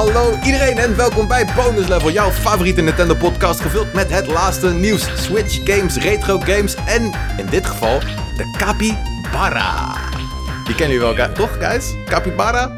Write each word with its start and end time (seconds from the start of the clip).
Hallo 0.00 0.38
iedereen 0.44 0.78
en 0.78 0.96
welkom 0.96 1.28
bij 1.28 1.46
Bonus 1.56 1.86
Level, 1.86 2.10
jouw 2.10 2.30
favoriete 2.30 2.80
Nintendo 2.80 3.14
podcast 3.14 3.60
gevuld 3.60 3.92
met 3.92 4.10
het 4.10 4.26
laatste 4.26 4.70
nieuws, 4.70 5.22
Switch 5.22 5.60
games, 5.64 5.96
retro 5.96 6.38
games 6.38 6.74
en 6.74 7.12
in 7.36 7.46
dit 7.46 7.66
geval 7.66 7.98
de 8.36 8.56
Capybara. 8.58 9.94
Die 10.64 10.74
kennen 10.74 10.98
jullie 10.98 11.16
wel, 11.16 11.32
toch 11.32 11.56
guys? 11.58 11.94
Capybara? 12.04 12.72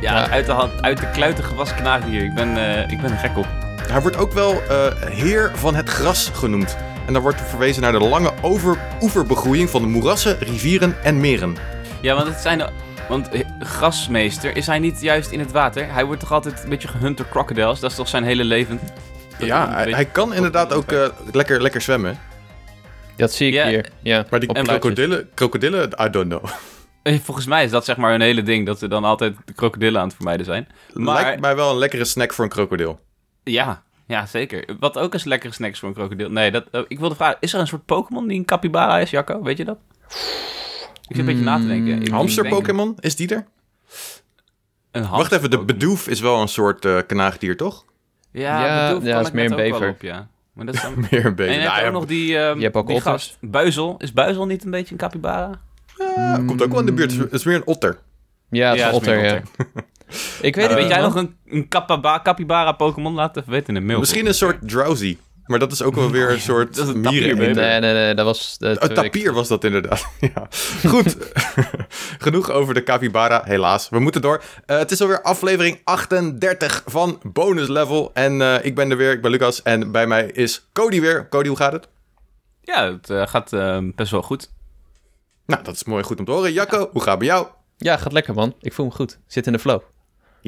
Ja, 0.00 0.28
Uit, 0.28 0.46
de 0.46 0.52
hand, 0.52 0.82
uit 0.82 0.98
de 0.98 1.10
kluiten 1.10 1.44
gewassen 1.44 1.76
knagen 1.76 2.10
hier. 2.10 2.24
Ik 2.24 2.34
ben, 2.34 2.56
uh, 2.56 2.90
ik 2.90 3.00
ben 3.00 3.10
er 3.10 3.18
gek 3.18 3.38
op. 3.38 3.46
Hij 3.88 4.00
wordt 4.00 4.16
ook 4.16 4.32
wel 4.32 4.52
uh, 4.52 4.86
heer 5.10 5.50
van 5.54 5.74
het 5.74 5.88
gras 5.88 6.30
genoemd. 6.34 6.76
En 7.06 7.12
dan 7.12 7.22
wordt 7.22 7.40
verwezen 7.48 7.82
naar 7.82 7.92
de 7.92 8.04
lange 8.04 8.32
over 8.40 8.78
oeverbegroeiing 9.00 9.70
van 9.70 9.82
de 9.82 9.88
moerassen, 9.88 10.36
rivieren 10.40 10.96
en 11.02 11.20
meren. 11.20 11.56
Ja, 12.00 12.14
want 12.14 12.28
het 12.28 12.40
zijn 12.40 12.62
want 13.08 13.28
eh, 13.28 13.40
grasmeester, 13.60 14.56
is 14.56 14.66
hij 14.66 14.78
niet 14.78 15.00
juist 15.00 15.30
in 15.30 15.38
het 15.38 15.52
water? 15.52 15.92
Hij 15.92 16.04
wordt 16.04 16.20
toch 16.20 16.32
altijd 16.32 16.62
een 16.62 16.68
beetje 16.68 16.88
gehunt 16.88 17.16
door 17.16 17.28
crocodiles? 17.28 17.80
Dat 17.80 17.90
is 17.90 17.96
toch 17.96 18.08
zijn 18.08 18.24
hele 18.24 18.44
leven? 18.44 18.80
ja, 19.38 19.70
hij, 19.70 19.90
hij, 19.90 20.04
kan 20.04 20.34
inderdaad 20.34 20.72
ook 20.72 20.92
uh, 20.92 21.08
lekker, 21.32 21.62
lekker 21.62 21.80
zwemmen. 21.80 22.18
Dat 23.16 23.32
zie 23.32 23.52
ik 23.52 23.62
hier, 23.62 23.88
ja. 24.02 24.26
Maar 24.30 24.40
die 24.40 24.52
krokodillen, 24.62 25.28
krokodillen, 25.34 25.90
I 26.00 26.10
don't 26.10 26.28
know. 26.28 26.44
Eh, 27.02 27.18
volgens 27.18 27.46
mij 27.46 27.64
is 27.64 27.70
dat 27.70 27.84
zeg 27.84 27.96
maar 27.96 28.14
een 28.14 28.20
hele 28.20 28.42
ding, 28.42 28.66
dat 28.66 28.78
ze 28.78 28.88
dan 28.88 29.04
altijd 29.04 29.36
de 29.44 29.52
krokodillen 29.52 30.00
aan 30.00 30.06
het 30.06 30.16
vermijden 30.16 30.46
zijn. 30.46 30.68
Maar... 30.92 31.22
Lijkt 31.22 31.40
mij 31.40 31.56
wel 31.56 31.70
een 31.70 31.78
lekkere 31.78 32.04
snack 32.04 32.32
voor 32.32 32.44
een 32.44 32.50
krokodil. 32.50 33.00
Ja, 33.44 33.82
ja, 34.06 34.26
zeker. 34.26 34.64
Wat 34.80 34.98
ook 34.98 35.14
een 35.14 35.20
lekkere 35.24 35.52
snack 35.52 35.72
is 35.72 35.78
voor 35.78 35.88
een 35.88 35.94
krokodil. 35.94 36.30
Nee, 36.30 36.50
dat, 36.50 36.64
ik 36.88 36.98
wilde 36.98 37.14
vragen, 37.14 37.36
is 37.40 37.52
er 37.52 37.60
een 37.60 37.66
soort 37.66 37.84
Pokémon 37.84 38.28
die 38.28 38.38
een 38.38 38.44
capybara 38.44 38.98
is, 38.98 39.10
Jacco? 39.10 39.42
Weet 39.42 39.56
je 39.56 39.64
dat? 39.64 39.78
Ik 41.08 41.16
zit 41.16 41.18
een 41.18 41.24
beetje 41.24 41.44
na 41.44 41.58
te 41.58 41.66
denken. 41.66 41.98
Hmm. 41.98 42.12
Hamster-Pokémon, 42.12 42.96
is 43.00 43.16
die 43.16 43.34
er? 43.34 43.46
Een 44.90 45.08
Wacht 45.08 45.32
even, 45.32 45.50
de 45.50 45.64
bedoef 45.64 46.08
is 46.08 46.20
wel 46.20 46.40
een 46.40 46.48
soort 46.48 46.84
uh, 46.84 46.98
knaagdier, 47.06 47.56
toch? 47.56 47.84
Ja, 48.30 48.66
ja, 48.66 48.98
ja 49.02 49.20
is 49.20 49.30
meer 49.30 49.50
een 49.50 49.56
bever. 49.56 49.88
Op, 49.88 50.02
ja. 50.02 50.28
Maar 50.52 50.66
dat 50.66 50.74
is 50.74 50.82
dan... 50.94 51.06
meer 51.10 51.26
een 51.26 51.34
bever. 51.34 51.52
En 51.54 51.60
je 51.60 51.68
hebt 51.68 51.86
ook 51.86 51.92
nog 51.92 52.06
die, 52.06 52.36
um, 52.36 52.56
je 52.56 52.62
hebt 52.62 52.76
ook 52.76 53.00
gast, 53.00 53.36
Buizel. 53.40 53.94
Is 53.98 54.12
Buizel 54.12 54.46
niet 54.46 54.64
een 54.64 54.70
beetje 54.70 54.92
een 54.92 55.00
capybara? 55.00 55.60
Ja, 56.16 56.42
komt 56.46 56.62
ook 56.62 56.70
wel 56.70 56.80
in 56.80 56.86
de 56.86 56.92
buurt. 56.92 57.16
Het 57.16 57.32
is 57.32 57.44
meer 57.44 57.56
een 57.56 57.66
otter. 57.66 57.98
Ja, 58.50 58.70
het 58.70 58.78
is 58.78 58.84
een 58.84 58.92
otter, 58.92 59.24
ja. 59.24 59.42
ik 60.48 60.54
weet, 60.54 60.70
uh, 60.70 60.74
weet 60.74 60.88
jij 60.88 61.00
nog 61.00 61.14
een, 61.14 61.36
een 61.46 61.68
capybara 62.22 62.72
Pokémon? 62.72 63.14
Laat 63.14 63.34
het 63.34 63.36
even 63.36 63.52
weten 63.52 63.68
in 63.68 63.80
de 63.80 63.86
mail. 63.86 63.98
Misschien 63.98 64.26
een 64.26 64.34
soort 64.34 64.68
drowsy. 64.68 65.16
Maar 65.48 65.58
dat 65.58 65.72
is 65.72 65.82
ook 65.82 65.94
wel 65.94 66.10
weer 66.10 66.30
een 66.30 66.40
soort 66.40 66.76
dat 66.76 66.88
is 66.88 66.94
een 66.94 67.00
Nee, 67.00 67.34
nee, 67.54 67.80
nee, 67.80 68.14
dat 68.14 68.24
was... 68.24 68.56
een 68.58 68.94
tapier 68.94 69.32
was 69.32 69.48
dat 69.48 69.64
inderdaad, 69.64 70.06
ja. 70.34 70.48
Goed, 70.86 71.16
genoeg 72.26 72.50
over 72.50 72.74
de 72.74 72.82
capybara, 72.82 73.42
helaas. 73.44 73.88
We 73.88 73.98
moeten 73.98 74.20
door. 74.20 74.42
Uh, 74.66 74.78
het 74.78 74.90
is 74.90 75.00
alweer 75.00 75.22
aflevering 75.22 75.80
38 75.84 76.82
van 76.86 77.20
Bonus 77.22 77.68
Level. 77.68 78.10
En 78.14 78.40
uh, 78.40 78.64
ik 78.64 78.74
ben 78.74 78.90
er 78.90 78.96
weer, 78.96 79.12
ik 79.12 79.22
ben 79.22 79.30
Lucas. 79.30 79.62
En 79.62 79.92
bij 79.92 80.06
mij 80.06 80.26
is 80.26 80.68
Cody 80.72 81.00
weer. 81.00 81.28
Cody, 81.28 81.48
hoe 81.48 81.56
gaat 81.56 81.72
het? 81.72 81.88
Ja, 82.60 82.92
het 82.92 83.10
uh, 83.10 83.26
gaat 83.26 83.50
best 83.94 84.10
wel 84.10 84.22
goed. 84.22 84.50
Nou, 85.46 85.62
dat 85.62 85.74
is 85.74 85.84
mooi 85.84 86.02
goed 86.02 86.18
om 86.18 86.24
te 86.24 86.30
horen. 86.30 86.52
Jacco, 86.52 86.78
ja. 86.78 86.88
hoe 86.92 87.02
gaat 87.02 87.10
het 87.10 87.18
bij 87.18 87.28
jou? 87.28 87.46
Ja, 87.76 87.96
gaat 87.96 88.12
lekker 88.12 88.34
man. 88.34 88.54
Ik 88.60 88.72
voel 88.72 88.86
me 88.86 88.92
goed. 88.92 89.18
Zit 89.26 89.46
in 89.46 89.52
de 89.52 89.58
flow. 89.58 89.80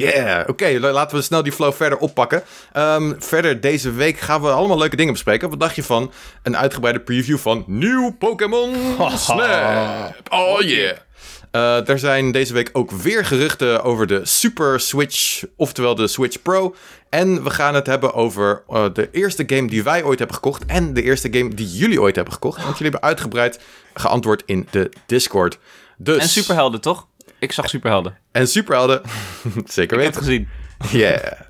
Yeah, 0.00 0.48
oké, 0.48 0.78
laten 0.80 1.16
we 1.16 1.22
snel 1.22 1.42
die 1.42 1.52
flow 1.52 1.72
verder 1.72 1.98
oppakken. 1.98 2.42
Um, 2.76 3.16
verder 3.18 3.60
deze 3.60 3.92
week 3.92 4.18
gaan 4.18 4.42
we 4.42 4.50
allemaal 4.50 4.78
leuke 4.78 4.96
dingen 4.96 5.12
bespreken. 5.12 5.50
Wat 5.50 5.60
dacht 5.60 5.76
je 5.76 5.82
van 5.82 6.12
een 6.42 6.56
uitgebreide 6.56 7.00
preview 7.00 7.38
van 7.38 7.64
nieuw 7.66 8.16
Pokémon 8.18 8.74
Snap? 9.14 10.14
Oh 10.30 10.60
yeah! 10.60 10.96
Uh, 11.52 11.88
er 11.88 11.98
zijn 11.98 12.32
deze 12.32 12.52
week 12.52 12.70
ook 12.72 12.90
weer 12.90 13.24
geruchten 13.24 13.82
over 13.82 14.06
de 14.06 14.20
Super 14.24 14.80
Switch, 14.80 15.44
oftewel 15.56 15.94
de 15.94 16.08
Switch 16.08 16.42
Pro. 16.42 16.74
En 17.08 17.42
we 17.42 17.50
gaan 17.50 17.74
het 17.74 17.86
hebben 17.86 18.14
over 18.14 18.62
uh, 18.70 18.84
de 18.92 19.08
eerste 19.12 19.44
game 19.46 19.68
die 19.68 19.82
wij 19.82 20.02
ooit 20.02 20.18
hebben 20.18 20.36
gekocht. 20.36 20.66
En 20.66 20.94
de 20.94 21.02
eerste 21.02 21.28
game 21.30 21.54
die 21.54 21.68
jullie 21.68 22.00
ooit 22.00 22.14
hebben 22.14 22.34
gekocht. 22.34 22.56
Want 22.56 22.78
jullie 22.78 22.92
hebben 22.92 23.08
uitgebreid 23.08 23.60
geantwoord 23.94 24.42
in 24.46 24.68
de 24.70 24.92
Discord. 25.06 25.58
Dus... 25.96 26.22
En 26.22 26.28
superhelden, 26.28 26.80
toch? 26.80 27.06
Ik 27.38 27.52
zag 27.52 27.68
superhelden. 27.68 28.18
En 28.32 28.48
superhelden, 28.48 29.02
zeker 29.64 29.96
weten. 29.96 30.14
Gezien. 30.14 30.48
Yeah. 30.90 31.40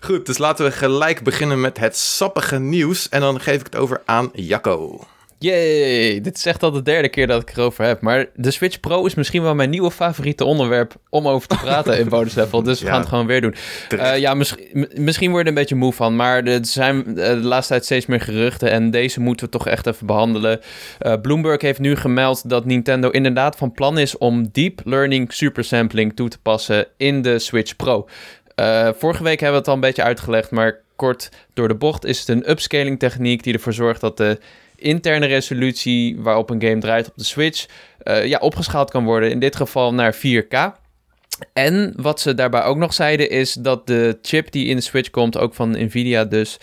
Goed, 0.00 0.26
dus 0.26 0.38
laten 0.38 0.64
we 0.64 0.72
gelijk 0.72 1.22
beginnen 1.22 1.60
met 1.60 1.78
het 1.78 1.96
sappige 1.96 2.58
nieuws. 2.58 3.08
En 3.08 3.20
dan 3.20 3.40
geef 3.40 3.60
ik 3.60 3.64
het 3.64 3.76
over 3.76 4.02
aan 4.04 4.30
Jacco. 4.32 5.06
Yay, 5.42 6.20
dit 6.20 6.36
is 6.36 6.46
echt 6.46 6.62
al 6.62 6.70
de 6.70 6.82
derde 6.82 7.08
keer 7.08 7.26
dat 7.26 7.42
ik 7.42 7.56
erover 7.56 7.84
heb. 7.84 8.00
Maar 8.00 8.26
de 8.34 8.50
Switch 8.50 8.80
Pro 8.80 9.04
is 9.04 9.14
misschien 9.14 9.42
wel 9.42 9.54
mijn 9.54 9.70
nieuwe 9.70 9.90
favoriete 9.90 10.44
onderwerp 10.44 10.94
om 11.08 11.28
over 11.28 11.48
te 11.48 11.56
praten 11.56 11.98
in 11.98 12.08
bonus 12.18 12.34
level. 12.34 12.62
Dus 12.62 12.80
we 12.80 12.86
gaan 12.86 13.00
het 13.00 13.08
gewoon 13.08 13.26
weer 13.26 13.40
doen. 13.40 13.54
Uh, 13.94 14.18
ja, 14.18 14.34
misschien, 14.34 14.88
misschien 14.94 15.30
word 15.30 15.42
je 15.42 15.50
er 15.50 15.56
een 15.56 15.62
beetje 15.62 15.74
moe 15.74 15.92
van. 15.92 16.16
Maar 16.16 16.44
er 16.44 16.66
zijn 16.66 17.04
uh, 17.06 17.14
de 17.14 17.36
laatste 17.36 17.72
tijd 17.72 17.84
steeds 17.84 18.06
meer 18.06 18.20
geruchten. 18.20 18.70
En 18.70 18.90
deze 18.90 19.20
moeten 19.20 19.46
we 19.46 19.52
toch 19.52 19.66
echt 19.66 19.86
even 19.86 20.06
behandelen. 20.06 20.60
Uh, 21.00 21.12
Bloomberg 21.22 21.62
heeft 21.62 21.80
nu 21.80 21.96
gemeld 21.96 22.48
dat 22.48 22.64
Nintendo 22.64 23.10
inderdaad 23.10 23.56
van 23.56 23.72
plan 23.72 23.98
is 23.98 24.18
om 24.18 24.48
deep 24.52 24.80
learning 24.84 25.32
supersampling 25.32 26.16
toe 26.16 26.28
te 26.28 26.38
passen 26.38 26.86
in 26.96 27.22
de 27.22 27.38
Switch 27.38 27.76
Pro. 27.76 28.08
vorige 28.96 29.22
week 29.22 29.40
hebben 29.40 29.50
we 29.50 29.58
het 29.58 29.68
al 29.68 29.74
een 29.74 29.80
beetje 29.80 30.02
uitgelegd, 30.02 30.50
maar 30.50 30.80
kort 30.96 31.28
door 31.54 31.68
de 31.68 31.74
bocht 31.74 32.04
is 32.04 32.18
het 32.18 32.28
een 32.28 32.50
upscaling 32.50 32.98
techniek 32.98 33.42
die 33.42 33.54
ervoor 33.54 33.72
zorgt 33.72 34.00
dat 34.00 34.16
de 34.16 34.38
interne 34.80 35.26
resolutie 35.26 36.20
waarop 36.20 36.50
een 36.50 36.62
game 36.62 36.78
draait 36.78 37.08
op 37.08 37.16
de 37.16 37.24
Switch 37.24 37.66
uh, 38.04 38.26
ja, 38.26 38.38
opgeschaald 38.38 38.90
kan 38.90 39.04
worden. 39.04 39.30
In 39.30 39.40
dit 39.40 39.56
geval 39.56 39.94
naar 39.94 40.16
4K. 40.16 40.78
En 41.52 41.92
wat 41.96 42.20
ze 42.20 42.34
daarbij 42.34 42.62
ook 42.62 42.76
nog 42.76 42.92
zeiden 42.94 43.30
is 43.30 43.52
dat 43.52 43.86
de 43.86 44.18
chip 44.22 44.50
die 44.50 44.66
in 44.66 44.76
de 44.76 44.82
Switch 44.82 45.10
komt, 45.10 45.38
ook 45.38 45.54
van 45.54 45.70
Nvidia 45.70 46.24
dus, 46.24 46.56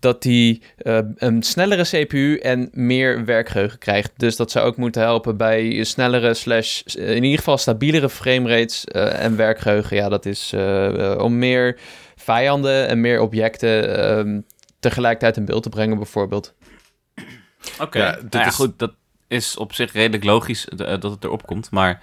dat 0.00 0.22
die 0.22 0.62
uh, 0.82 0.98
een 1.16 1.42
snellere 1.42 1.82
CPU 1.82 2.38
en 2.38 2.68
meer 2.72 3.24
werkgeheugen 3.24 3.78
krijgt. 3.78 4.12
Dus 4.16 4.36
dat 4.36 4.50
zou 4.50 4.66
ook 4.66 4.76
moeten 4.76 5.02
helpen 5.02 5.36
bij 5.36 5.84
snellere 5.84 6.34
slash 6.34 6.82
in 6.82 7.22
ieder 7.22 7.38
geval 7.38 7.58
stabielere 7.58 8.10
framerates 8.10 8.84
uh, 8.92 9.22
en 9.24 9.36
werkgeheugen. 9.36 9.96
Ja, 9.96 10.08
dat 10.08 10.26
is 10.26 10.54
om 11.18 11.38
meer 11.38 11.78
vijanden 12.16 12.88
en 12.88 13.00
meer 13.00 13.20
objecten 13.20 13.98
ehm, 13.98 14.40
tegelijkertijd 14.80 15.36
in 15.36 15.44
beeld 15.44 15.62
te 15.62 15.68
brengen 15.68 15.96
bijvoorbeeld. 15.96 16.54
Oké, 17.80 17.98
ja, 17.98 18.18
nou 18.30 18.50
goed, 18.50 18.78
dat 18.78 18.92
is 19.28 19.56
op 19.56 19.72
zich 19.72 19.92
redelijk 19.92 20.24
logisch 20.24 20.68
eh, 20.68 20.76
dat 20.76 21.02
het 21.02 21.24
erop 21.24 21.46
komt. 21.46 21.70
Maar 21.70 22.02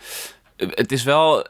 eh, 0.55 0.67
het 0.71 0.91
is 0.91 1.03
wel 1.03 1.45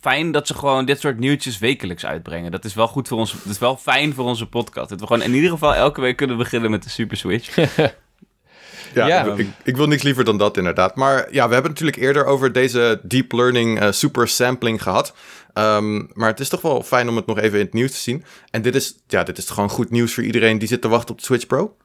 fijn 0.00 0.32
dat 0.32 0.46
ze 0.46 0.54
gewoon 0.54 0.84
dit 0.84 1.00
soort 1.00 1.18
nieuwtjes 1.18 1.58
wekelijks 1.58 2.06
uitbrengen. 2.06 2.50
Dat 2.50 2.64
is 2.64 2.74
wel 2.74 2.88
goed 2.88 3.08
voor 3.08 3.18
ons. 3.18 3.32
Het 3.32 3.44
is 3.44 3.58
wel 3.58 3.76
fijn 3.76 4.14
voor 4.14 4.24
onze 4.24 4.46
podcast. 4.46 4.88
Dat 4.88 5.00
we 5.00 5.06
gewoon 5.06 5.22
in 5.22 5.34
ieder 5.34 5.50
geval 5.50 5.74
elke 5.74 6.00
week 6.00 6.16
kunnen 6.16 6.36
beginnen 6.36 6.70
met 6.70 6.82
de 6.82 6.90
Super 6.90 7.16
Switch. 7.16 7.56
ja, 8.94 9.24
Ik, 9.24 9.48
ik, 9.62 9.76
wil 9.76 9.86
niks 9.86 10.02
liever 10.02 10.24
dan 10.24 10.38
dat 10.38 10.56
inderdaad. 10.56 10.96
Maar 10.96 11.32
ja, 11.32 11.46
we 11.46 11.52
hebben 11.52 11.70
natuurlijk 11.70 11.98
eerder 11.98 12.24
over 12.24 12.52
deze 12.52 13.00
deep 13.02 13.32
learning 13.32 13.82
uh, 13.82 13.90
super 13.90 14.28
sampling 14.28 14.82
gehad. 14.82 15.14
Um, 15.54 16.10
maar 16.12 16.28
het 16.28 16.40
is 16.40 16.48
toch 16.48 16.60
wel 16.60 16.82
fijn 16.82 17.08
om 17.08 17.16
het 17.16 17.26
nog 17.26 17.38
even 17.38 17.58
in 17.58 17.64
het 17.64 17.74
nieuws 17.74 17.90
te 17.90 17.98
zien. 17.98 18.24
En 18.50 18.62
dit 18.62 18.74
is, 18.74 18.94
ja, 19.06 19.22
dit 19.22 19.38
is 19.38 19.50
gewoon 19.50 19.70
goed 19.70 19.90
nieuws 19.90 20.14
voor 20.14 20.24
iedereen 20.24 20.58
die 20.58 20.68
zit 20.68 20.80
te 20.80 20.88
wachten 20.88 21.10
op 21.10 21.18
de 21.18 21.24
Switch 21.24 21.46
Pro. 21.46 21.76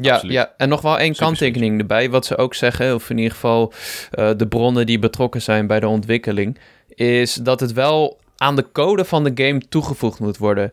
Ja, 0.00 0.20
ja, 0.22 0.52
en 0.56 0.68
nog 0.68 0.80
wel 0.80 0.98
één 0.98 1.14
kanttekening 1.14 1.80
erbij. 1.80 2.10
Wat 2.10 2.26
ze 2.26 2.36
ook 2.36 2.54
zeggen, 2.54 2.94
of 2.94 3.10
in 3.10 3.16
ieder 3.16 3.32
geval 3.32 3.72
uh, 4.18 4.30
de 4.36 4.46
bronnen 4.46 4.86
die 4.86 4.98
betrokken 4.98 5.42
zijn 5.42 5.66
bij 5.66 5.80
de 5.80 5.88
ontwikkeling, 5.88 6.58
is 6.88 7.34
dat 7.34 7.60
het 7.60 7.72
wel 7.72 8.18
aan 8.36 8.56
de 8.56 8.66
code 8.72 9.04
van 9.04 9.24
de 9.24 9.32
game 9.44 9.60
toegevoegd 9.68 10.18
moet 10.18 10.38
worden. 10.38 10.72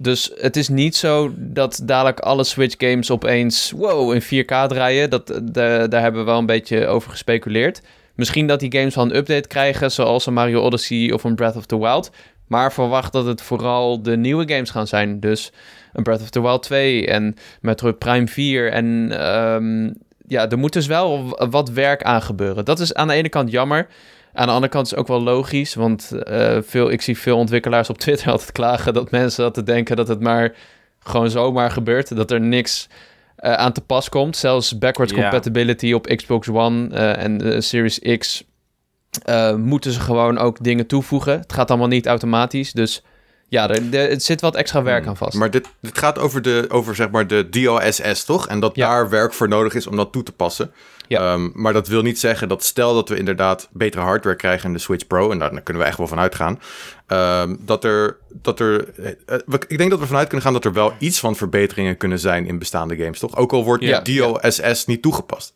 Dus 0.00 0.32
het 0.36 0.56
is 0.56 0.68
niet 0.68 0.96
zo 0.96 1.32
dat 1.36 1.80
dadelijk 1.84 2.20
alle 2.20 2.44
Switch 2.44 2.74
games 2.78 3.10
opeens 3.10 3.70
wow 3.70 4.12
in 4.12 4.22
4K 4.22 4.46
draaien. 4.46 5.10
Dat, 5.10 5.26
de, 5.26 5.86
daar 5.88 6.02
hebben 6.02 6.20
we 6.20 6.26
wel 6.26 6.38
een 6.38 6.46
beetje 6.46 6.86
over 6.86 7.10
gespeculeerd. 7.10 7.82
Misschien 8.14 8.46
dat 8.46 8.60
die 8.60 8.72
games 8.72 8.94
wel 8.94 9.04
een 9.04 9.16
update 9.16 9.48
krijgen, 9.48 9.92
zoals 9.92 10.26
een 10.26 10.32
Mario 10.32 10.60
Odyssey 10.60 11.12
of 11.12 11.24
een 11.24 11.34
Breath 11.34 11.56
of 11.56 11.66
the 11.66 11.78
Wild. 11.78 12.10
Maar 12.46 12.72
verwacht 12.72 13.12
dat 13.12 13.26
het 13.26 13.42
vooral 13.42 14.02
de 14.02 14.16
nieuwe 14.16 14.48
games 14.48 14.70
gaan 14.70 14.86
zijn. 14.86 15.20
Dus 15.20 15.52
een 15.96 16.02
Breath 16.02 16.20
of 16.20 16.30
the 16.30 16.42
Wild 16.42 16.62
2 16.62 17.06
en 17.06 17.36
Metroid 17.60 17.98
Prime 17.98 18.26
4. 18.26 18.72
En 18.72 18.86
um, 19.30 19.94
ja, 20.26 20.50
er 20.50 20.58
moet 20.58 20.72
dus 20.72 20.86
wel 20.86 21.38
wat 21.50 21.70
werk 21.70 22.02
aan 22.02 22.22
gebeuren. 22.22 22.64
Dat 22.64 22.80
is 22.80 22.94
aan 22.94 23.08
de 23.08 23.14
ene 23.14 23.28
kant 23.28 23.50
jammer. 23.50 23.86
Aan 24.32 24.46
de 24.46 24.52
andere 24.52 24.72
kant 24.72 24.84
is 24.84 24.90
het 24.90 25.00
ook 25.00 25.08
wel 25.08 25.22
logisch, 25.22 25.74
want 25.74 26.10
uh, 26.12 26.58
veel, 26.60 26.90
ik 26.90 27.02
zie 27.02 27.18
veel 27.18 27.36
ontwikkelaars 27.36 27.90
op 27.90 27.98
Twitter 28.04 28.30
altijd 28.30 28.52
klagen 28.52 28.94
dat 28.94 29.10
mensen 29.10 29.42
dat 29.42 29.54
te 29.54 29.62
denken 29.62 29.96
dat 29.96 30.08
het 30.08 30.20
maar 30.20 30.54
gewoon 30.98 31.30
zomaar 31.30 31.70
gebeurt. 31.70 32.16
Dat 32.16 32.30
er 32.30 32.40
niks 32.40 32.88
uh, 33.38 33.52
aan 33.52 33.72
te 33.72 33.80
pas 33.80 34.08
komt. 34.08 34.36
Zelfs 34.36 34.78
backwards 34.78 35.12
yeah. 35.12 35.22
compatibility 35.22 35.92
op 35.92 36.06
Xbox 36.06 36.48
One 36.48 36.88
uh, 36.88 37.22
en 37.22 37.62
Series 37.62 37.98
X 38.18 38.44
moeten 39.56 39.92
ze 39.92 40.00
gewoon 40.00 40.38
ook 40.38 40.64
dingen 40.64 40.86
toevoegen. 40.86 41.38
Het 41.38 41.52
gaat 41.52 41.68
allemaal 41.68 41.88
niet 41.88 42.06
automatisch, 42.06 42.72
dus 42.72 43.02
Ja, 43.48 43.70
er, 43.70 43.94
er, 43.94 44.20
zit 44.20 44.40
wat 44.40 44.54
extra 44.54 44.82
werk 44.82 45.00
hmm. 45.00 45.08
aan 45.08 45.16
vast. 45.16 45.36
Maar 45.36 45.50
dit, 45.50 45.68
dit 45.80 45.98
gaat 45.98 46.18
over, 46.18 46.42
de, 46.42 46.66
over 46.68 46.94
zeg 46.94 47.10
maar 47.10 47.26
de 47.26 47.48
DOSS, 47.48 48.24
toch? 48.24 48.48
En 48.48 48.60
dat 48.60 48.74
daar 48.74 49.10
werk 49.10 49.32
voor 49.32 49.48
nodig 49.48 49.74
is 49.74 49.86
om 49.86 49.96
dat 49.96 50.12
toe 50.12 50.22
te 50.22 50.32
passen. 50.32 50.72
Ja. 51.08 51.32
Ehm, 51.32 51.48
maar 51.52 51.72
dat 51.72 51.88
wil 51.88 52.02
niet 52.02 52.18
zeggen 52.18 52.48
dat 52.48 52.64
stel 52.64 52.94
dat 52.94 53.08
we 53.08 53.16
inderdaad 53.16 53.68
betere 53.72 54.02
hardware 54.02 54.36
krijgen 54.36 54.66
in 54.66 54.72
de 54.72 54.78
Switch 54.78 55.06
Pro, 55.06 55.30
en 55.30 55.38
daar 55.38 55.60
kunnen 55.62 55.82
we 55.82 55.88
echt 55.88 55.98
wel 55.98 56.06
van 56.06 56.18
uitgaan, 56.18 56.60
um, 57.08 57.58
dat 57.60 57.84
er, 57.84 58.16
dat 58.28 58.60
er 58.60 58.88
uh, 58.98 59.54
ik 59.68 59.78
denk 59.78 59.90
dat 59.90 59.98
we 59.98 60.06
vanuit 60.06 60.26
kunnen 60.26 60.44
gaan 60.44 60.52
dat 60.52 60.64
er 60.64 60.72
wel 60.72 60.92
iets 60.98 61.20
van 61.20 61.36
verbeteringen 61.36 61.96
kunnen 61.96 62.18
zijn 62.18 62.46
in 62.46 62.58
bestaande 62.58 62.96
games, 62.96 63.18
toch? 63.18 63.36
Ook 63.36 63.52
al 63.52 63.64
wordt 63.64 63.82
ja. 63.82 64.00
DOSS 64.00 64.86
niet 64.86 65.02
toegepast. 65.02 65.54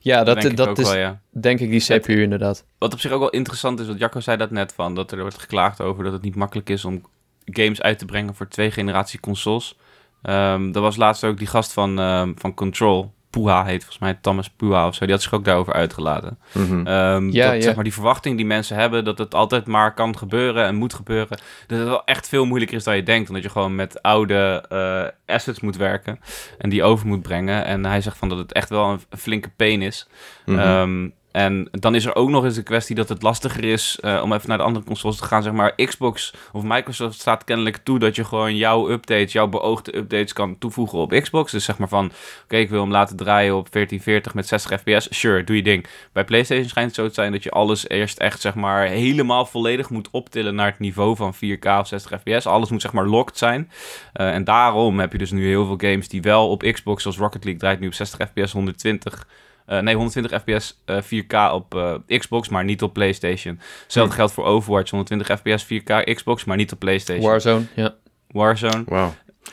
Ja, 0.00 0.24
dat, 0.24 0.42
dat, 0.42 0.56
dat 0.56 0.78
is 0.78 0.92
wel, 0.92 1.18
denk 1.30 1.60
ik 1.60 1.70
die 1.70 1.80
CPU 1.80 2.22
inderdaad. 2.22 2.64
Wat 2.78 2.92
op 2.92 3.00
zich 3.00 3.12
ook 3.12 3.20
wel 3.20 3.30
interessant 3.30 3.80
is, 3.80 3.86
wat 3.86 3.98
Jacco 3.98 4.20
zei 4.20 4.36
dat 4.36 4.50
net 4.50 4.72
van, 4.72 4.94
dat 4.94 5.12
er 5.12 5.20
wordt 5.20 5.38
geklaagd 5.38 5.80
over 5.80 6.04
dat 6.04 6.12
het 6.12 6.22
niet 6.22 6.34
makkelijk 6.34 6.68
is 6.68 6.84
om 6.84 7.02
games 7.44 7.82
uit 7.82 7.98
te 7.98 8.04
brengen 8.04 8.34
voor 8.34 8.48
twee 8.48 8.70
generatie 8.70 9.20
consoles. 9.20 9.78
Um, 10.22 10.74
er 10.74 10.80
was 10.80 10.96
laatst 10.96 11.24
ook 11.24 11.38
die 11.38 11.46
gast 11.46 11.72
van, 11.72 11.96
van 12.38 12.54
Control, 12.54 13.12
Puha 13.34 13.64
heet 13.64 13.80
volgens 13.80 13.98
mij 13.98 14.18
Thomas 14.20 14.50
Puha 14.50 14.86
of 14.86 14.94
zo. 14.94 15.04
Die 15.04 15.14
had 15.14 15.22
zich 15.22 15.32
ook 15.32 15.44
daarover 15.44 15.72
uitgelaten. 15.72 16.38
Mm 16.52 16.86
ja, 16.86 17.46
dat, 17.46 17.54
ja. 17.54 17.60
Zeg 17.60 17.74
maar, 17.74 17.84
die 17.84 17.92
verwachting 17.92 18.36
die 18.36 18.46
mensen 18.46 18.76
hebben 18.76 19.04
dat 19.04 19.18
het 19.18 19.34
altijd 19.34 19.66
maar 19.66 19.94
kan 19.94 20.18
gebeuren 20.18 20.64
en 20.66 20.74
moet 20.74 20.94
gebeuren. 20.94 21.38
Dat 21.66 21.78
het 21.78 21.88
wel 21.88 22.04
echt 22.04 22.28
veel 22.28 22.44
moeilijker 22.44 22.76
is 22.76 22.84
dan 22.84 22.96
je 22.96 23.02
denkt. 23.02 23.28
Omdat 23.28 23.44
je 23.44 23.50
gewoon 23.50 23.74
met 23.74 24.02
oude 24.02 24.64
uh, 24.72 25.34
assets 25.34 25.60
moet 25.60 25.76
werken 25.76 26.20
en 26.58 26.70
die 26.70 26.82
over 26.82 27.06
moet 27.06 27.22
brengen. 27.22 27.64
En 27.64 27.84
hij 27.84 28.00
zegt 28.00 28.16
van 28.16 28.28
dat 28.28 28.38
het 28.38 28.52
echt 28.52 28.68
wel 28.68 28.90
een, 28.90 29.00
flinke 29.18 29.50
pain 29.56 29.82
is. 29.82 30.08
Mm 30.44 31.12
en 31.34 31.68
dan 31.70 31.94
is 31.94 32.04
er 32.04 32.14
ook 32.14 32.28
nog 32.28 32.44
eens 32.44 32.54
de 32.54 32.62
kwestie 32.62 32.94
dat 32.94 33.08
het 33.08 33.22
lastiger 33.22 33.64
is 33.64 33.98
uh, 34.00 34.20
om 34.22 34.32
even 34.32 34.48
naar 34.48 34.58
de 34.58 34.64
andere 34.64 34.84
consoles 34.84 35.16
te 35.16 35.24
gaan. 35.24 35.42
Zeg 35.42 35.52
maar, 35.52 35.74
Xbox 35.74 36.34
of 36.52 36.62
Microsoft 36.62 37.20
staat 37.20 37.44
kennelijk 37.44 37.76
toe 37.76 37.98
dat 37.98 38.16
je 38.16 38.24
gewoon 38.24 38.56
jouw 38.56 38.90
updates, 38.90 39.32
jouw 39.32 39.46
beoogde 39.46 39.96
updates 39.96 40.32
kan 40.32 40.58
toevoegen 40.58 40.98
op 40.98 41.10
Xbox. 41.10 41.52
Dus 41.52 41.64
zeg 41.64 41.78
maar 41.78 41.88
van, 41.88 42.12
oké, 42.44 42.56
ik 42.56 42.70
wil 42.70 42.80
hem 42.80 42.90
laten 42.90 43.16
draaien 43.16 43.56
op 43.56 43.72
1440 43.72 44.34
met 44.34 44.46
60 44.46 44.80
fps. 44.80 45.18
Sure, 45.18 45.44
doe 45.44 45.56
je 45.56 45.62
ding. 45.62 45.86
Bij 46.12 46.24
PlayStation 46.24 46.68
schijnt 46.68 46.86
het 46.86 46.96
zo 46.96 47.08
te 47.08 47.14
zijn 47.14 47.32
dat 47.32 47.42
je 47.42 47.50
alles 47.50 47.88
eerst 47.88 48.18
echt, 48.18 48.40
zeg 48.40 48.54
maar, 48.54 48.86
helemaal 48.86 49.46
volledig 49.46 49.90
moet 49.90 50.08
optillen 50.10 50.54
naar 50.54 50.66
het 50.66 50.78
niveau 50.78 51.16
van 51.16 51.34
4K 51.34 51.66
of 51.78 51.86
60 51.86 52.20
fps. 52.20 52.46
Alles 52.46 52.70
moet, 52.70 52.82
zeg 52.82 52.92
maar, 52.92 53.06
locked 53.06 53.38
zijn. 53.38 53.70
Uh, 54.14 54.34
en 54.34 54.44
daarom 54.44 54.98
heb 54.98 55.12
je 55.12 55.18
dus 55.18 55.30
nu 55.30 55.46
heel 55.46 55.66
veel 55.66 55.90
games 55.90 56.08
die 56.08 56.22
wel 56.22 56.50
op 56.50 56.62
Xbox, 56.72 57.02
zoals 57.02 57.18
Rocket 57.18 57.44
League, 57.44 57.60
draait 57.60 57.80
nu 57.80 57.86
op 57.86 57.94
60 57.94 58.28
fps, 58.28 58.52
120 58.52 59.26
uh, 59.68 59.78
nee, 59.78 59.94
120 59.94 60.40
fps 60.40 60.82
uh, 60.86 60.96
4K 61.02 61.52
op 61.52 61.74
uh, 61.74 62.18
Xbox, 62.18 62.48
maar 62.48 62.64
niet 62.64 62.82
op 62.82 62.92
PlayStation. 62.92 63.60
Hetzelfde 63.82 64.14
hmm. 64.14 64.20
geldt 64.20 64.32
voor 64.32 64.44
Overwatch, 64.44 64.90
120 64.90 65.38
fps 65.38 65.64
4K 65.64 66.14
Xbox, 66.14 66.44
maar 66.44 66.56
niet 66.56 66.72
op 66.72 66.78
PlayStation. 66.78 67.26
Warzone, 67.26 67.64
ja. 67.74 67.94
Warzone. 68.28 68.82
Wow. 68.86 69.08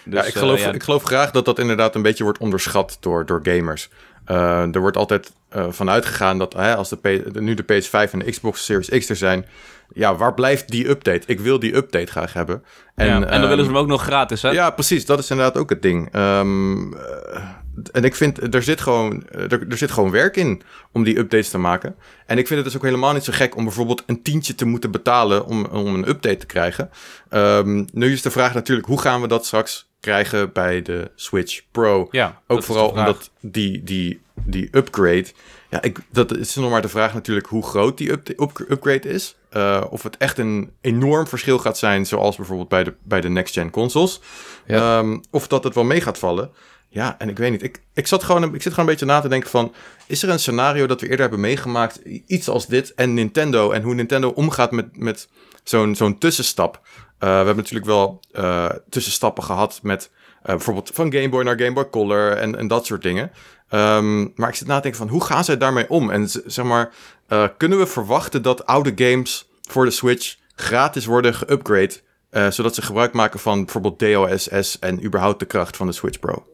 Dus, 0.06 0.20
ja, 0.20 0.24
ik 0.24 0.34
geloof, 0.34 0.60
ja. 0.60 0.72
ik 0.72 0.84
geloof 0.84 1.04
graag 1.04 1.32
dat 1.32 1.46
dat 1.46 1.60
inderdaad 1.60 1.96
een 1.96 2.02
beetje 2.02 2.24
wordt 2.24 2.40
onderschat 2.40 2.98
door, 3.00 3.26
door 3.26 3.40
gamers. 3.44 3.90
er 4.26 4.80
wordt 4.80 4.98
altijd 4.98 5.32
vanuit 5.70 6.06
gegaan 6.06 6.38
dat 6.38 6.56
als 6.56 6.90
de, 6.90 6.96
P 6.96 7.40
nu 7.40 7.54
de 7.54 7.64
PS5 7.64 8.12
en 8.12 8.20
de 8.20 8.32
Xbox 8.32 8.66
Series 8.66 8.90
X 8.90 9.10
er 9.10 9.16
zijn, 9.16 9.46
ja, 9.94 10.16
waar 10.16 10.34
blijft 10.34 10.70
die 10.70 10.90
update? 10.90 11.22
Ik 11.26 11.40
wil 11.40 11.60
die 11.60 11.76
update 11.76 12.12
graag 12.12 12.34
hebben. 12.34 12.64
En, 12.96 13.08
ja, 13.08 13.14
en 13.14 13.40
dan 13.40 13.50
willen 13.50 13.66
ze 13.66 13.72
hem 13.72 13.80
ook 13.80 13.88
nog 13.88 14.04
gratis, 14.04 14.42
hè? 14.42 14.50
Ja, 14.50 14.70
precies. 14.70 15.06
Dat 15.06 15.20
is 15.20 15.30
inderdaad 15.30 15.58
ook 15.58 15.70
het 15.70 15.82
ding. 15.82 16.16
Um, 16.16 16.96
en 17.92 18.04
ik 18.04 18.16
vind, 18.16 18.54
er 18.56 18.64
zit, 18.64 18.82
gewoon, 18.82 19.28
er, 19.28 19.68
er, 19.70 19.78
zit 19.78 19.92
gewoon 19.92 20.12
werk 20.12 20.36
in 20.36 20.62
om 20.92 21.04
die 21.04 21.18
updates 21.18 21.50
te 21.50 21.58
maken. 21.58 21.96
En 22.26 22.38
ik 22.38 22.48
vind 22.48 22.60
het 22.60 22.68
dus 22.68 22.78
ook 22.78 22.86
helemaal 22.86 23.14
niet 23.14 23.24
zo 23.24 23.34
gek 23.34 23.56
om 23.56 23.64
bijvoorbeeld 23.64 24.04
een 24.06 24.22
tientje 24.22 24.56
te 24.56 24.66
moeten 24.66 24.92
betalen 24.92 25.46
om, 25.46 25.66
om 25.66 25.96
een 25.96 26.10
update 26.10 26.38
te 26.38 26.46
krijgen. 26.46 26.90
Um, 27.30 27.88
nu 27.94 28.12
is 28.12 28.22
de 28.22 28.32
vraag 28.32 28.54
natuurlijk, 28.54 28.88
hoe 28.88 29.02
gaan 29.02 29.22
we 29.22 29.28
dat 29.28 29.46
straks 29.46 29.90
krijgen 30.00 30.52
bij 30.52 30.82
de 30.82 31.12
Switch 31.16 31.62
Pro? 31.72 32.08
Ja, 32.12 32.42
ook 32.48 32.64
vooral 32.64 32.90
omdat 32.90 33.30
die, 33.40 33.84
die, 33.84 34.22
die 34.34 34.68
upgrade... 34.72 35.28
Ja, 35.70 35.82
ik, 35.82 36.00
dat 36.10 36.38
is 36.38 36.56
nog 36.56 36.72
maar 36.72 36.82
de 36.82 36.88
vraag 36.88 37.14
natuurlijk 37.14 37.48
hoe 37.48 37.64
groot 37.64 37.98
die 37.98 38.12
up, 38.12 38.30
upgrade 38.70 39.10
is. 39.10 39.36
Uh, 39.52 39.84
of 39.90 40.04
het 40.04 40.18
echt 40.18 40.38
een 40.38 40.72
enorm 40.82 41.28
verschil 41.28 41.60
gaat 41.60 41.78
zijn, 41.78 42.06
zoals 42.06 42.36
bijvoorbeeld 42.36 42.70
bij 42.70 42.84
de, 42.84 42.94
bij 43.04 43.22
de 43.22 43.30
next-gen 43.30 43.70
consoles. 43.70 44.22
Ja. 44.66 44.98
Um, 44.98 45.22
of 45.30 45.48
dat 45.48 45.64
het 45.64 45.76
wel 45.76 45.84
mee 45.84 46.02
gaat 46.02 46.18
vallen. 46.18 46.52
Ja, 46.94 47.16
en 47.18 47.30
ik 47.30 47.38
weet 47.38 47.52
niet. 47.52 47.64
Ik, 47.64 47.82
ik, 47.94 48.08
zat 48.08 48.24
gewoon, 48.24 48.44
ik 48.44 48.62
zit 48.62 48.74
gewoon 48.74 48.90
een 48.90 48.92
beetje 48.92 49.06
na 49.06 49.20
te 49.20 49.28
denken 49.28 49.50
van... 49.50 49.74
is 50.08 50.24
er 50.24 50.30
een 50.30 50.40
scenario 50.40 50.86
dat 50.86 51.02
we 51.02 51.06
eerder 51.06 51.22
hebben 51.22 51.40
meegemaakt... 51.40 51.96
iets 52.26 52.50
als 52.50 52.68
dit 52.68 52.94
en 52.94 53.14
Nintendo... 53.14 53.72
en 53.72 53.82
hoe 53.82 53.94
Nintendo 53.94 54.30
omgaat 54.30 54.72
met, 54.72 54.98
met 54.98 55.28
zo'n 55.64 55.96
zo'n 55.96 56.18
tussenstap. 56.18 56.80
Uh, 56.84 56.90
we 57.20 57.26
hebben 57.26 57.56
natuurlijk 57.56 57.86
wel 57.86 58.20
uh, 58.34 58.70
tussenstappen 58.90 59.44
gehad 59.44 59.80
met... 59.84 60.10
Uh, 60.14 60.46
bijvoorbeeld 60.46 60.92
van 60.94 61.14
Game 61.14 61.30
Boy 61.30 61.44
naar 61.44 61.60
Game 61.60 61.74
Boy 61.74 61.90
Color 61.90 62.32
en, 62.32 62.58
en 62.58 62.68
dat 62.68 62.86
soort 62.86 63.02
dingen. 63.02 63.32
Um, 63.70 64.32
maar 64.36 64.50
ik 64.50 64.56
zit 64.56 64.68
na 64.68 64.76
te 64.76 64.82
denken 64.82 65.00
van 65.00 65.10
hoe 65.10 65.24
gaan 65.24 65.44
zij 65.44 65.58
daarmee 65.58 65.90
om? 65.90 66.10
En 66.10 66.30
zeg 66.46 66.66
maar, 66.66 66.94
kunnen 67.58 67.78
we 67.78 67.88
verwachten 67.88 68.42
dat 68.42 68.66
oude 68.66 68.92
games 68.96 69.50
voor 69.70 69.86
de 69.86 69.92
Switch 69.92 70.36
gratis 70.56 71.06
worden 71.06 71.34
geupgrade... 71.34 71.94
zodat 72.50 72.76
ze 72.76 72.82
gebruik 72.82 73.14
maken 73.14 73.40
van 73.40 73.64
bijvoorbeeld 73.66 74.00
DOSS 74.00 74.80
en 74.80 75.04
überhaupt 75.04 75.40
de 75.40 75.46
kracht 75.46 75.78
van 75.78 75.88
de 75.88 75.94
Switch 75.94 76.20
Pro? 76.20 76.51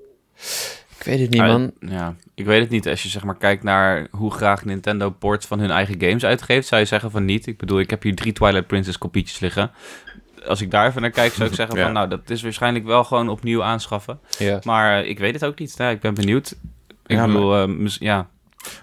Ik 1.00 1.06
weet 1.06 1.20
het 1.20 1.30
niet, 1.30 1.42
man. 1.42 1.72
Ja, 1.80 2.16
ik 2.36 2.46
weet 2.46 2.62
het 2.62 2.70
niet. 2.70 2.88
Als 2.88 3.04
je 3.04 3.10
zeg 3.10 3.24
maar 3.24 3.38
kijkt 3.38 3.64
naar 3.64 4.08
hoe 4.12 4.32
graag 4.32 4.66
Nintendo 4.66 5.10
ports 5.10 5.46
van 5.46 5.60
hun 5.60 5.72
eigen 5.72 5.96
games 6.00 6.26
uitgeeft, 6.26 6.68
zou 6.68 6.82
je 6.82 6.88
zeggen 6.88 7.12
van 7.12 7.26
niet. 7.26 7.48
Ik 7.48 7.58
bedoel, 7.58 7.80
ik 7.80 7.90
heb 7.90 8.04
hier 8.04 8.16
drie 8.16 8.34
Twilight 8.34 8.68
Princess 8.68 8.98
kopietjes 8.98 9.40
liggen. 9.40 9.72
Als 10.46 10.62
ik 10.62 10.72
daar 10.72 10.88
even 10.88 11.02
naar 11.02 11.12
kijk, 11.12 11.34
zou 11.34 11.50
ik 11.50 11.56
zeggen 11.56 11.78
van 11.84 11.94
nou, 11.94 12.08
dat 12.08 12.30
is 12.30 12.42
waarschijnlijk 12.42 12.86
wel 12.86 13.04
gewoon 13.04 13.30
opnieuw 13.30 13.64
aanschaffen. 13.64 14.20
Ja. 14.38 14.60
Maar 14.64 15.06
ik 15.06 15.20
weet 15.20 15.34
het 15.34 15.46
ook 15.46 15.60
niet. 15.60 15.76
Ja, 15.78 15.90
ik 15.90 16.00
ben 16.00 16.14
benieuwd. 16.14 16.56
Ik 17.06 17.22
bedoel, 17.22 17.70
uh, 17.70 17.88
ja. 17.88 18.30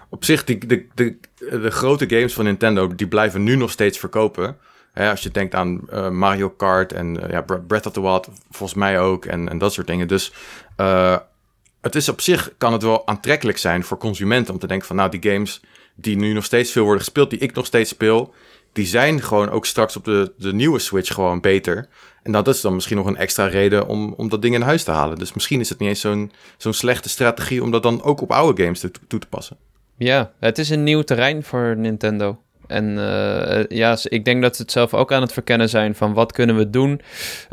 Op 0.09 0.23
zich, 0.23 0.43
de, 0.43 0.57
de, 0.57 0.85
de, 0.93 1.17
de 1.37 1.71
grote 1.71 2.09
games 2.09 2.33
van 2.33 2.43
Nintendo, 2.43 2.95
die 2.95 3.07
blijven 3.07 3.43
nu 3.43 3.55
nog 3.55 3.71
steeds 3.71 3.97
verkopen. 3.97 4.57
Hè, 4.93 5.09
als 5.09 5.21
je 5.21 5.29
denkt 5.29 5.55
aan 5.55 5.81
uh, 5.93 6.09
Mario 6.09 6.49
Kart 6.49 6.93
en 6.93 7.23
uh, 7.23 7.29
ja, 7.29 7.41
Breath 7.41 7.85
of 7.85 7.93
the 7.93 8.01
Wild, 8.01 8.29
volgens 8.49 8.79
mij 8.79 8.99
ook, 8.99 9.25
en, 9.25 9.49
en 9.49 9.57
dat 9.57 9.73
soort 9.73 9.87
dingen. 9.87 10.07
Dus 10.07 10.33
uh, 10.77 11.17
het 11.85 11.95
is 11.95 12.09
op 12.09 12.21
zich, 12.21 12.53
kan 12.57 12.73
het 12.73 12.83
wel 12.83 13.07
aantrekkelijk 13.07 13.57
zijn 13.57 13.83
voor 13.83 13.97
consumenten 13.97 14.53
om 14.53 14.59
te 14.59 14.67
denken 14.67 14.87
van, 14.87 14.95
nou, 14.95 15.09
die 15.19 15.31
games 15.31 15.61
die 15.95 16.15
nu 16.15 16.33
nog 16.33 16.43
steeds 16.43 16.71
veel 16.71 16.83
worden 16.83 17.03
gespeeld, 17.03 17.29
die 17.29 17.39
ik 17.39 17.53
nog 17.53 17.65
steeds 17.65 17.89
speel, 17.89 18.33
die 18.73 18.85
zijn 18.85 19.21
gewoon 19.21 19.49
ook 19.49 19.65
straks 19.65 19.95
op 19.95 20.03
de, 20.03 20.33
de 20.37 20.53
nieuwe 20.53 20.79
Switch 20.79 21.13
gewoon 21.13 21.41
beter. 21.41 21.87
En 22.23 22.31
dat 22.31 22.47
is 22.47 22.61
dan 22.61 22.73
misschien 22.73 22.97
nog 22.97 23.05
een 23.05 23.17
extra 23.17 23.45
reden 23.45 23.87
om, 23.87 24.13
om 24.17 24.29
dat 24.29 24.41
ding 24.41 24.55
in 24.55 24.61
huis 24.61 24.83
te 24.83 24.91
halen. 24.91 25.17
Dus 25.17 25.33
misschien 25.33 25.59
is 25.59 25.69
het 25.69 25.79
niet 25.79 25.89
eens 25.89 25.99
zo'n 25.99 26.31
zo'n 26.57 26.73
slechte 26.73 27.09
strategie 27.09 27.63
om 27.63 27.71
dat 27.71 27.83
dan 27.83 28.03
ook 28.03 28.21
op 28.21 28.31
oude 28.31 28.63
games 28.63 28.79
te, 28.79 28.91
toe 29.07 29.19
te 29.19 29.27
passen. 29.27 29.57
Ja, 29.97 30.31
het 30.39 30.57
is 30.57 30.69
een 30.69 30.83
nieuw 30.83 31.01
terrein 31.01 31.43
voor 31.43 31.77
Nintendo. 31.77 32.39
En 32.67 32.89
uh, 32.89 33.65
ja, 33.67 33.97
ik 34.03 34.25
denk 34.25 34.41
dat 34.41 34.55
ze 34.55 34.61
het 34.61 34.71
zelf 34.71 34.93
ook 34.93 35.11
aan 35.11 35.21
het 35.21 35.33
verkennen 35.33 35.69
zijn 35.69 35.95
van 35.95 36.13
wat 36.13 36.31
kunnen 36.31 36.57
we 36.57 36.69
doen, 36.69 37.01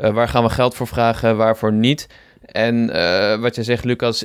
uh, 0.00 0.11
waar 0.11 0.28
gaan 0.28 0.42
we 0.42 0.50
geld 0.50 0.75
voor 0.75 0.87
vragen, 0.87 1.37
waarvoor 1.37 1.73
niet. 1.73 2.09
En 2.52 2.90
uh, 2.90 3.40
wat 3.40 3.54
je 3.54 3.62
zegt, 3.62 3.85
Lucas, 3.85 4.25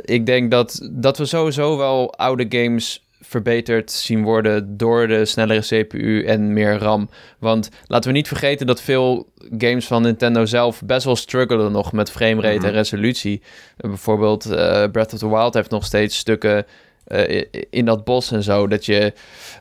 ik 0.00 0.26
denk 0.26 0.50
dat, 0.50 0.88
dat 0.92 1.18
we 1.18 1.24
sowieso 1.24 1.76
wel 1.76 2.14
oude 2.14 2.46
games 2.48 3.08
verbeterd 3.20 3.90
zien 3.90 4.22
worden 4.22 4.76
door 4.76 5.08
de 5.08 5.24
snellere 5.24 5.60
CPU 5.60 6.24
en 6.24 6.52
meer 6.52 6.78
RAM. 6.78 7.10
Want 7.38 7.68
laten 7.86 8.10
we 8.10 8.16
niet 8.16 8.28
vergeten 8.28 8.66
dat 8.66 8.82
veel 8.82 9.32
games 9.58 9.86
van 9.86 10.02
Nintendo 10.02 10.44
zelf 10.44 10.82
best 10.84 11.04
wel 11.04 11.16
struggelen 11.16 11.72
nog 11.72 11.92
met 11.92 12.10
framerate 12.10 12.58
mm 12.58 12.64
en 12.64 12.72
resolutie. 12.72 13.42
bijvoorbeeld 13.76 14.46
uh, 14.46 14.84
Breath 14.92 15.12
of 15.12 15.18
the 15.18 15.28
Wild 15.28 15.54
heeft 15.54 15.70
nog 15.70 15.84
steeds 15.84 16.16
stukken 16.16 16.66
uh, 17.12 17.44
in 17.70 17.84
dat 17.84 18.04
bos 18.04 18.32
en 18.32 18.42
zo, 18.42 18.68
dat 18.68 18.86
je, 18.86 19.12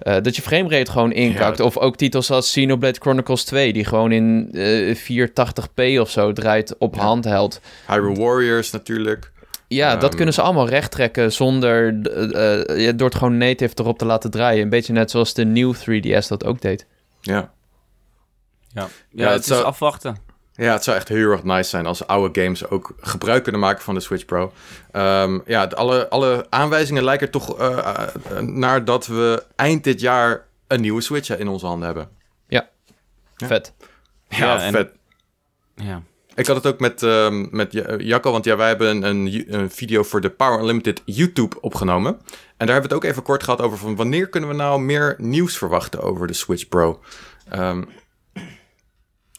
uh, 0.03 0.15
dat 0.21 0.35
je 0.35 0.41
framerate 0.41 0.91
gewoon 0.91 1.11
inkakt. 1.11 1.57
Ja. 1.57 1.63
Of 1.63 1.77
ook 1.77 1.95
titels 1.95 2.31
als 2.31 2.47
Xenoblade 2.47 2.99
Chronicles 2.99 3.43
2, 3.43 3.73
die 3.73 3.85
gewoon 3.85 4.11
in 4.11 4.49
uh, 4.51 4.95
480p 4.95 5.99
of 5.99 6.09
zo 6.09 6.33
draait 6.33 6.77
op 6.77 6.95
ja. 6.95 7.01
handheld. 7.01 7.61
Hyrule 7.87 8.19
Warriors 8.19 8.71
natuurlijk. 8.71 9.31
Ja, 9.67 9.93
um, 9.93 9.99
dat 9.99 10.15
kunnen 10.15 10.33
ze 10.33 10.41
allemaal 10.41 10.69
recht 10.69 10.91
trekken 10.91 11.31
zonder 11.31 11.93
uh, 11.93 12.89
door 12.95 13.07
het 13.07 13.17
gewoon 13.17 13.37
native 13.37 13.73
erop 13.75 13.97
te 13.97 14.05
laten 14.05 14.31
draaien. 14.31 14.63
Een 14.63 14.69
beetje 14.69 14.93
net 14.93 15.11
zoals 15.11 15.33
de 15.33 15.45
nieuwe 15.45 15.75
3DS 15.75 16.27
dat 16.27 16.45
ook 16.45 16.61
deed. 16.61 16.85
Ja. 17.21 17.51
Ja, 18.73 18.81
ja, 18.81 18.87
ja 19.11 19.31
het, 19.31 19.45
het 19.45 19.57
is 19.57 19.63
afwachten. 19.63 20.28
Ja, 20.59 20.73
het 20.73 20.83
zou 20.83 20.97
echt 20.97 21.07
heel 21.07 21.31
erg 21.31 21.43
nice 21.43 21.69
zijn 21.69 21.85
als 21.85 22.07
oude 22.07 22.41
games 22.41 22.69
ook 22.69 22.95
gebruik 22.99 23.43
kunnen 23.43 23.61
maken 23.61 23.83
van 23.83 23.93
de 23.93 23.99
Switch 23.99 24.25
Pro. 24.25 24.53
Um, 24.93 25.41
ja, 25.45 25.63
alle, 25.65 26.09
alle 26.09 26.45
aanwijzingen 26.49 27.03
lijken 27.03 27.31
toch 27.31 27.59
uh, 27.59 27.67
uh, 28.31 28.39
naar 28.39 28.85
dat 28.85 29.07
we 29.07 29.43
eind 29.55 29.83
dit 29.83 30.01
jaar 30.01 30.45
een 30.67 30.81
nieuwe 30.81 31.01
Switch 31.01 31.37
in 31.37 31.47
onze 31.47 31.65
handen 31.65 31.85
hebben. 31.85 32.09
Ja, 32.47 32.69
ja. 33.35 33.47
vet. 33.47 33.73
Ja, 34.29 34.37
ja 34.37 34.61
en... 34.61 34.71
vet. 34.71 34.91
Ja. 35.75 36.01
Ik 36.35 36.47
had 36.47 36.55
het 36.55 36.67
ook 36.67 36.79
met, 36.79 37.01
uh, 37.01 37.45
met 37.51 37.73
Jacco, 37.97 38.31
want 38.31 38.45
ja, 38.45 38.57
wij 38.57 38.67
hebben 38.67 39.03
een, 39.03 39.45
een, 39.53 39.71
video 39.71 40.03
voor 40.03 40.21
de 40.21 40.29
Power 40.29 40.59
Unlimited 40.59 41.01
YouTube 41.05 41.61
opgenomen. 41.61 42.11
En 42.11 42.65
daar 42.65 42.75
hebben 42.75 42.89
we 42.89 42.95
het 42.95 43.03
ook 43.03 43.11
even 43.11 43.23
kort 43.23 43.43
gehad 43.43 43.61
over 43.61 43.77
van 43.77 43.95
wanneer 43.95 44.29
kunnen 44.29 44.49
we 44.49 44.55
nou 44.55 44.81
meer 44.81 45.15
nieuws 45.17 45.57
verwachten 45.57 46.01
over 46.01 46.27
de 46.27 46.33
Switch 46.33 46.67
Pro. 46.67 46.99
Um, 47.55 47.87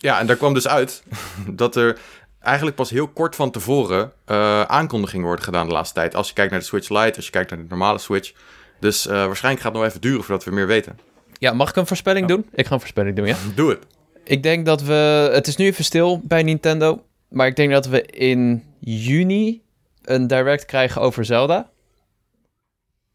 Ja, 0.02 0.18
en 0.20 0.26
daar 0.26 0.36
kwam 0.36 0.54
dus 0.54 0.68
uit 0.68 1.02
dat 1.62 1.76
er 1.76 1.98
eigenlijk 2.40 2.76
pas 2.76 2.90
heel 2.90 3.08
kort 3.08 3.36
van 3.36 3.50
tevoren 3.50 4.12
uh, 4.26 4.62
aankondigingen 4.62 5.26
worden 5.26 5.44
gedaan 5.44 5.66
de 5.66 5.72
laatste 5.72 5.94
tijd. 5.94 6.14
Als 6.14 6.28
je 6.28 6.34
kijkt 6.34 6.50
naar 6.50 6.60
de 6.60 6.66
Switch 6.66 6.88
Lite, 6.88 7.16
als 7.16 7.24
je 7.24 7.30
kijkt 7.30 7.50
naar 7.50 7.58
de 7.58 7.66
normale 7.68 7.98
Switch. 7.98 8.32
Dus 8.80 9.06
uh, 9.06 9.12
waarschijnlijk 9.12 9.64
gaat 9.64 9.72
het 9.72 9.82
nog 9.82 9.90
even 9.90 10.00
duren 10.00 10.24
voordat 10.24 10.44
we 10.44 10.50
meer 10.50 10.66
weten. 10.66 10.98
Ja, 11.38 11.52
mag 11.52 11.68
ik 11.68 11.76
een 11.76 11.86
voorspelling 11.86 12.28
doen? 12.28 12.46
Ik 12.52 12.66
ga 12.66 12.72
een 12.72 12.80
voorspelling 12.80 13.16
doen, 13.16 13.26
ja? 13.26 13.36
Doe 13.54 13.70
het. 13.70 13.86
Ik 14.24 14.42
denk 14.42 14.66
dat 14.66 14.82
we... 14.82 15.30
Het 15.32 15.46
is 15.46 15.56
nu 15.56 15.66
even 15.66 15.84
stil 15.84 16.20
bij 16.24 16.42
Nintendo. 16.42 17.04
Maar 17.28 17.46
ik 17.46 17.56
denk 17.56 17.70
dat 17.72 17.86
we 17.86 18.02
in 18.02 18.64
juni 18.78 19.62
een 20.02 20.26
direct 20.26 20.64
krijgen 20.64 21.00
over 21.00 21.24
Zelda. 21.24 21.70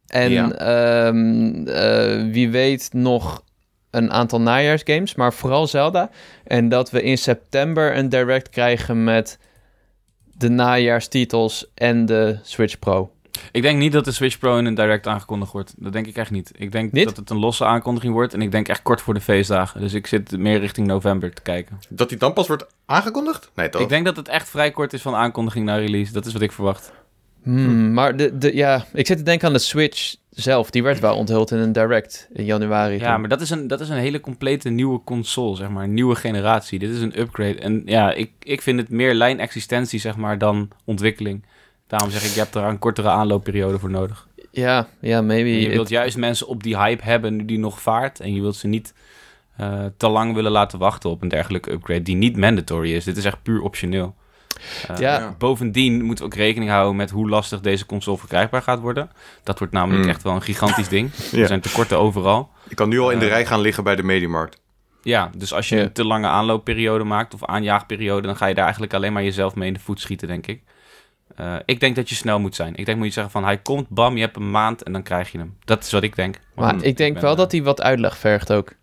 En 0.08 0.32
ja. 0.32 1.08
um, 1.08 1.68
uh, 1.68 2.32
wie 2.32 2.50
weet 2.50 2.90
nog 2.94 3.44
een 3.96 4.12
aantal 4.12 4.42
najaarsgames, 4.42 5.16
maar 5.16 5.34
vooral 5.34 5.68
Zelda. 5.68 6.10
En 6.44 6.70
dat 6.70 6.90
we 6.90 7.02
in 7.02 7.18
september 7.18 7.98
een 7.98 8.10
direct 8.10 8.50
krijgen 8.50 9.04
met 9.04 9.40
de 10.38 10.50
najaarstitels 10.50 11.72
en 11.74 12.06
de 12.06 12.40
Switch 12.44 12.80
Pro. 12.80 13.10
Ik 13.52 13.62
denk 13.62 13.80
niet 13.80 13.92
dat 13.92 14.06
de 14.06 14.12
Switch 14.12 14.38
Pro 14.38 14.58
in 14.58 14.66
een 14.66 14.76
direct 14.76 15.08
aangekondigd 15.08 15.52
wordt. 15.52 15.74
Dat 15.78 15.94
denk 15.94 16.08
ik 16.08 16.16
echt 16.16 16.32
niet. 16.32 16.52
Ik 16.56 16.72
denk 16.72 16.92
niet? 16.92 17.06
dat 17.06 17.18
het 17.18 17.30
een 17.30 17.38
losse 17.38 17.66
aankondiging 17.66 18.14
wordt. 18.14 18.34
En 18.34 18.42
ik 18.42 18.52
denk 18.52 18.68
echt 18.68 18.82
kort 18.82 19.02
voor 19.02 19.14
de 19.14 19.22
feestdagen. 19.22 19.82
Dus 19.82 19.94
ik 19.94 20.08
zit 20.08 20.38
meer 20.38 20.60
richting 20.60 20.88
november 20.88 21.34
te 21.34 21.42
kijken. 21.42 21.80
Dat 21.90 22.10
die 22.10 22.18
dan 22.18 22.34
pas 22.34 22.48
wordt 22.48 22.66
aangekondigd? 22.86 23.52
Nee, 23.56 23.70
toch? 23.70 23.82
Ik 23.82 23.90
denk 23.90 24.06
dat 24.06 24.16
het 24.16 24.28
echt 24.28 24.50
vrij 24.50 24.72
kort 24.72 24.94
is 24.94 25.02
van 25.02 25.16
aankondiging 25.16 25.66
naar 25.66 25.80
release. 25.80 26.14
Dat 26.14 26.26
is 26.26 26.34
wat 26.34 26.42
ik 26.42 26.52
verwacht. 26.52 26.92
Hmm, 27.46 27.94
maar 27.94 28.18
de, 28.18 28.38
de, 28.38 28.56
ja, 28.56 28.86
ik 28.94 29.08
zit 29.08 29.18
te 29.18 29.24
denken 29.24 29.48
aan 29.48 29.54
de 29.54 29.60
Switch 29.60 30.16
zelf. 30.30 30.70
Die 30.70 30.84
werd 30.84 31.00
wel 31.00 31.16
onthuld 31.16 31.52
in 31.52 31.58
een 31.58 31.72
direct 31.72 32.28
in 32.34 32.46
januari. 32.46 32.98
Ja, 33.00 33.18
maar 33.18 33.30
dat 33.30 33.42
is, 33.42 33.50
een, 33.50 33.68
dat 33.68 33.80
is 33.80 33.90
een 33.90 33.98
hele 33.98 34.20
complete 34.20 34.70
nieuwe 34.70 35.02
console, 35.04 35.56
zeg 35.56 35.70
maar. 35.70 35.84
Een 35.84 35.94
nieuwe 35.94 36.16
generatie. 36.16 36.80
Dit 36.80 36.90
is 36.90 37.02
een 37.02 37.20
upgrade. 37.20 37.60
En 37.60 37.82
ja, 37.86 38.14
ik, 38.14 38.32
ik 38.40 38.62
vind 38.62 38.80
het 38.80 38.90
meer 38.90 39.14
lijnexistentie, 39.14 40.00
zeg 40.00 40.16
maar, 40.16 40.38
dan 40.38 40.70
ontwikkeling. 40.86 41.46
Daarom 41.88 42.10
zeg 42.10 42.26
ik, 42.26 42.32
je 42.32 42.40
hebt 42.40 42.56
er 42.56 42.64
een 42.64 42.80
kortere 42.80 43.10
aanloopperiode 43.10 43.80
voor 43.80 43.90
nodig. 43.90 44.28
Ja, 44.52 44.88
ja, 45.00 45.22
maybe. 45.22 45.62
je 45.62 45.70
wilt 45.70 45.90
juist 45.90 46.18
mensen 46.18 46.48
op 46.48 46.64
die 46.64 46.78
hype 46.78 47.04
hebben 47.04 47.36
nu 47.36 47.46
die 47.46 47.60
nog 47.60 47.82
vaart. 47.82 48.20
En 48.20 48.34
je 48.34 48.42
wilt 48.42 48.56
ze 48.56 48.68
niet 48.68 48.94
uh, 49.62 49.86
te 49.98 50.08
lang 50.08 50.34
willen 50.34 50.52
laten 50.52 50.80
wachten 50.80 51.10
op 51.10 51.22
een 51.22 51.28
dergelijke 51.28 51.72
upgrade 51.72 52.02
die 52.02 52.16
niet 52.16 52.38
mandatory 52.38 52.94
is. 52.94 53.04
Dit 53.04 53.18
is 53.18 53.26
echt 53.26 53.44
puur 53.44 53.62
optioneel. 53.62 54.16
Uh, 54.92 54.98
ja. 54.98 55.36
Bovendien 55.38 56.04
moeten 56.04 56.26
we 56.26 56.32
ook 56.32 56.38
rekening 56.38 56.72
houden 56.72 56.96
met 56.96 57.10
hoe 57.10 57.30
lastig 57.30 57.60
deze 57.60 57.86
console 57.86 58.18
verkrijgbaar 58.18 58.62
gaat 58.62 58.80
worden. 58.80 59.10
Dat 59.44 59.60
wordt 59.60 59.74
namelijk 59.74 60.04
mm. 60.04 60.10
echt 60.10 60.24
wel 60.24 60.34
een 60.34 60.42
gigantisch 60.42 60.88
ding. 60.88 61.14
Er 61.34 61.48
zijn 61.48 61.62
tekorten 61.62 62.00
overal. 62.00 62.50
Je 62.70 62.76
kan 62.76 62.90
nu 62.90 63.00
al 63.00 63.12
in 63.12 63.20
de 63.20 63.26
uh, 63.26 63.32
rij 63.32 63.46
gaan 63.46 63.62
liggen 63.62 63.84
bij 63.84 63.96
de 63.96 64.04
Mediamarkt. 64.04 64.64
Ja, 65.02 65.30
dus 65.38 65.54
als 65.54 65.70
je 65.70 65.80
een 65.80 65.92
te 65.92 66.06
lange 66.06 66.28
aanloopperiode 66.28 67.04
maakt 67.04 67.34
of 67.34 67.46
aanjaagperiode, 67.46 68.28
dan 68.28 68.38
ga 68.38 68.46
je 68.46 68.54
daar 68.54 68.64
eigenlijk 68.64 68.94
alleen 68.94 69.14
maar 69.14 69.24
jezelf 69.24 69.56
mee 69.56 69.68
in 69.68 69.74
de 69.74 69.80
voet 69.80 70.00
schieten, 70.00 70.28
denk 70.28 70.48
ik. 70.48 70.64
Uh, 71.40 71.56
ik 71.66 71.80
denk 71.80 71.96
dat 71.96 72.10
je 72.10 72.16
snel 72.16 72.40
moet 72.40 72.56
zijn. 72.56 72.76
Ik 72.76 72.86
denk 72.86 72.98
moet 72.98 73.08
je 73.08 73.14
zeggen 73.14 73.32
van 73.32 73.44
hij 73.44 73.58
komt, 73.58 73.90
bam, 73.90 74.16
je 74.16 74.22
hebt 74.22 74.36
een 74.36 74.52
maand 74.52 74.84
en 74.84 74.92
dan 74.92 75.04
krijg 75.04 75.32
je 75.32 75.38
hem. 75.38 75.58
Dat 75.64 75.84
is 75.84 75.92
wat 75.92 76.04
ik 76.04 76.16
denk. 76.16 76.40
Maar, 76.56 76.76
maar 76.76 76.84
ik 76.84 76.98
denk 76.98 77.20
wel 77.20 77.36
dat 77.36 77.52
hij 77.52 77.64
wat 77.64 77.82
uitleg 77.82 78.18
vergt 78.18 78.52
ook. 78.52 78.74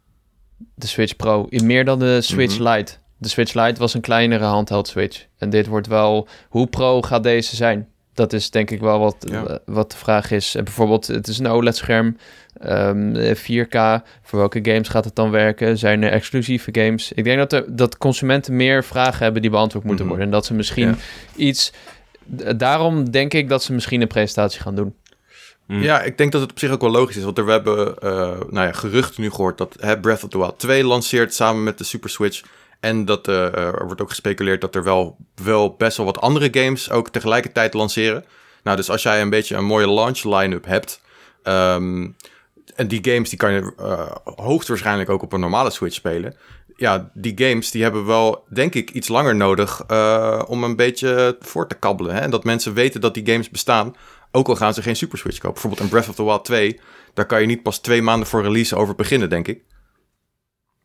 De 0.74 0.86
Switch 0.86 1.16
Pro. 1.16 1.46
In 1.48 1.66
meer 1.66 1.84
dan 1.84 1.98
de 1.98 2.20
Switch 2.20 2.58
mm 2.58 2.66
-hmm. 2.66 2.74
Lite 2.74 2.96
de 3.22 3.28
Switch 3.28 3.54
Lite 3.54 3.80
was 3.80 3.94
een 3.94 4.00
kleinere 4.00 4.44
handheld 4.44 4.88
Switch. 4.88 5.26
En 5.38 5.50
dit 5.50 5.66
wordt 5.66 5.86
wel... 5.86 6.28
Hoe 6.48 6.66
pro 6.66 7.02
gaat 7.02 7.22
deze 7.22 7.56
zijn? 7.56 7.88
Dat 8.14 8.32
is 8.32 8.50
denk 8.50 8.70
ik 8.70 8.80
wel 8.80 8.98
wat, 8.98 9.24
eh, 9.24 9.42
wat 9.66 9.90
de 9.90 9.96
vraag 9.96 10.30
is. 10.30 10.54
En 10.54 10.64
bijvoorbeeld, 10.64 11.06
het 11.06 11.28
is 11.28 11.38
een 11.38 11.46
OLED-scherm. 11.46 12.16
Um, 12.66 13.16
ehm, 13.16 13.34
4K. 13.34 14.02
Voor 14.22 14.38
welke 14.38 14.58
games 14.62 14.88
gaat 14.88 15.04
het 15.04 15.16
dan 15.16 15.30
werken? 15.30 15.78
Zijn 15.78 16.02
er 16.02 16.10
exclusieve 16.10 16.68
games? 16.72 17.12
Ik 17.12 17.24
denk 17.24 17.38
dat, 17.38 17.52
er, 17.52 17.76
dat 17.76 17.98
consumenten 17.98 18.56
meer 18.56 18.84
vragen 18.84 19.22
hebben 19.24 19.42
die 19.42 19.50
beantwoord 19.50 19.84
moeten 19.84 20.04
mhm. 20.04 20.14
worden. 20.14 20.32
En 20.32 20.38
dat 20.38 20.46
ze 20.46 20.54
misschien 20.54 20.96
iets... 21.36 21.72
Daarom 22.56 23.10
denk 23.10 23.34
ik 23.34 23.48
dat 23.48 23.62
ze 23.62 23.72
misschien 23.72 24.00
een 24.00 24.08
presentatie 24.08 24.60
gaan 24.60 24.74
doen. 24.74 24.94
Mhm. 25.66 25.82
Ja, 25.82 26.02
ik 26.02 26.18
denk 26.18 26.32
dat 26.32 26.40
het 26.40 26.50
op 26.50 26.58
zich 26.58 26.70
ook 26.70 26.80
wel 26.80 26.90
logisch 26.90 27.16
is. 27.16 27.24
Want 27.24 27.38
er, 27.38 27.44
we 27.44 27.50
hebben 27.50 27.94
uh, 28.04 28.10
nou 28.50 28.66
ja, 28.66 28.72
geruchten 28.72 29.22
nu 29.22 29.30
gehoord 29.30 29.58
dat 29.58 29.76
hè, 29.80 30.00
Breath 30.00 30.24
of 30.24 30.30
the 30.30 30.38
Wild 30.38 30.58
2 30.58 30.84
lanceert 30.84 31.34
samen 31.34 31.62
met 31.62 31.78
de 31.78 31.84
Super 31.84 32.10
Switch. 32.10 32.42
En 32.82 33.04
dat, 33.04 33.28
uh, 33.28 33.56
er 33.56 33.86
wordt 33.86 34.00
ook 34.00 34.08
gespeculeerd 34.08 34.60
dat 34.60 34.74
er 34.74 34.84
wel, 34.84 35.16
wel 35.34 35.74
best 35.78 35.96
wel 35.96 36.06
wat 36.06 36.20
andere 36.20 36.48
games 36.50 36.90
ook 36.90 37.08
tegelijkertijd 37.08 37.74
lanceren. 37.74 38.24
Nou, 38.62 38.76
dus 38.76 38.90
als 38.90 39.02
jij 39.02 39.20
een 39.20 39.30
beetje 39.30 39.56
een 39.56 39.64
mooie 39.64 39.92
launch 39.92 40.24
line-up 40.24 40.64
hebt. 40.64 41.00
Um, 41.44 42.16
en 42.74 42.88
die 42.88 43.04
games 43.12 43.28
die 43.28 43.38
kan 43.38 43.52
je 43.52 43.72
uh, 43.80 44.10
hoogstwaarschijnlijk 44.24 45.10
ook 45.10 45.22
op 45.22 45.32
een 45.32 45.40
normale 45.40 45.70
Switch 45.70 45.94
spelen. 45.94 46.36
Ja, 46.76 47.10
die 47.14 47.32
games 47.36 47.70
die 47.70 47.82
hebben 47.82 48.06
wel, 48.06 48.44
denk 48.48 48.74
ik, 48.74 48.90
iets 48.90 49.08
langer 49.08 49.36
nodig 49.36 49.84
uh, 49.90 50.42
om 50.46 50.64
een 50.64 50.76
beetje 50.76 51.36
voor 51.40 51.68
te 51.68 51.74
kabbelen. 51.74 52.20
En 52.20 52.30
dat 52.30 52.44
mensen 52.44 52.74
weten 52.74 53.00
dat 53.00 53.14
die 53.14 53.26
games 53.26 53.50
bestaan, 53.50 53.96
ook 54.30 54.48
al 54.48 54.56
gaan 54.56 54.74
ze 54.74 54.82
geen 54.82 54.96
Super 54.96 55.18
Switch 55.18 55.38
kopen. 55.38 55.52
Bijvoorbeeld 55.52 55.82
een 55.82 55.88
Breath 55.88 56.08
of 56.08 56.14
the 56.14 56.24
Wild 56.24 56.44
2, 56.44 56.80
daar 57.14 57.26
kan 57.26 57.40
je 57.40 57.46
niet 57.46 57.62
pas 57.62 57.78
twee 57.78 58.02
maanden 58.02 58.28
voor 58.28 58.42
release 58.42 58.76
over 58.76 58.94
beginnen, 58.94 59.30
denk 59.30 59.48
ik. 59.48 59.62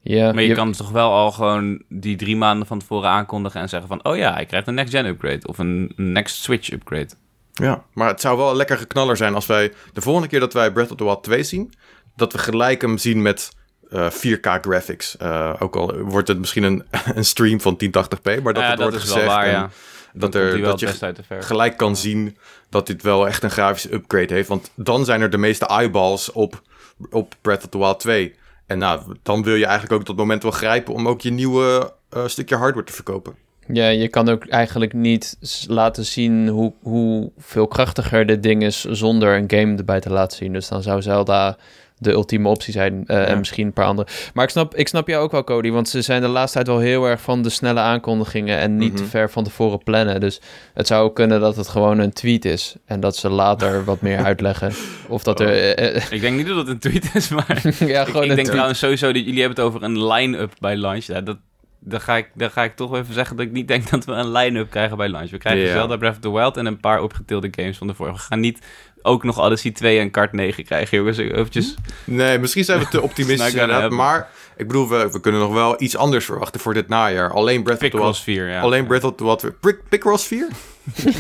Ja, 0.09 0.31
maar 0.31 0.43
je, 0.43 0.53
kan 0.53 0.71
toch 0.71 0.91
wel 0.91 1.11
al 1.11 1.31
gewoon 1.31 1.81
die 1.89 2.15
drie 2.15 2.35
maanden 2.35 2.67
van 2.67 2.79
tevoren 2.79 3.09
aankondigen 3.09 3.61
en 3.61 3.69
zeggen 3.69 3.87
van... 3.87 4.03
oh 4.03 4.17
ja, 4.17 4.33
hij 4.33 4.45
krijgt 4.45 4.67
een 4.67 4.73
next-gen 4.73 5.05
upgrade 5.05 5.47
of 5.47 5.57
een 5.57 5.91
next 5.95 6.35
Switch 6.35 6.71
upgrade. 6.71 7.09
Ja, 7.53 7.83
maar 7.93 8.07
het 8.07 8.21
zou 8.21 8.37
wel 8.37 8.49
een 8.49 8.55
lekker 8.55 8.77
geknaller 8.77 9.17
zijn 9.17 9.35
als 9.35 9.45
wij... 9.45 9.73
de 9.93 10.01
volgende 10.01 10.27
keer 10.27 10.39
dat 10.39 10.53
wij 10.53 10.71
Breath 10.71 10.91
of 10.91 10.97
the 10.97 11.03
Wild 11.03 11.23
2 11.23 11.43
zien... 11.43 11.73
dat 12.15 12.31
we 12.31 12.37
gelijk 12.37 12.81
hem 12.81 12.97
zien 12.97 13.21
met 13.21 13.49
uh, 13.89 14.05
eh, 14.05 14.11
4K 14.11 14.61
graphics. 14.61 15.17
Uh, 15.21 15.53
ook 15.59 15.75
al 15.75 15.97
wordt 15.97 16.27
het 16.27 16.39
misschien 16.39 16.63
een, 16.63 16.83
een 17.15 17.25
stream 17.25 17.61
van 17.61 17.77
1080p, 17.83 18.41
maar 18.43 18.53
dat 18.53 18.63
ja, 18.63 18.69
het 18.69 18.79
wordt 18.79 18.97
gezegd... 18.97 19.25
Waar, 19.25 19.49
ja. 19.49 19.69
Dat, 20.13 20.35
er, 20.35 20.61
dat 20.61 20.79
je 20.79 20.93
gelijk 21.39 21.77
kan 21.77 21.95
zien 21.95 22.37
dat 22.69 22.87
dit 22.87 23.01
wel 23.01 23.27
echt 23.27 23.43
een 23.43 23.51
grafische 23.51 23.93
upgrade 23.93 24.33
heeft. 24.33 24.47
Want 24.47 24.71
dan 24.75 25.05
zijn 25.05 25.21
er 25.21 25.29
de 25.29 25.37
meeste 25.37 25.65
eyeballs 25.65 26.31
op, 26.31 26.61
op 27.09 27.35
Breath 27.41 27.63
of 27.63 27.69
the 27.69 27.77
Wild 27.77 27.99
2... 27.99 28.35
En 28.67 28.77
nou, 28.77 29.15
dan 29.23 29.43
wil 29.43 29.55
je 29.55 29.65
eigenlijk 29.65 29.93
ook 29.93 30.05
dat 30.05 30.15
moment 30.15 30.43
wel 30.43 30.51
grijpen 30.51 30.93
om 30.93 31.07
ook 31.07 31.21
je 31.21 31.31
nieuwe 31.31 31.93
uh, 32.15 32.27
stukje 32.27 32.55
hardware 32.55 32.85
te 32.85 32.93
verkopen. 32.93 33.35
Ja, 33.67 33.87
je 33.87 34.07
kan 34.07 34.29
ook 34.29 34.47
eigenlijk 34.47 34.93
niet 34.93 35.37
laten 35.67 36.05
zien 36.05 36.47
hoe, 36.47 36.73
hoe 36.81 37.31
veel 37.37 37.67
krachtiger 37.67 38.25
dit 38.25 38.43
ding 38.43 38.63
is 38.63 38.83
zonder 38.83 39.37
een 39.37 39.51
game 39.51 39.77
erbij 39.77 39.99
te 39.99 40.09
laten 40.09 40.37
zien. 40.37 40.53
Dus 40.53 40.67
dan 40.67 40.83
zou 40.83 41.01
Zelda 41.01 41.57
de 41.99 42.11
ultieme 42.11 42.49
optie 42.49 42.73
zijn. 42.73 43.03
Uh, 43.07 43.29
En 43.29 43.37
misschien 43.37 43.65
een 43.65 43.73
paar 43.73 43.85
andere. 43.85 44.07
Maar 44.33 44.43
ik 44.43 44.49
snap, 44.49 44.75
ik 44.75 44.87
snap 44.87 45.07
jou 45.07 45.23
ook 45.23 45.31
wel, 45.31 45.43
Cody. 45.43 45.71
Want 45.71 45.89
ze 45.89 46.01
zijn 46.01 46.21
de 46.21 46.27
laatste 46.27 46.53
tijd 46.53 46.67
wel 46.67 46.79
heel 46.79 47.05
erg 47.05 47.21
van 47.21 47.41
de 47.41 47.49
snelle 47.49 47.79
aankondigingen. 47.79 48.57
En 48.57 48.75
niet 48.75 48.95
te 48.95 49.01
mhm. 49.01 49.11
ver 49.11 49.29
van 49.29 49.43
tevoren 49.43 49.83
plannen. 49.83 50.19
Dus 50.19 50.41
het 50.73 50.87
zou 50.87 51.13
kunnen 51.13 51.39
dat 51.39 51.55
het 51.55 51.67
gewoon 51.67 51.99
een 51.99 52.13
tweet 52.13 52.45
is. 52.45 52.75
En 52.85 52.99
dat 52.99 53.15
ze 53.15 53.29
later 53.29 53.83
wat 53.83 54.01
meer 54.01 54.23
uitleggen. 54.23 54.71
Of 55.07 55.23
dat 55.23 55.39
er. 55.39 55.79
Uh, 55.79 55.95
uh, 55.95 56.11
ik 56.11 56.21
denk 56.21 56.37
niet 56.37 56.47
dat 56.47 56.57
het 56.57 56.67
een 56.67 56.79
tweet 56.79 57.09
is, 57.13 57.29
maar. 57.37 57.61
ja, 57.79 58.05
gewoon 58.05 58.23
ik, 58.23 58.29
ik 58.29 58.35
denk 58.35 58.47
trouwens 58.47 58.79
sowieso 58.79 59.11
dat 59.11 59.23
jullie 59.23 59.41
hebben 59.41 59.57
het 59.57 59.65
over 59.65 59.83
een 59.83 60.07
line-up 60.07 60.53
bij 60.59 60.75
launch. 60.75 61.05
Ja, 61.05 61.21
dat, 61.21 61.37
dan 61.79 62.01
ga, 62.01 62.17
ik, 62.17 62.29
dan 62.33 62.51
ga 62.51 62.63
ik 62.63 62.75
toch 62.75 62.95
even 62.95 63.13
zeggen 63.13 63.35
dat 63.35 63.45
ik 63.45 63.51
niet 63.51 63.67
denk 63.67 63.89
dat 63.89 64.05
we 64.05 64.11
een 64.11 64.31
line-up 64.31 64.69
krijgen 64.69 64.97
bij 64.97 65.09
launch. 65.09 65.29
We 65.29 65.37
krijgen 65.37 65.63
yeah. 65.63 65.75
Zelda 65.75 65.97
Breath 65.97 66.15
of 66.15 66.19
the 66.19 66.31
Wild 66.31 66.57
en 66.57 66.65
een 66.65 66.79
paar 66.79 67.01
opgetilde 67.01 67.47
games 67.51 67.77
van 67.77 67.87
de 67.87 67.93
vorige. 67.93 68.15
We 68.15 68.21
gaan 68.21 68.39
niet 68.39 68.59
ook 69.07 69.23
nog 69.23 69.39
Odyssey 69.39 69.71
2 69.71 69.99
en 69.99 70.11
Kart 70.11 70.33
9 70.33 70.63
krijgen, 70.65 70.97
jongens. 70.97 71.17
Eventjes... 71.17 71.75
Nee, 72.03 72.39
misschien 72.39 72.63
zijn 72.63 72.79
we 72.79 72.87
te 72.87 73.01
optimistisch 73.09 73.53
inderdaad. 73.53 73.91
Maar 73.91 74.29
ik 74.57 74.67
bedoel, 74.67 74.89
we, 74.89 75.09
we, 75.11 75.19
kunnen 75.19 75.41
nog 75.41 75.53
wel 75.53 75.81
iets 75.81 75.97
anders 75.97 76.25
verwachten 76.25 76.59
voor 76.59 76.73
dit 76.73 76.87
najaar. 76.87 77.33
Alleen 77.33 77.63
Breath 77.63 77.83
of 77.83 77.89
the 77.89 77.97
Wild 77.97 78.19
4, 78.19 78.49
ja. 78.49 78.61
Alleen 78.61 78.87
Breath 78.87 79.03
of 79.03 79.15
the 79.15 79.23
Wild 79.23 79.41
4. 79.61 79.79
Picross 79.89 80.27
4? 80.27 80.47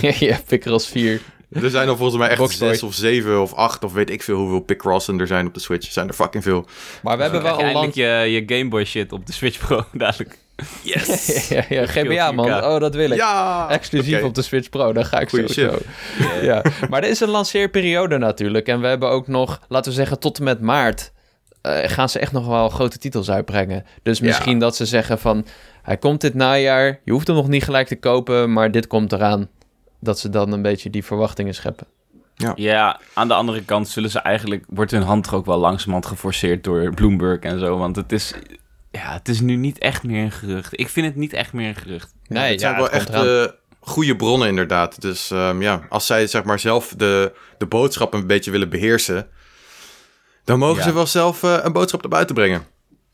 ja, 0.27 0.39
Picross 0.47 0.87
4. 0.87 1.21
Er 1.51 1.69
zijn 1.69 1.89
al 1.89 1.97
volgens 1.97 2.17
mij 2.17 2.29
echt 2.29 2.39
Boxboy. 2.39 2.69
zes 2.69 2.83
of 2.83 2.93
zeven 2.93 3.41
of 3.41 3.53
acht 3.53 3.83
of 3.83 3.93
weet 3.93 4.09
ik 4.09 4.23
veel 4.23 4.37
hoeveel 4.37 4.59
Picrossen 4.59 5.19
er 5.19 5.27
zijn 5.27 5.47
op 5.47 5.53
de 5.53 5.59
Switch. 5.59 5.85
Er 5.85 5.93
zijn 5.93 6.07
er 6.07 6.13
fucking 6.13 6.43
veel. 6.43 6.65
Maar 7.03 7.17
we 7.17 7.23
hebben 7.23 7.43
wel 7.43 7.63
al 7.63 7.71
lang... 7.71 7.93
je, 7.93 8.03
je 8.03 8.43
Game 8.55 8.69
Boy 8.69 8.85
shit 8.85 9.11
op 9.11 9.25
de 9.25 9.33
Switch 9.33 9.67
Pro 9.67 9.83
dadelijk. 9.93 10.37
Yes! 10.81 11.27
ja, 11.49 11.63
ja, 11.69 11.85
GBA 11.85 12.31
man, 12.31 12.63
oh 12.63 12.79
dat 12.79 12.95
wil 12.95 13.11
ik. 13.11 13.17
Ja! 13.17 13.69
Exclusief 13.69 14.15
okay. 14.15 14.27
op 14.27 14.35
de 14.35 14.41
Switch 14.41 14.69
Pro, 14.69 14.93
dan 14.93 15.05
ga 15.05 15.19
ik 15.19 15.29
Goeie 15.29 15.53
zo. 15.53 15.79
Yeah. 16.19 16.43
ja. 16.49 16.61
Maar 16.89 17.03
er 17.03 17.09
is 17.09 17.19
een 17.19 17.29
lanceerperiode 17.29 18.17
natuurlijk. 18.17 18.67
En 18.67 18.81
we 18.81 18.87
hebben 18.87 19.09
ook 19.09 19.27
nog, 19.27 19.61
laten 19.67 19.91
we 19.91 19.97
zeggen, 19.97 20.19
tot 20.19 20.37
en 20.37 20.43
met 20.43 20.61
maart... 20.61 21.11
Uh, 21.61 21.77
gaan 21.83 22.09
ze 22.09 22.19
echt 22.19 22.31
nog 22.31 22.47
wel 22.47 22.69
grote 22.69 22.97
titels 22.97 23.29
uitbrengen. 23.29 23.85
Dus 24.03 24.19
misschien 24.19 24.53
ja. 24.53 24.59
dat 24.59 24.75
ze 24.75 24.85
zeggen 24.85 25.19
van... 25.19 25.45
Hij 25.81 25.97
komt 25.97 26.21
dit 26.21 26.33
najaar, 26.33 26.99
je 27.03 27.11
hoeft 27.11 27.27
hem 27.27 27.35
nog 27.35 27.47
niet 27.47 27.63
gelijk 27.63 27.87
te 27.87 27.95
kopen... 27.95 28.53
maar 28.53 28.71
dit 28.71 28.87
komt 28.87 29.11
eraan. 29.11 29.47
Dat 29.99 30.19
ze 30.19 30.29
dan 30.29 30.51
een 30.51 30.61
beetje 30.61 30.89
die 30.89 31.03
verwachtingen 31.03 31.55
scheppen. 31.55 31.87
Ja. 32.35 32.51
ja, 32.55 32.99
aan 33.13 33.27
de 33.27 33.33
andere 33.33 33.63
kant 33.63 33.87
zullen 33.87 34.09
ze 34.09 34.19
eigenlijk... 34.19 34.65
wordt 34.69 34.91
hun 34.91 35.01
hand 35.01 35.31
ook 35.31 35.45
wel 35.45 35.57
langzamerhand 35.57 36.05
geforceerd 36.05 36.63
door 36.63 36.93
Bloomberg 36.93 37.39
en 37.39 37.59
zo. 37.59 37.77
Want 37.77 37.95
het 37.95 38.11
is 38.11 38.33
ja, 38.97 39.13
het 39.13 39.27
is 39.27 39.41
nu 39.41 39.55
niet 39.55 39.77
echt 39.77 40.03
meer 40.03 40.23
een 40.23 40.31
gerucht. 40.31 40.79
Ik 40.79 40.89
vind 40.89 41.05
het 41.05 41.15
niet 41.15 41.33
echt 41.33 41.53
meer 41.53 41.67
een 41.67 41.75
gerucht. 41.75 42.13
Nee, 42.27 42.51
het 42.51 42.59
zijn 42.59 42.75
wel 42.75 42.89
echt 42.89 43.13
uh, 43.13 43.45
goede 43.79 44.15
bronnen 44.15 44.47
inderdaad. 44.47 45.01
Dus 45.01 45.29
um, 45.29 45.61
ja, 45.61 45.81
als 45.89 46.05
zij 46.05 46.27
zeg 46.27 46.43
maar 46.43 46.59
zelf 46.59 46.93
de, 46.97 47.33
de 47.57 47.65
boodschap 47.65 48.13
een 48.13 48.27
beetje 48.27 48.51
willen 48.51 48.69
beheersen... 48.69 49.27
dan 50.43 50.59
mogen 50.59 50.77
ja. 50.77 50.83
ze 50.83 50.93
wel 50.93 51.07
zelf 51.07 51.43
uh, 51.43 51.57
een 51.61 51.73
boodschap 51.73 52.01
naar 52.01 52.09
buiten 52.09 52.35
brengen. 52.35 52.65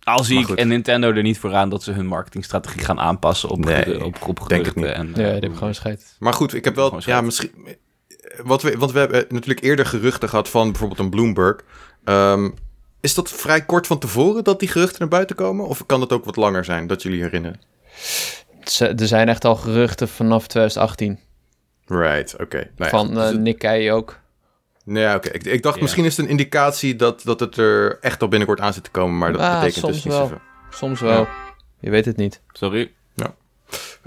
Al 0.04 0.24
zie 0.24 0.40
ik 0.40 0.50
en 0.50 0.68
Nintendo 0.68 1.12
er 1.12 1.22
niet 1.22 1.40
voor 1.40 1.54
aan 1.54 1.70
dat 1.70 1.84
ze 1.84 1.92
hun 1.92 2.06
marketingstrategie 2.06 2.82
gaan 2.82 3.00
aanpassen 3.00 3.50
op, 3.50 3.66
nee, 3.66 4.04
op, 4.04 4.28
op 4.28 4.44
denk 4.48 4.66
het 4.66 4.76
niet. 4.76 4.86
En, 4.86 5.08
ja, 5.08 5.14
die 5.14 5.26
heb 5.26 5.56
gewoon 5.56 5.76
scheid. 5.76 6.16
Maar 6.20 6.34
goed, 6.34 6.54
ik 6.54 6.64
heb 6.64 6.76
wel, 6.76 7.02
ja, 7.06 7.22
misschien, 7.22 7.52
wat 8.44 8.62
we, 8.62 8.78
want 8.78 8.92
we 8.92 9.00
hebben 9.00 9.26
natuurlijk 9.30 9.64
eerder 9.64 9.86
geruchten 9.86 10.30
gehad 10.30 10.50
van 10.50 10.72
bijvoorbeeld 10.72 11.00
een 11.00 11.10
Bloomberg. 11.10 11.64
Ehm, 12.04 12.50
is 13.04 13.14
dat 13.14 13.30
vrij 13.30 13.66
kort 13.66 13.88
van 13.88 14.00
tevoren 14.00 14.44
dat 14.44 14.60
die 14.60 14.70
geruchten 14.70 15.00
naar 15.00 15.08
buiten 15.08 15.36
komen? 15.36 15.68
Of 15.68 15.86
kan 15.86 16.00
dat 16.00 16.12
ook 16.12 16.26
wat 16.26 16.36
langer 16.36 16.66
zijn, 16.66 16.88
dat 16.88 17.02
jullie 17.02 17.22
herinneren? 17.22 17.62
Er 18.80 19.08
zijn 19.08 19.30
echt 19.30 19.46
al 19.46 19.56
geruchten 19.56 20.08
vanaf 20.08 20.48
2018. 20.48 21.20
Right, 21.86 22.36
oké. 22.40 22.70
Nou 22.76 22.90
van 22.90 23.18
uh, 23.18 23.30
Nick 23.30 23.60
Kei 23.60 23.92
ook. 23.92 24.20
Nee, 24.84 25.16
oké. 25.16 25.30
Ik, 25.30 25.44
ik, 25.44 25.64
dacht 25.64 25.82
misschien 25.82 26.06
is 26.06 26.18
het 26.18 26.26
een 26.26 26.32
indicatie 26.32 26.96
dat, 26.96 27.22
dat 27.24 27.40
het 27.40 27.58
er 27.58 27.98
echt 28.02 28.22
al 28.22 28.28
binnenkort 28.28 28.60
aan 28.60 28.74
zit 28.74 28.84
te 28.84 28.92
komen, 28.92 29.18
maar 29.18 29.32
dat 29.32 29.42
ah, 29.42 29.60
betekent 29.60 29.86
dus 29.86 29.96
niet 29.96 30.14
wel. 30.14 30.22
zoveel. 30.22 30.42
Soms 30.70 31.00
wel. 31.00 31.28
Je 31.80 31.90
weet 31.90 32.06
het 32.06 32.18
niet. 32.18 32.42
Sorry. 32.52 32.92
Ja. 33.14 33.36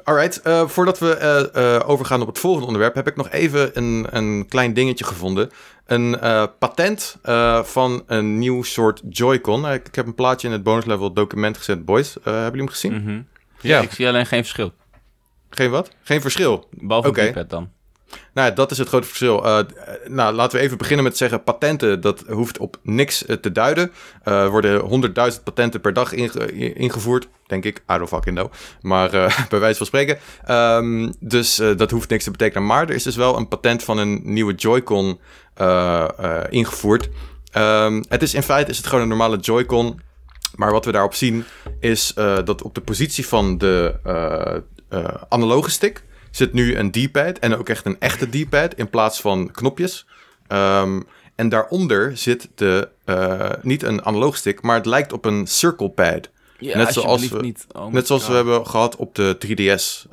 Alright, 0.06 0.40
uh, 0.46 0.68
voordat 0.68 0.98
we 0.98 1.50
uh, 1.54 1.88
overgaan 1.88 2.20
op 2.20 2.26
het 2.26 2.38
volgende 2.38 2.66
onderwerp, 2.66 2.94
heb 2.94 3.06
ik 3.06 3.16
nog 3.16 3.30
even 3.30 3.70
een, 3.78 4.06
een 4.10 4.46
klein 4.48 4.74
dingetje 4.74 5.04
gevonden. 5.04 5.50
Een 5.86 6.18
patent 6.58 7.16
van 7.62 8.02
een 8.06 8.38
nieuw 8.38 8.62
soort 8.62 9.02
Joy-Con. 9.08 9.72
Ik, 9.72 9.86
ik, 9.86 9.94
heb 9.94 10.06
een 10.06 10.14
plaatje 10.14 10.46
in 10.46 10.52
het 10.52 10.62
bonus 10.62 10.84
level 10.84 11.12
document 11.12 11.56
gezet, 11.56 11.84
boys. 11.84 12.14
hebben 12.14 12.42
jullie 12.42 12.58
hem 12.58 12.68
gezien? 12.68 13.02
Mhm. 13.02 13.20
ja, 13.60 13.80
ik 13.80 13.92
zie 13.92 14.08
alleen 14.08 14.26
geen 14.26 14.42
verschil. 14.42 14.72
Geen 15.50 15.70
wat? 15.70 15.90
Geen 16.02 16.20
verschil? 16.20 16.68
Behalve 16.70 17.08
okay. 17.08 17.32
het 17.34 17.50
dan. 17.50 17.70
Nou, 18.34 18.52
dat 18.52 18.70
is 18.70 18.78
het 18.78 18.88
grote 18.88 19.06
verschil. 19.06 19.46
Uh, 19.46 19.58
nou, 20.06 20.34
laten 20.34 20.58
we 20.58 20.64
even 20.64 20.78
beginnen 20.78 21.04
met 21.04 21.16
zeggen: 21.16 21.42
patenten, 21.42 22.00
dat 22.00 22.24
hoeft 22.28 22.58
op 22.58 22.78
niks 22.82 23.26
eh, 23.26 23.36
te 23.36 23.52
duiden. 23.52 23.92
Uh, 24.24 24.42
er 24.42 24.50
worden 24.50 25.04
100.000 25.32 25.42
patenten 25.44 25.80
per 25.80 25.92
dag 25.92 26.12
ingevoerd, 26.12 27.28
denk 27.46 27.64
ik. 27.64 27.76
I 27.76 27.96
don't 27.96 28.08
fucking. 28.08 28.50
Maar 28.80 29.10
bij 29.48 29.58
wijze 29.58 29.76
van 29.76 29.86
spreken. 29.86 30.18
Um, 30.50 31.14
dus 31.20 31.56
dat 31.76 31.90
hoeft 31.90 32.08
niks 32.08 32.24
te 32.24 32.30
betekenen. 32.30 32.66
Maar 32.66 32.88
er 32.88 32.94
is 32.94 33.02
dus 33.02 33.16
wel 33.16 33.36
een 33.36 33.48
patent 33.48 33.82
van 33.82 33.98
een 33.98 34.20
nieuwe 34.24 34.54
Joy-Con 34.54 35.20
ingevoerd. 36.48 37.08
Um, 37.56 38.04
het 38.08 38.22
is 38.22 38.34
in 38.34 38.42
feite 38.42 38.70
is 38.70 38.76
het 38.76 38.86
gewoon 38.86 39.02
een 39.02 39.08
normale 39.08 39.38
Joy-Con. 39.38 40.00
Maar 40.54 40.72
wat 40.72 40.84
we 40.84 40.92
daarop 40.92 41.14
zien 41.14 41.44
is 41.80 42.12
dat 42.44 42.62
op 42.62 42.74
de 42.74 42.80
positie 42.80 43.26
van 43.26 43.58
de 43.58 43.94
analoge 45.28 45.70
stick 45.70 46.04
zit 46.36 46.52
nu 46.52 46.76
een 46.76 46.90
D-pad 46.90 47.38
en 47.38 47.56
ook 47.56 47.68
echt 47.68 47.86
een 47.86 47.96
echte 47.98 48.28
D-pad 48.28 48.74
in 48.74 48.90
plaats 48.90 49.20
van 49.20 49.50
knopjes. 49.50 50.06
Um, 50.48 51.06
en 51.34 51.48
daaronder 51.48 52.16
zit 52.16 52.48
de, 52.54 52.88
uh, 53.06 53.50
niet 53.62 53.82
een 53.82 54.04
analoog 54.04 54.36
stick, 54.36 54.62
maar 54.62 54.76
het 54.76 54.86
lijkt 54.86 55.12
op 55.12 55.24
een 55.24 55.46
circle 55.46 55.88
pad. 55.88 56.28
Ja, 56.58 56.76
net 56.76 56.92
zoals 56.92 57.28
we, 57.28 57.40
niet. 57.40 57.66
Oh 57.72 57.92
net 57.92 58.06
zoals 58.06 58.26
we 58.26 58.34
hebben 58.34 58.66
gehad 58.66 58.96
op 58.96 59.14
de 59.14 59.36
3DS, 59.46 59.56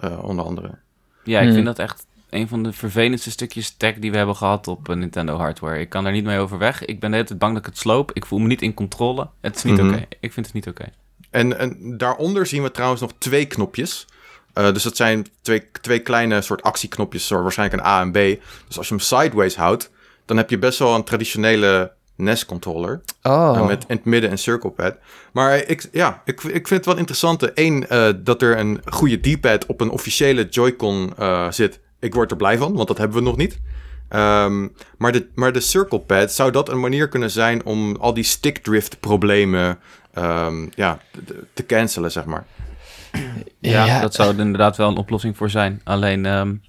uh, 0.04 0.12
eh, 0.12 0.24
onder 0.24 0.46
andere. 0.46 0.78
Ja, 1.24 1.40
ik 1.40 1.46
hmm. 1.46 1.54
vind 1.54 1.66
dat 1.66 1.80
echt 1.80 2.06
een 2.30 2.48
van 2.48 2.64
de 2.64 2.74
vervelendste 2.74 3.32
stukjes 3.32 3.70
tech 3.78 3.96
die 3.96 4.12
we 4.12 4.18
hebben 4.18 4.36
gehad 4.36 4.68
op 4.68 4.96
Nintendo 4.96 5.38
hardware. 5.38 5.80
Ik 5.80 5.90
kan 5.90 6.04
daar 6.04 6.14
niet 6.14 6.24
mee 6.24 6.40
overweg. 6.40 6.86
Ik 6.86 7.00
ben 7.00 7.10
de 7.10 7.16
hele 7.16 7.28
tijd 7.28 7.40
bang 7.40 7.54
dat 7.54 7.66
ik 7.66 7.70
het 7.70 7.80
sloop. 7.80 8.12
Ik 8.14 8.26
voel 8.26 8.40
me 8.40 8.48
niet 8.48 8.62
in 8.62 8.74
controle. 8.74 9.30
Het 9.42 9.56
is 9.56 9.64
niet 9.64 9.78
mm 9.78 9.80
-hmm. 9.80 9.94
oké. 9.94 10.06
Ik 10.20 10.34
vind 10.34 10.46
het 10.46 10.56
niet 10.56 10.68
oké. 10.68 10.86
En, 11.30 11.58
en 11.60 11.98
daaronder 11.98 12.46
zien 12.46 12.64
we 12.64 12.72
trouwens 12.72 13.02
nog 13.02 13.14
twee 13.18 13.46
knopjes. 13.46 14.06
Uh, 14.56 14.74
dus 14.74 14.84
dat 14.84 14.96
zijn 14.96 15.28
twee, 15.42 15.70
twee 15.82 16.00
kleine 16.00 16.42
soort 16.42 16.62
actieknopjes, 16.62 17.28
zo 17.28 17.42
waarschijnlijk 17.42 17.82
een 17.82 17.88
A 17.90 18.02
en 18.02 18.12
B. 18.12 18.42
Dus 18.68 18.78
als 18.78 18.88
je 18.88 18.94
hem 18.94 19.04
sideways 19.04 19.56
houdt, 19.56 19.92
dan 20.26 20.38
heb 20.38 20.50
je 20.50 20.58
best 20.58 20.80
wel 20.80 20.96
een 20.96 21.04
traditionele 21.04 21.94
NES-controller. 22.16 23.02
Oh. 23.22 23.54
Uh, 23.56 23.68
met 23.68 23.86
in 23.88 23.96
het 23.96 24.06
midden 24.06 24.32
een 24.32 24.38
circle 24.38 24.70
pad. 24.70 24.96
Maar 25.32 25.58
ik, 25.68 25.90
ja, 25.92 26.22
ik, 26.26 26.44
ik 26.44 26.68
vind 26.68 26.70
het 26.70 26.86
wel 26.86 26.98
interessant. 26.98 27.52
Eén, 27.54 27.86
uh, 27.90 28.10
dat 28.18 28.42
er 28.42 28.58
een 28.58 28.82
goede 28.86 29.18
D-pad 29.20 29.66
op 29.66 29.82
een 29.82 29.90
officiële 29.90 30.48
Joy-Con 30.50 31.14
zit. 31.50 31.80
Ik 32.00 32.14
word 32.14 32.32
er 32.32 32.38
blij 32.38 32.58
van, 32.58 32.74
want 32.74 32.88
dat 32.88 32.98
hebben 32.98 33.18
we 33.18 33.24
nog 33.24 33.38
niet. 33.38 33.60
Um, 34.10 34.74
maar, 34.98 35.12
de, 35.12 35.28
maar 35.36 35.52
de 35.52 35.60
circle 35.60 36.00
pad, 36.00 36.32
zou 36.32 36.52
dat 36.52 36.70
een 36.70 36.80
manier 36.80 37.08
kunnen 37.08 37.32
zijn 37.32 37.66
om 37.66 37.96
al 37.96 38.14
die 38.14 38.24
stick 38.24 38.58
drift 38.58 39.00
problemen 39.00 39.80
um, 40.18 40.72
ja, 40.76 41.00
te 41.54 41.66
cancelen, 41.66 42.12
zeg 42.12 42.26
maar? 42.26 42.46
Ja, 43.60 44.02
dat 44.02 44.14
zou 44.14 44.34
er 44.34 44.40
inderdaad 44.40 44.78
wel 44.78 44.90
een 44.90 44.98
oplossing 44.98 45.38
voor 45.38 45.50
zijn. 45.50 45.82
Alleen, 45.84 46.26
um, 46.26 46.62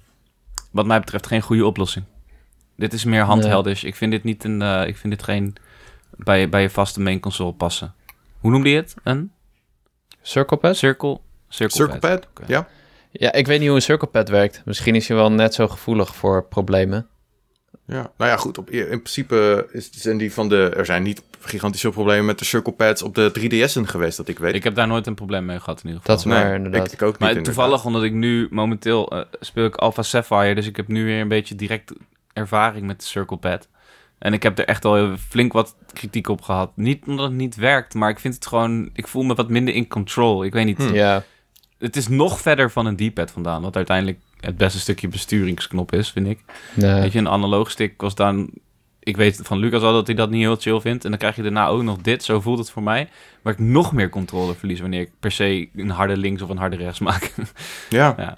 wat 0.71 0.85
mij 0.85 0.99
betreft, 0.99 1.27
geen 1.27 1.41
goede 1.41 1.65
oplossing. 1.65 2.05
Dit 2.75 2.93
is 2.93 3.03
meer 3.03 3.23
handheldish. 3.23 3.83
Ik 3.83 3.95
vind 3.95 4.11
dit 4.11 4.23
niet 4.23 4.43
een. 4.43 4.61
Uh, 4.61 4.87
ik 4.87 4.97
vind 4.97 5.13
dit 5.13 5.23
geen 5.23 5.55
bij, 6.09 6.49
bij 6.49 6.61
je 6.61 6.69
vaste 6.69 7.01
main 7.01 7.19
console 7.19 7.53
passen. 7.53 7.93
Hoe 8.39 8.51
noemde 8.51 8.69
je 8.69 8.75
het? 8.75 8.95
Een 9.03 9.31
circle 10.21 10.57
pad? 10.57 10.77
Circle, 10.77 11.19
circle, 11.49 11.77
circle 11.77 11.99
pad. 11.99 12.27
pad. 12.33 12.47
Ja. 12.47 12.67
Ja, 13.11 13.33
ik 13.33 13.47
weet 13.47 13.59
niet 13.59 13.67
hoe 13.67 13.77
een 13.77 13.83
circle 13.83 14.07
pad 14.07 14.29
werkt. 14.29 14.61
Misschien 14.65 14.95
is 14.95 15.07
je 15.07 15.13
wel 15.13 15.31
net 15.31 15.53
zo 15.53 15.67
gevoelig 15.67 16.15
voor 16.15 16.45
problemen. 16.45 17.07
Ja, 17.87 18.11
nou 18.17 18.31
ja, 18.31 18.37
goed. 18.37 18.57
Op, 18.57 18.69
in 18.69 18.87
principe 18.87 19.67
is, 19.71 19.89
zijn 19.91 20.17
die 20.17 20.33
van 20.33 20.49
de. 20.49 20.69
Er 20.69 20.85
zijn 20.85 21.03
niet 21.03 21.23
gigantische 21.45 21.89
problemen 21.89 22.25
met 22.25 22.39
de 22.39 22.45
circle 22.45 22.73
pads 22.73 23.01
op 23.01 23.15
de 23.15 23.31
3DS'en 23.39 23.89
geweest, 23.89 24.17
dat 24.17 24.27
ik 24.27 24.39
weet. 24.39 24.55
Ik 24.55 24.63
heb 24.63 24.75
daar 24.75 24.87
nooit 24.87 25.07
een 25.07 25.15
probleem 25.15 25.45
mee 25.45 25.59
gehad 25.59 25.79
in 25.79 25.85
ieder 25.85 26.01
geval. 26.01 26.15
Dat 26.15 26.25
is 26.25 26.31
maar 26.31 26.45
nee, 26.45 26.55
inderdaad. 26.55 26.91
Ik, 26.91 27.01
ook 27.01 27.19
niet. 27.19 27.33
Maar 27.33 27.43
toevallig, 27.43 27.85
omdat 27.85 28.03
ik 28.03 28.13
nu 28.13 28.47
momenteel 28.49 29.13
uh, 29.13 29.21
speel 29.39 29.65
ik 29.65 29.75
Alpha 29.75 30.01
Sapphire, 30.01 30.55
dus 30.55 30.67
ik 30.67 30.75
heb 30.75 30.87
nu 30.87 31.05
weer 31.05 31.21
een 31.21 31.27
beetje 31.27 31.55
direct 31.55 31.93
ervaring 32.33 32.85
met 32.85 32.99
de 32.99 33.05
circle 33.05 33.37
pad. 33.37 33.67
En 34.17 34.33
ik 34.33 34.43
heb 34.43 34.59
er 34.59 34.65
echt 34.65 34.85
al 34.85 35.15
flink 35.29 35.53
wat 35.53 35.75
kritiek 35.93 36.27
op 36.27 36.41
gehad. 36.41 36.71
Niet 36.75 37.05
omdat 37.07 37.25
het 37.25 37.35
niet 37.35 37.55
werkt, 37.55 37.93
maar 37.93 38.09
ik 38.09 38.19
vind 38.19 38.33
het 38.33 38.47
gewoon. 38.47 38.89
Ik 38.93 39.07
voel 39.07 39.23
me 39.23 39.33
wat 39.33 39.49
minder 39.49 39.73
in 39.73 39.87
control. 39.87 40.43
Ik 40.43 40.53
weet 40.53 40.65
niet. 40.65 40.77
Hm. 40.77 40.93
Ja. 40.93 41.23
Het 41.77 41.95
is 41.95 42.07
nog 42.07 42.41
verder 42.41 42.71
van 42.71 42.85
een 42.85 42.95
D-pad 42.95 43.31
vandaan, 43.31 43.61
wat 43.61 43.75
uiteindelijk 43.75 44.19
het 44.39 44.57
beste 44.57 44.79
stukje 44.79 45.07
besturingsknop 45.07 45.93
is, 45.93 46.11
vind 46.11 46.27
ik. 46.27 46.39
Nee. 46.73 47.01
Weet 47.01 47.11
je, 47.11 47.19
een 47.19 47.29
analoog 47.29 47.71
stick 47.71 48.01
was 48.01 48.15
dan... 48.15 48.49
Ik 49.05 49.17
weet 49.17 49.39
van 49.43 49.57
Lucas 49.57 49.81
al 49.81 49.93
dat 49.93 50.07
hij 50.07 50.15
dat 50.15 50.29
niet 50.29 50.41
heel 50.41 50.55
chill 50.55 50.79
vindt. 50.79 51.03
En 51.03 51.09
dan 51.09 51.19
krijg 51.19 51.35
je 51.35 51.41
daarna 51.41 51.67
ook 51.67 51.83
nog 51.83 51.97
dit. 51.97 52.23
Zo 52.23 52.41
voelt 52.41 52.57
het 52.57 52.69
voor 52.69 52.83
mij. 52.83 53.09
Waar 53.41 53.53
ik 53.53 53.59
nog 53.59 53.93
meer 53.93 54.09
controle 54.09 54.55
verlies 54.55 54.79
wanneer 54.79 55.01
ik 55.01 55.11
per 55.19 55.31
se 55.31 55.69
een 55.75 55.89
harde 55.89 56.17
links 56.17 56.41
of 56.41 56.49
een 56.49 56.57
harde 56.57 56.75
rechts 56.75 56.99
maak. 56.99 57.33
Ja. 57.89 58.13
ja. 58.17 58.37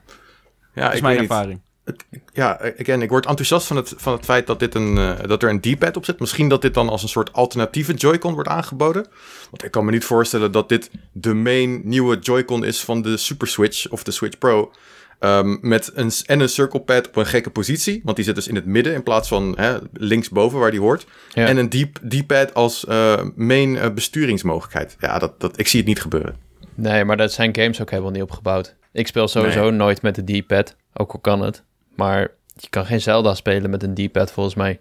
ja 0.73 0.85
dat 0.85 0.93
is 0.93 1.01
mijn 1.01 1.17
ervaring. 1.17 1.59
Het, 1.83 2.05
ja, 2.33 2.59
again, 2.79 3.01
ik 3.01 3.09
word 3.09 3.25
enthousiast 3.25 3.67
van 3.67 3.75
het, 3.75 3.93
van 3.97 4.13
het 4.13 4.25
feit 4.25 4.47
dat, 4.47 4.59
dit 4.59 4.75
een, 4.75 4.95
uh, 4.97 5.19
dat 5.21 5.43
er 5.43 5.49
een 5.49 5.61
D-pad 5.61 5.97
op 5.97 6.05
zit. 6.05 6.19
Misschien 6.19 6.49
dat 6.49 6.61
dit 6.61 6.73
dan 6.73 6.89
als 6.89 7.03
een 7.03 7.09
soort 7.09 7.33
alternatieve 7.33 7.93
Joy-Con 7.93 8.33
wordt 8.33 8.49
aangeboden. 8.49 9.07
Want 9.49 9.63
ik 9.63 9.71
kan 9.71 9.85
me 9.85 9.91
niet 9.91 10.05
voorstellen 10.05 10.51
dat 10.51 10.69
dit 10.69 10.89
de 11.11 11.33
main 11.33 11.81
nieuwe 11.83 12.19
Joy-Con 12.19 12.65
is 12.65 12.79
van 12.79 13.01
de 13.01 13.17
Super 13.17 13.47
Switch 13.47 13.89
of 13.89 14.03
de 14.03 14.11
Switch 14.11 14.37
Pro. 14.37 14.71
Um, 15.19 15.57
met 15.61 15.91
een, 15.93 16.11
en 16.25 16.39
een 16.39 16.49
circle 16.49 16.79
pad 16.79 17.07
op 17.07 17.15
een 17.15 17.25
gekke 17.25 17.49
positie. 17.49 18.01
Want 18.03 18.15
die 18.15 18.25
zit 18.25 18.35
dus 18.35 18.47
in 18.47 18.55
het 18.55 18.65
midden 18.65 18.93
in 18.93 19.03
plaats 19.03 19.27
van 19.27 19.53
hè, 19.57 19.77
linksboven 19.93 20.59
waar 20.59 20.71
die 20.71 20.79
hoort. 20.79 21.05
En 21.33 21.57
een 21.57 21.69
D-pad 22.07 22.53
als 22.53 22.85
uh, 22.89 23.21
main 23.35 23.69
uh, 23.69 23.89
besturingsmogelijkheid. 23.89 24.95
Ja, 24.99 25.19
dat, 25.19 25.39
dat, 25.39 25.59
ik 25.59 25.67
zie 25.67 25.79
het 25.79 25.87
niet 25.87 26.01
gebeuren. 26.01 26.35
Nee, 26.75 27.05
maar 27.05 27.17
dat 27.17 27.31
zijn 27.31 27.55
games 27.55 27.81
ook 27.81 27.89
helemaal 27.89 28.11
niet 28.11 28.21
opgebouwd. 28.21 28.75
Ik 28.91 29.07
speel 29.07 29.27
sowieso 29.27 29.69
nooit 29.69 30.01
met 30.01 30.15
de 30.15 30.39
D-pad, 30.39 30.75
ook 30.93 31.13
al 31.13 31.19
kan 31.19 31.41
het. 31.41 31.63
Maar 31.95 32.31
je 32.55 32.69
kan 32.69 32.85
geen 32.85 33.01
Zelda 33.01 33.33
spelen 33.33 33.69
met 33.69 33.83
een 33.83 33.93
D-pad 33.93 34.31
volgens 34.31 34.55
mij. 34.55 34.79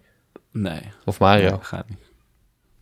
Nee. 0.53 0.81
Of 1.05 1.19
Mario. 1.19 1.51
Nee, 1.51 1.59
gaat 1.61 1.89
niet. 1.89 1.99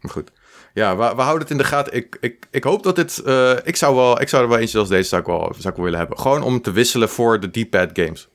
Maar 0.00 0.12
goed. 0.12 0.30
Ja, 0.74 0.96
we, 0.96 1.14
we, 1.14 1.22
houden 1.22 1.42
het 1.42 1.50
in 1.50 1.56
de 1.56 1.64
gaten. 1.64 1.94
Ik, 1.94 2.16
ik, 2.20 2.46
ik 2.50 2.64
hoop 2.64 2.82
dat 2.82 2.96
dit... 2.96 3.22
Uh, 3.26 3.56
ik, 3.64 3.76
zou 3.76 3.94
wel, 3.94 4.20
ik 4.20 4.28
zou 4.28 4.42
er 4.42 4.48
wel 4.48 4.58
eentje 4.58 4.78
als 4.78 4.88
deze 4.88 5.08
zou 5.08 5.20
ik 5.20 5.26
wel, 5.26 5.54
zou 5.58 5.74
ik 5.74 5.82
willen 5.82 5.98
hebben. 5.98 6.18
Gewoon 6.18 6.42
om 6.42 6.60
te 6.60 6.72
wisselen 6.72 7.08
voor 7.08 7.40
de 7.40 7.50
D-pad 7.50 7.90
games. 7.92 8.28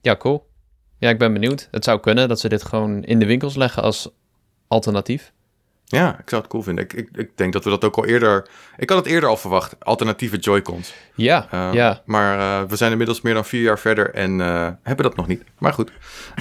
Ja, 0.00 0.16
cool. 0.16 0.50
Ja, 0.98 1.08
ik 1.08 1.18
ben 1.18 1.32
benieuwd. 1.32 1.68
Het 1.70 1.84
zou 1.84 2.00
kunnen 2.00 2.28
dat 2.28 2.40
ze 2.40 2.48
dit 2.48 2.64
gewoon 2.64 3.02
in 3.02 3.18
de 3.18 3.26
winkels 3.26 3.54
leggen 3.54 3.82
als 3.82 4.10
alternatief. 4.68 5.32
Ja, 5.98 6.18
ik 6.18 6.28
zou 6.28 6.42
het 6.42 6.50
cool 6.50 6.62
vinden. 6.62 6.84
Ik, 6.84 6.92
ik, 6.92 7.08
ik, 7.14 7.30
denk 7.34 7.52
dat 7.52 7.64
we 7.64 7.70
dat 7.70 7.84
ook 7.84 7.96
al 7.96 8.06
eerder... 8.06 8.48
Ik 8.76 8.88
had 8.88 8.98
het 8.98 9.06
eerder 9.06 9.28
al 9.28 9.36
verwacht, 9.36 9.76
alternatieve 9.84 10.36
Joy-Cons. 10.36 10.94
Ja, 11.14 11.48
uh, 11.54 11.68
ja. 11.72 12.02
Maar 12.04 12.38
uh, 12.38 12.68
we 12.68 12.76
zijn 12.76 12.90
inmiddels 12.90 13.20
meer 13.20 13.34
dan 13.34 13.44
vier 13.44 13.62
jaar 13.62 13.78
verder 13.78 14.14
en 14.14 14.38
uh, 14.38 14.68
hebben 14.82 15.04
dat 15.04 15.16
nog 15.16 15.26
niet. 15.26 15.44
Maar 15.58 15.72
goed, 15.72 15.92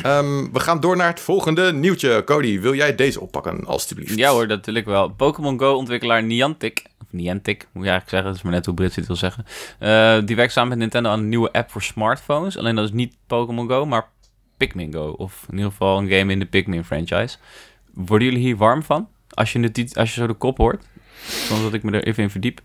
um, 0.06 0.54
we 0.54 0.60
gaan 0.60 0.80
door 0.80 0.98
naar 0.98 1.08
het 1.08 1.20
volgende 1.20 1.74
nieuwtje. 1.74 2.24
Cody, 2.24 2.60
wil 2.60 2.76
jij 2.76 2.96
deze 2.96 3.22
oppakken, 3.22 3.66
alstublieft? 3.66 4.16
Ja 4.16 4.32
hoor, 4.32 4.48
dat 4.48 4.66
wil 4.66 4.76
ik 4.76 4.86
wel. 4.86 5.10
Pokémon 5.10 5.60
Go-ontwikkelaar 5.60 6.24
Niantic, 6.24 6.84
of 7.02 7.08
Niantic, 7.10 7.68
moet 7.72 7.84
je 7.84 7.90
eigenlijk 7.90 8.10
zeggen. 8.10 8.28
Dat 8.28 8.38
is 8.38 8.42
maar 8.42 8.54
net 8.54 8.66
hoe 8.66 8.76
Brits 8.76 8.96
het 8.96 9.08
wil 9.08 9.16
zeggen. 9.16 9.46
die 10.26 10.36
werkt 10.36 10.54
samen 10.54 10.70
met 10.70 10.78
Nintendo 10.78 11.10
aan 11.10 11.20
een 11.20 11.30
nieuwe 11.30 11.52
app 11.52 11.72
voor 11.72 11.82
smartphones. 11.82 12.58
Alleen 12.58 12.76
dat 12.76 12.86
is 12.86 12.92
niet 12.92 13.16
Pokémon 13.28 13.70
Go, 13.70 13.86
maar 13.86 14.08
Pikmin 14.58 14.94
Go. 14.94 15.14
Of 15.18 15.46
in 15.50 15.56
ieder 15.56 15.72
geval 15.72 15.98
een 15.98 16.10
game 16.10 16.32
in 16.32 16.40
de 16.40 16.46
Pikmin 16.46 16.86
franchise. 16.86 17.38
Worden 17.94 18.28
jullie 18.28 18.44
hier 18.44 18.58
warm 18.58 18.84
van? 18.84 19.08
Als 19.34 19.52
je, 19.52 19.72
de, 19.72 19.90
als 19.94 20.14
je 20.14 20.20
zo 20.20 20.28
de 20.28 20.34
kop 20.34 20.58
hoort, 20.58 20.84
dan 21.50 21.62
dat 21.62 21.74
ik 21.74 21.84
me 21.84 21.92
er 21.92 22.04
even 22.04 22.24
in 22.24 22.30
verdiep. 22.30 22.62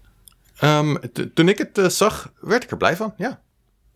Um, 0.62 0.98
toen 1.34 1.48
ik 1.48 1.58
het 1.58 1.78
uh, 1.78 1.88
zag, 1.88 2.32
werd 2.40 2.62
ik 2.62 2.70
er 2.70 2.76
blij 2.76 2.96
van, 2.96 3.14
ja. 3.16 3.40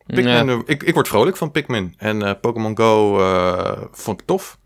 Pikmin, 0.06 0.26
ja. 0.26 0.44
Uh, 0.44 0.58
ik, 0.64 0.82
ik 0.82 0.94
word 0.94 1.08
vrolijk 1.08 1.36
van 1.36 1.50
Pikmin. 1.50 1.94
En 1.96 2.20
uh, 2.20 2.32
Pokémon 2.40 2.76
Go 2.76 3.18
vond 3.92 4.20
ik 4.20 4.26
tof. 4.26 4.58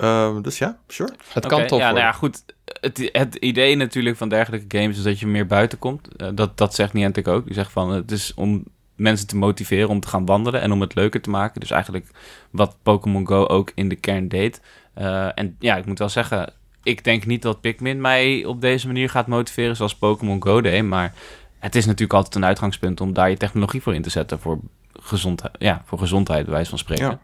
Ehm, 0.00 0.42
dus 0.42 0.58
ja, 0.58 0.78
sure. 0.86 1.12
Het 1.32 1.46
kan 1.46 1.66
toch. 1.66 1.78
Ja, 1.78 1.86
nou 1.90 2.00
ja, 2.00 2.12
goed. 2.12 2.44
Het, 2.64 3.08
het 3.12 3.34
idee 3.34 3.76
natuurlijk 3.76 4.16
van 4.16 4.28
dergelijke 4.28 4.78
games 4.78 4.96
is 4.96 5.02
dat 5.02 5.20
je 5.20 5.26
meer 5.26 5.46
buiten 5.46 5.78
komt. 5.78 6.08
Uh, 6.16 6.28
dat, 6.34 6.58
dat 6.58 6.74
zegt 6.74 6.92
Niantic 6.92 7.28
ook. 7.28 7.44
Die 7.44 7.54
zegt 7.54 7.72
van 7.72 7.90
het 7.90 8.10
is 8.10 8.34
om 8.34 8.64
mensen 8.96 9.26
te 9.26 9.36
motiveren 9.36 9.88
om 9.88 10.00
te 10.00 10.08
gaan 10.08 10.26
wandelen 10.26 10.60
en 10.60 10.72
om 10.72 10.80
het 10.80 10.94
leuker 10.94 11.20
te 11.20 11.30
maken. 11.30 11.60
Dus 11.60 11.70
eigenlijk 11.70 12.06
wat 12.50 12.76
Pokémon 12.82 13.26
Go 13.26 13.46
ook 13.46 13.72
in 13.74 13.88
de 13.88 13.96
kern 13.96 14.28
deed. 14.28 14.60
Uh, 14.98 15.38
en 15.38 15.56
ja, 15.58 15.76
ik 15.76 15.86
moet 15.86 15.98
wel 15.98 16.08
zeggen, 16.08 16.52
ik 16.82 17.04
denk 17.04 17.26
niet 17.26 17.42
dat 17.42 17.60
Pikmin 17.60 18.00
mij 18.00 18.44
op 18.44 18.60
deze 18.60 18.86
manier 18.86 19.10
gaat 19.10 19.26
motiveren 19.26 19.76
zoals 19.76 19.96
Pokémon 19.96 20.42
Go 20.42 20.60
deed. 20.60 20.84
Maar 20.84 21.14
het 21.58 21.74
is 21.74 21.84
natuurlijk 21.84 22.12
altijd 22.12 22.34
een 22.34 22.44
uitgangspunt 22.44 23.00
om 23.00 23.12
daar 23.12 23.30
je 23.30 23.36
technologie 23.36 23.82
voor 23.82 23.94
in 23.94 24.02
te 24.02 24.10
zetten. 24.10 24.40
Voor 24.40 24.58
gezondheid, 24.92 25.54
ja, 25.58 25.82
voor 25.84 25.98
gezondheid, 25.98 26.44
bij 26.44 26.54
wijze 26.54 26.70
van 26.70 26.78
spreken. 26.78 27.20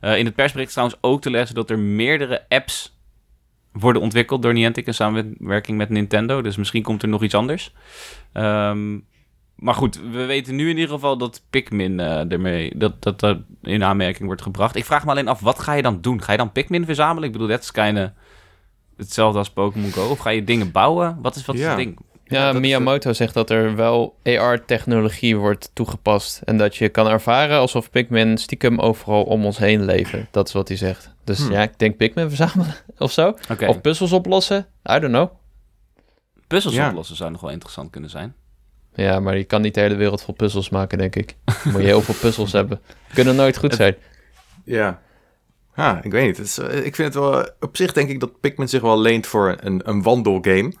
Uh, 0.00 0.18
in 0.18 0.24
het 0.24 0.34
persbericht 0.34 0.68
is 0.68 0.74
trouwens 0.74 1.00
ook 1.02 1.22
te 1.22 1.30
lezen 1.30 1.54
dat 1.54 1.70
er 1.70 1.78
meerdere 1.78 2.44
apps 2.48 2.98
worden 3.72 4.02
ontwikkeld 4.02 4.42
door 4.42 4.52
Niantic 4.52 4.86
in 4.86 4.94
samenwerking 4.94 5.78
met 5.78 5.88
Nintendo. 5.88 6.42
Dus 6.42 6.56
misschien 6.56 6.82
komt 6.82 7.02
er 7.02 7.08
nog 7.08 7.22
iets 7.22 7.34
anders. 7.34 7.74
Um, 8.32 9.04
maar 9.54 9.74
goed, 9.74 10.00
we 10.10 10.24
weten 10.24 10.56
nu 10.56 10.70
in 10.70 10.76
ieder 10.76 10.94
geval 10.94 11.18
dat 11.18 11.42
Pikmin 11.50 11.98
uh, 11.98 12.32
ermee 12.32 12.72
dat, 12.76 13.02
dat, 13.02 13.20
dat 13.20 13.38
in 13.62 13.84
aanmerking 13.84 14.26
wordt 14.26 14.42
gebracht. 14.42 14.76
Ik 14.76 14.84
vraag 14.84 15.04
me 15.04 15.10
alleen 15.10 15.28
af, 15.28 15.40
wat 15.40 15.58
ga 15.58 15.72
je 15.72 15.82
dan 15.82 16.00
doen? 16.00 16.22
Ga 16.22 16.32
je 16.32 16.38
dan 16.38 16.52
Pikmin 16.52 16.84
verzamelen? 16.84 17.24
Ik 17.24 17.32
bedoel, 17.32 17.48
dat 17.48 17.62
is 17.62 17.70
kind 17.70 18.12
hetzelfde 19.00 19.38
als 19.38 19.50
Pokémon 19.50 19.90
Go. 19.90 20.08
Of 20.08 20.18
ga 20.18 20.30
je 20.30 20.44
dingen 20.44 20.72
bouwen? 20.72 21.18
Wat 21.22 21.36
is 21.36 21.44
wat 21.44 21.56
ja. 21.56 21.76
ding? 21.76 21.98
Ja, 22.24 22.52
Miyamoto 22.52 23.12
zegt 23.12 23.34
dat 23.34 23.50
er 23.50 23.76
wel 23.76 24.16
AR-technologie 24.24 25.36
wordt 25.36 25.70
toegepast. 25.72 26.40
En 26.44 26.56
dat 26.56 26.76
je 26.76 26.88
kan 26.88 27.06
ervaren 27.08 27.58
alsof 27.58 27.90
Pikmin 27.90 28.38
stiekem 28.38 28.78
overal 28.78 29.22
om 29.22 29.44
ons 29.44 29.58
heen 29.58 29.84
leven. 29.84 30.28
Dat 30.30 30.46
is 30.46 30.52
wat 30.52 30.68
hij 30.68 30.76
zegt. 30.76 31.10
Dus 31.24 31.38
hmm. 31.38 31.52
ja, 31.52 31.62
ik 31.62 31.78
denk 31.78 31.96
Pikmin 31.96 32.28
verzamelen 32.28 32.74
of 32.98 33.12
zo. 33.12 33.34
Of 33.66 33.80
puzzels 33.80 34.12
oplossen. 34.12 34.66
I 34.90 34.98
don't 34.98 35.12
know. 35.12 35.30
Puzzels 36.46 36.78
oplossen 36.78 37.16
zou 37.16 37.30
nog 37.30 37.40
wel 37.40 37.50
interessant 37.50 37.90
kunnen 37.90 38.10
zijn. 38.10 38.34
Ja, 38.94 39.20
maar 39.20 39.36
je 39.36 39.44
kan 39.44 39.62
niet 39.62 39.74
de 39.74 39.80
hele 39.80 39.94
wereld 39.94 40.22
vol 40.22 40.34
puzzels 40.34 40.68
maken, 40.68 40.98
denk 40.98 41.16
ik. 41.16 41.36
Moet 41.64 41.80
je 41.80 41.86
heel 41.86 42.00
veel 42.00 42.14
puzzels 42.14 42.52
hebben. 42.52 42.80
Kunnen 43.14 43.36
nooit 43.36 43.58
goed 43.58 43.74
zijn. 43.74 43.96
Ja. 44.64 45.00
Ja, 45.80 46.00
ik 46.02 46.12
weet 46.12 46.26
niet. 46.26 46.36
Het 46.36 46.46
is, 46.46 46.58
eh, 46.58 46.84
ik 46.84 46.94
vind 46.94 47.14
het 47.14 47.22
wel... 47.22 47.48
Op 47.60 47.76
zich 47.76 47.92
denk 47.92 48.08
ik 48.08 48.20
dat 48.20 48.40
Pikmin 48.40 48.68
zich 48.68 48.80
wel 48.80 49.00
leent 49.00 49.26
voor 49.26 49.56
een, 49.60 49.80
een 49.84 50.02
wandelgame. 50.02 50.72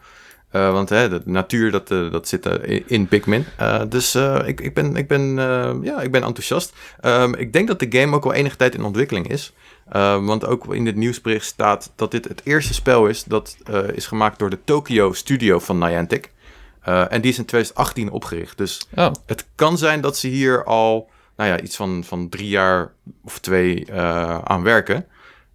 Uh, 0.52 0.72
want 0.72 0.88
hè, 0.88 1.08
de 1.08 1.20
natuur, 1.24 1.70
dat, 1.70 1.90
uh, 1.90 2.12
dat 2.12 2.28
zit 2.28 2.46
uh, 2.46 2.80
in 2.86 3.08
Pikmin. 3.08 3.44
dus 3.88 4.14
ik, 4.44 4.60
ik, 4.60 4.74
ben, 4.74 4.96
ik, 4.96 5.08
ben, 5.08 5.34
ja, 5.82 6.00
ik 6.00 6.10
ben 6.10 6.22
enthousiast. 6.22 6.72
Um, 7.04 7.34
ik 7.34 7.52
denk 7.52 7.68
dat 7.68 7.78
de 7.78 7.86
game 7.98 8.16
ook 8.16 8.24
wel 8.24 8.32
enige 8.32 8.56
tijd 8.56 8.74
in 8.74 8.84
ontwikkeling 8.84 9.28
is. 9.28 9.52
Ehm, 9.88 10.24
want 10.24 10.46
ook 10.46 10.74
in 10.74 10.84
dit 10.84 10.96
nieuwsbericht 10.96 11.46
staat 11.46 11.92
dat 11.96 12.10
dit 12.10 12.28
het 12.28 12.40
eerste 12.44 12.74
spel 12.74 13.06
is... 13.06 13.24
dat 13.24 13.56
is 13.94 14.06
gemaakt 14.06 14.38
door 14.38 14.50
de 14.50 14.58
Tokyo 14.64 15.12
Studio 15.12 15.58
van 15.58 15.78
Niantic. 15.78 16.30
En 16.82 17.20
die 17.20 17.30
is 17.30 17.38
in 17.38 17.44
2018 17.44 18.10
opgericht. 18.10 18.58
Dus 18.58 18.88
oh. 18.94 19.10
het 19.26 19.46
kan 19.54 19.78
zijn 19.78 20.00
dat 20.00 20.16
ze 20.16 20.28
hier 20.28 20.64
al 20.64 21.08
nou 21.40 21.52
ja, 21.52 21.60
iets 21.60 21.76
van, 21.76 22.04
van 22.04 22.28
drie 22.28 22.48
jaar 22.48 22.92
of 23.24 23.38
twee 23.38 23.86
uh, 23.90 24.38
aan 24.38 24.62
werken. 24.62 25.06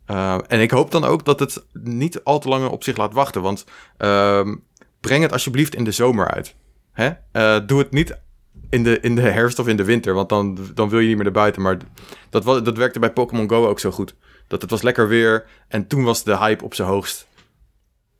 Uh, 0.07 0.37
en 0.47 0.61
ik 0.61 0.71
hoop 0.71 0.91
dan 0.91 1.03
ook 1.03 1.25
dat 1.25 1.39
het 1.39 1.65
niet 1.73 2.23
al 2.23 2.39
te 2.39 2.49
lang 2.49 2.67
op 2.67 2.83
zich 2.83 2.97
laat 2.97 3.13
wachten. 3.13 3.41
Want 3.41 3.65
ehm, 3.97 4.55
breng 4.99 5.23
het 5.23 5.31
alsjeblieft 5.31 5.75
in 5.75 5.83
de 5.83 5.91
zomer 5.91 6.31
uit. 6.31 6.55
Hè? 6.91 7.09
doe 7.65 7.79
het 7.79 7.91
niet 7.91 8.17
in 8.69 8.83
de, 8.83 8.99
in 8.99 9.15
de 9.15 9.21
herfst 9.21 9.59
of 9.59 9.67
in 9.67 9.77
de 9.77 9.83
winter. 9.83 10.13
Want 10.13 10.29
dan, 10.29 10.57
dan 10.73 10.89
wil 10.89 10.99
je 10.99 11.07
niet 11.07 11.15
meer 11.15 11.23
naar 11.23 11.33
buiten. 11.33 11.61
Maar 11.61 11.77
dat, 12.29 12.43
dat 12.43 12.77
werkte 12.77 12.99
bij 12.99 13.11
Pokémon 13.11 13.49
Go 13.49 13.67
ook 13.67 13.79
zo 13.79 13.91
goed. 13.91 14.15
Dat 14.47 14.61
het 14.61 14.71
was 14.71 14.81
lekker 14.81 15.07
weer. 15.07 15.45
En 15.67 15.87
toen 15.87 16.03
was 16.03 16.23
de 16.23 16.37
hype 16.37 16.63
op 16.63 16.73
zijn 16.73 16.87
hoogst. 16.87 17.27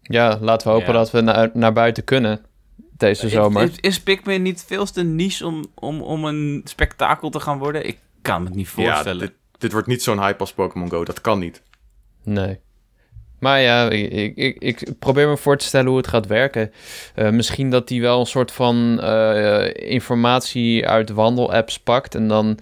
Ja, 0.01 0.37
laten 0.41 0.67
we 0.67 0.73
hopen 0.73 0.93
dat 0.93 1.11
we 1.11 1.21
naar, 1.21 1.49
naar 1.53 1.73
buiten 1.73 2.03
kunnen 2.03 2.45
deze 2.97 3.29
zomer. 3.29 3.63
Is, 3.63 3.77
is 3.79 3.99
Pikmin 3.99 4.41
niet 4.41 4.63
veel 4.67 4.85
te 4.85 5.03
niche 5.03 5.45
om, 5.45 5.65
om, 5.73 6.01
om 6.01 6.25
een 6.25 6.61
spektakel 6.63 7.29
te 7.29 7.39
gaan 7.39 7.57
worden? 7.57 7.87
Ik 7.87 7.97
kan 8.21 8.41
me 8.41 8.47
het 8.47 8.55
niet 8.55 8.67
voorstellen. 8.67 9.21
Ja, 9.21 9.27
dit, 9.27 9.33
dit 9.57 9.71
wordt 9.71 9.87
niet 9.87 10.03
zo'n 10.03 10.19
hype 10.19 10.39
als 10.39 10.53
Pokémon 10.53 10.89
Go. 10.89 11.03
Dat 11.03 11.21
kan 11.21 11.39
niet. 11.39 11.61
Nee. 12.23 12.59
Maar 13.39 13.61
ja, 13.61 13.89
ik, 13.89 14.35
ik, 14.35 14.61
ik, 14.61 14.99
probeer 14.99 15.27
me 15.27 15.37
voor 15.37 15.57
te 15.57 15.65
stellen 15.65 15.87
hoe 15.87 15.97
het 15.97 16.07
gaat 16.07 16.27
werken. 16.27 16.71
Uh, 17.15 17.29
misschien 17.29 17.69
dat 17.69 17.89
hij 17.89 17.99
wel 17.99 18.19
een 18.19 18.25
soort 18.25 18.51
van 18.51 18.99
uh, 19.03 19.73
informatie 19.73 20.87
uit 20.87 21.09
wandelapps 21.09 21.79
pakt 21.79 22.15
en 22.15 22.27
dan 22.27 22.59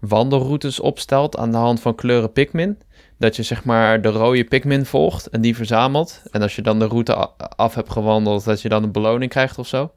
wandelroutes 0.00 0.80
opstelt 0.80 1.36
aan 1.36 1.50
de 1.50 1.56
hand 1.56 1.80
van 1.80 1.94
kleuren 1.94 2.32
Pikmin 2.32 2.78
dat 3.24 3.36
je 3.36 3.42
zeg 3.42 3.64
maar 3.64 4.00
de 4.00 4.08
rode 4.08 4.44
Pikmin 4.44 4.86
volgt 4.86 5.26
en 5.26 5.40
die 5.40 5.56
verzamelt. 5.56 6.22
En 6.30 6.42
als 6.42 6.56
je 6.56 6.62
dan 6.62 6.78
de 6.78 6.86
route 6.86 7.14
af 7.56 7.74
hebt 7.74 7.90
gewandeld, 7.90 8.44
dat 8.44 8.62
je 8.62 8.68
dan 8.68 8.82
een 8.82 8.92
beloning 8.92 9.30
krijgt 9.30 9.58
of 9.58 9.66
zo. 9.66 9.92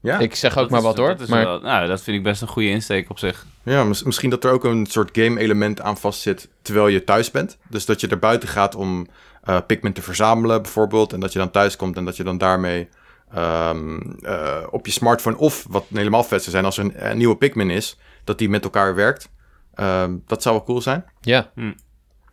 Ja, 0.00 0.18
ik 0.18 0.34
zeg 0.34 0.58
ook 0.58 0.70
maar 0.70 0.82
wat 0.82 0.96
hoor. 0.96 1.16
Dat, 1.16 1.28
maar... 1.28 1.44
Wel, 1.44 1.60
nou, 1.60 1.86
dat 1.86 2.02
vind 2.02 2.16
ik 2.16 2.22
best 2.22 2.42
een 2.42 2.48
goede 2.48 2.68
insteek 2.68 3.10
op 3.10 3.18
zich. 3.18 3.46
Ja, 3.62 3.84
misschien 3.84 4.30
dat 4.30 4.44
er 4.44 4.52
ook 4.52 4.64
een 4.64 4.86
soort 4.86 5.10
game-element 5.12 5.80
aan 5.80 5.98
vastzit 5.98 6.48
terwijl 6.62 6.88
je 6.88 7.04
thuis 7.04 7.30
bent. 7.30 7.58
Dus 7.68 7.84
dat 7.84 8.00
je 8.00 8.08
er 8.08 8.18
buiten 8.18 8.48
gaat 8.48 8.74
om 8.74 9.06
uh, 9.48 9.58
Pikmin 9.66 9.92
te 9.92 10.02
verzamelen 10.02 10.62
bijvoorbeeld. 10.62 11.12
En 11.12 11.20
dat 11.20 11.32
je 11.32 11.38
dan 11.38 11.50
thuis 11.50 11.76
komt 11.76 11.96
en 11.96 12.04
dat 12.04 12.16
je 12.16 12.24
dan 12.24 12.38
daarmee 12.38 12.88
um, 13.36 14.16
uh, 14.20 14.56
op 14.70 14.86
je 14.86 14.92
smartphone... 14.92 15.36
of 15.36 15.66
wat 15.68 15.84
helemaal 15.92 16.24
vet 16.24 16.40
zou 16.40 16.50
zijn 16.50 16.64
als 16.64 16.78
er 16.78 17.10
een, 17.10 17.18
nieuwe 17.18 17.36
Pikmin 17.36 17.70
is... 17.70 17.98
dat 18.24 18.38
die 18.38 18.48
met 18.48 18.64
elkaar 18.64 18.94
werkt. 18.94 19.30
Um, 19.74 20.22
dat 20.26 20.42
zou 20.42 20.54
wel 20.54 20.64
cool 20.64 20.80
zijn. 20.80 21.04
Ja. 21.20 21.50
Hm. 21.54 21.72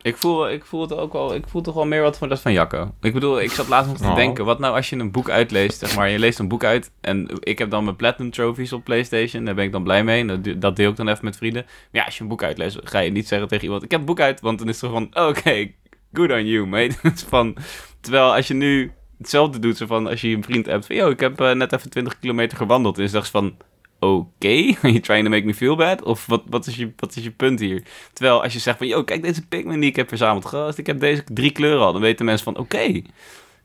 Ik 0.02 0.16
voel, 0.16 0.50
ik 0.50 0.64
voel 0.64 0.80
het 0.80 0.96
ook 0.96 1.12
wel, 1.12 1.34
ik 1.34 1.48
voel 1.48 1.62
toch 1.62 1.74
wel 1.74 1.86
meer 1.86 2.02
wat 2.02 2.18
van 2.18 2.28
dat 2.28 2.40
van 2.40 2.52
Jacco. 2.52 2.94
Ik 3.00 3.12
bedoel, 3.12 3.40
ik 3.40 3.50
zat 3.50 3.68
laatst 3.68 3.88
nog 3.88 3.98
te 3.98 4.04
oh. 4.04 4.14
denken, 4.14 4.44
wat 4.44 4.58
nou 4.58 4.74
als 4.74 4.90
je 4.90 4.96
een 4.96 5.10
boek 5.10 5.30
uitleest, 5.30 5.78
zeg 5.78 5.96
maar, 5.96 6.08
je 6.10 6.18
leest 6.18 6.38
een 6.38 6.48
boek 6.48 6.64
uit 6.64 6.90
en 7.00 7.28
ik 7.40 7.58
heb 7.58 7.70
dan 7.70 7.84
mijn 7.84 7.96
Platinum 7.96 8.30
Trophies 8.30 8.72
op 8.72 8.84
PlayStation, 8.84 9.44
daar 9.44 9.54
ben 9.54 9.64
ik 9.64 9.72
dan 9.72 9.82
blij 9.82 10.04
mee, 10.04 10.24
dat, 10.24 10.60
dat 10.60 10.76
deel 10.76 10.90
ik 10.90 10.96
dan 10.96 11.08
even 11.08 11.24
met 11.24 11.36
vrienden. 11.36 11.62
Maar 11.64 12.00
ja, 12.00 12.04
als 12.04 12.16
je 12.16 12.22
een 12.22 12.28
boek 12.28 12.42
uitleest, 12.42 12.78
ga 12.82 12.98
je 12.98 13.10
niet 13.10 13.28
zeggen 13.28 13.48
tegen 13.48 13.64
iemand, 13.64 13.82
ik 13.82 13.90
heb 13.90 14.00
een 14.00 14.06
boek 14.06 14.20
uit, 14.20 14.40
want 14.40 14.58
dan 14.58 14.68
is 14.68 14.80
het 14.80 14.90
van, 14.90 15.08
oké, 15.14 15.70
good 16.12 16.30
on 16.30 16.46
you, 16.46 16.66
mate. 16.66 16.96
van, 17.28 17.56
terwijl 18.00 18.34
als 18.34 18.48
je 18.48 18.54
nu 18.54 18.92
hetzelfde 19.18 19.58
doet, 19.58 19.76
zo 19.76 19.86
van, 19.86 20.06
als 20.06 20.20
je 20.20 20.28
een 20.28 20.44
vriend 20.44 20.66
hebt 20.66 20.86
van, 20.86 20.96
yo, 20.96 21.10
ik 21.10 21.20
heb 21.20 21.40
uh, 21.40 21.52
net 21.52 21.72
even 21.72 21.90
20 21.90 22.18
kilometer 22.18 22.56
gewandeld, 22.56 22.98
en 22.98 23.04
is 23.04 23.10
dat 23.10 23.28
van, 23.28 23.56
oké, 23.98 24.14
okay, 24.14 24.76
are 24.82 24.92
you 24.92 25.00
trying 25.00 25.24
to 25.24 25.30
make 25.30 25.44
me 25.44 25.54
feel 25.54 25.76
bad? 25.76 26.02
Of 26.02 26.26
wat, 26.26 26.42
wat, 26.48 26.66
is 26.66 26.76
je, 26.76 26.92
wat 26.96 27.16
is 27.16 27.22
je 27.22 27.30
punt 27.30 27.60
hier? 27.60 27.82
Terwijl 28.12 28.42
als 28.42 28.52
je 28.52 28.58
zegt 28.58 28.78
van, 28.78 28.86
yo, 28.86 29.04
kijk 29.04 29.22
deze 29.22 29.46
Pikmin 29.46 29.80
die 29.80 29.90
ik 29.90 29.96
heb 29.96 30.08
verzameld. 30.08 30.44
Gast, 30.44 30.78
ik 30.78 30.86
heb 30.86 31.00
deze 31.00 31.24
drie 31.32 31.52
kleuren 31.52 31.84
al. 31.84 31.92
Dan 31.92 32.02
weten 32.02 32.24
mensen 32.24 32.44
van, 32.44 32.56
oké. 32.56 32.76
Okay, 32.76 33.04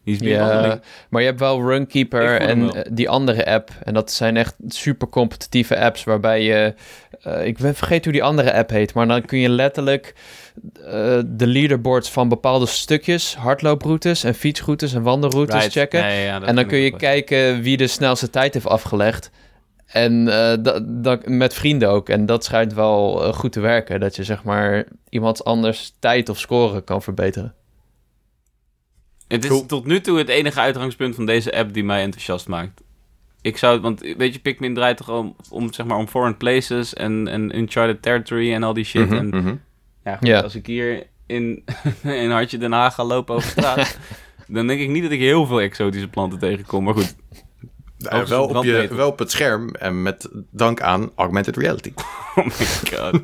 ja, 0.04 0.80
maar 1.10 1.22
je 1.22 1.28
hebt 1.28 1.40
wel 1.40 1.62
Runkeeper 1.62 2.40
en 2.40 2.74
eh, 2.74 2.82
die 2.92 3.10
andere 3.10 3.46
app. 3.46 3.70
En 3.84 3.94
dat 3.94 4.12
zijn 4.12 4.38
echt 4.38 4.56
super 4.68 5.08
competitieve 5.08 5.80
apps 5.80 6.04
waarbij 6.04 6.44
je... 6.44 6.74
Uh, 7.28 7.46
ik 7.46 7.58
vergeet 7.60 8.04
hoe 8.04 8.14
die 8.14 8.24
andere 8.24 8.54
app 8.54 8.70
heet, 8.70 8.94
maar 8.94 9.08
dan 9.08 9.26
kun 9.26 9.40
je 9.40 9.50
letterlijk 9.50 10.14
uh, 10.78 10.86
de 11.26 11.48
leaderboards 11.48 12.10
van 12.10 12.30
bepaalde 12.30 12.66
stukjes, 12.66 13.36
hardlooproutes 13.36 14.24
en 14.24 14.36
fietsroutes 14.36 14.94
en 14.94 15.02
wandelroutes 15.02 15.68
checken. 15.68 16.04
en 16.04 16.56
dan 16.56 16.66
kun 16.66 16.78
je 16.78 16.96
kijken 16.96 17.62
wie 17.62 17.78
de 17.78 17.88
snelste 17.88 18.30
tijd 18.30 18.54
heeft 18.54 18.68
afgelegd. 18.68 19.32
En 19.94 20.28
uh, 20.28 20.54
dat, 20.88 21.28
met 21.28 21.54
vrienden 21.54 21.90
ook. 21.90 22.10
En 22.10 22.26
dat 22.26 22.44
schijnt 22.44 22.74
wel 22.74 23.28
uh, 23.28 23.34
goed 23.34 23.52
te 23.52 23.60
werken. 23.60 24.00
Dat 24.00 24.16
je 24.16 24.24
zeg 24.24 24.44
maar 24.44 24.86
iemand 25.10 25.44
anders 25.44 25.94
tijd 26.00 26.30
of 26.30 26.40
scoren 26.40 26.84
kan 26.84 27.02
verbeteren. 27.02 27.54
Het 29.28 29.46
is 29.46 29.64
tot 29.68 29.86
nu 29.86 30.02
toe 30.02 30.18
het 30.18 30.30
enige 30.30 30.60
uitgangspunt 30.60 31.16
van 31.16 31.26
deze 31.26 31.54
app 31.54 31.74
die 31.74 31.84
mij 31.84 32.02
enthousiast 32.02 32.48
maakt. 32.48 32.82
Ik 33.42 33.58
zou, 33.58 33.80
want 33.80 34.02
weet 34.18 34.34
je, 34.34 34.40
Pikmin 34.40 34.74
draait 34.74 34.98
toch 34.98 35.10
om, 35.10 35.36
om 35.50 35.74
zeg 35.74 35.86
maar 35.86 35.98
om 35.98 36.08
foreign 36.08 36.38
places 36.38 36.94
en, 36.94 37.28
en 37.28 37.58
uncharted 37.58 38.02
territory 38.02 38.54
en 38.54 38.64
al 38.64 38.74
die 38.74 38.84
shit. 38.84 39.10
Mm 39.10 39.18
en 39.18 39.28
mm 39.28 39.62
ja, 40.04 40.16
goed, 40.16 40.44
als 40.44 40.56
ik 40.56 40.66
hier 40.66 41.08
in, 41.26 41.64
in 42.24 42.32
Hartje 42.32 42.58
Den 42.58 42.72
Haag 42.72 42.94
ga 42.94 43.04
lopen 43.04 43.36
over 43.36 43.50
straat, 43.50 43.98
dan 44.48 44.68
denk 44.68 44.80
ik 44.80 44.90
niet 44.90 45.04
dat 45.04 45.12
ik 45.12 45.20
heel 45.20 45.46
veel 45.46 45.62
exotische 45.62 46.08
planten 46.08 46.40
tegenkom. 46.40 46.84
Maar 46.84 46.94
goed, 46.94 47.16
uh, 48.12 48.26
wel, 48.26 48.46
op 48.46 48.64
je, 48.64 48.88
wel 48.92 49.08
op 49.08 49.20
het 49.20 49.32
scherm 49.32 49.70
en 49.70 50.02
met 50.02 50.30
dank 50.52 50.82
aan 50.82 51.12
augmented 51.16 51.58
reality. 51.58 51.94
Oh 52.36 52.46
my 52.46 52.66
god. 52.98 53.22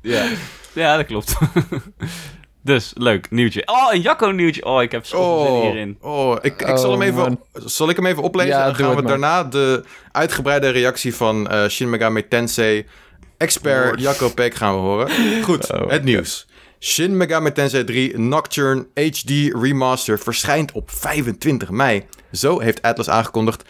ja. 0.00 0.28
ja, 0.72 0.96
dat 0.96 1.06
klopt. 1.06 1.36
dus, 2.62 2.92
leuk, 2.94 3.30
nieuwtje. 3.30 3.62
Oh, 3.66 3.92
een 3.92 4.00
Jacco 4.00 4.26
nieuwtje. 4.26 4.64
Oh, 4.64 4.82
ik 4.82 4.92
heb 4.92 5.06
zoveel 5.06 5.46
oh, 5.46 5.60
zin 5.60 5.70
hierin. 5.70 5.98
Oh, 6.00 6.36
ik, 6.40 6.62
ik 6.62 6.76
zal, 6.78 6.90
hem 6.90 7.00
oh, 7.00 7.06
even, 7.06 7.40
zal 7.52 7.88
ik 7.88 7.96
hem 7.96 8.06
even 8.06 8.22
oplezen? 8.22 8.50
Ja, 8.50 8.64
dan 8.64 8.74
gaan 8.74 8.96
we 8.96 9.02
daarna 9.02 9.44
de 9.44 9.84
uitgebreide 10.12 10.68
reactie 10.68 11.14
van 11.14 11.52
uh, 11.52 11.68
Shin 11.68 11.90
Megami 11.90 12.28
Tensei 12.28 12.86
expert 13.36 14.00
Jacco 14.00 14.28
Peck 14.28 14.54
gaan 14.54 14.74
we 14.74 14.80
horen. 14.80 15.10
Goed, 15.42 15.72
oh, 15.72 15.90
het 15.90 16.04
nieuws. 16.04 16.46
Shin 16.82 17.16
Megami 17.16 17.52
Tensei 17.52 17.84
3 17.84 18.18
Nocturne 18.18 18.86
HD 18.94 19.30
Remaster 19.62 20.18
verschijnt 20.18 20.72
op 20.72 20.90
25 20.90 21.70
mei. 21.70 22.06
Zo 22.32 22.60
heeft 22.60 22.82
Atlas 22.82 23.08
aangekondigd. 23.08 23.62
Uh, 23.62 23.66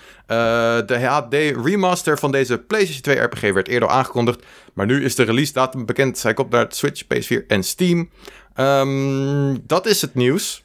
de 0.86 0.98
HD 1.06 1.34
remaster 1.64 2.18
van 2.18 2.32
deze 2.32 2.58
PlayStation 2.58 3.02
2 3.02 3.18
RPG 3.18 3.40
werd 3.40 3.68
eerder 3.68 3.88
aangekondigd. 3.88 4.44
Maar 4.74 4.86
nu 4.86 5.04
is 5.04 5.14
de 5.14 5.22
release 5.22 5.52
datum 5.52 5.86
bekend. 5.86 6.18
Zij 6.18 6.34
komt 6.34 6.50
naar 6.50 6.66
Switch, 6.68 7.04
PS4 7.04 7.46
en 7.46 7.62
Steam. 7.62 8.10
Um, 8.56 9.66
dat 9.66 9.86
is 9.86 10.00
het 10.00 10.14
nieuws. 10.14 10.62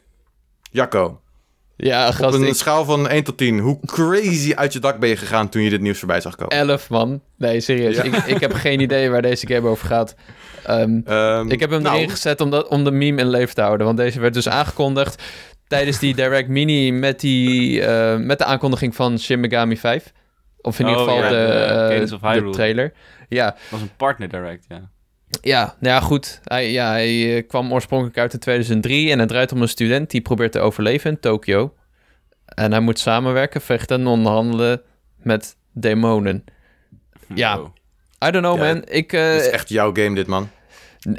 Jacco. 0.72 1.20
Ja, 1.78 2.12
gast, 2.12 2.36
Op 2.36 2.42
een 2.42 2.56
schaal 2.56 2.86
van 2.86 3.08
1 3.08 3.24
tot 3.24 3.38
10. 3.38 3.60
Hoe 3.60 3.80
crazy 3.86 4.54
uit 4.54 4.74
je 4.74 4.80
dak 4.80 5.00
ben 5.00 5.10
je 5.10 5.18
gegaan 5.18 5.50
toen 5.50 5.62
je 5.62 5.70
dit 5.70 5.82
nieuws 5.82 6.00
voorbij 6.00 6.22
zag 6.22 6.36
komen? 6.36 6.58
11, 6.58 6.90
man. 6.90 7.22
Nee, 7.38 7.62
serieus. 7.62 7.98
Ik, 7.98 8.16
ik 8.16 8.40
heb 8.40 8.54
geen 8.54 8.80
idee 8.80 9.10
waar 9.10 9.22
deze 9.22 9.48
game 9.48 9.68
over 9.68 9.88
gaat. 9.88 10.16
Um, 10.70 11.04
um, 11.08 11.52
ik 11.52 11.60
heb 11.60 11.70
hem 11.70 11.82
nou, 11.82 11.96
erin 11.96 12.10
gezet 12.10 12.42
om, 12.42 12.50
dat, 12.50 12.68
om 12.68 12.84
de 12.84 12.92
meme 12.92 13.22
in 13.22 13.30
leven 13.30 13.56
te 13.56 13.62
houden. 13.62 13.86
Want 13.86 13.98
deze 13.98 14.20
werd 14.20 14.34
dus 14.34 14.50
aangekondigd 14.50 15.24
tijdens 15.68 16.00
die 16.00 16.16
Direct 16.16 16.48
Mini 16.48 16.92
met, 16.92 17.20
die, 17.20 17.82
uh, 17.82 18.18
met 18.18 18.38
de 18.38 18.46
aankondiging 18.46 18.96
van 18.96 19.20
Shin 19.20 19.40
Megami 19.40 19.78
5. 19.78 20.14
Of 20.62 20.80
in 20.80 20.88
ieder 20.88 21.02
oh, 21.02 21.08
geval 21.08 21.24
ja, 21.24 21.30
de, 21.30 22.06
de, 22.10 22.18
uh, 22.24 22.44
de 22.44 22.50
trailer. 22.50 22.94
Ja. 23.30 23.46
Het 23.46 23.70
was 23.70 23.82
een 23.82 23.96
partner 23.98 24.30
direct, 24.30 24.66
ja. 24.68 24.90
Ja, 25.42 25.76
nou 25.80 25.96
ja, 25.96 26.00
goed. 26.00 26.40
Hij, 26.44 26.72
ja, 26.72 26.90
hij 26.90 27.36
eh, 27.36 27.48
kwam 27.48 27.74
oorspronkelijk 27.74 28.18
uit 28.18 28.34
in 28.34 28.40
2003 28.40 29.12
en 29.12 29.20
het 29.20 29.28
draait 29.28 29.52
om 29.52 29.62
een 29.62 29.68
student 29.68 30.10
die 30.10 30.22
probeert 30.22 30.52
te 30.52 30.60
overleven 30.60 31.10
in 31.10 31.20
Tokio. 31.20 31.74
En 32.46 32.72
hij 32.72 32.82
moet 32.82 33.00
samenwerken, 33.00 33.62
vechten 33.62 34.00
en 34.00 34.08
onderhandelen 34.08 34.82
met 35.18 35.58
demonen. 35.74 36.44
Ja, 37.34 37.60
I 38.28 38.32
don't 38.32 38.44
know, 38.46 38.58
man. 38.58 38.84
Ik, 38.88 39.14
uh, 39.14 39.36
is 39.36 39.50
echt 39.50 39.70
jouw 39.70 39.94
game, 39.94 40.16
dit, 40.16 40.28
man. 40.28 40.50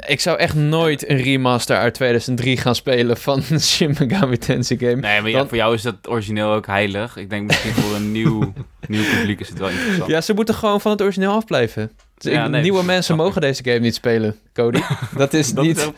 Ik 0.07 0.19
zou 0.19 0.37
echt 0.37 0.55
nooit 0.55 1.09
een 1.09 1.17
remaster 1.21 1.77
uit 1.77 1.93
2003 1.93 2.57
gaan 2.57 2.75
spelen 2.75 3.17
van 3.17 3.43
Shin 3.59 3.95
Megami 3.99 4.37
Tensei 4.37 4.79
game. 4.79 4.95
Nee, 4.95 5.21
maar 5.21 5.29
ja, 5.29 5.47
voor 5.47 5.57
jou 5.57 5.73
is 5.73 5.81
dat 5.81 5.95
origineel 6.07 6.51
ook 6.51 6.65
heilig. 6.65 7.17
Ik 7.17 7.29
denk 7.29 7.47
misschien 7.47 7.73
voor 7.73 7.95
een 7.95 8.11
nieuw, 8.11 8.53
nieuw 8.87 9.03
publiek 9.17 9.39
is 9.39 9.49
het 9.49 9.59
wel 9.59 9.69
interessant. 9.69 10.09
Ja, 10.09 10.21
ze 10.21 10.33
moeten 10.33 10.55
gewoon 10.55 10.81
van 10.81 10.91
het 10.91 11.01
origineel 11.01 11.31
afblijven. 11.31 11.91
Dus 12.17 12.61
nieuwe 12.61 12.83
mensen 12.83 13.15
mogen 13.15 13.41
deze 13.41 13.63
game 13.63 13.79
niet 13.79 13.95
spelen, 13.95 14.35
Cody. 14.53 14.81
Dat 15.17 15.33
is 15.33 15.53
niet... 15.53 15.91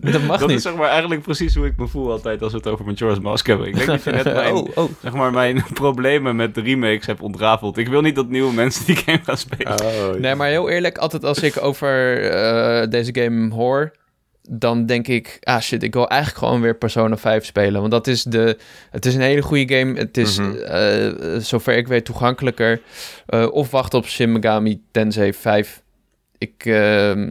dat 0.00 0.22
mag 0.22 0.38
niet. 0.38 0.38
Dat 0.40 0.50
is 0.50 0.62
zeg 0.62 0.74
maar 0.74 0.88
eigenlijk 0.88 1.22
precies 1.22 1.54
hoe 1.54 1.66
ik 1.66 1.76
me 1.76 1.88
voel 1.88 2.10
altijd 2.10 2.42
als 2.42 2.52
we 2.52 2.58
het 2.58 2.66
over 2.66 2.84
Majora's 2.84 3.20
Mask 3.20 3.46
hebben. 3.46 3.66
Ik 3.66 3.74
denk 3.74 3.86
dat 3.86 4.04
je 4.04 4.10
net 4.10 4.24
mijn, 4.34 4.54
oh, 4.54 4.68
oh. 4.74 4.90
Zeg 5.02 5.12
maar, 5.12 5.32
mijn 5.32 5.64
problemen 5.74 6.36
met 6.36 6.54
de 6.54 6.60
remakes 6.60 7.06
hebt 7.06 7.20
ontrafeld. 7.20 7.78
Ik 7.78 7.88
wil 7.88 8.00
niet 8.00 8.14
dat 8.14 8.28
nieuwe 8.28 8.52
mensen 8.52 8.86
die 8.86 8.96
game 8.96 9.20
gaan 9.22 9.36
spelen. 9.36 9.80
Oh, 9.80 10.20
nee, 10.20 10.34
maar 10.34 10.48
heel 10.48 10.70
eerlijk, 10.70 10.98
altijd 10.98 11.24
als 11.24 11.38
ik 11.38 11.62
over 11.62 12.22
uh, 12.24 12.90
deze 12.90 13.14
game 13.14 13.54
hoor 13.54 13.92
dan 14.52 14.86
denk 14.86 15.08
ik, 15.08 15.38
ah 15.42 15.60
shit, 15.60 15.82
ik 15.82 15.94
wil 15.94 16.08
eigenlijk 16.08 16.44
gewoon 16.44 16.60
weer 16.60 16.74
Persona 16.74 17.16
5 17.16 17.44
spelen. 17.44 17.80
Want 17.80 17.92
dat 17.92 18.06
is 18.06 18.22
de, 18.22 18.58
het 18.90 19.06
is 19.06 19.14
een 19.14 19.20
hele 19.20 19.42
goede 19.42 19.76
game. 19.76 19.98
Het 19.98 20.16
is, 20.16 20.38
mm 20.38 20.58
zover 21.40 21.76
ik 21.76 21.88
weet, 21.88 22.04
toegankelijker. 22.04 22.80
Uh, 23.28 23.52
of 23.52 23.70
wacht 23.70 23.94
op 23.94 24.06
Shin 24.06 24.32
Megami 24.32 24.82
Tensei 24.90 25.32
5. 25.32 25.82
Ik, 26.38 26.64
uh, 26.64 27.26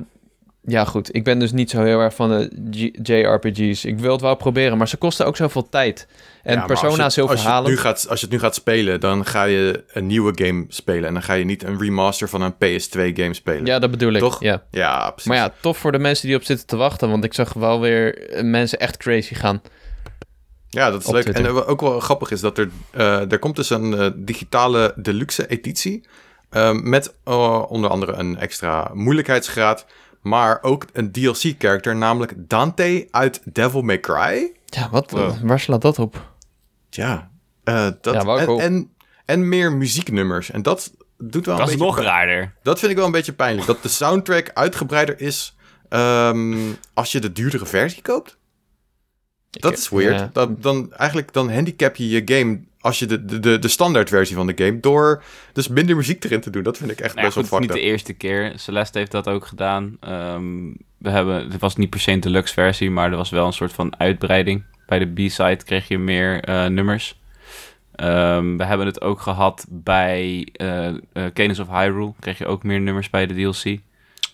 ja 0.61 0.85
goed, 0.85 1.15
ik 1.15 1.23
ben 1.23 1.39
dus 1.39 1.51
niet 1.51 1.69
zo 1.69 1.83
heel 1.83 1.99
erg 1.99 2.15
van 2.15 2.29
de 2.51 2.91
JRPG's. 3.03 3.85
Ik 3.85 3.99
wil 3.99 4.11
het 4.11 4.21
wel 4.21 4.35
proberen, 4.35 4.77
maar 4.77 4.87
ze 4.87 4.97
kosten 4.97 5.25
ook 5.25 5.35
zoveel 5.35 5.69
tijd. 5.69 6.07
En 6.43 6.55
ja, 6.55 6.65
Persona 6.65 7.09
heel 7.13 7.27
verhalen. 7.27 7.83
Als 7.83 8.07
als 8.07 8.19
je 8.19 8.25
het 8.25 8.35
nu 8.35 8.39
gaat 8.39 8.55
spelen, 8.55 8.99
dan 8.99 9.25
ga 9.25 9.43
je 9.43 9.83
een 9.93 10.07
nieuwe 10.07 10.31
game 10.35 10.65
spelen. 10.67 11.07
En 11.07 11.13
dan 11.13 11.23
ga 11.23 11.33
je 11.33 11.45
niet 11.45 11.63
een 11.63 11.79
remaster 11.79 12.29
van 12.29 12.41
een 12.41 12.53
PS2-game 12.53 13.33
spelen. 13.33 13.65
Ja, 13.65 13.79
dat 13.79 13.91
bedoel 13.91 14.13
ik. 14.13 14.19
Toch? 14.19 14.41
Ja. 14.43 14.63
ja, 14.71 15.09
precies. 15.09 15.29
Maar 15.29 15.37
ja, 15.37 15.53
tof 15.61 15.77
voor 15.77 15.91
de 15.91 15.99
mensen 15.99 16.27
die 16.27 16.35
op 16.35 16.43
zitten 16.43 16.67
te 16.67 16.75
wachten. 16.75 17.09
Want 17.09 17.23
ik 17.23 17.33
zag 17.33 17.53
wel 17.53 17.79
weer 17.79 18.29
mensen 18.43 18.79
echt 18.79 18.97
crazy 18.97 19.33
gaan. 19.33 19.61
Ja, 20.69 20.91
dat 20.91 21.01
is 21.01 21.11
leuk. 21.11 21.25
En 21.25 21.45
uh, 21.45 21.69
ook 21.69 21.81
wel 21.81 21.99
grappig 21.99 22.31
is 22.31 22.41
dat 22.41 22.57
er, 22.57 22.69
uh, 22.97 23.31
er 23.31 23.39
komt 23.39 23.55
dus 23.55 23.69
een 23.69 23.91
uh, 23.91 24.07
digitale 24.15 24.93
deluxe 24.95 25.47
editie. 25.47 26.07
met 26.71 27.13
onder 27.23 27.89
andere 27.89 28.13
een 28.13 28.37
extra 28.37 28.91
moeilijkheidsgraad. 28.93 29.85
Maar 30.21 30.63
ook 30.63 30.85
een 30.93 31.11
DLC-character, 31.11 31.95
namelijk 31.95 32.33
Dante 32.37 33.07
uit 33.11 33.41
Devil 33.43 33.81
May 33.81 33.99
Cry. 33.99 34.51
Ja, 34.65 34.89
wat, 34.89 35.11
waar 35.43 35.59
slaat 35.59 35.81
dat 35.81 35.99
op? 35.99 36.31
Ja, 36.89 37.31
uh, 37.63 37.87
dat, 38.01 38.13
ja 38.13 38.37
en, 38.37 38.59
en, 38.59 38.89
en, 39.25 39.49
meer 39.49 39.73
muzieknummers. 39.73 40.51
En 40.51 40.61
dat 40.61 40.93
doet 41.17 41.45
wel 41.45 41.57
dat 41.57 41.67
een 41.67 41.71
beetje... 41.73 41.85
Dat 41.85 41.97
is 41.97 42.03
nog 42.03 42.13
raarder. 42.13 42.53
Dat 42.63 42.79
vind 42.79 42.91
ik 42.91 42.97
wel 42.97 43.05
een 43.05 43.11
beetje 43.11 43.33
pijnlijk. 43.33 43.67
Dat 43.67 43.83
de 43.83 43.89
soundtrack 43.89 44.51
uitgebreider 44.53 45.21
is 45.21 45.55
um, 45.89 46.77
als 46.93 47.11
je 47.11 47.19
de 47.19 47.31
duurdere 47.31 47.65
versie 47.65 48.01
koopt. 48.01 48.37
Dat 49.49 49.77
is 49.77 49.89
weird. 49.89 50.33
Dat, 50.33 50.61
dan, 50.61 50.93
eigenlijk 50.93 51.33
dan 51.33 51.51
handicap 51.51 51.95
je 51.95 52.09
je 52.09 52.21
game 52.25 52.59
als 52.81 52.99
je 52.99 53.05
de, 53.05 53.39
de, 53.39 53.59
de 53.59 53.67
standaard 53.67 54.09
versie 54.09 54.35
van 54.35 54.47
de 54.47 54.65
game 54.65 54.79
door 54.79 55.23
dus 55.53 55.67
minder 55.67 55.95
muziek 55.95 56.23
erin 56.23 56.41
te 56.41 56.49
doen. 56.49 56.63
Dat 56.63 56.77
vind 56.77 56.91
ik 56.91 56.99
echt 56.99 57.15
nou 57.15 57.25
best 57.25 57.35
wel 57.35 57.45
fucked 57.45 57.59
Het 57.59 57.69
is 57.69 57.75
niet 57.75 57.83
de 57.83 57.91
eerste 57.91 58.13
keer. 58.13 58.53
Celeste 58.55 58.97
heeft 58.97 59.11
dat 59.11 59.27
ook 59.27 59.45
gedaan. 59.45 59.97
Um, 60.07 60.77
we 60.97 61.09
hebben, 61.09 61.51
het 61.51 61.61
was 61.61 61.75
niet 61.75 61.89
per 61.89 61.99
se 61.99 62.11
een 62.11 62.19
deluxe 62.19 62.53
versie, 62.53 62.91
maar 62.91 63.11
er 63.11 63.17
was 63.17 63.29
wel 63.29 63.45
een 63.45 63.53
soort 63.53 63.73
van 63.73 63.99
uitbreiding. 63.99 64.63
Bij 64.85 64.99
de 64.99 65.05
B-side 65.05 65.63
kreeg 65.63 65.87
je 65.87 65.97
meer 65.97 66.49
uh, 66.49 66.65
nummers. 66.65 67.19
Um, 67.95 68.57
we 68.57 68.63
hebben 68.63 68.85
het 68.87 69.01
ook 69.01 69.21
gehad 69.21 69.65
bij 69.69 70.47
uh, 70.61 70.87
uh, 70.87 70.95
Cadence 71.13 71.61
of 71.61 71.67
Hyrule. 71.67 72.13
Kreeg 72.19 72.37
je 72.37 72.45
ook 72.45 72.63
meer 72.63 72.79
nummers 72.79 73.09
bij 73.09 73.25
de 73.27 73.33
DLC. 73.33 73.63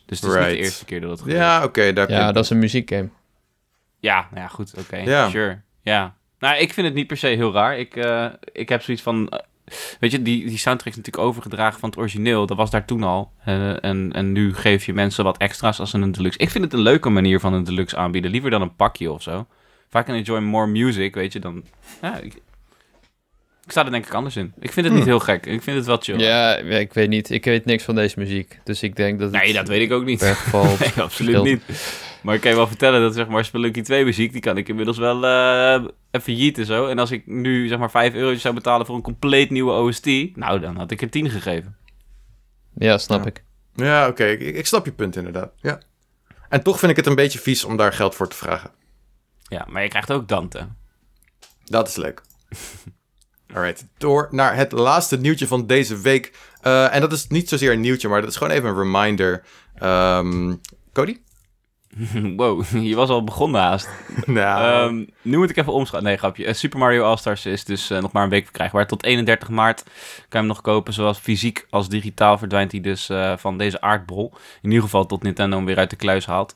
Dus 0.05 0.21
het 0.21 0.29
is 0.29 0.35
right. 0.35 0.47
niet 0.47 0.57
de 0.57 0.57
eerste 0.57 0.85
keer 0.85 1.01
dat 1.01 1.09
het 1.09 1.19
gebeurt. 1.19 1.37
Ja, 1.37 1.57
oké. 1.63 1.87
Okay, 1.87 2.07
ja, 2.07 2.31
dat 2.31 2.43
is 2.43 2.49
een 2.49 2.59
muziekgame. 2.59 3.09
Ja, 3.99 4.27
ja 4.35 4.47
goed, 4.47 4.73
oké. 4.77 5.01
Okay. 5.01 5.29
Sure. 5.29 5.61
Ja. 5.81 6.15
Nou, 6.39 6.57
ik 6.57 6.73
vind 6.73 6.87
het 6.87 6.95
niet 6.95 7.07
per 7.07 7.17
se 7.17 7.27
heel 7.27 7.53
raar. 7.53 7.77
Ik, 7.77 7.95
uh, 7.95 8.25
ik 8.51 8.69
heb 8.69 8.81
zoiets 8.81 9.03
van... 9.03 9.29
Uh, 9.33 9.39
weet 9.99 10.11
je, 10.11 10.21
die, 10.21 10.45
die 10.45 10.57
soundtrack 10.57 10.91
is 10.91 10.97
natuurlijk 10.97 11.27
overgedragen 11.27 11.79
van 11.79 11.89
het 11.89 11.97
origineel. 11.97 12.45
Dat 12.45 12.57
was 12.57 12.69
daar 12.69 12.85
toen 12.85 13.03
al. 13.03 13.31
Uh, 13.47 13.83
en, 13.83 14.11
en 14.13 14.31
nu 14.31 14.53
geef 14.53 14.85
je 14.85 14.93
mensen 14.93 15.23
wat 15.23 15.37
extra's 15.37 15.79
als 15.79 15.93
een 15.93 16.11
deluxe. 16.11 16.39
Ik 16.39 16.49
vind 16.49 16.63
het 16.63 16.73
een 16.73 16.79
leuke 16.79 17.09
manier 17.09 17.39
van 17.39 17.53
een 17.53 17.63
deluxe 17.63 17.97
aanbieden. 17.97 18.31
Liever 18.31 18.49
dan 18.49 18.61
een 18.61 18.75
pakje 18.75 19.11
of 19.11 19.21
zo. 19.21 19.47
Vaak 19.89 20.07
een 20.07 20.15
enjoy 20.15 20.39
more 20.39 20.67
music, 20.67 21.15
weet 21.15 21.33
je, 21.33 21.39
dan... 21.39 21.63
Ja, 22.01 22.17
ik, 22.19 22.33
ik 23.65 23.71
sta 23.71 23.85
er 23.85 23.91
denk 23.91 24.05
ik 24.05 24.13
anders 24.13 24.35
in. 24.35 24.53
Ik 24.59 24.71
vind 24.71 24.85
het 24.85 24.95
niet 24.95 25.03
hmm. 25.03 25.11
heel 25.11 25.19
gek. 25.19 25.45
Ik 25.45 25.61
vind 25.61 25.77
het 25.77 25.85
wel 25.85 25.97
chill. 25.97 26.19
Ja, 26.19 26.55
ik 26.55 26.93
weet 26.93 27.09
niet. 27.09 27.29
Ik 27.29 27.45
weet 27.45 27.65
niks 27.65 27.83
van 27.83 27.95
deze 27.95 28.19
muziek. 28.19 28.59
Dus 28.63 28.83
ik 28.83 28.95
denk 28.95 29.19
dat 29.19 29.31
Nee, 29.31 29.53
dat 29.53 29.67
weet 29.67 29.81
ik 29.81 29.91
ook 29.91 30.05
niet. 30.05 30.19
Per 30.19 30.35
geval 30.35 30.63
nee, 30.79 30.91
absoluut 30.97 31.43
niet. 31.43 31.61
Maar 32.25 32.35
ik 32.35 32.41
kan 32.41 32.51
je 32.51 32.57
wel 32.57 32.67
vertellen 32.67 33.01
dat 33.01 33.13
zeg 33.13 33.27
maar 33.27 33.45
Spelunky 33.45 33.81
2 33.81 34.05
muziek... 34.05 34.31
die 34.31 34.41
kan 34.41 34.57
ik 34.57 34.67
inmiddels 34.67 34.97
wel 34.97 35.23
uh, 35.23 35.87
even 36.11 36.35
jieten 36.35 36.65
zo. 36.65 36.87
En 36.87 36.99
als 36.99 37.11
ik 37.11 37.27
nu 37.27 37.67
zeg 37.67 37.77
maar 37.77 37.91
5 37.91 38.13
euro 38.13 38.35
zou 38.37 38.53
betalen 38.53 38.85
voor 38.85 38.95
een 38.95 39.01
compleet 39.01 39.49
nieuwe 39.49 39.71
OST... 39.71 40.05
nou, 40.35 40.59
dan 40.59 40.75
had 40.75 40.91
ik 40.91 41.01
er 41.01 41.09
10 41.09 41.29
gegeven. 41.29 41.77
Ja, 42.75 42.97
snap 42.97 43.19
ja. 43.19 43.25
ik. 43.25 43.43
Ja, 43.73 44.07
oké. 44.07 44.25
Ik, 44.25 44.55
ik 44.55 44.65
snap 44.65 44.85
je 44.85 44.91
punt 44.91 45.15
inderdaad. 45.15 45.51
Ja. 45.61 45.79
En 46.49 46.63
toch 46.63 46.79
vind 46.79 46.91
ik 46.91 46.97
het 46.97 47.05
een 47.05 47.15
beetje 47.15 47.39
vies 47.39 47.63
om 47.63 47.77
daar 47.77 47.93
geld 47.93 48.15
voor 48.15 48.27
te 48.27 48.35
vragen. 48.35 48.71
Ja, 49.43 49.65
maar 49.69 49.83
je 49.83 49.89
krijgt 49.89 50.11
ook 50.11 50.27
Dante. 50.27 50.67
Dat 51.65 51.87
is 51.87 51.95
leuk. 51.95 52.21
Alright, 53.53 53.87
door 53.97 54.27
naar 54.31 54.55
het 54.55 54.71
laatste 54.71 55.17
nieuwtje 55.17 55.47
van 55.47 55.67
deze 55.67 56.01
week. 56.01 56.37
Uh, 56.63 56.95
en 56.95 57.01
dat 57.01 57.11
is 57.11 57.27
niet 57.27 57.49
zozeer 57.49 57.71
een 57.71 57.81
nieuwtje, 57.81 58.07
maar 58.07 58.21
dat 58.21 58.29
is 58.29 58.35
gewoon 58.35 58.53
even 58.53 58.69
een 58.69 58.77
reminder. 58.77 59.43
Um, 59.83 60.61
Cody? 60.93 61.19
Wow, 62.37 62.63
je 62.89 62.95
was 62.95 63.09
al 63.09 63.23
begonnen 63.23 63.61
haast. 63.61 63.89
nou. 64.25 64.87
Um, 64.87 65.09
nu 65.21 65.37
moet 65.37 65.49
ik 65.49 65.57
even 65.57 65.73
omschakelen. 65.73 66.03
Nee, 66.03 66.17
grapje. 66.17 66.45
Uh, 66.45 66.53
Super 66.53 66.79
Mario 66.79 67.03
All-Stars 67.03 67.45
is 67.45 67.65
dus 67.65 67.91
uh, 67.91 68.01
nog 68.01 68.11
maar 68.11 68.23
een 68.23 68.29
week 68.29 68.43
verkrijgbaar. 68.43 68.87
Tot 68.87 69.03
31 69.03 69.49
maart 69.49 69.83
kan 69.83 69.93
je 70.29 70.37
hem 70.37 70.47
nog 70.47 70.61
kopen. 70.61 70.93
Zowel 70.93 71.13
fysiek 71.13 71.67
als 71.69 71.89
digitaal 71.89 72.37
verdwijnt 72.37 72.71
hij 72.71 72.81
dus 72.81 73.09
uh, 73.09 73.37
van 73.37 73.57
deze 73.57 73.81
aardbol. 73.81 74.33
In 74.61 74.69
ieder 74.69 74.83
geval 74.83 75.05
tot 75.05 75.23
Nintendo 75.23 75.55
hem 75.55 75.65
weer 75.65 75.77
uit 75.77 75.89
de 75.89 75.95
kluis 75.95 76.25
haalt. 76.25 76.55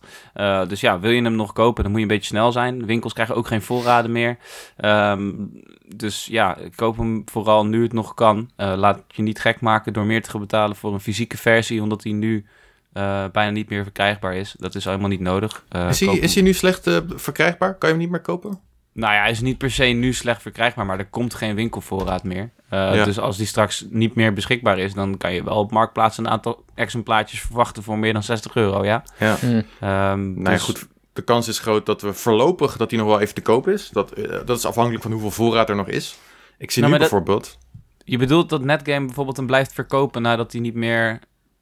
dus 0.67 0.81
ja, 0.81 0.99
wil 0.99 1.11
je 1.11 1.21
hem 1.21 1.35
nog 1.35 1.53
kopen, 1.53 1.83
dan 1.83 1.91
moet 1.91 2.01
je 2.01 2.07
een 2.07 2.13
beetje 2.13 2.29
snel 2.29 2.51
zijn. 2.51 2.85
winkels 2.85 3.13
krijgen 3.13 3.35
ook 3.35 3.47
geen 3.47 3.61
voorraden 3.61 4.11
meer. 4.11 4.37
Um, 4.77 5.51
dus 5.95 6.25
ja, 6.25 6.57
koop 6.75 6.97
hem 6.97 7.21
vooral 7.25 7.65
nu 7.65 7.83
het 7.83 7.93
nog 7.93 8.13
kan. 8.13 8.49
laat 8.55 9.03
je 9.07 9.21
niet 9.21 9.39
gek 9.39 9.61
maken 9.61 9.93
door 9.93 10.05
meer 10.05 10.21
te 10.21 10.29
gaan 10.29 10.39
betalen 10.39 10.75
voor 10.75 10.93
een 10.93 10.99
fysieke 10.99 11.37
versie. 11.37 11.81
Omdat 11.81 12.03
hij 12.03 12.11
nu 12.11 12.45
uh, 12.93 13.25
bijna 13.31 13.51
niet 13.51 13.69
meer 13.69 13.83
verkrijgbaar 13.83 14.35
is. 14.35 14.55
Dat 14.57 14.75
is 14.75 14.85
helemaal 14.85 15.09
niet 15.09 15.19
nodig. 15.19 15.63
Uh, 15.75 15.89
is, 15.89 15.99
hij, 15.99 16.17
is 16.17 16.33
hij 16.33 16.43
nu 16.43 16.53
slecht 16.53 16.87
uh, 16.87 16.97
verkrijgbaar? 17.15 17.75
Kan 17.75 17.89
je 17.89 17.95
hem 17.95 18.03
niet 18.03 18.11
meer 18.11 18.21
kopen? 18.21 18.59
Nou 18.93 19.13
ja, 19.13 19.19
hij 19.21 19.31
is 19.31 19.41
niet 19.41 19.57
per 19.57 19.71
se 19.71 19.83
nu 19.83 20.13
slecht 20.13 20.41
verkrijgbaar, 20.41 20.85
maar 20.85 20.99
er 20.99 21.09
komt 21.09 21.33
geen 21.33 21.55
winkelvoorraad 21.55 22.23
meer. 22.23 22.49
Ja. 22.69 23.03
Dus 23.05 23.19
als 23.19 23.37
die 23.37 23.45
straks 23.45 23.85
niet 23.89 24.15
meer 24.15 24.33
beschikbaar 24.33 24.79
is, 24.79 24.93
dan 24.93 25.17
kan 25.17 25.33
je 25.33 25.43
wel 25.43 25.55
op 25.55 25.71
Marktplaats 25.71 26.17
een 26.17 26.29
aantal 26.29 26.63
exemplaatjes 26.75 27.41
verwachten 27.41 27.83
voor 27.83 27.97
meer 27.97 28.13
dan 28.13 28.23
60 28.23 28.55
euro, 28.55 28.85
ja? 28.85 29.03
Ja. 29.19 29.37
Mm. 29.41 29.49
Um, 29.51 29.63
nou 29.79 30.43
ja, 30.43 30.49
dus... 30.49 30.61
goed. 30.61 30.87
De 31.13 31.21
kans 31.21 31.47
is 31.47 31.59
groot 31.59 31.85
dat 31.85 32.01
we 32.01 32.13
voorlopig 32.13 32.77
dat 32.77 32.89
hij 32.89 32.99
nog 32.99 33.07
wel 33.07 33.19
even 33.19 33.35
te 33.35 33.41
koop 33.41 33.67
is. 33.67 33.89
Dat, 33.89 34.13
dat 34.45 34.57
is 34.57 34.65
afhankelijk 34.65 35.03
van 35.03 35.11
hoeveel 35.11 35.31
voorraad 35.31 35.69
er 35.69 35.75
nog 35.75 35.87
is. 35.87 36.17
Ik 36.57 36.71
zie 36.71 36.81
nou, 36.81 36.93
nu 36.93 36.99
bijvoorbeeld... 36.99 37.43
Dat... 37.43 37.57
Je 38.03 38.17
bedoelt 38.17 38.49
dat 38.49 38.63
Netgame 38.63 39.05
bijvoorbeeld 39.05 39.37
hem 39.37 39.45
blijft 39.45 39.73
verkopen 39.73 40.21
nadat 40.21 40.51
hij 40.51 40.61
niet 40.61 40.73
meer 40.73 41.19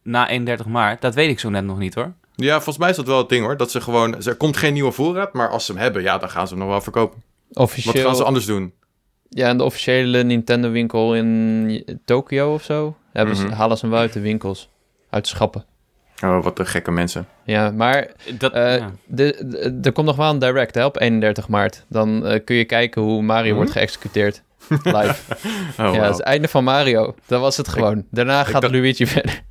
na 0.07 0.29
31 0.29 0.65
maart? 0.65 1.01
Dat 1.01 1.15
weet 1.15 1.29
ik 1.29 1.39
zo 1.39 1.49
net 1.49 1.63
nog 1.63 1.77
niet 1.77 1.93
hoor. 1.93 2.13
Ja, 2.35 2.53
volgens 2.53 2.77
mij 2.77 2.89
is 2.89 2.95
dat 2.95 3.07
wel 3.07 3.17
het 3.17 3.29
ding 3.29 3.45
hoor. 3.45 3.57
Dat 3.57 3.71
ze 3.71 3.81
gewoon, 3.81 4.23
er 4.23 4.35
komt 4.35 4.57
geen 4.57 4.73
nieuwe 4.73 4.91
voorraad, 4.91 5.33
maar 5.33 5.49
als 5.49 5.65
ze 5.65 5.71
hem 5.71 5.81
hebben, 5.81 6.01
ja, 6.01 6.17
dan 6.17 6.29
gaan 6.29 6.47
ze 6.47 6.53
hem 6.53 6.63
nog 6.63 6.71
wel 6.71 6.81
verkopen. 6.81 7.23
Officieel... 7.53 7.93
Wat 7.93 8.03
gaan 8.03 8.15
ze 8.15 8.23
anders 8.23 8.45
doen? 8.45 8.73
Ja, 9.29 9.49
in 9.49 9.57
de 9.57 9.63
officiële 9.63 10.23
Nintendo 10.23 10.71
winkel 10.71 11.15
in 11.15 11.99
Tokio 12.05 12.53
of 12.53 12.63
zo, 12.63 12.95
hebben 13.11 13.35
ze, 13.35 13.45
mhm. 13.45 13.53
halen 13.53 13.77
ze 13.77 13.85
hem 13.85 13.95
uit 13.95 14.13
de 14.13 14.19
winkels. 14.19 14.69
Uit 15.09 15.27
schappen. 15.27 15.65
Oh, 16.23 16.43
wat 16.43 16.57
de 16.57 16.65
gekke 16.65 16.91
mensen. 16.91 17.27
Ja, 17.43 17.71
maar 17.71 18.11
dat, 18.37 18.55
uh, 18.55 18.85
de, 19.05 19.77
er 19.81 19.91
komt 19.91 20.07
nog 20.07 20.15
wel 20.15 20.29
een 20.29 20.39
direct 20.39 20.75
hè, 20.75 20.85
op 20.85 20.99
31 20.99 21.47
maart. 21.47 21.85
Dan 21.89 22.31
uh, 22.31 22.39
kun 22.45 22.55
je 22.55 22.65
kijken 22.65 23.01
hoe 23.01 23.21
Mario 23.21 23.55
wordt 23.55 23.69
mhm. 23.69 23.79
geëxecuteerd. 23.79 24.43
Live. 24.67 25.35
oh, 25.81 25.93
ja, 25.93 26.07
het 26.07 26.21
einde 26.21 26.47
van 26.47 26.63
Mario. 26.63 27.15
Dat 27.25 27.41
was 27.41 27.57
het 27.57 27.67
gewoon. 27.67 28.05
Daarna 28.11 28.43
gaat 28.43 28.71
Luigi 28.71 29.07
verder. 29.17 29.41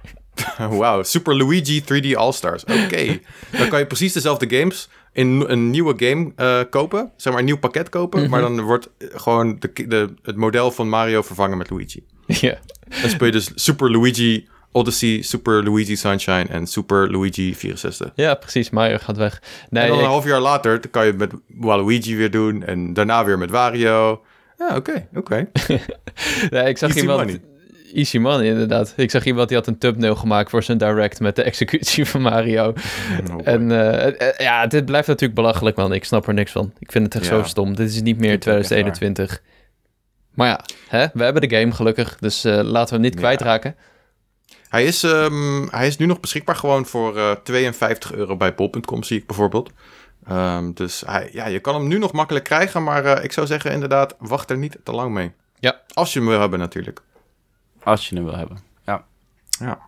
Wauw, 0.78 1.02
Super 1.02 1.36
Luigi 1.36 1.82
3D 1.82 2.16
All-Stars. 2.16 2.64
Oké. 2.64 3.18
dan 3.58 3.68
kan 3.68 3.78
je 3.78 3.86
precies 3.86 4.12
dezelfde 4.12 4.58
games 4.58 4.88
in 5.12 5.44
een 5.46 5.70
nieuwe 5.70 5.94
game 5.96 6.32
uh, 6.36 6.60
kopen. 6.70 7.10
Zeg 7.16 7.32
maar 7.32 7.40
een 7.40 7.46
nieuw 7.48 7.58
pakket 7.58 7.88
kopen. 7.88 8.18
Mm 8.18 8.24
-hmm. 8.24 8.32
Maar 8.32 8.40
dan 8.40 8.60
wordt 8.60 8.90
gewoon 8.98 9.56
de, 9.58 9.86
de, 9.88 10.14
het 10.22 10.36
model 10.36 10.70
van 10.70 10.88
Mario 10.88 11.22
vervangen 11.22 11.58
met 11.58 11.70
Luigi. 11.70 12.04
Ja. 12.40 12.58
Dan 13.00 13.10
speel 13.10 13.26
je 13.26 13.32
dus 13.32 13.50
Super 13.54 13.90
Luigi 13.90 14.48
Odyssey, 14.72 15.22
Super 15.22 15.64
Luigi 15.64 15.96
Sunshine 15.96 16.44
en 16.48 16.66
Super 16.66 17.10
Luigi 17.10 17.54
64. 17.54 18.10
Ja, 18.14 18.34
precies. 18.34 18.70
Mario 18.70 18.98
gaat 18.98 19.16
weg. 19.16 19.42
Nee, 19.70 19.82
en 19.82 19.88
dan 19.88 19.98
een 19.98 20.04
half 20.04 20.24
jaar 20.24 20.40
later 20.40 20.80
dan 20.80 20.90
kan 20.90 21.04
je 21.04 21.10
het 21.10 21.18
met 21.18 21.32
Waluigi 21.46 22.16
weer 22.16 22.30
doen. 22.30 22.62
En 22.62 22.92
daarna 22.92 23.24
weer 23.24 23.38
met 23.38 23.50
Wario. 23.50 24.24
Ja, 24.58 24.76
oké, 24.76 25.08
oké. 25.14 25.48
nee, 26.50 26.68
ik 26.68 26.78
zag 26.78 26.88
Easy 26.88 27.00
iemand... 27.00 27.18
Money. 27.18 27.40
Easy 27.96 28.18
money, 28.18 28.46
inderdaad. 28.46 28.92
Ik 28.96 29.10
zag 29.10 29.24
iemand 29.24 29.48
die 29.48 29.56
had 29.56 29.66
een 29.66 29.78
thumbnail 29.78 30.14
gemaakt 30.14 30.50
voor 30.50 30.62
zijn 30.62 30.78
direct 30.78 31.20
met 31.20 31.36
de 31.36 31.42
executie 31.42 32.04
van 32.04 32.22
Mario. 32.22 32.74
Oh, 33.30 33.40
en 33.44 33.70
uh, 33.70 34.30
ja, 34.38 34.66
dit 34.66 34.84
blijft 34.84 35.06
natuurlijk 35.06 35.34
belachelijk, 35.34 35.76
man. 35.76 35.92
Ik 35.92 36.04
snap 36.04 36.26
er 36.26 36.34
niks 36.34 36.52
van. 36.52 36.72
Ik 36.78 36.92
vind 36.92 37.04
het 37.04 37.14
echt 37.14 37.26
zo 37.26 37.42
stom. 37.42 37.74
Dit 37.74 37.88
is 37.88 38.02
niet 38.02 38.18
meer 38.18 38.40
2021. 38.40 39.42
Maar 40.34 40.48
ja, 40.48 40.60
hè? 40.88 41.06
we 41.12 41.24
hebben 41.24 41.48
de 41.48 41.56
game 41.56 41.72
gelukkig, 41.72 42.16
dus 42.20 42.44
uh, 42.44 42.52
laten 42.52 42.88
we 42.88 43.00
hem 43.00 43.00
niet 43.00 43.14
kwijtraken. 43.14 43.76
Hij 44.68 44.84
is, 44.84 45.02
um, 45.02 45.68
hij 45.70 45.86
is 45.86 45.96
nu 45.96 46.06
nog 46.06 46.20
beschikbaar 46.20 46.56
gewoon 46.56 46.86
voor 46.86 47.16
uh, 47.16 47.30
52 47.30 48.12
euro 48.12 48.36
bij 48.36 48.54
bol.com, 48.54 49.02
zie 49.02 49.18
ik 49.18 49.26
bijvoorbeeld. 49.26 49.70
Um, 50.30 50.74
dus 50.74 51.02
hij, 51.06 51.28
ja, 51.32 51.46
je 51.46 51.60
kan 51.60 51.74
hem 51.74 51.88
nu 51.88 51.98
nog 51.98 52.12
makkelijk 52.12 52.44
krijgen, 52.44 52.82
maar 52.82 53.04
uh, 53.04 53.24
ik 53.24 53.32
zou 53.32 53.46
zeggen 53.46 53.72
inderdaad, 53.72 54.14
wacht 54.18 54.50
er 54.50 54.58
niet 54.58 54.78
te 54.82 54.92
lang 54.92 55.12
mee. 55.12 55.32
Ja. 55.58 55.80
Als 55.92 56.12
je 56.12 56.18
hem 56.18 56.28
wil 56.28 56.40
hebben 56.40 56.58
natuurlijk. 56.58 57.02
Als 57.86 58.08
je 58.08 58.14
hem 58.14 58.24
wil 58.24 58.36
hebben, 58.36 58.58
ja. 58.84 59.04
Ja. 59.58 59.78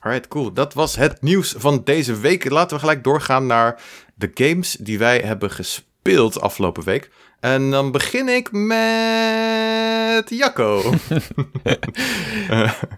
Alright, 0.00 0.28
cool. 0.28 0.52
Dat 0.52 0.74
was 0.74 0.96
het 0.96 1.22
nieuws 1.22 1.54
van 1.56 1.80
deze 1.84 2.16
week. 2.20 2.50
Laten 2.50 2.76
we 2.76 2.80
gelijk 2.80 3.04
doorgaan 3.04 3.46
naar 3.46 3.80
de 4.14 4.30
games 4.34 4.76
die 4.80 4.98
wij 4.98 5.18
hebben 5.18 5.50
gespeeld 5.50 6.40
afgelopen 6.40 6.84
week. 6.84 7.10
En 7.40 7.70
dan 7.70 7.92
begin 7.92 8.28
ik 8.28 8.52
met 8.52 10.30
Jacco. 10.30 10.82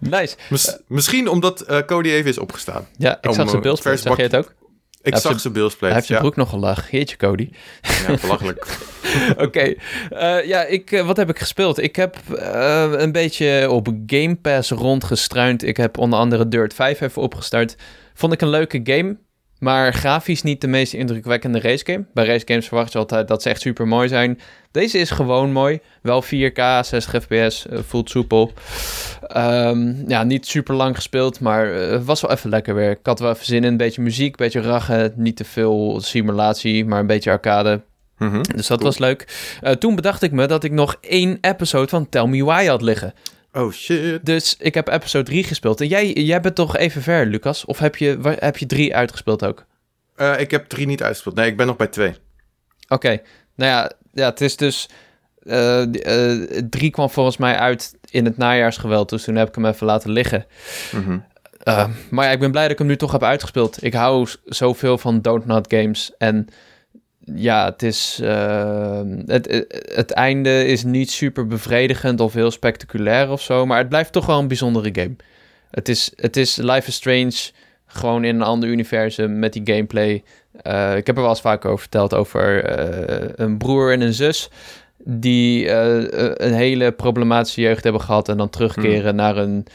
nice. 0.01 0.37
misschien 0.87 1.29
omdat 1.29 1.71
uh, 1.71 1.79
Cody 1.79 2.09
even 2.09 2.31
is 2.31 2.39
opgestaan. 2.39 2.87
Ja, 2.97 3.19
ik 3.21 3.33
zag 3.33 3.51
zijn 3.51 3.63
beeld. 3.63 3.83
Zag 3.83 4.17
je 4.17 4.23
het 4.23 4.37
ook? 4.37 4.55
Ik 5.03 5.17
zag 5.17 5.41
zijn 5.41 5.53
Bills 5.53 5.77
Hij 5.81 5.93
heeft 5.93 6.07
zijn 6.07 6.21
broek 6.21 6.37
nogal 6.37 6.59
laag. 6.59 6.91
Jeetje, 6.91 7.17
Cody. 7.17 7.51
Ja, 8.07 8.17
belachelijk. 8.21 8.67
Oké. 9.47 9.75
Eh, 10.11 10.47
ja, 10.47 10.65
ik, 10.65 10.91
uh, 10.91 11.07
wat 11.07 11.17
heb 11.17 11.29
ik 11.29 11.39
gespeeld? 11.39 11.79
Ik 11.79 11.97
heb 11.97 12.17
uh, 12.33 12.93
een 12.97 13.13
beetje 13.13 13.71
op 13.71 13.89
Game 14.07 14.37
Pass 14.37 14.71
rondgestruind. 14.71 15.63
Ik 15.65 15.77
heb 15.77 15.99
onder 15.99 16.19
andere 16.19 16.49
Dirt 16.49 16.75
5 16.75 17.01
even 17.01 17.23
opgestart. 17.23 17.77
Vond 18.15 18.33
ik 18.33 18.41
een 18.41 18.49
leuke 18.49 18.81
game. 18.85 19.19
Maar 19.61 19.95
grafisch 19.95 20.43
niet 20.43 20.61
de 20.61 20.67
meest 20.67 20.93
indrukwekkende 20.93 21.61
racegame. 21.61 22.05
Bij 22.15 22.27
racegames 22.27 22.67
verwacht 22.67 22.93
je 22.93 22.99
altijd 22.99 23.29
dat 23.29 23.43
ze 23.43 23.49
echt 23.49 23.61
super 23.61 23.89
mooi 23.89 24.09
zijn. 24.09 24.41
Deze 24.71 24.99
is 24.99 25.11
gewoon 25.11 25.53
mooi. 25.53 25.81
Wel 26.03 26.25
4K, 26.25 26.61
60 26.81 27.23
fps, 27.23 27.67
voelt 27.71 28.11
soepel. 28.11 28.53
Um, 29.37 30.05
ja, 30.07 30.23
niet 30.23 30.47
super 30.47 30.75
lang 30.75 30.95
gespeeld, 30.95 31.41
maar 31.41 31.67
het 31.67 32.05
was 32.05 32.21
wel 32.21 32.31
even 32.31 32.51
lekker 32.51 32.75
weer. 32.75 32.91
Ik 32.91 32.99
had 33.03 33.21
wel 33.21 33.31
even 33.31 33.45
zin 33.45 33.57
in 33.57 33.65
een 33.65 33.77
beetje 33.77 34.03
muziek, 34.03 34.29
een 34.29 34.45
beetje 34.45 34.61
rachen. 34.61 35.13
Niet 35.17 35.37
te 35.37 35.45
veel 35.45 36.01
simulatie, 36.01 36.85
maar 36.85 37.01
een 37.01 37.07
beetje 37.07 37.31
arcade. 37.31 37.83
Mm 38.19 38.31
-hmm. 38.31 38.43
Dus 38.43 38.67
dat 38.67 38.83
was 38.83 38.99
leuk. 38.99 39.27
Uh, 39.63 39.71
toen 39.71 39.95
bedacht 39.95 40.23
ik 40.23 40.33
me 40.33 40.47
dat 40.47 40.65
ik 40.65 40.73
nog 40.73 40.97
één 41.01 41.39
episode 41.41 41.89
van 41.89 42.09
Tell 42.09 42.27
Me 42.27 42.45
Why 42.45 42.67
had 42.67 42.83
liggen. 42.83 43.15
Oh 43.53 43.73
shit. 43.73 44.27
Dus 44.27 44.57
ik 44.59 44.75
heb 44.75 44.89
episode 44.89 45.25
3 45.25 45.45
gespeeld. 45.45 45.81
En 45.81 45.87
jij, 45.87 46.13
jij 46.13 46.41
bent 46.41 46.55
toch 46.55 46.77
even 46.77 47.03
ver, 47.03 47.27
Lucas? 47.27 47.65
Of 47.65 47.79
heb 47.79 47.97
je, 47.97 48.37
heb 48.39 48.57
je 48.57 48.67
3 48.67 48.97
uitgespeeld 48.97 49.45
ook? 49.45 49.65
Uh, 50.17 50.41
ik 50.41 50.51
heb 50.51 50.69
3 50.69 50.87
niet 50.87 51.03
uitgespeeld. 51.03 51.35
Nee, 51.35 51.51
ik 51.51 51.57
ben 51.57 51.67
nog 51.67 51.77
bij 51.77 51.87
2. 51.87 52.09
Oké. 52.09 52.19
Okay. 52.89 53.23
Nou 53.55 53.71
ja, 53.71 53.93
ja, 54.13 54.29
het 54.29 54.41
is 54.41 54.57
dus... 54.57 54.89
3 55.43 55.55
uh, 56.05 56.83
uh, 56.83 56.91
kwam 56.91 57.11
volgens 57.11 57.37
mij 57.37 57.57
uit 57.57 57.95
in 58.11 58.25
het 58.25 58.37
najaarsgeweld. 58.37 59.09
Dus 59.09 59.25
toen 59.25 59.37
heb 59.37 59.49
ik 59.49 59.55
hem 59.55 59.67
even 59.67 59.87
laten 59.87 60.11
liggen. 60.11 60.47
Mm 60.93 61.03
-hmm. 61.05 61.25
maar 62.11 62.27
ja, 62.27 62.31
ik 62.31 62.39
ben 62.39 62.51
blij 62.51 62.63
dat 62.63 62.73
ik 62.73 62.79
hem 62.79 62.87
nu 62.87 62.97
toch 62.97 63.13
heb 63.13 63.23
uitgespeeld. 63.23 63.85
Ik 63.85 63.95
hou 63.95 64.29
zoveel 64.45 64.99
van 64.99 65.21
Don't 65.21 65.47
Not 65.47 65.75
Games. 65.75 66.13
En 66.19 66.49
ja, 67.35 67.65
het 67.65 67.83
is. 67.83 68.21
Uh, 68.23 69.01
het, 69.27 69.67
het 69.95 70.11
einde 70.11 70.67
is 70.67 70.85
niet 70.85 71.11
super 71.11 71.47
bevredigend 71.47 72.21
of 72.21 72.33
heel 72.33 72.51
spectaculair 72.51 73.31
of 73.31 73.43
zo. 73.43 73.67
Maar 73.67 73.79
het 73.79 73.89
blijft 73.89 74.13
toch 74.13 74.27
wel 74.27 74.39
een 74.39 74.49
bijzondere 74.49 74.91
game. 74.93 75.17
Het 75.71 75.89
is, 75.89 76.13
het 76.17 76.37
is 76.37 76.57
Life 76.57 76.89
is 76.89 76.95
Strange. 76.95 77.51
Gewoon 77.87 78.25
in 78.25 78.35
een 78.35 78.43
ander 78.43 78.69
universum 78.69 79.39
met 79.39 79.53
die 79.53 79.63
gameplay. 79.65 80.23
Uh, 80.67 80.97
ik 80.97 81.07
heb 81.07 81.17
er 81.17 81.23
wel 81.23 81.31
eens 81.31 81.41
vaak 81.41 81.65
over 81.65 81.79
verteld 81.79 82.15
over 82.15 82.79
uh, 82.79 83.29
een 83.35 83.59
broer 83.59 83.93
en 83.93 84.01
een 84.01 84.15
zus. 84.15 84.51
Die 85.05 85.71
een 86.43 86.53
hele 86.53 86.93
problematische 86.93 87.61
jeugd 87.61 87.83
hebben 87.83 88.03
gehad. 88.03 88.29
En 88.29 88.37
dan 88.37 88.51
terugkeren 88.51 89.07
hmm. 89.07 89.17
naar 89.17 89.37
een. 89.37 89.67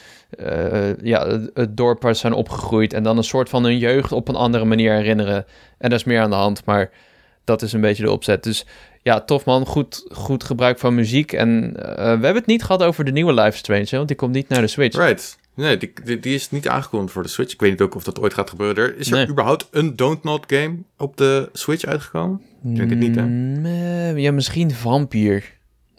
ja, 1.01 1.27
het 1.53 1.77
dorp 1.77 2.01
waar 2.01 2.13
ze 2.13 2.19
zijn 2.19 2.33
opgegroeid. 2.33 2.93
En 2.93 3.03
dan 3.03 3.17
een 3.17 3.23
soort 3.23 3.49
van 3.49 3.63
hun 3.63 3.77
jeugd 3.77 4.11
op 4.11 4.27
een 4.27 4.35
andere 4.35 4.65
manier 4.65 4.93
herinneren. 4.93 5.45
En 5.77 5.89
daar 5.89 5.99
is 5.99 6.03
meer 6.03 6.21
aan 6.21 6.29
de 6.29 6.35
hand. 6.35 6.65
Maar 6.65 6.91
dat 7.45 7.62
is 7.62 7.73
een 7.73 7.81
beetje 7.81 8.03
de 8.03 8.12
opzet. 8.12 8.43
Dus 8.43 8.65
ja, 9.01 9.21
tof 9.21 9.45
man. 9.45 9.65
Goed, 9.65 10.05
goed 10.12 10.43
gebruik 10.43 10.79
van 10.79 10.95
muziek. 10.95 11.34
En 11.34 11.73
uh, 11.77 11.86
we 11.95 12.01
hebben 12.01 12.36
het 12.36 12.45
niet 12.45 12.63
gehad 12.63 12.84
over 12.84 13.05
de 13.05 13.12
nieuwe 13.12 13.34
Life 13.34 13.58
Strange, 13.58 13.88
want 13.89 14.08
die 14.08 14.17
komt 14.17 14.34
niet 14.34 14.49
naar 14.49 14.62
de 14.62 14.67
Switch. 14.67 14.97
Right. 14.97 15.38
Nee, 15.55 15.77
die, 15.77 16.19
die, 16.19 16.36
is 16.36 16.51
niet 16.51 16.67
aangekondigd 16.67 17.13
voor 17.13 17.23
de 17.23 17.29
Switch. 17.29 17.53
Ik 17.53 17.60
weet 17.60 17.71
niet 17.71 17.81
ook 17.81 17.95
of 17.95 18.03
dat 18.03 18.19
ooit 18.19 18.34
gaat 18.34 18.49
gebeuren. 18.49 18.84
Er, 18.84 18.97
is 18.97 19.12
er 19.12 19.29
überhaupt 19.29 19.67
een 19.71 19.95
Don't 19.95 20.23
Not 20.23 20.43
game 20.47 20.77
op 20.97 21.17
de 21.17 21.49
Switch 21.53 21.86
uitgekomen? 21.86 22.41
Ik 22.63 22.75
denk 22.75 22.89
het 22.89 22.99
niet, 22.99 23.15
hè? 23.15 23.25
Mm, 23.25 24.17
ja, 24.17 24.31
misschien 24.31 24.71
Vampire. 24.71 25.43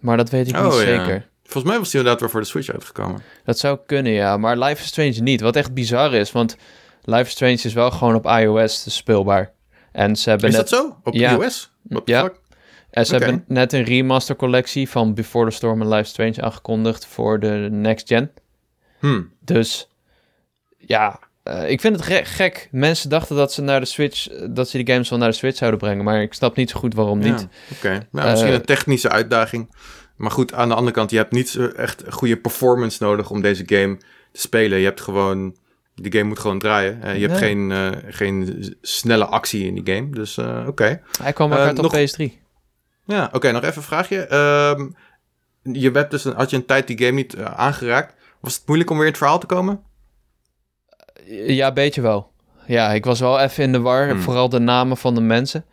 Maar 0.01 0.17
dat 0.17 0.31
weet 0.31 0.49
ik 0.49 0.55
niet 0.55 0.65
oh, 0.65 0.77
zeker. 0.77 1.29
Volgens 1.43 1.65
mij 1.65 1.79
was 1.79 1.91
die 1.91 1.99
inderdaad 1.99 2.21
weer 2.21 2.31
voor 2.31 2.41
de 2.41 2.47
Switch 2.47 2.73
uitgekomen. 2.73 3.23
Dat 3.45 3.59
zou 3.59 3.79
kunnen, 3.87 4.13
ja. 4.13 4.37
Maar 4.37 4.59
Life 4.59 4.83
is 4.83 4.87
Strange 4.87 5.21
niet. 5.21 5.41
Wat 5.41 5.57
echt 5.57 5.75
bizar 5.75 6.15
is, 6.15 6.33
want 6.33 6.57
Life 7.05 7.23
is 7.23 7.31
Strange 7.31 7.53
is 7.53 7.73
wel 7.73 7.91
gewoon 7.91 8.15
op 8.15 8.27
iOS 8.27 8.97
speelbaar. 8.97 9.53
En 9.97 10.17
ze 10.17 10.31
hebben 10.31 10.49
is 10.49 10.57
net... 10.57 10.69
dat 10.69 10.79
zo? 10.79 10.97
Op 11.05 11.15
ja. 11.15 11.33
iOS? 11.33 11.73
ja. 12.05 12.33
En 12.91 13.07
ze 13.07 13.17
hebben 13.17 13.45
net 13.49 13.73
een 13.73 13.83
remaster 13.83 14.37
collectie 14.37 14.89
van 14.89 15.15
Before 15.15 15.51
the 15.51 15.57
Storm 15.57 15.81
en 15.81 15.89
Life 15.89 16.05
Strange 16.05 16.43
aangekondigd 16.43 17.07
voor 17.07 17.41
de 17.41 17.69
next 17.71 18.07
gen. 18.07 18.31
Hmm. 18.99 19.33
Dus 19.41 19.89
ja, 20.79 21.19
uh, 21.45 21.71
ik 21.71 21.81
vind 21.81 21.97
het 21.97 22.27
gek. 22.29 22.69
Mensen 22.71 23.11
dachten 23.11 23.37
dat 23.37 23.53
ze 23.53 23.63
naar 23.63 23.81
de 23.81 23.87
Switch, 23.87 24.29
dat 24.51 24.69
ze 24.69 24.77
die 24.77 24.93
games 24.93 25.09
wel 25.11 25.19
naar 25.19 25.29
de 25.29 25.35
Switch 25.35 25.57
zouden 25.57 25.81
brengen, 25.81 26.05
maar 26.05 26.23
ik 26.23 26.35
snap 26.35 26.57
niet 26.57 26.71
zo 26.71 26.79
goed 26.79 26.95
waarom 26.95 27.19
niet. 27.19 27.49
Oké, 27.73 27.77
okay. 27.77 28.07
nou, 28.11 28.31
misschien 28.31 28.53
uh, 28.53 28.57
een 28.57 28.65
technische 28.65 29.09
uitdaging. 29.09 29.75
Maar 30.17 30.31
goed, 30.31 30.53
aan 30.53 30.69
de 30.69 30.75
andere 30.75 30.97
kant, 30.97 31.11
je 31.11 31.17
hebt 31.17 31.33
niet 31.33 31.59
echt 31.77 32.05
goede 32.09 32.37
performance 32.37 33.03
nodig 33.03 33.31
om 33.31 33.41
deze 33.41 33.63
game 33.67 33.97
te 34.33 34.41
spelen. 34.41 34.79
Je 34.79 34.85
hebt 34.85 35.01
gewoon 35.01 35.57
die 36.03 36.13
game 36.13 36.25
moet 36.25 36.39
gewoon 36.39 36.59
draaien. 36.59 37.01
Uh, 37.05 37.19
je 37.19 37.27
hebt 37.27 37.39
geen, 37.39 37.71
uh, 37.71 37.91
geen 38.09 38.77
snelle 38.83 39.25
actie 39.25 39.67
in 39.67 39.83
die 39.83 39.95
game. 39.95 40.11
Dus 40.11 40.37
uh, 40.37 40.59
oké. 40.59 40.69
Okay. 40.69 41.03
Hij 41.23 41.33
kwam 41.33 41.53
ook 41.53 41.59
uit 41.59 41.79
op 41.79 41.97
PS3. 41.97 42.33
Ja, 43.05 43.25
oké. 43.25 43.37
Okay, 43.37 43.51
nog 43.51 43.63
even 43.63 43.77
een 43.77 43.83
vraagje. 43.83 44.35
Um, 44.35 44.97
je 45.63 45.91
hebt 45.91 46.11
dus 46.11 46.25
een, 46.25 46.35
had 46.35 46.51
je 46.51 46.57
een 46.57 46.67
tijd 46.67 46.87
die 46.87 46.99
game 46.99 47.11
niet 47.11 47.37
aangeraakt. 47.39 48.15
Was 48.41 48.55
het 48.55 48.67
moeilijk 48.67 48.91
om 48.91 48.97
weer 48.97 49.07
in 49.07 49.13
het 49.13 49.21
verhaal 49.21 49.39
te 49.39 49.47
komen? 49.47 49.81
Ja, 51.47 51.73
beetje 51.73 52.01
wel. 52.01 52.31
Ja, 52.67 52.93
ik 52.93 53.05
was 53.05 53.21
wel 53.21 53.41
even 53.41 53.63
in 53.65 53.73
de 53.73 53.81
war. 53.81 54.09
Hmm. 54.09 54.21
Vooral 54.21 54.49
de 54.49 54.59
namen 54.59 54.97
van 54.97 55.15
de 55.15 55.21
mensen. 55.21 55.65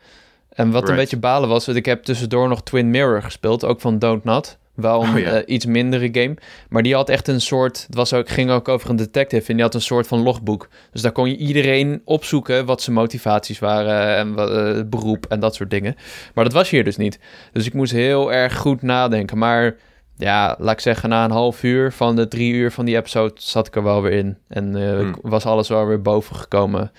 En 0.50 0.66
wat 0.66 0.74
right. 0.76 0.90
een 0.90 0.96
beetje 0.96 1.18
balen 1.18 1.50
was, 1.50 1.66
dat 1.66 1.76
ik 1.76 1.86
heb 1.86 2.04
tussendoor 2.04 2.48
nog 2.48 2.64
Twin 2.64 2.90
Mirror 2.90 3.22
gespeeld. 3.22 3.66
Ook 3.66 3.82
van 3.82 4.00
Don't 4.00 4.24
Not. 4.24 4.58
Wel 4.74 5.04
een 5.04 5.10
oh, 5.10 5.20
ja. 5.20 5.38
uh, 5.38 5.42
iets 5.46 5.66
mindere 5.66 6.10
game. 6.12 6.36
Maar 6.70 6.84
die 6.84 6.96
had 6.96 7.10
echt 7.10 7.28
een 7.28 7.42
soort. 7.42 7.84
Het 7.86 7.96
was 7.96 8.14
ook, 8.14 8.30
ging 8.30 8.50
ook 8.50 8.68
over 8.68 8.90
een 8.90 8.96
detective. 8.96 9.50
En 9.50 9.54
die 9.54 9.64
had 9.64 9.74
een 9.74 9.82
soort 9.82 10.08
van 10.08 10.20
logboek. 10.20 10.70
Dus 10.92 11.02
daar 11.02 11.12
kon 11.12 11.30
je 11.30 11.38
iedereen 11.38 12.02
opzoeken. 12.06 12.66
wat 12.66 12.82
zijn 12.82 12.96
motivaties 12.96 13.60
waren. 13.60 14.16
En 14.16 14.34
wat, 14.34 14.52
uh, 14.52 14.82
beroep 14.86 15.26
en 15.26 15.40
dat 15.40 15.56
soort 15.56 15.70
dingen. 15.70 15.96
Maar 16.34 16.44
dat 16.44 16.54
was 16.54 16.70
hier 16.70 16.84
dus 16.84 16.98
niet. 16.98 17.20
Dus 17.52 17.66
ik 17.66 17.74
moest 17.74 17.92
heel 17.92 18.34
erg 18.34 18.58
goed 18.58 18.82
nadenken. 18.82 19.38
Maar 19.38 19.76
ja, 20.18 20.56
laat 20.60 20.74
ik 20.74 20.80
zeggen, 20.80 21.10
na 21.10 21.24
een 21.24 21.32
half 21.32 21.64
uur 21.64 21.92
van 21.92 22.16
de 22.16 22.28
drie 22.28 22.54
uur 22.54 22.72
van 22.72 22.86
die 22.86 22.96
episode. 22.96 23.34
zat 23.36 23.68
ik 23.68 23.76
er 23.76 23.84
wel 23.84 24.02
weer 24.02 24.12
in. 24.12 24.38
En 24.48 24.76
uh, 24.76 25.00
hmm. 25.00 25.16
was 25.22 25.46
alles 25.46 25.68
wel 25.68 25.86
weer 25.86 26.02
boven 26.02 26.36
gekomen. 26.36 26.92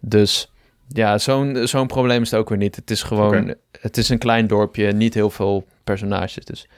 Dus 0.00 0.52
ja, 0.88 1.18
zo'n 1.18 1.58
zo'n 1.64 1.86
probleem 1.86 2.22
is 2.22 2.30
het 2.30 2.40
ook 2.40 2.48
weer 2.48 2.58
niet. 2.58 2.76
Het 2.76 2.90
is 2.90 3.02
gewoon, 3.02 3.54
het 3.80 3.96
is 3.96 4.08
een 4.08 4.18
klein 4.18 4.46
dorpje, 4.46 4.92
niet 4.92 5.14
heel 5.14 5.30
veel 5.30 5.66
personages. 5.84 6.44
Dus, 6.44 6.68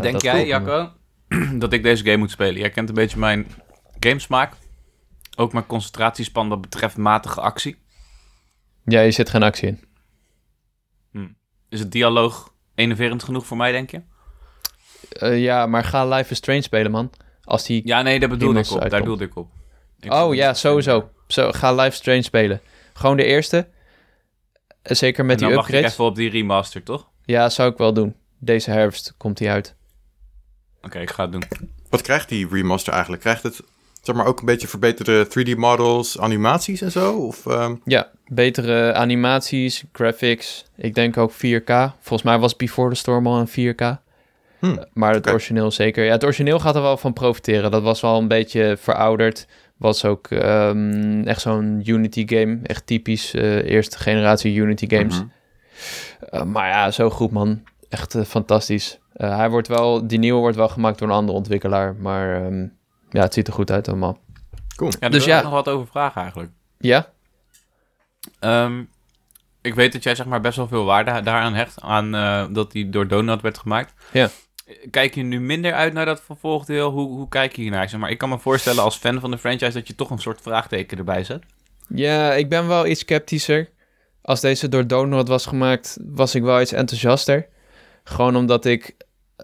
Denk 0.00 0.22
jij, 0.22 0.46
Jacco, 0.46 0.92
dat 1.58 1.72
ik 1.72 1.82
deze 1.82 2.04
game 2.04 2.16
moet 2.16 2.30
spelen? 2.30 2.60
Jij 2.60 2.70
kent 2.70 2.88
een 2.88 2.94
beetje 2.94 3.18
mijn 3.18 3.46
gamesmaak. 4.00 4.52
Ook 5.36 5.52
mijn 5.52 5.66
concentratiespan 5.66 6.48
wat 6.48 6.60
betreft 6.60 6.96
matige 6.96 7.40
actie. 7.40 7.82
Ja, 8.84 9.00
je 9.00 9.10
zit 9.10 9.30
geen 9.30 9.42
actie 9.42 9.68
in. 9.68 9.80
Hm. 11.10 11.28
Is 11.68 11.78
het 11.78 11.92
dialoog 11.92 12.54
enerverend 12.74 13.22
genoeg 13.22 13.46
voor 13.46 13.56
mij, 13.56 13.72
denk 13.72 13.90
je? 13.90 14.02
Uh, 15.22 15.42
ja, 15.42 15.66
maar 15.66 15.84
ga 15.84 16.06
Life 16.06 16.30
is 16.30 16.36
Strange 16.36 16.62
spelen, 16.62 16.90
man. 16.90 17.10
Als 17.44 17.64
die 17.64 17.82
ja, 17.84 18.02
nee, 18.02 18.20
daar 18.20 18.28
bedoel 18.28 18.54
ik 18.54 18.70
op. 18.70 18.90
Daar 18.90 19.00
bedoel 19.00 19.20
ik 19.20 19.36
op. 19.36 19.50
oh 20.08 20.34
ja, 20.34 20.54
sowieso. 20.54 21.10
Zo, 21.26 21.52
ga 21.52 21.74
Life 21.74 21.96
Strange 21.96 22.22
spelen. 22.22 22.60
Gewoon 22.92 23.16
de 23.16 23.24
eerste. 23.24 23.68
Eh, 24.82 24.96
zeker 24.96 25.24
met 25.24 25.38
die 25.38 25.46
upgrades. 25.46 25.70
Dan 25.70 25.80
mag 25.80 25.88
je 25.88 25.92
even 25.92 26.04
op 26.04 26.16
die 26.16 26.30
remaster, 26.30 26.82
toch? 26.82 27.10
Ja, 27.24 27.48
zou 27.48 27.70
ik 27.70 27.76
wel 27.76 27.92
doen. 27.92 28.16
Deze 28.38 28.70
herfst 28.70 29.14
komt 29.16 29.38
die 29.38 29.50
uit. 29.50 29.76
Oké, 30.82 30.98
ik 30.98 31.10
ga 31.10 31.22
het 31.22 31.32
doen. 31.32 31.44
Wat 31.90 32.02
krijgt 32.02 32.28
die 32.28 32.48
remaster 32.50 32.92
eigenlijk? 32.92 33.22
Krijgt 33.22 33.42
het 33.42 33.62
zeg 34.02 34.14
maar 34.14 34.26
ook 34.26 34.40
een 34.40 34.46
beetje 34.46 34.68
verbeterde 34.68 35.26
3D 35.26 35.58
models, 35.58 36.18
animaties 36.18 36.80
en 36.80 36.90
zo? 36.90 37.16
Of, 37.16 37.46
um... 37.46 37.80
Ja, 37.84 38.10
betere 38.26 38.94
animaties, 38.94 39.84
graphics. 39.92 40.64
Ik 40.76 40.94
denk 40.94 41.16
ook 41.16 41.32
4K. 41.32 41.72
Volgens 42.00 42.22
mij 42.22 42.38
was 42.38 42.56
Before 42.56 42.90
the 42.90 42.96
Storm 42.96 43.26
al 43.26 43.38
een 43.38 43.74
4K. 43.74 44.00
Hmm, 44.58 44.84
maar 44.92 45.14
het 45.14 45.28
origineel 45.28 45.70
zeker. 45.70 46.04
Ja, 46.04 46.12
het 46.12 46.24
origineel 46.24 46.58
gaat 46.58 46.74
er 46.74 46.82
wel 46.82 46.96
van 46.96 47.12
profiteren. 47.12 47.70
Dat 47.70 47.82
was 47.82 48.00
wel 48.00 48.18
een 48.18 48.28
beetje 48.28 48.76
verouderd. 48.80 49.46
Was 49.76 50.04
ook 50.04 50.30
um, 50.30 51.26
echt 51.26 51.40
zo'n 51.40 51.82
Unity 51.84 52.26
game. 52.26 52.58
Echt 52.62 52.86
typisch 52.86 53.34
uh, 53.34 53.64
eerste 53.64 53.98
generatie 53.98 54.54
Unity 54.54 54.88
games. 54.88 55.14
Mm 55.14 55.32
-hmm. 56.30 56.40
uh, 56.40 56.44
maar 56.44 56.68
ja, 56.68 56.90
zo 56.90 57.10
goed 57.10 57.30
man. 57.30 57.62
Echt 57.88 58.14
uh, 58.14 58.22
fantastisch. 58.24 58.98
Hij 59.28 59.50
wordt 59.50 59.68
wel, 59.68 60.06
die 60.06 60.18
nieuwe 60.18 60.40
wordt 60.40 60.56
wel 60.56 60.68
gemaakt 60.68 60.98
door 60.98 61.08
een 61.08 61.14
andere 61.14 61.38
ontwikkelaar. 61.38 61.94
Maar 61.94 62.44
um, 62.44 62.76
ja, 63.10 63.20
het 63.20 63.34
ziet 63.34 63.46
er 63.46 63.52
goed 63.52 63.70
uit 63.70 63.88
allemaal. 63.88 64.18
Cool. 64.76 64.92
Ja, 65.00 65.08
dus 65.08 65.24
ja. 65.24 65.42
nog 65.42 65.52
wat 65.52 65.68
over 65.68 65.86
vragen 65.86 66.20
eigenlijk. 66.20 66.50
Ja? 66.78 67.08
Um, 68.40 68.88
ik 69.60 69.74
weet 69.74 69.92
dat 69.92 70.02
jij 70.02 70.14
zeg 70.14 70.26
maar 70.26 70.40
best 70.40 70.56
wel 70.56 70.68
veel 70.68 70.84
waarde 70.84 71.22
daaraan 71.22 71.54
hecht. 71.54 71.80
Aan 71.80 72.10
dat 72.52 72.72
die 72.72 72.90
door 72.90 73.08
Donut 73.08 73.40
werd 73.40 73.58
gemaakt. 73.58 73.94
Ja 74.12 74.28
kijk 74.90 75.14
je 75.14 75.22
nu 75.22 75.40
minder 75.40 75.72
uit 75.72 75.92
naar 75.92 76.06
dat 76.06 76.22
vervolgdeel? 76.22 76.90
Hoe, 76.90 77.08
hoe 77.08 77.28
kijk 77.28 77.56
je 77.56 77.62
hiernaar? 77.62 77.88
Zeg 77.88 78.00
maar 78.00 78.10
ik 78.10 78.18
kan 78.18 78.28
me 78.28 78.38
voorstellen 78.38 78.82
als 78.82 78.96
fan 78.96 79.20
van 79.20 79.30
de 79.30 79.38
franchise 79.38 79.72
dat 79.72 79.86
je 79.86 79.94
toch 79.94 80.10
een 80.10 80.18
soort 80.18 80.40
vraagteken 80.40 80.98
erbij 80.98 81.24
zet. 81.24 81.42
Ja, 81.88 82.32
ik 82.32 82.48
ben 82.48 82.68
wel 82.68 82.86
iets 82.86 83.00
sceptischer. 83.00 83.70
Als 84.22 84.40
deze 84.40 84.68
door 84.68 84.86
Donald 84.86 85.28
was 85.28 85.46
gemaakt, 85.46 85.98
was 86.00 86.34
ik 86.34 86.42
wel 86.42 86.60
iets 86.60 86.72
enthousiaster. 86.72 87.46
Gewoon 88.04 88.36
omdat 88.36 88.64
ik 88.64 88.96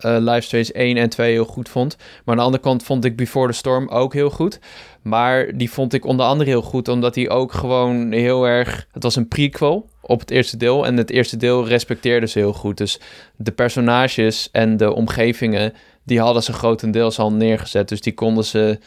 uh, 0.04 0.16
Live 0.18 0.40
Strange 0.40 0.72
1 0.72 0.96
en 0.96 1.08
2 1.08 1.32
heel 1.32 1.44
goed 1.44 1.68
vond. 1.68 1.96
Maar 1.96 2.06
aan 2.24 2.36
de 2.36 2.42
andere 2.42 2.62
kant 2.62 2.82
vond 2.82 3.04
ik 3.04 3.16
Before 3.16 3.50
the 3.50 3.56
Storm 3.56 3.88
ook 3.88 4.12
heel 4.12 4.30
goed. 4.30 4.58
Maar 5.02 5.56
die 5.56 5.70
vond 5.70 5.92
ik 5.92 6.04
onder 6.04 6.26
andere 6.26 6.50
heel 6.50 6.62
goed, 6.62 6.88
omdat 6.88 7.14
hij 7.14 7.30
ook 7.30 7.52
gewoon 7.52 8.12
heel 8.12 8.44
erg... 8.44 8.86
Het 8.92 9.02
was 9.02 9.16
een 9.16 9.28
prequel 9.28 9.88
op 10.00 10.20
het 10.20 10.30
eerste 10.30 10.56
deel. 10.56 10.86
En 10.86 10.96
het 10.96 11.10
eerste 11.10 11.36
deel 11.36 11.66
respecteerde 11.68 12.26
ze 12.26 12.38
heel 12.38 12.52
goed. 12.52 12.76
Dus 12.76 13.00
de 13.36 13.52
personages 13.52 14.48
en 14.52 14.76
de 14.76 14.92
omgevingen, 14.92 15.72
die 16.04 16.20
hadden 16.20 16.42
ze 16.42 16.52
grotendeels 16.52 17.18
al 17.18 17.32
neergezet. 17.32 17.88
Dus 17.88 18.00
die 18.00 18.14
konden 18.14 18.44
ze 18.44 18.78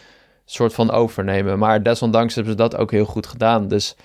soort 0.46 0.74
van 0.74 0.92
overnemen. 0.92 1.60
Maar 1.60 1.84
desondanks 1.84 2.36
hebben 2.36 2.54
ze 2.54 2.60
dat 2.60 2.76
ook 2.76 2.92
heel 2.92 3.06
goed 3.06 3.28
gedaan. 3.28 3.68
Dus 3.68 3.96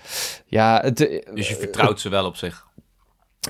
ja... 0.46 0.80
Het, 0.82 0.96
dus 1.34 1.48
je 1.48 1.56
vertrouwt 1.56 2.00
ze 2.00 2.08
wel 2.08 2.26
op 2.26 2.36
zich? 2.36 2.65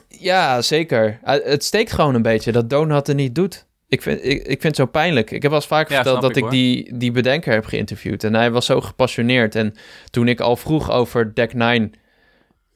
Ja, 0.09 0.63
zeker. 0.63 1.19
Het 1.23 1.65
steekt 1.65 1.93
gewoon 1.93 2.15
een 2.15 2.23
beetje 2.23 2.53
dat 2.53 2.71
Donut 2.71 3.09
er 3.09 3.15
niet 3.15 3.35
doet. 3.35 3.67
Ik 3.89 4.03
vind, 4.03 4.25
ik, 4.25 4.39
ik 4.39 4.61
vind 4.61 4.63
het 4.63 4.77
zo 4.77 4.87
pijnlijk. 4.87 5.31
Ik 5.31 5.43
heb 5.43 5.51
wel 5.51 5.61
eens 5.61 5.69
vaak 5.69 5.89
verteld 5.91 6.21
dat 6.21 6.37
ik, 6.37 6.51
die, 6.51 6.97
die 6.97 7.11
bedenker 7.13 7.53
heb 7.53 7.65
geïnterviewd. 7.65 8.25
En 8.25 8.35
hij 8.35 8.51
was 8.51 8.67
zo 8.67 8.81
gepassioneerd. 8.81 9.55
En 9.55 9.75
toen 10.11 10.29
ik 10.29 10.41
al 10.41 10.57
vroeg 10.57 10.91
over 10.91 11.35
Deck 11.35 11.55
9, 11.55 11.93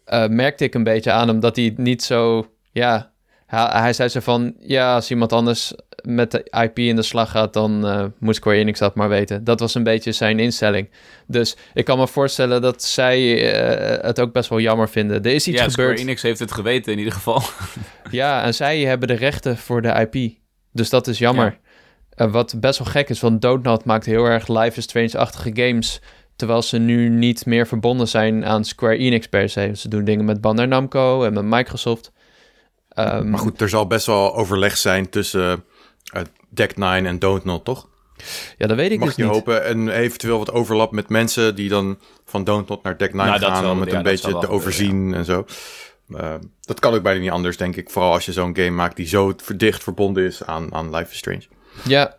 uh, 0.07 0.27
merkte 0.27 0.65
ik 0.65 0.75
een 0.75 0.85
beetje 0.85 1.13
aan 1.13 1.29
hem 1.29 1.41
dat 1.41 1.57
hij 1.57 1.73
niet 1.77 2.03
zo... 2.03 2.47
Ja, 2.73 3.13
hij, 3.47 3.69
hij 3.71 3.93
zei 3.93 4.09
zo 4.09 4.21
van... 4.21 4.55
Ja, 4.59 4.95
als 4.95 5.11
iemand 5.11 5.33
anders 5.33 5.75
met 6.03 6.31
de 6.31 6.47
IP 6.63 6.79
in 6.79 6.97
de 6.97 7.03
slag 7.03 7.31
gaat, 7.31 7.53
dan 7.53 7.87
uh, 7.87 8.05
moet 8.19 8.35
Square 8.35 8.57
Enix 8.57 8.79
dat 8.79 8.95
maar 8.95 9.09
weten. 9.09 9.45
Dat 9.45 9.61
was 9.61 9.75
een 9.75 9.83
beetje 9.83 10.13
zijn 10.13 10.39
instelling. 10.39 10.91
Dus 11.27 11.57
ik 11.75 11.85
kan 11.85 11.99
me 11.99 12.09
voorstellen 12.09 12.63
dat 12.63 12.83
zij 12.83 13.21
uh, 13.21 14.05
het 14.05 14.21
ook 14.21 14.33
best 14.33 14.49
wel 14.49 14.61
jammer 14.61 14.89
vinden. 14.89 15.23
Er 15.23 15.33
is 15.33 15.49
iets 15.49 15.59
ja, 15.59 15.69
gebeurd. 15.69 15.73
Square 15.73 15.99
Enix 15.99 16.23
heeft 16.23 16.39
het 16.39 16.53
geweten 16.53 16.93
in 16.93 16.99
ieder 16.99 17.13
geval. 17.13 17.43
ja, 18.11 18.43
en 18.43 18.55
zij 18.55 18.81
hebben 18.81 19.09
de 19.09 19.15
rechten 19.15 19.57
voor 19.57 19.83
de 19.83 20.09
IP. 20.11 20.35
Dus 20.73 20.91
dat 20.91 21.07
is 21.07 21.19
jammer. 21.19 21.59
Ja. 22.17 22.27
Uh, 22.27 22.33
wat 22.33 22.61
best 22.61 22.79
wel 22.79 22.89
gek 22.89 23.09
is, 23.09 23.21
want 23.21 23.43
Doodnot 23.43 23.85
maakt 23.85 24.07
heel 24.07 24.25
erg 24.25 24.49
Life 24.49 24.79
is 24.79 24.85
Strange-achtige 24.85 25.51
games... 25.55 26.01
Terwijl 26.37 26.63
ze 26.63 26.79
nu 26.79 27.09
niet 27.09 27.47
meer 27.47 27.67
verbonden 27.67 28.09
zijn 28.09 28.47
aan 28.47 28.65
Square 28.65 28.97
Enix 28.97 29.27
per 29.27 29.49
se. 29.49 29.71
Ze 29.75 29.89
doen 29.89 30.05
dingen 30.05 30.25
met 30.25 30.41
Bandai 30.41 30.69
Namco 30.69 31.25
en 31.25 31.33
met 31.33 31.45
Microsoft. 31.45 32.13
Um, 32.95 33.31
maar 33.31 33.39
goed, 33.39 33.61
er 33.61 33.69
zal 33.69 33.87
best 33.87 34.07
wel 34.07 34.35
overleg 34.35 34.77
zijn 34.77 35.09
tussen 35.09 35.65
uh, 36.17 36.23
Deck 36.49 36.77
9 36.77 37.07
en 37.07 37.19
Don't 37.19 37.45
Not, 37.45 37.65
toch? 37.65 37.89
Ja, 38.59 38.67
dat 38.67 38.77
weet 38.77 38.91
ik 38.91 38.99
Mag 38.99 39.09
dus 39.09 39.17
je 39.17 39.23
niet. 39.23 39.33
hopen 39.33 39.65
en 39.65 39.89
eventueel 39.89 40.39
wat 40.39 40.53
overlap 40.53 40.93
met 40.93 41.09
mensen 41.09 41.55
die 41.55 41.69
dan 41.69 41.99
van 42.25 42.45
Don't 42.45 42.69
Not 42.69 42.83
naar 42.83 42.97
Deck 42.97 43.15
9 43.15 43.41
nou, 43.41 43.53
gaan 43.53 43.71
om 43.71 43.81
het 43.81 43.91
ja, 43.91 43.97
een 43.97 44.03
beetje 44.03 44.39
te 44.39 44.49
overzien 44.49 45.09
ja. 45.09 45.17
en 45.17 45.25
zo. 45.25 45.45
Uh, 46.09 46.35
dat 46.61 46.81
kan 46.81 46.95
ook 46.95 47.03
bijna 47.03 47.21
niet 47.21 47.31
anders, 47.31 47.57
denk 47.57 47.77
ik. 47.77 47.91
Vooral 47.91 48.13
als 48.13 48.25
je 48.25 48.33
zo'n 48.33 48.57
game 48.57 48.71
maakt 48.71 48.97
die 48.97 49.07
zo 49.07 49.35
dicht 49.57 49.83
verbonden 49.83 50.25
is 50.25 50.45
aan, 50.45 50.75
aan 50.75 50.95
Life 50.95 51.11
is 51.11 51.19
Strange. 51.19 51.47
Ja, 51.85 52.17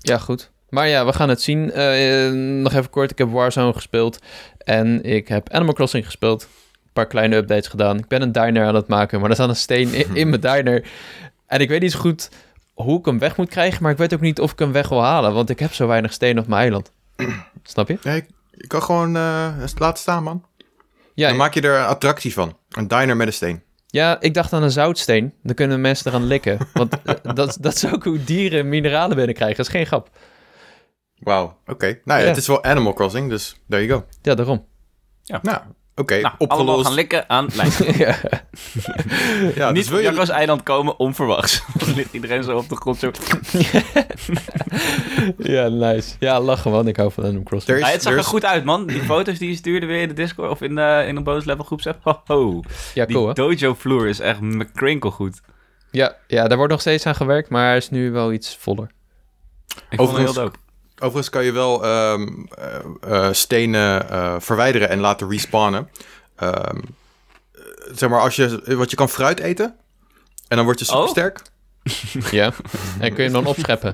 ja 0.00 0.18
goed. 0.18 0.50
Maar 0.68 0.88
ja, 0.88 1.06
we 1.06 1.12
gaan 1.12 1.28
het 1.28 1.42
zien. 1.42 1.70
Uh, 1.74 2.60
nog 2.62 2.72
even 2.72 2.90
kort, 2.90 3.10
ik 3.10 3.18
heb 3.18 3.30
Warzone 3.30 3.72
gespeeld 3.72 4.18
en 4.58 5.02
ik 5.02 5.28
heb 5.28 5.50
Animal 5.50 5.74
Crossing 5.74 6.04
gespeeld. 6.04 6.42
Een 6.42 6.92
paar 6.92 7.06
kleine 7.06 7.36
updates 7.36 7.68
gedaan. 7.68 7.98
Ik 7.98 8.08
ben 8.08 8.22
een 8.22 8.32
diner 8.32 8.66
aan 8.66 8.74
het 8.74 8.88
maken, 8.88 9.20
maar 9.20 9.28
er 9.28 9.34
staat 9.34 9.48
een 9.48 9.56
steen 9.56 9.94
in, 9.94 10.16
in 10.16 10.28
mijn 10.28 10.40
diner. 10.40 10.88
En 11.46 11.60
ik 11.60 11.68
weet 11.68 11.80
niet 11.80 11.92
zo 11.92 11.98
goed 11.98 12.28
hoe 12.76 12.98
ik 12.98 13.04
hem 13.04 13.18
weg 13.18 13.36
moet 13.36 13.48
krijgen, 13.48 13.82
maar 13.82 13.92
ik 13.92 13.98
weet 13.98 14.14
ook 14.14 14.20
niet 14.20 14.40
of 14.40 14.52
ik 14.52 14.58
hem 14.58 14.72
weg 14.72 14.88
wil 14.88 15.02
halen, 15.02 15.34
want 15.34 15.50
ik 15.50 15.58
heb 15.58 15.72
zo 15.72 15.86
weinig 15.86 16.12
steen 16.12 16.38
op 16.38 16.46
mijn 16.46 16.60
eiland. 16.60 16.92
Snap 17.62 17.88
je? 17.88 17.98
Nee, 18.02 18.24
ik 18.50 18.68
kan 18.68 18.82
gewoon 18.82 19.16
uh, 19.16 19.48
laten 19.78 19.98
staan, 19.98 20.22
man. 20.22 20.44
Ja, 21.14 21.28
Dan 21.28 21.36
maak 21.36 21.54
je 21.54 21.60
er 21.60 21.78
een 21.78 21.86
attractie 21.86 22.32
van. 22.32 22.56
Een 22.70 22.88
diner 22.88 23.16
met 23.16 23.26
een 23.26 23.32
steen. 23.32 23.62
Ja, 23.86 24.20
ik 24.20 24.34
dacht 24.34 24.52
aan 24.52 24.62
een 24.62 24.70
zoutsteen. 24.70 25.34
Dan 25.42 25.54
kunnen 25.54 25.80
mensen 25.80 26.10
eraan 26.10 26.26
likken. 26.26 26.58
Want 26.72 26.96
dat, 27.34 27.56
dat 27.60 27.74
is 27.74 27.92
ook 27.92 28.04
hoe 28.04 28.24
dieren 28.24 28.68
mineralen 28.68 29.16
binnenkrijgen. 29.16 29.56
Dat 29.56 29.66
is 29.66 29.72
geen 29.72 29.86
grap. 29.86 30.10
Wauw, 31.18 31.58
oké. 31.66 32.00
Nou 32.04 32.20
ja, 32.20 32.26
het 32.26 32.36
is 32.36 32.46
wel 32.46 32.64
Animal 32.64 32.92
Crossing, 32.92 33.30
dus 33.30 33.56
there 33.68 33.86
you 33.86 34.00
go. 34.00 34.06
Ja, 34.22 34.34
daarom. 34.34 34.66
Ja. 35.22 35.38
Nou, 35.42 35.60
Oké, 35.98 36.12
okay, 36.12 36.20
nou, 36.20 36.34
opgelost. 36.38 36.68
Allemaal 36.68 36.84
gaan 36.84 36.94
likken 36.94 37.28
aan 37.28 37.48
lijn. 37.54 37.70
ja. 37.98 38.16
ja, 39.54 39.70
Niet 39.70 39.88
dus 39.88 39.88
wil 39.88 39.98
je... 39.98 40.32
eiland 40.32 40.62
komen 40.62 40.98
onverwachts. 40.98 41.62
Dan 41.78 41.94
ligt 41.94 42.12
iedereen 42.12 42.42
zo 42.42 42.56
op 42.56 42.68
de 42.68 42.76
grond 42.76 42.98
zo... 42.98 43.10
ja, 45.38 45.68
nice. 45.68 46.14
Ja, 46.18 46.40
lachen 46.40 46.70
man. 46.70 46.88
Ik 46.88 46.96
hou 46.96 47.12
van 47.12 47.24
Animal 47.24 47.42
Crossing. 47.42 47.78
Ja, 47.78 47.86
het 47.86 48.02
zag 48.02 48.12
er 48.12 48.24
goed 48.24 48.44
uit, 48.44 48.64
man. 48.64 48.86
Die 48.86 49.02
foto's 49.02 49.38
die 49.38 49.48
je 49.48 49.56
stuurde 49.56 49.86
weer 49.86 50.02
in 50.02 50.08
de 50.08 50.14
Discord 50.14 50.50
of 50.50 50.60
in, 50.62 50.74
de, 50.74 51.04
in 51.06 51.16
een 51.16 51.24
bonus 51.24 51.44
level. 51.44 51.78
Ho. 52.24 52.62
Ja, 52.94 53.06
cool, 53.06 53.24
Die 53.24 53.34
dojo 53.34 53.74
vloer 53.74 54.06
is 54.06 54.20
echt 54.20 54.40
McCrinkle 54.40 55.10
goed. 55.10 55.40
Ja, 55.90 56.16
ja, 56.26 56.48
daar 56.48 56.56
wordt 56.56 56.72
nog 56.72 56.80
steeds 56.80 57.06
aan 57.06 57.14
gewerkt, 57.14 57.48
maar 57.48 57.66
hij 57.66 57.76
is 57.76 57.90
nu 57.90 58.10
wel 58.10 58.32
iets 58.32 58.56
voller. 58.56 58.90
Ik 59.90 59.98
vond 59.98 60.10
het 60.10 60.18
heel 60.18 60.32
dope. 60.32 60.58
Overigens 60.98 61.30
kan 61.30 61.44
je 61.44 61.52
wel 61.52 61.86
um, 61.86 62.48
uh, 63.08 63.28
stenen 63.32 64.06
uh, 64.10 64.34
verwijderen 64.38 64.88
en 64.88 65.00
laten 65.00 65.30
respawnen. 65.30 65.88
Um, 66.40 66.82
zeg 67.92 68.08
maar, 68.08 68.20
als 68.20 68.36
je, 68.36 68.62
want 68.76 68.90
je 68.90 68.96
kan 68.96 69.08
fruit 69.08 69.40
eten 69.40 69.74
en 70.48 70.56
dan 70.56 70.64
word 70.64 70.78
je 70.78 70.84
super 70.84 71.02
oh. 71.02 71.08
sterk. 71.08 71.42
ja, 72.30 72.52
en 73.00 73.14
kun 73.14 73.24
je 73.24 73.30
hem 73.30 73.32
dan 73.32 73.46
opscheppen. 73.46 73.92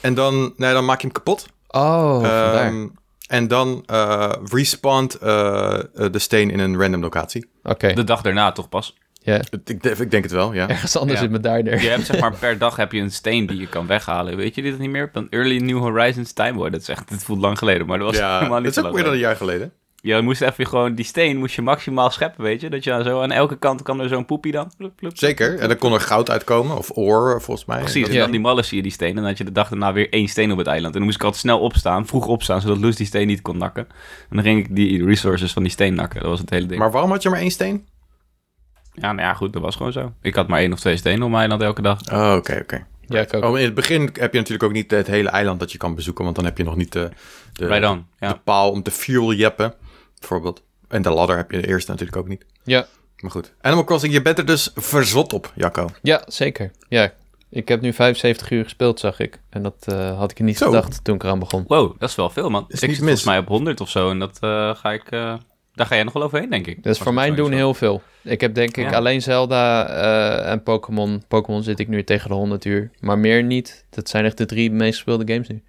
en 0.00 0.14
dan, 0.14 0.54
nee, 0.56 0.72
dan 0.72 0.84
maak 0.84 1.00
je 1.00 1.06
hem 1.06 1.16
kapot. 1.16 1.46
Oh, 1.68 2.56
um, 2.56 2.92
En 3.26 3.48
dan 3.48 3.84
uh, 3.90 4.32
respawnt 4.50 5.12
de 5.20 6.10
steen 6.12 6.50
in 6.50 6.58
een 6.58 6.80
random 6.80 7.00
locatie. 7.00 7.50
Oké. 7.62 7.92
De 7.92 8.04
dag 8.04 8.22
daarna 8.22 8.52
toch 8.52 8.68
pas? 8.68 8.94
Ja. 9.24 9.40
Ik, 9.64 9.84
ik, 9.84 10.10
denk 10.10 10.22
het 10.22 10.32
wel, 10.32 10.52
ja. 10.52 10.68
Ergens 10.68 10.96
anders 10.96 11.18
ja. 11.18 11.24
in 11.24 11.30
mijn 11.30 11.42
diner. 11.42 11.82
Je 11.82 11.88
hebt 11.88 12.06
zeg 12.06 12.20
maar 12.20 12.36
per 12.36 12.58
dag 12.58 12.76
heb 12.76 12.92
je 12.92 13.00
een 13.00 13.10
steen 13.10 13.46
die 13.46 13.58
je 13.58 13.68
kan 13.68 13.86
weghalen. 13.86 14.36
Weet 14.36 14.54
je 14.54 14.62
dit 14.62 14.78
niet 14.78 14.90
meer? 14.90 15.10
Van 15.12 15.26
Early 15.30 15.56
New 15.56 15.78
Horizons 15.78 16.32
Time 16.32 16.58
War. 16.58 16.70
Dat, 16.70 16.80
is 16.80 16.88
echt, 16.88 17.10
dat 17.10 17.22
voelt 17.22 17.40
lang 17.40 17.58
geleden, 17.58 17.86
maar 17.86 17.98
dat 17.98 18.06
was 18.06 18.16
ja, 18.16 18.34
helemaal 18.38 18.60
niet 18.60 18.74
dat 18.74 18.84
is 18.84 18.90
ook 18.90 18.94
meer 18.94 19.04
dan 19.04 19.12
een 19.12 19.18
jaar 19.18 19.36
geleden. 19.36 19.72
je 20.00 20.20
moest 20.20 20.40
even 20.40 20.66
gewoon 20.66 20.94
die 20.94 21.04
steen 21.04 21.36
moest 21.36 21.54
je 21.54 21.62
maximaal 21.62 22.10
scheppen, 22.10 22.44
weet 22.44 22.60
je? 22.60 22.70
Dat 22.70 22.84
je 22.84 23.00
zo 23.04 23.22
aan 23.22 23.32
elke 23.32 23.58
kant 23.58 23.82
kan 23.82 24.00
er 24.00 24.08
zo'n 24.08 24.24
poepie 24.24 24.52
dan. 24.52 24.72
Zeker, 25.12 25.58
en 25.58 25.68
dan 25.68 25.78
kon 25.78 25.92
er 25.92 26.00
goud 26.00 26.30
uitkomen, 26.30 26.76
of 26.76 26.90
oor 26.96 27.42
volgens 27.42 27.66
mij. 27.66 27.80
Precies, 27.80 28.08
en 28.08 28.18
dan 28.18 28.30
die 28.30 28.40
mallen 28.40 28.64
zie 28.64 28.76
je 28.76 28.82
die 28.82 28.92
steen. 28.92 29.08
En 29.08 29.14
dan 29.14 29.24
had 29.24 29.38
je 29.38 29.44
de 29.44 29.52
dag 29.52 29.68
daarna 29.68 29.92
weer 29.92 30.12
één 30.12 30.28
steen 30.28 30.52
op 30.52 30.58
het 30.58 30.66
eiland. 30.66 30.92
En 30.92 30.98
dan 30.98 31.04
moest 31.08 31.16
ik 31.16 31.24
altijd 31.24 31.42
snel 31.42 31.60
opstaan, 31.60 32.06
vroeg 32.06 32.26
opstaan, 32.26 32.60
zodat 32.60 32.78
Loes 32.78 32.96
die 32.96 33.06
steen 33.06 33.26
niet 33.26 33.42
kon 33.42 33.58
nakken. 33.58 33.86
En 34.30 34.36
dan 34.36 34.42
ging 34.42 34.58
ik 34.58 34.76
die 34.76 35.04
resources 35.04 35.52
van 35.52 35.62
die 35.62 35.72
steen 35.72 35.94
nakken, 35.94 36.20
dat 36.20 36.28
was 36.28 36.40
het 36.40 36.50
hele 36.50 36.66
ding. 36.66 36.80
Maar 36.80 36.90
waarom 36.90 37.10
had 37.10 37.22
je 37.22 37.30
maar 37.30 37.40
één 37.40 37.50
steen? 37.50 37.86
Ja, 38.94 39.12
nou 39.12 39.28
ja, 39.28 39.34
goed, 39.34 39.52
dat 39.52 39.62
was 39.62 39.76
gewoon 39.76 39.92
zo. 39.92 40.12
Ik 40.22 40.34
had 40.34 40.48
maar 40.48 40.60
één 40.60 40.72
of 40.72 40.80
twee 40.80 40.96
stenen 40.96 41.22
op 41.22 41.28
mijn 41.28 41.40
eiland 41.40 41.62
elke 41.62 41.82
dag. 41.82 42.12
Oh, 42.12 42.34
oké, 42.36 42.58
oké. 42.62 42.86
Ja, 43.08 43.20
ik 43.20 43.34
ook. 43.34 43.44
Oh, 43.44 43.58
in 43.58 43.64
het 43.64 43.74
begin 43.74 44.00
heb 44.00 44.32
je 44.32 44.38
natuurlijk 44.38 44.62
ook 44.62 44.72
niet 44.72 44.90
het 44.90 45.06
hele 45.06 45.28
eiland 45.28 45.60
dat 45.60 45.72
je 45.72 45.78
kan 45.78 45.94
bezoeken, 45.94 46.24
want 46.24 46.36
dan 46.36 46.44
heb 46.44 46.58
je 46.58 46.64
nog 46.64 46.76
niet 46.76 46.92
de, 46.92 47.10
de, 47.52 47.80
dan, 47.80 48.06
ja. 48.18 48.28
de 48.28 48.38
paal 48.44 48.70
om 48.70 48.82
te 48.82 48.90
fuel 48.90 49.32
jeppen, 49.32 49.74
bijvoorbeeld. 50.18 50.62
En 50.88 51.02
de 51.02 51.10
ladder 51.10 51.36
heb 51.36 51.50
je 51.50 51.60
de 51.60 51.66
eerste 51.66 51.90
natuurlijk 51.90 52.18
ook 52.18 52.28
niet. 52.28 52.44
Ja. 52.64 52.86
Maar 53.18 53.30
goed. 53.30 53.52
Animal 53.60 53.84
Crossing, 53.84 54.12
je 54.12 54.22
bent 54.22 54.38
er 54.38 54.46
dus 54.46 54.70
verzot 54.74 55.32
op, 55.32 55.52
Jacco. 55.54 55.88
Ja, 56.02 56.22
zeker. 56.26 56.70
Ja, 56.88 57.12
ik 57.48 57.68
heb 57.68 57.80
nu 57.80 57.92
75 57.92 58.50
uur 58.50 58.64
gespeeld, 58.64 59.00
zag 59.00 59.18
ik. 59.18 59.40
En 59.50 59.62
dat 59.62 59.86
uh, 59.88 60.18
had 60.18 60.30
ik 60.30 60.40
niet 60.40 60.58
gedacht 60.58 61.04
toen 61.04 61.14
ik 61.14 61.22
eraan 61.22 61.38
begon. 61.38 61.64
Wow, 61.66 61.98
dat 61.98 62.08
is 62.08 62.14
wel 62.14 62.30
veel, 62.30 62.50
man. 62.50 62.64
Is 62.68 62.82
ik 62.82 62.90
zit 62.90 62.98
volgens 62.98 63.24
mij 63.24 63.38
op 63.38 63.48
100 63.48 63.80
of 63.80 63.90
zo. 63.90 64.10
En 64.10 64.18
dat 64.18 64.38
uh, 64.40 64.74
ga 64.74 64.92
ik... 64.92 65.10
Uh, 65.10 65.34
daar 65.74 65.86
ga 65.86 65.94
jij 65.94 66.04
nog 66.04 66.12
wel 66.12 66.22
overheen, 66.22 66.50
denk 66.50 66.66
ik. 66.66 66.82
Dat 66.82 66.94
is 66.94 67.00
voor 67.00 67.14
mij 67.14 67.34
doen 67.34 67.52
heel 67.52 67.74
veel. 67.74 68.02
Ik 68.22 68.40
heb 68.40 68.54
denk 68.54 68.76
ik 68.76 68.92
alleen 68.92 69.22
Zelda 69.22 69.86
en 70.44 70.62
Pokémon. 70.62 71.22
Pokémon 71.28 71.62
zit 71.62 71.78
ik 71.78 71.88
nu 71.88 72.04
tegen 72.04 72.28
de 72.28 72.34
100 72.34 72.64
uur. 72.64 72.90
Maar 73.00 73.18
meer 73.18 73.42
niet. 73.42 73.84
Dat 73.90 74.08
zijn 74.08 74.24
echt 74.24 74.38
de 74.38 74.46
drie 74.46 74.70
meest 74.70 74.94
gespeelde 74.94 75.32
games 75.32 75.48
nu. 75.48 75.62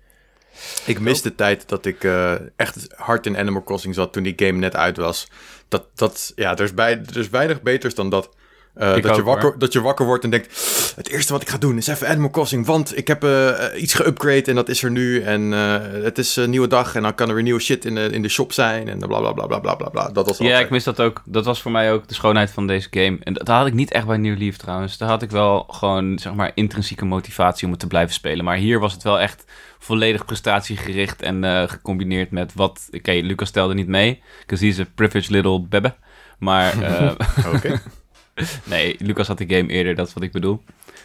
Ik 0.86 1.00
mis 1.00 1.22
de 1.22 1.36
tijd 1.36 1.70
dat 1.70 1.86
ik 1.86 2.04
uh, 2.04 2.34
echt 2.56 2.88
hard 2.96 3.26
in 3.26 3.38
Animal 3.38 3.64
Crossing 3.64 3.96
zat 3.96 4.14
toen 4.14 4.24
die 4.24 4.34
game 4.36 4.60
net 4.60 4.76
uit 4.76 4.98
was. 4.98 5.28
Dat, 5.68 5.88
dat, 5.96 6.32
ja, 6.36 6.58
er 6.58 6.64
is, 6.64 6.74
bij, 6.74 6.92
er 6.92 7.18
is 7.18 7.30
weinig 7.30 7.62
beters 7.62 7.96
dan 7.96 8.10
dat. 8.10 8.30
Uh, 8.78 9.02
dat, 9.02 9.16
je 9.16 9.24
wakker, 9.24 9.60
dat 9.60 9.74
je 9.74 9.82
wakker 9.82 10.06
wordt 10.06 10.24
en 10.24 10.30
denkt: 10.30 10.48
Het 10.96 11.10
eerste 11.10 11.34
wat 11.34 11.42
ik 11.42 11.50
ga 11.50 11.58
doen 11.58 11.78
is 11.78 11.88
even 11.88 12.08
Animal 12.08 12.30
Crossing. 12.30 12.66
Want 12.66 12.98
ik 12.98 13.08
heb 13.08 13.24
uh, 13.24 13.52
iets 13.78 13.94
geupgrade 13.94 14.44
en 14.44 14.56
dat 14.56 14.70
is 14.70 14.84
er 14.84 14.92
nu. 14.92 15.22
En 15.22 15.42
uh, 15.52 15.78
het 16.04 16.18
is 16.18 16.36
een 16.36 16.50
nieuwe 16.50 16.68
dag 16.68 16.96
en 16.96 17.02
dan 17.02 17.16
kan 17.16 17.28
er 17.28 17.34
weer 17.34 17.44
nieuwe 17.44 17.60
shit 17.60 17.86
in 17.86 17.96
de, 17.96 18.10
in 18.12 18.22
de 18.22 18.30
shop 18.30 18.54
zijn. 18.54 18.90
En 18.90 19.00
bla 19.00 19.20
bla 19.20 19.32
bla 19.32 19.60
bla 19.60 19.76
bla 19.76 19.90
bla. 19.90 20.10
Dat 20.10 20.28
was 20.28 20.38
ja, 20.38 20.60
ik 20.60 20.70
mis 20.70 20.84
dat 20.84 21.02
ook. 21.02 21.22
Dat 21.26 21.46
was 21.46 21.62
voor 21.62 21.72
mij 21.72 21.92
ook 21.92 22.08
de 22.08 22.14
schoonheid 22.14 22.52
van 22.52 22.68
deze 22.68 22.88
game. 22.92 23.18
En 23.24 23.34
dat 23.34 23.48
had 23.48 23.68
ik 23.68 23.74
niet 23.74 23.92
echt 23.92 24.06
bij 24.06 24.18
New 24.18 24.38
Leaf 24.38 24.58
trouwens. 24.58 24.98
Daar 24.98 25.10
had 25.10 25.22
ik 25.22 25.32
wel 25.32 25.66
gewoon 25.70 26.20
zeg 26.20 26.34
maar 26.34 26.52
intrinsieke 26.54 27.06
motivatie 27.06 27.66
om 27.66 27.72
het 27.72 27.80
te 27.80 27.88
blijven 27.88 28.14
spelen. 28.14 28.46
Maar 28.46 28.58
hier 28.58 28.80
was 28.80 28.94
het 28.94 29.04
wel 29.04 29.20
echt 29.20 29.46
volledig 29.80 30.26
prestatiegericht 30.26 31.22
en 31.22 31.70
gecombineerd 31.70 32.32
met 32.32 32.54
wat. 32.54 32.84
Oké, 32.88 32.98
okay, 32.98 33.22
Lucas 33.22 33.48
stelde 33.48 33.74
niet 33.74 33.88
mee. 33.88 34.22
Because 34.40 34.66
he's 34.66 34.80
a 34.80 34.86
privileged 34.96 35.32
little 35.32 35.62
bebe. 35.62 35.96
Maar. 36.40 36.74
Oké. 37.56 37.82
nee, 38.64 38.96
Lucas 39.00 39.28
had 39.28 39.38
de 39.38 39.46
game 39.48 39.68
eerder, 39.68 39.96
dat 39.96 40.08
is 40.08 40.14
wat 40.14 40.24
ik 40.24 40.32
bedoel. 40.32 40.62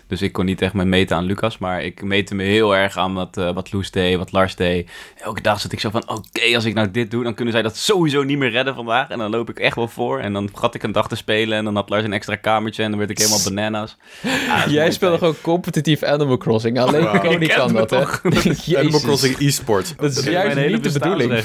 Dus 0.07 0.23
ik 0.23 0.33
kon 0.33 0.45
niet 0.45 0.63
echt 0.63 0.75
me 0.75 0.85
meten 0.85 1.17
aan 1.17 1.25
Lucas, 1.25 1.59
maar 1.59 1.83
ik 1.85 2.03
meette 2.03 2.35
me 2.35 2.43
heel 2.43 2.77
erg 2.77 2.97
aan 2.97 3.15
wat, 3.15 3.37
uh, 3.39 3.53
wat 3.53 3.73
Loes 3.73 3.91
deed, 3.91 4.17
wat 4.17 4.33
Lars 4.33 4.57
deed. 4.57 4.91
Elke 5.17 5.41
dag 5.41 5.61
zat 5.61 5.73
ik 5.73 5.81
zo 5.81 5.91
van, 5.91 6.09
oké, 6.09 6.55
als 6.55 6.65
ik 6.65 6.75
nou 6.75 6.91
dit 6.91 7.11
doe, 7.11 7.25
dan 7.25 7.35
kunnen 7.35 7.53
zij 7.53 7.63
dat 7.63 7.77
sowieso 7.77 8.23
niet 8.23 8.39
meer 8.39 8.51
redden 8.51 8.75
vandaag. 8.75 9.09
En 9.09 9.19
dan 9.19 9.31
loop 9.31 9.51
ik 9.51 9.59
echt 9.59 9.77
wel 9.77 9.89
voor. 9.89 10.21
En 10.21 10.33
dan 10.33 10.49
had 10.53 10.75
ik 10.75 10.83
een 10.83 10.93
dag 10.93 11.09
te 11.09 11.17
spelen 11.17 11.59
en 11.59 11.65
dan 11.65 11.75
had 11.75 11.89
Lars 11.89 12.05
een 12.05 12.13
extra 12.13 12.37
kamertje 12.37 12.83
en 12.83 12.91
dan 12.91 12.99
werd 12.99 13.11
ik 13.11 13.19
helemaal 13.19 13.45
bananas. 13.49 13.97
Jij 14.69 14.91
speelde 14.91 15.19
gewoon 15.19 15.41
competitief 15.41 16.03
Animal 16.03 16.37
Crossing. 16.37 16.79
Alleen 16.81 17.03
wow. 17.03 17.21
Cody 17.21 17.47
kan 17.47 17.73
dat, 17.73 17.91
hè? 17.91 18.05
Animal 18.79 19.01
Crossing 19.01 19.39
e-sport. 19.39 19.95
Dat 19.99 20.17
is 20.17 20.25
juist 20.25 20.57
niet 20.57 20.85
de 20.85 20.93
bedoeling. 20.93 21.45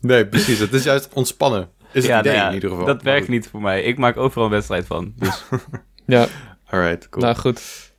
nee, 0.00 0.26
precies. 0.26 0.58
Het 0.58 0.72
is 0.72 0.84
juist 0.84 1.08
ontspannen. 1.12 1.68
Is 1.92 2.08
het 2.08 2.20
idee 2.20 2.36
nou 2.36 2.48
in 2.48 2.54
ieder 2.54 2.70
geval. 2.70 2.84
Dat 2.86 3.02
werkt 3.02 3.28
niet 3.28 3.48
voor 3.48 3.60
mij. 3.60 3.82
Ik 3.82 3.98
maak 3.98 4.16
overal 4.16 4.44
een 4.44 4.50
wedstrijd 4.50 4.86
van. 4.86 5.12
Dus. 5.16 5.44
ja. 6.06 6.26
Alright, 6.66 7.08
cool. 7.08 7.24
Nou, 7.24 7.36
goed. 7.36 7.90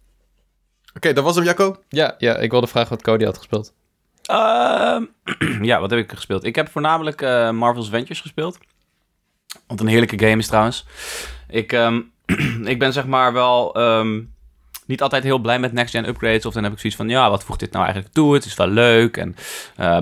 Oké, 0.96 1.14
dat 1.14 1.24
was 1.24 1.36
hem, 1.36 1.44
Jacco? 1.44 1.78
Ja, 1.90 2.16
ja, 2.18 2.38
ik 2.38 2.52
wilde 2.52 2.68
vragen 2.68 2.90
wat 2.90 3.02
Cody 3.02 3.24
had 3.24 3.38
gespeeld. 3.38 3.74
Uh, 4.32 5.02
ja, 5.70 5.80
wat 5.80 5.90
heb 5.90 6.00
ik 6.00 6.12
gespeeld? 6.12 6.44
Ik 6.44 6.56
heb 6.56 6.70
voornamelijk 6.70 7.22
uh, 7.22 7.52
Marvel's 7.52 7.90
Ventures 7.90 8.22
gespeeld. 8.22 8.58
Wat 9.68 9.80
een 9.80 9.88
heerlijke 9.88 10.20
game 10.20 10.38
is 10.38 10.48
trouwens. 10.48 10.86
Ik, 11.48 11.72
um, 11.72 12.12
ik 12.64 12.80
ben 12.80 12.94
zeg 12.94 13.06
maar 13.06 13.34
wel 13.34 13.82
um, 13.82 14.34
niet 14.86 15.02
altijd 15.02 15.24
heel 15.24 15.40
blij 15.40 15.60
met 15.60 15.74
next-gen 15.74 16.08
upgrades. 16.08 16.46
Of 16.46 16.54
dan 16.54 16.64
heb 16.64 16.72
ik 16.72 16.80
zoiets 16.80 16.98
van, 16.98 17.10
ja, 17.10 17.30
wat 17.30 17.44
voegt 17.44 17.60
dit 17.60 17.72
nou 17.72 17.84
eigenlijk 17.84 18.14
toe? 18.14 18.34
Het 18.34 18.46
is 18.46 18.56
wel 18.56 18.68
leuk. 18.68 19.18
En 19.18 19.36
uh, 19.80 19.98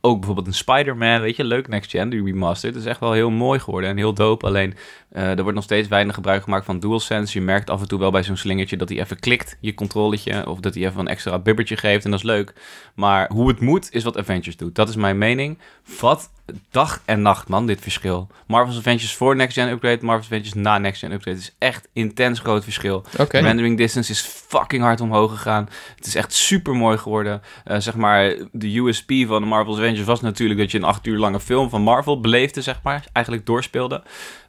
ook 0.00 0.16
bijvoorbeeld 0.16 0.46
een 0.46 0.54
Spider-Man, 0.54 1.20
weet 1.20 1.36
je, 1.36 1.44
leuk 1.44 1.68
next 1.68 1.90
gen, 1.90 2.08
die 2.08 2.24
remastered. 2.24 2.74
Het 2.74 2.84
is 2.84 2.90
echt 2.90 3.00
wel 3.00 3.12
heel 3.12 3.30
mooi 3.30 3.58
geworden 3.58 3.90
en 3.90 3.96
heel 3.96 4.14
dope. 4.14 4.46
Alleen, 4.46 4.74
uh, 5.12 5.22
er 5.30 5.42
wordt 5.42 5.54
nog 5.54 5.64
steeds 5.64 5.88
weinig 5.88 6.14
gebruik 6.14 6.42
gemaakt 6.42 6.64
van 6.64 6.80
DualSense. 6.80 7.38
Je 7.38 7.44
merkt 7.44 7.70
af 7.70 7.80
en 7.80 7.88
toe 7.88 7.98
wel 7.98 8.10
bij 8.10 8.22
zo'n 8.22 8.36
slingertje 8.36 8.76
dat 8.76 8.88
hij 8.88 8.98
even 8.98 9.18
klikt, 9.18 9.56
je 9.60 9.74
controletje. 9.74 10.48
Of 10.48 10.60
dat 10.60 10.74
hij 10.74 10.84
even 10.84 11.00
een 11.00 11.08
extra 11.08 11.38
bibbertje 11.38 11.76
geeft 11.76 12.04
en 12.04 12.10
dat 12.10 12.20
is 12.20 12.26
leuk. 12.26 12.52
Maar 12.94 13.30
hoe 13.32 13.48
het 13.48 13.60
moet, 13.60 13.92
is 13.92 14.04
wat 14.04 14.18
Avengers 14.18 14.56
doet. 14.56 14.74
Dat 14.74 14.88
is 14.88 14.96
mijn 14.96 15.18
mening. 15.18 15.58
Wat 16.00 16.30
dag 16.70 17.02
en 17.04 17.22
nacht, 17.22 17.48
man, 17.48 17.66
dit 17.66 17.80
verschil. 17.80 18.28
Marvel's 18.46 18.78
Avengers 18.78 19.14
voor 19.14 19.36
Next 19.36 19.54
Gen 19.54 19.68
Upgrade, 19.68 20.04
Marvel's 20.04 20.26
Avengers 20.26 20.54
na 20.54 20.78
Next 20.78 21.00
Gen 21.00 21.12
Upgrade. 21.12 21.36
Het 21.36 21.46
is 21.46 21.54
echt 21.58 21.88
intens 21.92 22.40
groot 22.40 22.64
verschil. 22.64 23.04
Okay. 23.18 23.40
rendering 23.40 23.76
distance 23.76 24.10
is 24.10 24.20
fucking 24.20 24.82
hard 24.82 25.00
omhoog 25.00 25.30
gegaan. 25.30 25.68
Het 25.96 26.06
is 26.06 26.14
echt 26.14 26.32
super 26.32 26.76
mooi 26.76 26.98
geworden. 26.98 27.42
Uh, 27.66 27.78
zeg 27.78 27.94
maar, 27.94 28.34
de 28.52 28.78
USP 28.78 29.12
van 29.26 29.42
de 29.42 29.48
Marvel's 29.48 29.78
Avengers 29.78 30.04
was 30.06 30.20
natuurlijk 30.20 30.60
dat 30.60 30.70
je 30.70 30.78
een 30.78 30.84
acht 30.84 31.06
uur 31.06 31.18
lange 31.18 31.40
film 31.40 31.70
van 31.70 31.82
Marvel 31.82 32.20
beleefde, 32.20 32.62
zeg 32.62 32.80
maar. 32.82 33.04
Eigenlijk 33.12 33.46
doorspeelde 33.46 34.02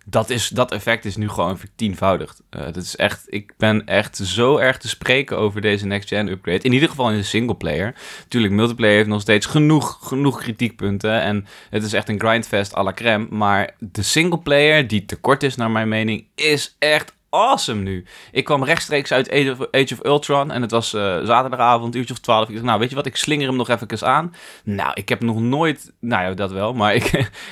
dat, 0.10 0.30
is, 0.30 0.47
dat 0.47 0.72
effect 0.72 1.05
is 1.05 1.16
nu 1.16 1.30
gewoon 1.30 1.57
vertienvoudigd. 1.57 2.41
Uh, 2.55 2.62
dat 2.62 2.76
is 2.76 2.95
echt, 2.95 3.26
ik 3.28 3.53
ben 3.57 3.86
echt 3.86 4.18
zo 4.18 4.57
erg 4.57 4.78
te 4.78 4.88
spreken 4.88 5.38
over 5.38 5.62
deze 5.62 5.86
next-gen 5.86 6.28
upgrade. 6.28 6.64
In 6.64 6.74
ieder 6.74 6.89
geval 6.89 7.10
in 7.10 7.18
de 7.18 7.24
singleplayer. 7.24 7.95
Tuurlijk, 8.28 8.53
multiplayer 8.53 8.95
heeft 8.95 9.07
nog 9.07 9.22
steeds 9.22 9.45
genoeg, 9.45 9.97
genoeg 10.01 10.39
kritiekpunten. 10.39 11.22
En 11.22 11.45
het 11.70 11.84
is 11.84 11.93
echt 11.93 12.10
een 12.10 12.20
grindfest 12.20 12.76
à 12.76 12.84
la 12.84 12.93
crème. 12.93 13.28
Maar 13.30 13.76
de 13.80 14.03
singleplayer, 14.03 14.88
die 14.88 15.05
tekort 15.05 15.43
is 15.43 15.55
naar 15.55 15.72
mijn 15.72 15.88
mening, 15.88 16.26
is 16.36 16.76
echt 16.80 17.18
awesome 17.30 17.82
nu. 17.82 18.05
Ik 18.32 18.43
kwam 18.43 18.64
rechtstreeks 18.64 19.12
uit 19.12 19.32
Age 19.72 19.91
of, 19.93 20.05
Ultron 20.05 20.51
en 20.51 20.62
het 20.62 20.72
was 20.72 20.93
uh, 20.93 21.01
zaterdagavond, 21.24 21.95
uurtje 21.95 22.14
of 22.14 22.20
twaalf. 22.20 22.47
Ik 22.47 22.53
dacht, 22.53 22.66
nou 22.66 22.80
weet 22.80 22.89
je 22.89 22.95
wat, 22.95 23.05
ik 23.05 23.16
slinger 23.16 23.47
hem 23.47 23.55
nog 23.55 23.70
even 23.70 24.07
aan. 24.07 24.34
Nou, 24.64 24.91
ik 24.93 25.10
heb 25.10 25.22
nog 25.22 25.39
nooit, 25.39 25.93
nou 25.99 26.24
ja, 26.24 26.34
dat 26.34 26.51
wel, 26.51 26.74
maar 26.74 26.95
ik, 26.99 27.05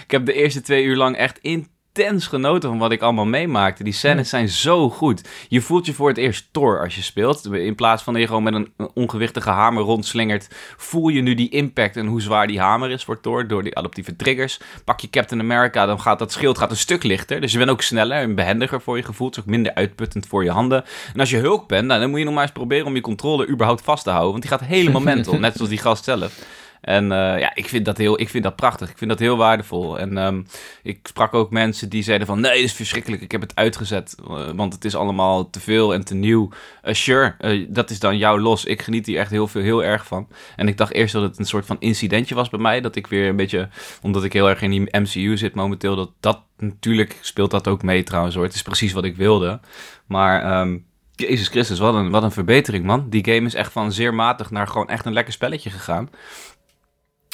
ik 0.04 0.12
heb 0.12 0.26
de 0.26 0.34
eerste 0.34 0.62
twee 0.62 0.84
uur 0.84 0.96
lang 0.96 1.18
echt 1.18 1.40
in 1.42 1.68
intens 1.98 2.28
genoten 2.28 2.70
van 2.70 2.78
wat 2.78 2.92
ik 2.92 3.02
allemaal 3.02 3.26
meemaakte. 3.26 3.84
Die 3.84 3.94
scènes 3.94 4.30
zijn 4.30 4.50
zo 4.50 4.90
goed. 4.90 5.22
Je 5.48 5.62
voelt 5.62 5.86
je 5.86 5.94
voor 5.94 6.08
het 6.08 6.18
eerst 6.18 6.48
Thor 6.52 6.82
als 6.84 6.96
je 6.96 7.02
speelt. 7.02 7.46
In 7.46 7.76
plaats 7.76 8.04
van 8.04 8.14
dat 8.14 8.22
je 8.22 8.28
gewoon 8.28 8.44
met 8.44 8.54
een 8.54 8.72
ongewichtige 8.94 9.50
hamer 9.50 9.84
rondslingert, 9.84 10.48
voel 10.78 11.08
je 11.08 11.22
nu 11.22 11.34
die 11.34 11.50
impact 11.50 11.96
en 11.96 12.06
hoe 12.06 12.22
zwaar 12.22 12.48
die 12.48 12.60
hamer 12.60 12.92
is 12.92 13.04
voor 13.04 13.22
Thor 13.22 13.48
door 13.48 13.64
die 13.64 13.76
adaptieve 13.78 14.16
triggers. 14.16 14.60
Pak 14.84 15.00
je 15.00 15.10
Captain 15.10 15.42
America, 15.42 15.86
dan 15.86 16.02
gaat 16.02 16.20
dat 16.20 16.32
schild 16.32 16.58
gaat 16.58 16.72
een 16.72 16.78
stuk 16.78 17.04
lichter. 17.04 17.42
Dus 17.42 17.52
je 17.52 17.58
bent 17.58 17.70
ook 17.70 17.82
sneller 17.82 18.18
en 18.18 18.36
behendiger 18.36 18.82
voor 18.82 18.98
je 18.98 19.04
gevoel. 19.04 19.28
Het 19.28 19.38
is 19.38 19.44
ook 19.44 19.50
minder 19.50 19.74
uitputtend 19.74 20.28
voor 20.28 20.44
je 20.44 20.52
handen. 20.52 20.84
En 21.14 21.20
als 21.20 21.30
je 21.30 21.38
Hulk 21.38 21.68
bent, 21.68 21.88
nou, 21.88 22.00
dan 22.00 22.10
moet 22.10 22.20
je 22.20 22.26
nog 22.26 22.34
maar 22.34 22.44
eens 22.44 22.52
proberen 22.52 22.86
om 22.86 22.96
je 22.96 23.02
controle 23.02 23.48
überhaupt 23.48 23.82
vast 23.84 24.04
te 24.04 24.10
houden. 24.10 24.32
Want 24.32 24.44
die 24.44 24.52
gaat 24.52 24.64
helemaal 24.68 25.02
mental, 25.14 25.40
net 25.40 25.56
zoals 25.56 25.70
die 25.70 25.80
gast 25.80 26.04
zelf. 26.04 26.34
En 26.82 27.04
uh, 27.04 27.40
ja, 27.40 27.56
ik 27.56 27.68
vind, 27.68 27.86
dat 27.86 27.98
heel, 27.98 28.20
ik 28.20 28.30
vind 28.30 28.44
dat 28.44 28.56
prachtig. 28.56 28.90
Ik 28.90 28.98
vind 28.98 29.10
dat 29.10 29.20
heel 29.20 29.38
waardevol. 29.38 30.00
En 30.00 30.18
um, 30.18 30.46
ik 30.84 31.00
sprak 31.04 31.34
ook 31.34 31.52
mensen 31.52 31.90
die 31.90 32.04
zeiden 32.04 32.28
van... 32.28 32.40
nee, 32.40 32.56
dit 32.56 32.64
is 32.64 32.74
verschrikkelijk, 32.74 33.22
ik 33.22 33.32
heb 33.32 33.42
het 33.42 33.56
uitgezet. 33.56 34.16
Uh, 34.30 34.50
want 34.56 34.74
het 34.74 34.86
is 34.86 34.96
allemaal 34.96 35.50
te 35.50 35.60
veel 35.60 35.94
en 35.94 36.06
te 36.06 36.16
nieuw. 36.16 36.50
Uh, 36.84 36.94
sure, 36.94 37.66
dat 37.70 37.90
is 37.90 38.00
dan 38.00 38.18
jouw 38.18 38.40
los. 38.40 38.66
Ik 38.66 38.82
geniet 38.82 39.06
hier 39.06 39.20
echt 39.20 39.32
heel, 39.32 39.48
veel, 39.48 39.62
heel 39.62 39.84
erg 39.84 40.06
van. 40.06 40.28
En 40.56 40.68
ik 40.68 40.78
dacht 40.78 40.94
eerst 40.94 41.14
dat 41.14 41.24
het 41.24 41.40
een 41.40 41.46
soort 41.46 41.66
van 41.66 41.78
incidentje 41.80 42.36
was 42.36 42.50
bij 42.50 42.60
mij. 42.60 42.82
Dat 42.82 42.96
ik 42.96 43.08
weer 43.08 43.30
een 43.30 43.36
beetje... 43.36 43.70
omdat 44.02 44.24
ik 44.24 44.34
heel 44.34 44.50
erg 44.50 44.62
in 44.62 44.70
die 44.70 45.00
MCU 45.00 45.38
zit 45.38 45.56
momenteel... 45.56 45.96
dat 45.96 46.12
dat 46.20 46.42
natuurlijk 46.58 47.18
speelt 47.22 47.52
dat 47.52 47.68
ook 47.68 47.84
mee 47.84 48.04
trouwens 48.04 48.36
hoor. 48.36 48.44
Het 48.44 48.56
is 48.56 48.62
precies 48.62 48.94
wat 48.94 49.06
ik 49.06 49.16
wilde. 49.16 49.60
Maar... 50.06 50.62
Um, 50.62 50.86
Jezus 51.16 51.48
Christus, 51.48 51.80
wat 51.80 51.94
een, 51.94 52.10
wat 52.10 52.24
een 52.24 52.32
verbetering, 52.32 52.86
man. 52.86 53.10
Die 53.10 53.26
game 53.26 53.46
is 53.46 53.54
echt 53.54 53.72
van 53.72 53.92
zeer 53.92 54.14
matig 54.14 54.52
naar 54.52 54.68
gewoon 54.68 54.90
echt 54.90 55.06
een 55.06 55.14
lekker 55.14 55.34
spelletje 55.34 55.70
gegaan. 55.70 56.10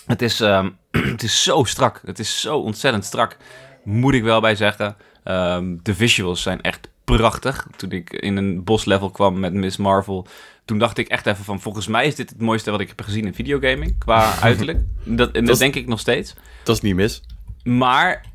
Het 0.06 0.22
is, 0.22 0.40
um, 0.40 0.78
het 1.14 1.24
is 1.24 1.44
zo 1.44 1.64
strak. 1.64 2.02
Het 2.06 2.20
is 2.20 2.42
zo 2.42 2.58
ontzettend 2.58 3.06
strak. 3.06 3.38
Moet 3.84 4.14
ik 4.14 4.24
wel 4.24 4.42
bij 4.42 4.56
zeggen. 4.56 4.96
Um, 5.24 5.80
de 5.84 5.96
visuals 5.96 6.42
zijn 6.42 6.62
echt 6.62 6.90
prachtig. 7.04 7.68
Toen 7.76 7.92
ik 7.92 8.10
in 8.14 8.38
een 8.38 8.64
boslevel 8.64 9.10
kwam 9.10 9.40
met 9.40 9.54
Miss 9.54 9.78
Marvel. 9.78 10.28
Toen 10.66 10.78
dacht 10.78 10.98
ik 10.98 11.08
echt 11.08 11.26
even 11.26 11.44
van... 11.44 11.62
Volgens 11.62 11.88
mij 11.88 12.08
is 12.08 12.16
dit 12.16 12.30
het 12.30 12.42
mooiste 12.42 12.72
wat 12.72 12.80
ik 12.80 12.88
heb 12.88 13.02
gezien 13.02 13.26
in 13.26 13.34
videogaming. 13.34 13.98
Qua 13.98 14.34
uiterlijk. 14.42 14.80
Dat, 15.04 15.28
en 15.28 15.34
dat, 15.34 15.46
dat 15.46 15.58
denk 15.58 15.76
ik 15.76 15.88
nog 15.88 16.00
steeds. 16.00 16.34
Dat 16.64 16.76
is 16.76 16.82
niet 16.82 16.96
mis. 16.96 17.22
Maar 17.64 18.26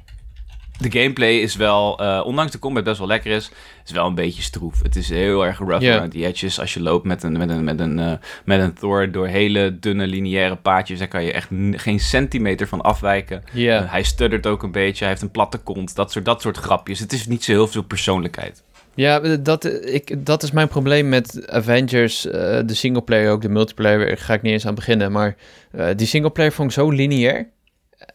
de 0.79 0.91
gameplay 0.91 1.37
is 1.37 1.57
wel, 1.57 2.03
uh, 2.03 2.23
ondanks 2.25 2.53
de 2.53 2.59
combat 2.59 2.85
best 2.85 2.99
wel 2.99 3.07
lekker 3.07 3.31
is, 3.31 3.51
is 3.85 3.93
wel 3.93 4.07
een 4.07 4.15
beetje 4.15 4.43
stroef. 4.43 4.83
Het 4.83 4.97
is 4.97 5.09
heel 5.09 5.47
erg 5.47 5.59
rough 5.59 5.81
yeah. 5.81 5.95
around 5.95 6.13
the 6.13 6.27
edges. 6.27 6.61
Als 6.61 6.75
je 6.75 6.83
loopt 6.83 7.05
met 7.05 7.23
een, 7.23 7.33
met, 7.33 7.51
een, 7.51 7.65
met, 7.65 7.81
een, 7.81 7.99
uh, 7.99 8.13
met 8.45 8.61
een 8.61 8.75
Thor 8.75 9.11
door 9.11 9.27
hele 9.27 9.79
dunne 9.79 10.07
lineaire 10.07 10.57
paadjes, 10.57 10.99
daar 10.99 11.09
kan 11.09 11.25
je 11.25 11.33
echt 11.33 11.49
geen 11.73 12.01
centimeter 12.01 12.69
van 12.69 12.81
afwijken. 12.81 13.43
Yeah. 13.53 13.85
Uh, 13.85 13.91
hij 13.91 14.03
stuttert 14.03 14.47
ook 14.47 14.63
een 14.63 14.73
beetje, 14.73 14.99
hij 14.99 15.09
heeft 15.09 15.23
een 15.23 15.31
platte 15.31 15.59
kont, 15.59 15.95
dat 15.95 16.13
soort, 16.13 16.25
dat 16.25 16.41
soort 16.41 16.57
grapjes. 16.57 16.99
Het 16.99 17.13
is 17.13 17.27
niet 17.27 17.45
zo 17.45 17.53
heel 17.53 17.69
veel 17.69 17.83
persoonlijkheid. 17.83 18.63
Ja, 18.95 19.37
dat, 19.37 19.65
ik, 19.85 20.27
dat 20.27 20.43
is 20.43 20.51
mijn 20.51 20.69
probleem 20.69 21.09
met 21.09 21.51
Avengers. 21.51 22.27
Uh, 22.27 22.33
de 22.33 22.75
singleplayer 22.75 23.31
ook, 23.31 23.43
de 23.43 23.49
multiplayer 23.49 24.19
ga 24.19 24.35
ik 24.35 24.43
niet 24.43 24.53
eens 24.53 24.67
aan 24.67 24.75
beginnen. 24.75 25.13
Maar 25.13 25.37
uh, 25.75 25.87
die 25.97 26.07
singleplayer 26.07 26.53
vond 26.53 26.69
ik 26.69 26.75
zo 26.75 26.91
lineair. 26.91 27.49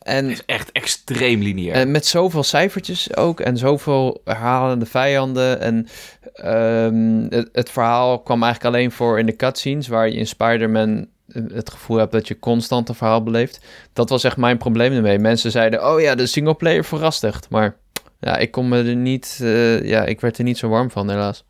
En, 0.04 0.30
is 0.30 0.46
echt 0.46 0.72
extreem 0.72 1.42
lineair. 1.42 1.74
En 1.74 1.92
met 1.92 2.06
zoveel 2.06 2.44
cijfertjes 2.44 3.16
ook. 3.16 3.40
En 3.40 3.58
zoveel 3.58 4.22
herhalende 4.26 4.86
vijanden. 4.86 5.60
En 5.60 5.88
um, 6.46 7.28
het, 7.30 7.50
het, 7.52 7.70
verhaal 7.70 8.20
kwam 8.20 8.44
eigenlijk 8.44 8.76
alleen 8.76 8.92
voor 8.92 9.20
in 9.20 9.26
de 9.26 9.36
cutscenes. 9.36 9.88
Waar 9.88 10.10
je 10.10 10.16
in 10.16 10.28
Spider-Man 10.28 11.08
het 11.34 11.70
gevoel 11.70 11.98
hebt 11.98 12.12
dat 12.12 12.28
je 12.28 12.40
constant 12.40 12.90
een 12.90 12.96
verhaal 12.96 13.24
beleeft. 13.24 13.66
Dat 13.94 14.10
was 14.10 14.24
echt 14.24 14.38
mijn 14.38 14.58
probleem 14.58 14.94
ermee. 14.94 15.20
Mensen 15.20 15.52
zeiden, 15.52 15.92
oh 15.92 16.02
ja, 16.02 16.16
de 16.16 16.26
singleplayer 16.26 16.84
verrast 16.84 17.24
echt. 17.24 17.50
Maar 17.50 17.76
ja, 18.20 18.38
ik 18.38 18.52
kon 18.52 18.68
me 18.68 18.84
er 18.84 18.96
niet... 18.96 19.40
Uh, 19.42 19.84
ja, 19.84 20.06
ik 20.06 20.22
werd 20.22 20.38
er 20.38 20.44
niet 20.44 20.58
zo 20.58 20.68
warm 20.68 20.92
van, 20.92 21.10
helaas. 21.10 21.46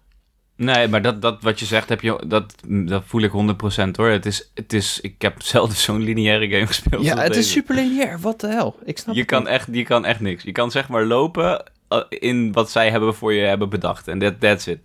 Nee, 0.56 0.88
maar 0.88 1.02
dat, 1.02 1.22
dat 1.22 1.42
wat 1.42 1.60
je 1.60 1.66
zegt, 1.66 1.90
heb 1.90 2.02
je, 2.02 2.24
dat, 2.28 2.56
dat 2.68 3.04
voel 3.06 3.22
ik 3.22 3.32
100% 3.32 3.90
hoor. 3.92 4.10
Het 4.10 4.26
is, 4.26 4.52
het 4.54 4.74
is, 4.74 5.00
ik 5.02 5.22
heb 5.22 5.42
zelden 5.54 5.76
zo'n 5.76 6.02
lineaire 6.02 6.50
game 6.50 6.68
gespeeld. 6.68 7.06
Ja, 7.06 7.18
het 7.18 7.36
is 7.36 7.52
super 7.52 7.76
lineair. 7.76 8.20
Wat 8.20 8.40
de 8.40 8.48
hel? 8.48 8.76
Ik 8.84 8.98
snap 8.98 9.16
je 9.16 9.26
kan 9.26 9.48
echt, 9.48 9.68
je 9.72 9.84
kan 9.84 10.06
echt 10.06 10.20
niks. 10.20 10.44
Je 10.44 10.52
kan 10.52 10.72
zeg 10.72 10.90
maar 10.90 11.06
lopen 11.06 11.72
eh, 11.88 12.02
in 12.10 12.52
wat 12.52 12.72
zij 12.72 12.90
hebben 12.90 13.16
voor 13.16 13.34
je 13.34 13.46
hebben 13.46 13.70
bedacht. 13.70 14.08
En 14.08 14.20
that, 14.20 14.40
that's 14.40 14.68
it. 14.68 14.80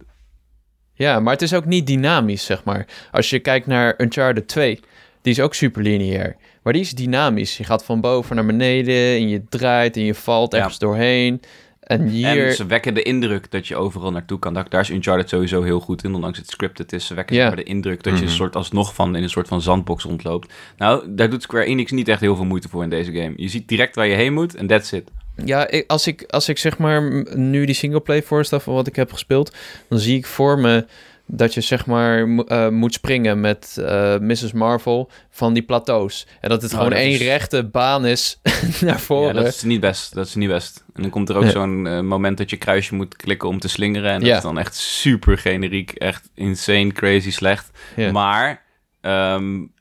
Ja, 0.94 1.20
maar 1.20 1.32
het 1.32 1.42
is 1.42 1.54
ook 1.54 1.64
niet 1.64 1.86
dynamisch, 1.86 2.44
zeg 2.44 2.64
maar. 2.64 2.86
Als 3.12 3.30
je 3.30 3.38
kijkt 3.38 3.66
naar 3.66 3.94
Uncharted 3.98 4.48
2, 4.48 4.80
die 5.22 5.32
is 5.32 5.40
ook 5.40 5.54
super 5.54 5.82
lineair. 5.82 6.36
Maar 6.62 6.72
die 6.72 6.82
is 6.82 6.92
dynamisch. 6.92 7.56
Je 7.56 7.64
gaat 7.64 7.84
van 7.84 8.00
boven 8.00 8.36
naar 8.36 8.46
beneden 8.46 8.94
en 8.94 9.28
je 9.28 9.44
draait 9.48 9.96
en 9.96 10.02
je 10.02 10.14
valt 10.14 10.54
ergens 10.54 10.78
doorheen. 10.78 11.40
En, 11.88 12.08
hier... 12.08 12.52
ze 12.52 12.66
wekken 12.66 12.94
de 12.94 13.02
indruk 13.02 13.50
dat 13.50 13.66
je 13.66 13.76
overal 13.76 14.10
naartoe 14.10 14.38
kan. 14.38 14.54
Daar 14.54 14.80
is 14.80 14.90
Uncharted 14.90 15.28
sowieso 15.28 15.62
heel 15.62 15.80
goed 15.80 16.04
in, 16.04 16.14
ondanks 16.14 16.38
het 16.38 16.50
scripted 16.50 16.92
is. 16.92 17.06
Ze 17.06 17.14
wekken 17.14 17.36
yeah. 17.36 17.56
de 17.56 17.62
indruk 17.62 18.02
dat 18.02 18.12
je 18.12 18.18
een 18.18 18.24
mhm. 18.24 18.34
soort 18.34 18.56
alsnog 18.56 18.94
van 18.94 19.16
in 19.16 19.22
een 19.22 19.30
soort 19.30 19.48
van 19.48 19.62
zandbox 19.62 20.04
rondloopt. 20.04 20.52
Nou, 20.76 21.14
daar 21.14 21.30
doet 21.30 21.42
Square 21.42 21.64
Enix 21.64 21.92
niet 21.92 22.08
echt 22.08 22.20
heel 22.20 22.36
veel 22.36 22.44
moeite 22.44 22.68
voor 22.68 22.82
in 22.82 22.90
deze 22.90 23.12
game. 23.12 23.32
Je 23.36 23.48
ziet 23.48 23.68
direct 23.68 23.94
waar 23.94 24.06
je 24.06 24.14
heen 24.14 24.32
moet 24.32 24.54
en 24.54 24.66
that's 24.66 24.92
it. 24.92 25.10
Ja, 25.44 25.68
als 25.86 26.06
ik, 26.06 26.22
als 26.22 26.48
ik 26.48 26.58
zeg 26.58 26.78
maar 26.78 27.24
nu 27.34 27.64
die 27.64 27.74
singleplay 27.74 28.22
voorstel 28.22 28.60
van 28.60 28.74
wat 28.74 28.86
ik 28.86 28.96
heb 28.96 29.12
gespeeld, 29.12 29.56
dan 29.88 29.98
zie 29.98 30.16
ik 30.16 30.26
voor 30.26 30.58
me 30.58 30.86
dat 31.30 31.54
je 31.54 31.60
zeg 31.60 31.86
maar 31.86 32.26
uh, 32.26 32.68
moet 32.68 32.94
springen 32.94 33.40
met 33.40 33.76
uh, 33.78 34.18
Mrs. 34.18 34.52
Marvel 34.52 35.10
van 35.30 35.52
die 35.52 35.62
plateaus. 35.62 36.26
En 36.40 36.48
dat 36.48 36.62
het 36.62 36.72
oh, 36.72 36.78
gewoon 36.78 36.92
één 36.92 37.16
rechte 37.16 37.64
baan 37.64 38.06
is 38.06 38.40
naar 38.80 39.00
voren. 39.00 39.34
Ja, 39.34 39.40
dat 39.42 39.54
is 39.54 39.62
niet 39.62 39.80
best. 39.80 40.14
Dat 40.14 40.26
is 40.26 40.34
niet 40.34 40.48
best. 40.48 40.84
En 40.94 41.02
dan 41.02 41.10
komt 41.10 41.28
er 41.28 41.36
ook 41.36 41.50
zo'n 41.50 41.86
uh, 41.86 42.00
moment 42.00 42.38
dat 42.38 42.50
je 42.50 42.56
kruisje 42.56 42.94
moet 42.94 43.16
klikken 43.16 43.48
om 43.48 43.58
te 43.58 43.68
slingeren. 43.68 44.10
En 44.10 44.18
dat 44.18 44.28
ja. 44.28 44.36
is 44.36 44.42
dan 44.42 44.58
echt 44.58 44.76
super 44.76 45.38
generiek. 45.38 45.90
Echt 45.90 46.30
insane, 46.34 46.92
crazy 46.92 47.30
slecht. 47.30 47.70
Ja. 47.96 48.12
Maar 48.12 48.64
um, 49.00 49.72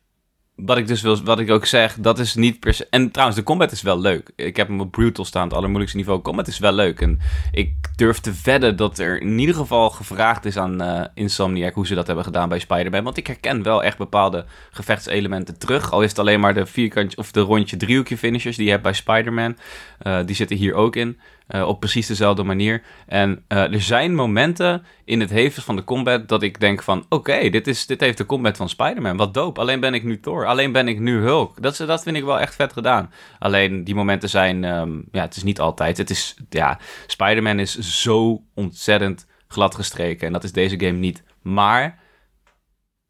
wat 0.57 0.77
ik 0.77 0.87
dus 0.87 1.01
wil, 1.01 1.23
wat 1.23 1.39
ik 1.39 1.51
ook 1.51 1.65
zeg, 1.65 1.95
dat 1.99 2.19
is 2.19 2.35
niet 2.35 2.59
per 2.59 2.73
se. 2.73 2.87
En 2.89 3.11
trouwens, 3.11 3.39
de 3.39 3.45
combat 3.45 3.71
is 3.71 3.81
wel 3.81 3.99
leuk. 3.99 4.31
Ik 4.35 4.57
heb 4.57 4.67
hem 4.67 4.79
op 4.79 4.91
brutal 4.91 5.25
staan, 5.25 5.43
het 5.43 5.53
allermoeilijkste 5.53 5.97
niveau. 5.97 6.21
Combat 6.21 6.47
is 6.47 6.59
wel 6.59 6.71
leuk. 6.71 7.01
En 7.01 7.19
ik 7.51 7.73
durf 7.95 8.19
te 8.19 8.33
wedden 8.43 8.75
dat 8.75 8.99
er 8.99 9.21
in 9.21 9.39
ieder 9.39 9.55
geval 9.55 9.89
gevraagd 9.89 10.45
is 10.45 10.57
aan 10.57 10.81
uh, 10.81 11.01
Insomniac 11.13 11.73
hoe 11.73 11.87
ze 11.87 11.95
dat 11.95 12.07
hebben 12.07 12.25
gedaan 12.25 12.49
bij 12.49 12.59
Spider-Man. 12.59 13.03
Want 13.03 13.17
ik 13.17 13.27
herken 13.27 13.63
wel 13.63 13.83
echt 13.83 13.97
bepaalde 13.97 14.45
gevechtselementen 14.71 15.59
terug. 15.59 15.91
Al 15.91 16.01
is 16.01 16.09
het 16.09 16.19
alleen 16.19 16.39
maar 16.39 16.53
de 16.53 16.65
vierkantje 16.65 17.17
of 17.17 17.31
de 17.31 17.39
rondje 17.39 17.77
driehoekje 17.77 18.17
finishers 18.17 18.55
die 18.55 18.65
je 18.65 18.71
hebt 18.71 18.83
bij 18.83 18.93
Spider-Man. 18.93 19.57
Uh, 20.03 20.19
die 20.25 20.35
zitten 20.35 20.57
hier 20.57 20.73
ook 20.73 20.95
in. 20.95 21.19
Uh, 21.47 21.67
op 21.67 21.79
precies 21.79 22.07
dezelfde 22.07 22.43
manier. 22.43 22.83
En 23.05 23.43
uh, 23.47 23.73
er 23.73 23.81
zijn 23.81 24.15
momenten 24.15 24.85
in 25.05 25.19
het 25.19 25.29
heven 25.29 25.63
van 25.63 25.75
de 25.75 25.83
combat 25.83 26.27
dat 26.27 26.43
ik 26.43 26.59
denk 26.59 26.83
van... 26.83 27.05
Oké, 27.09 27.49
dit 27.49 27.65
dit, 27.65 27.87
dit 27.87 27.99
heeft 27.99 28.17
de 28.17 28.25
combat 28.25 28.57
van 28.57 28.69
Spider-Man. 28.69 29.17
Wat 29.17 29.33
dope. 29.33 29.59
Alleen 29.59 29.79
ben 29.79 29.93
ik 29.93 30.03
nu 30.03 30.19
Thor. 30.19 30.45
Alleen 30.45 30.71
ben 30.71 30.87
ik 30.87 30.99
nu 30.99 31.21
Hulk. 31.21 31.61
Dat, 31.61 31.77
dat 31.77 32.03
vind 32.03 32.17
ik 32.17 32.23
wel 32.23 32.39
echt 32.39 32.55
vet 32.55 32.73
gedaan. 32.73 33.11
Alleen 33.39 33.83
die 33.83 33.95
momenten 33.95 34.29
zijn... 34.29 34.63
Um, 34.63 35.05
ja, 35.11 35.21
het 35.21 35.35
is 35.35 35.43
niet 35.43 35.59
altijd. 35.59 35.97
Het 35.97 36.09
is... 36.09 36.35
Ja, 36.49 36.79
Spider-Man 37.07 37.59
is 37.59 37.79
zo 37.79 38.43
ontzettend 38.53 39.27
gladgestreken. 39.47 40.27
En 40.27 40.33
dat 40.33 40.43
is 40.43 40.51
deze 40.51 40.79
game 40.79 40.97
niet. 40.97 41.23
Maar 41.41 41.99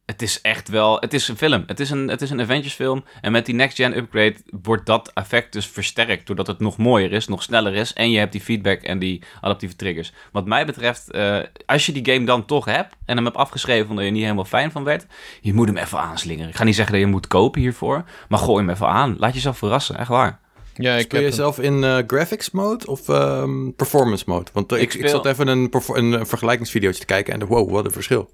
het 0.08 0.22
is 0.22 0.42
echt 0.42 0.70
wel, 0.70 1.00
het 1.00 1.14
is 1.14 1.28
een 1.28 1.38
film. 1.38 1.64
Het 1.66 1.80
is 1.80 1.90
een, 1.90 2.08
het 2.08 2.22
is 2.22 2.30
een 2.30 2.42
Avengers 2.42 2.74
film. 2.74 3.04
En 3.22 3.32
met 3.32 3.46
die 3.46 3.56
next 3.56 3.76
gen 3.76 3.98
upgrade 3.98 4.36
wordt 4.62 4.86
dat 4.86 5.12
effect 5.14 5.54
dus 5.54 5.68
versterkt. 5.68 6.28
Doordat 6.28 6.48
het 6.48 6.60
nog 6.60 6.78
mooier 6.78 7.12
is, 7.12 7.28
nog 7.28 7.44
sneller 7.44 7.74
is. 7.74 7.94
En 7.94 8.12
je 8.12 8.20
hebt 8.20 8.32
die 8.32 8.42
feedback 8.42 8.82
en 8.82 9.00
die 9.00 9.22
adaptieve 9.42 9.76
triggers. 9.76 10.14
Wat 10.32 10.46
mij 10.46 10.66
betreft, 10.66 11.16
uh, 11.16 11.40
als 11.66 11.86
je 11.86 11.92
die 11.92 12.14
game 12.14 12.26
dan 12.26 12.46
toch 12.46 12.66
hebt. 12.66 12.96
En 13.06 13.16
hem 13.16 13.26
hebt 13.26 13.38
afgeschreven 13.38 13.90
omdat 13.90 14.06
je 14.06 14.12
niet 14.12 14.22
helemaal 14.22 14.46
fijn 14.46 14.72
van 14.72 14.84
werd. 14.84 15.06
Je 15.42 15.54
moet 15.54 15.68
hem 15.68 15.78
even 15.78 16.00
aanslingeren. 16.00 16.50
Ik 16.50 16.56
ga 16.56 16.64
niet 16.64 16.76
zeggen 16.76 16.94
dat 16.94 17.04
je 17.04 17.10
moet 17.10 17.28
kopen 17.28 17.62
hiervoor. 17.62 18.04
Maar 18.30 18.40
gooi 18.40 18.66
hem 18.66 18.70
even 18.70 18.88
aan. 18.88 19.16
Laat 19.20 19.34
jezelf 19.34 19.58
verrassen, 19.58 19.98
echt 19.98 20.10
waar. 20.10 20.40
Ja, 20.74 20.96
ik 20.96 21.06
Speel 21.06 21.22
je 21.22 21.32
zelf 21.32 21.60
in 21.60 21.84
uh, 21.84 21.98
graphics 22.08 22.52
mode 22.52 22.88
of 22.88 23.08
um, 23.08 23.74
performance 23.76 24.24
mode? 24.28 24.52
Want 24.54 24.74
uh, 24.74 24.82
ik, 24.82 24.94
ik, 24.94 25.08
zat 25.08 25.26
even 25.26 25.48
een, 25.48 25.70
een 25.94 26.28
vergelijkingsvideootje 26.28 27.00
te 27.00 27.06
kijken 27.06 27.34
en 27.34 27.46
wow, 27.46 27.72
wat 27.72 27.86
een 27.86 27.92
verschil. 27.92 28.30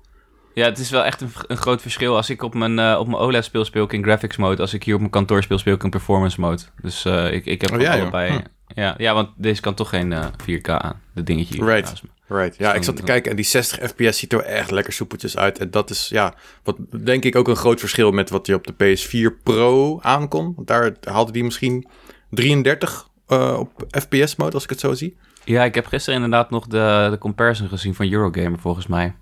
Ja, 0.54 0.66
het 0.66 0.80
is 0.80 0.90
wel 0.90 1.04
echt 1.04 1.22
een, 1.22 1.32
een 1.48 1.58
groot 1.58 1.82
verschil. 1.82 2.16
Als 2.16 2.30
ik 2.30 2.42
op 2.42 2.54
mijn, 2.54 2.78
uh, 2.78 2.98
op 3.00 3.08
mijn 3.08 3.20
OLED 3.22 3.46
speel, 3.46 3.66
speel 3.66 3.84
ik 3.84 3.94
in 3.94 4.04
graphics 4.04 4.38
mode. 4.38 4.62
Als 4.62 4.74
ik 4.74 4.84
hier 4.84 4.94
op 4.94 5.00
mijn 5.00 5.12
kantoor 5.12 5.44
speel, 5.44 5.58
speel 5.58 5.74
ik 5.74 5.84
in 5.84 5.90
performance 5.90 6.40
mode. 6.40 6.62
Dus 6.82 7.06
uh, 7.06 7.34
ik, 7.34 7.46
ik 7.46 7.62
heb 7.62 7.72
oh, 7.72 7.82
ja, 7.82 7.94
allebei... 7.94 8.32
Hm. 8.32 8.40
Ja, 8.76 8.96
ja, 8.98 9.14
want 9.14 9.30
deze 9.36 9.62
kan 9.62 9.74
toch 9.74 9.90
geen 9.90 10.12
uh, 10.12 10.24
eh, 10.24 10.60
4K 10.60 10.70
aan. 10.70 11.02
De 11.14 11.24
dingetje 11.24 11.54
hier 11.54 11.66
right. 11.66 12.02
Right. 12.28 12.58
Ja, 12.58 12.74
ik 12.74 12.84
zat 12.84 12.96
te 12.96 13.04
kijken 13.04 13.30
en 13.30 13.36
die 13.36 13.46
60 13.46 13.90
fps 13.90 14.18
ziet 14.18 14.34
er 14.34 14.40
echt 14.40 14.72
lekker 14.72 14.94
soepeltjes 14.94 15.38
uit. 15.38 15.60
En 15.60 15.72
dat 15.72 15.90
is, 15.90 16.08
ja, 16.08 16.34
wat 16.64 16.78
denk 17.04 17.24
ik 17.24 17.36
ook 17.36 17.48
een 17.48 17.56
groot 17.56 17.80
verschil 17.80 18.12
met 18.12 18.30
wat 18.30 18.48
je 18.48 18.56
op 18.56 18.68
de 18.68 18.98
PS4 18.98 19.44
Pro 19.44 20.00
aankon. 20.02 20.54
Want 20.56 20.68
daar 20.68 20.94
haalde 21.04 21.32
die 21.32 21.44
misschien 21.44 21.88
33 22.30 23.08
uh, 23.28 23.60
op 23.60 23.86
FPS 23.90 24.36
mode, 24.36 24.54
als 24.54 24.64
ik 24.64 24.70
het 24.70 24.80
zo 24.80 24.94
zie. 24.94 25.18
Ja, 25.44 25.64
ik 25.64 25.76
heb 25.76 25.86
gisteren 25.86 26.24
inderdaad 26.24 26.50
nog 26.50 26.68
de, 26.68 27.08
de 27.10 27.18
comparison 27.18 27.68
gezien 27.68 27.96
van 27.96 28.12
Eurogamer, 28.12 28.60
volgens 28.60 28.88
mij. 28.88 29.16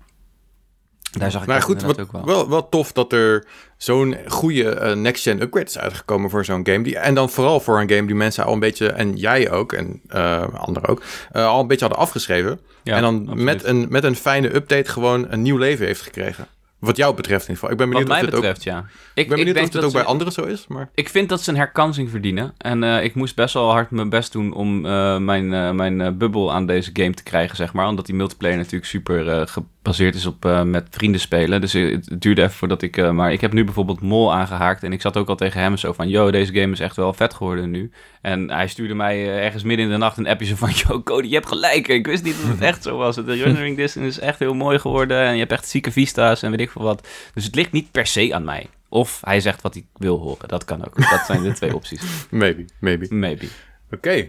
Daar 1.18 1.30
zag 1.30 1.42
ik 1.42 1.48
maar 1.48 1.62
goed, 1.62 1.82
wat, 1.82 2.00
ook 2.00 2.12
wel. 2.12 2.24
wel. 2.24 2.48
Wel 2.48 2.68
tof 2.68 2.92
dat 2.92 3.12
er 3.12 3.44
zo'n 3.76 4.16
goede 4.26 4.80
uh, 4.82 4.92
next-gen 4.92 5.42
upgrade 5.42 5.66
is 5.66 5.78
uitgekomen 5.78 6.30
voor 6.30 6.44
zo'n 6.44 6.66
game. 6.66 6.82
Die, 6.82 6.98
en 6.98 7.14
dan 7.14 7.30
vooral 7.30 7.60
voor 7.60 7.80
een 7.80 7.90
game 7.90 8.06
die 8.06 8.14
mensen 8.14 8.44
al 8.44 8.52
een 8.52 8.58
beetje, 8.58 8.88
en 8.88 9.16
jij 9.16 9.50
ook, 9.50 9.72
en 9.72 10.00
uh, 10.08 10.44
anderen 10.54 10.88
ook, 10.88 11.02
uh, 11.32 11.46
al 11.46 11.60
een 11.60 11.66
beetje 11.66 11.86
hadden 11.86 12.04
afgeschreven. 12.04 12.60
Ja, 12.82 12.96
en 12.96 13.02
dan 13.02 13.44
met 13.44 13.64
een, 13.64 13.86
met 13.88 14.04
een 14.04 14.16
fijne 14.16 14.54
update 14.54 14.90
gewoon 14.90 15.26
een 15.28 15.42
nieuw 15.42 15.56
leven 15.56 15.86
heeft 15.86 16.02
gekregen. 16.02 16.46
Wat 16.78 16.96
jou 16.96 17.14
betreft 17.14 17.48
in 17.48 17.54
ieder 17.54 17.54
geval. 17.54 17.70
Ik 17.70 17.76
ben 17.76 17.88
benieuwd 17.88 18.08
Wat 18.08 18.16
mij 18.16 18.26
of 18.26 18.30
dit 18.30 18.40
betreft, 18.40 18.68
ook, 18.68 18.74
ja. 18.74 18.90
Ik, 19.14 19.28
ben 19.28 19.38
benieuwd 19.38 19.56
ik 19.56 19.62
of 19.62 19.72
het 19.72 19.84
ook 19.84 19.92
bij 19.92 20.04
anderen 20.04 20.32
zo 20.32 20.42
is. 20.42 20.66
Maar... 20.68 20.90
Ik 20.94 21.08
vind 21.08 21.28
dat 21.28 21.42
ze 21.42 21.50
een 21.50 21.56
herkansing 21.56 22.10
verdienen. 22.10 22.54
En 22.58 22.82
uh, 22.82 23.04
ik 23.04 23.14
moest 23.14 23.36
best 23.36 23.54
wel 23.54 23.70
hard 23.70 23.90
mijn 23.90 24.08
best 24.08 24.32
doen 24.32 24.52
om 24.52 24.86
uh, 24.86 25.18
mijn, 25.18 25.52
uh, 25.52 25.70
mijn 25.70 26.18
bubbel 26.18 26.52
aan 26.52 26.66
deze 26.66 26.90
game 26.92 27.14
te 27.14 27.22
krijgen, 27.22 27.56
zeg 27.56 27.72
maar. 27.72 27.88
Omdat 27.88 28.06
die 28.06 28.14
multiplayer 28.14 28.56
natuurlijk 28.56 28.84
super 28.84 29.48
gebaseerd 29.82 30.14
is 30.14 30.26
op 30.26 30.62
met 30.64 30.86
vrienden 30.90 31.20
spelen. 31.20 31.60
Dus 31.60 31.72
het, 31.72 32.08
duurde 32.18 32.42
even 32.42 32.54
voordat 32.54 32.82
ik... 32.82 33.12
maar 33.12 33.32
ik 33.32 33.40
heb 33.40 33.52
nu 33.52 33.64
bijvoorbeeld 33.64 34.00
Mol 34.00 34.34
aangehaakt. 34.34 34.82
En 34.82 34.92
ik 34.92 35.00
zat 35.00 35.16
ook 35.16 35.28
al 35.28 35.36
tegen 35.36 35.60
hem 35.60 35.76
zo 35.76 35.92
van... 35.92 36.08
Yo, 36.08 36.30
deze 36.30 36.54
game 36.54 36.72
is 36.72 36.80
echt 36.80 36.96
wel 36.96 37.12
vet 37.12 37.34
geworden 37.34 37.70
nu. 37.70 37.90
En 38.20 38.50
hij 38.50 38.68
stuurde 38.68 38.94
mij 38.94 39.42
ergens 39.42 39.62
midden 39.62 39.86
in 39.86 39.92
de 39.92 39.98
nacht 39.98 40.16
een 40.16 40.26
appje 40.26 40.46
zo 40.46 40.56
van... 40.56 40.70
Yo, 40.74 41.02
Cody, 41.02 41.28
je 41.28 41.34
hebt 41.34 41.48
gelijk. 41.48 41.88
Ik 41.88 42.06
wist 42.06 42.24
niet 42.24 42.36
dat 42.40 42.50
het 42.50 42.60
echt 42.60 42.82
zo 42.82 42.96
was. 42.96 43.16
De 43.16 43.22
rendering 43.34 43.76
distance 43.76 44.08
is 44.08 44.18
echt 44.18 44.38
heel 44.38 44.54
mooi 44.54 44.78
geworden. 44.78 45.26
En 45.26 45.32
je 45.32 45.38
hebt 45.38 45.52
echt 45.52 45.68
zieke 45.68 45.92
vista's 45.92 46.42
en 46.42 46.50
weet 46.50 46.60
ik 46.60 46.70
veel 46.70 46.82
wat. 46.82 47.08
Dus 47.34 47.44
het 47.44 47.54
ligt 47.54 47.72
niet 47.72 47.90
per 47.90 48.06
se 48.06 48.34
aan 48.34 48.44
mij. 48.44 48.66
Of 48.88 49.20
hij 49.24 49.40
zegt 49.40 49.62
wat 49.62 49.74
hij 49.74 49.84
wil 49.96 50.18
horen. 50.18 50.48
Dat 50.48 50.64
kan 50.64 50.86
ook. 50.86 51.10
Dat 51.10 51.26
zijn 51.26 51.42
de 51.42 51.52
twee 51.52 51.74
opties. 51.74 52.02
Maybe, 52.30 52.64
maybe. 52.80 53.14
Maybe. 53.14 53.46
Oké. 53.90 54.28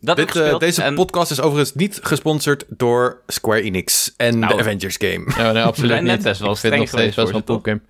Dit, 0.00 0.36
uh, 0.36 0.58
deze 0.58 0.92
podcast 0.94 1.30
is 1.30 1.40
overigens 1.40 1.74
niet 1.74 1.98
gesponsord 2.02 2.64
door 2.68 3.20
Square 3.26 3.62
Enix 3.62 4.14
en 4.16 4.38
nou, 4.38 4.54
de 4.54 4.60
Avengers 4.60 4.96
game. 4.98 5.32
Ja, 5.36 5.52
nee, 5.52 5.62
absoluut 5.62 5.96
niet. 5.96 6.02
Net 6.02 6.22
best 6.22 6.40
wel 6.40 6.54
streng 6.54 6.76
nog 6.76 6.88
steeds 6.88 7.16
best 7.16 7.28
wel 7.28 7.36
een 7.36 7.44
poepgame. 7.44 7.80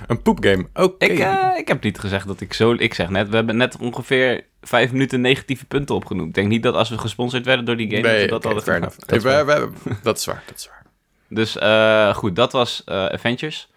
een 0.07 0.23
poepgame, 0.23 0.67
oké. 0.75 1.05
Ik, 1.05 1.19
uh, 1.19 1.49
ik 1.57 1.69
heb 1.69 1.83
niet 1.83 1.99
gezegd 1.99 2.27
dat 2.27 2.41
ik 2.41 2.53
zo... 2.53 2.73
Ik 2.73 2.95
zeg 2.95 3.09
net, 3.09 3.29
we 3.29 3.35
hebben 3.35 3.57
net 3.57 3.77
ongeveer 3.77 4.45
vijf 4.63 4.93
minuten 4.93 5.21
negatieve 5.21 5.65
punten 5.65 5.95
opgenoemd. 5.95 6.29
Ik 6.29 6.35
denk 6.35 6.49
niet 6.49 6.63
dat 6.63 6.75
als 6.75 6.89
we 6.89 6.99
gesponsord 6.99 7.45
werden 7.45 7.65
door 7.65 7.77
die 7.77 7.91
game... 7.91 8.03
Nee, 8.03 8.27
dat, 8.27 8.45
okay, 8.45 8.55
dat, 8.55 8.67
hadden 8.67 8.81
dat, 8.81 9.23
we, 9.23 9.45
we, 9.45 9.95
dat 10.03 10.19
is 10.19 10.25
waar, 10.25 10.43
dat 10.47 10.59
is 10.59 10.67
waar. 10.67 10.83
Dus 11.29 11.57
uh, 11.57 12.15
goed, 12.15 12.37
dat 12.37 12.53
was 12.53 12.83
uh, 12.87 13.07
Avengers. 13.07 13.69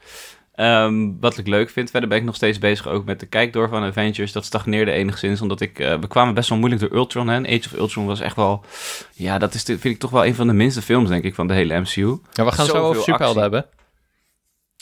Ehm, 0.55 1.11
wat 1.19 1.37
ik 1.37 1.47
leuk 1.47 1.69
vind, 1.69 1.89
verder 1.89 2.09
ben 2.09 2.17
ik 2.17 2.23
nog 2.23 2.35
steeds 2.35 2.57
bezig 2.57 2.87
ook 2.87 3.05
met 3.05 3.19
de 3.19 3.25
kijkdoor 3.25 3.69
van 3.69 3.83
Avengers. 3.83 4.31
Dat 4.31 4.45
stagneerde 4.45 4.91
enigszins, 4.91 5.41
omdat 5.41 5.61
ik... 5.61 5.79
Uh, 5.79 5.99
we 5.99 6.07
kwamen 6.07 6.33
best 6.33 6.49
wel 6.49 6.57
moeilijk 6.57 6.81
door 6.81 6.93
Ultron, 6.93 7.27
hè. 7.27 7.37
Age 7.37 7.65
of 7.65 7.73
Ultron 7.73 8.05
was 8.05 8.19
echt 8.19 8.35
wel... 8.35 8.65
Ja, 9.13 9.37
dat 9.37 9.53
is, 9.53 9.63
vind 9.63 9.85
ik 9.85 9.99
toch 9.99 10.11
wel 10.11 10.25
een 10.25 10.35
van 10.35 10.47
de 10.47 10.53
minste 10.53 10.81
films, 10.81 11.09
denk 11.09 11.23
ik, 11.23 11.35
van 11.35 11.47
de 11.47 11.53
hele 11.53 11.79
MCU. 11.79 12.17
Ja, 12.31 12.45
we 12.45 12.51
gaan 12.51 12.65
zo 12.65 12.77
over 12.77 13.01
superhelden 13.01 13.41
hebben. 13.41 13.65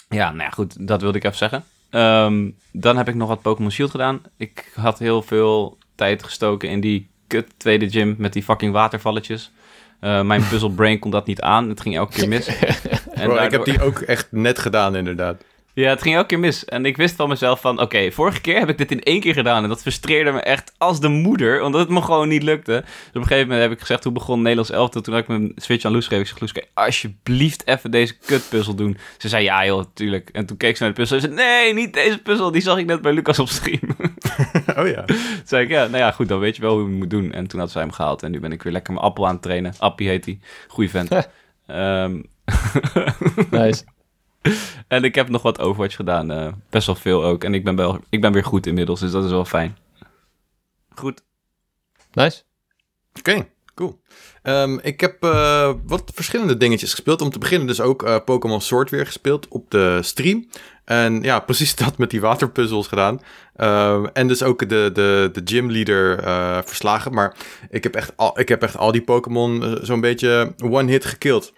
Ja, 0.10 0.30
nou 0.30 0.44
ja, 0.44 0.50
goed, 0.50 0.88
dat 0.88 1.02
wilde 1.02 1.18
ik 1.18 1.24
even 1.24 1.38
zeggen. 1.38 1.64
Ehm, 1.90 2.50
dan 2.72 2.98
heb 2.98 3.08
ik 3.08 3.16
nog 3.16 3.28
wat 3.28 3.42
Pokémon 3.42 3.72
Shield 3.72 3.92
gedaan. 3.92 4.22
Ik 4.38 4.72
had 4.76 5.00
heel 5.00 5.22
veel 5.22 5.78
tijd 5.96 6.24
gestoken 6.24 6.70
in 6.70 6.80
die 6.80 7.10
kut 7.28 7.54
tweede 7.58 7.90
gym 7.90 8.16
met 8.18 8.34
die 8.34 8.44
fucking 8.44 8.74
watervalletjes. 8.74 9.52
Uh, 10.02 10.22
mijn 10.22 10.48
puzzle 10.50 10.72
brain 10.72 11.00
kon 11.00 11.12
dat 11.12 11.26
niet 11.26 11.42
aan. 11.42 11.70
Het 11.70 11.82
ging 11.82 11.96
elke 11.96 12.14
keer 12.14 12.28
mis. 12.28 12.48
en 13.12 13.28
Bro, 13.30 13.44
Ik 13.44 13.52
heb 13.52 13.66
die 13.66 13.82
ook 13.82 14.00
echt 14.00 14.28
net 14.32 14.60
gedaan, 14.60 14.96
inderdaad. 14.96 15.44
Ja, 15.76 15.90
het 15.90 16.02
ging 16.02 16.16
elke 16.16 16.28
keer 16.28 16.40
mis. 16.40 16.66
En 16.66 16.86
ik 16.86 16.98
wist 16.98 17.16
van 17.16 17.30
mezelf 17.30 17.62
van, 17.62 17.82
oké, 17.82 18.12
vorige 18.12 18.42
keer 18.42 18.60
heb 18.60 18.70
ik 18.70 18.78
dit 18.78 18.92
in 18.92 19.04
één 19.04 19.20
keer 19.20 19.34
gedaan. 19.34 19.64
En 19.64 19.70
dat 19.70 19.82
frustreerde 19.82 20.32
me 20.32 20.40
echt 20.40 20.74
als 20.78 21.00
de 21.00 21.08
moeder, 21.08 21.62
omdat 21.62 21.82
het 21.82 21.90
me 21.90 22.02
gewoon 22.02 22.28
niet 22.28 22.44
lukte. 22.44 22.72
Dus 22.72 23.08
op 23.10 23.16
een 23.16 23.22
gegeven 23.22 23.48
moment 23.48 23.62
heb 23.62 23.72
ik 23.72 23.80
gezegd, 23.80 24.04
hoe 24.04 24.14
begon 24.14 24.42
Nederlands 24.42 24.72
elftal? 24.72 25.02
Toen 25.02 25.14
had 25.14 25.22
ik 25.22 25.28
mijn 25.30 25.52
Switch 25.56 25.86
aan 25.86 25.92
Loes 25.92 26.08
gegeven. 26.08 26.24
Ik 26.24 26.40
zeg, 26.40 26.40
Loes, 26.40 26.68
alsjeblieft 26.74 27.68
even 27.68 27.92
deze 27.92 28.18
kutpuzzel 28.18 28.76
doen. 28.76 28.98
Ze 29.18 29.30
zei, 29.30 29.44
ja 29.44 29.66
joh, 29.66 29.84
tuurlijk. 29.94 30.30
En 30.30 30.46
toen 30.46 30.58
keek 30.58 30.78
ze 30.78 30.84
naar 30.84 30.94
de 30.94 31.00
puzzel 31.00 31.18
en 31.18 31.22
zei, 31.22 31.34
nee, 31.34 31.74
niet 31.74 31.94
deze 31.94 32.22
puzzel. 32.22 32.52
Die 32.52 32.62
zag 32.62 32.78
ik 32.78 32.86
net 32.86 33.02
bij 33.02 33.14
Lucas 33.14 33.40
op 33.40 33.50
stream. 33.50 33.96
oh 34.80 34.88
ja. 34.88 35.04
Toen 35.06 35.18
zei 35.46 35.64
ik, 35.64 35.70
ja, 35.70 35.86
nou 35.86 35.98
ja, 35.98 36.12
goed, 36.12 36.28
dan 36.28 36.40
weet 36.40 36.56
je 36.56 36.62
wel 36.62 36.72
hoe 36.72 36.84
je 36.84 36.90
het 36.90 36.98
moet 36.98 37.10
doen. 37.10 37.32
En 37.32 37.48
toen 37.48 37.60
had 37.60 37.72
zij 37.72 37.82
hem 37.82 37.92
gehaald. 37.92 38.24
En 38.24 38.32
nu 38.32 38.40
ben 38.40 38.52
ik 38.52 38.64
weer 38.64 38.74
lekker 38.74 38.94
mijn 38.94 39.06
appel 39.06 39.28
aan 39.28 39.34
het 39.34 39.42
trainen. 39.42 39.74
Appie 39.78 40.08
heet 40.08 40.26
hij. 40.26 40.40
Goeie 40.68 40.90
vent. 40.90 41.30
um, 41.68 42.26
nice. 43.52 43.84
en 44.88 45.04
ik 45.04 45.16
heb 45.16 45.30
nog 45.30 45.42
wat 45.42 45.60
Overwatch 45.60 45.96
gedaan. 45.96 46.32
Uh, 46.32 46.54
best 46.70 46.86
wel 46.86 46.96
veel 46.96 47.24
ook. 47.24 47.44
En 47.44 47.54
ik 47.54 47.64
ben, 47.64 47.76
wel, 47.76 48.00
ik 48.10 48.22
ben 48.22 48.34
weer 48.34 48.46
goed 48.46 48.66
inmiddels, 48.66 49.00
dus 49.00 49.12
dat 49.12 49.26
is 49.26 49.32
wel 49.32 49.46
fijn. 49.46 49.78
Goed. 50.96 51.24
Nice. 52.12 52.44
Oké, 53.20 53.48
cool. 53.76 54.02
Um, 54.44 54.80
ik 54.80 55.00
heb 55.00 55.24
uh, 55.24 55.74
wat 55.86 56.12
verschillende 56.14 56.58
dingetjes 56.58 56.92
gespeeld. 56.92 57.22
Om 57.22 57.30
te 57.30 57.40
beginnen 57.40 57.68
dus 57.68 57.82
ook 57.82 58.04
uh, 58.04 58.16
Pokémon 58.26 58.62
Sword 58.62 58.90
weer 58.90 59.06
gespeeld 59.06 59.48
op 59.48 59.72
de 59.72 60.00
stream. 60.02 60.50
En 60.86 61.22
ja, 61.22 61.40
precies 61.50 61.76
dat 61.76 61.98
met 61.98 62.10
die 62.10 62.22
waterpuzzels 62.22 62.88
gedaan. 62.88 63.22
Uh, 63.58 64.06
en 64.14 64.28
dus 64.28 64.44
ook 64.44 64.70
de, 64.70 64.90
de, 64.94 65.30
de 65.34 65.42
gymleader 65.46 66.24
verslagen. 66.66 67.14
Maar 67.14 67.36
ik 67.70 67.84
heb 67.84 67.96
echt 67.96 68.14
al, 68.16 68.40
ik 68.40 68.50
heb 68.50 68.64
echt 68.64 68.78
al 68.78 68.92
die 68.92 69.04
Pokémon 69.04 69.78
zo'n 69.82 70.02
beetje 70.02 70.54
one-hit 70.64 71.06
gekillt. 71.06 71.54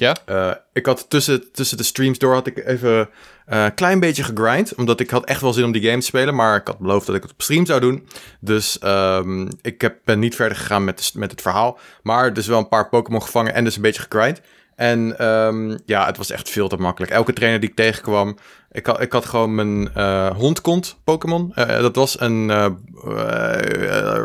Ja? 0.00 0.16
Uh, 0.26 0.50
ik 0.72 0.86
had 0.86 1.10
tussen, 1.10 1.52
tussen 1.52 1.76
de 1.76 1.82
streams 1.82 2.18
door 2.18 2.34
had 2.34 2.46
ik 2.46 2.66
even 2.66 3.08
een 3.46 3.58
uh, 3.58 3.66
klein 3.74 4.00
beetje 4.00 4.22
gegrind. 4.22 4.74
Omdat 4.74 5.00
ik 5.00 5.10
had 5.10 5.24
echt 5.24 5.40
wel 5.40 5.52
zin 5.52 5.64
om 5.64 5.72
die 5.72 5.82
game 5.82 5.98
te 5.98 6.06
spelen. 6.06 6.34
Maar 6.34 6.56
ik 6.56 6.66
had 6.66 6.78
beloofd 6.78 7.06
dat 7.06 7.16
ik 7.16 7.22
het 7.22 7.30
op 7.30 7.42
stream 7.42 7.66
zou 7.66 7.80
doen. 7.80 8.08
Dus 8.40 8.78
um, 8.84 9.48
ik 9.62 9.80
heb, 9.80 9.98
ben 10.04 10.18
niet 10.18 10.34
verder 10.34 10.56
gegaan 10.56 10.84
met, 10.84 10.98
de, 10.98 11.18
met 11.18 11.30
het 11.30 11.42
verhaal. 11.42 11.78
Maar 12.02 12.32
dus 12.32 12.46
wel 12.46 12.58
een 12.58 12.68
paar 12.68 12.88
Pokémon 12.88 13.22
gevangen 13.22 13.54
en 13.54 13.64
dus 13.64 13.76
een 13.76 13.82
beetje 13.82 14.06
gegrind. 14.10 14.40
En 14.76 15.26
um, 15.26 15.78
ja, 15.86 16.06
het 16.06 16.16
was 16.16 16.30
echt 16.30 16.50
veel 16.50 16.68
te 16.68 16.76
makkelijk. 16.76 17.12
Elke 17.12 17.32
trainer 17.32 17.60
die 17.60 17.70
ik 17.70 17.76
tegenkwam. 17.76 18.36
Ik 18.70 18.86
had, 18.86 19.00
ik 19.00 19.12
had 19.12 19.24
gewoon 19.24 19.54
mijn 19.54 19.90
uh, 19.96 20.30
hondkont 20.36 20.98
Pokémon. 21.04 21.52
Dat 21.54 21.96
was 21.96 22.20
een... 22.20 22.46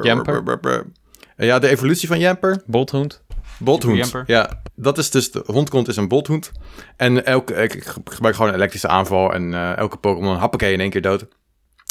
Jamper? 0.02 0.90
Ja, 1.38 1.60
de 1.60 1.70
evolutie 1.70 2.08
van 2.08 2.20
Jamper. 2.20 2.62
Bolthond. 2.66 3.24
Bolthond, 3.58 4.24
ja. 4.26 4.62
Dat 4.76 4.98
is 4.98 5.10
dus, 5.10 5.32
de 5.32 5.44
hondkont 5.46 5.88
is 5.88 5.98
een 5.98 6.08
bolthond. 6.08 6.52
En 6.98 7.26
elke, 7.26 7.54
ik 7.54 7.96
gebruik 8.06 8.36
gewoon 8.36 8.50
een 8.50 8.58
elektrische 8.58 8.88
aanval 8.88 9.34
en 9.34 9.52
uh, 9.52 9.78
elke 9.78 9.98
Pokémon 9.98 10.38
happakee 10.38 10.74
in 10.74 10.80
één 10.80 10.90
keer 10.90 11.02
dood. 11.02 11.28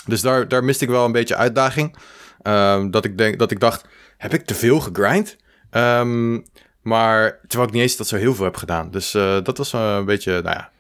Dus 0.06 0.20
daar, 0.20 0.48
daar 0.48 0.64
miste 0.64 0.84
ik 0.84 0.90
wel 0.90 1.04
een 1.04 1.12
beetje 1.12 1.36
uitdaging. 1.36 1.96
Um, 2.42 2.90
dat, 2.90 3.04
ik 3.04 3.18
denk, 3.18 3.38
dat 3.38 3.50
ik 3.50 3.60
dacht, 3.60 3.86
heb 4.16 4.34
ik 4.34 4.44
te 4.44 4.54
veel 4.54 4.80
gegrind? 4.80 5.36
Um, 5.70 6.44
maar 6.82 7.38
terwijl 7.46 7.68
ik 7.68 7.74
niet 7.74 7.82
eens 7.82 7.96
dat 7.96 8.06
zo 8.06 8.16
heel 8.16 8.34
veel 8.34 8.44
heb 8.44 8.56
gedaan. 8.56 8.90
Dus 8.90 9.14
uh, 9.14 9.38
dat 9.42 9.58
was 9.58 9.72
een 9.72 10.04
beetje, 10.04 10.42
nou 10.42 10.56
ja, 10.56 10.70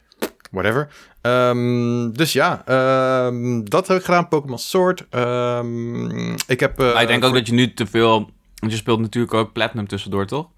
whatever. 0.50 0.88
Um, 1.22 2.16
dus 2.16 2.32
ja, 2.32 2.62
um, 3.26 3.70
dat 3.70 3.88
heb 3.88 3.98
ik 3.98 4.04
gedaan. 4.04 4.28
Pokémon 4.28 4.58
Sword. 4.58 5.06
Um, 5.10 6.34
ik 6.46 6.60
heb. 6.60 6.80
Uh, 6.80 7.00
ik 7.00 7.06
denk 7.06 7.24
ook 7.24 7.34
dat 7.34 7.46
je 7.46 7.52
nu 7.52 7.74
te 7.74 7.86
veel. 7.86 8.30
Want 8.54 8.72
je 8.72 8.78
speelt 8.78 9.00
natuurlijk 9.00 9.34
ook 9.34 9.52
Platinum 9.52 9.88
tussendoor, 9.88 10.26
toch? 10.26 10.48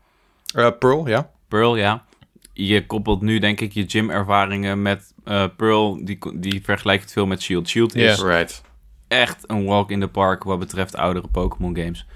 Uh, 0.55 0.69
Pearl, 0.79 1.09
ja. 1.09 1.31
Pearl, 1.49 1.77
ja. 1.77 2.05
Je 2.53 2.87
koppelt 2.87 3.21
nu 3.21 3.39
denk 3.39 3.61
ik 3.61 3.73
je 3.73 3.85
gym-ervaringen 3.87 4.83
met 4.83 5.15
uh, 5.25 5.45
Pearl. 5.57 6.05
Die, 6.05 6.19
die 6.35 6.63
vergelijkt 6.65 7.03
het 7.03 7.13
veel 7.13 7.27
met 7.27 7.43
Shield. 7.43 7.69
Shield 7.69 7.95
is 7.95 8.23
right. 8.23 8.63
echt 9.09 9.45
een 9.47 9.65
walk 9.65 9.91
in 9.91 10.01
the 10.01 10.09
park 10.09 10.43
wat 10.43 10.59
betreft 10.59 10.97
oudere 10.97 11.29
Pokémon 11.29 11.77
games. 11.77 12.07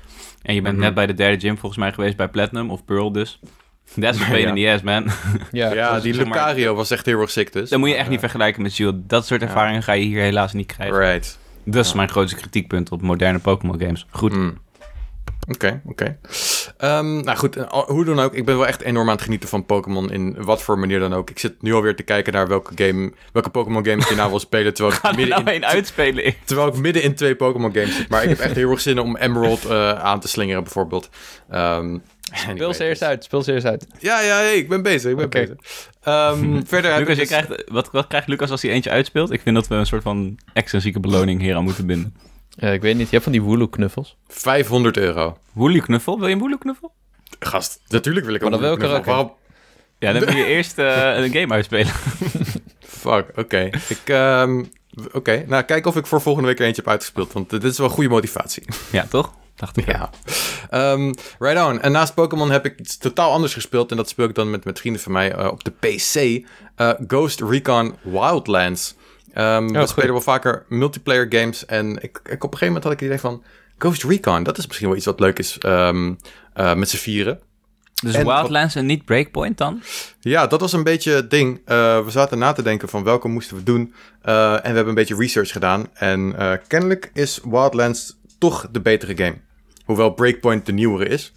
En 0.42 0.54
je 0.54 0.62
bent 0.62 0.74
mhm. 0.74 0.84
net 0.84 0.94
bij 0.94 1.06
de 1.06 1.14
derde 1.14 1.40
gym 1.40 1.58
volgens 1.58 1.80
mij 1.80 1.92
geweest 1.92 2.16
bij 2.16 2.28
Platinum 2.28 2.70
of 2.70 2.84
Pearl 2.84 3.12
dus. 3.12 3.40
That's 4.00 4.20
a 4.20 4.28
pain 4.28 4.46
in 4.46 4.54
the 4.54 4.70
ass, 4.72 4.82
man. 4.82 5.06
Ja, 5.50 5.74
ja 5.74 6.00
die 6.00 6.14
Lucario 6.14 6.74
was 6.74 6.90
echt 6.90 7.06
heel 7.06 7.20
erg 7.20 7.30
sick 7.30 7.52
dus. 7.52 7.70
Dat 7.70 7.78
moet 7.78 7.88
je 7.88 7.94
echt 7.94 8.08
niet 8.08 8.20
vergelijken 8.20 8.62
met 8.62 8.72
Shield. 8.72 8.94
Dat 9.08 9.26
soort 9.26 9.42
ervaringen 9.42 9.82
ga 9.82 9.92
je 9.92 10.04
hier 10.04 10.20
helaas 10.20 10.52
niet 10.52 10.66
krijgen. 10.66 10.98
Right. 10.98 11.38
Dat 11.64 11.84
is 11.84 11.92
mijn 11.92 12.08
grootste 12.08 12.36
kritiekpunt 12.36 12.90
op 12.90 13.02
moderne 13.02 13.38
Pokémon 13.38 13.80
games. 13.80 14.06
Goed. 14.10 14.32
Mm. 14.32 14.58
Oké, 15.50 15.80
oké. 15.84 16.18
Ehm, 16.76 17.20
nou 17.20 17.38
goed, 17.38 17.56
eh, 17.56 17.72
hoe 17.72 18.04
dan 18.04 18.20
ook. 18.20 18.34
Ik 18.34 18.44
ben 18.44 18.56
wel 18.56 18.66
echt 18.66 18.82
enorm 18.82 19.08
aan 19.08 19.14
het 19.14 19.24
genieten 19.24 19.48
van 19.48 19.66
Pokémon 19.66 20.10
in 20.10 20.36
wat 20.38 20.62
voor 20.62 20.78
manier 20.78 20.98
dan 20.98 21.14
ook. 21.14 21.30
Ik 21.30 21.38
zit 21.38 21.62
nu 21.62 21.74
alweer 21.74 21.96
te 21.96 22.02
kijken 22.02 22.32
naar 22.32 22.48
welke 22.48 22.72
game, 22.74 23.12
welke 23.32 23.50
Pokémon 23.50 23.84
game 23.84 24.02
ik 24.02 24.16
nou 24.16 24.30
wil 24.30 24.38
spelen. 24.38 24.74
Terwijl 24.74 24.96
ik 24.96 25.16
midden 25.16 25.44
nou 25.44 25.56
in 25.56 25.64
uitspelen. 25.66 26.34
Terwijl 26.44 26.68
ik 26.68 26.76
midden 26.76 27.02
in 27.02 27.14
twee 27.14 27.36
Pokémon 27.36 27.72
games 27.72 27.96
zit. 27.96 28.08
Maar 28.08 28.22
ik 28.22 28.28
heb 28.28 28.38
echt 28.38 28.54
heel 28.54 28.70
erg 28.70 28.80
zin 28.80 28.98
om 28.98 29.16
Emerald 29.16 29.64
uh, 29.64 29.92
aan 29.92 30.20
te 30.20 30.28
slingeren 30.28 30.62
bijvoorbeeld. 30.62 31.08
Um, 31.54 32.02
Speel 32.32 32.74
ze 32.74 32.84
eerst 32.84 33.02
uit, 33.02 33.24
speel 33.24 33.42
ze 33.42 33.52
eerst 33.52 33.66
uit. 33.66 33.86
Ja, 33.98 34.20
ja, 34.20 34.36
hey, 34.36 34.56
ik 34.56 34.68
ben 34.68 34.82
bezig, 34.82 35.10
ik 35.10 35.16
ben 35.16 35.26
okay. 35.26 35.40
bezig. 35.42 35.58
Um, 36.38 36.62
verder 36.66 36.98
Lucas, 36.98 37.16
dus... 37.16 37.28
krijgt, 37.28 37.64
wat, 37.68 37.90
wat 37.92 38.06
krijgt 38.06 38.28
Lucas 38.28 38.50
als 38.50 38.62
hij 38.62 38.70
eentje 38.70 38.90
uitspeelt? 38.90 39.30
Ik 39.30 39.40
vind 39.40 39.54
dat 39.54 39.68
we 39.68 39.74
een 39.74 39.86
soort 39.86 40.02
van 40.02 40.38
extrinsieke 40.52 41.00
beloning 41.00 41.40
hier 41.40 41.56
aan 41.56 41.64
moeten 41.64 41.86
binden. 41.86 42.14
Ja, 42.60 42.68
ik 42.68 42.82
weet 42.82 42.96
niet. 42.96 43.04
Je 43.04 43.10
hebt 43.10 43.22
van 43.22 43.32
die 43.32 43.42
Wooloo-knuffels. 43.42 44.16
500 44.28 44.96
euro. 44.96 45.36
Wooloo-knuffel? 45.52 46.18
Wil 46.18 46.28
je 46.28 46.34
een 46.34 46.40
Wooloo-knuffel? 46.40 46.92
Gast, 47.38 47.80
natuurlijk 47.88 48.26
wil 48.26 48.34
ik 48.34 48.42
een 48.42 48.50
Wooloo-knuffel. 48.50 49.02
Waarom... 49.02 49.32
Ja, 49.98 50.12
dan 50.12 50.24
moet 50.24 50.32
je 50.32 50.44
eerst 50.56 50.78
uh, 50.78 51.16
een 51.16 51.32
game 51.32 51.54
uitspelen. 51.54 51.92
Fuck, 53.02 53.32
oké. 53.36 53.70
Ik, 53.88 54.08
um, 54.08 54.70
oké. 55.12 55.44
Nou, 55.46 55.62
kijk 55.62 55.86
of 55.86 55.96
ik 55.96 56.06
voor 56.06 56.20
volgende 56.20 56.48
week 56.48 56.58
er 56.58 56.64
eentje 56.64 56.82
heb 56.82 56.90
uitgespeeld. 56.90 57.32
Want 57.32 57.50
dit 57.50 57.64
is 57.64 57.78
wel 57.78 57.88
goede 57.88 58.08
motivatie. 58.08 58.64
Ja, 58.90 59.06
toch? 59.08 59.32
Dacht 59.54 59.76
ik. 59.76 59.86
Ja. 59.86 60.10
Um, 60.92 61.14
right 61.38 61.66
on. 61.66 61.80
En 61.80 61.92
naast 61.92 62.14
Pokémon 62.14 62.50
heb 62.50 62.64
ik 62.64 62.78
iets 62.78 62.96
totaal 62.96 63.32
anders 63.32 63.52
gespeeld. 63.52 63.90
En 63.90 63.96
dat 63.96 64.08
speel 64.08 64.28
ik 64.28 64.34
dan 64.34 64.50
met, 64.50 64.64
met 64.64 64.78
vrienden 64.78 65.02
van 65.02 65.12
mij 65.12 65.38
uh, 65.38 65.46
op 65.46 65.64
de 65.64 65.70
PC. 65.70 66.44
Uh, 66.76 66.92
Ghost 67.06 67.40
Recon 67.40 67.94
Wildlands. 68.02 68.94
Um, 69.34 69.72
we 69.72 69.86
spelen 69.86 70.12
wel 70.12 70.20
vaker 70.20 70.64
multiplayer 70.68 71.26
games. 71.28 71.66
En 71.66 72.02
ik, 72.02 72.20
ik, 72.24 72.44
op 72.44 72.52
een 72.52 72.58
gegeven 72.58 72.66
moment 72.66 72.84
had 72.84 72.92
ik 72.92 73.00
het 73.00 73.08
idee 73.08 73.20
van... 73.20 73.42
Ghost 73.78 74.04
Recon, 74.04 74.42
dat 74.42 74.58
is 74.58 74.66
misschien 74.66 74.88
wel 74.88 74.96
iets 74.96 75.06
wat 75.06 75.20
leuk 75.20 75.38
is 75.38 75.58
um, 75.66 76.16
uh, 76.56 76.74
met 76.74 76.88
z'n 76.88 76.96
vieren. 76.96 77.40
Dus 78.02 78.14
en 78.14 78.26
Wildlands 78.26 78.74
en 78.74 78.86
niet 78.86 79.04
Breakpoint 79.04 79.58
dan? 79.58 79.82
Ja, 80.20 80.46
dat 80.46 80.60
was 80.60 80.72
een 80.72 80.82
beetje 80.82 81.12
het 81.12 81.30
ding. 81.30 81.56
Uh, 81.58 81.64
we 82.04 82.10
zaten 82.10 82.38
na 82.38 82.52
te 82.52 82.62
denken 82.62 82.88
van 82.88 83.04
welke 83.04 83.28
moesten 83.28 83.56
we 83.56 83.62
doen. 83.62 83.94
Uh, 84.24 84.52
en 84.52 84.60
we 84.60 84.66
hebben 84.66 84.88
een 84.88 84.94
beetje 84.94 85.16
research 85.16 85.50
gedaan. 85.50 85.86
En 85.94 86.34
kennelijk 86.66 87.10
is 87.14 87.40
Wildlands 87.44 88.18
toch 88.38 88.68
de 88.70 88.80
betere 88.80 89.16
game. 89.16 89.36
Hoewel 89.84 90.10
Breakpoint 90.10 90.66
de 90.66 90.72
nieuwere 90.72 91.08
is 91.08 91.32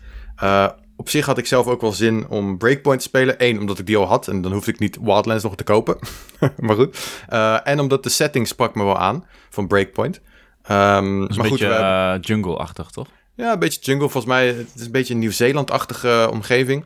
op 1.03 1.09
zich 1.09 1.25
had 1.25 1.37
ik 1.37 1.45
zelf 1.45 1.67
ook 1.67 1.81
wel 1.81 1.91
zin 1.91 2.27
om 2.29 2.57
Breakpoint 2.57 2.99
te 2.99 3.07
spelen. 3.07 3.35
Eén, 3.37 3.59
omdat 3.59 3.79
ik 3.79 3.85
die 3.85 3.97
al 3.97 4.05
had 4.05 4.27
en 4.27 4.41
dan 4.41 4.51
hoefde 4.51 4.71
ik 4.71 4.79
niet 4.79 4.97
Wildlands 5.01 5.43
nog 5.43 5.55
te 5.55 5.63
kopen. 5.63 5.97
maar 6.65 6.75
goed. 6.75 6.97
Uh, 7.29 7.67
en 7.67 7.79
omdat 7.79 8.03
de 8.03 8.09
setting 8.09 8.47
sprak 8.47 8.75
me 8.75 8.83
wel 8.83 8.97
aan 8.97 9.25
van 9.49 9.67
Breakpoint. 9.67 10.15
Um, 10.15 10.73
een 10.73 11.19
maar 11.19 11.27
beetje 11.27 11.47
goed, 11.47 11.59
hebben... 11.59 12.15
uh, 12.15 12.15
jungle-achtig, 12.21 12.89
toch? 12.89 13.07
Ja, 13.35 13.53
een 13.53 13.59
beetje 13.59 13.81
jungle. 13.81 14.09
Volgens 14.09 14.33
mij 14.33 14.47
het 14.47 14.71
is 14.75 14.85
een 14.85 14.91
beetje 14.91 15.13
een 15.13 15.19
Nieuw-Zeeland-achtige 15.19 16.29
omgeving. 16.31 16.85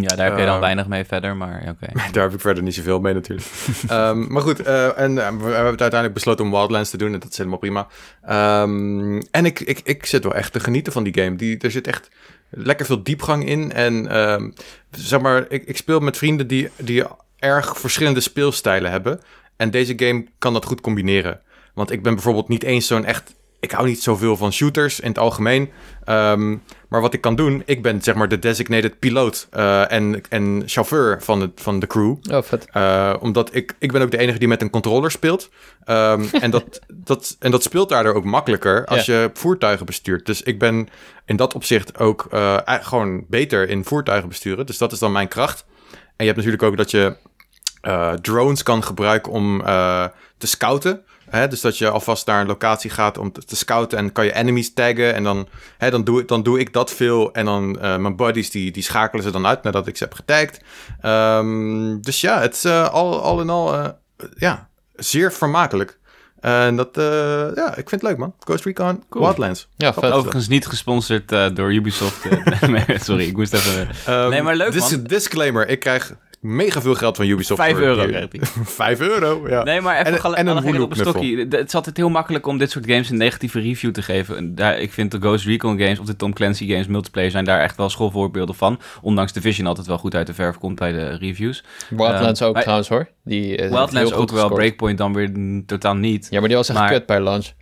Ja, 0.00 0.16
daar 0.16 0.26
heb 0.26 0.38
je 0.38 0.44
dan 0.44 0.54
uh, 0.54 0.60
weinig 0.60 0.86
mee 0.86 1.04
verder, 1.04 1.36
maar 1.36 1.60
oké. 1.60 1.88
Okay. 1.90 2.10
daar 2.12 2.22
heb 2.22 2.32
ik 2.32 2.40
verder 2.40 2.62
niet 2.62 2.74
zoveel 2.74 3.00
mee 3.00 3.14
natuurlijk. 3.14 3.46
um, 3.90 4.26
maar 4.32 4.42
goed, 4.42 4.66
uh, 4.66 4.98
en 4.98 5.10
uh, 5.10 5.28
we 5.28 5.44
hebben 5.44 5.64
uiteindelijk 5.64 6.14
besloten 6.14 6.44
om 6.44 6.50
Wildlands 6.50 6.90
te 6.90 6.96
doen 6.96 7.12
en 7.12 7.20
dat 7.20 7.30
is 7.30 7.36
helemaal 7.36 7.58
prima. 7.58 7.86
Um, 8.62 9.22
en 9.30 9.44
ik, 9.44 9.60
ik, 9.60 9.80
ik 9.84 10.06
zit 10.06 10.24
wel 10.24 10.34
echt 10.34 10.52
te 10.52 10.60
genieten 10.60 10.92
van 10.92 11.02
die 11.02 11.22
game. 11.22 11.36
Die, 11.36 11.58
er 11.58 11.70
zit 11.70 11.86
echt 11.86 12.08
lekker 12.50 12.86
veel 12.86 13.02
diepgang 13.02 13.46
in. 13.46 13.72
En 13.72 14.04
uh, 14.04 14.42
zeg 14.90 15.20
maar, 15.20 15.44
ik, 15.48 15.64
ik 15.64 15.76
speel 15.76 16.00
met 16.00 16.16
vrienden 16.16 16.46
die, 16.46 16.70
die 16.76 17.04
erg 17.38 17.78
verschillende 17.78 18.20
speelstijlen 18.20 18.90
hebben. 18.90 19.20
En 19.56 19.70
deze 19.70 19.92
game 19.96 20.26
kan 20.38 20.52
dat 20.52 20.64
goed 20.64 20.80
combineren. 20.80 21.40
Want 21.74 21.90
ik 21.90 22.02
ben 22.02 22.14
bijvoorbeeld 22.14 22.48
niet 22.48 22.62
eens 22.62 22.86
zo'n 22.86 23.04
echt 23.04 23.34
ik 23.64 23.70
hou 23.70 23.86
niet 23.86 24.02
zoveel 24.02 24.36
van 24.36 24.52
shooters 24.52 25.00
in 25.00 25.08
het 25.08 25.18
algemeen. 25.18 25.70
Um, 26.08 26.62
maar 26.88 27.00
wat 27.00 27.14
ik 27.14 27.20
kan 27.20 27.34
doen, 27.34 27.62
ik 27.66 27.82
ben 27.82 28.02
zeg 28.02 28.14
maar 28.14 28.28
de 28.28 28.38
designated 28.38 28.98
piloot 28.98 29.48
uh, 29.56 29.92
en, 29.92 30.20
en 30.28 30.62
chauffeur 30.66 31.22
van 31.22 31.40
de, 31.40 31.50
van 31.56 31.78
de 31.78 31.86
crew. 31.86 32.16
Oh, 32.30 32.42
vet. 32.42 32.66
Uh, 32.76 33.14
omdat 33.20 33.54
ik, 33.54 33.74
ik 33.78 33.92
ben 33.92 34.02
ook 34.02 34.10
de 34.10 34.18
enige 34.18 34.38
die 34.38 34.48
met 34.48 34.62
een 34.62 34.70
controller 34.70 35.10
speelt. 35.10 35.50
Um, 35.86 36.28
en, 36.40 36.50
dat, 36.50 36.80
dat, 36.92 37.36
en 37.38 37.50
dat 37.50 37.62
speelt 37.62 37.88
daardoor 37.88 38.14
ook 38.14 38.24
makkelijker 38.24 38.86
als 38.86 39.06
je 39.06 39.30
voertuigen 39.34 39.86
bestuurt. 39.86 40.26
Dus 40.26 40.42
ik 40.42 40.58
ben 40.58 40.88
in 41.26 41.36
dat 41.36 41.54
opzicht 41.54 41.98
ook 41.98 42.26
uh, 42.30 42.58
gewoon 42.66 43.24
beter 43.28 43.68
in 43.68 43.84
voertuigen 43.84 44.28
besturen. 44.28 44.66
Dus 44.66 44.78
dat 44.78 44.92
is 44.92 44.98
dan 44.98 45.12
mijn 45.12 45.28
kracht. 45.28 45.64
En 45.92 46.24
je 46.24 46.32
hebt 46.32 46.36
natuurlijk 46.36 46.62
ook 46.62 46.76
dat 46.76 46.90
je 46.90 47.16
drones 48.20 48.62
kan 48.62 48.84
gebruiken 48.84 49.32
om 49.32 49.62
te 50.38 50.46
scouten. 50.46 51.04
Hè, 51.34 51.48
dus 51.48 51.60
dat 51.60 51.78
je 51.78 51.90
alvast 51.90 52.26
naar 52.26 52.40
een 52.40 52.46
locatie 52.46 52.90
gaat 52.90 53.18
om 53.18 53.32
te, 53.32 53.56
scouten 53.56 53.98
en 53.98 54.12
kan 54.12 54.24
je 54.24 54.34
enemies 54.34 54.72
taggen. 54.74 55.14
En 55.14 55.22
dan, 55.22 55.48
hè, 55.78 55.90
dan, 55.90 56.04
doe, 56.04 56.24
dan 56.24 56.42
doe 56.42 56.58
ik 56.58 56.72
dat 56.72 56.92
veel. 56.92 57.32
En 57.32 57.44
dan 57.44 57.76
uh, 57.82 57.96
mijn 57.96 58.16
buddies 58.16 58.50
die, 58.50 58.70
die 58.70 58.82
schakelen 58.82 59.24
ze 59.24 59.30
dan 59.30 59.46
uit 59.46 59.62
nadat 59.62 59.86
ik 59.86 59.96
ze 59.96 60.04
heb 60.04 60.14
getagd. 60.14 60.60
Um, 61.02 62.02
dus 62.02 62.20
ja, 62.20 62.40
het 62.40 62.54
is 62.54 62.64
uh, 62.64 62.88
al, 62.88 63.22
al 63.22 63.40
in 63.40 63.50
al 63.50 63.74
uh, 63.74 63.88
ja, 64.36 64.68
zeer 64.94 65.32
vermakelijk. 65.32 65.98
En 66.40 66.76
dat, 66.76 66.98
uh, 66.98 67.04
ja, 67.54 67.68
ik 67.68 67.88
vind 67.88 67.90
het 67.90 68.02
leuk, 68.02 68.16
man. 68.16 68.34
Ghost 68.38 68.64
Recon 68.64 69.04
cool. 69.08 69.24
Wildlands. 69.24 69.68
Ja, 69.76 69.92
vet. 69.92 70.12
Overigens 70.12 70.48
niet 70.48 70.66
gesponsord 70.66 71.32
uh, 71.32 71.46
door 71.54 71.72
Ubisoft. 71.72 72.24
nee, 72.66 72.98
sorry, 73.00 73.26
ik 73.26 73.36
moest 73.36 73.52
even... 73.52 73.88
Um, 74.08 74.30
nee, 74.30 74.42
maar 74.42 74.56
leuk, 74.56 74.72
dis 74.72 74.90
man. 74.90 75.02
Disclaimer, 75.02 75.68
ik 75.68 75.80
krijg 75.80 76.14
mega 76.44 76.80
veel 76.80 76.94
geld 76.94 77.16
van 77.16 77.26
Ubisoft. 77.26 77.60
Vijf 77.60 77.78
euro 77.78 78.06
krijgt 78.06 78.32
hij. 78.36 78.64
Vijf 78.64 79.00
euro, 79.00 79.48
ja. 79.48 79.62
Nee, 79.62 79.80
maar 79.80 80.06
even 80.06 80.34
en, 80.34 80.34
en 80.34 80.56
een 80.56 80.80
op 80.80 80.90
een 80.90 80.96
stokje. 80.96 81.38
Het 81.38 81.66
is 81.66 81.74
altijd 81.74 81.96
heel 81.96 82.08
makkelijk 82.08 82.46
om 82.46 82.58
dit 82.58 82.70
soort 82.70 82.86
games 82.86 83.10
een 83.10 83.16
negatieve 83.16 83.60
review 83.60 83.92
te 83.92 84.02
geven. 84.02 84.54
Daar, 84.54 84.78
ik 84.78 84.92
vind 84.92 85.10
de 85.10 85.18
Ghost 85.18 85.44
Recon 85.44 85.78
games 85.78 85.98
of 85.98 86.06
de 86.06 86.16
Tom 86.16 86.32
Clancy 86.32 86.68
games 86.68 86.86
multiplayer 86.86 87.30
zijn 87.30 87.44
daar 87.44 87.60
echt 87.60 87.76
wel 87.76 87.88
schoolvoorbeelden 87.88 88.54
van. 88.54 88.80
Ondanks 89.02 89.32
de 89.32 89.40
Vision 89.40 89.66
altijd 89.66 89.86
wel 89.86 89.98
goed 89.98 90.14
uit 90.14 90.26
de 90.26 90.34
verf 90.34 90.58
komt 90.58 90.78
bij 90.78 90.92
de 90.92 91.16
reviews. 91.16 91.64
Wildlands 91.88 92.40
uh, 92.40 92.48
ook 92.48 92.60
trouwens 92.60 92.88
hoor. 92.88 93.08
Die, 93.24 93.62
uh, 93.62 93.70
Wildlands 93.70 94.12
ook 94.12 94.30
wel, 94.30 94.48
Breakpoint 94.48 94.98
dan 94.98 95.12
weer 95.12 95.32
totaal 95.66 95.96
niet. 95.96 96.26
Ja, 96.30 96.38
maar 96.38 96.48
die 96.48 96.56
was 96.56 96.68
echt 96.68 96.78
maar, 96.78 96.90
kut 96.90 97.06
bij 97.06 97.20
launch. 97.20 97.52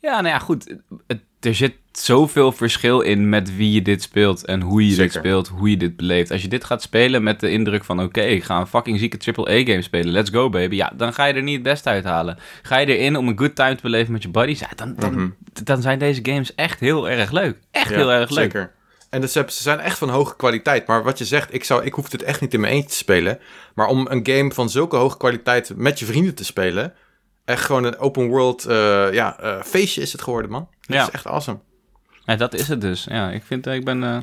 Ja, 0.00 0.20
nou 0.20 0.26
ja, 0.26 0.38
goed. 0.38 0.76
Het, 1.06 1.20
er 1.44 1.54
zit 1.54 1.74
zoveel 1.92 2.52
verschil 2.52 3.00
in 3.00 3.28
met 3.28 3.56
wie 3.56 3.72
je 3.72 3.82
dit 3.82 4.02
speelt 4.02 4.44
en 4.44 4.60
hoe 4.60 4.88
je 4.88 4.96
dit 4.96 5.12
speelt, 5.12 5.48
hoe 5.48 5.70
je 5.70 5.76
dit 5.76 5.96
beleeft. 5.96 6.30
Als 6.30 6.42
je 6.42 6.48
dit 6.48 6.64
gaat 6.64 6.82
spelen 6.82 7.22
met 7.22 7.40
de 7.40 7.50
indruk 7.50 7.84
van 7.84 8.02
oké, 8.02 8.20
ik 8.20 8.44
ga 8.44 8.60
een 8.60 8.66
fucking 8.66 8.98
zieke 8.98 9.32
AAA-game 9.32 9.82
spelen, 9.82 10.12
let's 10.12 10.30
go 10.30 10.48
baby, 10.48 10.76
ja, 10.76 10.92
dan 10.96 11.14
ga 11.14 11.24
je 11.24 11.34
er 11.34 11.42
niet 11.42 11.54
het 11.54 11.62
beste 11.62 11.88
uithalen. 11.88 12.38
Ga 12.62 12.78
je 12.78 12.96
erin 12.96 13.16
om 13.16 13.28
een 13.28 13.38
good 13.38 13.54
time 13.54 13.74
te 13.74 13.82
beleven 13.82 14.12
met 14.12 14.22
je 14.22 14.28
buddies, 14.28 14.60
ja, 14.60 14.68
dan, 14.76 14.94
dan, 14.96 15.14
mhm. 15.14 15.28
dan 15.64 15.82
zijn 15.82 15.98
deze 15.98 16.20
games 16.22 16.54
echt 16.54 16.80
heel 16.80 17.08
erg 17.08 17.30
leuk. 17.30 17.58
Echt 17.70 17.90
heel 17.90 18.12
erg 18.12 18.30
leuk. 18.30 18.52
Zeker. 18.52 18.72
En 19.10 19.20
dus 19.20 19.32
ze 19.32 19.44
zijn 19.48 19.80
echt 19.80 19.98
van 19.98 20.08
hoge 20.08 20.36
kwaliteit. 20.36 20.86
Maar 20.86 21.02
wat 21.02 21.18
je 21.18 21.24
zegt, 21.24 21.54
ik, 21.54 21.64
zou, 21.64 21.84
ik 21.84 21.92
hoef 21.92 22.12
het 22.12 22.22
echt 22.22 22.40
niet 22.40 22.54
in 22.54 22.60
mijn 22.60 22.72
eentje 22.72 22.88
te 22.88 22.96
spelen. 22.96 23.38
Maar 23.74 23.86
om 23.86 24.06
een 24.10 24.26
game 24.26 24.52
van 24.52 24.70
zulke 24.70 24.96
hoge 24.96 25.16
kwaliteit 25.16 25.72
met 25.76 25.98
je 25.98 26.04
vrienden 26.04 26.34
te 26.34 26.44
spelen... 26.44 26.94
echt 27.44 27.64
gewoon 27.64 27.84
een 27.84 27.98
open 27.98 28.28
world 28.28 28.68
uh, 28.68 29.12
ja, 29.12 29.36
uh, 29.42 29.62
feestje 29.62 30.00
is 30.00 30.12
het 30.12 30.22
geworden, 30.22 30.50
man. 30.50 30.68
Dat 30.80 30.96
ja. 30.96 31.02
is 31.02 31.10
echt 31.10 31.26
awesome. 31.26 31.58
Ja, 32.24 32.36
dat 32.36 32.54
is 32.54 32.68
het 32.68 32.80
dus. 32.80 33.04
Ja, 33.04 33.30
ik 33.30 33.42
vind, 33.44 33.66
ik 33.66 33.84
ben, 33.84 34.02
uh, 34.02 34.18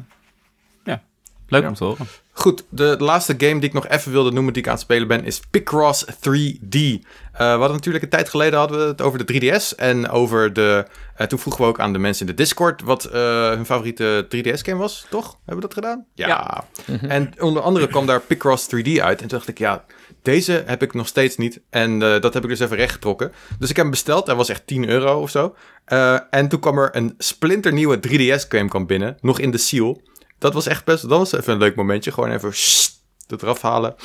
ja, 0.83 1.01
leuk 1.47 1.67
om 1.67 1.73
te 1.73 1.83
horen. 1.83 2.07
Goed, 2.31 2.63
de 2.69 2.95
laatste 2.99 3.35
game 3.37 3.59
die 3.59 3.69
ik 3.69 3.73
nog 3.73 3.87
even 3.87 4.11
wilde 4.11 4.31
noemen 4.31 4.53
die 4.53 4.61
ik 4.61 4.67
aan 4.67 4.73
het 4.73 4.83
spelen 4.83 5.07
ben, 5.07 5.23
is 5.23 5.39
Picross 5.51 6.05
3D. 6.05 6.75
Uh, 6.75 6.93
eh, 6.93 6.99
we 7.31 7.43
hadden 7.43 7.71
natuurlijk 7.71 8.03
een 8.03 8.09
tijd 8.09 8.29
geleden 8.29 8.59
hadden 8.59 8.77
we 8.79 8.85
het 8.85 9.01
over 9.01 9.25
de 9.25 9.33
3DS 9.33 9.75
en 9.75 10.09
over 10.09 10.53
de... 10.53 10.85
Uh, 11.17 11.27
toen 11.27 11.39
vroegen 11.39 11.63
we 11.63 11.69
ook 11.69 11.79
aan 11.79 11.93
de 11.93 11.99
mensen 11.99 12.25
in 12.25 12.35
de 12.35 12.43
Discord 12.43 12.81
wat 12.81 13.03
hun 13.03 13.65
favoriete 13.65 14.27
3DS-game 14.35 14.77
was, 14.77 15.05
toch? 15.09 15.37
Hebben 15.45 15.55
we 15.55 15.61
dat 15.61 15.73
gedaan? 15.73 16.05
Ja. 16.13 16.27
ja. 16.27 16.63
En 17.07 17.33
onder 17.41 17.61
andere 17.61 17.87
kwam 17.87 18.05
daar 18.05 18.19
Picross 18.19 18.67
3D 18.75 18.91
uit 19.01 19.21
en 19.21 19.27
toen 19.27 19.37
dacht 19.37 19.47
ik, 19.47 19.57
ja, 19.57 19.85
deze 20.29 20.63
heb 20.65 20.83
ik 20.83 20.93
nog 20.93 21.07
steeds 21.07 21.37
niet. 21.37 21.59
En 21.69 21.91
uh, 21.91 22.19
dat 22.19 22.33
heb 22.33 22.43
ik 22.43 22.49
dus 22.49 22.59
even 22.59 22.77
rechtgetrokken. 22.77 23.31
Dus 23.59 23.69
ik 23.69 23.75
heb 23.75 23.85
hem 23.85 23.93
besteld. 23.93 24.25
Hij 24.27 24.35
was 24.35 24.49
echt 24.49 24.67
10 24.67 24.89
euro 24.89 25.21
of 25.21 25.29
zo. 25.29 25.55
Uh, 25.87 26.19
en 26.29 26.47
toen 26.47 26.59
kwam 26.59 26.77
er 26.77 26.95
een 26.95 27.13
splinternieuwe 27.17 27.99
3DS-game 28.07 28.67
kwam 28.67 28.85
binnen. 28.85 29.17
Nog 29.21 29.39
in 29.39 29.51
de 29.51 29.57
seal. 29.57 30.01
Dat 30.37 30.53
was 30.53 30.67
echt 30.67 30.85
best... 30.85 31.09
Dat 31.09 31.17
was 31.17 31.33
even 31.33 31.53
een 31.53 31.59
leuk 31.59 31.75
momentje. 31.75 32.11
Gewoon 32.11 32.31
even... 32.31 32.53
Sst, 32.53 32.99
het 33.31 33.41
eraf 33.41 33.61
halen. 33.61 33.95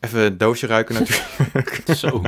Even 0.00 0.20
een 0.20 0.38
doosje 0.38 0.66
ruiken 0.66 0.94
natuurlijk. 0.94 1.82
Zo. 2.02 2.22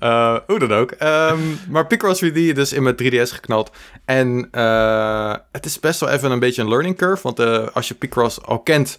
uh, 0.00 0.38
hoe 0.46 0.58
dan 0.58 0.72
ook. 0.72 0.94
Um, 1.02 1.58
maar 1.68 1.86
Picross 1.86 2.24
3D 2.24 2.32
dus 2.32 2.72
in 2.72 2.82
mijn 2.82 2.96
3DS 3.02 3.32
geknald. 3.32 3.70
En 4.04 4.48
uh, 4.52 5.34
het 5.52 5.64
is 5.64 5.80
best 5.80 6.00
wel 6.00 6.08
even 6.08 6.30
een 6.30 6.38
beetje 6.38 6.62
een 6.62 6.68
learning 6.68 6.96
curve. 6.96 7.22
Want 7.22 7.40
uh, 7.40 7.66
als 7.72 7.88
je 7.88 7.94
Picross 7.94 8.42
al 8.42 8.58
kent, 8.58 8.98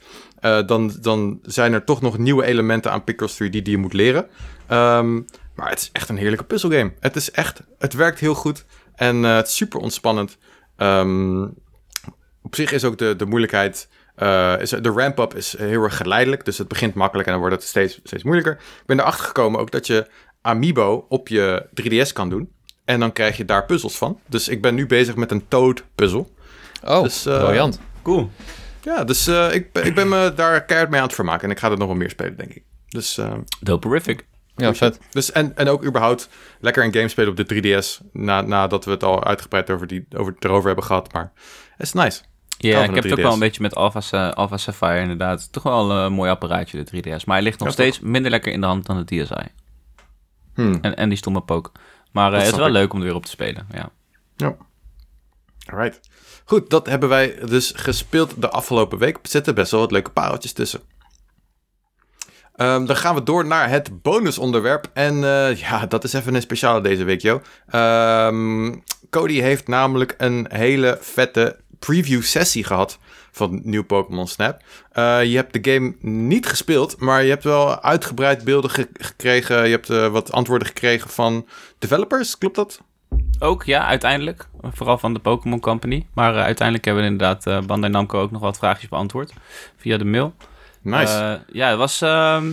dan, 0.65 0.93
dan 1.01 1.39
zijn 1.41 1.73
er 1.73 1.83
toch 1.83 2.01
nog 2.01 2.17
nieuwe 2.17 2.45
elementen 2.45 2.91
aan 2.91 3.03
Picross 3.03 3.43
3D 3.43 3.49
die 3.49 3.69
je 3.69 3.77
moet 3.77 3.93
leren. 3.93 4.27
Um, 4.71 5.25
maar 5.55 5.69
het 5.69 5.79
is 5.79 5.89
echt 5.91 6.09
een 6.09 6.17
heerlijke 6.17 6.45
puzzelgame. 6.45 6.93
Het 6.99 7.15
is 7.15 7.31
echt, 7.31 7.61
het 7.77 7.93
werkt 7.93 8.19
heel 8.19 8.35
goed. 8.35 8.65
En 8.95 9.23
het 9.23 9.47
is 9.47 9.55
super 9.55 9.79
ontspannend. 9.79 10.37
Um, 10.77 11.53
op 12.41 12.55
zich 12.55 12.71
is 12.71 12.83
ook 12.83 12.97
de, 12.97 13.15
de 13.15 13.25
moeilijkheid 13.25 13.87
uh, 14.19 14.61
is, 14.61 14.69
de 14.69 14.89
ramp-up 14.89 15.35
is 15.35 15.57
heel 15.57 15.83
erg 15.83 15.97
geleidelijk, 15.97 16.45
dus 16.45 16.57
het 16.57 16.67
begint 16.67 16.93
makkelijk 16.93 17.27
en 17.27 17.33
dan 17.33 17.41
wordt 17.41 17.55
het 17.55 17.65
steeds, 17.65 17.99
steeds 18.03 18.23
moeilijker. 18.23 18.53
Ik 18.53 18.85
ben 18.85 18.99
erachter 18.99 19.25
gekomen 19.25 19.59
ook 19.59 19.71
dat 19.71 19.87
je 19.87 20.07
Amiibo 20.41 21.05
op 21.09 21.27
je 21.27 21.65
3DS 21.81 22.13
kan 22.13 22.29
doen. 22.29 22.51
En 22.85 22.99
dan 22.99 23.11
krijg 23.11 23.37
je 23.37 23.45
daar 23.45 23.65
puzzels 23.65 23.97
van. 23.97 24.19
Dus 24.27 24.47
ik 24.47 24.61
ben 24.61 24.75
nu 24.75 24.85
bezig 24.85 25.15
met 25.15 25.31
een 25.31 25.47
Toad-puzzel. 25.47 26.33
Oh, 26.83 27.03
dus, 27.03 27.27
uh, 27.27 27.43
briljant. 27.43 27.79
Cool. 28.01 28.29
Ja, 28.81 29.03
dus 29.03 29.27
uh, 29.27 29.53
ik, 29.53 29.77
ik 29.83 29.95
ben 29.95 30.09
me 30.09 30.33
daar 30.35 30.65
keihard 30.65 30.91
mee 30.91 30.99
aan 30.99 31.05
het 31.05 31.15
vermaken. 31.15 31.43
En 31.43 31.51
ik 31.51 31.59
ga 31.59 31.71
er 31.71 31.77
nog 31.77 31.87
wel 31.87 31.97
meer 31.97 32.09
spelen, 32.09 32.37
denk 32.37 32.53
ik. 32.53 32.63
Dus, 32.87 33.17
uh, 33.17 33.33
Doperific. 33.59 34.25
Ja, 34.55 34.73
vet. 34.73 34.99
Dus, 35.11 35.31
en, 35.31 35.57
en 35.57 35.67
ook 35.67 35.85
überhaupt 35.85 36.29
lekker 36.59 36.83
een 36.83 36.93
game 36.93 37.07
spelen 37.07 37.29
op 37.29 37.37
de 37.37 37.77
3DS. 37.81 38.11
Na, 38.11 38.41
nadat 38.41 38.85
we 38.85 38.91
het 38.91 39.03
al 39.03 39.23
uitgebreid 39.23 39.69
over 39.69 39.87
die, 39.87 40.05
over, 40.15 40.35
erover 40.39 40.65
hebben 40.65 40.85
gehad. 40.85 41.13
Maar 41.13 41.31
het 41.77 41.85
is 41.85 41.93
nice. 41.93 42.21
Ja, 42.57 42.83
ik 42.83 42.95
heb 42.95 43.03
het 43.03 43.13
ook 43.13 43.19
wel 43.19 43.33
een 43.33 43.39
beetje 43.39 43.61
met 43.61 43.75
Alpha, 43.75 44.29
Alpha 44.29 44.57
Sapphire 44.57 44.99
inderdaad. 44.99 45.51
Toch 45.51 45.63
wel 45.63 45.91
een 45.91 46.13
mooi 46.13 46.29
apparaatje, 46.29 46.83
de 46.83 47.03
3DS. 47.03 47.25
Maar 47.25 47.35
hij 47.35 47.41
ligt 47.41 47.59
nog 47.59 47.71
steeds 47.71 47.99
minder 47.99 48.31
lekker 48.31 48.51
in 48.51 48.61
de 48.61 48.67
hand 48.67 48.85
dan 48.85 49.05
de 49.05 49.23
DSi. 49.23 49.47
Hmm. 50.53 50.77
En, 50.81 50.95
en 50.95 51.09
die 51.09 51.17
stomme 51.17 51.41
poke. 51.41 51.71
Maar 52.11 52.31
uh, 52.31 52.37
het 52.37 52.47
is 52.47 52.55
wel 52.55 52.69
leuk 52.69 52.93
om 52.93 52.99
er 52.99 53.05
weer 53.05 53.15
op 53.15 53.25
te 53.25 53.31
spelen, 53.31 53.67
ja. 53.71 53.89
Ja. 54.35 54.55
Alright. 55.71 55.99
Goed, 56.45 56.69
dat 56.69 56.85
hebben 56.85 57.09
wij 57.09 57.35
dus 57.45 57.73
gespeeld 57.75 58.41
de 58.41 58.49
afgelopen 58.49 58.97
week. 58.97 59.15
Er 59.15 59.29
zitten 59.29 59.55
best 59.55 59.71
wel 59.71 59.79
wat 59.79 59.91
leuke 59.91 60.11
pareltjes 60.11 60.53
tussen. 60.53 60.81
Um, 62.55 62.85
dan 62.85 62.95
gaan 62.95 63.15
we 63.15 63.23
door 63.23 63.45
naar 63.45 63.69
het 63.69 64.01
bonusonderwerp. 64.01 64.89
En 64.93 65.15
uh, 65.15 65.55
ja, 65.55 65.85
dat 65.85 66.03
is 66.03 66.13
even 66.13 66.35
een 66.35 66.41
speciale 66.41 66.81
deze 66.81 67.03
week, 67.03 67.21
joh. 67.21 67.41
Um, 68.27 68.83
Cody 69.09 69.39
heeft 69.39 69.67
namelijk 69.67 70.15
een 70.17 70.47
hele 70.49 70.97
vette 71.01 71.59
preview 71.79 72.21
sessie 72.21 72.63
gehad 72.63 72.99
van 73.31 73.61
nieuw 73.63 73.83
Pokémon 73.83 74.27
Snap. 74.27 74.61
Uh, 74.93 75.23
je 75.23 75.35
hebt 75.35 75.63
de 75.63 75.71
game 75.71 75.95
niet 75.99 76.47
gespeeld, 76.47 76.99
maar 76.99 77.23
je 77.23 77.29
hebt 77.29 77.43
wel 77.43 77.81
uitgebreid 77.81 78.43
beelden 78.43 78.71
gekregen. 78.93 79.63
Je 79.63 79.71
hebt 79.71 79.89
uh, 79.89 80.07
wat 80.07 80.31
antwoorden 80.31 80.67
gekregen 80.67 81.09
van 81.09 81.47
developers, 81.77 82.37
klopt 82.37 82.55
dat? 82.55 82.81
Ook, 83.39 83.63
ja, 83.63 83.85
uiteindelijk. 83.85 84.47
Vooral 84.61 84.97
van 84.97 85.13
de 85.13 85.19
Pokémon 85.19 85.59
Company. 85.59 86.07
Maar 86.13 86.33
uh, 86.33 86.41
uiteindelijk 86.41 86.85
hebben 86.85 87.03
we 87.03 87.09
inderdaad 87.09 87.65
Bandai 87.67 87.91
Namco 87.91 88.21
ook 88.21 88.31
nog 88.31 88.41
wat 88.41 88.57
vraagjes 88.57 88.89
beantwoord 88.89 89.33
via 89.77 89.97
de 89.97 90.05
mail. 90.05 90.33
Nice. 90.81 91.41
ja, 91.51 91.69
het 91.69 91.77
was, 91.77 92.01
ehm, 92.01 92.51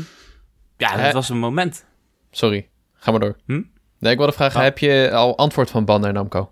ja, 0.77 0.99
het 0.99 1.13
was 1.13 1.29
een 1.29 1.39
moment. 1.39 1.85
Sorry, 2.31 2.69
ga 2.95 3.11
maar 3.11 3.21
door. 3.21 3.37
Hm? 3.47 3.63
Nee, 3.99 4.13
ik 4.13 4.19
wilde 4.19 4.33
vragen, 4.33 4.59
oh. 4.59 4.63
heb 4.63 4.79
je 4.79 5.11
al 5.13 5.37
antwoord 5.37 5.71
van 5.71 5.85
Bandai 5.85 6.13
Namco? 6.13 6.51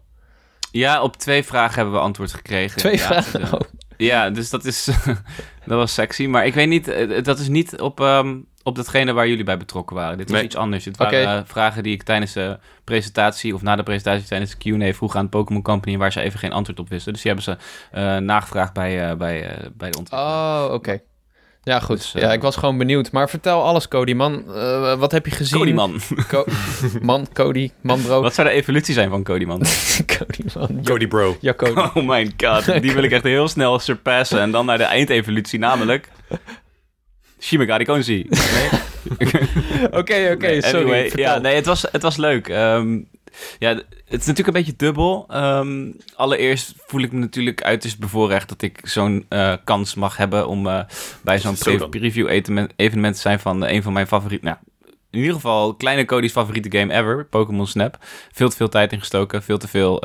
Ja, 0.71 1.03
op 1.03 1.17
twee 1.17 1.45
vragen 1.45 1.75
hebben 1.75 1.95
we 1.95 2.01
antwoord 2.01 2.33
gekregen. 2.33 2.79
Twee 2.79 3.01
vragen? 3.01 3.43
Oh. 3.53 3.61
Ja, 3.97 4.31
dus 4.31 4.51
dat 4.51 4.65
is... 4.65 4.85
dat 5.67 5.79
was 5.79 5.95
sexy. 5.95 6.27
Maar 6.27 6.47
ik 6.47 6.55
weet 6.55 6.69
niet... 6.69 6.89
Eh, 6.89 7.23
dat 7.23 7.39
is 7.39 7.49
niet 7.49 7.81
op, 7.81 8.01
um, 8.01 8.47
op 8.65 8.77
datgene 8.77 9.13
waar 9.13 9.29
jullie 9.29 9.45
bij 9.45 9.57
betrokken 9.57 9.97
waren. 9.97 10.19
Dit 10.19 10.31
was 10.31 10.41
iets 10.41 10.57
anders. 10.57 10.85
Dit 10.85 10.97
waren 10.97 11.39
uh, 11.39 11.41
vragen 11.45 11.83
die 11.83 11.93
ik 11.93 12.03
tijdens 12.03 12.33
de 12.33 12.59
presentatie... 12.85 13.55
of 13.55 13.63
na 13.63 13.77
de 13.77 13.83
presentatie 13.83 14.29
tijdens 14.29 14.57
de 14.57 14.77
Q&A 14.77 14.93
vroeg 14.93 15.17
aan 15.17 15.29
Pokémon 15.29 15.63
Company... 15.63 15.97
waar 15.97 16.13
ze 16.13 16.21
even 16.21 16.39
geen 16.39 16.53
antwoord 16.53 16.81
op 16.81 16.89
wisten. 16.89 17.13
Dus 17.13 17.23
die 17.23 17.33
hebben 17.33 17.59
ze 17.59 17.99
uh, 17.99 18.17
nagevraagd 18.17 18.73
bij, 18.73 19.17
bij, 19.17 19.59
bij 19.77 19.91
de 19.91 19.99
ontwikkelaar. 19.99 20.65
Oh, 20.65 20.73
oké. 20.73 21.01
Ja, 21.65 21.81
goed. 21.81 21.97
Dus, 21.97 22.13
ja, 22.23 22.33
ik 22.33 22.43
was 22.43 22.57
gewoon 22.57 22.79
benieuwd. 22.79 23.11
Maar 23.11 23.29
vertel 23.29 23.63
alles, 23.63 23.89
Cody, 23.89 24.13
man. 24.13 24.45
Uh, 24.49 24.95
wat 24.95 25.13
heb 25.13 25.27
je 25.27 25.31
gezien? 25.31 25.59
Cody, 25.59 25.73
man. 25.73 26.01
Co 26.29 26.45
man, 27.03 27.27
Cody, 27.33 27.71
man, 27.81 28.03
bro. 28.03 28.23
Wat 28.23 28.35
zou 28.35 28.49
de 28.49 28.55
evolutie 28.55 28.95
zijn 28.95 29.11
van 29.11 29.23
Cody, 29.23 29.45
man? 29.45 29.63
Cody, 30.17 30.43
man. 30.55 30.81
Cody, 30.85 31.07
bro. 31.07 31.37
Ja, 31.41 31.55
Cody. 31.55 31.81
Oh 31.81 32.09
my 32.09 32.33
god, 32.37 32.83
die 32.83 32.93
wil 32.93 33.03
ik 33.03 33.11
echt 33.11 33.23
heel 33.23 33.49
snel 33.49 33.79
surpassen. 33.79 34.41
En 34.41 34.51
dan 34.51 34.67
naar 34.67 34.79
de 34.79 34.85
eindevolutie, 34.85 35.59
namelijk... 35.59 36.09
Shimegari 37.45 37.85
Konzi. 37.85 38.27
Oké, 39.91 40.31
oké, 40.35 40.61
sorry. 40.63 41.13
ja, 41.15 41.39
nee, 41.39 41.55
het 41.55 41.67
was, 41.67 41.87
het 41.93 42.03
was 42.03 42.17
leuk. 42.17 42.49
Um, 42.49 43.09
Ja, 43.59 43.75
het 43.75 44.21
is 44.21 44.27
natuurlijk 44.27 44.47
een 44.47 44.53
beetje 44.53 44.77
dubbel. 44.77 45.25
Ehm, 45.29 45.91
allereerst 46.17 46.75
voel 46.87 47.01
ik 47.01 47.13
me 47.13 47.19
natuurlijk 47.19 47.63
uiterst 47.63 47.99
bevoorrecht 47.99 48.49
dat 48.49 48.63
ik 48.63 48.81
zo'n 48.83 49.27
uh, 49.29 49.55
kans 49.65 49.95
mag 49.95 50.17
hebben 50.17 50.49
om 50.49 50.67
uh, 50.67 50.81
bij 51.23 51.39
zo'n 51.39 51.57
preview 51.91 52.29
evenement 52.77 53.15
te 53.15 53.21
zijn 53.21 53.41
van 53.41 53.67
een 53.67 53.83
van 53.83 53.93
mijn 53.93 54.07
favorieten. 54.07 54.49
Nou, 54.49 54.59
in 55.11 55.19
ieder 55.19 55.35
geval 55.35 55.75
kleine 55.75 56.05
Cody's 56.05 56.33
favoriete 56.33 56.79
game 56.79 56.95
ever, 56.95 57.25
Pokémon 57.25 57.67
Snap. 57.67 57.99
Veel 58.33 58.49
te 58.49 58.57
veel 58.57 58.69
tijd 58.69 58.93
ingestoken, 58.93 59.43
veel 59.43 59.59
te 59.59 59.69
veel 59.69 60.05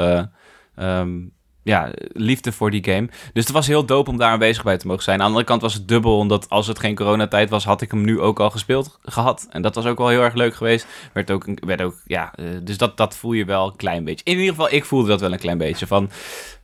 um, 0.79 1.31
ja, 1.63 1.91
liefde 2.13 2.51
voor 2.51 2.71
die 2.71 2.83
game. 2.83 3.09
Dus 3.33 3.43
het 3.43 3.53
was 3.53 3.67
heel 3.67 3.85
dope 3.85 4.09
om 4.09 4.17
daar 4.17 4.31
aanwezig 4.31 4.63
bij 4.63 4.77
te 4.77 4.87
mogen 4.87 5.03
zijn. 5.03 5.15
Aan 5.15 5.21
de 5.21 5.29
andere 5.29 5.45
kant 5.45 5.61
was 5.61 5.73
het 5.73 5.87
dubbel, 5.87 6.17
omdat 6.17 6.49
als 6.49 6.67
het 6.67 6.79
geen 6.79 6.95
coronatijd 6.95 7.49
was, 7.49 7.65
had 7.65 7.81
ik 7.81 7.91
hem 7.91 8.05
nu 8.05 8.19
ook 8.19 8.39
al 8.39 8.49
gespeeld 8.49 8.99
gehad. 9.01 9.47
En 9.49 9.61
dat 9.61 9.75
was 9.75 9.85
ook 9.85 9.97
wel 9.97 10.07
heel 10.07 10.21
erg 10.21 10.33
leuk 10.33 10.55
geweest. 10.55 10.87
Werd 11.13 11.31
ook, 11.31 11.45
werd 11.65 11.81
ook 11.81 11.95
ja, 12.05 12.33
uh, 12.39 12.45
dus 12.63 12.77
dat, 12.77 12.97
dat 12.97 13.15
voel 13.15 13.33
je 13.33 13.45
wel 13.45 13.67
een 13.67 13.75
klein 13.75 14.03
beetje. 14.03 14.25
In 14.25 14.37
ieder 14.37 14.49
geval, 14.49 14.71
ik 14.71 14.85
voelde 14.85 15.07
dat 15.07 15.21
wel 15.21 15.31
een 15.31 15.39
klein 15.39 15.57
beetje. 15.57 15.87
Van, 15.87 16.09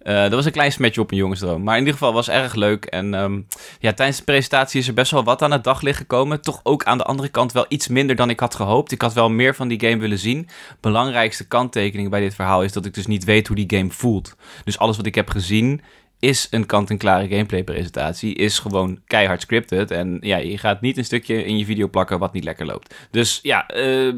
uh, 0.06 0.22
dat 0.22 0.32
was 0.32 0.45
een 0.45 0.51
klein 0.51 0.72
smetje 0.72 1.01
op 1.01 1.12
een 1.12 1.18
jongensdroom. 1.18 1.64
Maar 1.64 1.74
in 1.74 1.80
ieder 1.80 1.93
geval 1.93 2.14
was 2.14 2.30
erg 2.30 2.56
leuk. 2.56 2.86
En 2.86 3.14
um, 3.14 3.47
ja, 3.80 3.93
tijdens 3.93 4.18
de 4.18 4.24
presentatie 4.24 4.80
is 4.80 4.88
er 4.88 4.93
best 4.93 5.12
wel 5.12 5.24
wat 5.24 5.41
aan 5.41 5.51
het 5.51 5.64
daglicht 5.64 5.97
gekomen. 5.97 6.41
Toch 6.41 6.60
ook 6.64 6.84
aan 6.84 6.97
de 6.97 7.03
andere 7.03 7.30
kant 7.30 7.51
wel 7.51 7.66
iets 7.68 7.88
minder 7.88 8.16
dan 8.16 8.30
ik 8.30 8.39
had 8.39 8.56
gehoopt. 8.56 8.91
Ik 8.91 9.01
had 9.01 9.14
wel 9.14 9.30
meer 9.30 9.56
van 9.56 9.68
die 9.68 9.80
game 9.80 9.97
willen 9.97 10.20
zien. 10.20 10.47
Belangrijkste 10.80 11.47
kanttekening 11.47 12.10
bij 12.10 12.20
dit 12.20 12.36
verhaal 12.36 12.64
is 12.64 12.74
dat 12.74 12.86
ik 12.86 12.93
dus 12.93 13.08
niet 13.08 13.24
weet 13.24 13.47
hoe 13.47 13.56
die 13.56 13.78
game 13.78 13.91
voelt. 13.91 14.36
Dus 14.64 14.78
alles 14.78 14.97
wat 14.97 15.06
ik 15.06 15.16
heb 15.16 15.30
gezien 15.30 15.82
is 16.20 16.47
een 16.51 16.66
kant-en-klare 16.66 17.28
gameplay-presentatie. 17.28 18.36
Is 18.36 18.60
gewoon 18.60 18.99
keihard 19.08 19.41
scripted. 19.41 19.91
En 19.91 20.18
ja, 20.22 20.38
je 20.38 20.58
gaat 20.58 20.82
niet 20.82 20.97
een 20.97 21.06
stukje 21.06 21.43
in 21.43 21.58
je 21.58 21.66
video 21.66 21.88
plakken 21.88 22.20
wat 22.20 22.34
niet 22.34 22.43
lekker 22.43 22.66
loopt. 22.66 22.95
Dus 23.12 23.39
ja, 23.41 23.76
uh, 23.76 24.14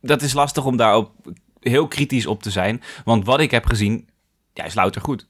dat 0.00 0.22
is 0.22 0.32
lastig 0.32 0.64
om 0.64 0.76
daarop 0.76 1.10
heel 1.60 1.88
kritisch 1.88 2.26
op 2.26 2.42
te 2.42 2.50
zijn. 2.50 2.82
Want 3.04 3.26
wat 3.26 3.40
ik 3.40 3.50
heb 3.50 3.66
gezien 3.66 4.08
ja, 4.56 4.64
is 4.64 4.74
louter 4.74 5.00
goed. 5.00 5.28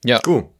Ja. 0.00 0.18
Cool. 0.18 0.54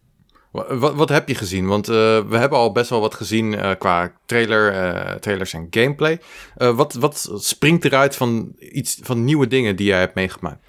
Wat, 0.53 0.95
wat 0.95 1.09
heb 1.09 1.29
je 1.29 1.35
gezien? 1.35 1.67
Want 1.67 1.89
uh, 1.89 1.95
we 2.29 2.37
hebben 2.37 2.59
al 2.59 2.73
best 2.73 2.91
wel 2.91 3.01
wat 3.01 3.15
gezien 3.15 3.53
uh, 3.53 3.71
qua 3.79 4.13
trailer, 4.27 4.73
uh, 4.73 5.15
trailers 5.15 5.53
en 5.53 5.67
gameplay. 5.71 6.21
wat, 6.55 6.95
wat 6.95 7.31
springt 7.35 7.85
eruit 7.85 8.17
van, 8.17 8.57
iets, 8.59 8.99
van 9.03 9.25
nieuwe 9.25 9.47
dingen 9.47 9.77
die 9.77 9.87
jij 9.87 9.99
hebt 9.99 10.15
meegemaakt? 10.15 10.65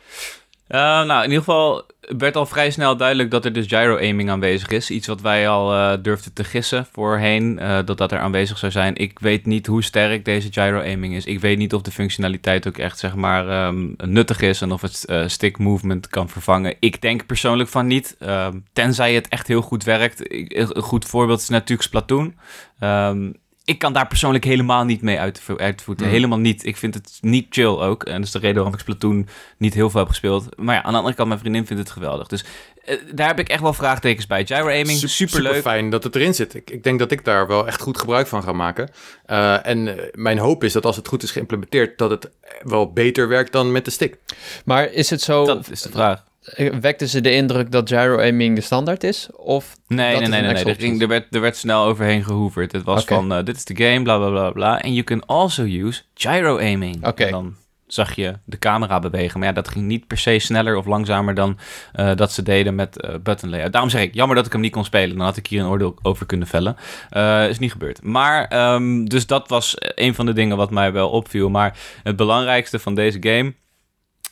Uh, 0.70 0.80
nou, 0.80 1.24
in 1.24 1.30
ieder 1.30 1.44
geval 1.44 1.86
werd 2.18 2.36
al 2.36 2.46
vrij 2.46 2.72
snel 2.72 2.98
duidelijk 2.98 3.32
dat 3.32 3.46
er 3.46 3.54
dus 3.54 3.68
gyro-aiming 3.68 4.30
aanwezig 4.30 4.70
is. 4.70 4.90
Iets 4.90 5.08
wat 5.08 5.22
wij 5.22 5.50
al 5.50 5.74
uh, 5.74 5.94
durfden 6.02 6.34
te 6.34 6.44
gissen 6.44 6.88
voorheen, 6.92 7.60
uh, 7.62 7.80
dat 7.86 7.98
dat 7.98 8.12
er 8.12 8.20
aanwezig 8.20 8.58
zou 8.58 8.72
zijn. 8.72 8.96
Ik 8.96 9.20
weet 9.20 9.46
niet 9.46 9.68
hoe 9.68 9.84
sterk 9.84 10.26
deze 10.26 10.48
gyro-aiming 10.52 11.16
is. 11.16 11.26
Ik 11.26 11.40
weet 11.40 11.58
niet 11.58 11.74
of 11.74 11.82
de 11.82 11.92
functionaliteit 11.92 12.68
ook 12.68 12.78
echt, 12.78 13.00
zeg 13.00 13.16
maar, 13.16 13.68
um, 13.68 13.96
nuttig 13.98 14.42
is 14.42 14.62
en 14.62 14.72
of 14.72 14.82
het 14.82 15.06
stick 15.26 15.58
movement 15.58 16.08
kan 16.08 16.30
vervangen. 16.30 16.76
Ik 16.80 17.02
denk 17.02 17.26
persoonlijk 17.26 17.70
van 17.70 17.88
niet, 17.88 18.16
ehm, 18.20 18.60
tenzij 18.74 19.14
het 19.14 19.28
echt 19.28 19.48
heel 19.48 19.62
goed 19.62 19.84
werkt. 19.84 20.34
Een 20.56 20.82
goed 20.82 21.06
voorbeeld 21.06 21.40
is 21.40 21.50
natuurlijk 21.50 21.88
Splatoon. 21.88 22.36
Um, 22.80 23.36
ik 23.68 23.80
kan 23.80 23.94
daar 23.94 24.08
persoonlijk 24.08 24.44
helemaal 24.44 24.84
niet 24.84 25.02
mee 25.02 25.20
uit, 25.20 25.42
uitvoeten. 25.58 26.06
Mm. 26.06 26.12
Helemaal 26.12 26.38
niet. 26.38 26.66
Ik 26.66 26.78
vind 26.78 26.94
het 26.94 27.18
niet 27.22 27.48
chill 27.50 27.66
ook. 27.66 28.04
En 28.04 28.16
dat 28.16 28.24
is 28.24 28.32
de 28.32 28.40
reden 28.40 28.56
waarom 28.56 28.74
ik 28.74 28.80
Splatoon 28.80 29.28
niet 29.58 29.74
heel 29.74 29.90
veel 29.90 30.00
heb 30.00 30.10
gespeeld. 30.10 30.58
Maar 30.58 30.76
ja, 30.76 30.84
aan 30.84 30.92
de 30.92 30.98
andere 30.98 31.16
kant, 31.16 31.28
mijn 31.28 31.40
vriendin 31.40 31.66
vindt 31.66 31.84
het 31.84 31.92
geweldig. 31.92 32.28
Dus 32.28 32.46
uh, 32.86 32.96
daar 33.14 33.28
heb 33.28 33.40
ik 33.40 33.50
echt 33.50 33.62
wel 33.62 33.74
vraagtekens 33.74 34.28
bij. 34.28 34.46
Gyro 34.46 34.68
aiming, 34.68 34.98
super, 34.98 35.42
leuk. 35.42 35.54
Super 35.54 35.72
fijn 35.72 35.90
dat 35.90 36.04
het 36.04 36.16
erin 36.16 36.34
zit. 36.34 36.56
Ik, 36.56 36.70
ik, 36.70 36.84
denk 36.84 37.00
dat 37.00 37.12
ik 37.12 37.26
daar 37.26 37.48
wel 37.48 37.68
echt 37.68 37.82
goed 37.82 38.00
gebruik 38.00 38.28
van 38.28 38.44
ga 38.44 38.52
maken. 38.52 38.90
Uh, 39.30 39.66
en 39.66 39.88
uh, 39.88 39.94
mijn 40.12 40.38
hoop 40.38 40.64
is 40.64 40.74
dat 40.74 40.86
als 40.86 40.96
het 40.96 41.08
goed 41.08 41.24
is 41.24 41.32
geïmplementeerd, 41.32 41.98
dat 41.98 42.10
het 42.10 42.30
wel 42.62 42.94
beter 42.94 43.28
werkt 43.28 43.52
dan 43.52 43.72
met 43.72 43.86
de 43.86 43.92
stick. 43.92 44.18
Maar 44.66 44.92
is 44.92 45.10
het 45.10 45.22
zo... 45.22 45.46
Dat 45.46 45.70
is 45.70 45.82
de 45.82 45.90
vraag 45.90 46.27
wekte 46.56 47.08
ze 47.08 47.22
de 47.22 47.32
indruk 47.32 47.72
dat 47.72 47.90
gyro-aiming 47.90 48.56
de 48.56 48.62
standaard 48.62 49.04
is? 49.04 49.30
Of 49.36 49.76
nee, 49.88 50.20
nee, 50.20 50.28
nee, 50.28 50.42
nee, 50.42 50.64
nee. 50.64 51.00
Er, 51.00 51.08
werd, 51.08 51.36
er 51.36 51.42
werd 51.42 51.58
snel 51.58 51.84
overheen 51.84 52.24
gehoeverd. 52.24 52.72
Het 52.72 52.84
was 52.84 53.04
van, 53.06 53.38
uh, 53.38 53.44
dit 53.44 53.56
is 53.56 53.66
de 53.66 53.84
game, 53.84 54.02
bla, 54.02 54.18
bla, 54.18 54.30
bla, 54.30 54.52
bla. 54.52 54.82
En 54.82 54.94
you 54.94 55.04
can 55.04 55.26
also 55.26 55.64
use 55.64 56.02
gyro-aiming. 56.14 57.08
Oké. 57.08 57.30
Dan 57.30 57.56
zag 57.88 58.16
je 58.16 58.34
de 58.46 58.60
camera 58.60 59.00
bewegen. 59.00 59.40
Maar 59.40 59.48
ja, 59.48 59.54
dat 59.54 59.68
ging 59.68 59.86
niet 59.86 60.08
per 60.08 60.18
se 60.18 60.40
sneller 60.40 60.76
of 60.76 60.86
langzamer 60.86 61.34
dan 61.34 61.58
uh, 61.96 62.16
dat 62.16 62.32
ze 62.32 62.44
deden 62.44 62.76
met 62.76 63.04
uh, 63.06 63.16
button 63.24 63.50
layout. 63.50 63.72
Daarom 63.72 63.90
zeg 63.90 64.02
ik, 64.02 64.14
jammer 64.14 64.36
dat 64.36 64.46
ik 64.46 64.52
hem 64.52 64.62
niet 64.62 64.72
kon 64.72 64.86
spelen. 64.86 65.18
Dan 65.18 65.26
had 65.26 65.38
ik 65.38 65.48
hier 65.48 65.62
een 65.62 65.68
oordeel 65.68 65.96
over 66.02 66.26
kunnen 66.26 66.48
vellen. 66.48 66.76
Uh, 67.12 67.50
is 67.50 67.60
niet 67.60 67.72
gebeurd. 67.72 68.04
Maar, 68.04 68.74
um, 68.74 69.10
dus 69.10 69.28
dat 69.28 69.50
was 69.50 69.76
een 69.78 70.16
van 70.16 70.26
de 70.26 70.34
dingen 70.34 70.58
wat 70.58 70.72
mij 70.72 70.92
wel 70.92 71.10
opviel. 71.10 71.50
Maar 71.50 71.78
het 72.04 72.16
belangrijkste 72.16 72.80
van 72.80 72.96
deze 72.96 73.18
game 73.22 73.54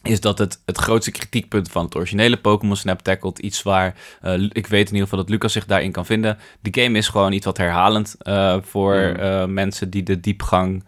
is 0.06 0.22
dat 0.22 0.38
het 0.38 0.62
het 0.66 0.78
grootste 0.78 1.12
kritiekpunt 1.12 1.72
van 1.72 1.86
het 1.86 1.96
originele 1.96 2.38
Pokémon 2.38 2.76
Snap 2.76 3.02
tackelt. 3.02 3.40
Iets 3.40 3.64
waar 3.64 3.96
uh, 4.24 4.34
ik 4.52 4.68
weet 4.68 4.88
in 4.88 4.94
ieder 4.94 5.08
geval 5.08 5.20
dat 5.20 5.30
Lucas 5.30 5.54
zich 5.54 5.66
daarin 5.66 5.92
kan 5.92 6.06
vinden. 6.06 6.38
De 6.62 6.82
game 6.82 6.98
is 6.98 7.08
gewoon 7.08 7.32
iets 7.32 7.46
wat 7.46 7.58
herhalend 7.58 8.16
uh, 8.24 8.58
voor 8.62 8.96
uh, 8.96 9.46
mensen 9.46 9.90
die 9.90 10.04
de 10.04 10.20
diepgang, 10.20 10.84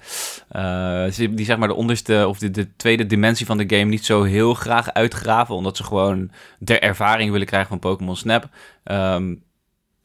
die 1.15 1.45
zeg 1.45 1.57
maar 1.57 1.68
de 1.68 1.74
onderste 1.74 2.28
of 2.28 2.38
de, 2.38 2.51
de, 2.51 2.76
tweede 2.76 3.05
dimensie 3.05 3.45
van 3.45 3.57
de 3.57 3.76
game 3.78 3.89
niet 3.89 4.05
zo 4.05 4.24
heel 4.24 4.53
graag 4.53 4.93
uitgraven. 4.93 5.55
Omdat 5.55 5.78
ze 5.78 5.84
gewoon 5.84 6.32
de 6.59 6.80
ervaring 6.80 7.32
willen 7.32 7.47
krijgen 7.47 7.70
van 7.70 7.80
Pokémon 7.80 8.15
Snap. 8.15 8.49
Um, 8.84 9.45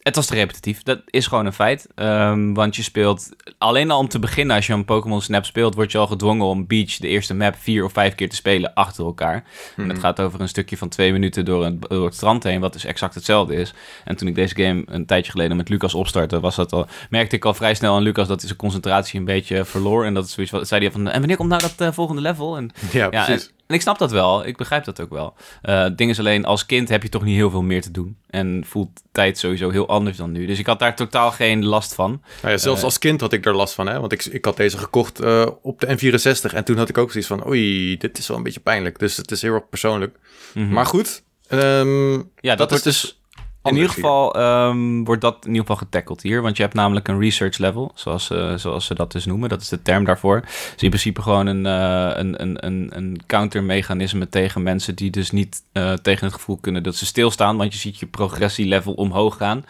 het 0.03 0.17
was 0.17 0.27
te 0.27 0.35
repetitief. 0.35 0.83
Dat 0.83 1.01
is 1.07 1.27
gewoon 1.27 1.47
een 1.47 1.53
feit. 1.53 1.89
Um, 1.95 2.55
want 2.55 2.77
je 2.77 2.83
speelt 2.83 3.29
alleen 3.59 3.91
al 3.91 3.99
om 3.99 4.09
te 4.09 4.19
beginnen, 4.19 4.57
als 4.57 4.67
je 4.67 4.73
een 4.73 4.85
Pokémon 4.85 5.23
Snap 5.23 5.45
speelt, 5.45 5.75
word 5.75 5.93
je 5.93 5.99
al 5.99 6.07
gedwongen 6.07 6.47
om 6.47 6.67
Beach, 6.67 6.97
de 6.97 7.09
eerste 7.09 7.35
map, 7.35 7.55
vier 7.59 7.85
of 7.85 7.93
vijf 7.93 8.15
keer 8.15 8.29
te 8.29 8.37
spelen 8.37 8.75
achter 8.75 9.05
elkaar. 9.05 9.37
Mm 9.37 9.43
-hmm. 9.43 9.85
En 9.85 9.89
het 9.89 9.99
mhm. 9.99 10.07
gaat 10.07 10.21
over 10.21 10.41
een 10.41 10.49
stukje 10.49 10.77
van 10.77 10.89
twee 10.89 11.13
minuten 11.13 11.45
door, 11.45 11.65
een, 11.65 11.81
door 11.81 12.05
het 12.05 12.15
strand 12.15 12.43
heen, 12.43 12.61
wat 12.61 12.73
dus 12.73 12.85
exact 12.85 13.15
hetzelfde 13.15 13.55
is. 13.55 13.75
En 14.05 14.17
toen 14.17 14.29
ik 14.29 14.35
deze 14.35 14.55
game 14.55 14.83
een 14.87 15.07
tijdje 15.07 15.33
geleden 15.33 15.57
met 15.57 15.69
Lucas 15.69 15.95
opstartte, 15.95 16.41
was 16.41 16.57
dat 16.57 16.73
al, 16.73 16.87
merkte 17.11 17.37
ik 17.37 17.45
al 17.45 17.55
vrij 17.55 17.75
snel 17.75 17.95
aan 17.95 18.03
Lucas 18.03 18.29
dat 18.29 18.39
hij 18.39 18.47
zijn 18.47 18.61
concentratie 18.61 19.19
een 19.19 19.25
beetje 19.25 19.65
verloor. 19.65 20.05
En 20.05 20.15
dat 20.15 20.25
is 20.25 20.33
zoiets 20.33 20.53
wat 20.53 20.69
zei 20.69 20.83
hij 20.83 20.93
van, 20.93 21.09
en 21.09 21.19
wanneer 21.19 21.37
komt 21.37 21.49
nou 21.49 21.61
dat 21.61 21.81
uh, 21.81 21.93
volgende 21.93 22.23
level? 22.23 22.57
En, 22.57 22.71
ja, 22.93 23.09
precies. 23.09 23.47
En, 23.47 23.62
en 23.73 23.79
ik 23.79 23.85
snap 23.85 23.99
dat 23.99 24.11
wel. 24.11 24.47
Ik 24.47 24.57
begrijp 24.57 24.85
dat 24.85 25.01
ook 25.01 25.11
wel. 25.11 25.35
Uh, 25.63 25.87
ding 25.97 26.11
is 26.11 26.19
alleen, 26.19 26.45
als 26.45 26.67
kind 26.67 26.89
heb 26.89 27.03
je 27.03 27.09
toch 27.09 27.25
niet 27.25 27.37
heel 27.37 27.51
veel 27.51 27.63
meer 27.63 27.83
te 27.83 27.91
doen. 27.91 28.17
En 28.31 28.65
voelt 28.67 29.03
tijd 29.13 29.39
sowieso 29.39 29.71
heel 29.71 29.89
anders 29.89 30.17
dan 30.17 30.33
nu. 30.33 30.47
Dus 30.47 30.59
ik 30.59 30.67
had 30.67 30.79
daar 30.79 30.97
totaal 30.97 31.31
geen 31.31 31.65
last 31.65 31.95
van. 31.95 32.23
Nou 32.41 32.53
ja, 32.53 32.59
zelfs 32.59 32.79
uh, 32.79 32.85
als 32.85 32.99
kind 32.99 33.21
had 33.21 33.33
ik 33.33 33.47
er 33.47 33.55
last 33.55 33.75
van. 33.75 33.87
Hè? 33.87 34.01
Want 34.01 34.13
ik, 34.13 34.25
ik 34.25 34.45
had 34.45 34.57
deze 34.57 34.79
gekocht 34.79 35.23
uh, 35.23 35.47
op 35.63 35.81
de 35.81 35.87
N64. 35.87 36.55
En 36.55 36.65
toen 36.65 36.77
had 36.77 36.89
ik 36.89 36.99
ook 36.99 37.11
zoiets 37.11 37.29
van... 37.29 37.47
Oei, 37.47 37.97
dit 37.97 38.19
is 38.19 38.29
wel 38.29 38.37
een 38.37 38.43
beetje 38.43 38.61
pijnlijk. 38.61 38.99
Dus 38.99 39.17
het 39.17 39.31
is 39.31 39.43
heel 39.43 39.55
erg 39.55 39.69
persoonlijk. 39.69 40.19
Mm 40.55 40.65
-hmm. 40.65 40.73
Maar 40.73 40.87
goed. 40.87 41.23
Um, 41.49 42.15
ja, 42.15 42.25
dat, 42.41 42.59
dat 42.59 42.71
wordt 42.71 42.85
dus... 42.85 43.22
in 43.63 43.75
ieder 43.75 43.91
geval 43.91 44.41
um, 44.41 45.05
wordt 45.05 45.21
dat 45.21 45.37
in 45.41 45.47
ieder 45.47 45.61
geval 45.61 45.77
getackled 45.77 46.23
hier. 46.23 46.43
Want 46.43 46.57
je 46.57 46.63
hebt 46.63 46.75
namelijk 46.75 47.09
een 47.09 47.21
research 47.21 47.59
level, 47.59 47.93
zoals, 47.95 48.31
uh, 48.31 48.55
zoals 48.57 48.87
ze 48.87 48.95
dat 48.95 49.13
dus 49.13 49.25
noemen. 49.25 49.49
Dat 49.49 49.61
is 49.61 49.69
de 49.69 49.83
term 49.83 50.05
daarvoor. 50.05 50.41
Dus 50.41 50.83
in 50.83 50.89
principe 50.89 51.23
gewoon 51.23 51.47
een, 51.47 51.65
uh, 51.65 52.11
een, 52.15 52.43
een, 52.43 52.67
een, 52.67 52.91
een 52.95 53.21
countermechanisme 53.27 54.29
tegen 54.29 54.63
mensen 54.63 54.95
die 54.95 55.11
dus 55.11 55.31
niet 55.31 55.63
uh, 55.73 55.93
tegen 55.93 56.27
het 56.27 56.35
gevoel 56.35 56.59
kunnen 56.61 56.83
dat 56.83 56.97
ze 56.97 57.07
stilstaan. 57.07 57.57
Want 57.57 57.73
je 57.73 57.79
ziet 57.79 57.99
je 57.99 58.07
progressielevel 58.07 58.93
omhoog 58.93 59.37
gaan. 59.37 59.65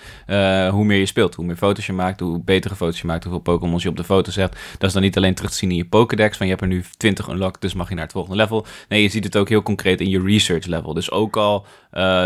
hoe 0.71 0.85
meer 0.85 0.99
je 0.99 1.07
speelt, 1.07 1.35
hoe 1.35 1.45
meer 1.45 1.57
foto's 1.57 1.87
je 1.87 1.93
maakt, 1.93 2.21
hoe 2.21 2.43
betere 2.45 2.75
foto's 2.75 3.01
je 3.01 3.07
maakt, 3.07 3.25
hoeveel 3.25 3.43
Pokémons 3.43 3.83
je 3.83 3.89
op 3.89 3.97
de 3.97 4.05
foto 4.05 4.31
zet. 4.31 4.57
Dat 4.79 4.89
is 4.89 4.93
dan 4.93 5.03
niet 5.03 5.17
alleen 5.17 5.35
terug 5.35 5.51
te 5.51 5.57
zien 5.57 5.71
in 5.71 5.77
je 5.77 5.85
Pokédex. 5.85 6.37
Van 6.37 6.47
je 6.47 6.53
hebt 6.53 6.65
er 6.65 6.71
nu 6.71 6.85
20 6.97 7.29
unlocked, 7.29 7.61
dus 7.61 7.75
mag 7.75 7.89
je 7.89 7.95
naar 7.95 8.05
het 8.05 8.13
volgende 8.13 8.37
level. 8.37 8.67
Nee, 8.89 9.03
je 9.03 9.09
ziet 9.09 9.25
het 9.25 9.37
ook 9.37 9.49
heel 9.49 9.63
concreet 9.63 10.01
in 10.01 10.09
je 10.09 10.23
research 10.23 10.67
level. 10.67 10.95
Dus 10.95 11.11
ook 11.11 11.37
al 11.37 11.67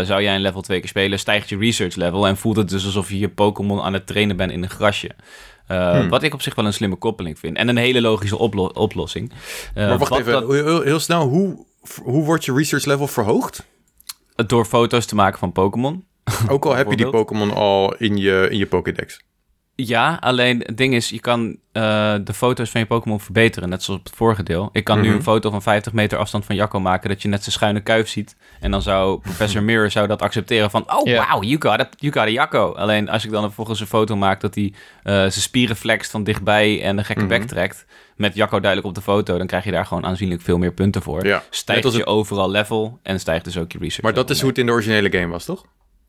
zou 0.03 0.21
jij 0.21 0.35
een 0.35 0.41
level 0.41 0.61
twee 0.61 0.79
keer 0.79 0.89
spelen, 0.89 1.19
stijgt 1.19 1.49
je 1.49 1.56
research 1.57 1.95
level 1.95 2.27
en 2.27 2.37
voelt 2.37 2.55
het 2.55 2.69
dus 2.69 2.85
alsof 2.85 3.09
je 3.09 3.19
je 3.19 3.29
Pokémon 3.29 3.81
aan 3.81 3.93
het 3.93 4.07
trainen 4.07 4.37
bent 4.37 4.51
in 4.51 4.63
een 4.63 4.69
grasje. 4.69 5.11
Uh, 5.71 5.91
hmm. 5.91 6.09
Wat 6.09 6.23
ik 6.23 6.33
op 6.33 6.41
zich 6.41 6.55
wel 6.55 6.65
een 6.65 6.73
slimme 6.73 6.95
koppeling 6.95 7.39
vind. 7.39 7.57
En 7.57 7.67
een 7.67 7.77
hele 7.77 8.01
logische 8.01 8.37
oplo 8.37 8.65
oplossing. 8.65 9.31
Uh, 9.75 9.87
maar 9.87 9.97
wacht 9.97 10.17
even, 10.17 10.31
dat... 10.31 10.51
heel, 10.51 10.81
heel, 10.81 10.99
snel. 10.99 11.27
Hoe, 11.27 11.65
hoe 12.03 12.23
wordt 12.23 12.45
je 12.45 12.53
research 12.53 12.85
level 12.85 13.07
verhoogd? 13.07 13.65
Door 14.35 14.65
foto's 14.65 15.05
te 15.05 15.15
maken 15.15 15.39
van 15.39 15.51
Pokémon. 15.51 16.05
Ook 16.49 16.65
al 16.65 16.75
heb 16.75 16.89
je 16.89 16.97
die 16.97 17.09
Pokémon 17.09 17.53
al 17.53 17.95
in 17.95 18.17
je, 18.17 18.47
in 18.49 18.57
je 18.57 18.67
Pokédex. 18.67 19.19
Ja, 19.79 20.17
alleen 20.21 20.59
het 20.65 20.77
ding 20.77 20.93
is, 20.93 21.09
je 21.09 21.19
kan 21.19 21.57
uh, 21.73 22.15
de 22.23 22.33
foto's 22.33 22.69
van 22.69 22.81
je 22.81 22.87
Pokémon 22.87 23.19
verbeteren, 23.19 23.69
net 23.69 23.83
zoals 23.83 23.99
op 23.99 24.05
het 24.05 24.15
vorige 24.15 24.43
deel. 24.43 24.69
Ik 24.71 24.83
kan 24.83 24.95
mm 24.97 25.01
-hmm. 25.01 25.11
nu 25.11 25.17
een 25.17 25.23
foto 25.23 25.49
van 25.49 25.61
50 25.61 25.93
meter 25.93 26.17
afstand 26.17 26.45
van 26.45 26.55
Jacko 26.55 26.79
maken, 26.79 27.09
dat 27.09 27.21
je 27.21 27.27
net 27.27 27.41
zijn 27.41 27.51
schuine 27.51 27.79
kuif 27.79 28.07
ziet. 28.07 28.35
En 28.59 28.71
dan 28.71 28.81
zou 28.81 29.19
Professor 29.19 29.63
Mirror 29.67 29.91
zou 29.91 30.07
dat 30.07 30.21
accepteren 30.21 30.69
van, 30.69 30.93
oh 30.93 31.07
yeah. 31.07 31.31
wow, 31.31 31.43
you 31.43 31.61
got, 31.61 31.79
it, 31.79 31.87
you 31.97 32.13
got 32.13 32.23
a 32.23 32.29
Jacko. 32.29 32.73
Alleen 32.73 33.09
als 33.09 33.25
ik 33.25 33.31
dan 33.31 33.41
vervolgens 33.41 33.79
een 33.79 33.87
foto 33.87 34.15
maak 34.15 34.41
dat 34.41 34.55
hij 34.55 34.63
uh, 34.63 34.73
zijn 35.03 35.31
spieren 35.31 35.75
flext 35.75 36.11
van 36.11 36.23
dichtbij 36.23 36.83
en 36.83 36.97
een 36.97 37.05
gekke 37.05 37.23
mm 37.23 37.29
-hmm. 37.29 37.39
bek 37.39 37.47
trekt, 37.47 37.85
met 38.15 38.35
Jacko 38.35 38.59
duidelijk 38.59 38.89
op 38.89 38.95
de 38.95 39.11
foto, 39.11 39.37
dan 39.37 39.47
krijg 39.47 39.63
je 39.63 39.71
daar 39.71 39.85
gewoon 39.85 40.05
aanzienlijk 40.05 40.41
veel 40.41 40.57
meer 40.57 40.73
punten 40.73 41.01
voor. 41.01 41.25
Ja. 41.25 41.43
Stijgt 41.49 41.91
je 41.91 41.97
het... 41.97 42.07
overal 42.07 42.49
level 42.49 42.99
en 43.03 43.19
stijgt 43.19 43.45
dus 43.45 43.57
ook 43.57 43.71
je 43.71 43.77
research. 43.77 44.03
Maar 44.03 44.13
dat 44.13 44.29
is 44.29 44.39
hoe 44.39 44.49
het 44.49 44.57
in 44.57 44.65
de 44.65 44.71
originele 44.71 45.11
game 45.11 45.27
was, 45.27 45.45
toch? 45.45 45.65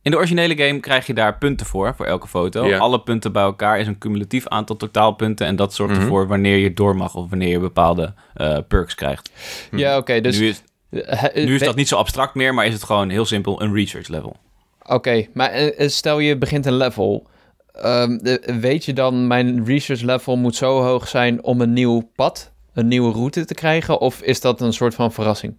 In 0.08 0.14
de 0.14 0.20
originele 0.20 0.56
game 0.56 0.80
krijg 0.80 1.06
je 1.06 1.14
daar 1.14 1.38
punten 1.38 1.66
voor, 1.66 1.94
voor 1.96 2.06
elke 2.06 2.28
foto. 2.28 2.72
Alle 2.72 3.00
punten 3.00 3.32
bij 3.32 3.42
elkaar 3.42 3.80
is 3.80 3.86
een 3.86 3.98
cumulatief 3.98 4.46
aantal 4.46 4.76
totaalpunten. 4.76 5.46
En 5.46 5.56
dat 5.56 5.74
zorgt 5.74 5.92
mhm. 5.92 6.02
ervoor 6.02 6.26
wanneer 6.26 6.56
je 6.56 6.72
door 6.72 6.96
mag 6.96 7.14
of 7.14 7.28
wanneer 7.30 7.48
je 7.48 7.58
bepaalde 7.58 8.14
uh, 8.36 8.58
perks 8.68 8.94
krijgt. 8.94 9.30
Ja, 9.70 9.96
oké. 9.96 10.20
dus... 10.20 10.38
Nu 10.38 10.48
is, 10.48 10.62
nu 11.34 11.54
is 11.54 11.60
dat 11.60 11.76
niet 11.76 11.88
zo 11.88 11.96
abstract 11.96 12.34
meer, 12.34 12.54
maar 12.54 12.66
is 12.66 12.72
het 12.72 12.84
gewoon 12.84 13.08
heel 13.08 13.24
simpel 13.24 13.62
een 13.62 13.74
research 13.74 14.08
level. 14.08 14.36
Oké, 14.86 15.26
maar 15.32 15.72
stel 15.76 16.18
je 16.18 16.36
begint 16.36 16.66
een 16.66 16.76
level... 16.76 17.26
Um, 17.84 18.20
weet 18.60 18.84
je 18.84 18.92
dan, 18.92 19.26
mijn 19.26 19.64
research 19.64 20.00
level 20.02 20.36
moet 20.36 20.56
zo 20.56 20.82
hoog 20.82 21.08
zijn 21.08 21.44
om 21.44 21.60
een 21.60 21.72
nieuw 21.72 22.10
pad, 22.14 22.52
een 22.74 22.88
nieuwe 22.88 23.12
route 23.12 23.44
te 23.44 23.54
krijgen? 23.54 24.00
Of 24.00 24.22
is 24.22 24.40
dat 24.40 24.60
een 24.60 24.72
soort 24.72 24.94
van 24.94 25.12
verrassing? 25.12 25.56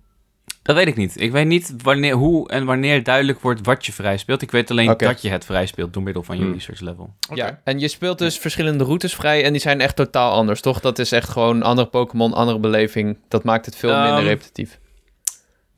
Dat 0.70 0.78
weet 0.78 0.88
ik 0.88 0.96
niet. 0.96 1.22
Ik 1.22 1.32
weet 1.32 1.46
niet 1.46 1.74
wanneer, 1.82 2.14
hoe 2.14 2.50
en 2.50 2.66
wanneer 2.66 3.04
duidelijk 3.04 3.40
wordt 3.40 3.66
wat 3.66 3.86
je 3.86 3.92
vrij 3.92 4.18
speelt. 4.18 4.42
Ik 4.42 4.52
weet 4.52 4.72
alleen 4.72 4.94
dat 4.98 5.22
je 5.22 5.30
het 5.30 5.46
vrij 5.46 5.66
speelt 5.66 5.94
door 5.94 6.04
middel 6.04 6.24
van 6.24 6.38
je 6.38 6.44
hmm. 6.44 6.54
research 6.54 6.80
level. 6.80 7.14
Ja, 7.34 7.62
en 7.64 7.80
je 7.80 7.88
speelt 7.88 8.18
dus 8.18 8.38
verschillende 8.38 8.84
routes 8.84 9.16
vrij 9.16 9.44
en 9.44 9.52
die 9.52 9.62
zijn 9.62 9.82
echt 9.82 9.96
totaal 9.96 10.32
anders, 10.32 10.62
toch? 10.62 10.80
Dat 10.80 11.00
is 11.00 11.12
echt 11.12 11.30
gewoon 11.30 11.64
andere 11.64 11.88
Pokémon, 11.88 12.34
andere 12.34 12.60
beleving. 12.60 13.18
Dat 13.28 13.44
maakt 13.44 13.66
het 13.66 13.76
veel 13.76 14.02
minder 14.02 14.20
um, 14.20 14.26
repetitief. 14.26 14.80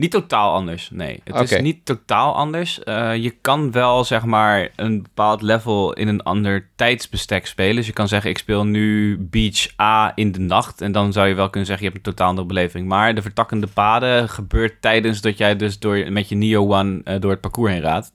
Niet 0.01 0.11
totaal 0.11 0.53
anders, 0.53 0.89
nee. 0.91 1.21
Het 1.23 1.51
is 1.51 1.61
niet 1.61 1.85
totaal 1.85 2.35
anders. 2.35 2.79
Uh, 2.85 3.15
je 3.15 3.29
kan 3.41 3.71
wel, 3.71 4.03
zeg 4.03 4.25
maar, 4.25 4.69
een 4.75 5.01
bepaald 5.01 5.41
level 5.41 5.93
in 5.93 6.07
een 6.07 6.23
ander 6.23 6.69
tijdsbestek 6.75 7.47
spelen. 7.47 7.75
Dus 7.75 7.87
je 7.87 7.93
kan 7.93 8.07
zeggen, 8.07 8.29
ik 8.29 8.37
speel 8.37 8.65
nu 8.65 9.17
Beach 9.19 9.79
A 9.79 10.11
in 10.15 10.31
de 10.31 10.39
nacht. 10.39 10.81
En 10.81 10.91
dan 10.91 11.13
zou 11.13 11.27
je 11.27 11.33
wel 11.33 11.49
kunnen 11.49 11.65
zeggen, 11.65 11.85
je 11.85 11.91
hebt 11.91 12.07
een 12.07 12.13
totaal 12.13 12.29
andere 12.29 12.47
beleving. 12.47 12.87
Maar 12.87 13.15
de 13.15 13.21
vertakkende 13.21 13.67
paden 13.67 14.29
gebeurt 14.29 14.81
tijdens 14.81 15.21
dat 15.21 15.37
jij 15.37 15.55
dus 15.55 15.79
door, 15.79 16.11
met 16.11 16.29
je 16.29 16.35
Neo 16.35 16.73
One 16.73 17.01
uh, 17.05 17.19
door 17.19 17.31
het 17.31 17.41
parcours 17.41 17.71
heen 17.71 17.81
raadt 17.81 18.11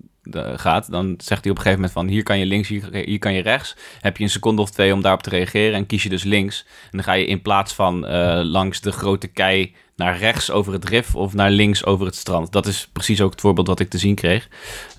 gaat, 0.55 0.91
dan 0.91 1.15
zegt 1.19 1.43
hij 1.43 1.51
op 1.51 1.57
een 1.57 1.63
gegeven 1.63 1.75
moment 1.75 1.93
van 1.93 2.07
hier 2.07 2.23
kan 2.23 2.39
je 2.39 2.47
links, 2.47 2.69
hier, 2.69 2.89
hier, 2.93 3.19
kan 3.19 3.33
je 3.33 3.43
rechts. 3.43 3.77
Heb 4.01 4.17
je 4.17 4.25
een 4.25 4.31
seconde 4.31 4.63
of 4.63 4.71
twee 4.71 4.93
om 4.93 5.03
daarop 5.03 5.23
te 5.23 5.31
reageren 5.31 5.75
en 5.75 5.87
kies 5.87 6.03
je 6.03 6.09
dus 6.09 6.23
links. 6.23 6.65
En 6.83 6.91
dan 6.91 7.03
ga 7.03 7.13
je 7.13 7.27
in 7.27 7.43
plaats 7.43 7.73
van 7.73 8.05
uh, 8.05 8.41
langs 8.43 8.81
de 8.81 8.93
grote 8.93 9.27
kei 9.27 9.75
naar 9.97 10.19
rechts 10.19 10.51
over 10.51 10.73
het 10.73 10.89
rif 10.89 11.15
of 11.15 11.35
naar 11.35 11.51
links 11.51 11.85
over 11.85 12.07
het 12.07 12.17
strand. 12.17 12.53
Dat 12.53 12.67
is 12.67 12.89
precies 12.93 13.21
ook 13.21 13.31
het 13.31 13.41
voorbeeld 13.41 13.67
wat 13.67 13.81
ik 13.81 13.91
te 13.91 13.99
zien 13.99 14.15
kreeg. 14.15 14.49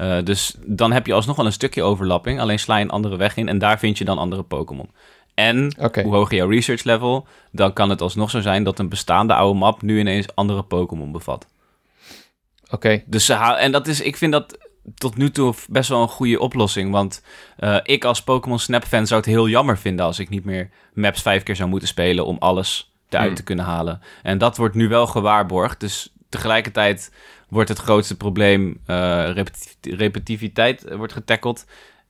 Uh, 0.01 0.17
dus 0.23 0.55
dan 0.65 0.91
heb 0.91 1.05
je 1.05 1.13
alsnog 1.13 1.35
wel 1.35 1.45
een 1.45 1.51
stukje 1.51 1.83
overlapping, 1.83 2.39
alleen 2.39 2.59
sla 2.59 2.77
je 2.77 2.83
een 2.83 2.89
andere 2.89 3.17
weg 3.17 3.37
in 3.37 3.47
en 3.47 3.57
daar 3.57 3.79
vind 3.79 3.97
je 3.97 4.05
dan 4.05 4.17
andere 4.17 4.43
Pokémon. 4.43 4.89
En 5.33 5.75
hoe 6.03 6.15
hoger 6.15 6.35
jouw 6.35 6.49
research 6.49 6.83
level, 6.83 7.27
dan 7.51 7.73
kan 7.73 7.89
het 7.89 8.01
alsnog 8.01 8.29
zo 8.29 8.41
zijn 8.41 8.63
dat 8.63 8.79
een 8.79 8.89
bestaande 8.89 9.33
oude 9.33 9.59
map 9.59 9.81
nu 9.81 9.99
ineens 9.99 10.35
andere 10.35 10.63
Pokémon 10.63 11.11
bevat. 11.11 11.47
Oké. 12.69 13.03
Dus 13.05 13.29
en 13.29 13.71
dat 13.71 13.87
is, 13.87 14.01
ik 14.01 14.17
vind 14.17 14.31
dat 14.31 14.57
tot 14.95 15.17
nu 15.17 15.31
toe 15.31 15.53
best 15.69 15.89
wel 15.89 16.01
een 16.01 16.07
goede 16.07 16.39
oplossing. 16.39 16.91
Want 16.91 17.23
uh, 17.59 17.77
ik 17.83 18.03
als 18.03 18.23
Pokémon 18.23 18.59
Snap 18.59 18.83
fan 18.83 19.07
zou 19.07 19.19
het 19.19 19.29
heel 19.29 19.47
jammer 19.49 19.77
vinden 19.77 20.05
als 20.05 20.19
ik 20.19 20.29
niet 20.29 20.45
meer 20.45 20.69
maps 20.93 21.21
vijf 21.21 21.43
keer 21.43 21.55
zou 21.55 21.69
moeten 21.69 21.87
spelen 21.87 22.25
om 22.25 22.37
alles 22.39 22.91
eruit 23.09 23.27
hmm. 23.27 23.35
te 23.35 23.43
kunnen 23.43 23.65
halen. 23.65 24.01
En 24.23 24.37
dat 24.37 24.57
wordt 24.57 24.75
nu 24.75 24.87
wel 24.87 25.07
gewaarborgd. 25.07 25.79
Dus 25.79 26.13
tegelijkertijd 26.29 27.11
wordt 27.49 27.69
het 27.69 27.77
grootste 27.77 28.17
probleem 28.17 28.79
uh, 28.87 29.29
repetitiviteit 29.81 30.95
wordt 30.95 31.13
getackeld. 31.13 31.65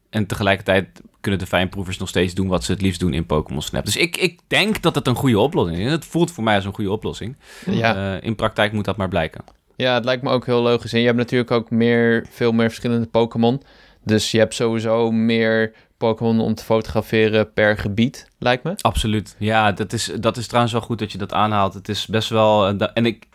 En 0.10 0.26
tegelijkertijd 0.26 1.02
kunnen 1.22 1.40
de 1.40 1.46
fijnproevers 1.46 1.98
nog 1.98 2.10
steeds 2.10 2.34
doen 2.34 2.48
wat 2.48 2.64
ze 2.64 2.72
het 2.72 2.82
liefst 2.82 3.00
doen 3.00 3.14
in 3.14 3.26
Pokémon 3.26 3.62
Snap. 3.62 3.86
Dus 3.86 3.96
ik, 3.96 4.18
ik 4.18 4.40
denk 4.48 4.82
dat 4.82 4.96
het 4.96 5.08
een 5.08 5.16
goede 5.16 5.40
oplossing 5.40 5.80
is. 5.80 5.92
Het 5.92 6.06
voelt 6.06 6.32
voor 6.32 6.44
mij 6.44 6.56
als 6.56 6.66
een 6.66 6.74
goede 6.74 6.92
oplossing. 6.92 7.36
Ja. 7.66 8.16
Uh, 8.16 8.24
in 8.24 8.36
praktijk 8.36 8.72
moet 8.72 8.86
dat 8.86 8.98
maar 8.98 9.10
blijken. 9.10 9.42
Ja, 9.78 9.94
het 9.94 10.06
lijkt 10.06 10.24
me 10.24 10.30
ook 10.30 10.46
heel 10.46 10.62
logisch. 10.62 10.94
En 10.94 11.00
je 11.00 11.06
hebt 11.06 11.18
natuurlijk 11.18 11.52
ook 11.52 11.70
meer, 11.70 12.26
veel 12.30 12.52
meer 12.52 12.68
verschillende 12.68 13.08
Pokémon. 13.08 13.62
Dus 14.04 14.32
je 14.32 14.38
hebt 14.38 14.54
sowieso 14.54 15.12
meer 15.12 15.74
Pokémon 15.98 16.40
om 16.40 16.54
te 16.54 16.64
fotograferen 16.64 17.54
per 17.54 17.78
gebied, 17.78 18.28
lijkt 18.40 18.64
me. 18.64 18.74
Absoluut. 18.82 19.36
Ja, 19.40 19.72
dat 19.72 19.94
is, 19.94 20.12
dat 20.20 20.38
is 20.38 20.48
trouwens 20.48 20.74
wel 20.74 20.82
goed 20.82 21.00
dat 21.00 21.12
je 21.12 21.18
dat 21.18 21.34
aanhaalt. 21.34 21.74
Het 21.74 21.90
is 21.90 22.06
best 22.06 22.30
wel. 22.30 22.68
Eh, 22.68 22.88
en 22.94 23.06
ik, 23.06 23.28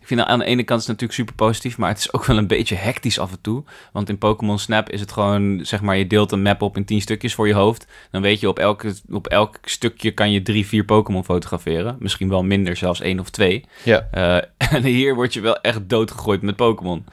ik 0.00 0.06
vind 0.06 0.20
aan 0.20 0.38
de 0.38 0.44
ene 0.44 0.62
kant 0.62 0.80
is 0.80 0.86
het 0.86 1.00
natuurlijk 1.00 1.18
super 1.28 1.46
positief, 1.46 1.78
maar 1.78 1.88
het 1.88 1.98
is 1.98 2.12
ook 2.12 2.24
wel 2.24 2.36
een 2.36 2.46
beetje 2.46 2.74
hectisch 2.74 3.18
af 3.18 3.30
en 3.30 3.40
toe. 3.40 3.64
Want 3.92 4.08
in 4.08 4.18
Pokémon 4.18 4.58
Snap 4.58 4.90
is 4.90 5.00
het 5.00 5.12
gewoon, 5.12 5.60
zeg 5.62 5.80
maar, 5.80 5.96
je 5.96 6.06
deelt 6.06 6.32
een 6.32 6.42
map 6.42 6.62
op 6.62 6.76
in 6.76 6.84
tien 6.84 7.00
stukjes 7.00 7.34
voor 7.34 7.46
je 7.46 7.54
hoofd. 7.54 7.86
Dan 8.10 8.22
weet 8.22 8.40
je, 8.40 8.48
op, 8.48 8.58
elke, 8.58 8.94
op 9.10 9.26
elk 9.26 9.58
stukje 9.64 10.10
kan 10.10 10.30
je 10.30 10.42
drie, 10.42 10.66
vier 10.66 10.84
Pokémon 10.84 11.24
fotograferen. 11.24 11.96
Misschien 11.98 12.28
wel 12.28 12.42
minder, 12.42 12.76
zelfs 12.76 13.00
één 13.00 13.20
of 13.20 13.30
twee. 13.30 13.64
Ja. 13.82 14.08
Uh, 14.14 14.36
en 14.76 14.82
hier 14.82 15.14
word 15.14 15.34
je 15.34 15.40
wel 15.40 15.60
echt 15.60 15.88
doodgegooid 15.88 16.42
met 16.42 16.56
Pokémon. 16.56 17.04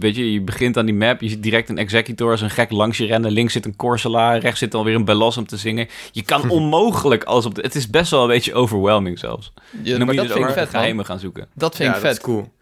Weet 0.00 0.16
je, 0.16 0.32
je 0.32 0.40
begint 0.40 0.76
aan 0.76 0.86
die 0.86 0.94
map, 0.94 1.20
je 1.20 1.28
ziet 1.28 1.42
direct 1.42 1.68
een 1.68 1.78
Executor 1.78 2.30
als 2.30 2.40
een 2.40 2.50
gek 2.50 2.70
langs 2.70 2.98
je 2.98 3.06
rennen. 3.06 3.30
Links 3.30 3.52
zit 3.52 3.64
een 3.64 3.76
Corsola, 3.76 4.36
rechts 4.36 4.58
zit 4.58 4.74
alweer 4.74 4.94
een 4.94 5.04
Belos 5.04 5.36
om 5.36 5.46
te 5.46 5.56
zingen. 5.56 5.88
Je 6.12 6.22
kan 6.22 6.50
onmogelijk 6.58 7.24
alles 7.24 7.46
op... 7.46 7.54
De, 7.54 7.60
het 7.60 7.74
is 7.74 7.90
best 7.90 8.10
wel 8.10 8.22
een 8.22 8.28
beetje 8.28 8.54
overwhelming 8.54 9.18
zelfs. 9.18 9.52
Ja, 9.82 9.96
dan 9.96 10.06
moet 10.06 10.14
je 10.14 10.20
dus 10.20 10.32
ook 10.32 10.50
vet, 10.50 10.68
geheimen 10.68 11.04
gaan 11.04 11.18
zoeken. 11.18 11.48
Dat 11.54 11.76
vind 11.76 11.94
ik 11.94 12.00
vet. 12.00 12.20
cool. 12.20 12.52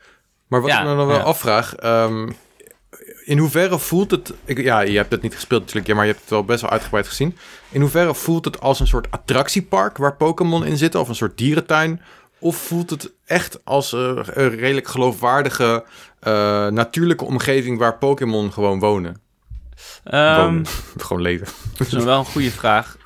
Maar 0.47 0.61
wat 0.61 0.70
ik 0.70 0.78
me 0.78 0.97
dan 0.97 1.07
wel 1.07 1.18
afvraag... 1.18 1.74
Ehm, 1.74 2.28
in 3.24 3.38
hoeverre 3.38 3.78
voelt 3.78 4.11
het... 4.11 4.32
Ik, 4.45 4.59
ja, 4.59 4.80
je 4.80 4.97
hebt 4.97 5.12
het 5.12 5.22
niet 5.22 5.34
gespeeld 5.34 5.61
natuurlijk, 5.61 5.95
maar 5.95 6.05
je 6.05 6.11
hebt 6.11 6.20
het 6.20 6.30
wel 6.30 6.45
best 6.45 6.61
wel 6.61 6.70
uitgebreid 6.70 7.09
gezien. 7.09 7.36
In 7.70 7.80
hoeverre 7.80 8.14
voelt 8.14 8.45
het 8.45 8.61
als 8.61 8.80
een 8.80 8.86
soort 8.86 9.11
attractiepark 9.11 9.97
waar 9.97 10.16
Pokémon 10.16 10.66
in 10.66 10.76
zitten? 10.76 11.01
Of 11.01 11.09
een 11.09 11.14
soort 11.14 11.38
dierentuin? 11.38 12.01
Of 12.45 12.57
voelt 12.57 12.90
het 12.90 13.12
echt 13.24 13.64
als 13.64 13.92
een 13.92 14.22
redelijk 14.49 14.88
geloofwaardige 14.88 15.84
uh, 16.26 16.66
natuurlijke 16.66 17.24
omgeving 17.24 17.78
waar 17.78 17.99
Pokémon 17.99 18.53
gewoon 18.53 18.78
wonen? 18.78 19.20
Um, 20.12 20.62
gewoon 21.05 21.22
leven. 21.22 21.47
Dat 21.76 21.86
is 21.86 22.05
wel 22.05 22.18
een 22.18 22.24
goede 22.24 22.51
vraag. 22.51 22.97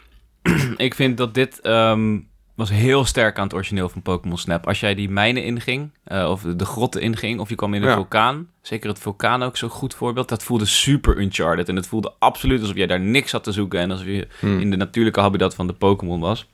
ik 0.77 0.95
vind 0.95 1.17
dat 1.17 1.35
dit 1.35 1.67
um, 1.67 2.29
was 2.55 2.71
heel 2.71 3.05
sterk 3.05 3.39
aan 3.39 3.45
het 3.45 3.55
origineel 3.55 3.89
van 3.89 4.03
Pokémon 4.03 4.39
Snap. 4.39 4.67
Als 4.67 4.81
jij 4.81 4.95
die 4.95 5.11
mijnen 5.11 5.45
inging, 5.45 5.91
uh, 6.09 6.31
of 6.31 6.43
de 6.43 6.65
grotten 6.65 7.01
inging, 7.01 7.41
of 7.41 7.49
je 7.49 7.55
kwam 7.55 7.75
in 7.75 7.83
een 7.83 7.95
vulkaan. 7.95 8.49
Zeker 8.63 8.89
het 8.89 8.99
vulkaan 8.99 9.43
ook 9.43 9.57
zo'n 9.57 9.69
goed 9.69 9.95
voorbeeld. 9.95 10.29
Dat 10.29 10.43
voelde 10.43 10.67
super 10.67 11.19
Uncharted. 11.19 11.69
En 11.69 11.77
het 11.77 11.87
voelde 11.87 12.13
absoluut 12.19 12.61
alsof 12.61 12.77
jij 12.77 12.87
daar 12.87 13.01
niks 13.01 13.33
had 13.33 13.45
te 13.45 13.53
zoeken. 13.53 13.81
En 13.81 13.91
alsof 13.91 14.07
je 14.07 14.29
hmm. 14.39 14.61
in 14.61 14.71
de 14.71 14.77
natuurlijke 14.77 15.21
habitat 15.21 15.55
van 15.55 15.67
de 15.67 15.73
Pokémon 15.73 16.21
was. 16.21 16.47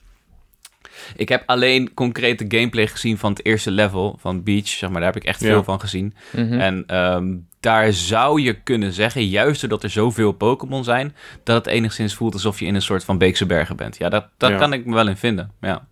Ik 1.16 1.28
heb 1.28 1.42
alleen 1.46 1.94
concrete 1.94 2.44
gameplay 2.48 2.86
gezien 2.86 3.18
van 3.18 3.30
het 3.30 3.44
eerste 3.44 3.70
level 3.70 4.16
van 4.20 4.42
Beach. 4.42 4.66
Zeg 4.68 4.90
maar, 4.90 5.00
daar 5.00 5.12
heb 5.12 5.22
ik 5.22 5.28
echt 5.28 5.40
veel 5.40 5.64
van 5.64 5.80
gezien. 5.80 6.14
Mhm. 6.32 6.60
En 6.60 6.84
ehm, 6.86 7.34
daar 7.60 7.92
zou 7.92 8.40
je 8.40 8.54
kunnen 8.54 8.92
zeggen, 8.92 9.26
juist 9.26 9.60
doordat 9.60 9.82
er 9.82 9.90
zoveel 9.90 10.32
Pokémon 10.32 10.84
zijn, 10.84 11.14
dat 11.42 11.56
het 11.56 11.66
enigszins 11.66 12.14
voelt 12.14 12.34
alsof 12.34 12.60
je 12.60 12.66
in 12.66 12.74
een 12.74 12.82
soort 12.82 13.04
van 13.04 13.18
Beekse 13.18 13.46
Bergen 13.46 13.76
bent. 13.76 13.96
Ja, 13.96 14.08
dat, 14.08 14.26
dat 14.36 14.56
kan 14.56 14.72
ik 14.72 14.86
me 14.86 14.94
wel 14.94 15.08
in 15.08 15.16
vinden. 15.16 15.50
Ja. 15.60 15.86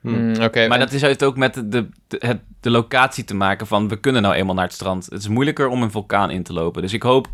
Mm, 0.00 0.12
mm 0.12 0.68
maar 0.68 0.78
dat 0.78 0.92
is 0.92 1.04
uit 1.04 1.24
ook 1.24 1.36
met 1.36 1.54
de, 1.54 1.68
de, 1.68 1.88
de, 2.08 2.38
de, 2.60 2.70
locatie 2.70 3.24
te 3.24 3.34
maken 3.34 3.66
van 3.66 3.88
we 3.88 4.00
kunnen 4.00 4.22
nou 4.22 4.34
eenmaal 4.34 4.54
naar 4.54 4.64
het 4.64 4.72
strand. 4.72 5.04
Het 5.04 5.20
is 5.20 5.28
moeilijker 5.28 5.68
om 5.68 5.82
een 5.82 5.90
vulkaan 5.90 6.30
in 6.30 6.42
te 6.42 6.52
lopen. 6.52 6.82
Dus 6.82 6.92
ik 6.92 7.02
hoop 7.02 7.28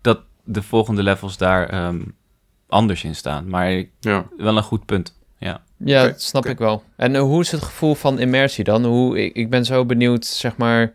dat 0.00 0.20
de 0.44 0.62
volgende 0.62 1.02
levels 1.02 1.36
daar 1.36 1.68
ehm, 1.68 2.00
anders 2.66 3.04
in 3.04 3.14
staan. 3.14 3.48
Maar 3.48 3.84
ja. 4.00 4.26
wel 4.36 4.56
een 4.56 4.62
goed 4.62 4.86
punt. 4.86 5.17
Ja, 5.84 6.06
dat 6.06 6.22
snap 6.22 6.46
ik 6.46 6.58
wel. 6.58 6.82
En 6.96 7.14
uh, 7.14 7.20
hoe 7.20 7.40
is 7.40 7.50
het 7.50 7.62
gevoel 7.62 7.94
van 7.94 8.18
immersie 8.18 8.64
dan? 8.64 8.84
Hoe, 8.84 9.24
ik, 9.24 9.34
ik 9.34 9.50
ben 9.50 9.64
zo 9.64 9.84
benieuwd, 9.84 10.24
zeg 10.24 10.56
maar... 10.56 10.92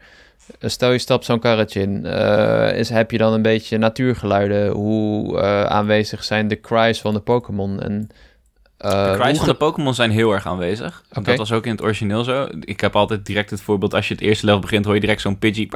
Eh, 0.60 0.70
stel 0.70 0.92
je 0.92 0.98
stapt 0.98 1.26
zo'n 1.26 1.40
karretje 1.40 1.82
in. 1.82 2.06
Uh, 2.06 2.78
is, 2.78 2.90
heb 2.90 3.12
je 3.12 3.18
dan 3.18 3.34
een 3.34 3.42
beetje 3.42 3.78
natuurgeluiden? 3.78 4.70
Hoe 4.70 5.42
aanwezig 5.68 6.24
zijn 6.24 6.48
de 6.48 6.60
cries 6.60 7.02
van 7.02 7.14
de 7.14 7.20
Pokémon? 7.20 7.82
En, 7.82 8.10
de 8.90 9.16
cries 9.20 9.38
van 9.38 9.48
de 9.48 9.54
Pokémon 9.54 9.94
zijn 9.94 10.12
heel 10.12 10.32
erg 10.32 10.48
aanwezig. 10.48 11.04
Dat 11.22 11.38
was 11.38 11.52
ook 11.52 11.66
in 11.66 11.72
het 11.72 11.82
origineel 11.82 12.24
zo. 12.24 12.48
Ik 12.60 12.82
heb 12.82 12.96
altijd 12.96 13.26
direct 13.26 13.50
het 13.50 13.62
voorbeeld... 13.62 13.94
als 13.94 14.08
je 14.08 14.14
het 14.14 14.24
eerste 14.24 14.46
level 14.46 14.62
begint... 14.62 14.86
hoor 14.86 14.94
je 14.94 15.00
direct 15.00 15.22
zo'n 15.22 15.40
Pidgey... 15.40 15.70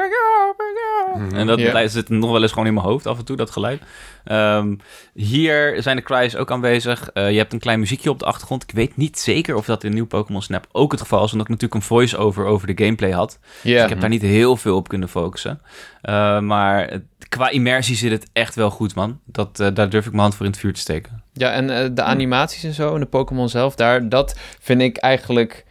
Mhm. 1.16 1.36
En 1.36 1.48
dat 1.48 1.60
yeah. 1.60 1.90
zit 1.90 2.10
nog 2.10 2.32
wel 2.32 2.42
eens 2.42 2.52
gewoon 2.52 2.68
in 2.68 2.74
mijn 2.74 2.86
hoofd 2.86 3.06
af 3.06 3.18
en 3.18 3.26
toe, 3.26 3.36
dat 3.36 3.52
geluid. 3.52 3.82
Ehm, 4.24 4.76
hier 5.14 5.82
zijn 5.82 5.96
de 5.96 6.02
cries 6.02 6.36
ook 6.36 6.52
aanwezig. 6.52 7.10
Uh, 7.14 7.32
je 7.32 7.38
hebt 7.38 7.54
een 7.54 7.60
klein 7.60 7.80
muziekje 7.80 8.10
op 8.10 8.20
de 8.20 8.26
achtergrond. 8.26 8.64
Ik 8.64 8.72
weet 8.72 8.98
niet 8.98 9.20
zeker 9.20 9.56
of 9.56 9.66
dat 9.66 9.84
in 9.84 9.94
nieuw 9.94 10.06
Pokémon 10.06 10.42
Snap 10.42 10.68
ook 10.72 10.92
het 10.92 11.02
geval 11.02 11.24
is. 11.24 11.32
Omdat 11.32 11.48
ik 11.48 11.54
natuurlijk 11.54 11.82
een 11.82 11.88
voice-over 11.88 12.46
over 12.46 12.76
de 12.76 12.84
gameplay 12.84 13.12
had. 13.12 13.40
Dus 13.64 13.84
ik 13.84 13.90
heb 13.90 14.00
daar 14.00 14.10
niet 14.10 14.22
heel 14.22 14.58
veel 14.58 14.76
op 14.76 14.88
kunnen 14.88 15.10
focussen. 15.10 15.62
Uh, 16.04 16.40
maar 16.40 17.00
qua 17.30 17.50
immersie 17.50 17.96
zit 17.96 18.12
het 18.12 18.30
echt 18.34 18.56
wel 18.56 18.70
goed, 18.70 18.96
man. 18.96 19.20
Dat, 19.26 19.60
uh, 19.60 19.68
daar 19.74 19.90
durf 19.90 20.06
ik 20.06 20.12
mijn 20.12 20.24
hand 20.24 20.36
voor 20.36 20.46
in 20.46 20.52
het 20.52 20.62
vuur 20.62 20.74
te 20.74 20.80
steken. 20.80 21.17
Ja, 21.38 21.52
en 21.52 21.96
de 21.96 22.02
animaties 22.02 22.64
en 22.64 22.74
zo 22.74 22.94
en 22.94 23.00
de 23.00 23.06
Pokémon 23.06 23.50
zelf, 23.50 23.76
daar, 23.76 24.10
dat 24.10 24.36
vind 24.60 24.82
ik 24.82 24.98
eigenlijk 24.98 25.66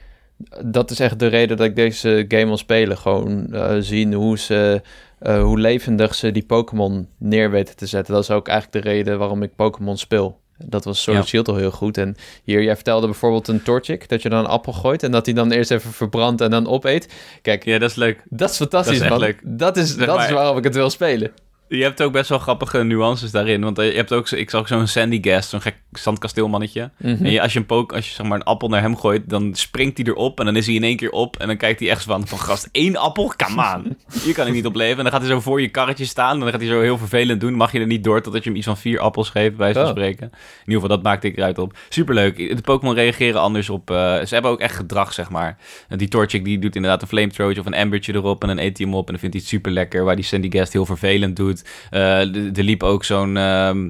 dat 0.64 0.90
is 0.90 1.00
echt 1.00 1.18
de 1.18 1.26
reden 1.26 1.56
dat 1.56 1.66
ik 1.66 1.76
deze 1.76 2.24
game 2.28 2.46
wil 2.46 2.56
spelen. 2.56 2.98
Gewoon 2.98 3.46
uh, 3.50 3.74
zien 3.78 4.12
hoe 4.12 4.38
ze 4.38 4.82
uh, 5.22 5.42
hoe 5.42 5.58
levendig 5.58 6.14
ze 6.14 6.32
die 6.32 6.44
Pokémon 6.44 7.08
neer 7.18 7.50
weten 7.50 7.76
te 7.76 7.86
zetten. 7.86 8.14
Dat 8.14 8.22
is 8.22 8.30
ook 8.30 8.48
eigenlijk 8.48 8.84
de 8.84 8.90
reden 8.90 9.18
waarom 9.18 9.42
ik 9.42 9.56
Pokémon 9.56 9.96
speel. 9.96 10.40
Dat 10.64 10.84
was 10.84 11.02
Sword 11.02 11.18
ja. 11.18 11.24
Shield 11.24 11.48
al 11.48 11.56
heel 11.56 11.70
goed. 11.70 11.98
En 11.98 12.16
hier, 12.44 12.62
jij 12.62 12.74
vertelde 12.74 13.06
bijvoorbeeld 13.06 13.48
een 13.48 13.62
Torchic, 13.62 14.08
dat 14.08 14.22
je 14.22 14.28
dan 14.28 14.38
een 14.38 14.50
appel 14.50 14.72
gooit 14.72 15.02
en 15.02 15.10
dat 15.10 15.26
hij 15.26 15.34
dan 15.34 15.50
eerst 15.50 15.70
even 15.70 15.92
verbrandt 15.92 16.40
en 16.40 16.50
dan 16.50 16.66
opeet. 16.66 17.08
Kijk, 17.42 17.64
ja, 17.64 17.78
dat 17.78 17.90
is 17.90 17.96
leuk. 17.96 18.22
Dat 18.28 18.50
is 18.50 18.56
fantastisch, 18.56 18.98
dat 18.98 19.10
is. 19.10 19.18
Leuk. 19.18 19.40
Dat, 19.42 19.76
is, 19.76 19.96
dat 19.96 20.18
is 20.18 20.30
waarom 20.30 20.56
ik 20.56 20.64
het 20.64 20.74
wil 20.74 20.90
spelen. 20.90 21.32
Je 21.68 21.82
hebt 21.82 22.02
ook 22.02 22.12
best 22.12 22.28
wel 22.28 22.38
grappige 22.38 22.82
nuances 22.82 23.30
daarin. 23.30 23.62
Want 23.62 23.76
je 23.76 23.82
hebt 23.82 24.12
ook, 24.12 24.30
ik 24.30 24.50
zag 24.50 24.68
zo'n 24.68 24.86
Sandy 24.86 25.18
Gas, 25.22 25.48
zo'n 25.48 25.60
gek 25.60 25.76
zandkasteelmannetje. 25.92 26.90
Mhm. 26.98 27.24
En 27.24 27.30
je, 27.30 27.40
als 27.42 27.52
je 27.52 27.58
een 27.58 27.66
pook, 27.66 27.92
als 27.92 28.08
je 28.08 28.14
zeg 28.14 28.26
maar 28.26 28.38
een 28.38 28.44
appel 28.44 28.68
naar 28.68 28.80
hem 28.80 28.96
gooit, 28.96 29.28
dan 29.28 29.54
springt 29.54 29.98
hij 29.98 30.06
erop 30.06 30.38
en 30.38 30.44
dan 30.44 30.56
is 30.56 30.66
hij 30.66 30.74
in 30.74 30.82
één 30.82 30.96
keer 30.96 31.10
op. 31.10 31.36
En 31.36 31.46
dan 31.46 31.56
kijkt 31.56 31.80
hij 31.80 31.90
echt 31.90 32.02
van, 32.02 32.26
van 32.26 32.38
gast, 32.38 32.68
één 32.72 32.96
appel? 32.96 33.32
Come 33.36 33.74
on. 33.76 33.96
Hier 34.22 34.34
kan 34.34 34.46
ik 34.46 34.52
niet 34.52 34.66
op 34.66 34.74
leven. 34.74 34.96
En 34.96 35.02
dan 35.02 35.12
gaat 35.12 35.20
hij 35.20 35.30
zo 35.30 35.40
voor 35.40 35.60
je 35.60 35.68
karretje 35.68 36.04
staan 36.04 36.32
en 36.32 36.40
dan 36.40 36.50
gaat 36.50 36.60
hij 36.60 36.68
zo 36.68 36.80
heel 36.80 36.98
vervelend 36.98 37.40
doen. 37.40 37.54
Mag 37.54 37.72
je 37.72 37.80
er 37.80 37.86
niet 37.86 38.04
door 38.04 38.22
totdat 38.22 38.42
je 38.42 38.48
hem 38.48 38.58
iets 38.58 38.66
van 38.66 38.76
vier 38.76 39.00
appels 39.00 39.30
geeft, 39.30 39.56
bij 39.56 39.72
zo'n 39.72 39.82
oh. 39.82 39.88
spreken. 39.88 40.26
In 40.32 40.38
ieder 40.66 40.80
geval, 40.80 40.88
dat 40.88 41.02
maakte 41.02 41.26
ik 41.26 41.36
eruit 41.36 41.58
op. 41.58 41.78
Superleuk. 41.88 42.36
De 42.36 42.62
Pokémon 42.62 42.94
reageren 42.94 43.40
anders 43.40 43.70
op. 43.70 43.90
Uh, 43.90 43.96
ze 43.96 44.34
hebben 44.34 44.50
ook 44.50 44.60
echt 44.60 44.76
gedrag, 44.76 45.12
zeg 45.12 45.30
maar. 45.30 45.58
Die 45.88 46.08
Torchic 46.08 46.44
die 46.44 46.58
doet 46.58 46.76
inderdaad 46.76 47.02
een 47.02 47.08
flamethrower 47.08 47.58
of 47.58 47.66
een 47.66 47.74
embertje 47.74 48.14
erop 48.14 48.42
en 48.42 48.48
een 48.48 48.70
ATM 48.70 48.94
op. 48.94 49.06
En 49.06 49.12
dan 49.12 49.20
vindt 49.20 49.34
hij 49.34 49.42
het 49.44 49.46
super 49.46 49.72
lekker. 49.72 50.04
Waar 50.04 50.16
die 50.16 50.24
Sandy 50.24 50.50
Guest 50.50 50.72
heel 50.72 50.86
vervelend 50.86 51.36
doet. 51.36 51.55
Uh, 51.90 52.56
er 52.56 52.62
liep 52.62 52.82
ook 52.82 53.04
zo'n... 53.04 53.36
Ehm, 53.36 53.88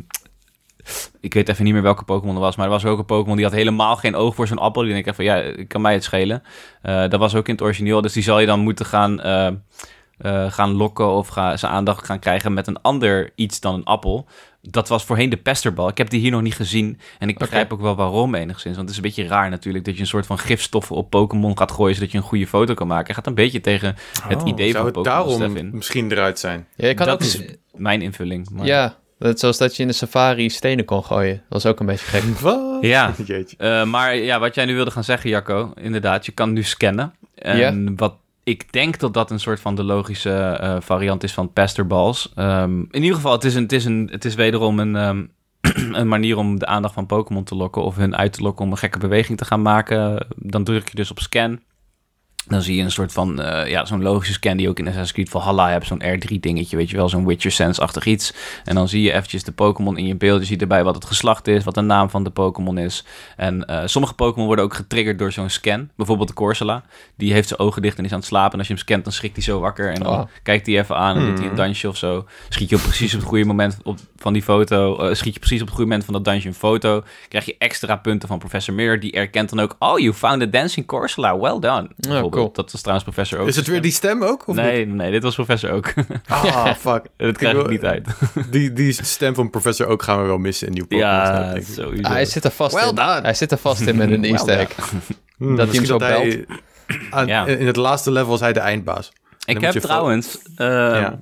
ik 1.21 1.35
weet 1.35 1.49
even 1.49 1.65
niet 1.65 1.73
meer 1.73 1.83
welke 1.83 2.05
Pokémon 2.05 2.35
er 2.35 2.41
was, 2.41 2.57
maar 2.57 2.67
er 2.67 2.73
was 2.73 2.85
ook 2.85 2.99
een 2.99 3.05
Pokémon 3.05 3.37
die 3.37 3.45
had 3.45 3.55
helemaal 3.55 3.97
geen 3.97 4.15
oog 4.15 4.35
voor 4.35 4.47
zo'n 4.47 4.59
appel. 4.59 4.83
Die 4.83 4.93
denk 4.93 5.07
ik 5.07 5.15
van, 5.15 5.25
ja, 5.25 5.65
kan 5.69 5.81
mij 5.81 5.93
het 5.93 6.05
schelen. 6.05 6.43
Uh, 6.83 7.09
dat 7.09 7.21
was 7.21 7.35
ook 7.35 7.47
in 7.47 7.55
het 7.55 7.63
origineel, 7.63 8.01
dus 8.01 8.13
die 8.13 8.23
zal 8.23 8.41
je 8.41 8.47
dan 8.47 8.61
moeten 8.61 8.87
gaan, 8.87 9.27
uh, 9.27 10.51
gaan 10.51 10.73
lokken 10.73 11.09
of 11.09 11.29
ga, 11.29 11.57
zijn 11.57 11.73
aandacht 11.73 12.05
gaan 12.05 12.19
krijgen 12.19 12.55
met 12.55 12.67
een 12.67 12.83
ander 12.83 13.33
iets 13.35 13.61
dan 13.61 13.75
een 13.75 13.85
appel. 13.85 14.27
Dat 14.71 14.89
was 14.89 15.05
voorheen 15.05 15.31
de 15.31 15.37
pesterbal. 15.37 15.89
Ik 15.89 15.99
heb 15.99 16.11
die 16.11 16.21
hier 16.21 16.31
nog 16.31 16.43
niet 16.43 16.55
gezien 16.55 16.99
en 17.19 17.29
ik 17.29 17.39
begrijp 17.39 17.73
ook 17.73 17.81
wel 17.81 17.97
waarom 17.97 18.35
enigszins. 18.35 18.77
Want 18.77 18.89
het 18.89 18.91
is 18.91 18.97
een 18.97 19.03
beetje 19.03 19.27
raar 19.27 19.51
natuurlijk 19.51 19.85
dat 19.85 19.95
je 19.95 20.01
een 20.01 20.07
soort 20.07 20.27
van 20.27 20.39
gifstoffen 20.39 20.97
op 20.97 21.11
Pokémon 21.11 21.59
gaat 21.59 21.73
gooien 21.73 21.95
zodat 21.95 22.11
je 22.11 22.19
een 22.19 22.25
goede 22.25 22.47
foto 22.47 22.75
kan 22.75 22.87
maken. 22.87 23.07
Het 23.07 23.15
gaat 23.15 23.27
een 23.27 23.35
beetje 23.35 23.61
tegen 23.61 23.97
het 24.29 24.43
oh, 24.43 24.49
idee 24.49 24.73
van 24.73 24.93
Pokémon. 24.93 25.05
Zou 25.05 25.39
daarom 25.39 25.71
misschien 25.73 26.13
eruit 26.13 26.39
zijn? 26.39 26.67
Ja, 26.77 26.95
kan 26.95 27.07
dat 27.07 27.15
ook... 27.15 27.21
is 27.21 27.41
mijn 27.75 28.03
invulling. 28.03 28.51
Maar... 28.51 28.67
Ja, 28.67 28.97
dat, 29.19 29.41
zoals 29.41 29.59
dat 29.59 29.77
je 29.77 29.83
in 29.83 29.89
de 29.89 29.95
safari 29.95 30.51
stenen 30.51 30.85
kon 30.85 31.05
gooien. 31.05 31.35
Dat 31.35 31.63
was 31.63 31.67
ook 31.67 31.81
een 31.81 31.87
beetje 31.87 32.07
gek. 32.07 32.23
Wat? 32.41 32.79
Ja, 32.81 33.15
uh, 33.59 33.85
maar 33.85 34.17
ja, 34.17 34.39
wat 34.39 34.55
jij 34.55 34.65
nu 34.65 34.75
wilde 34.75 34.91
gaan 34.91 35.05
zeggen, 35.05 35.31
Jacco, 35.31 35.73
inderdaad, 35.75 36.27
je 36.27 36.33
kan 36.33 36.53
nu 36.53 36.63
scannen. 36.63 37.15
En 37.35 37.97
wat 37.97 38.15
ik 38.47 38.73
denk 38.73 38.99
dat 38.99 39.15
dat 39.15 39.31
een 39.31 39.41
soort 39.41 39.61
van 39.61 39.75
de 39.75 39.85
logische 39.85 40.61
uh, 40.63 40.77
variant 40.81 41.23
is 41.23 41.33
van 41.33 41.53
pasterballs. 41.53 42.33
Um, 42.37 42.89
in 42.91 43.03
ieder 43.03 43.15
geval, 43.15 43.33
het 43.33 43.45
is, 43.45 43.55
een, 43.55 43.63
het 43.63 43.73
is, 43.73 43.85
een, 43.85 44.09
het 44.11 44.25
is 44.25 44.35
wederom 44.35 44.79
een, 44.79 44.95
um, 44.95 45.31
een 46.01 46.09
manier 46.09 46.37
om 46.37 46.59
de 46.59 46.67
aandacht 46.67 46.95
van 46.95 47.07
Pokémon 47.07 47.45
te 47.45 47.55
lokken 47.55 47.83
of 47.83 47.97
hun 47.97 48.17
uit 48.17 48.33
te 48.33 48.43
lokken 48.43 48.65
om 48.65 48.71
een 48.71 48.79
gekke 48.79 48.99
beweging 48.99 49.39
te 49.39 49.45
gaan 49.45 49.63
maken. 49.63 50.27
Dan 50.37 50.65
druk 50.65 50.89
je 50.89 50.97
dus 50.97 51.11
op 51.11 51.19
scan. 51.19 51.61
Dan 52.49 52.63
zie 52.63 52.77
je 52.77 52.83
een 52.83 52.91
soort 52.91 53.13
van, 53.13 53.41
uh, 53.41 53.69
ja, 53.69 53.85
zo'n 53.85 54.03
logische 54.03 54.33
scan 54.33 54.57
die 54.57 54.69
ook 54.69 54.79
in 54.79 54.85
Assassin's 54.85 55.13
Creed 55.13 55.29
Valhalla 55.29 55.71
hebt. 55.71 55.87
Zo'n 55.87 56.03
R3 56.03 56.41
dingetje, 56.41 56.77
weet 56.77 56.91
je 56.91 56.97
wel, 56.97 57.09
zo'n 57.09 57.27
Witcher 57.27 57.51
Sense-achtig 57.51 58.05
iets. 58.05 58.33
En 58.65 58.75
dan 58.75 58.89
zie 58.89 59.03
je 59.03 59.13
eventjes 59.13 59.45
de 59.45 59.53
Pokémon 59.53 59.97
in 59.97 60.07
je 60.07 60.17
beeld. 60.17 60.41
Je 60.41 60.47
ziet 60.47 60.61
erbij 60.61 60.85
wat 60.85 60.95
het 60.95 61.05
geslacht 61.05 61.49
is, 61.49 61.65
wat 61.65 61.75
de 61.75 61.81
naam 61.81 62.11
van 62.11 62.25
de 62.25 62.31
Pokémon 62.31 62.79
is. 62.79 63.05
En 63.37 63.65
uh, 63.71 63.83
sommige 63.85 64.15
Pokémon 64.15 64.47
worden 64.47 64.65
ook 64.65 64.75
getriggerd 64.75 65.19
door 65.19 65.33
zo'n 65.33 65.51
scan. 65.51 65.91
Bijvoorbeeld 65.97 66.29
de 66.29 66.35
Corsola. 66.35 66.83
Die 67.17 67.33
heeft 67.33 67.49
zijn 67.49 67.61
ogen 67.61 67.83
dicht 67.83 67.99
en 67.99 68.05
is 68.05 68.13
aan 68.13 68.19
het 68.19 68.27
slapen. 68.27 68.53
En 68.53 68.59
als 68.59 68.69
je 68.69 68.75
hem 68.75 68.83
scant, 68.83 69.05
dan 69.05 69.13
schrikt 69.13 69.35
hij 69.35 69.45
zo 69.45 69.61
wakker. 69.61 69.93
En 69.93 70.03
dan 70.03 70.13
oh. 70.13 70.23
kijkt 70.43 70.67
hij 70.67 70.79
even 70.79 70.97
aan 70.97 71.17
en 71.17 71.27
doet 71.27 71.33
hij 71.33 71.43
een 71.43 71.47
hmm. 71.47 71.57
dansje 71.57 71.89
of 71.89 71.97
zo. 71.97 72.27
Schiet 72.49 72.69
je 72.69 72.77
op 72.77 72.83
precies 72.83 73.15
op 73.15 73.21
het 73.21 73.29
goede 73.29 73.45
moment 73.45 73.77
op, 73.83 73.99
van 74.17 74.33
die 74.33 74.43
foto. 74.43 75.09
Uh, 75.09 75.15
schiet 75.15 75.35
je 75.35 75.41
precies 75.41 75.61
op 75.61 75.67
het 75.67 75.77
goede 75.77 75.91
moment 75.91 76.05
van 76.05 76.15
dat 76.15 76.25
dansje 76.25 76.49
een 76.49 76.55
foto. 76.55 77.03
Krijg 77.29 77.45
je 77.45 77.55
extra 77.59 77.97
punten 77.97 78.29
van 78.29 78.39
Professor 78.39 78.75
Mirror. 78.75 79.01
Die 79.01 79.13
erkent 79.13 79.49
dan 79.49 79.61
ook, 79.61 79.77
oh, 79.79 79.99
you 79.99 80.13
found 80.13 80.43
a 80.43 80.47
dancing 80.47 80.87
Corsola. 80.87 81.39
Well 81.39 81.59
done. 81.59 81.89
Oh, 82.09 82.31
cool. 82.37 82.53
Dat 82.53 82.73
was 82.73 82.81
trouwens 82.81 83.09
professor 83.09 83.39
ook. 83.39 83.49
Is 83.49 83.57
het 83.57 83.67
weer 83.67 83.81
die 83.81 83.93
stem 83.93 84.25
ook? 84.25 84.49
Of 84.49 84.57
nee, 84.57 84.87
nee, 84.87 85.11
dit 85.11 85.23
was 85.23 85.35
professor 85.35 85.71
ook. 85.71 85.93
Ah, 86.27 86.75
fuck. 86.87 87.03
dat 87.17 87.37
krijg 87.37 87.57
ik, 87.57 87.69
niet 87.69 87.85
uit. 87.85 88.09
die, 88.51 88.73
die 88.73 88.93
stem 88.93 89.35
van 89.35 89.51
professor 89.51 89.87
ook 89.87 90.03
gaan 90.03 90.21
we 90.21 90.27
wel 90.27 90.39
missen 90.39 90.67
in 90.67 90.73
New 90.73 90.83
Pokémon. 90.83 91.13
Ja, 91.13 91.61
sowieso. 91.61 92.09
hij 92.09 92.25
zit 92.25 92.45
er 92.45 92.51
vast 92.51 92.75
well 92.75 92.89
in. 92.89 92.95
Done. 92.95 93.21
Hij 93.21 93.35
zit 93.35 93.53
er 93.53 93.59
vast 93.59 93.81
in 93.81 93.97
met 93.97 94.11
een 94.11 94.25
easter 94.33 94.59
egg. 94.59 94.93
Hmm, 95.37 95.57
dat 95.57 95.67
hij 95.67 95.77
hem 95.77 95.85
zo 95.85 95.97
belt. 95.97 96.37
Aan, 97.11 97.27
ja. 97.27 97.47
In 97.47 97.67
het 97.67 97.77
laatste 97.77 98.11
level 98.11 98.35
is 98.35 98.41
hij 98.41 98.53
de 98.53 98.61
eindbaas. 98.61 99.13
Ik 99.45 99.61
heb 99.61 99.73
trouwens... 99.73 100.39
Uh, 100.57 100.67
ja. 100.67 101.19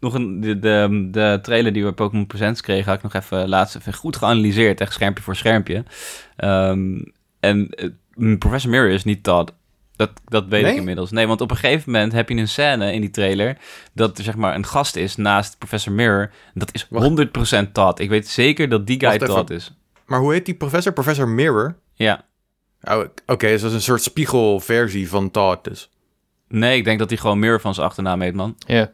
Nog 0.00 0.14
een, 0.14 0.40
de, 0.40 0.58
de, 0.58 1.08
de, 1.10 1.38
trailer 1.42 1.72
die 1.72 1.84
we 1.84 1.92
Pokémon 1.92 2.26
Presents 2.26 2.60
kregen, 2.60 2.84
had 2.84 2.96
ik 2.96 3.02
nog 3.02 3.22
even 3.22 3.48
laatst 3.48 3.76
even 3.76 3.94
goed 3.94 4.16
geanalyseerd. 4.16 4.80
Echt 4.80 4.92
schermpje 4.92 5.22
voor 5.22 5.36
schermpje. 5.36 5.84
Um, 6.36 7.12
en 7.40 7.68
uh, 8.16 8.38
Professor 8.38 8.70
Mirror 8.70 8.90
is 8.90 9.04
niet 9.04 9.22
Todd. 9.22 9.52
Dat, 9.96 10.10
dat 10.24 10.46
weet 10.46 10.66
ik 10.66 10.76
inmiddels. 10.76 11.10
Nee, 11.10 11.26
want 11.26 11.40
op 11.40 11.50
een 11.50 11.56
gegeven 11.56 11.92
moment 11.92 12.12
heb 12.12 12.28
je 12.28 12.34
een 12.34 12.48
scène 12.48 12.92
in 12.92 13.00
die 13.00 13.10
trailer... 13.10 13.58
dat 13.92 14.18
er 14.18 14.24
zeg 14.24 14.36
maar 14.36 14.54
een 14.54 14.66
gast 14.66 14.96
is 14.96 15.16
naast 15.16 15.58
Professor 15.58 15.92
Mirror. 15.92 16.30
Dat 16.54 16.74
is 16.74 16.86
100% 17.66 17.72
Todd. 17.72 17.98
Ik 17.98 18.08
weet 18.08 18.28
zeker 18.28 18.68
dat 18.68 18.86
die 18.86 19.00
guy 19.00 19.18
Todd 19.18 19.50
is. 19.50 19.72
Maar 20.06 20.20
hoe 20.20 20.32
heet 20.32 20.46
die 20.46 20.54
professor? 20.54 20.92
Professor 20.92 21.28
Mirror? 21.28 21.76
Ja. 21.94 22.24
Oh, 22.82 22.98
Oké, 22.98 23.10
okay, 23.26 23.50
dus 23.50 23.60
dat 23.60 23.70
is 23.70 23.76
een 23.76 23.82
soort 23.82 24.02
spiegelversie 24.02 25.08
van 25.08 25.30
Todd 25.30 25.64
dus. 25.64 25.90
Nee, 26.48 26.76
ik 26.76 26.84
denk 26.84 26.98
dat 26.98 27.08
hij 27.08 27.18
gewoon 27.18 27.38
Mirror 27.38 27.60
van 27.60 27.74
zijn 27.74 27.86
achternaam 27.86 28.20
heet, 28.20 28.34
man. 28.34 28.56
Ja. 28.66 28.92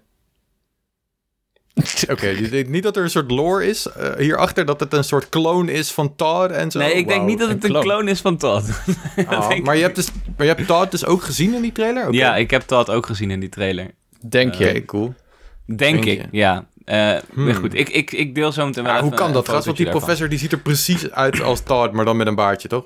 Oké, 2.03 2.13
okay, 2.13 2.41
je 2.41 2.49
denkt 2.49 2.69
niet 2.69 2.83
dat 2.83 2.97
er 2.97 3.03
een 3.03 3.11
soort 3.11 3.31
lore 3.31 3.67
is 3.67 3.87
uh, 3.99 4.15
hierachter, 4.17 4.65
dat 4.65 4.81
het 4.81 4.93
een 4.93 5.05
soort 5.05 5.29
kloon 5.29 5.69
is 5.69 5.91
van 5.91 6.17
Todd 6.17 6.51
en 6.51 6.71
zo? 6.71 6.79
Nee, 6.79 6.93
ik 6.93 7.09
denk 7.09 7.25
niet 7.25 7.39
dat 7.39 7.49
het 7.49 7.65
een, 7.65 7.81
kloon 7.81 8.09
is 8.09 8.21
van 8.21 8.37
Todd. 8.37 8.71
Oh, 9.17 9.59
maar, 9.63 9.77
je 9.77 9.83
hebt 9.83 9.97
dus, 9.97 10.09
maar 10.37 10.47
je 10.47 10.53
hebt 10.53 10.67
Todd 10.67 10.91
dus 10.91 11.07
ook 11.07 11.23
gezien 11.23 11.55
in 11.55 11.63
die 11.63 11.73
trailer? 11.73 12.03
Okay. 12.03 12.15
Ja, 12.15 12.37
ik 12.37 12.51
heb 12.51 12.63
Todd 12.63 12.91
ook 12.91 13.07
gezien 13.07 13.31
in 13.31 13.41
die 13.41 13.49
trailer. 13.49 13.91
Denk 14.29 14.55
je? 14.55 14.69
Oké, 14.69 14.85
cool. 14.85 15.15
Denk, 15.67 16.05
ik, 16.05 16.25
ja. 16.31 16.67
Uh, 16.85 17.17
hmm. 17.35 17.55
goed, 17.55 17.75
ik, 17.75 17.89
ik, 17.89 18.13
ik 18.13 18.35
deel 18.35 18.53
zo 18.53 18.67
meteen 18.67 18.85
wel 18.85 19.01
Hoe 19.01 19.15
kan 19.15 19.33
dat? 19.33 19.47
Want 19.47 19.77
die 19.77 19.89
professor 19.89 20.29
die 20.29 20.39
ziet 20.39 20.53
er 20.53 20.59
precies 20.59 21.11
uit 21.11 21.43
als 21.43 21.61
Todd, 21.61 21.93
maar 21.93 22.05
dan 22.05 22.17
met 22.17 22.27
een 22.27 22.35
baardje, 22.35 22.69
toch? 22.69 22.85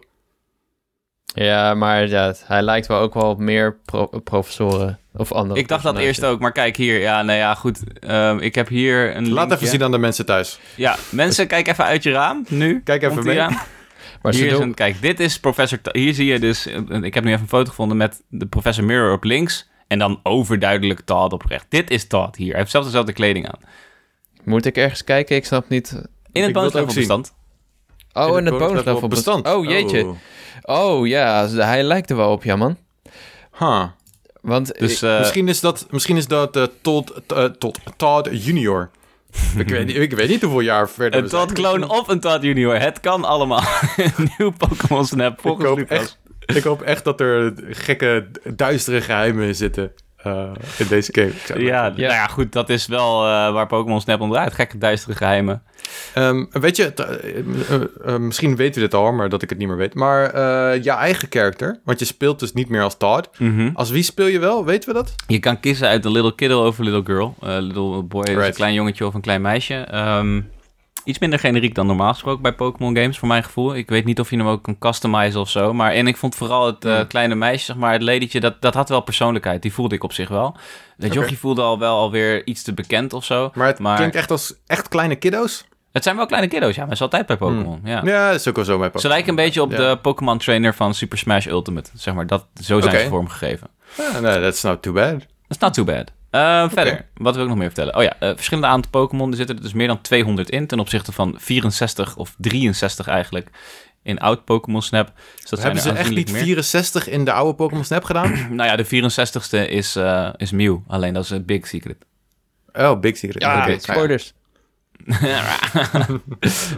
Ja, 1.44 1.74
maar 1.74 2.08
ja, 2.08 2.34
hij 2.44 2.62
lijkt 2.62 2.86
wel 2.86 2.98
ook 2.98 3.14
wel 3.14 3.30
op 3.30 3.38
meer 3.38 3.78
professoren 4.24 4.98
of 5.12 5.32
andere. 5.32 5.60
Ik 5.60 5.68
dacht 5.68 5.82
dat 5.82 5.98
eerst 5.98 6.24
ook, 6.24 6.40
maar 6.40 6.52
kijk 6.52 6.76
hier. 6.76 7.00
Ja, 7.00 7.22
nou 7.22 7.38
ja, 7.38 7.54
goed. 7.54 7.80
Um, 8.08 8.38
ik 8.38 8.54
heb 8.54 8.68
hier 8.68 9.16
een. 9.16 9.32
Laat 9.32 9.52
even 9.52 9.66
zien 9.66 9.82
aan 9.82 9.90
de 9.90 9.98
mensen 9.98 10.26
thuis. 10.26 10.58
Ja, 10.74 10.96
mensen, 11.10 11.46
kijk 11.46 11.68
even 11.68 11.84
uit 11.84 12.02
je 12.02 12.10
raam 12.10 12.44
nu. 12.48 12.80
Kijk 12.84 13.02
even 13.02 13.24
mee. 13.24 13.46
Maar 14.22 14.34
hier 14.34 14.52
is 14.52 14.58
een, 14.58 14.74
kijk, 14.74 15.00
dit 15.00 15.20
is 15.20 15.40
professor. 15.40 15.78
Hier 15.92 16.14
zie 16.14 16.26
je 16.26 16.38
dus. 16.38 16.66
Ik 17.02 17.14
heb 17.14 17.24
nu 17.24 17.30
even 17.30 17.42
een 17.42 17.48
foto 17.48 17.68
gevonden 17.68 17.96
met 17.96 18.22
de 18.28 18.46
professor 18.46 18.84
Mirror 18.84 19.12
op 19.12 19.24
links. 19.24 19.68
En 19.86 19.98
dan 19.98 20.20
overduidelijk 20.22 21.00
Todd 21.00 21.32
op 21.32 21.42
rechts. 21.46 21.66
Dit 21.68 21.90
is 21.90 22.06
Todd 22.06 22.36
hier. 22.36 22.50
Hij 22.50 22.58
heeft 22.58 22.70
zelfs 22.70 22.86
dezelfde 22.86 23.12
kleding 23.12 23.48
aan. 23.48 23.58
Moet 24.44 24.64
ik 24.64 24.76
ergens 24.76 25.04
kijken? 25.04 25.36
Ik 25.36 25.44
snap 25.44 25.68
niet. 25.68 26.02
In 26.32 26.42
het 26.42 26.52
bonuslevelbestand. 26.52 27.34
Oh, 28.16 28.38
in 28.38 28.46
het 28.46 28.58
bonuslevelbestand. 28.58 29.48
Oh, 29.48 29.64
jeetje. 29.64 30.04
Oh. 30.04 30.16
oh 30.62 31.06
ja, 31.06 31.48
hij 31.48 31.82
lijkt 31.82 32.10
er 32.10 32.16
wel 32.16 32.30
op, 32.30 32.44
ja 32.44 32.56
man. 32.56 32.76
Huh. 33.58 33.84
Want 34.40 34.78
dus, 34.78 35.02
uh, 35.02 35.18
misschien 35.18 35.48
is 35.48 35.60
dat, 35.60 35.86
misschien 35.90 36.16
is 36.16 36.26
dat 36.26 36.56
uh, 36.56 36.62
Todd, 36.80 37.12
uh, 37.32 37.44
Todd, 37.44 37.78
Todd 37.96 38.28
Junior. 38.32 38.90
ik, 39.58 39.68
weet, 39.68 39.96
ik 39.96 40.12
weet 40.12 40.28
niet 40.28 40.42
hoeveel 40.42 40.60
jaar 40.60 40.88
verder 40.90 41.22
Een 41.22 41.28
Todd 41.28 41.52
clone 41.52 41.88
of 41.88 42.08
een 42.08 42.20
Todd 42.20 42.42
Junior. 42.42 42.80
Het 42.80 43.00
kan 43.00 43.24
allemaal. 43.24 43.62
Nieuw 44.38 44.50
Pokémon 44.50 45.06
Snap 45.06 45.40
volgens 45.40 45.70
ik 45.70 45.76
Lucas. 45.76 45.98
Echt, 45.98 46.18
ik 46.56 46.62
hoop 46.62 46.82
echt 46.82 47.04
dat 47.04 47.20
er 47.20 47.54
gekke, 47.70 48.26
duistere 48.54 49.00
geheimen 49.00 49.54
zitten. 49.54 49.92
Uh, 50.26 50.50
in 50.78 50.86
deze 50.88 51.12
game. 51.12 51.62
Ja, 51.64 51.88
nou 51.88 52.00
ja, 52.00 52.26
goed, 52.26 52.52
dat 52.52 52.70
is 52.70 52.86
wel 52.86 53.24
uh, 53.24 53.52
waar 53.52 53.66
Pokémon 53.66 54.00
Snap 54.00 54.20
om 54.20 54.30
draait. 54.30 54.54
Gekke, 54.54 54.78
duistere 54.78 55.16
geheimen. 55.16 55.62
Um, 56.14 56.48
weet 56.50 56.76
je, 56.76 56.92
uh, 58.06 58.16
misschien 58.16 58.56
weten 58.56 58.74
we 58.74 58.80
dit 58.80 58.94
al, 58.94 59.12
maar 59.12 59.28
dat 59.28 59.42
ik 59.42 59.50
het 59.50 59.58
niet 59.58 59.68
meer 59.68 59.76
weet. 59.76 59.94
Maar 59.94 60.38
je 60.82 60.90
eigen 60.90 61.28
karakter, 61.28 61.80
want 61.84 61.98
je 61.98 62.04
speelt 62.04 62.40
dus 62.40 62.52
niet 62.52 62.68
meer 62.68 62.82
als 62.82 62.96
Todd. 62.96 63.28
Mm 63.38 63.70
Als 63.74 63.90
wie 63.90 64.02
speel 64.02 64.26
je 64.26 64.38
wel? 64.38 64.64
Weten 64.64 64.88
we 64.88 64.94
dat? 64.94 65.14
Je 65.26 65.38
kan 65.38 65.60
kiezen 65.60 65.88
uit 65.88 66.04
een 66.04 66.12
little 66.12 66.34
kiddo 66.34 66.66
of 66.66 66.78
een 66.78 66.84
little 66.84 67.14
girl. 67.14 67.34
little 67.40 68.02
boy 68.02 68.24
is 68.24 68.46
een 68.46 68.52
klein 68.52 68.74
jongetje 68.74 69.06
of 69.06 69.14
een 69.14 69.20
klein 69.20 69.40
meisje. 69.40 69.88
Um, 69.94 70.48
iets 71.06 71.18
minder 71.18 71.38
generiek 71.38 71.74
dan 71.74 71.86
normaal 71.86 72.12
gesproken 72.12 72.42
bij 72.42 72.52
Pokémon 72.52 72.96
games, 72.96 73.18
voor 73.18 73.28
mijn 73.28 73.44
gevoel. 73.44 73.76
Ik 73.76 73.88
weet 73.88 74.04
niet 74.04 74.20
of 74.20 74.30
je 74.30 74.36
hem 74.36 74.46
ook 74.46 74.62
kan 74.62 74.78
customizen 74.78 75.40
of 75.40 75.50
zo. 75.50 75.74
Maar 75.74 75.92
en 75.92 76.06
ik 76.06 76.16
vond 76.16 76.34
vooral 76.34 76.66
het 76.66 76.84
uh, 76.84 77.00
kleine 77.08 77.34
meisje, 77.34 77.64
zeg 77.64 77.76
maar, 77.76 77.92
het 77.92 78.02
ladietje, 78.02 78.40
dat, 78.40 78.62
dat 78.62 78.74
had 78.74 78.88
wel 78.88 79.00
persoonlijkheid. 79.00 79.62
Die 79.62 79.72
voelde 79.72 79.94
ik 79.94 80.04
op 80.04 80.12
zich 80.12 80.28
wel. 80.28 80.56
De 80.96 81.06
okay. 81.06 81.18
jochie 81.18 81.38
voelde 81.38 81.62
al 81.62 81.78
wel 81.78 81.96
alweer 81.96 82.46
iets 82.46 82.62
te 82.62 82.74
bekend 82.74 83.12
of 83.12 83.24
zo. 83.24 83.50
Maar 83.54 83.66
het 83.66 83.76
klinkt 83.96 84.14
echt 84.14 84.30
als 84.30 84.54
echt 84.66 84.88
kleine 84.88 85.16
kiddo's? 85.16 85.64
Het 85.92 86.04
zijn 86.04 86.16
wel 86.16 86.26
kleine 86.26 86.48
kiddo's, 86.48 86.74
ja, 86.74 86.84
maar 86.84 86.92
is 86.92 87.00
altijd 87.00 87.26
bij 87.26 87.36
Pokémon. 87.36 87.78
Hmm. 87.82 87.90
Ja. 87.90 88.00
ja, 88.04 88.30
dat 88.30 88.40
is 88.40 88.48
ook 88.48 88.56
wel 88.56 88.64
zo 88.64 88.78
bij 88.78 88.90
Pokémon. 88.90 89.00
Ze 89.00 89.08
lijken 89.08 89.28
een 89.28 89.44
beetje 89.44 89.62
op 89.62 89.70
de 89.70 89.98
Pokémon 90.02 90.38
trainer 90.38 90.74
van 90.74 90.94
Super 90.94 91.18
Smash 91.18 91.46
Ultimate, 91.46 91.90
zeg 91.94 92.14
maar. 92.14 92.26
Dat, 92.26 92.46
zo 92.62 92.80
zijn 92.80 93.00
ze 93.00 93.08
vormgegeven. 93.08 93.68
Ja, 93.96 94.20
nee, 94.20 94.40
that's 94.40 94.62
not 94.62 94.82
too 94.82 94.92
bad. 94.92 95.26
That's 95.48 95.60
not 95.60 95.74
too 95.74 95.84
bad. 95.84 96.12
Uh, 96.36 96.68
verder, 96.70 97.06
wat 97.14 97.34
wil 97.34 97.42
ik 97.42 97.48
nog 97.48 97.58
meer 97.58 97.66
vertellen? 97.66 97.96
Oh 97.96 98.02
ja, 98.02 98.16
uh, 98.20 98.28
verschillende 98.34 98.68
aantal 98.68 98.90
Pokémon. 98.90 99.30
Er 99.30 99.36
zitten 99.36 99.56
er 99.56 99.62
dus 99.62 99.72
meer 99.72 99.86
dan 99.86 100.00
200 100.00 100.50
in 100.50 100.66
ten 100.66 100.78
opzichte 100.78 101.12
van 101.12 101.34
64 101.38 102.16
of 102.16 102.34
63 102.38 103.06
eigenlijk 103.06 103.50
in 104.02 104.18
oud 104.18 104.44
Pokémon 104.44 104.82
Snap. 104.82 105.12
Dus 105.40 105.50
dat 105.50 105.62
Hebben 105.62 105.82
ze 105.82 105.90
echt 105.90 106.10
niet 106.10 106.30
64 106.30 107.08
in 107.08 107.24
de 107.24 107.32
oude 107.32 107.54
Pokémon 107.54 107.84
Snap 107.84 108.04
gedaan? 108.04 108.32
nou 108.56 108.68
ja, 108.68 108.76
de 108.76 108.86
64ste 108.86 109.70
is, 109.70 109.96
uh, 109.96 110.28
is 110.36 110.50
Mew. 110.50 110.76
Alleen 110.86 111.14
dat 111.14 111.24
is 111.24 111.30
een 111.30 111.44
big 111.44 111.66
secret. 111.66 111.96
Oh, 112.72 113.00
Big 113.00 113.16
Secret. 113.16 113.42
Ja, 113.42 113.62
okay. 113.62 113.78
spoilers. 113.78 114.32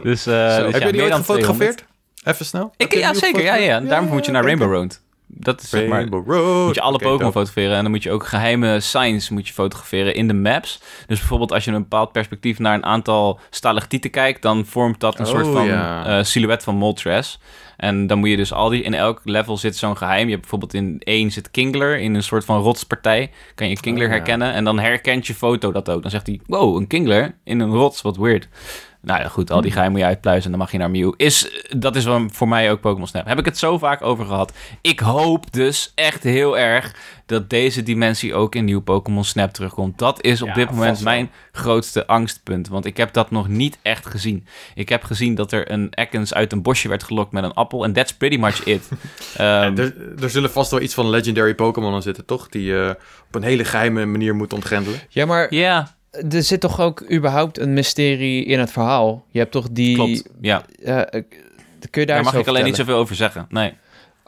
dus, 0.02 0.26
uh, 0.26 0.56
dus 0.56 0.72
heb 0.72 0.80
ja, 0.80 0.86
je 0.86 0.92
die 0.92 1.02
ooit 1.02 1.14
gefotografeerd? 1.14 1.84
Even 2.24 2.44
snel? 2.44 2.72
Ik, 2.76 2.94
ja, 2.94 3.14
zeker. 3.14 3.42
Ja, 3.42 3.54
ja. 3.54 3.80
Daarom 3.80 4.08
moet 4.08 4.26
je 4.26 4.32
naar 4.32 4.44
Rainbow 4.44 4.72
Road. 4.72 5.00
Dat 5.30 5.62
is 5.62 5.68
zeg 5.68 5.88
maar, 5.88 6.08
moet 6.08 6.74
je 6.74 6.80
alle 6.80 6.98
Pokémon 6.98 7.32
fotograferen. 7.32 7.76
En 7.76 7.82
dan 7.82 7.90
moet 7.90 8.02
je 8.02 8.10
ook 8.10 8.26
geheime 8.26 8.80
signs 8.80 9.30
moet 9.30 9.48
je 9.48 9.54
fotograferen 9.54 10.14
in 10.14 10.28
de 10.28 10.34
maps. 10.34 10.80
Dus 11.06 11.18
bijvoorbeeld 11.18 11.52
als 11.52 11.64
je 11.64 11.70
een 11.70 11.82
bepaald 11.82 12.12
perspectief 12.12 12.58
naar 12.58 12.74
een 12.74 12.84
aantal 12.84 13.40
stalactieten 13.50 14.10
kijkt... 14.10 14.42
dan 14.42 14.64
vormt 14.66 15.00
dat 15.00 15.18
een 15.18 15.26
soort 15.26 15.46
oh, 15.46 15.52
van 15.52 15.66
ja. 15.66 16.18
uh, 16.18 16.24
silhouet 16.24 16.62
van 16.62 16.74
Moltres. 16.74 17.38
En 17.76 18.06
dan 18.06 18.18
moet 18.18 18.28
je 18.28 18.36
dus 18.36 18.52
al 18.52 18.68
die... 18.68 18.82
In 18.82 18.94
elk 18.94 19.20
level 19.24 19.56
zit 19.56 19.76
zo'n 19.76 19.96
geheim. 19.96 20.24
Je 20.24 20.30
hebt 20.30 20.40
bijvoorbeeld 20.40 20.74
in 20.74 20.96
één 20.98 21.30
zit 21.30 21.50
Kingler 21.50 21.98
in 21.98 22.14
een 22.14 22.22
soort 22.22 22.44
van 22.44 22.60
rotspartij. 22.60 23.30
Kan 23.54 23.68
je 23.68 23.80
Kingler 23.80 24.06
oh, 24.06 24.12
herkennen. 24.12 24.52
En 24.52 24.64
dan 24.64 24.78
herkent 24.78 25.26
je 25.26 25.34
foto 25.34 25.72
dat 25.72 25.90
ook. 25.90 26.02
Dan 26.02 26.10
zegt 26.10 26.26
hij, 26.26 26.40
wow, 26.46 26.76
een 26.76 26.86
Kingler 26.86 27.34
in 27.44 27.60
een 27.60 27.70
rots, 27.70 28.02
wat 28.02 28.16
weird. 28.16 28.48
Nou 29.00 29.20
ja, 29.20 29.28
goed, 29.28 29.50
al 29.50 29.60
die 29.60 29.70
geheim 29.70 29.90
moet 29.90 30.00
je 30.00 30.06
uitpluizen 30.06 30.44
en 30.44 30.50
dan 30.50 30.60
mag 30.60 30.72
je 30.72 30.78
naar 30.78 30.90
Mew. 30.90 31.12
Is, 31.16 31.64
dat 31.76 31.96
is 31.96 32.06
voor 32.28 32.48
mij 32.48 32.70
ook 32.70 32.80
Pokémon 32.80 33.06
Snap. 33.06 33.26
Heb 33.26 33.38
ik 33.38 33.44
het 33.44 33.58
zo 33.58 33.78
vaak 33.78 34.02
over 34.02 34.24
gehad. 34.24 34.52
Ik 34.80 35.00
hoop 35.00 35.52
dus 35.52 35.92
echt 35.94 36.22
heel 36.22 36.58
erg 36.58 36.94
dat 37.26 37.50
deze 37.50 37.82
dimensie 37.82 38.34
ook 38.34 38.54
in 38.54 38.64
nieuw 38.64 38.80
Pokémon 38.80 39.24
Snap 39.24 39.52
terugkomt. 39.52 39.98
Dat 39.98 40.22
is 40.22 40.42
op 40.42 40.54
dit 40.54 40.70
moment 40.70 41.00
mijn 41.00 41.30
grootste 41.52 42.06
angstpunt. 42.06 42.68
Want 42.68 42.84
ik 42.84 42.96
heb 42.96 43.12
dat 43.12 43.30
nog 43.30 43.48
niet 43.48 43.78
echt 43.82 44.06
gezien. 44.06 44.46
Ik 44.74 44.88
heb 44.88 45.04
gezien 45.04 45.34
dat 45.34 45.52
er 45.52 45.70
een 45.70 45.88
Ekans 45.90 46.34
uit 46.34 46.52
een 46.52 46.62
bosje 46.62 46.88
werd 46.88 47.02
gelokt 47.02 47.32
met 47.32 47.44
een 47.44 47.54
appel. 47.54 47.84
En 47.84 47.92
that's 47.92 48.14
pretty 48.14 48.36
much 48.36 48.64
it. 48.64 48.88
um, 48.90 49.78
er, 49.78 49.94
er, 50.22 50.30
zullen 50.30 50.50
vast 50.50 50.70
wel 50.70 50.80
iets 50.80 50.94
van 50.94 51.10
legendary 51.10 51.54
Pokémon 51.54 51.94
aan 51.94 52.02
zitten, 52.02 52.24
toch? 52.24 52.48
Die 52.48 52.62
je 52.62 52.84
uh, 52.98 53.04
op 53.26 53.34
een 53.34 53.42
hele 53.42 53.64
geheime 53.64 54.06
manier 54.06 54.34
moet 54.34 54.52
ontgrendelen. 54.52 55.00
Ja, 55.08 55.26
maar... 55.26 55.54
Ja 55.54 55.96
er 56.10 56.42
zit 56.42 56.60
toch 56.60 56.80
ook 56.80 57.12
überhaupt 57.12 57.58
een 57.58 57.72
mysterie 57.72 58.44
in 58.44 58.58
het 58.58 58.70
verhaal. 58.70 59.24
Je 59.30 59.38
hebt 59.38 59.52
toch 59.52 59.68
die... 59.70 59.94
Klopt, 59.94 60.28
ja. 60.40 60.64
Uh, 60.78 61.00
kun 61.90 62.00
je 62.00 62.06
daar, 62.06 62.06
daar 62.06 62.24
mag 62.24 62.34
ik 62.34 62.46
alleen 62.46 62.64
niet 62.64 62.76
zoveel 62.76 62.96
over 62.96 63.14
zeggen, 63.14 63.46
nee. 63.48 63.74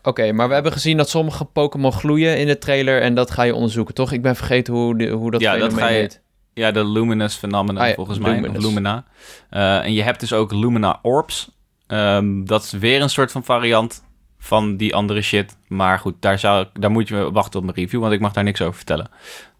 Oké, 0.03 0.33
maar 0.33 0.49
we 0.49 0.55
hebben 0.55 0.73
gezien 0.73 0.97
dat 0.97 1.09
sommige 1.09 1.45
Pokémon 1.45 1.93
gloeien 1.93 2.39
in 2.39 2.47
de 2.47 2.59
trailer 2.59 3.03
en 3.03 3.15
dat 3.15 3.31
ga 3.31 3.43
je 3.43 3.55
onderzoeken, 3.55 3.95
toch? 3.95 4.13
Ik 4.13 4.23
ben 4.23 4.37
vergeten 4.37 4.75
hoe, 4.75 4.99
de, 4.99 5.09
hoe 5.09 5.31
dat 5.31 5.41
ja, 5.41 5.57
dat 5.57 5.75
ga 5.75 5.89
je, 5.89 5.95
heet. 5.95 6.21
Ja, 6.55 6.71
de 6.71 6.85
Luminous 6.85 7.37
Phenomena 7.37 7.89
ah, 7.89 7.95
volgens 7.95 8.19
mij, 8.19 8.49
of 8.49 8.57
Lumina. 8.57 9.05
Uh, 9.51 9.85
en 9.85 9.93
je 9.93 10.03
hebt 10.03 10.21
dus 10.21 10.33
ook 10.33 10.53
Lumina 10.53 10.99
Orbs. 11.03 11.51
Um, 11.87 12.47
dat 12.47 12.63
is 12.63 12.71
weer 12.71 13.03
een 13.03 13.11
soort 13.11 13.33
van 13.33 13.45
variant 13.45 14.05
van 14.39 14.77
die 14.77 14.95
andere 14.95 15.23
shit. 15.23 15.57
Maar 15.67 15.99
goed, 15.99 16.15
daar, 16.21 16.39
zou, 16.39 16.67
daar 16.73 16.91
moet 16.91 17.09
je 17.09 17.33
wachten 17.33 17.59
op 17.59 17.65
mijn 17.65 17.77
review, 17.77 18.01
want 18.01 18.13
ik 18.13 18.21
mag 18.21 18.33
daar 18.33 18.45
niks 18.45 18.61
over 18.61 18.75
vertellen. 18.75 19.11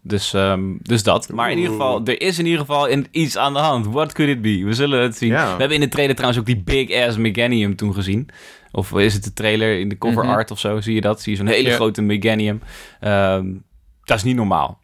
Dus, 0.03 0.33
um, 0.33 0.77
dus 0.81 1.03
dat. 1.03 1.29
Maar 1.29 1.51
in 1.51 1.57
ieder 1.57 1.71
geval, 1.71 2.01
er 2.05 2.21
is 2.21 2.39
in 2.39 2.45
ieder 2.45 2.59
geval 2.59 2.87
in, 2.87 3.07
iets 3.11 3.37
aan 3.37 3.53
de 3.53 3.59
hand. 3.59 3.85
What 3.85 4.13
could 4.13 4.31
it 4.31 4.41
be? 4.41 4.65
We 4.65 4.73
zullen 4.73 5.01
het 5.01 5.17
zien. 5.17 5.29
We 5.29 5.37
hebben 5.37 5.71
in 5.71 5.79
de 5.79 5.87
trailer 5.87 6.15
trouwens 6.15 6.41
ook 6.41 6.47
die 6.47 6.63
big 6.63 7.07
ass 7.07 7.17
Meganium 7.17 7.75
toen 7.75 7.93
gezien. 7.93 8.29
Of 8.71 8.93
is 8.93 9.13
het 9.13 9.23
de 9.23 9.33
trailer 9.33 9.79
in 9.79 9.89
de 9.89 9.97
cover 9.97 10.23
mhm. 10.23 10.33
art 10.33 10.51
of 10.51 10.59
zo? 10.59 10.81
Zie 10.81 10.95
je 10.95 11.01
dat? 11.01 11.21
Zie 11.21 11.31
je 11.31 11.37
zo'n 11.37 11.47
hele 11.47 11.71
grote 11.71 12.01
Meganium. 12.01 12.61
Um, 13.01 13.63
dat 14.03 14.17
is 14.17 14.23
niet 14.23 14.35
normaal. 14.35 14.79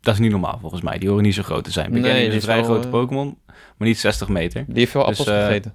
Dat 0.00 0.14
is 0.14 0.20
niet 0.20 0.30
normaal 0.30 0.58
volgens 0.60 0.82
mij. 0.82 0.98
Die 0.98 1.08
horen 1.08 1.24
niet 1.24 1.34
zo 1.34 1.42
groot 1.42 1.64
te 1.64 1.70
zijn. 1.70 1.90
Meganium 1.90 2.16
nee, 2.16 2.26
is 2.26 2.34
een 2.34 2.40
vrij 2.40 2.62
grote 2.62 2.88
Pokémon, 2.88 3.38
maar 3.46 3.88
niet 3.88 3.98
60 3.98 4.28
meter. 4.28 4.64
Die 4.66 4.78
heeft 4.78 4.90
veel 4.90 5.06
dus, 5.06 5.18
appels 5.18 5.36
uh, 5.36 5.44
gegeten. 5.44 5.74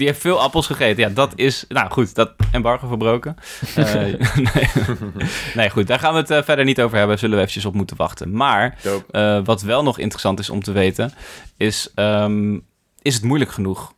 Die 0.00 0.08
heeft 0.08 0.20
veel 0.20 0.40
appels 0.40 0.66
gegeten. 0.66 1.02
Ja, 1.02 1.08
dat 1.08 1.32
is... 1.34 1.64
Nou 1.68 1.90
goed, 1.90 2.14
dat 2.14 2.32
embargo 2.52 2.86
verbroken. 2.88 3.36
uh, 3.78 3.92
nee. 3.94 4.68
nee. 5.54 5.70
goed. 5.70 5.86
Daar 5.86 5.98
gaan 5.98 6.12
we 6.12 6.18
het 6.18 6.30
uh, 6.30 6.42
verder 6.42 6.64
niet 6.64 6.80
over 6.80 6.98
hebben. 6.98 7.18
Zullen 7.18 7.34
we 7.34 7.40
eventjes 7.40 7.64
op 7.64 7.74
moeten 7.74 7.96
wachten. 7.96 8.32
Maar 8.32 8.78
uh, 9.12 9.40
wat 9.44 9.62
wel 9.62 9.82
nog 9.82 9.98
interessant 9.98 10.38
is 10.38 10.50
om 10.50 10.62
te 10.62 10.72
weten... 10.72 11.12
is, 11.56 11.92
um, 11.94 12.66
is 13.02 13.14
het 13.14 13.22
moeilijk 13.22 13.50
genoeg? 13.50 13.92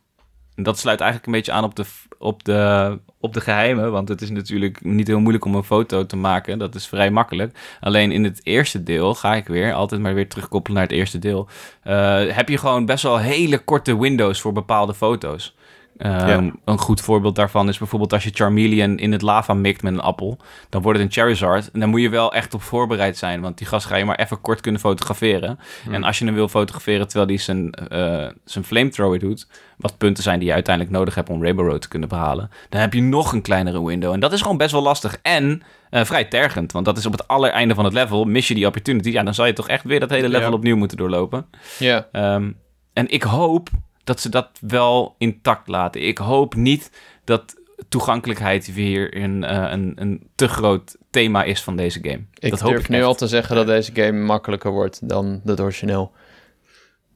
En 0.55 0.63
dat 0.63 0.79
sluit 0.79 0.99
eigenlijk 0.99 1.29
een 1.29 1.37
beetje 1.37 1.51
aan 1.51 1.63
op 1.63 1.75
de, 1.75 1.85
op, 2.17 2.43
de, 2.43 2.99
op 3.19 3.33
de 3.33 3.41
geheimen. 3.41 3.91
Want 3.91 4.09
het 4.09 4.21
is 4.21 4.29
natuurlijk 4.29 4.83
niet 4.83 5.07
heel 5.07 5.19
moeilijk 5.19 5.45
om 5.45 5.55
een 5.55 5.63
foto 5.63 6.05
te 6.05 6.15
maken. 6.15 6.59
Dat 6.59 6.75
is 6.75 6.87
vrij 6.87 7.11
makkelijk. 7.11 7.57
Alleen 7.79 8.11
in 8.11 8.23
het 8.23 8.39
eerste 8.43 8.83
deel 8.83 9.15
ga 9.15 9.35
ik 9.35 9.47
weer 9.47 9.73
altijd 9.73 10.01
maar 10.01 10.13
weer 10.13 10.29
terugkoppelen 10.29 10.77
naar 10.77 10.87
het 10.87 10.97
eerste 10.97 11.19
deel. 11.19 11.47
heb 12.33 12.49
je 12.49 12.57
gewoon 12.57 12.85
best 12.85 13.03
wel 13.03 13.17
hele 13.17 13.57
korte 13.57 13.99
windows 13.99 14.41
voor 14.41 14.53
bepaalde 14.53 14.93
foto's. 14.93 15.55
Ehm, 15.97 16.49
een 16.65 16.77
goed 16.77 17.01
voorbeeld 17.01 17.35
daarvan 17.35 17.69
is 17.69 17.77
bijvoorbeeld 17.77 18.13
als 18.13 18.23
je 18.23 18.31
Charmeleon 18.33 18.97
in 18.97 19.11
het 19.11 19.21
lava 19.21 19.53
mikt 19.53 19.81
met 19.81 19.93
een 19.93 19.99
appel, 19.99 20.37
dan 20.69 20.81
wordt 20.81 20.99
het 20.99 21.07
een 21.07 21.13
Charizard. 21.13 21.71
En 21.71 21.79
dan 21.79 21.89
moet 21.89 22.01
je 22.01 22.09
wel 22.09 22.33
echt 22.33 22.53
op 22.53 22.61
voorbereid 22.61 23.17
zijn, 23.17 23.41
want 23.41 23.57
die 23.57 23.67
gast 23.67 23.85
ga 23.85 23.95
je 23.95 24.05
maar 24.05 24.19
even 24.19 24.41
kort 24.41 24.61
kunnen 24.61 24.81
fotograferen. 24.81 25.59
Hmm. 25.83 25.93
En 25.93 26.03
als 26.03 26.19
je 26.19 26.25
hem 26.25 26.33
wil 26.33 26.47
fotograferen 26.47 27.07
terwijl 27.07 27.27
hij 27.27 27.37
zijn, 27.37 27.73
uh, 27.91 28.27
zijn 28.45 28.63
flamethrower 28.63 29.19
doet, 29.19 29.47
wat 29.77 29.97
punten 29.97 30.23
zijn 30.23 30.39
die 30.39 30.47
je 30.47 30.53
uiteindelijk 30.53 30.95
nodig 30.95 31.15
hebt 31.15 31.29
om 31.29 31.41
Rainbow 31.41 31.67
Road 31.67 31.81
te 31.81 31.87
kunnen 31.87 32.09
behalen, 32.09 32.49
dan 32.69 32.81
heb 32.81 32.93
je 32.93 33.01
nog 33.01 33.33
een 33.33 33.41
kleinere 33.41 33.85
window. 33.85 34.13
En 34.13 34.19
dat 34.19 34.33
is 34.33 34.41
gewoon 34.41 34.57
best 34.57 34.71
wel 34.71 34.81
lastig 34.81 35.17
en 35.21 35.61
uh, 35.91 36.03
vrij 36.03 36.25
tergend, 36.25 36.71
want 36.71 36.85
dat 36.85 36.97
is 36.97 37.05
op 37.05 37.11
het 37.11 37.27
allereinde 37.27 37.75
van 37.75 37.85
het 37.85 37.93
level, 37.93 38.25
mis 38.25 38.47
je 38.47 38.53
die 38.53 38.67
opportunity, 38.67 39.09
ja, 39.09 39.23
dan 39.23 39.33
zal 39.33 39.45
je 39.45 39.53
toch 39.53 39.67
echt 39.67 39.83
weer 39.83 39.99
dat 39.99 40.09
hele 40.09 40.29
level 40.29 40.53
opnieuw 40.53 40.75
moeten 40.75 40.97
doorlopen. 40.97 41.45
Ja. 41.79 42.07
Ehm, 42.11 42.51
en 42.93 43.09
ik 43.09 43.23
hoop 43.23 43.69
dat 44.03 44.19
ze 44.19 44.29
dat 44.29 44.49
wel 44.61 45.15
intact 45.17 45.67
laten. 45.67 46.01
Ik 46.07 46.17
hoop 46.17 46.55
niet 46.55 46.91
dat 47.23 47.61
toegankelijkheid 47.89 48.73
weer 48.73 49.17
een, 49.17 49.43
uh, 49.43 49.67
een, 49.71 49.93
een 49.95 50.27
te 50.35 50.47
groot 50.47 50.97
thema 51.09 51.43
is 51.43 51.63
van 51.63 51.75
deze 51.75 51.99
game. 52.01 52.23
Ik 52.39 52.49
dat 52.49 52.59
durf 52.59 52.89
nu 52.89 53.03
al 53.03 53.15
te 53.15 53.27
zeggen 53.27 53.55
dat 53.55 53.67
deze 53.67 53.91
game 53.93 54.19
makkelijker 54.19 54.71
wordt 54.71 55.09
dan 55.09 55.41
het 55.45 55.59
origineel. 55.59 56.11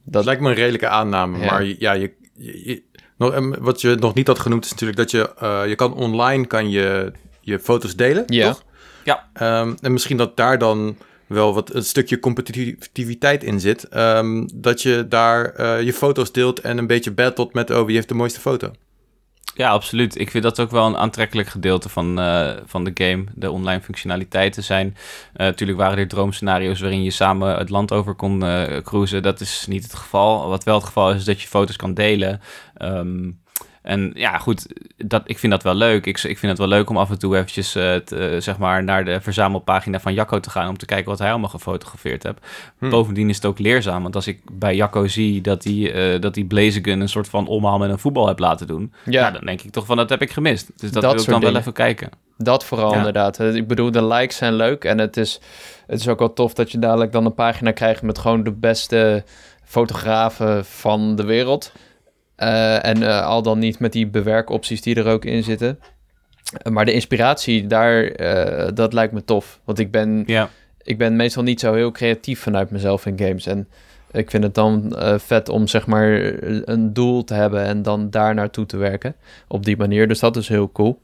Dat 0.03 0.25
lijkt 0.25 0.41
me 0.41 0.49
een 0.49 0.55
redelijke 0.55 0.87
aanname, 0.87 1.45
maar 1.45 1.63
ja, 1.63 1.91
je, 1.91 2.13
je, 2.33 2.83
nog, 3.17 3.57
wat 3.59 3.81
je 3.81 3.95
nog 3.99 4.13
niet 4.13 4.27
had 4.27 4.39
genoemd 4.39 4.65
is 4.65 4.71
natuurlijk 4.71 4.97
dat 4.97 5.11
je, 5.11 5.33
uh, 5.43 5.67
je 5.67 5.75
kan 5.75 5.93
online 5.93 6.45
kan 6.45 6.69
je, 6.69 7.11
je 7.41 7.59
foto's 7.59 7.95
delen, 7.95 8.23
ja. 8.27 8.47
toch? 8.47 8.63
Ja. 9.03 9.29
Um, 9.61 9.77
en 9.81 9.91
misschien 9.91 10.17
dat 10.17 10.37
daar 10.37 10.57
dan 10.57 10.97
wel 11.27 11.53
wat 11.53 11.73
een 11.73 11.83
stukje 11.83 12.19
competitiviteit 12.19 13.43
in 13.43 13.59
zit. 13.59 13.95
Um, 13.95 14.49
dat 14.53 14.81
je 14.81 15.05
daar 15.09 15.59
uh, 15.59 15.81
je 15.81 15.93
foto's 15.93 16.31
deelt 16.31 16.59
en 16.59 16.77
een 16.77 16.87
beetje 16.87 17.11
battelt 17.11 17.53
met 17.53 17.69
oh, 17.69 17.85
wie 17.85 17.95
heeft 17.95 18.07
de 18.07 18.13
mooiste 18.13 18.39
foto. 18.39 18.71
Ja, 19.55 19.69
absoluut. 19.69 20.19
Ik 20.19 20.31
vind 20.31 20.43
dat 20.43 20.59
ook 20.59 20.71
wel 20.71 20.85
een 20.85 20.97
aantrekkelijk 20.97 21.47
gedeelte 21.47 21.89
van, 21.89 22.19
uh, 22.19 22.51
van 22.65 22.83
de 22.83 22.91
game. 22.93 23.23
De 23.35 23.51
online 23.51 23.81
functionaliteiten 23.81 24.63
zijn. 24.63 24.97
Natuurlijk 25.33 25.79
uh, 25.79 25.85
waren 25.85 25.99
er 25.99 26.07
droomscenario's 26.07 26.79
waarin 26.79 27.03
je 27.03 27.11
samen 27.11 27.57
het 27.57 27.69
land 27.69 27.91
over 27.91 28.13
kon 28.13 28.39
cruisen. 28.83 29.23
Dat 29.23 29.39
is 29.39 29.65
niet 29.67 29.83
het 29.83 29.93
geval. 29.93 30.49
Wat 30.49 30.63
wel 30.63 30.75
het 30.75 30.85
geval 30.85 31.09
is, 31.09 31.15
is 31.15 31.23
dat 31.23 31.41
je 31.41 31.47
foto's 31.47 31.75
kan 31.75 31.93
delen. 31.93 32.41
Um, 32.81 33.39
en 33.87 34.11
ja, 34.13 34.37
goed, 34.37 34.67
dat, 34.97 35.21
ik 35.25 35.37
vind 35.37 35.51
dat 35.51 35.63
wel 35.63 35.75
leuk. 35.75 36.05
Ik, 36.05 36.23
ik 36.23 36.37
vind 36.37 36.51
het 36.51 36.57
wel 36.57 36.67
leuk 36.67 36.89
om 36.89 36.97
af 36.97 37.09
en 37.09 37.19
toe 37.19 37.35
eventjes 37.35 37.75
uh, 37.75 37.95
zeg 38.37 38.57
maar 38.57 38.83
naar 38.83 39.05
de 39.05 39.21
verzamelpagina 39.21 39.99
van 39.99 40.13
Jacco 40.13 40.39
te 40.39 40.49
gaan... 40.49 40.69
om 40.69 40.77
te 40.77 40.85
kijken 40.85 41.09
wat 41.09 41.19
hij 41.19 41.29
allemaal 41.29 41.49
gefotografeerd 41.49 42.23
heeft. 42.23 42.37
Hm. 42.77 42.89
Bovendien 42.89 43.29
is 43.29 43.35
het 43.35 43.45
ook 43.45 43.59
leerzaam, 43.59 44.03
want 44.03 44.15
als 44.15 44.27
ik 44.27 44.39
bij 44.51 44.75
Jacco 44.75 45.07
zie... 45.07 45.41
dat 45.41 45.63
hij 45.63 46.13
uh, 46.13 46.21
dat 46.21 46.33
die 46.33 46.45
Blaziken 46.45 46.99
een 46.99 47.09
soort 47.09 47.29
van 47.29 47.47
omhaal 47.47 47.77
met 47.77 47.89
een 47.89 47.99
voetbal 47.99 48.27
heeft 48.27 48.39
laten 48.39 48.67
doen... 48.67 48.93
Ja. 49.05 49.21
Nou, 49.21 49.33
dan 49.33 49.45
denk 49.45 49.61
ik 49.61 49.71
toch 49.71 49.85
van, 49.85 49.97
dat 49.97 50.09
heb 50.09 50.21
ik 50.21 50.31
gemist. 50.31 50.71
Dus 50.75 50.91
dat, 50.91 51.03
wil 51.03 51.21
ik 51.21 51.25
dan 51.25 51.41
wel 51.41 51.55
even 51.55 51.73
kijken. 51.73 52.09
Dat 52.37 52.65
vooral 52.65 52.93
inderdaad. 52.93 53.39
Ik 53.39 53.67
bedoel, 53.67 53.91
de 53.91 54.05
likes 54.05 54.37
zijn 54.37 54.53
leuk 54.53 54.83
en 54.83 54.97
het 54.97 55.17
is, 55.17 55.39
het 55.87 55.99
is 55.99 56.07
ook 56.07 56.19
wel 56.19 56.33
tof 56.33 56.53
dat 56.53 56.71
je 56.71 56.79
dadelijk 56.79 57.11
dan 57.11 57.25
een 57.25 57.33
pagina 57.33 57.71
krijgt... 57.71 58.01
met 58.01 58.17
gewoon 58.17 58.43
de 58.43 58.51
beste 58.51 59.23
fotografen 59.63 60.65
van 60.65 61.15
de 61.15 61.23
wereld... 61.23 61.71
Uh, 62.37 62.85
en 62.85 63.01
uh, 63.01 63.25
al 63.25 63.41
dan 63.41 63.59
niet 63.59 63.79
met 63.79 63.91
die 63.91 64.07
bewerkopties 64.07 64.81
die 64.81 64.95
er 64.95 65.07
ook 65.07 65.25
in 65.25 65.43
zitten. 65.43 65.79
Uh, 66.67 66.73
maar 66.73 66.85
de 66.85 66.93
inspiratie 66.93 67.67
daar, 67.67 68.11
dat 68.73 68.93
lijkt 68.93 69.13
me 69.13 69.23
tof. 69.23 69.59
Want 69.63 69.79
ik 69.79 69.91
ben, 69.91 70.23
ja. 70.25 70.49
ik 70.81 70.97
ben 70.97 71.15
meestal 71.15 71.43
niet 71.43 71.59
zo 71.59 71.73
heel 71.73 71.91
creatief 71.91 72.39
vanuit 72.39 72.71
mezelf 72.71 73.05
in 73.05 73.19
games. 73.19 73.45
En 73.45 73.67
ik 74.11 74.29
vind 74.29 74.43
het 74.43 74.55
dan 74.55 74.95
vet 75.17 75.49
om 75.49 75.67
zeg 75.67 75.87
maar 75.87 76.33
een 76.43 76.93
doel 76.93 77.23
te 77.23 77.33
hebben 77.33 77.63
en 77.63 77.81
dan 77.81 78.09
daar 78.09 78.33
naartoe 78.33 78.65
te 78.65 78.77
werken. 78.77 79.15
Op 79.47 79.65
die 79.65 79.77
manier. 79.77 80.07
Dus 80.07 80.19
dat 80.19 80.35
is 80.35 80.47
heel 80.47 80.71
cool. 80.71 81.01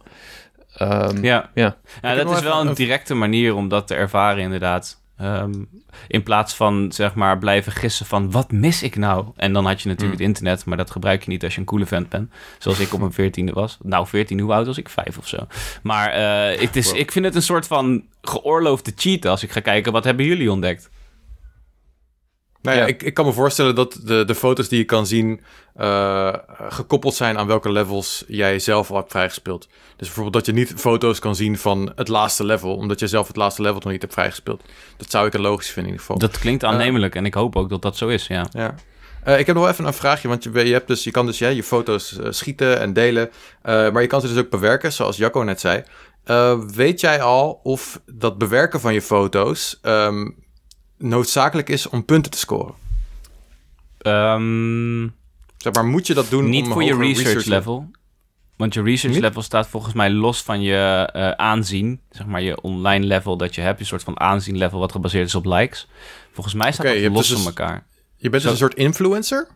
Um, 0.81 1.23
ja, 1.23 1.49
ja. 1.53 1.77
ja 2.01 2.15
dat 2.15 2.31
is 2.31 2.41
wel 2.41 2.61
een 2.61 2.73
directe 2.73 3.13
manier 3.13 3.55
om 3.55 3.69
dat 3.69 3.87
te 3.87 3.95
ervaren 3.95 4.43
inderdaad. 4.43 5.01
Um, 5.23 5.69
in 6.07 6.23
plaats 6.23 6.55
van 6.55 6.91
zeg 6.91 7.13
maar 7.13 7.37
blijven 7.37 7.71
gissen 7.71 8.05
van 8.05 8.31
wat 8.31 8.51
mis 8.51 8.83
ik 8.83 8.95
nou? 8.95 9.25
En 9.35 9.53
dan 9.53 9.65
had 9.65 9.81
je 9.81 9.87
natuurlijk 9.87 10.19
mm. 10.19 10.25
het 10.25 10.35
internet, 10.35 10.65
maar 10.65 10.77
dat 10.77 10.91
gebruik 10.91 11.23
je 11.23 11.29
niet 11.29 11.43
als 11.43 11.53
je 11.53 11.59
een 11.59 11.65
coole 11.65 11.85
vent 11.85 12.09
bent. 12.09 12.31
Zoals 12.57 12.79
ik 12.79 12.93
op 12.93 12.99
mijn 12.99 13.13
veertiende 13.13 13.51
was. 13.51 13.77
Nou, 13.81 14.07
veertien, 14.07 14.39
hoe 14.39 14.53
oud 14.53 14.65
was 14.65 14.77
ik? 14.77 14.89
Vijf 14.89 15.17
of 15.17 15.27
zo. 15.27 15.47
Maar 15.83 16.17
uh, 16.17 16.59
het 16.59 16.75
is, 16.75 16.91
ik 16.91 17.11
vind 17.11 17.25
het 17.25 17.35
een 17.35 17.41
soort 17.41 17.67
van 17.67 18.03
geoorloofde 18.21 18.93
cheat 18.95 19.25
als 19.25 19.43
ik 19.43 19.51
ga 19.51 19.59
kijken 19.59 19.91
wat 19.91 20.03
hebben 20.03 20.25
jullie 20.25 20.51
ontdekt. 20.51 20.89
Nou 22.63 22.77
ja, 22.77 22.85
Ik, 22.85 23.03
ik 23.03 23.13
kan 23.13 23.25
me 23.25 23.31
voorstellen 23.31 23.75
dat 23.75 23.99
de, 24.03 24.25
de 24.25 24.35
foto's 24.35 24.67
die 24.67 24.77
je 24.77 24.85
kan 24.85 25.07
zien 25.07 25.41
uh, 25.77 26.33
gekoppeld 26.69 27.13
zijn 27.13 27.37
aan 27.37 27.47
welke 27.47 27.71
levels 27.71 28.23
jij 28.27 28.59
zelf 28.59 28.89
al 28.89 28.95
hebt 28.95 29.11
vrijgespeeld. 29.11 29.67
Dus 29.95 30.07
bijvoorbeeld 30.07 30.33
dat 30.33 30.45
je 30.45 30.61
niet 30.61 30.73
foto's 30.75 31.19
kan 31.19 31.35
zien 31.35 31.57
van 31.57 31.91
het 31.95 32.07
laatste 32.07 32.45
level, 32.45 32.75
omdat 32.75 32.99
je 32.99 33.07
zelf 33.07 33.27
het 33.27 33.35
laatste 33.35 33.61
level 33.61 33.79
nog 33.79 33.91
niet 33.91 34.01
hebt 34.01 34.13
vrijgespeeld. 34.13 34.63
Dat 34.97 35.11
zou 35.11 35.27
ik 35.27 35.33
een 35.33 35.41
logisch 35.41 35.65
vinden 35.65 35.83
in 35.83 35.89
ieder 35.89 36.05
geval. 36.05 36.17
Dat 36.29 36.39
klinkt 36.39 36.63
aannemelijk 36.63 37.15
en 37.15 37.25
ik 37.25 37.33
hoop 37.33 37.55
ook 37.55 37.69
dat 37.69 37.81
dat 37.81 37.97
zo 37.97 38.07
is, 38.07 38.27
ja. 38.27 38.47
ja. 38.51 38.75
Uh, 39.27 39.39
ik 39.39 39.45
heb 39.45 39.55
nog 39.55 39.67
even 39.67 39.85
een 39.85 39.93
vraagje, 39.93 40.27
want 40.27 40.43
je, 40.43 40.65
je, 40.65 40.73
hebt 40.73 40.87
dus, 40.87 41.03
je 41.03 41.11
kan 41.11 41.25
dus 41.25 41.37
ja, 41.37 41.47
je 41.47 41.63
foto's 41.63 42.19
schieten 42.29 42.79
en 42.79 42.93
delen, 42.93 43.29
maar 43.63 44.01
je 44.01 44.07
kan 44.07 44.21
ze 44.21 44.27
dus 44.27 44.37
ook 44.37 44.49
bewerken, 44.49 44.93
zoals 44.93 45.17
Jacco 45.17 45.41
net 45.41 45.59
zei. 45.59 45.83
weet 46.75 46.99
jij 46.99 47.21
al 47.21 47.59
of 47.63 48.01
dat 48.05 48.37
bewerken 48.37 48.79
van 48.79 48.93
je 48.93 49.01
foto's 49.01 49.79
um, 49.81 50.42
noodzakelijk 51.03 51.69
is 51.69 51.89
om 51.89 52.05
punten 52.05 52.31
te 52.31 52.37
scoren? 52.37 52.73
Um, 54.01 55.15
zeg 55.57 55.73
maar, 55.73 55.85
moet 55.85 56.07
je 56.07 56.13
dat 56.13 56.29
doen 56.29 56.49
Niet 56.49 56.67
voor 56.67 56.83
je 56.83 56.95
research, 56.95 57.45
level. 57.45 57.91
Want 58.55 58.73
je 58.73 58.81
research 58.81 59.17
level 59.17 59.41
staat 59.41 59.67
volgens 59.67 59.93
mij 59.93 60.09
los 60.09 60.41
van 60.41 60.61
je 60.61 61.09
uh, 61.15 61.31
aanzien. 61.31 62.01
Zeg 62.09 62.25
maar 62.25 62.41
je 62.41 62.61
online 62.61 63.05
level 63.05 63.37
dat 63.37 63.55
je 63.55 63.61
hebt. 63.61 63.79
Een 63.79 63.85
soort 63.85 64.03
van 64.03 64.19
aanzien 64.19 64.57
level 64.57 64.79
wat 64.79 64.91
gebaseerd 64.91 65.27
is 65.27 65.35
op 65.35 65.45
likes. 65.45 65.87
Volgens 66.31 66.55
mij 66.55 66.71
staat 66.71 66.85
okay, 66.85 67.01
dat 67.01 67.11
los 67.11 67.27
dus 67.27 67.37
van 67.37 67.45
elkaar. 67.45 67.85
Je 68.15 68.29
bent 68.29 68.43
dus 68.43 68.51
een 68.51 68.57
soort 68.57 68.75
influencer? 68.75 69.47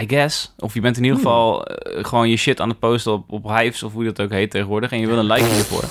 I 0.00 0.08
guess. 0.08 0.54
Of 0.58 0.74
je 0.74 0.80
bent 0.80 0.96
in 0.96 1.04
ieder 1.04 1.18
hmm. 1.18 1.26
geval 1.26 1.70
uh, 1.70 2.04
gewoon 2.04 2.28
je 2.28 2.36
shit 2.36 2.60
aan 2.60 2.68
het 2.68 2.78
posten 2.78 3.12
op, 3.12 3.32
op 3.32 3.44
Hives 3.48 3.82
of 3.82 3.92
hoe 3.92 4.04
dat 4.04 4.20
ook 4.20 4.30
heet 4.30 4.50
tegenwoordig. 4.50 4.90
En 4.90 5.00
je 5.00 5.06
wil 5.06 5.18
een 5.18 5.26
like 5.26 5.46
hiervoor. 5.46 5.84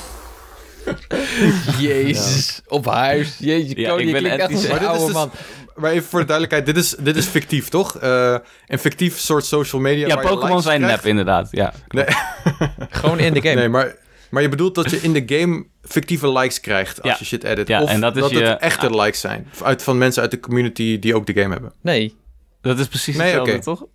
Jezus, 1.79 2.61
op 2.67 2.85
huis. 2.85 3.35
Jezus, 3.39 3.73
ja, 3.75 3.97
ik 3.97 4.11
ben 4.11 4.25
echt 4.25 4.69
een 4.69 4.87
oude 4.87 5.05
dus, 5.05 5.13
man. 5.13 5.31
Maar 5.75 5.91
even 5.91 6.09
voor 6.09 6.19
de 6.19 6.25
duidelijkheid, 6.25 6.65
dit 6.65 6.83
is, 6.83 6.95
dit 6.99 7.15
is 7.15 7.25
fictief, 7.25 7.69
toch? 7.69 8.03
Uh, 8.03 8.37
een 8.67 8.79
fictief 8.79 9.19
soort 9.19 9.45
social 9.45 9.81
media. 9.81 10.07
Ja, 10.07 10.15
Pokémon 10.15 10.61
zijn 10.61 10.81
nep, 10.81 11.05
inderdaad. 11.05 11.47
Ja, 11.51 11.73
nee. 11.87 12.05
Gewoon 12.89 13.19
in 13.19 13.33
de 13.33 13.41
game. 13.41 13.55
Nee, 13.55 13.69
maar, 13.69 13.95
maar 14.29 14.41
je 14.41 14.49
bedoelt 14.49 14.75
dat 14.75 14.89
je 14.89 15.01
in 15.01 15.13
de 15.13 15.23
game 15.25 15.65
fictieve 15.81 16.31
likes 16.31 16.59
krijgt 16.59 17.01
als 17.01 17.19
je 17.19 17.25
shit 17.25 17.43
edit. 17.43 17.67
Ja, 17.67 17.81
of 17.81 17.89
en 17.89 18.01
dat, 18.01 18.15
is 18.15 18.21
dat 18.21 18.31
je... 18.31 18.43
het 18.43 18.59
echte 18.59 18.95
likes 19.01 19.19
zijn. 19.19 19.47
Uit, 19.63 19.83
van 19.83 19.97
mensen 19.97 20.21
uit 20.21 20.31
de 20.31 20.39
community 20.39 20.99
die 20.99 21.15
ook 21.15 21.25
de 21.25 21.33
game 21.33 21.53
hebben. 21.53 21.73
Nee. 21.81 22.15
Dat 22.61 22.79
is 22.79 22.87
precies 22.87 23.15
nee, 23.15 23.33
hetzelfde, 23.33 23.59
toch? 23.59 23.85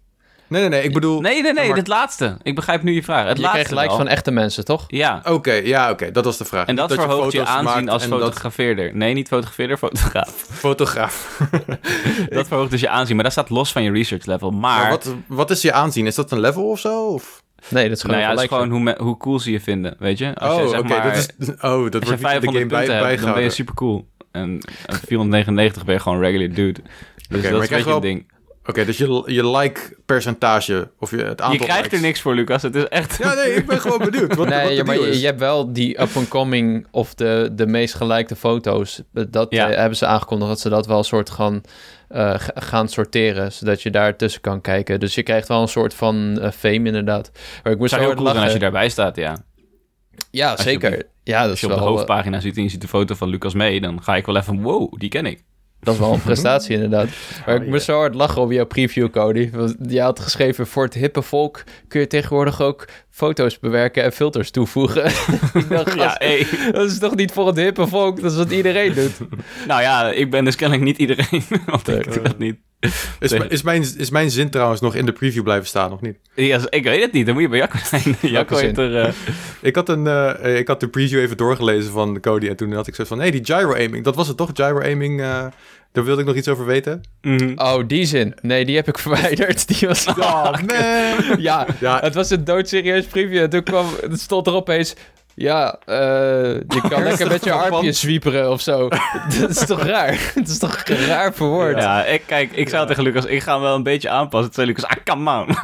Nee, 0.53 0.61
nee, 0.61 0.71
nee, 0.71 0.83
ik 0.83 0.93
bedoel... 0.93 1.21
Nee, 1.21 1.43
nee, 1.43 1.53
nee, 1.53 1.67
maar... 1.67 1.77
dit 1.77 1.87
laatste. 1.87 2.37
Ik 2.43 2.55
begrijp 2.55 2.83
nu 2.83 2.95
je 2.95 3.03
vraag. 3.03 3.27
Het 3.27 3.37
je 3.37 3.43
laatste 3.43 3.65
kreeg 3.65 3.81
likes 3.81 3.97
van 3.97 4.09
echte 4.09 4.31
mensen, 4.31 4.65
toch? 4.65 4.85
Ja. 4.89 5.23
Oké, 5.25 5.53
ja, 5.53 5.91
oké. 5.91 6.11
Dat 6.11 6.25
was 6.25 6.37
de 6.37 6.45
vraag. 6.45 6.67
En 6.67 6.77
dat, 6.77 6.89
dat 6.89 6.99
verhoogt 6.99 7.33
je, 7.33 7.39
je 7.39 7.47
aanzien 7.47 7.89
als 7.89 8.05
fotografeerder. 8.05 8.85
Dat... 8.85 8.95
Nee, 8.95 9.15
niet 9.15 9.29
fotografeerder, 9.29 9.77
fotograaf. 9.77 10.47
Fotograaf. 10.67 11.41
dat 12.29 12.47
verhoogt 12.47 12.71
dus 12.71 12.81
je 12.81 12.89
aanzien. 12.89 13.15
Maar 13.15 13.25
dat 13.25 13.33
staat 13.33 13.51
los 13.51 13.73
van 13.73 13.83
je 13.83 13.91
research 13.91 14.27
level. 14.27 14.51
Maar... 14.51 14.81
maar 14.81 14.91
wat, 14.91 15.15
wat 15.27 15.51
is 15.51 15.63
je 15.63 15.73
aanzien? 15.73 16.07
Is 16.07 16.15
dat 16.15 16.31
een 16.31 16.41
level 16.41 16.71
of 16.71 16.79
zo? 16.79 17.07
Of... 17.07 17.43
Nee, 17.69 17.89
dat 17.89 17.97
is 17.97 18.01
gewoon, 18.01 18.17
nou 18.17 18.29
ja, 18.29 18.35
dat 18.35 18.45
is 18.45 18.49
gewoon 18.49 18.71
hoe, 18.71 18.97
hoe 18.99 19.17
cool 19.17 19.41
ze 19.41 19.51
je 19.51 19.61
vinden, 19.61 19.97
weet 19.99 20.19
je? 20.19 20.35
Als 20.35 20.61
oh, 20.61 20.69
oké. 20.69 20.79
Okay, 20.79 21.03
dat 21.03 21.35
is... 21.39 21.49
Oh, 21.49 21.91
dat 21.91 22.05
wordt 22.05 22.23
niet 22.23 22.41
de 22.41 22.53
game 22.53 22.67
bij, 22.67 22.87
hebt, 22.87 23.23
dan 23.23 23.35
ben 23.35 23.43
je 23.43 23.51
super 23.51 23.75
cool. 23.75 24.07
En 24.31 24.59
499 25.07 25.85
ben 25.85 25.95
je 25.95 26.01
gewoon 26.01 26.21
regular 26.21 26.49
dude. 26.49 26.81
Dus 27.29 27.39
okay, 27.39 27.51
dat 27.51 27.63
is 27.63 27.71
een 27.71 27.77
beetje 27.77 27.93
een 27.93 28.01
ding. 28.01 28.32
Oké, 28.67 28.85
dus 28.85 28.99
je, 28.99 29.23
je 29.27 29.49
like-percentage 29.49 30.91
of 30.99 31.11
je, 31.11 31.17
het 31.17 31.41
aantal 31.41 31.59
Je 31.59 31.65
krijgt 31.65 31.93
er 31.93 32.01
niks 32.01 32.21
voor, 32.21 32.35
Lucas. 32.35 32.63
Het 32.63 32.75
is 32.75 32.89
echt... 32.89 33.19
Ja, 33.19 33.35
nee, 33.35 33.55
ik 33.55 33.67
ben 33.67 33.81
gewoon 33.81 33.99
benieuwd. 34.11 34.35
Wat, 34.35 34.49
nee, 34.49 34.77
wat 34.77 34.87
maar 34.87 35.01
je, 35.01 35.21
je, 35.21 35.27
hebt 35.27 35.41
wel 35.41 35.73
die 35.73 36.01
up-and-coming 36.01 36.87
of 36.91 37.15
de, 37.15 37.51
de 37.53 37.67
meest 37.67 37.95
gelikte 37.95 38.37
foto's. 38.37 39.03
Dat 39.13 39.47
ja. 39.51 39.71
Eh, 39.71 39.77
hebben 39.77 39.99
ze 39.99 40.07
aangekondigd 40.07 40.51
dat 40.51 40.61
ze 40.61 40.69
dat 40.69 40.87
wel 40.87 40.99
een 40.99 41.05
soort 41.05 41.31
gaan, 41.31 41.61
uh, 42.11 42.35
gaan 42.39 42.89
sorteren. 42.89 43.53
Zodat 43.53 43.83
je 43.83 43.91
daar 43.91 44.17
tussen 44.17 44.41
kan 44.41 44.61
kijken. 44.61 45.01
Dus 45.01 45.15
je 45.15 45.23
krijgt 45.23 45.49
wel 45.49 45.63
een 45.63 45.69
soort 45.69 45.95
van 45.95 46.39
uh, 46.41 46.51
fame 46.51 46.87
inderdaad. 46.87 47.31
Maar 47.63 47.73
ik 47.73 47.79
moest 47.79 47.91
Zou 47.91 48.03
heel 48.03 48.15
cool 48.15 48.25
lachen. 48.25 48.43
als 48.43 48.53
je 48.53 48.59
daarbij 48.59 48.89
staat, 48.89 49.17
ja. 49.17 49.37
Ja, 50.31 50.57
zeker. 50.57 51.07
ja, 51.23 51.41
dat 51.41 51.51
als 51.51 51.61
je 51.61 51.67
op 51.67 51.75
de 51.75 51.79
hoofdpagina 51.79 52.41
ziet 52.41 52.57
en 52.57 52.63
je 52.63 52.69
ziet 52.69 52.81
de 52.81 52.89
foto 52.89 53.15
van 53.15 53.29
Lucas 53.29 53.55
mee... 53.55 53.81
dan 53.81 54.03
ga 54.03 54.17
ik 54.17 54.27
wel 54.27 54.37
even, 54.37 54.63
wow, 54.63 54.99
die 54.99 55.09
ken 55.09 55.27
ik. 55.27 55.43
Dat 55.83 55.95
is 55.95 56.01
wel 56.01 56.13
een 56.13 56.23
prestatie 56.31 56.75
inderdaad. 56.75 57.09
Maar 57.47 57.55
ik 57.55 57.67
moest 57.67 57.85
zo 57.85 57.99
hard 57.99 58.15
lachen 58.15 58.43
op 58.43 58.53
jouw 58.53 58.67
preview, 58.67 59.11
Cody. 59.11 59.51
Je 59.89 60.01
had 60.01 60.21
geschreven, 60.21 60.67
voor 60.67 60.85
het 60.85 60.95
hippe 60.95 61.23
volk 61.23 61.65
kun 61.89 62.01
je 62.01 62.07
tegenwoordig 62.07 62.61
ook 62.61 62.89
foto's 63.11 63.59
bewerken 63.59 64.03
en 64.03 64.13
filters 64.13 64.51
toevoegen. 64.51 65.05
ik 65.55 65.69
dacht, 65.69 65.95
ja, 65.95 66.15
hey. 66.19 66.47
dat 66.73 66.91
is 66.91 66.99
toch 66.99 67.15
niet 67.15 67.33
voor 67.33 67.47
het 67.47 67.57
hippe 67.57 67.87
volk, 67.87 68.21
dat 68.21 68.31
is 68.31 68.37
wat 68.37 68.51
iedereen 68.51 68.95
doet. 68.95 69.19
nou 69.67 69.83
ja, 69.83 70.11
ik 70.11 70.31
ben 70.31 70.45
dus 70.45 70.57
kennelijk 70.57 70.87
niet 70.87 70.99
iedereen, 70.99 71.43
want 71.67 71.89
ik 71.89 72.13
doe 72.13 72.23
dat 72.23 72.39
niet. 72.39 72.57
Is, 73.19 73.33
is, 73.33 73.63
mijn, 73.63 73.85
is 73.97 74.11
mijn 74.11 74.31
zin 74.31 74.51
trouwens 74.51 74.81
nog 74.81 74.95
in 74.95 75.07
de 75.07 75.13
preview 75.13 75.43
blijven 75.43 75.67
staan, 75.67 75.93
of 75.93 76.01
niet? 76.01 76.17
Ja, 76.35 76.61
ik 76.69 76.85
weet 76.85 77.03
het 77.03 77.13
niet. 77.13 77.27
Dan 77.27 77.35
moet 77.35 77.43
je 77.43 77.49
bij 77.49 77.59
Jacco 77.59 77.79
zijn. 77.85 78.17
Jacco 78.33 78.57
heeft 78.57 78.79
er... 78.79 79.07
Uh... 79.07 79.13
Ik, 79.69 79.75
had 79.75 79.89
een, 79.89 80.05
uh, 80.05 80.59
ik 80.59 80.69
had 80.69 80.81
de 80.81 80.89
preview 80.89 81.21
even 81.21 81.37
doorgelezen 81.37 81.93
van 81.93 82.21
Cody 82.21 82.49
en 82.49 82.57
toen 82.57 82.73
had 82.73 82.87
ik 82.87 82.95
zo 82.95 83.05
van... 83.05 83.17
Hé, 83.17 83.29
hey, 83.29 83.41
die 83.41 83.55
gyro-aiming, 83.55 84.05
dat 84.05 84.17
was 84.17 84.29
het 84.29 84.37
toch? 84.37 84.51
Gyro-aiming, 84.55 85.21
uh, 85.21 85.47
daar 85.93 86.05
wilde 86.05 86.21
ik 86.21 86.27
nog 86.27 86.37
iets 86.37 86.49
over 86.49 86.65
weten. 86.65 87.01
Mm. 87.21 87.53
Oh, 87.57 87.83
die 87.87 88.05
zin. 88.05 88.35
Nee, 88.41 88.65
die 88.65 88.77
heb 88.77 88.89
ik 88.89 88.99
verwijderd. 89.07 89.79
Die 89.79 89.89
was... 89.89 90.07
Oh, 90.07 90.53
man! 90.53 91.41
ja, 91.41 91.67
ja, 91.81 92.01
het 92.01 92.15
was 92.15 92.31
een 92.31 92.45
doodserieus 92.45 93.07
preview. 93.07 93.43
En 93.43 93.51
toen 93.51 93.63
kwam... 93.63 93.87
Het 94.01 94.21
stond 94.21 94.47
er 94.47 94.55
opeens... 94.55 94.95
Ja, 95.35 95.79
uh, 95.87 95.97
je 96.55 96.81
kan 96.89 97.03
lekker 97.03 97.29
met 97.29 97.45
je 97.45 97.53
armpjes 97.53 98.01
zwieperen 98.01 98.51
of 98.51 98.61
zo. 98.61 98.89
dat 99.41 99.51
is 99.51 99.67
toch 99.67 99.83
raar? 99.83 100.21
dat 100.35 100.49
is 100.49 100.59
toch 100.59 100.83
raar 100.83 101.35
verwoord? 101.35 101.77
Ja, 101.77 102.05
ik, 102.05 102.23
kijk, 102.27 102.53
ik 102.53 102.69
zou 102.69 102.87
tegen 102.87 103.03
Lucas, 103.03 103.25
ik 103.25 103.43
ga 103.43 103.53
hem 103.53 103.63
wel 103.63 103.75
een 103.75 103.83
beetje 103.83 104.09
aanpassen. 104.09 104.53
Toen 104.53 104.65
zei 104.65 104.67
Lucas, 104.67 104.85
ah, 104.85 105.05
come 105.05 105.41
on. 105.41 105.57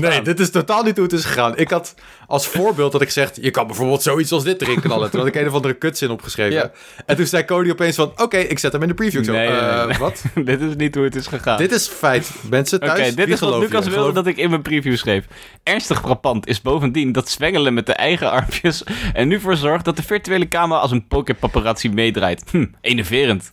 nee, 0.00 0.22
dit 0.22 0.40
is 0.40 0.50
totaal 0.50 0.82
niet 0.82 0.96
hoe 0.96 1.04
het 1.04 1.12
is 1.12 1.24
gegaan. 1.24 1.56
Ik 1.56 1.70
had 1.70 1.94
als 2.26 2.46
voorbeeld 2.46 2.92
dat 2.92 3.02
ik 3.02 3.10
zeg, 3.10 3.30
je 3.40 3.50
kan 3.50 3.66
bijvoorbeeld 3.66 4.02
zoiets 4.02 4.32
als 4.32 4.44
dit 4.44 4.62
erin 4.62 4.80
knallen. 4.80 5.10
Toen 5.10 5.20
had 5.20 5.28
ik 5.28 5.34
een 5.34 5.46
of 5.46 5.54
andere 5.54 5.74
kutzin 5.74 6.10
opgeschreven. 6.10 6.70
En 7.06 7.16
toen 7.16 7.26
zei 7.26 7.44
Cody 7.44 7.70
opeens 7.70 7.96
van, 7.96 8.12
oké, 8.16 8.36
ik 8.36 8.58
zet 8.58 8.72
hem 8.72 8.82
in 8.82 8.88
de 8.88 8.94
preview. 8.94 9.24
Zo, 9.24 9.32
nee, 9.32 9.48
uh, 9.48 9.96
wat? 9.98 10.22
dit 10.44 10.60
is 10.60 10.74
niet 10.76 10.94
hoe 10.94 11.04
het 11.04 11.14
is 11.16 11.26
gegaan. 11.26 11.58
Dit 11.58 11.72
is 11.72 11.88
feit. 11.88 12.30
Mensen 12.50 12.80
thuis, 12.80 13.00
Oké, 13.00 13.14
dit 13.14 13.28
is 13.28 13.40
wat 13.40 13.58
Lucas 13.58 13.88
wilde 13.88 14.12
dat 14.12 14.26
ik 14.26 14.36
in 14.36 14.50
mijn 14.50 14.62
preview 14.62 14.96
schreef. 14.96 15.24
Ernstig 15.62 16.00
frappant 16.00 16.46
is 16.46 16.62
bovendien 16.62 17.12
dat 17.12 17.28
zwengelen 17.28 17.74
met 17.74 17.86
de 17.86 17.92
eigen 17.92 18.30
armpjes 18.30 18.82
en 19.12 19.28
nu 19.28 19.40
voor 19.40 19.56
zorgt 19.56 19.84
dat 19.84 19.96
de 19.96 20.02
virtuele 20.02 20.48
camera 20.48 20.80
als 20.80 20.90
een 20.90 21.06
pokerpaparazzi 21.06 21.88
meedraait. 21.88 22.44
Hm, 22.50 22.66
enerverend. 22.80 23.52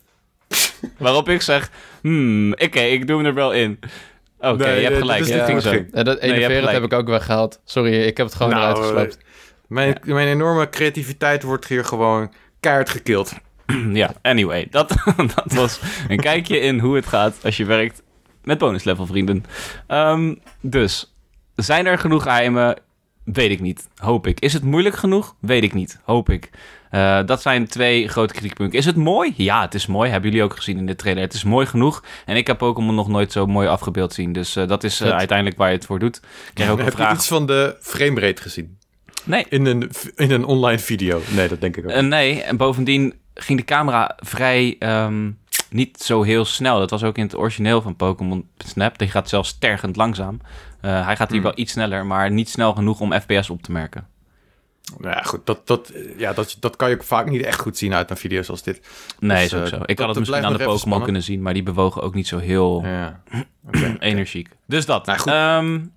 Waarop 0.97 1.29
ik 1.29 1.41
zeg, 1.41 1.69
hmm, 2.01 2.53
oké, 2.53 2.79
ik 2.79 3.07
doe 3.07 3.17
hem 3.17 3.25
er 3.25 3.33
wel 3.33 3.51
in. 3.51 3.79
Oké, 4.43 4.69
je 4.69 4.83
hebt 4.83 4.97
gelijk. 4.97 5.25
Ja, 5.25 5.45
ging. 5.45 5.87
Ja, 5.93 6.03
dat 6.03 6.19
enerverend 6.19 6.71
heb 6.71 6.83
ik 6.83 6.93
ook 6.93 7.07
weggehaald. 7.07 7.61
Sorry, 7.65 7.93
ik 7.93 8.17
heb 8.17 8.25
het 8.25 8.35
gewoon 8.35 8.51
nou, 8.51 8.61
eruit 8.61 8.85
gesloopt. 8.85 9.17
Mijn, 9.67 9.97
mijn 10.03 10.27
enorme 10.27 10.69
creativiteit 10.69 11.43
wordt 11.43 11.67
hier 11.67 11.85
gewoon 11.85 12.31
keihard 12.59 12.89
gekild. 12.89 13.33
ja, 13.93 14.13
anyway, 14.21 14.67
dat, 14.69 14.95
dat 15.35 15.53
was 15.53 15.79
een 16.07 16.19
kijkje 16.19 16.59
in 16.59 16.79
hoe 16.79 16.95
het 16.95 17.05
gaat 17.05 17.35
als 17.43 17.57
je 17.57 17.65
werkt 17.65 18.01
met 18.43 18.57
bonuslevel 18.57 19.05
vrienden. 19.05 19.45
Um, 19.87 20.39
dus, 20.61 21.13
zijn 21.55 21.85
er 21.85 21.97
genoeg 21.97 22.23
geheimen? 22.23 22.77
Weet 23.23 23.51
ik 23.51 23.59
niet. 23.59 23.87
Hoop 23.95 24.27
ik. 24.27 24.39
Is 24.39 24.53
het 24.53 24.63
moeilijk 24.63 24.95
genoeg? 24.95 25.35
Weet 25.39 25.63
ik 25.63 25.73
niet. 25.73 25.99
Hoop 26.03 26.29
ik. 26.29 26.49
Uh, 26.93 27.19
dat 27.25 27.41
zijn 27.41 27.67
twee 27.67 28.07
grote 28.07 28.33
kritiekpunten. 28.33 28.79
Is 28.79 28.85
het 28.85 28.95
mooi? 28.95 29.33
Ja, 29.37 29.61
het 29.61 29.73
is 29.73 29.85
mooi. 29.85 30.09
Hebben 30.09 30.29
jullie 30.29 30.45
ook 30.45 30.55
gezien 30.55 30.77
in 30.77 30.85
de 30.85 30.95
trailer. 30.95 31.23
Het 31.23 31.33
is 31.33 31.43
mooi 31.43 31.65
genoeg. 31.65 32.03
En 32.25 32.35
ik 32.35 32.47
heb 32.47 32.57
Pokémon 32.57 32.95
nog 32.95 33.07
nooit 33.07 33.31
zo 33.31 33.45
mooi 33.45 33.67
afgebeeld 33.67 34.13
zien. 34.13 34.33
Dus 34.33 34.57
uh, 34.57 34.67
dat 34.67 34.83
is 34.83 35.01
uh, 35.01 35.09
uiteindelijk 35.09 35.57
waar 35.57 35.69
je 35.69 35.75
het 35.75 35.85
voor 35.85 35.99
doet. 35.99 36.15
Ik 36.15 36.53
krijg 36.53 36.69
ook 36.69 36.77
een 36.77 36.83
heb 36.83 36.93
vraag. 36.93 37.09
je 37.09 37.15
iets 37.15 37.27
van 37.27 37.45
de 37.45 37.77
framerate 37.81 38.41
gezien? 38.41 38.77
Nee. 39.23 39.45
In 39.49 39.65
een, 39.65 39.91
in 40.15 40.31
een 40.31 40.45
online 40.45 40.79
video? 40.79 41.21
Nee, 41.29 41.47
dat 41.47 41.61
denk 41.61 41.77
ik 41.77 41.85
ook. 41.85 42.01
nee, 42.01 42.41
en 42.41 42.57
bovendien 42.57 43.13
ging 43.33 43.59
de 43.59 43.65
camera 43.65 44.17
vrij... 44.19 44.75
Um, 44.79 45.41
niet 45.69 46.01
zo 46.01 46.21
heel 46.21 46.45
snel. 46.45 46.79
Dat 46.79 46.89
was 46.89 47.03
ook 47.03 47.17
in 47.17 47.23
het 47.23 47.37
origineel 47.37 47.81
van 47.81 47.95
Pokémon 47.95 48.47
Snap. 48.57 48.97
Die 48.97 49.09
gaat 49.09 49.29
zelfs 49.29 49.57
tergend 49.59 49.95
langzaam. 49.95 50.39
Hij 50.81 51.15
gaat 51.15 51.29
hier 51.29 51.41
hmm. 51.41 51.49
wel 51.49 51.59
iets 51.59 51.71
sneller, 51.71 52.05
maar 52.05 52.31
niet 52.31 52.49
snel 52.49 52.73
genoeg 52.73 52.99
om 52.99 53.13
FPS 53.13 53.49
op 53.49 53.61
te 53.61 53.71
merken. 53.71 54.07
Nou 54.97 55.15
ja, 55.15 55.21
goed, 55.21 55.45
dat, 55.45 55.67
dat, 55.67 55.93
ja, 56.17 56.33
dat, 56.33 56.57
dat 56.59 56.75
kan 56.75 56.89
je 56.89 56.95
ook 56.95 57.03
vaak 57.03 57.29
niet 57.29 57.41
echt 57.41 57.59
goed 57.59 57.77
zien 57.77 57.93
uit 57.93 58.09
een 58.09 58.17
video 58.17 58.41
zoals 58.41 58.63
dit. 58.63 58.87
Nee, 59.19 59.43
dus, 59.43 59.53
is 59.53 59.59
ook 59.59 59.67
zo. 59.67 59.79
Ik 59.85 59.99
had 59.99 60.07
het 60.07 60.19
misschien 60.19 60.45
aan 60.45 60.57
de 60.57 60.63
Pokémon 60.63 61.03
kunnen 61.03 61.23
zien, 61.23 61.41
maar 61.41 61.53
die 61.53 61.63
bewogen 61.63 62.01
ook 62.01 62.13
niet 62.13 62.27
zo 62.27 62.37
heel 62.37 62.81
ja. 62.83 63.21
okay, 63.67 63.95
energiek. 63.99 64.49
Dus 64.67 64.85
dat. 64.85 65.05
Nou, 65.05 65.19
goed. 65.19 65.31
Um, 65.31 65.93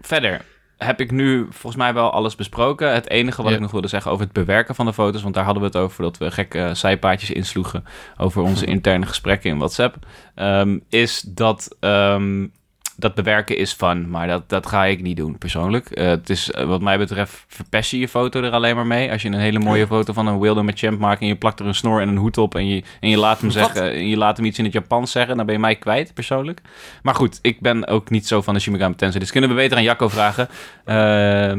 verder 0.00 0.44
heb 0.84 1.00
ik 1.00 1.10
nu 1.10 1.46
volgens 1.50 1.76
mij 1.76 1.94
wel 1.94 2.10
alles 2.10 2.34
besproken. 2.34 2.92
Het 2.92 3.08
enige 3.08 3.42
wat 3.42 3.52
ik 3.52 3.60
nog 3.60 3.70
wilde 3.70 3.88
zeggen 3.88 4.10
over 4.10 4.24
het 4.24 4.34
bewerken 4.34 4.74
van 4.74 4.86
de 4.86 4.92
foto's, 4.92 5.22
want 5.22 5.34
daar 5.34 5.44
hadden 5.44 5.62
we 5.62 5.68
het 5.68 5.78
over 5.78 6.02
dat 6.02 6.18
we 6.18 6.30
gekke 6.30 6.70
zijpaadjes 6.72 7.30
insloegen 7.30 7.84
over 8.16 8.42
onze 8.42 8.66
interne 8.74 9.06
gesprekken 9.06 9.50
in 9.50 9.58
WhatsApp, 9.58 9.96
um, 10.36 10.84
is 10.88 11.20
dat 11.20 11.76
um, 11.80 12.52
dat 12.96 13.14
bewerken 13.14 13.56
is 13.56 13.72
fun, 13.72 14.10
maar 14.10 14.26
dat, 14.26 14.48
dat 14.48 14.66
ga 14.66 14.84
ik 14.84 15.02
niet 15.02 15.16
doen 15.16 15.38
persoonlijk. 15.38 15.98
Uh, 15.98 16.06
het 16.06 16.30
is, 16.30 16.50
uh, 16.50 16.64
wat 16.64 16.80
mij 16.80 16.98
betreft, 16.98 17.44
verpest 17.48 17.90
je 17.90 17.98
je 17.98 18.08
foto 18.08 18.42
er 18.42 18.50
alleen 18.50 18.76
maar 18.76 18.86
mee. 18.86 19.10
Als 19.10 19.22
je 19.22 19.28
een 19.28 19.34
hele 19.34 19.58
mooie 19.58 19.86
foto 19.86 20.12
van 20.12 20.26
een 20.26 20.40
Wilder 20.40 20.64
met 20.64 20.78
Champ 20.78 20.98
maakt 20.98 21.20
en 21.20 21.26
je 21.26 21.36
plakt 21.36 21.60
er 21.60 21.66
een 21.66 21.74
snor 21.74 22.00
en 22.00 22.08
een 22.08 22.16
hoed 22.16 22.38
op 22.38 22.54
en 22.54 22.68
je, 22.68 22.82
en 23.00 23.08
je, 23.08 23.18
laat, 23.18 23.40
hem 23.40 23.50
zeggen, 23.50 23.92
en 23.92 24.08
je 24.08 24.16
laat 24.16 24.36
hem 24.36 24.46
iets 24.46 24.58
in 24.58 24.64
het 24.64 24.72
Japans 24.72 25.12
zeggen, 25.12 25.36
dan 25.36 25.46
ben 25.46 25.54
je 25.54 25.60
mij 25.60 25.76
kwijt 25.76 26.14
persoonlijk. 26.14 26.60
Maar 27.02 27.14
goed, 27.14 27.38
ik 27.42 27.60
ben 27.60 27.86
ook 27.86 28.10
niet 28.10 28.26
zo 28.26 28.42
van 28.42 28.54
de 28.54 28.60
Shin 28.60 28.72
Megami 28.72 28.94
Tensei, 28.94 29.20
dus 29.20 29.32
kunnen 29.32 29.50
we 29.50 29.56
beter 29.56 29.76
aan 29.76 29.82
Jacco 29.82 30.08
vragen. 30.08 30.48
Uh, 30.86 30.94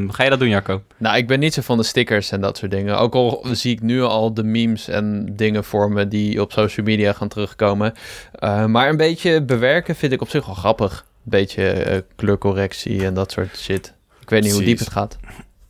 ga 0.10 0.24
je 0.24 0.30
dat 0.30 0.40
doen, 0.40 0.50
Jacco? 0.50 0.84
Nou, 0.98 1.18
ik 1.18 1.28
ben 1.28 1.40
niet 1.40 1.54
zo 1.54 1.62
van 1.62 1.78
de 1.78 1.84
stickers 1.84 2.32
en 2.32 2.42
dat 2.42 2.58
soort 2.58 2.72
dingen. 2.72 3.00
Ook 3.00 3.14
al 3.14 3.46
zie 3.52 3.72
ik 3.72 3.82
nu 3.82 4.02
al 4.02 4.34
de 4.34 4.44
memes 4.44 4.88
en 4.88 5.34
dingen 5.36 5.64
voor 5.64 5.92
me 5.92 6.08
die 6.08 6.42
op 6.42 6.52
social 6.52 6.86
media 6.86 7.14
gaan 7.14 7.28
terugkomen. 7.28 7.94
Uh, 8.40 8.66
maar 8.66 8.90
een 8.90 8.98
beetje 8.98 9.42
bewerken 9.42 9.96
vind 9.96 10.12
ik 10.12 10.22
op 10.22 10.30
zich 10.30 10.46
wel 10.46 10.56
grappig 10.56 11.06
beetje 11.24 11.94
uh, 11.94 11.98
kleurcorrectie 12.16 13.06
en 13.06 13.14
dat 13.14 13.32
soort 13.32 13.58
shit. 13.58 13.94
Ik 14.22 14.30
weet 14.30 14.44
niet 14.44 14.52
hoe 14.54 14.64
diep 14.64 14.80
het 14.80 14.90
gaat. 14.90 15.18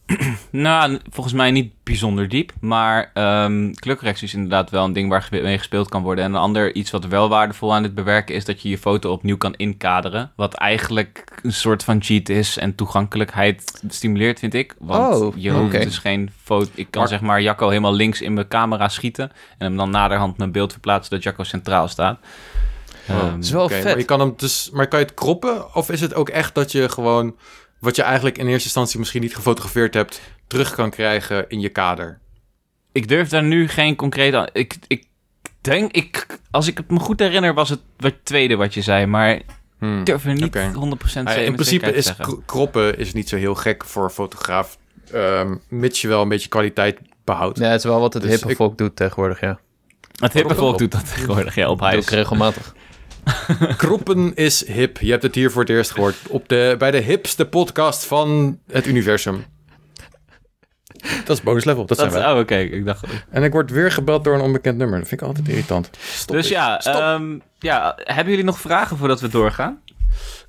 nou, 0.49 0.99
volgens 1.09 1.35
mij 1.35 1.51
niet 1.51 1.73
bijzonder 1.83 2.29
diep. 2.29 2.51
Maar 2.59 3.11
um, 3.13 3.73
kleurcorrectie 3.75 4.27
is 4.27 4.33
inderdaad 4.33 4.69
wel 4.69 4.85
een 4.85 4.93
ding 4.93 5.09
waar 5.09 5.27
mee 5.31 5.57
gespeeld 5.57 5.89
kan 5.89 6.03
worden. 6.03 6.23
En 6.23 6.33
een 6.33 6.39
ander 6.39 6.75
iets 6.75 6.91
wat 6.91 7.05
wel 7.05 7.29
waardevol 7.29 7.73
aan 7.73 7.83
het 7.83 7.95
bewerken 7.95 8.35
is 8.35 8.45
dat 8.45 8.61
je 8.61 8.69
je 8.69 8.77
foto 8.77 9.11
opnieuw 9.11 9.37
kan 9.37 9.53
inkaderen. 9.55 10.31
Wat 10.35 10.53
eigenlijk 10.53 11.39
een 11.43 11.53
soort 11.53 11.83
van 11.83 12.03
cheat 12.03 12.29
is 12.29 12.57
en 12.57 12.75
toegankelijkheid 12.75 13.81
stimuleert, 13.87 14.39
vind 14.39 14.53
ik. 14.53 14.75
Want 14.79 15.15
oh, 15.15 15.33
je 15.37 15.51
hoeft 15.51 15.71
dus 15.71 15.97
geen 15.97 16.29
foto. 16.43 16.69
Ik 16.75 16.87
kan 16.89 17.07
zeg 17.07 17.21
maar 17.21 17.41
Jacco 17.41 17.67
helemaal 17.67 17.93
links 17.93 18.21
in 18.21 18.33
mijn 18.33 18.47
camera 18.47 18.87
schieten. 18.87 19.31
En 19.57 19.65
hem 19.65 19.77
dan 19.77 19.89
naderhand 19.89 20.37
mijn 20.37 20.51
beeld 20.51 20.71
verplaatsen 20.71 21.11
dat 21.11 21.23
Jacco 21.23 21.43
centraal 21.43 21.87
staat. 21.87 22.19
Um, 23.09 23.39
is 23.39 23.51
wel 23.51 23.69
vet. 23.69 23.83
Maar, 23.83 23.97
je 23.97 24.03
kan 24.03 24.19
hem 24.19 24.33
dus, 24.37 24.69
maar 24.73 24.87
kan 24.87 24.99
je 24.99 25.05
het 25.05 25.13
kroppen? 25.13 25.75
Of 25.75 25.89
is 25.89 26.01
het 26.01 26.13
ook 26.13 26.29
echt 26.29 26.55
dat 26.55 26.71
je 26.71 26.89
gewoon... 26.89 27.35
wat 27.79 27.95
je 27.95 28.01
eigenlijk 28.01 28.37
in 28.37 28.47
eerste 28.47 28.63
instantie 28.63 28.99
misschien 28.99 29.21
niet 29.21 29.35
gefotografeerd 29.35 29.93
hebt... 29.93 30.21
terug 30.47 30.75
kan 30.75 30.89
krijgen 30.89 31.49
in 31.49 31.59
je 31.59 31.69
kader? 31.69 32.19
Ik 32.91 33.07
durf 33.07 33.29
daar 33.29 33.43
nu 33.43 33.67
geen 33.67 33.95
concreet 33.95 34.33
aan... 34.33 34.47
Ik, 34.53 34.75
ik 34.87 35.05
denk... 35.61 35.91
Ik, 35.91 36.25
als 36.51 36.67
ik 36.67 36.77
het 36.77 36.91
me 36.91 36.99
goed 36.99 37.19
herinner 37.19 37.53
was 37.53 37.69
het 37.69 37.81
het 37.97 38.25
tweede 38.25 38.55
wat 38.55 38.73
je 38.73 38.81
zei. 38.81 39.05
Maar 39.05 39.41
hmm, 39.79 39.99
ik 39.99 40.05
durf 40.05 40.25
er 40.25 40.33
niet 40.33 40.57
100% 40.57 40.57
zeker 41.03 41.37
In 41.37 41.53
principe 41.53 41.93
is 41.93 42.13
kroppen 42.45 42.97
is 42.97 43.13
niet 43.13 43.29
zo 43.29 43.35
heel 43.35 43.55
gek 43.55 43.85
voor 43.85 44.03
een 44.03 44.09
fotograaf. 44.09 44.77
Um, 45.13 45.61
mits 45.69 46.01
je 46.01 46.07
wel 46.07 46.21
een 46.21 46.29
beetje 46.29 46.49
kwaliteit 46.49 46.99
behoudt. 47.23 47.59
Ja, 47.59 47.65
het 47.65 47.77
is 47.77 47.83
wel 47.83 47.99
wat 47.99 48.13
het 48.13 48.23
dus 48.23 48.31
hippe 48.31 48.55
volk 48.55 48.77
doet 48.77 48.95
tegenwoordig, 48.95 49.39
ja. 49.39 49.59
Het 50.19 50.33
hippe 50.33 50.55
volk 50.55 50.77
doet 50.77 50.91
dat 50.91 51.13
tegenwoordig, 51.13 51.55
ja, 51.55 51.69
op 51.69 51.79
huis. 51.79 51.97
Ook 51.97 52.09
regelmatig. 52.09 52.75
Kroppen 53.77 54.35
is 54.35 54.67
hip. 54.67 54.97
Je 54.97 55.11
hebt 55.11 55.23
het 55.23 55.35
hier 55.35 55.51
voor 55.51 55.61
het 55.61 55.71
eerst 55.71 55.91
gehoord. 55.91 56.15
Op 56.27 56.49
de, 56.49 56.75
bij 56.77 56.91
de 56.91 56.97
hipste 56.97 57.45
podcast 57.45 58.05
van 58.05 58.59
het 58.71 58.85
universum. 58.85 59.45
Dat 61.25 61.37
is 61.37 61.43
bonus 61.43 61.65
level. 61.65 61.85
Dat, 61.85 61.97
zijn 61.97 62.11
we. 62.11 62.17
Oh, 62.17 62.37
oké. 62.37 62.55
Ik 62.55 62.85
dacht. 62.85 63.05
En 63.29 63.43
ik 63.43 63.51
word 63.51 63.71
weer 63.71 63.91
gebeld 63.91 64.23
door 64.23 64.33
een 64.33 64.41
onbekend 64.41 64.77
nummer. 64.77 64.99
Dat 64.99 65.07
vind 65.07 65.21
ik 65.21 65.27
altijd 65.27 65.47
irritant. 65.47 65.89
Stop 65.99 66.35
dus 66.35 66.47
ja, 66.47 66.81
um, 67.13 67.41
ja, 67.59 67.93
hebben 68.03 68.29
jullie 68.29 68.45
nog 68.45 68.59
vragen 68.59 68.97
voordat 68.97 69.21
we 69.21 69.27
doorgaan? 69.27 69.81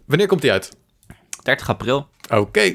Wanneer 0.07 0.27
komt 0.27 0.41
die 0.41 0.53
uit? 0.53 0.77
30 1.43 1.69
april. 1.69 2.09
Oké. 2.31 2.75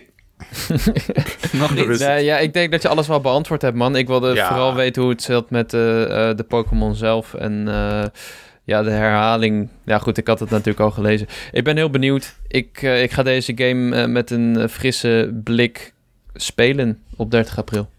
nog 1.52 1.76
iets? 1.76 2.00
Ja, 2.00 2.16
ja, 2.16 2.38
ik 2.38 2.54
denk 2.54 2.72
dat 2.72 2.82
je 2.82 2.88
alles 2.88 3.08
wel 3.08 3.22
beantwoord 3.22 3.62
hebt, 3.62 3.76
man. 3.76 3.96
Ik 3.96 4.08
wilde 4.08 4.36
vooral 4.36 4.76
weten 4.76 5.02
hoe 5.02 5.12
het 5.12 5.22
zit 5.22 5.50
met 5.50 5.74
uh, 5.74 5.82
uh, 5.82 6.08
de 6.36 6.46
Pokémon 6.48 6.96
zelf. 6.96 7.34
En 7.34 7.66
uh, 7.68 8.04
ja, 8.70 8.84
de 8.84 8.90
herhaling. 8.90 9.70
Ja, 9.86 9.98
goed, 9.98 10.18
ik 10.18 10.28
had 10.28 10.40
het 10.40 10.50
natuurlijk 10.50 10.80
al 10.80 10.92
gelezen. 10.92 11.28
Ik 11.52 11.64
ben 11.64 11.76
heel 11.76 11.90
benieuwd. 11.90 12.36
Ik, 12.48 12.82
uh, 12.82 13.02
ik 13.02 13.12
ga 13.12 13.24
deze 13.24 13.52
game 13.56 14.02
uh, 14.02 14.06
met 14.06 14.32
een 14.32 14.58
uh, 14.58 14.68
frisse 14.68 15.40
blik 15.44 15.94
spelen 16.34 17.00
op 17.16 17.32
30 17.32 17.58
april. 17.58 17.90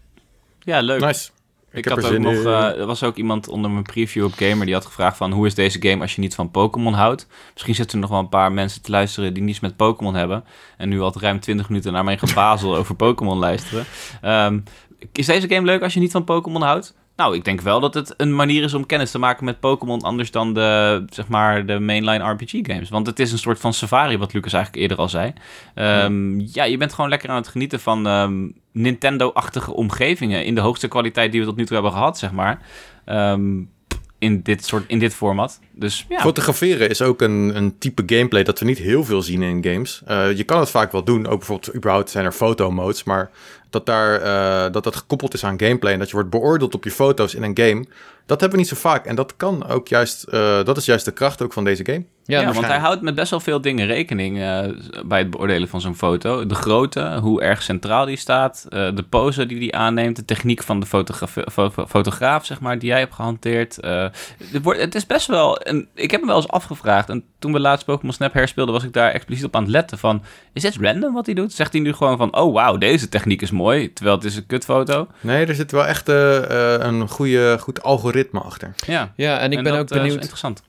Ja, 0.59 0.81
leuk. 0.81 0.99
Nice. 0.99 1.29
Ik, 1.71 1.77
ik 1.77 1.85
had 1.85 2.05
ook 2.05 2.17
nog, 2.17 2.43
er 2.45 2.85
was 2.85 3.03
ook 3.03 3.15
iemand 3.15 3.47
onder 3.47 3.71
mijn 3.71 3.83
preview 3.83 4.25
op 4.25 4.33
Gamer 4.33 4.65
die 4.65 4.73
had 4.73 4.85
gevraagd 4.85 5.17
van 5.17 5.31
hoe 5.31 5.45
is 5.45 5.55
deze 5.55 5.81
game 5.81 6.01
als 6.01 6.15
je 6.15 6.21
niet 6.21 6.35
van 6.35 6.51
Pokémon 6.51 6.93
houdt. 6.93 7.27
Misschien 7.53 7.75
zitten 7.75 7.95
er 7.95 8.01
nog 8.01 8.09
wel 8.09 8.19
een 8.19 8.29
paar 8.29 8.51
mensen 8.51 8.81
te 8.81 8.91
luisteren 8.91 9.33
die 9.33 9.43
niets 9.43 9.59
met 9.59 9.75
Pokémon 9.75 10.15
hebben 10.15 10.43
en 10.77 10.89
nu 10.89 11.01
al 11.01 11.13
ruim 11.19 11.39
20 11.39 11.69
minuten 11.69 11.93
naar 11.93 12.03
mijn 12.03 12.19
gebazel 12.19 12.75
over 12.79 12.95
Pokémon 12.95 13.37
luisteren. 13.37 13.85
Um, 14.25 14.63
is 15.11 15.25
deze 15.25 15.47
game 15.47 15.65
leuk 15.65 15.81
als 15.81 15.93
je 15.93 15.99
niet 15.99 16.11
van 16.11 16.23
Pokémon 16.23 16.61
houdt? 16.61 16.93
Nou, 17.21 17.35
ik 17.35 17.43
denk 17.43 17.61
wel 17.61 17.79
dat 17.79 17.93
het 17.93 18.13
een 18.17 18.35
manier 18.35 18.63
is 18.63 18.73
om 18.73 18.85
kennis 18.85 19.11
te 19.11 19.19
maken 19.19 19.45
met 19.45 19.59
Pokémon 19.59 20.01
anders 20.01 20.31
dan 20.31 20.53
de, 20.53 21.03
zeg 21.09 21.27
maar, 21.27 21.65
de 21.65 21.79
mainline 21.79 22.29
RPG 22.29 22.51
games. 22.61 22.89
Want 22.89 23.07
het 23.07 23.19
is 23.19 23.31
een 23.31 23.37
soort 23.37 23.59
van 23.59 23.73
safari, 23.73 24.17
wat 24.17 24.33
Lucas 24.33 24.53
eigenlijk 24.53 24.83
eerder 24.83 24.97
al 24.97 25.09
zei. 25.09 25.33
Um, 25.75 26.39
ja. 26.39 26.63
je 26.63 26.77
bent 26.77 26.93
gewoon 26.93 27.09
lekker 27.09 27.29
aan 27.29 27.35
het 27.35 27.47
genieten 27.47 27.79
van 27.79 28.05
um, 28.05 28.53
Nintendo-achtige 28.71 29.73
omgevingen 29.73 30.45
in 30.45 30.55
de 30.55 30.61
hoogste 30.61 30.87
kwaliteit 30.87 31.31
die 31.31 31.41
we 31.41 31.47
tot 31.47 31.55
nu 31.55 31.65
toe 31.65 31.73
hebben 31.73 31.93
gehad, 31.93 32.17
zeg 32.17 32.31
maar. 32.31 32.59
Um, 33.05 33.69
in 34.17 34.41
dit, 34.41 34.65
soort, 34.65 34.83
in 34.87 34.99
dit 34.99 35.13
format. 35.13 35.59
Dus, 35.81 36.05
ja. 36.09 36.19
Fotograferen 36.19 36.89
is 36.89 37.01
ook 37.01 37.21
een, 37.21 37.55
een 37.55 37.77
type 37.77 38.03
gameplay 38.05 38.43
dat 38.43 38.59
we 38.59 38.65
niet 38.65 38.77
heel 38.77 39.03
veel 39.03 39.21
zien 39.21 39.41
in 39.41 39.63
games. 39.63 40.01
Uh, 40.07 40.37
je 40.37 40.43
kan 40.43 40.59
het 40.59 40.69
vaak 40.69 40.91
wel 40.91 41.03
doen. 41.03 41.27
Ook 41.27 41.37
bijvoorbeeld, 41.37 41.75
überhaupt 41.75 42.09
zijn 42.09 42.25
er 42.25 42.31
fotomodes. 42.31 43.03
Maar 43.03 43.29
dat, 43.69 43.85
daar, 43.85 44.21
uh, 44.21 44.73
dat 44.73 44.83
dat 44.83 44.95
gekoppeld 44.95 45.33
is 45.33 45.43
aan 45.43 45.59
gameplay. 45.59 45.93
En 45.93 45.99
dat 45.99 46.07
je 46.07 46.13
wordt 46.13 46.29
beoordeeld 46.29 46.73
op 46.73 46.83
je 46.83 46.91
foto's 46.91 47.35
in 47.35 47.43
een 47.43 47.57
game. 47.57 47.85
Dat 48.25 48.39
hebben 48.39 48.59
we 48.59 48.65
niet 48.65 48.73
zo 48.73 48.89
vaak. 48.89 49.05
En 49.05 49.15
dat 49.15 49.35
kan 49.37 49.67
ook 49.67 49.87
juist, 49.87 50.25
uh, 50.29 50.63
dat 50.63 50.77
is 50.77 50.85
juist 50.85 51.05
de 51.05 51.11
kracht 51.11 51.41
ook 51.41 51.53
van 51.53 51.63
deze 51.63 51.85
game. 51.85 52.03
Ja, 52.25 52.53
want 52.53 52.65
hij 52.65 52.77
houdt 52.77 53.01
met 53.01 53.15
best 53.15 53.29
wel 53.29 53.39
veel 53.39 53.61
dingen 53.61 53.87
rekening 53.87 54.37
uh, 54.37 54.59
bij 55.05 55.19
het 55.19 55.29
beoordelen 55.29 55.67
van 55.67 55.81
zo'n 55.81 55.95
foto. 55.95 56.45
De 56.45 56.55
grootte, 56.55 57.17
hoe 57.21 57.41
erg 57.41 57.61
centraal 57.61 58.05
die 58.05 58.17
staat, 58.17 58.65
uh, 58.69 58.95
de 58.95 59.03
pose 59.03 59.45
die 59.45 59.57
hij 59.57 59.71
aanneemt, 59.71 60.15
de 60.15 60.25
techniek 60.25 60.63
van 60.63 60.79
de 60.79 60.85
fotograaf, 60.85 61.37
fo 61.51 61.71
fotograaf 61.87 62.45
zeg 62.45 62.59
maar, 62.59 62.79
die 62.79 62.89
jij 62.89 62.99
hebt 62.99 63.13
gehanteerd. 63.13 63.75
het, 63.75 64.61
wordt, 64.61 64.79
het 64.79 64.95
is 64.95 65.05
best 65.05 65.27
wel, 65.27 65.61
en 65.71 65.87
ik 65.95 66.11
heb 66.11 66.21
me 66.21 66.27
wel 66.27 66.35
eens 66.35 66.47
afgevraagd, 66.47 67.09
en 67.09 67.23
toen 67.39 67.53
we 67.53 67.59
laatst 67.59 67.85
Pokémon 67.85 68.13
Snap 68.13 68.33
herspeelden, 68.33 68.73
was 68.73 68.83
ik 68.83 68.93
daar 68.93 69.11
expliciet 69.11 69.45
op 69.45 69.55
aan 69.55 69.61
het 69.61 69.71
letten 69.71 69.97
van, 69.97 70.23
is 70.53 70.61
dit 70.61 70.77
random 70.79 71.13
wat 71.13 71.25
hij 71.25 71.35
doet? 71.35 71.53
Zegt 71.53 71.73
hij 71.73 71.81
nu 71.81 71.93
gewoon 71.93 72.17
van, 72.17 72.35
oh 72.35 72.53
wauw, 72.53 72.77
deze 72.77 73.09
techniek 73.09 73.41
is 73.41 73.51
mooi, 73.51 73.93
terwijl 73.93 74.15
het 74.15 74.25
is 74.25 74.35
een 74.35 74.45
kutfoto? 74.45 75.07
Nee, 75.19 75.45
er 75.45 75.55
zit 75.55 75.71
wel 75.71 75.85
echt 75.85 76.07
een 76.07 77.09
goede, 77.09 77.57
goed 77.59 77.83
algoritme 77.83 78.39
achter. 78.39 78.73
Ja, 78.87 79.13
ja 79.15 79.39
en 79.39 79.51
ik 79.51 79.63
ben 79.63 79.73
ook 79.73 79.87
benieuwd. 79.87 80.13
interessant. 80.13 80.63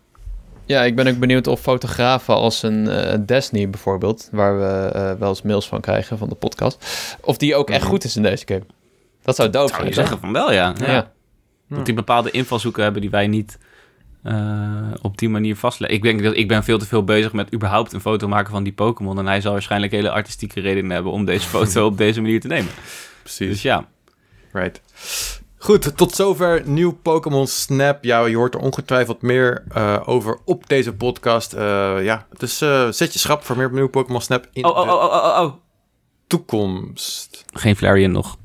Ja, 0.65 0.83
ik 0.83 0.97
ben 0.97 1.07
ook 1.07 1.19
benieuwd 1.19 1.47
of 1.47 1.61
fotografen 1.61 2.35
als 2.35 2.63
een 2.63 2.85
uh, 2.85 3.13
Destiny 3.27 3.71
bijvoorbeeld, 3.71 4.29
waar 4.33 4.59
we 4.59 4.93
uh, 4.97 5.13
wel 5.19 5.29
eens 5.29 5.43
mails 5.43 5.69
van 5.69 5.81
krijgen 5.81 6.19
van 6.19 6.29
de 6.29 6.35
podcast, 6.35 6.85
of 7.21 7.37
die 7.37 7.55
ook 7.55 7.71
echt 7.71 7.81
mhm. 7.81 7.91
goed 7.91 8.05
is 8.05 8.17
in 8.17 8.23
deze 8.23 8.45
game. 8.47 8.65
Dat 9.23 9.37
zou 9.37 9.51
doof 9.51 9.71
zijn. 9.71 9.87
je 9.87 9.93
zeggen 9.93 10.19
van 10.19 10.33
wel, 10.33 10.53
ja. 10.53 10.75
ja. 10.87 11.11
Dat 11.69 11.87
die 11.87 11.95
bepaalde 11.95 12.31
invalshoeken 12.31 12.83
hebben 12.83 13.01
die 13.01 13.11
wij 13.11 13.27
niet 13.27 13.59
uh, 14.25 14.91
op 15.03 15.19
die 15.19 15.29
manier 15.29 15.57
vastleggen. 15.57 15.99
Ik 15.99 16.05
denk 16.05 16.23
dat 16.23 16.37
ik 16.37 16.49
ben 16.49 16.65
veel 16.65 16.79
te 16.79 16.87
veel 16.87 17.05
bezig 17.05 17.33
met 17.33 17.55
überhaupt 17.55 17.93
een 17.93 18.01
foto 18.01 18.29
maken 18.29 18.51
van 18.51 18.63
die 18.63 18.73
Pokémon. 18.73 19.19
En 19.19 19.27
hij 19.27 19.41
zal 19.41 19.53
waarschijnlijk 19.53 19.93
hele 19.93 20.11
artistieke 20.11 20.61
redenen 20.61 20.91
hebben 20.91 21.13
om 21.13 21.25
deze 21.25 21.49
foto 21.49 21.87
op 21.91 21.97
deze 21.97 22.21
manier 22.21 22.41
te 22.41 22.47
nemen. 22.47 22.71
Precies. 23.23 23.49
Dus 23.49 23.63
ja. 23.63 23.89
Right. 24.53 24.81
Goed, 25.57 25.97
tot 25.97 26.15
zover 26.15 26.63
nieuw 26.65 26.93
Pokémon 26.93 27.47
Snap. 27.47 28.05
Ja, 28.05 28.25
je 28.27 28.37
hoort 28.37 28.55
er 28.55 28.61
ongetwijfeld 28.61 29.23
meer 29.23 29.65
uh, 29.77 30.01
over 30.05 30.39
op 30.45 30.69
deze 30.69 30.95
podcast. 30.95 31.55
Uh, 31.55 31.61
ja, 32.05 32.27
dus 32.37 32.59
zet 32.91 33.13
je 33.13 33.19
schrap 33.19 33.45
voor 33.45 33.57
meer 33.57 33.73
nieuw 33.73 33.89
Pokémon 33.89 34.21
Snap 34.21 34.49
in 34.53 34.65
oh, 34.65 34.77
oh, 34.77 34.89
oh, 34.89 34.95
oh, 34.95 35.15
oh, 35.15 35.41
oh. 35.41 35.53
toekomst. 36.27 37.45
Geen 37.53 37.77
Flareon 37.77 38.13
nog. 38.13 38.37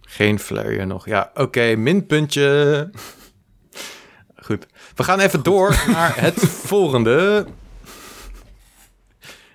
Geen 0.00 0.38
Flareon 0.38 0.88
nog. 0.88 1.06
Ja, 1.06 1.30
oké, 1.30 1.42
okay, 1.42 1.74
minpuntje. 1.74 2.90
Goed. 4.48 4.66
We 4.94 5.04
gaan 5.04 5.20
even 5.20 5.42
door 5.42 5.82
naar 5.86 6.20
het 6.20 6.40
volgende. 6.40 7.44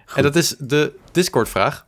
Goed. 0.06 0.18
En 0.18 0.24
dat 0.24 0.36
is 0.36 0.56
de 0.60 0.94
Discord-vraag. 1.12 1.86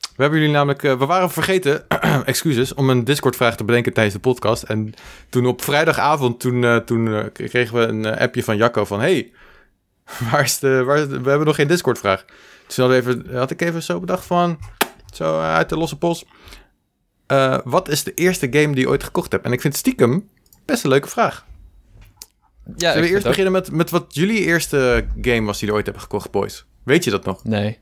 We 0.00 0.22
hebben 0.22 0.38
jullie 0.38 0.54
namelijk, 0.54 0.82
uh, 0.82 0.98
we 0.98 1.06
waren 1.06 1.30
vergeten, 1.30 1.88
excuses, 2.24 2.74
om 2.74 2.90
een 2.90 3.04
Discord-vraag 3.04 3.56
te 3.56 3.64
bedenken 3.64 3.92
tijdens 3.92 4.14
de 4.14 4.20
podcast. 4.20 4.62
En 4.62 4.94
toen 5.28 5.46
op 5.46 5.62
vrijdagavond, 5.62 6.40
toen, 6.40 6.62
uh, 6.62 6.76
toen 6.76 7.06
uh, 7.06 7.24
kregen 7.32 7.74
we 7.74 7.86
een 7.86 8.18
appje 8.18 8.44
van 8.44 8.56
Jacco 8.56 8.84
van, 8.84 9.00
hey, 9.00 9.32
waar 10.30 10.42
is 10.42 10.58
de, 10.58 10.84
waar 10.84 10.98
is 10.98 11.08
de, 11.08 11.20
we 11.20 11.28
hebben 11.28 11.46
nog 11.46 11.56
geen 11.56 11.68
Discord-vraag. 11.68 12.24
Toen 12.66 12.84
had, 12.84 12.94
even, 12.94 13.36
had 13.36 13.50
ik 13.50 13.60
even 13.60 13.82
zo 13.82 14.00
bedacht 14.00 14.26
van, 14.26 14.58
zo 15.14 15.40
uit 15.40 15.68
de 15.68 15.76
losse 15.76 15.98
pols. 15.98 16.24
wat 17.64 17.88
is 17.88 18.04
de 18.04 18.14
eerste 18.14 18.48
game 18.50 18.74
die 18.74 18.80
je 18.80 18.88
ooit 18.88 19.04
gekocht 19.04 19.32
hebt? 19.32 19.44
En 19.44 19.52
ik 19.52 19.60
vind 19.60 19.76
stiekem 19.76 20.28
best 20.64 20.84
een 20.84 20.90
leuke 20.90 21.08
vraag. 21.08 21.46
Ja, 22.76 22.92
Zullen 22.92 23.08
we 23.08 23.14
eerst 23.14 23.26
beginnen 23.26 23.52
met, 23.52 23.72
met 23.72 23.90
wat 23.90 24.04
jullie 24.08 24.38
eerste 24.38 25.06
game 25.20 25.46
was 25.46 25.58
die 25.58 25.68
je 25.68 25.74
ooit 25.74 25.84
hebben 25.84 26.02
gekocht, 26.02 26.30
boys? 26.30 26.64
Weet 26.84 27.04
je 27.04 27.10
dat 27.10 27.24
nog? 27.24 27.44
Nee. 27.44 27.78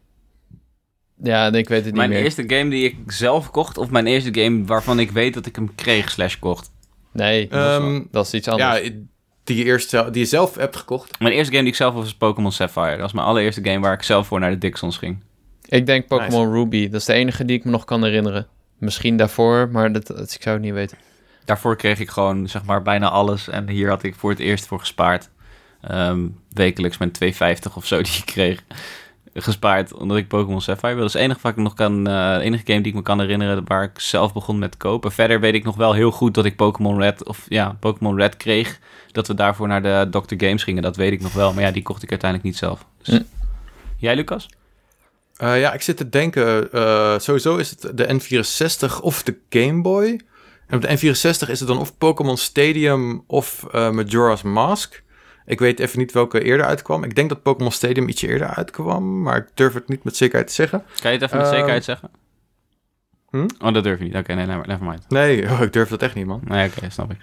Ja, 1.22 1.52
ik 1.52 1.68
weet 1.68 1.68
het 1.68 1.84
niet 1.84 1.94
mijn 1.94 2.08
meer. 2.08 2.08
Mijn 2.08 2.22
eerste 2.24 2.54
game 2.56 2.70
die 2.70 2.84
ik 2.84 2.96
zelf 3.06 3.50
kocht, 3.50 3.78
of 3.78 3.90
mijn 3.90 4.06
eerste 4.06 4.34
game 4.40 4.64
waarvan 4.64 4.98
ik 4.98 5.10
weet 5.10 5.34
dat 5.34 5.46
ik 5.46 5.56
hem 5.56 5.74
kreeg 5.74 6.10
slash 6.10 6.38
kocht? 6.38 6.70
Nee, 7.12 7.56
um, 7.56 8.08
dat, 8.10 8.26
is, 8.26 8.34
iets 8.34 8.48
anders. 8.48 8.82
Ja, 8.82 8.90
die 9.44 9.56
je, 9.56 9.64
eerst, 9.64 9.90
die 9.90 10.22
je 10.22 10.24
zelf 10.24 10.54
hebt 10.54 10.76
gekocht? 10.76 11.18
Mijn 11.18 11.32
eerste 11.32 11.50
game 11.50 11.62
die 11.62 11.72
ik 11.72 11.78
zelf 11.78 11.94
was 11.94 12.14
Pokémon 12.14 12.52
Sapphire. 12.52 12.90
Dat 12.90 13.00
was 13.00 13.12
mijn 13.12 13.26
allereerste 13.26 13.64
game 13.64 13.80
waar 13.80 13.92
ik 13.92 14.02
zelf 14.02 14.26
voor 14.26 14.40
naar 14.40 14.50
de 14.50 14.58
Dixons 14.58 14.96
ging. 14.98 15.18
Ik 15.68 15.86
denk 15.86 16.06
Pokémon 16.06 16.52
Ruby. 16.52 16.88
Dat 16.88 17.00
is 17.00 17.06
de 17.06 17.12
enige 17.12 17.44
die 17.44 17.56
ik 17.58 17.64
me 17.64 17.70
nog 17.70 17.84
kan 17.84 18.04
herinneren. 18.04 18.46
Misschien 18.78 19.16
daarvoor, 19.16 19.68
maar 19.72 19.92
dat, 19.92 20.06
dat, 20.06 20.34
ik 20.34 20.42
zou 20.42 20.54
het 20.54 20.64
niet 20.64 20.74
weten. 20.74 20.98
Daarvoor 21.46 21.76
kreeg 21.76 22.00
ik 22.00 22.10
gewoon 22.10 22.48
zeg 22.48 22.64
maar 22.64 22.82
bijna 22.82 23.08
alles. 23.08 23.48
En 23.48 23.68
hier 23.68 23.88
had 23.88 24.02
ik 24.02 24.14
voor 24.14 24.30
het 24.30 24.38
eerst 24.38 24.66
voor 24.66 24.78
gespaard. 24.78 25.30
Um, 25.90 26.38
wekelijks 26.52 26.98
mijn 26.98 27.12
2,50 27.58 27.74
of 27.74 27.86
zo 27.86 28.02
die 28.02 28.16
ik 28.16 28.26
kreeg 28.26 28.62
gespaard 29.42 29.92
omdat 29.92 30.16
ik 30.16 30.28
Pokémon 30.28 30.60
Sapphire 30.60 30.94
wil. 30.94 31.02
Dat 31.02 31.14
is 31.14 31.20
het 31.20 31.22
enige, 31.22 31.40
wat 31.42 31.52
ik 31.52 31.58
nog 31.58 31.74
kan, 31.74 32.08
uh, 32.08 32.36
enige 32.40 32.62
game 32.66 32.80
die 32.80 32.92
ik 32.92 32.94
me 32.94 33.02
kan 33.02 33.20
herinneren 33.20 33.64
waar 33.66 33.82
ik 33.82 33.98
zelf 33.98 34.32
begon 34.32 34.58
met 34.58 34.76
kopen. 34.76 35.12
Verder 35.12 35.40
weet 35.40 35.54
ik 35.54 35.64
nog 35.64 35.76
wel 35.76 35.92
heel 35.92 36.10
goed 36.10 36.34
dat 36.34 36.44
ik 36.44 36.56
Pokémon 36.56 37.00
Red 37.00 37.24
of 37.24 37.46
ja, 37.48 37.76
Pokémon 37.80 38.16
Red 38.16 38.36
kreeg. 38.36 38.78
Dat 39.12 39.26
we 39.26 39.34
daarvoor 39.34 39.68
naar 39.68 39.82
de 39.82 40.06
Dr. 40.10 40.34
Games 40.46 40.62
gingen. 40.62 40.82
Dat 40.82 40.96
weet 40.96 41.12
ik 41.12 41.20
nog 41.20 41.32
wel. 41.32 41.52
Maar 41.52 41.62
ja, 41.62 41.70
die 41.70 41.82
kocht 41.82 42.02
ik 42.02 42.10
uiteindelijk 42.10 42.50
niet 42.50 42.58
zelf. 42.58 42.86
Dus... 43.02 43.20
Jij, 43.96 44.14
Lucas? 44.14 44.48
Uh, 45.42 45.60
ja, 45.60 45.72
ik 45.72 45.82
zit 45.82 45.96
te 45.96 46.08
denken. 46.08 46.68
Uh, 46.74 47.18
sowieso 47.18 47.56
is 47.56 47.70
het 47.70 47.96
de 47.96 48.20
N64 48.20 49.00
of 49.00 49.22
de 49.22 49.36
Game 49.50 49.82
Boy. 49.82 50.20
En 50.66 50.76
op 50.76 50.82
de 50.82 50.88
N64 50.88 51.50
is 51.50 51.58
het 51.58 51.66
dan 51.66 51.78
of 51.78 51.98
Pokémon 51.98 52.36
Stadium 52.36 53.24
of 53.26 53.66
Majora's 53.72 54.42
Mask. 54.42 55.04
Ik 55.46 55.58
weet 55.58 55.80
even 55.80 55.98
niet 55.98 56.12
welke 56.12 56.42
eerder 56.42 56.66
uitkwam. 56.66 57.04
Ik 57.04 57.14
denk 57.14 57.28
dat 57.28 57.42
Pokémon 57.42 57.72
Stadium 57.72 58.08
ietsje 58.08 58.28
eerder 58.28 58.48
uitkwam, 58.48 59.22
maar 59.22 59.36
ik 59.36 59.46
durf 59.54 59.74
het 59.74 59.88
niet 59.88 60.04
met 60.04 60.16
zekerheid 60.16 60.46
te 60.46 60.54
zeggen. 60.54 60.84
Kan 61.00 61.12
je 61.12 61.18
het 61.18 61.26
even 61.26 61.36
met 61.36 61.46
ehm, 61.46 61.54
zekerheid 61.54 61.84
zeggen? 61.84 62.10
Hm? 63.30 63.48
Oh, 63.58 63.74
dat 63.74 63.84
durf 63.84 63.98
je 63.98 64.04
niet. 64.04 64.16
Oké, 64.16 64.34
nee, 64.34 64.46
never, 64.46 64.84
mind. 64.84 65.08
Nee, 65.08 65.42
oh, 65.50 65.60
ik 65.60 65.72
durf 65.72 65.88
dat 65.88 66.02
echt 66.02 66.14
niet, 66.14 66.26
man. 66.26 66.40
Nee, 66.44 66.68
oké, 66.68 66.90
snap 66.90 67.10
ik. 67.10 67.18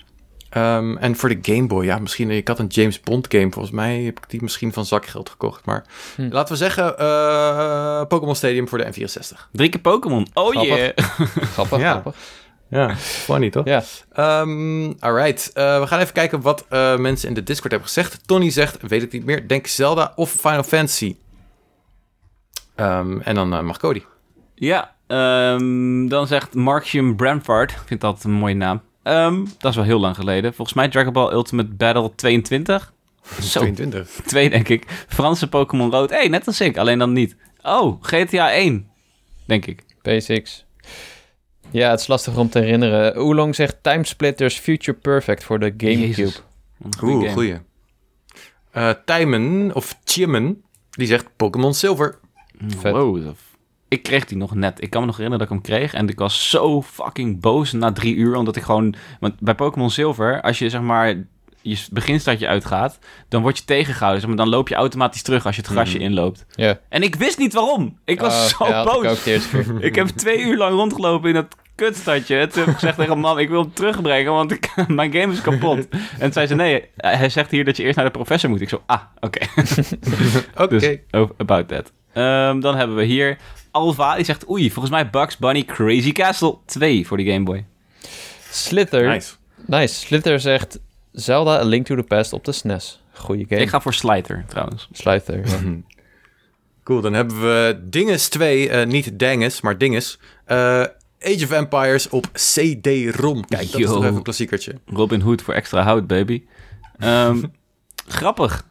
Um, 0.58 0.98
en 0.98 1.16
voor 1.16 1.30
de 1.30 1.38
Game 1.42 1.68
Boy, 1.68 1.86
ja, 1.86 2.00
misschien... 2.00 2.32
Ik 2.32 2.48
had 2.48 2.60
een 2.60 2.68
James 2.68 3.00
Bond 3.00 3.28
game. 3.30 3.52
Volgens 3.52 3.74
mij 3.74 4.02
heb 4.02 4.18
ik 4.18 4.30
die 4.30 4.42
misschien 4.42 4.74
van 4.74 4.86
zakgeld 4.86 5.30
gekocht. 5.30 5.66
Maar 5.66 5.86
hm. 6.16 6.28
laten 6.32 6.54
we 6.54 6.60
zeggen, 6.60 6.96
uh, 7.00 8.06
Pokémon 8.06 8.36
Stadium 8.36 8.68
voor 8.68 8.78
de 8.78 8.86
N64. 8.86 9.50
Drie 9.52 9.70
keer 9.70 9.82
Pokémon. 9.82 10.28
Oh 10.34 10.54
yeah. 10.54 10.98
grappig, 11.54 11.80
ja. 11.80 11.92
grappig. 11.92 12.16
Ja, 12.74 12.96
funny 12.96 13.50
toch? 13.50 13.66
Ja. 13.66 13.84
Um, 14.42 14.96
alright, 15.00 15.52
uh, 15.54 15.80
we 15.80 15.88
gaan 15.88 16.00
even 16.00 16.14
kijken 16.14 16.42
wat 16.42 16.66
uh, 16.70 16.98
mensen 16.98 17.28
in 17.28 17.34
de 17.34 17.44
Discord 17.44 17.72
hebben 17.72 17.90
gezegd. 17.90 18.28
Tony 18.28 18.50
zegt, 18.50 18.82
weet 18.82 19.02
het 19.02 19.12
niet 19.12 19.26
meer, 19.26 19.48
denk 19.48 19.68
Zelda 19.68 20.14
of 20.16 20.32
Final 20.32 20.64
Fantasy. 20.64 21.16
Um, 22.76 23.22
en 23.22 23.36
dan 23.36 23.54
uh, 23.54 23.62
mag 23.62 23.78
Cody. 23.78 24.04
Ja, 24.56 24.96
um, 25.08 26.08
dan 26.10 26.28
zegt 26.28 26.54
Markium 26.54 27.16
Bramford, 27.16 27.72
ik 27.72 27.78
vind 27.86 28.02
dat 28.02 28.24
een 28.24 28.32
mooie 28.32 28.56
naam. 28.56 28.82
dat 29.60 29.70
is 29.70 29.76
wel 29.76 29.86
heel 29.86 30.00
lang 30.00 30.16
geleden. 30.16 30.54
Volgens 30.54 30.78
mij 30.78 30.90
Dragon 30.90 31.14
Ball 31.14 31.32
Ultimate 31.32 31.70
Battle 31.70 32.16
22. 32.16 32.94
Zo, 33.42 33.60
22? 33.60 34.10
Twee, 34.26 34.50
denk 34.50 34.70
ik. 34.70 35.06
Franse 35.08 35.50
Pokémon 35.50 35.92
Rood. 35.92 36.10
Hé, 36.10 36.16
hey, 36.16 36.28
net 36.28 36.48
als 36.48 36.62
ik, 36.62 36.78
alleen 36.78 37.00
dan 37.00 37.14
niet. 37.14 37.36
Oh, 37.62 38.02
GTA 38.02 38.52
1, 38.52 38.90
denk 39.46 39.66
ik. 39.66 39.84
Basics. 40.02 40.63
Ja, 41.74 41.90
het 41.90 42.00
is 42.00 42.08
lastig 42.08 42.38
om 42.38 42.50
te 42.50 42.60
herinneren. 42.60 43.16
Oolong 43.16 43.56
zegt 43.56 43.78
Timesplitters 43.82 44.58
Future 44.58 44.98
Perfect 44.98 45.44
voor 45.44 45.60
de 45.60 45.74
Gamecube. 45.78 46.32
Oeh, 47.02 47.32
goeie. 47.32 47.58
Uh, 48.78 48.90
Tijmen, 49.06 49.76
of 49.76 50.00
Chimmen, 50.04 50.64
die 50.90 51.08
zegt 51.08 51.26
Pokémon 51.36 51.74
Silver. 51.74 52.20
Wow, 52.82 53.34
ik 53.88 54.04
kreeg 54.04 54.26
die 54.26 54.38
nog 54.38 54.56
net. 54.56 54.82
Ik 54.82 54.90
kan 54.90 55.02
me 55.02 55.08
nog 55.08 55.18
herinneren 55.18 55.48
dat 55.48 55.58
ik 55.58 55.64
hem 55.64 55.78
kreeg. 55.78 55.94
En 55.94 56.08
ik 56.08 56.20
was 56.20 56.50
zo 56.50 56.82
fucking 56.82 57.42
boos 57.42 57.72
na 57.72 57.92
drie 57.92 58.16
uur. 58.16 58.36
Omdat 58.36 58.56
ik 58.56 58.64
gewoon... 58.64 58.96
Want 59.20 59.40
bij 59.40 59.56
Pokémon 59.56 59.90
Silver, 59.90 60.42
als 60.42 60.60
je 60.60 60.70
zeg 60.70 60.82
maar 60.82 61.26
je 61.62 61.78
beginstadje 61.92 62.48
uitgaat, 62.48 63.00
dan 63.30 63.42
word 63.42 63.58
je 63.58 63.64
tegengehouden. 63.64 64.22
Zeg 64.22 64.30
maar, 64.30 64.40
dan 64.40 64.50
loop 64.50 64.68
je 64.68 64.76
automatisch 64.76 65.22
terug 65.22 65.46
als 65.46 65.56
je 65.56 65.62
het 65.62 65.72
grasje 65.72 65.98
mm. 65.98 66.04
inloopt. 66.04 66.46
Ja. 66.56 66.80
En 66.90 67.04
ik 67.04 67.16
wist 67.16 67.38
niet 67.38 67.54
waarom. 67.54 67.98
Ik 68.06 68.20
was 68.20 68.54
oh, 68.60 68.68
zo 68.68 68.84
boos. 68.84 69.26
Ik, 69.26 69.44
ik, 69.90 69.96
heb 69.96 70.08
twee 70.08 70.40
uur 70.40 70.58
lang 70.58 70.76
rondgelopen 70.76 71.30
in 71.30 71.36
dat 71.36 71.56
kutstadje. 71.76 72.38
En 72.38 72.50
toen 72.50 72.60
heb 72.60 72.68
ik 72.68 72.80
gezegd 72.80 72.98
tegen 72.98 73.20
mam, 73.20 73.38
ik 73.38 73.50
wil 73.50 73.62
hem 73.62 73.74
terugbrengen, 73.74 74.32
want 74.32 74.52
ik, 74.52 74.74
mijn 74.88 75.14
game 75.14 75.34
is 75.34 75.42
kapot. 75.42 75.90
En 75.90 76.20
toen 76.20 76.32
zei 76.32 76.48
ze, 76.48 76.56
nee, 76.56 76.90
hij 76.98 77.30
zegt 77.30 77.52
hier 77.52 77.66
dat 77.66 77.78
je 77.78 77.84
eerst 77.84 77.96
naar 77.96 78.06
de 78.06 78.12
professor 78.12 78.50
moet. 78.50 78.62
Ik 78.62 78.70
zo, 78.70 78.84
ah, 78.86 79.02
oké. 79.20 79.46
oké. 80.64 80.78
Dus, 80.78 80.98
about 81.38 81.68
that. 81.68 81.92
Um, 82.14 82.60
dan 82.60 82.76
hebben 82.76 82.96
we 82.96 83.04
hier 83.04 83.38
Alva, 83.72 84.16
die 84.16 84.26
zegt, 84.26 84.50
oei, 84.50 84.72
volgens 84.72 84.94
mij 84.94 85.10
Bugs 85.10 85.38
Bunny 85.38 85.64
Crazy 85.64 86.12
Castle 86.12 86.58
2 86.66 87.08
voor 87.08 87.18
de 87.18 87.26
Game 87.26 87.44
Boy. 87.44 87.66
Slither. 88.50 89.08
Nice. 89.08 89.34
Nice. 89.66 89.96
Slither 89.96 90.40
zegt 90.40 90.80
Zelda 91.12 91.60
A 91.60 91.64
Link 91.64 91.86
to 91.86 91.96
the 91.96 92.04
Past 92.04 92.34
op 92.34 92.46
de 92.46 92.52
SNES. 92.52 93.02
Goeie 93.14 93.46
game. 93.50 93.62
Ik 93.62 93.70
ga 93.70 93.82
voor 93.82 93.94
Slider 93.94 94.44
trouwens. 94.48 94.88
Slider, 94.92 95.48
ja. 95.48 95.82
Cool, 96.84 97.02
dan 97.02 97.14
hebben 97.14 97.42
we 97.42 97.80
Dinges 97.84 98.30
2, 98.30 98.70
uh, 98.70 98.86
niet 98.86 99.20
Danges, 99.20 99.62
maar 99.62 99.78
Dinges. 99.78 100.20
Uh, 100.48 100.86
Age 101.26 101.44
of 101.44 101.52
Empires 101.52 102.10
op 102.10 102.28
CD-ROM. 102.34 103.46
Kijk, 103.46 103.72
dat 103.72 103.82
is 103.82 103.88
toch 103.88 104.04
even 104.04 104.16
een 104.16 104.24
klassiekertje. 104.24 104.80
Robin 104.86 105.22
Hood 105.22 105.42
voor 105.42 105.54
extra 105.54 105.82
hout, 105.82 106.08
baby. 106.08 106.44
Um, 107.04 107.52
grappig. 108.08 108.66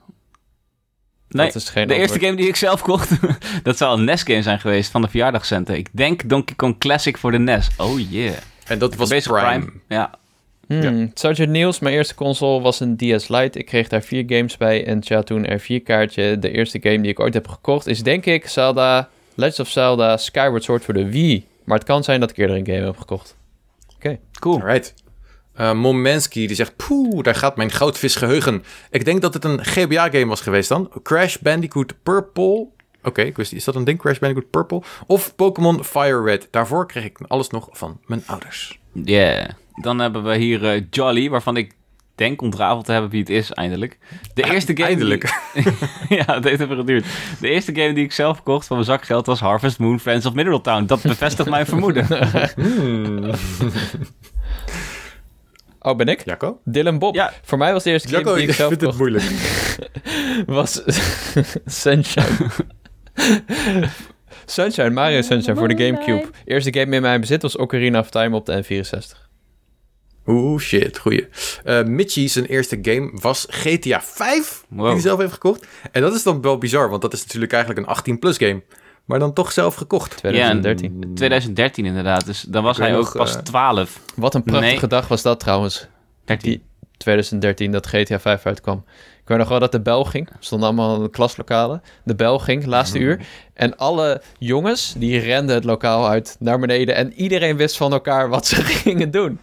Nee, 1.28 1.46
dat 1.46 1.54
is 1.54 1.68
geen 1.68 1.88
de 1.88 1.94
eerste 1.94 2.18
game 2.18 2.36
die 2.36 2.48
ik 2.48 2.56
zelf 2.56 2.82
kocht, 2.82 3.10
dat 3.62 3.76
zou 3.76 3.98
een 3.98 4.04
NES-game 4.04 4.42
zijn 4.42 4.60
geweest 4.60 4.90
van 4.90 5.02
de 5.02 5.08
verjaardagscenten. 5.08 5.76
Ik 5.76 5.88
denk 5.92 6.28
Donkey 6.28 6.56
Kong 6.56 6.78
Classic 6.78 7.18
voor 7.18 7.30
de 7.30 7.38
NES. 7.38 7.68
Oh 7.76 8.10
yeah. 8.10 8.34
En 8.66 8.78
dat 8.78 8.94
was 8.94 9.08
Prime. 9.08 9.24
Prime. 9.24 9.72
Ja. 9.88 10.10
Hmm. 10.66 10.82
Ja. 10.82 11.08
Sergeant 11.14 11.50
Niels, 11.50 11.78
mijn 11.78 11.94
eerste 11.94 12.14
console 12.14 12.60
was 12.60 12.80
een 12.80 12.96
DS 12.96 13.28
Lite. 13.28 13.58
Ik 13.58 13.66
kreeg 13.66 13.88
daar 13.88 14.02
vier 14.02 14.24
games 14.26 14.56
bij 14.56 14.86
en 14.86 15.00
tja, 15.00 15.22
toen 15.22 15.46
er 15.46 15.60
vier 15.60 15.82
kaartje. 15.82 16.38
De 16.38 16.50
eerste 16.50 16.78
game 16.82 17.00
die 17.00 17.10
ik 17.10 17.20
ooit 17.20 17.34
heb 17.34 17.48
gekocht 17.48 17.86
is 17.86 18.02
denk 18.02 18.26
ik 18.26 18.48
Zelda, 18.48 19.08
Legend 19.34 19.60
of 19.60 19.68
Zelda, 19.68 20.16
Skyward 20.16 20.64
Sword 20.64 20.84
voor 20.84 20.94
de 20.94 21.10
Wii. 21.10 21.46
Maar 21.64 21.78
het 21.78 21.86
kan 21.86 22.04
zijn 22.04 22.20
dat 22.20 22.30
ik 22.30 22.36
eerder 22.36 22.56
een 22.56 22.66
game 22.66 22.84
heb 22.84 22.98
gekocht. 22.98 23.36
Oké, 23.96 24.18
cool. 24.40 24.60
Alright. 24.60 24.94
Uh, 25.60 25.72
Momensky 25.72 26.46
die 26.46 26.56
zegt, 26.56 26.76
poeh, 26.76 27.22
daar 27.22 27.34
gaat 27.34 27.56
mijn 27.56 27.70
goudvisgeheugen. 27.70 28.64
Ik 28.90 29.04
denk 29.04 29.20
dat 29.20 29.34
het 29.34 29.44
een 29.44 29.64
GBA-game 29.64 30.26
was 30.26 30.40
geweest 30.40 30.68
dan. 30.68 30.90
Crash 31.02 31.36
Bandicoot 31.36 31.94
Purple. 32.02 32.66
Oké, 33.02 33.22
ik 33.22 33.36
wist 33.36 33.52
Is 33.52 33.64
dat 33.64 33.74
een 33.74 33.84
ding, 33.84 33.98
Crash 33.98 34.18
Bandicoot 34.18 34.50
Purple? 34.50 34.82
Of 35.06 35.36
Pokémon 35.36 35.84
Fire 35.84 36.22
Red. 36.22 36.48
Daarvoor 36.50 36.86
kreeg 36.86 37.04
ik 37.04 37.18
alles 37.26 37.48
nog 37.48 37.68
van 37.72 38.00
mijn 38.06 38.22
ouders. 38.26 38.80
Ja. 38.92 39.02
Yeah. 39.04 39.48
Dan 39.80 39.98
hebben 39.98 40.24
we 40.24 40.36
hier 40.36 40.62
uh, 40.76 40.82
Jolly, 40.90 41.30
waarvan 41.30 41.56
ik 41.56 41.74
denk 42.22 42.42
ontrafeld 42.42 42.84
te 42.84 42.92
hebben 42.92 43.10
wie 43.10 43.20
het 43.20 43.28
is, 43.28 43.50
eindelijk. 43.50 43.98
De 44.34 44.42
eerste 44.42 44.76
game... 44.76 44.88
Eindelijk. 44.88 45.22
ja, 46.18 46.24
het 46.34 46.44
heeft 46.44 46.60
even 46.60 46.76
geduurd. 46.76 47.04
De 47.40 47.48
eerste 47.48 47.74
game 47.74 47.92
die 47.92 48.04
ik 48.04 48.12
zelf 48.12 48.42
kocht 48.42 48.66
van 48.66 48.76
mijn 48.76 48.88
zakgeld 48.88 49.26
was 49.26 49.40
Harvest 49.40 49.78
Moon 49.78 50.00
Friends 50.00 50.26
of 50.26 50.34
Mineral 50.34 50.60
Town. 50.60 50.86
Dat 50.86 51.02
bevestigt 51.02 51.48
mijn 51.48 51.66
vermoeden. 51.66 52.06
Hmm. 52.54 53.30
Oh, 55.80 55.96
ben 55.96 56.06
ik? 56.06 56.24
Jacco? 56.24 56.60
Dylan 56.64 56.98
Bob. 56.98 57.14
Ja. 57.14 57.32
Voor 57.42 57.58
mij 57.58 57.72
was 57.72 57.82
de 57.82 57.90
eerste 57.90 58.08
game 58.08 58.34
die 58.34 58.48
ik 58.48 58.54
zelf 58.54 58.70
kocht... 58.70 58.80
het 58.80 58.98
moeilijk. 58.98 59.24
was 60.46 60.82
Sunshine. 61.66 62.50
Sunshine, 64.44 64.90
Mario 64.90 65.22
Sunshine 65.22 65.56
voor 65.56 65.68
de 65.68 65.84
Gamecube. 65.84 66.30
Eerste 66.44 66.72
game 66.72 66.96
in 66.96 67.02
mijn 67.02 67.20
bezit 67.20 67.42
was 67.42 67.56
Ocarina 67.56 67.98
of 67.98 68.10
Time 68.10 68.36
op 68.36 68.46
de 68.46 68.64
N64. 68.64 69.31
Oeh, 70.26 70.60
shit, 70.60 70.98
goeie. 70.98 71.28
Uh, 71.64 71.82
Mitchie, 71.82 72.28
zijn 72.28 72.44
eerste 72.44 72.78
game 72.82 73.10
was 73.12 73.46
GTA 73.50 74.00
5, 74.02 74.64
die 74.68 74.82
hij 74.84 75.00
zelf 75.00 75.18
heeft 75.18 75.32
gekocht. 75.32 75.66
En 75.92 76.02
dat 76.02 76.14
is 76.14 76.22
dan 76.22 76.40
wel 76.42 76.58
bizar, 76.58 76.88
want 76.90 77.02
dat 77.02 77.12
is 77.12 77.22
natuurlijk 77.22 77.52
eigenlijk 77.52 77.86
een 77.86 77.96
18-plus 78.16 78.36
game. 78.36 78.62
Maar 79.04 79.18
dan 79.18 79.32
toch 79.32 79.52
zelf 79.52 79.74
gekocht. 79.74 80.16
2013. 80.16 80.96
Ja, 81.00 81.06
2013 81.14 81.84
inderdaad, 81.84 82.26
dus 82.26 82.40
dan 82.40 82.62
was 82.62 82.76
hij 82.78 82.96
ook 82.96 83.16
pas 83.16 83.36
12. 83.42 83.96
Eh, 83.96 84.12
Wat 84.14 84.34
een 84.34 84.42
prachtige 84.42 84.86
dag 84.86 85.08
was 85.08 85.22
dat 85.22 85.40
trouwens. 85.40 85.86
13. 86.24 86.62
2013, 86.96 87.72
dat 87.72 87.86
GTA 87.86 88.20
5 88.20 88.46
uitkwam. 88.46 88.84
Weet 89.32 89.40
nog 89.40 89.50
wel 89.50 89.60
dat 89.60 89.72
de 89.72 89.80
bel 89.80 90.04
ging. 90.04 90.28
We 90.28 90.36
stonden 90.40 90.68
allemaal 90.68 90.96
in 90.96 91.02
de 91.02 91.10
klaslokalen. 91.10 91.82
De 92.04 92.14
bel 92.14 92.38
ging, 92.38 92.66
laatste 92.66 92.98
uur. 92.98 93.20
En 93.54 93.76
alle 93.76 94.22
jongens, 94.38 94.94
die 94.96 95.18
renden 95.18 95.54
het 95.54 95.64
lokaal 95.64 96.08
uit 96.08 96.36
naar 96.38 96.58
beneden. 96.58 96.94
En 96.94 97.12
iedereen 97.12 97.56
wist 97.56 97.76
van 97.76 97.92
elkaar 97.92 98.28
wat 98.28 98.46
ze 98.46 98.62
gingen 98.84 99.10
doen. 99.10 99.40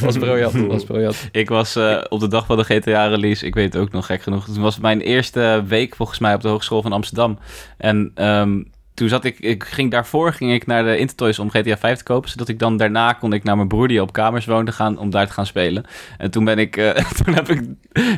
was 0.00 0.18
briljant, 0.18 0.66
was 0.66 0.84
briljant. 0.84 1.28
Ik 1.30 1.48
was 1.48 1.76
uh, 1.76 2.00
op 2.08 2.20
de 2.20 2.28
dag 2.28 2.46
van 2.46 2.56
de 2.56 2.64
GTA-release, 2.64 3.46
ik 3.46 3.54
weet 3.54 3.72
het 3.72 3.82
ook 3.82 3.92
nog 3.92 4.06
gek 4.06 4.22
genoeg. 4.22 4.44
Toen 4.44 4.62
was 4.62 4.78
mijn 4.78 5.00
eerste 5.00 5.64
week 5.66 5.96
volgens 5.96 6.18
mij 6.18 6.34
op 6.34 6.40
de 6.40 6.48
Hogeschool 6.48 6.82
van 6.82 6.92
Amsterdam. 6.92 7.38
En 7.76 8.12
um, 8.14 8.70
toen 8.94 9.08
zat 9.08 9.24
ik, 9.24 9.38
ik 9.38 9.64
ging 9.64 9.90
daarvoor 9.90 10.32
ging 10.32 10.52
ik 10.52 10.66
naar 10.66 10.84
de 10.84 10.98
Intertoys 10.98 11.38
om 11.38 11.50
GTA 11.50 11.76
5 11.76 11.98
te 11.98 12.04
kopen, 12.04 12.30
zodat 12.30 12.48
ik 12.48 12.58
dan 12.58 12.76
daarna 12.76 13.12
kon 13.12 13.32
ik 13.32 13.44
naar 13.44 13.56
mijn 13.56 13.68
broer 13.68 13.88
die 13.88 14.02
op 14.02 14.12
kamers 14.12 14.46
woonde 14.46 14.72
gaan 14.72 14.98
om 14.98 15.10
daar 15.10 15.26
te 15.26 15.32
gaan 15.32 15.46
spelen. 15.46 15.84
En 16.18 16.30
toen 16.30 16.44
ben 16.44 16.58
ik, 16.58 16.76
uh, 16.76 16.90
toen 17.24 17.34
heb 17.34 17.48
ik 17.48 17.62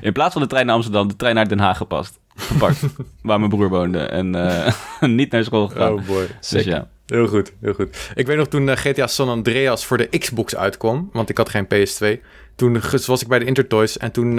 in 0.00 0.12
plaats 0.12 0.32
van 0.32 0.42
de 0.42 0.48
trein 0.48 0.66
naar 0.66 0.74
Amsterdam 0.74 1.08
de 1.08 1.16
trein 1.16 1.34
naar 1.34 1.48
Den 1.48 1.58
Haag 1.58 1.76
gepast, 1.76 2.20
gepakt, 2.36 2.86
waar 3.22 3.38
mijn 3.38 3.50
broer 3.50 3.68
woonde 3.68 3.98
en 3.98 4.36
uh, 4.36 4.72
niet 5.00 5.32
naar 5.32 5.44
school 5.44 5.68
gegaan. 5.68 5.92
Oh 5.92 6.06
boy. 6.06 6.26
Dus 6.50 6.64
ja. 6.64 6.88
Heel 7.06 7.26
goed, 7.26 7.52
heel 7.60 7.74
goed. 7.74 8.10
Ik 8.14 8.26
weet 8.26 8.36
nog 8.36 8.48
toen 8.48 8.68
eh, 8.68 8.76
GTA 8.76 9.06
San 9.06 9.28
Andreas 9.28 9.84
voor 9.84 9.96
de 9.96 10.18
Xbox 10.18 10.56
uitkwam, 10.56 11.10
want 11.12 11.28
ik 11.28 11.36
had 11.36 11.48
geen 11.48 11.66
PS2. 11.66 12.20
Toen 12.54 12.80
was 13.06 13.22
ik 13.22 13.28
bij 13.28 13.38
de 13.38 13.44
Intertoys 13.44 13.98
en 13.98 14.12
toen 14.12 14.36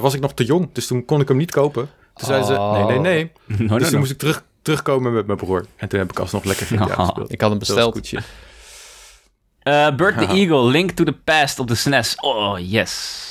was 0.00 0.14
ik 0.14 0.20
nog 0.20 0.34
te 0.34 0.44
jong, 0.44 0.68
dus 0.72 0.86
toen 0.86 1.04
kon 1.04 1.20
ik 1.20 1.28
hem 1.28 1.36
niet 1.36 1.50
kopen. 1.50 1.88
Toen 2.14 2.26
zeiden 2.26 2.46
ze, 2.46 2.52
nee, 2.52 2.84
nee, 2.84 2.98
nee. 2.98 3.32
No, 3.68 3.78
dus 3.78 3.90
toen 3.90 3.98
moest 3.98 4.10
ik 4.10 4.18
terug, 4.18 4.44
terugkomen 4.64 5.12
met 5.12 5.26
mijn 5.26 5.38
broer. 5.38 5.66
En 5.76 5.88
toen 5.88 5.98
heb 5.98 6.10
ik 6.10 6.18
alsnog 6.18 6.44
lekker 6.44 6.66
GTA 6.66 6.84
oh, 6.84 6.98
gespeeld. 6.98 7.32
Ik 7.32 7.40
had 7.40 7.50
hem 7.50 7.58
besteld. 7.58 8.12
Uh, 8.12 9.94
Bird 9.96 10.18
the 10.18 10.26
Eagle, 10.26 10.64
Link 10.70 10.90
to 10.90 11.04
the 11.04 11.12
Past 11.12 11.58
op 11.58 11.68
de 11.68 11.74
SNES. 11.74 12.14
Oh, 12.20 12.58
yes. 12.58 13.22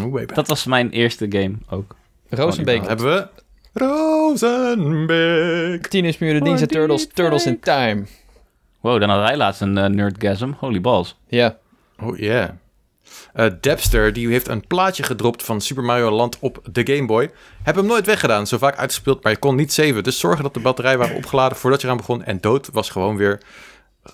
Oh, 0.00 0.26
dat 0.26 0.48
was 0.48 0.64
mijn 0.64 0.90
eerste 0.90 1.26
game 1.28 1.54
ook. 1.68 1.96
Rosenbeek. 2.28 2.86
hebben 2.86 3.06
we 3.06 3.28
Rosenbeek. 3.72 5.06
Teenage 5.86 6.24
Mutant 6.24 6.42
Ninja 6.42 6.66
Turtles, 6.66 7.06
Turtles 7.06 7.46
in 7.46 7.60
Time. 7.60 8.06
Wow, 8.80 9.00
dan 9.00 9.08
had 9.08 9.26
hij 9.26 9.36
laatst 9.36 9.60
een 9.60 9.76
uh, 9.76 9.84
nerdgasm. 9.84 10.50
Holy 10.58 10.80
balls. 10.80 11.16
Ja. 11.26 11.56
Oh 11.98 12.18
yeah. 12.18 12.50
Uh, 13.34 13.46
Depster, 13.60 14.12
die 14.12 14.28
heeft 14.28 14.48
een 14.48 14.66
plaatje 14.66 15.02
gedropt 15.02 15.42
van 15.42 15.60
Super 15.60 15.84
Mario 15.84 16.10
Land 16.10 16.38
op 16.40 16.60
de 16.72 16.94
Game 16.94 17.06
Boy. 17.06 17.30
Heb 17.62 17.74
hem 17.74 17.86
nooit 17.86 18.06
weggedaan, 18.06 18.46
zo 18.46 18.58
vaak 18.58 18.76
uitgespeeld, 18.76 19.22
maar 19.22 19.32
je 19.32 19.38
kon 19.38 19.56
niet 19.56 19.72
saven. 19.72 20.02
Dus 20.02 20.18
zorgen 20.18 20.42
dat 20.42 20.54
de 20.54 20.60
batterij 20.60 20.98
waren 20.98 21.16
opgeladen 21.16 21.56
voordat 21.56 21.80
je 21.80 21.86
eraan 21.86 21.98
begon. 21.98 22.24
En 22.24 22.40
dood 22.40 22.68
was 22.72 22.90
gewoon 22.90 23.16
weer... 23.16 23.40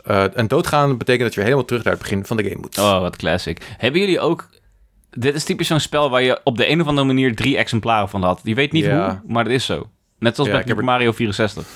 Uh, 0.07 0.39
en 0.39 0.49
doodgaan 0.49 0.97
betekent 0.97 1.23
dat 1.23 1.31
je 1.31 1.37
weer 1.37 1.45
helemaal 1.45 1.67
terug 1.67 1.85
naar 1.85 1.93
het 1.93 2.03
begin 2.03 2.25
van 2.25 2.37
de 2.37 2.43
game 2.43 2.61
moet. 2.61 2.79
Oh, 2.79 3.01
wat 3.01 3.17
classic. 3.17 3.75
Hebben 3.77 4.01
jullie 4.01 4.21
ook 4.21 4.49
dit 5.11 5.35
is 5.35 5.45
typisch 5.45 5.67
zo'n 5.67 5.81
spel 5.81 6.11
waar 6.11 6.23
je 6.23 6.41
op 6.45 6.57
de 6.57 6.71
een 6.71 6.81
of 6.81 6.87
andere 6.87 7.07
manier 7.07 7.35
drie 7.35 7.57
exemplaren 7.57 8.09
van 8.09 8.23
had. 8.23 8.41
Je 8.43 8.55
weet 8.55 8.73
niet 8.73 8.87
hoe, 8.87 9.21
maar 9.27 9.45
het 9.45 9.53
is 9.53 9.65
zo. 9.65 9.91
Net 10.19 10.35
zoals 10.35 10.51
bij 10.51 10.63
Super 10.67 10.85
Mario 10.85 11.13
64. 11.13 11.67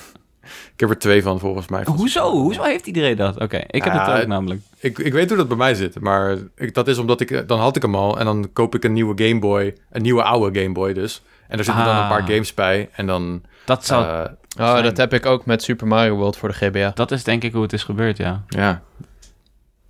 Ik 0.74 0.80
heb 0.80 0.90
er 0.90 0.98
twee 0.98 1.22
van, 1.22 1.38
volgens 1.38 1.68
mij. 1.68 1.82
Hoezo? 1.84 2.30
Hoezo 2.30 2.62
heeft 2.62 2.86
iedereen 2.86 3.16
dat? 3.16 3.40
Oké, 3.40 3.56
ik 3.66 3.84
heb 3.84 3.92
het 3.92 4.20
ook 4.20 4.26
namelijk. 4.26 4.60
Ik, 4.78 4.98
ik 4.98 5.12
weet 5.12 5.28
hoe 5.28 5.38
dat 5.38 5.48
bij 5.48 5.56
mij 5.56 5.74
zit, 5.74 6.00
maar 6.00 6.36
ik, 6.56 6.74
dat 6.74 6.88
is 6.88 6.98
omdat 6.98 7.20
ik... 7.20 7.48
Dan 7.48 7.58
had 7.58 7.76
ik 7.76 7.82
hem 7.82 7.94
al 7.94 8.18
en 8.18 8.24
dan 8.24 8.50
koop 8.52 8.74
ik 8.74 8.84
een 8.84 8.92
nieuwe 8.92 9.24
Game 9.24 9.40
Boy. 9.40 9.74
Een 9.90 10.02
nieuwe 10.02 10.22
oude 10.22 10.60
Game 10.60 10.72
Boy 10.72 10.92
dus. 10.92 11.22
En 11.48 11.58
er 11.58 11.64
zitten 11.64 11.84
dan 11.84 11.96
een 11.96 12.08
paar 12.08 12.20
ah. 12.20 12.26
games 12.26 12.54
bij 12.54 12.88
en 12.92 13.06
dan... 13.06 13.42
Dat 13.64 13.86
zou... 13.86 14.04
Uh, 14.04 14.66
oh, 14.66 14.82
dat 14.82 14.96
heb 14.96 15.12
ik 15.12 15.26
ook 15.26 15.46
met 15.46 15.62
Super 15.62 15.86
Mario 15.86 16.16
World 16.16 16.36
voor 16.36 16.48
de 16.48 16.54
GBA. 16.54 16.90
Dat 16.94 17.10
is 17.10 17.24
denk 17.24 17.44
ik 17.44 17.52
hoe 17.52 17.62
het 17.62 17.72
is 17.72 17.84
gebeurd, 17.84 18.16
ja. 18.16 18.44
Ja. 18.48 18.82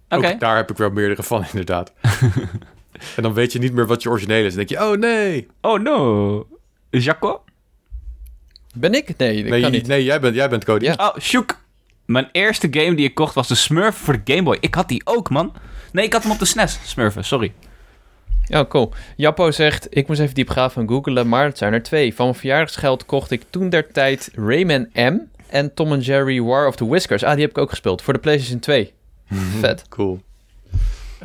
Oké. 0.08 0.36
Daar 0.38 0.56
heb 0.56 0.70
ik 0.70 0.76
wel 0.76 0.90
meerdere 0.90 1.22
van, 1.22 1.44
inderdaad. 1.52 1.92
En 3.16 3.22
dan 3.22 3.34
weet 3.34 3.52
je 3.52 3.58
niet 3.58 3.72
meer 3.72 3.86
wat 3.86 4.02
je 4.02 4.10
origineel 4.10 4.44
is. 4.44 4.54
Dan 4.54 4.66
denk 4.66 4.80
je, 4.80 4.90
oh 4.90 4.98
nee. 4.98 5.48
Oh 5.60 5.80
no. 5.80 6.46
Jaco? 6.90 7.44
Ben 8.74 8.94
ik? 8.94 9.16
Nee, 9.16 9.36
ik 9.36 9.48
nee, 9.48 9.60
kan 9.60 9.70
niet. 9.70 9.86
Nee, 9.86 10.04
jij 10.04 10.20
bent, 10.20 10.34
jij 10.34 10.48
bent 10.48 10.64
Cody. 10.64 10.88
Oh, 10.88 11.16
shook. 11.18 11.58
Mijn 12.04 12.28
eerste 12.32 12.68
game 12.70 12.94
die 12.94 13.06
ik 13.06 13.14
kocht 13.14 13.34
was 13.34 13.48
de 13.48 13.54
Smurf 13.54 13.96
voor 13.96 14.22
de 14.22 14.32
Game 14.32 14.42
Boy. 14.42 14.56
Ik 14.60 14.74
had 14.74 14.88
die 14.88 15.00
ook, 15.04 15.30
man. 15.30 15.52
Nee, 15.92 16.04
ik 16.04 16.12
had 16.12 16.22
hem 16.22 16.32
op 16.32 16.38
de 16.38 16.44
SNES, 16.44 16.78
Smurfen, 16.84 17.24
sorry. 17.24 17.52
Ja, 18.44 18.64
cool. 18.64 18.92
Jappo 19.16 19.50
zegt, 19.50 19.86
ik 19.90 20.08
moest 20.08 20.20
even 20.20 20.34
diep 20.34 20.48
gaan 20.48 20.70
van 20.70 20.88
googelen, 20.88 21.28
maar 21.28 21.44
het 21.44 21.58
zijn 21.58 21.72
er 21.72 21.82
twee. 21.82 22.14
Van 22.14 22.24
mijn 22.24 22.38
verjaardagsgeld 22.38 23.06
kocht 23.06 23.30
ik 23.30 23.42
toen 23.50 23.68
der 23.68 23.92
tijd 23.92 24.30
Rayman 24.34 24.88
M 24.94 25.18
en 25.46 25.74
Tom 25.74 25.98
Jerry 25.98 26.42
War 26.42 26.66
of 26.66 26.76
the 26.76 26.86
Whiskers. 26.86 27.22
Ah, 27.22 27.32
die 27.32 27.40
heb 27.40 27.50
ik 27.50 27.58
ook 27.58 27.70
gespeeld 27.70 28.02
voor 28.02 28.12
de 28.12 28.18
PlayStation 28.18 28.60
2. 28.60 28.92
Mhm. 29.28 29.58
Vet. 29.58 29.88
Cool. 29.88 30.20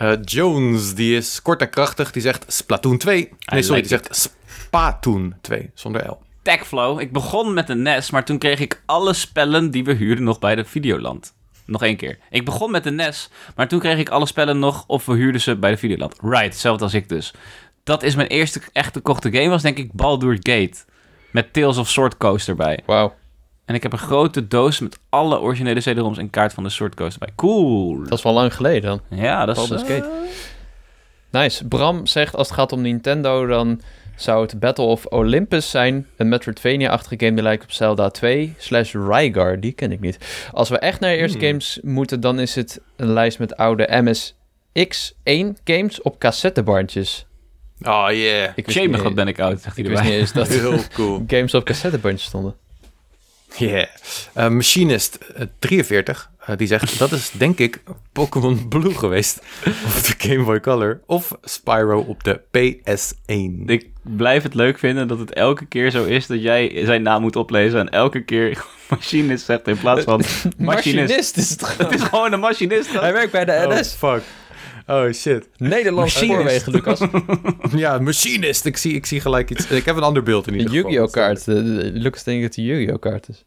Uh, 0.02 0.14
Jones, 0.24 0.96
die 0.96 1.18
is 1.18 1.42
kort 1.42 1.62
en 1.62 1.70
krachtig. 1.70 2.12
Die 2.12 2.22
zegt 2.22 2.46
Splatoon 2.48 2.98
2. 2.98 3.30
Nee, 3.46 3.62
sorry, 3.62 3.80
die 3.80 3.90
zegt 3.90 4.30
Spatoon 4.48 5.36
2, 5.42 5.72
zonder 5.74 6.10
L. 6.10 6.25
Tagflow. 6.46 7.00
Ik 7.00 7.12
begon 7.12 7.54
met 7.54 7.70
een 7.70 7.82
NES, 7.82 8.12
maar 8.12 8.26
toen 8.26 8.38
kreeg 8.38 8.60
ik 8.60 8.82
alle 8.86 9.14
spellen 9.14 9.72
die 9.72 9.84
we 9.84 9.94
huurden 9.94 10.24
nog 10.24 10.40
bij 10.40 10.56
de 10.56 10.66
Videoland. 10.66 11.34
Nog 11.66 11.84
één 11.84 11.96
keer. 11.96 12.18
Ik 12.30 12.46
begon 12.46 12.72
met 12.72 12.86
een 12.86 12.96
NES, 12.96 13.30
maar 13.56 13.68
toen 13.68 13.80
kreeg 13.80 13.98
ik 13.98 14.10
alle 14.10 14.26
spellen 14.26 14.60
nog 14.60 14.84
of 14.88 15.06
we 15.06 15.14
huurden 15.14 15.42
ze 15.42 15.56
bij 15.56 15.72
de 15.72 15.78
Videoland. 15.78 16.16
Right, 16.22 16.44
hetzelfde 16.44 16.84
als 16.84 16.94
ik 16.94 17.10
dus. 17.10 17.34
Dat 17.84 18.04
is 18.04 18.16
mijn 18.16 18.28
eerste 18.28 18.62
echte 18.72 19.00
kochte 19.00 19.32
game, 19.32 19.50
was 19.50 19.62
denk 19.62 19.78
ik 19.78 19.94
Baldur 19.94 20.34
Gate. 20.34 20.76
Met 21.32 21.54
Tales 21.54 21.78
of 21.78 21.90
Sword 21.90 22.18
Coast 22.18 22.48
erbij. 22.48 22.80
Wauw. 22.86 23.14
En 23.66 23.76
ik 23.76 23.84
heb 23.84 23.92
een 23.92 23.98
grote 23.98 24.48
doos 24.48 24.80
met 24.80 25.00
alle 25.10 25.40
originele 25.40 25.80
CD-ROMs 25.80 26.18
en 26.18 26.30
kaart 26.30 26.54
van 26.54 26.64
de 26.64 26.70
Sword 26.70 26.96
Coast 26.96 27.14
erbij. 27.14 27.36
Cool. 27.36 28.04
Dat 28.04 28.18
is 28.18 28.24
wel 28.24 28.34
lang 28.34 28.56
geleden 28.56 28.82
dan. 28.82 29.20
Ja, 29.20 29.46
dat 29.46 29.58
is... 29.58 29.90
Uh... 29.90 30.04
Nice. 31.32 31.68
Bram 31.68 32.06
zegt 32.06 32.36
als 32.36 32.48
het 32.48 32.58
gaat 32.58 32.72
om 32.72 32.82
Nintendo, 32.82 33.46
dan 33.46 33.82
zou 34.16 34.42
het 34.42 34.60
Battle 34.60 34.86
of 34.86 35.06
Olympus 35.06 35.70
zijn. 35.70 36.08
Een 36.18 36.30
Metroidvania-achtige 36.30 37.16
game 37.18 37.34
die 37.34 37.44
lijkt 37.44 37.64
op 37.64 37.72
Zelda 37.72 38.10
2 38.10 38.54
slash 38.58 38.94
Rygar. 38.94 39.60
Die 39.60 39.72
ken 39.72 39.92
ik 39.92 40.00
niet. 40.00 40.18
Als 40.52 40.70
we 40.70 40.78
echt 40.80 41.00
naar 41.00 41.12
de 41.12 41.18
eerste 41.18 41.38
hmm. 41.38 41.48
games 41.48 41.80
moeten, 41.82 42.20
dan 42.20 42.40
is 42.40 42.56
het 42.56 42.80
een 42.96 43.14
lijst 43.14 43.40
met 43.40 43.58
oude 43.58 43.88
MSX1 43.88 45.64
games 45.64 46.02
op 46.02 46.20
cassettebandjes. 46.20 47.26
Oh 47.82 48.08
yeah. 48.10 48.52
Ik 48.56 48.72
Shame, 48.72 49.02
wat 49.02 49.16
ben 49.16 49.28
ik 49.28 49.40
oud, 49.40 49.62
zegt 49.62 49.76
hij 49.76 49.86
erbij. 49.86 50.02
Ik 50.02 50.20
wist 50.20 50.36
niet 50.36 50.40
eens 50.40 50.50
dat 50.50 50.60
Heel 50.60 50.80
cool. 50.94 51.24
games 51.28 51.54
op 51.54 51.66
cassettebandjes 51.66 52.28
stonden. 52.28 52.56
Yeah. 53.58 53.88
Uh, 54.38 54.48
Machinist 54.48 55.18
43, 55.60 56.32
uh, 56.46 56.50
uh, 56.50 56.58
die 56.58 56.68
zegt 56.68 57.00
dat 57.00 57.12
is 57.12 57.32
denk 57.32 57.60
ik 57.60 57.82
Pokémon 58.12 58.68
Blue 58.68 58.94
geweest 58.94 59.38
op 59.98 60.04
de 60.04 60.14
Game 60.18 60.44
Boy 60.44 60.60
Color 60.60 61.02
of 61.06 61.38
Spyro 61.44 62.00
op 62.00 62.24
de 62.24 62.42
PS1. 62.42 63.66
Ik 63.66 63.90
blijf 64.02 64.44
het 64.44 64.54
leuk 64.54 64.80
vinden 64.80 65.08
dat 65.08 65.20
het 65.20 65.34
elke 65.34 65.66
keer 65.66 65.92
zo 65.92 66.04
is 66.04 66.28
dat 66.28 66.42
jij 66.42 66.82
zijn 66.86 67.02
naam 67.02 67.22
moet 67.22 67.36
oplezen 67.36 67.80
en 67.80 67.90
elke 67.90 68.24
keer 68.24 68.66
machinist 68.90 69.46
zegt 69.46 69.68
in 69.68 69.78
plaats 69.78 70.04
van 70.04 70.18
machinist. 70.58 70.58
machinist 70.58 71.38
is 71.38 71.50
het 71.50 71.64
gewoon. 71.64 71.92
Het 71.92 72.02
is 72.02 72.08
gewoon 72.08 72.34
een 72.34 72.40
machinist. 72.40 73.00
Hij 73.00 73.14
werkt 73.14 73.32
bij 73.32 73.46
de 73.46 73.66
NS. 73.68 73.98
Oh, 74.02 74.12
fuck. 74.12 74.24
Oh 74.88 75.12
shit. 75.12 75.50
Nederlands 75.58 76.20
spoorwegen, 76.20 76.72
Lucas. 76.72 77.02
ja, 77.76 78.00
machinist. 78.00 78.66
Ik 78.66 78.78
zie, 78.78 78.94
ik 78.94 79.06
zie 79.06 79.20
gelijk 79.22 79.50
iets. 79.50 79.68
Ik 79.68 79.86
heb 79.86 79.96
een 79.96 80.04
ander 80.04 80.24
beeld 80.24 80.48
in 80.48 80.54
ieder 80.54 80.70
geval. 80.70 80.86
Een 80.86 80.92
Yu-Gi-Oh 80.92 81.12
kaart. 81.12 81.44
Lucas 81.94 82.24
denkt 82.24 82.42
dat 82.42 82.56
het 82.56 82.58
een 82.58 82.64
Yu-Gi-Oh 82.64 83.00
kaart 83.00 83.30
is. 83.30 83.44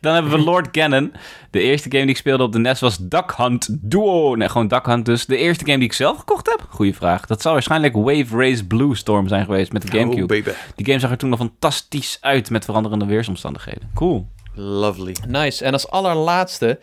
Dan 0.00 0.14
hebben 0.14 0.32
we 0.32 0.38
Lord 0.50 0.70
Cannon. 0.70 1.12
De 1.50 1.60
eerste 1.60 1.88
game 1.90 2.02
die 2.02 2.10
ik 2.10 2.16
speelde 2.16 2.42
op 2.42 2.52
de 2.52 2.58
NES 2.58 2.80
was 2.80 2.98
Duck 3.00 3.32
Hunt 3.36 3.68
Duo. 3.80 4.34
Nee, 4.34 4.48
gewoon 4.48 4.68
Duck 4.68 4.86
Hunt 4.86 5.04
dus. 5.04 5.26
De 5.26 5.36
eerste 5.36 5.64
game 5.64 5.78
die 5.78 5.86
ik 5.86 5.92
zelf 5.92 6.18
gekocht 6.18 6.46
heb? 6.46 6.66
Goeie 6.68 6.94
vraag. 6.94 7.26
Dat 7.26 7.42
zou 7.42 7.54
waarschijnlijk 7.54 7.94
Wave 7.94 8.36
Race 8.36 8.64
Blue 8.66 8.96
Storm 8.96 9.28
zijn 9.28 9.44
geweest 9.44 9.72
met 9.72 9.82
de 9.82 9.98
Gamecube. 9.98 10.38
Oh, 10.38 10.54
Die 10.74 10.86
game 10.86 10.98
zag 10.98 11.10
er 11.10 11.16
toen 11.16 11.30
nog 11.30 11.38
fantastisch 11.38 12.18
uit 12.20 12.50
met 12.50 12.64
veranderende 12.64 13.04
weersomstandigheden. 13.06 13.90
Cool. 13.94 14.26
Lovely. 14.54 15.16
Nice. 15.28 15.64
En 15.64 15.72
als 15.72 15.88
allerlaatste, 15.88 16.78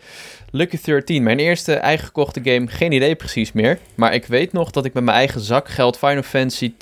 Lucky 0.50 0.78
13. 0.84 1.22
Mijn 1.22 1.38
eerste 1.38 1.74
eigen 1.74 2.06
gekochte 2.06 2.40
game. 2.44 2.66
Geen 2.66 2.92
idee 2.92 3.14
precies 3.14 3.52
meer. 3.52 3.78
Maar 3.94 4.14
ik 4.14 4.26
weet 4.26 4.52
nog 4.52 4.70
dat 4.70 4.84
ik 4.84 4.94
met 4.94 5.04
mijn 5.04 5.16
eigen 5.16 5.40
zakgeld 5.40 5.98
Final 5.98 6.22
Fantasy 6.22 6.72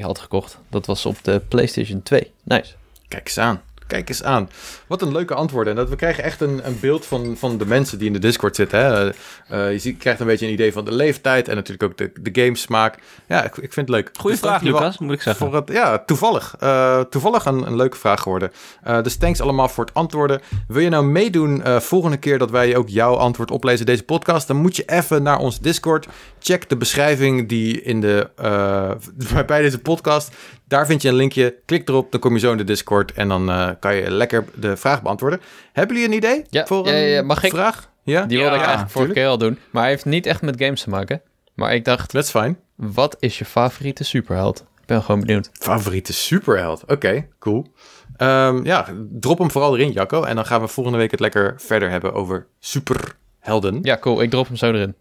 10-2 0.00 0.02
had 0.02 0.18
gekocht. 0.18 0.58
Dat 0.68 0.86
was 0.86 1.06
op 1.06 1.16
de 1.22 1.40
PlayStation 1.48 2.02
2. 2.02 2.30
Nice. 2.44 2.72
Kijk 3.08 3.26
eens 3.26 3.38
aan. 3.38 3.60
Kijk 3.90 4.08
eens 4.08 4.22
aan. 4.22 4.50
Wat 4.86 5.02
een 5.02 5.12
leuke 5.12 5.34
antwoorden. 5.34 5.72
En 5.72 5.78
dat 5.78 5.88
we 5.88 5.96
krijgen 5.96 6.24
echt 6.24 6.40
een, 6.40 6.66
een 6.66 6.78
beeld 6.80 7.06
van, 7.06 7.36
van 7.36 7.58
de 7.58 7.66
mensen 7.66 7.98
die 7.98 8.06
in 8.06 8.12
de 8.12 8.18
Discord 8.18 8.56
zitten. 8.56 8.78
Hè? 8.78 9.06
Uh, 9.06 9.72
je 9.72 9.78
ziet, 9.78 9.98
krijgt 9.98 10.20
een 10.20 10.26
beetje 10.26 10.46
een 10.46 10.52
idee 10.52 10.72
van 10.72 10.84
de 10.84 10.92
leeftijd 10.92 11.48
en 11.48 11.54
natuurlijk 11.54 11.82
ook 11.82 11.96
de, 11.96 12.12
de 12.20 12.42
gamesmaak. 12.42 12.98
Ja, 13.28 13.44
ik, 13.44 13.56
ik 13.56 13.72
vind 13.72 13.88
het 13.88 13.96
leuk. 13.96 14.10
Goeie 14.18 14.36
dus 14.36 14.46
vraag, 14.46 14.62
Lucas, 14.62 14.98
moet 14.98 15.12
ik 15.12 15.22
zeggen. 15.22 15.46
Voor 15.46 15.56
het, 15.56 15.68
ja, 15.72 15.98
toevallig. 15.98 16.56
Uh, 16.62 17.00
toevallig 17.00 17.44
een, 17.44 17.66
een 17.66 17.76
leuke 17.76 17.96
vraag 17.96 18.20
geworden. 18.20 18.52
Uh, 18.86 19.02
dus 19.02 19.16
thanks 19.16 19.40
allemaal 19.40 19.68
voor 19.68 19.84
het 19.84 19.94
antwoorden. 19.94 20.40
Wil 20.68 20.82
je 20.82 20.88
nou 20.88 21.04
meedoen 21.04 21.62
volgende 21.80 22.16
keer 22.16 22.38
dat 22.38 22.50
wij 22.50 22.76
ook 22.76 22.88
jouw 22.88 23.14
antwoord 23.14 23.50
oplezen 23.50 23.86
deze 23.86 24.02
podcast? 24.02 24.46
Dan 24.46 24.56
moet 24.56 24.76
je 24.76 24.84
even 24.86 25.22
naar 25.22 25.38
ons 25.38 25.60
Discord. 25.60 26.06
Check 26.38 26.68
de 26.68 26.76
beschrijving 26.76 27.48
die 27.48 27.82
in 27.82 28.00
de, 28.00 28.28
bij 29.46 29.62
deze 29.62 29.78
podcast. 29.78 30.34
Daar 30.68 30.86
vind 30.86 31.02
je 31.02 31.08
een 31.08 31.14
linkje. 31.14 31.54
Klik 31.64 31.88
erop, 31.88 32.10
dan 32.12 32.20
kom 32.20 32.32
je 32.32 32.38
zo 32.38 32.50
in 32.50 32.56
de 32.56 32.64
Discord. 32.64 33.12
En 33.12 33.28
dan 33.28 33.76
kan 33.80 33.94
je 33.94 34.10
lekker 34.10 34.44
de 34.54 34.76
vraag 34.76 35.02
beantwoorden. 35.02 35.40
Hebben 35.72 35.96
jullie 35.96 36.10
een 36.10 36.16
idee 36.16 36.44
ja, 36.50 36.66
voor 36.66 36.86
ja, 36.86 36.94
ja, 36.94 37.22
Mag 37.22 37.42
ik? 37.42 37.50
vraag? 37.50 37.90
Ja? 38.02 38.24
Die 38.26 38.38
wilde 38.38 38.54
ik 38.54 38.60
eigenlijk 38.60 38.90
vorige 38.90 39.12
keer 39.12 39.26
al 39.26 39.38
doen. 39.38 39.58
Maar 39.70 39.82
hij 39.82 39.90
heeft 39.90 40.04
niet 40.04 40.26
echt 40.26 40.42
met 40.42 40.62
games 40.62 40.82
te 40.82 40.90
maken. 40.90 41.22
Maar 41.54 41.74
ik 41.74 41.84
dacht... 41.84 42.10
That's 42.10 42.30
fine. 42.30 42.56
Wat 42.74 43.16
is 43.18 43.38
je 43.38 43.44
favoriete 43.44 44.04
superheld? 44.04 44.64
Ik 44.80 44.86
ben 44.86 45.02
gewoon 45.02 45.20
benieuwd. 45.20 45.50
Favoriete 45.52 46.12
superheld? 46.12 46.84
Oké, 46.86 47.26
cool. 47.38 47.66
Um, 48.18 48.64
ja, 48.64 48.86
drop 49.10 49.38
hem 49.38 49.50
vooral 49.50 49.76
erin, 49.76 49.92
Jacco. 49.92 50.22
En 50.22 50.34
dan 50.36 50.46
gaan 50.46 50.60
we 50.60 50.68
volgende 50.68 50.98
week 50.98 51.10
het 51.10 51.20
lekker 51.20 51.54
verder 51.56 51.90
hebben 51.90 52.12
over 52.14 52.46
superhelden. 52.58 53.78
Ja, 53.82 53.98
cool. 53.98 54.22
Ik 54.22 54.30
drop 54.30 54.46
hem 54.46 54.56
zo 54.56 54.72
erin. 54.72 54.94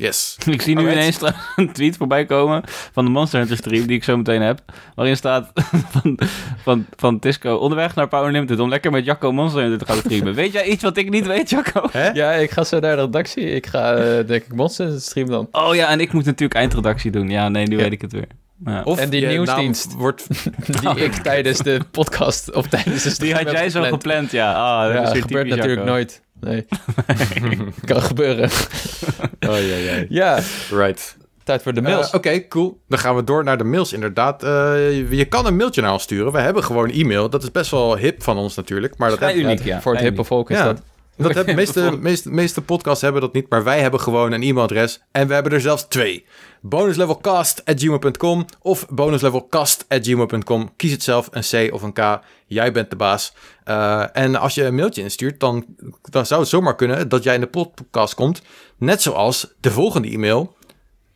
Yes. 0.00 0.36
ik 0.46 0.62
zie 0.62 0.76
nu 0.76 0.90
ineens 0.90 1.18
een 1.56 1.72
tweet 1.72 1.96
voorbij 1.96 2.24
komen 2.24 2.62
van 2.92 3.04
de 3.04 3.10
Monster 3.10 3.38
Hunter 3.38 3.56
stream 3.56 3.86
die 3.86 3.96
ik 3.96 4.04
zo 4.04 4.16
meteen 4.16 4.42
heb. 4.42 4.60
Waarin 4.94 5.16
staat 5.16 5.50
van, 5.92 6.18
van, 6.62 6.86
van 6.96 7.18
Tisco 7.18 7.54
onderweg 7.54 7.94
naar 7.94 8.08
Power 8.08 8.32
Limited 8.32 8.58
om 8.58 8.68
lekker 8.68 8.90
met 8.90 9.04
Jacco 9.04 9.32
Monster 9.32 9.60
Hunter 9.60 9.78
te 9.78 9.92
gaan 9.92 10.02
streamen. 10.02 10.34
weet 10.34 10.52
jij 10.52 10.64
iets 10.64 10.82
wat 10.82 10.96
ik 10.96 11.10
niet 11.10 11.26
weet, 11.26 11.50
Jacco? 11.50 11.88
Ja, 12.12 12.32
ik 12.32 12.50
ga 12.50 12.64
zo 12.64 12.78
naar 12.78 12.96
de 12.96 13.02
redactie. 13.02 13.44
Ik 13.44 13.66
ga 13.66 13.98
uh, 13.98 14.26
denk 14.26 14.44
ik 14.44 14.54
Monster 14.54 14.84
Hunter 14.84 15.02
streamen 15.02 15.32
dan. 15.32 15.48
Oh 15.50 15.74
ja, 15.74 15.88
en 15.88 16.00
ik 16.00 16.12
moet 16.12 16.24
natuurlijk 16.24 16.60
eindredactie 16.60 17.10
doen. 17.10 17.28
Ja, 17.28 17.48
nee, 17.48 17.66
nu 17.66 17.76
weet 17.76 17.92
ik 17.92 18.00
het 18.00 18.12
weer. 18.12 18.26
Ja. 18.64 18.82
Of 18.84 18.98
en 18.98 19.10
die 19.10 19.26
nieuwsdienst 19.26 19.92
wordt 19.92 20.26
die 20.80 21.04
ik 21.04 21.12
tijdens 21.12 21.58
de 21.58 21.80
podcast 21.90 22.52
of 22.52 22.66
tijdens 22.66 23.02
de 23.02 23.10
stream 23.10 23.36
Die 23.36 23.44
had 23.44 23.52
jij 23.52 23.70
zo 23.70 23.82
gepland, 23.82 24.30
ja. 24.30 24.52
Ah, 24.52 24.94
dat 24.94 25.06
ja, 25.06 25.12
is 25.12 25.20
gebeurt 25.20 25.48
natuurlijk 25.48 25.84
nooit. 25.84 26.22
Nee. 26.40 26.66
kan 27.84 28.02
gebeuren. 28.02 28.50
oh, 29.48 29.58
ja, 29.68 29.76
ja. 29.76 30.04
Ja. 30.08 30.40
Right. 30.70 31.16
Tijd 31.44 31.62
voor 31.62 31.74
de 31.74 31.82
mails. 31.82 32.10
Oké, 32.10 32.48
cool. 32.48 32.80
Dan 32.88 32.98
gaan 32.98 33.16
we 33.16 33.24
door 33.24 33.44
naar 33.44 33.58
de 33.58 33.64
mails 33.64 33.92
inderdaad. 33.92 34.42
je 35.10 35.26
kan 35.28 35.46
een 35.46 35.56
mailtje 35.56 35.82
naar 35.82 35.92
ons 35.92 36.02
sturen. 36.02 36.32
We 36.32 36.40
hebben 36.40 36.64
gewoon 36.64 36.90
e-mail. 36.90 37.30
Dat 37.30 37.42
is 37.42 37.50
best 37.50 37.70
wel 37.70 37.96
hip 37.96 38.22
van 38.22 38.36
ons 38.36 38.56
natuurlijk. 38.56 38.98
Maar 38.98 39.18
dat 39.18 39.34
uniek, 39.34 39.62
ja. 39.62 39.80
Voor 39.80 39.92
het 39.92 40.02
hippe 40.02 40.24
volk 40.24 40.50
is 40.50 40.58
dat. 40.58 40.82
Dat 41.20 41.34
hebben, 41.34 41.54
meeste, 41.62 41.96
meeste, 42.00 42.30
meeste 42.30 42.62
podcasts 42.62 43.02
hebben 43.02 43.20
dat 43.20 43.32
niet, 43.32 43.48
maar 43.48 43.64
wij 43.64 43.80
hebben 43.80 44.00
gewoon 44.00 44.32
een 44.32 44.42
e-mailadres. 44.42 45.00
En 45.12 45.28
we 45.28 45.34
hebben 45.34 45.52
er 45.52 45.60
zelfs 45.60 45.86
twee. 45.88 46.24
bonuslevelcast.gmail.com 46.60 48.44
of 48.62 48.86
bonuslevelcast.gmail.com. 48.88 50.76
Kies 50.76 50.92
het 50.92 51.02
zelf, 51.02 51.28
een 51.30 51.68
C 51.68 51.74
of 51.74 51.82
een 51.82 51.92
K. 51.92 52.20
Jij 52.46 52.72
bent 52.72 52.90
de 52.90 52.96
baas. 52.96 53.32
Uh, 53.64 54.16
en 54.16 54.36
als 54.36 54.54
je 54.54 54.64
een 54.64 54.74
mailtje 54.74 55.02
instuurt, 55.02 55.40
dan, 55.40 55.64
dan 56.10 56.26
zou 56.26 56.40
het 56.40 56.50
zomaar 56.50 56.76
kunnen 56.76 57.08
dat 57.08 57.22
jij 57.22 57.34
in 57.34 57.40
de 57.40 57.72
podcast 57.84 58.14
komt. 58.14 58.42
Net 58.76 59.02
zoals 59.02 59.54
de 59.60 59.70
volgende 59.70 60.08
e-mail, 60.08 60.56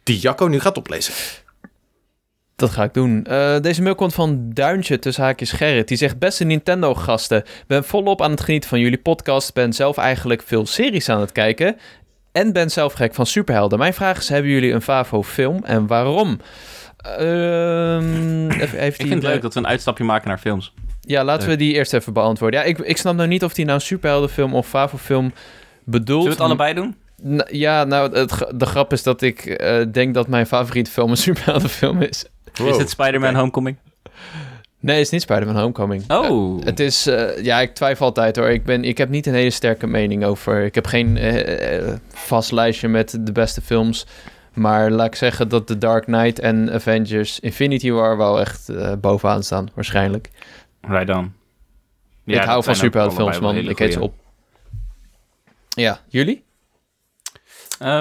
die 0.03 0.19
Jacco 0.19 0.47
nu 0.47 0.61
gaat 0.61 0.77
oplezen. 0.77 1.15
Dat 2.57 2.71
ga 2.71 2.85
ik 2.85 2.95
doen. 2.95 3.27
Uh, 3.31 3.59
deze 3.61 3.83
mail 3.83 3.95
komt 3.95 4.15
van 4.15 4.51
Duintje 4.53 4.99
tussen 4.99 5.25
haakjes 5.25 5.53
Gerrit. 5.53 5.89
Die 5.89 5.97
zegt, 5.97 6.19
beste 6.19 6.45
Nintendo-gasten, 6.45 7.45
ben 7.67 7.85
volop 7.85 8.23
aan 8.23 8.31
het 8.31 8.41
genieten 8.41 8.69
van 8.69 8.81
jullie 8.81 8.99
podcast. 8.99 9.55
Ben 9.55 9.73
zelf 9.73 9.97
eigenlijk 9.97 10.43
veel 10.43 10.67
series 10.67 11.09
aan 11.09 11.21
het 11.21 11.33
kijken. 11.33 11.77
En 12.33 12.53
ben 12.53 12.71
zelf 12.71 12.93
gek 12.93 13.15
van 13.15 13.27
superhelden. 13.27 13.79
Mijn 13.79 13.95
vraag 13.95 14.19
is, 14.19 14.29
hebben 14.29 14.51
jullie 14.51 14.73
een 14.73 14.83
Favo-film 14.83 15.65
en 15.65 15.87
waarom? 15.87 16.41
Uh, 17.21 18.61
even, 18.61 18.85
ik 18.85 18.95
vind 18.95 19.09
het 19.09 19.23
leuk 19.23 19.43
dat 19.43 19.55
we 19.55 19.61
een 19.61 19.67
uitstapje 19.67 20.05
maken 20.05 20.29
naar 20.29 20.39
films. 20.39 20.75
Ja, 21.01 21.25
laten 21.25 21.49
we 21.49 21.57
die 21.57 21.75
eerst 21.75 21.93
even 21.93 22.13
beantwoorden. 22.13 22.61
Ja, 22.61 22.67
ik, 22.67 22.79
ik 22.79 22.97
snap 22.97 23.15
nou 23.15 23.29
niet 23.29 23.45
of 23.45 23.55
die 23.55 23.65
nou 23.65 23.77
een 23.79 23.85
superheldenfilm 23.85 24.55
of 24.55 24.69
Favo-film 24.69 25.33
bedoelt. 25.85 26.23
Zullen 26.23 26.37
we 26.37 26.43
het 26.43 26.53
allebei 26.53 26.75
doen? 26.75 26.97
ja, 27.51 27.85
nou, 27.85 28.19
het, 28.19 28.47
de 28.55 28.67
grap 28.67 28.93
is 28.93 29.03
dat 29.03 29.23
ik 29.23 29.61
uh, 29.61 29.83
denk 29.93 30.15
dat 30.15 30.29
mijn 30.29 30.47
favoriete 30.47 30.91
film 30.91 31.11
een 31.11 31.17
superheldenfilm 31.29 32.03
is. 32.03 32.25
Is 32.59 32.77
het 32.77 32.91
Spider-Man 32.91 33.35
Homecoming? 33.35 33.77
Nee, 34.81 34.97
het 34.97 35.05
is 35.05 35.11
niet 35.11 35.23
Spider-Man 35.23 35.57
Homecoming. 35.57 36.11
Oh. 36.11 36.59
Uh, 36.59 36.65
het 36.65 36.81
is, 36.81 37.07
uh, 37.07 37.43
ja, 37.43 37.61
ik 37.61 37.75
twijfel 37.75 38.07
altijd 38.07 38.37
hoor. 38.37 38.51
Ik, 38.51 38.65
ben, 38.65 38.85
ik 38.85 38.99
heb 38.99 39.09
niet 39.09 39.27
een 39.27 39.35
hele 39.35 39.51
sterke 39.51 39.87
mening 39.87 40.25
over. 40.25 40.65
Ik 40.65 40.75
heb 40.75 40.87
geen 40.87 41.17
uh, 41.17 41.95
vast 42.13 42.53
lijstje 42.53 42.89
met 42.89 43.19
de 43.21 43.33
beste 43.33 43.61
films. 43.61 44.07
Maar 44.53 44.91
laat 44.91 45.07
ik 45.07 45.15
zeggen 45.15 45.49
dat 45.49 45.67
The 45.67 45.79
Dark 45.79 46.05
Knight 46.05 46.39
en 46.39 46.73
Avengers 46.73 47.41
Infinity 47.41 47.91
War 47.91 48.17
wel 48.17 48.41
echt 48.41 48.71
bovenaan 49.01 49.43
staan, 49.43 49.69
waarschijnlijk. 49.75 50.31
Right 50.81 51.15
on. 51.15 51.35
Ja, 52.25 52.41
ik 52.41 52.49
hou 52.49 52.63
van 52.63 52.75
superheldenfilms, 52.75 53.39
man. 53.39 53.57
Ik 53.57 53.79
heet 53.79 53.93
ze 53.93 54.01
op. 54.01 54.15
Ja, 55.69 56.01
jullie? 56.09 56.45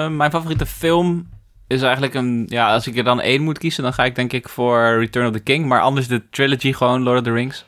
mijn 0.08 0.30
favoriete 0.30 0.66
film 0.66 1.28
is 1.66 1.82
eigenlijk 1.82 2.14
een... 2.14 2.46
Ja, 2.48 2.72
als 2.72 2.86
ik 2.86 2.96
er 2.96 3.04
dan 3.04 3.20
één 3.20 3.42
moet 3.42 3.58
kiezen, 3.58 3.82
dan 3.82 3.92
ga 3.92 4.04
ik 4.04 4.14
denk 4.14 4.32
ik 4.32 4.48
voor 4.48 4.98
Return 4.98 5.26
of 5.26 5.32
the 5.32 5.40
King. 5.40 5.66
Maar 5.66 5.80
anders 5.80 6.08
de 6.08 6.28
trilogy 6.30 6.72
gewoon, 6.72 7.02
Lord 7.02 7.18
of 7.18 7.24
the 7.24 7.32
Rings. 7.32 7.66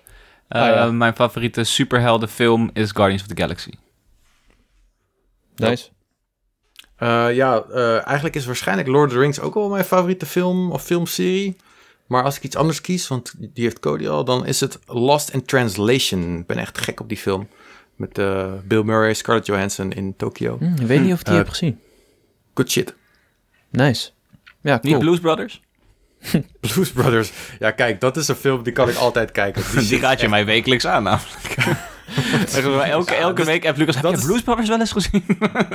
Uh, 0.48 0.90
Mijn 0.90 1.14
favoriete 1.14 1.64
superheldenfilm 1.64 2.70
is 2.72 2.90
Guardians 2.90 3.22
of 3.22 3.28
the 3.28 3.42
Galaxy. 3.42 3.70
Nice. 5.56 5.88
Uh, 6.98 7.34
ja, 7.34 7.64
uh, 7.70 8.06
eigenlijk 8.06 8.36
is 8.36 8.46
waarschijnlijk 8.46 8.88
Lord 8.88 9.06
of 9.06 9.12
the 9.12 9.18
Rings 9.18 9.40
ook 9.40 9.54
wel 9.54 9.68
mijn 9.68 9.84
favoriete 9.84 10.26
film 10.26 10.72
of 10.72 10.82
filmserie. 10.82 11.56
Maar 12.06 12.22
als 12.22 12.36
ik 12.36 12.42
iets 12.42 12.56
anders 12.56 12.80
kies, 12.80 13.08
want 13.08 13.34
die 13.38 13.64
heeft 13.64 13.80
Cody 13.80 14.08
al, 14.08 14.24
dan 14.24 14.46
is 14.46 14.60
het 14.60 14.78
Lost 14.86 15.28
in 15.28 15.44
Translation. 15.44 16.38
Ik 16.38 16.46
ben 16.46 16.58
echt 16.58 16.78
gek 16.78 17.00
op 17.00 17.08
die 17.08 17.18
film. 17.18 17.48
Met 17.96 18.12
Bill 18.64 18.82
Murray, 18.82 19.14
Scarlett 19.14 19.46
Johansson 19.46 19.92
in 19.92 20.16
Tokyo. 20.16 20.56
Mm, 20.60 20.74
ik 20.80 20.86
weet 20.86 21.00
niet 21.00 21.12
of 21.12 21.20
ik 21.20 21.26
die 21.26 21.34
heb 21.34 21.48
gezien. 21.48 21.80
Good 22.54 22.70
shit. 22.70 22.94
Nice. 23.70 24.10
Ja, 24.60 24.78
cool. 24.78 24.92
Niet 24.92 25.02
Blues 25.02 25.20
Brothers? 25.20 25.62
Blues 26.60 26.92
Brothers. 26.92 27.32
Ja, 27.58 27.70
kijk, 27.70 28.00
dat 28.00 28.16
is 28.16 28.28
een 28.28 28.34
film 28.34 28.62
die 28.62 28.72
kan 28.72 28.88
ik 28.88 28.96
altijd 28.96 29.30
kijken. 29.32 29.62
Die, 29.72 29.88
die 29.88 29.98
gaat 29.98 30.20
je 30.20 30.28
mij 30.28 30.44
wekelijks 30.44 30.86
aan, 30.86 31.02
namelijk. 31.02 31.56
elke, 32.90 33.14
elke 33.14 33.44
week 33.44 33.62
heb 33.62 33.76
Lucas, 33.76 33.94
heb 33.94 34.04
je 34.04 34.26
Blues 34.26 34.42
Brothers 34.42 34.68
wel 34.68 34.80
eens 34.80 34.92
gezien? 34.92 35.24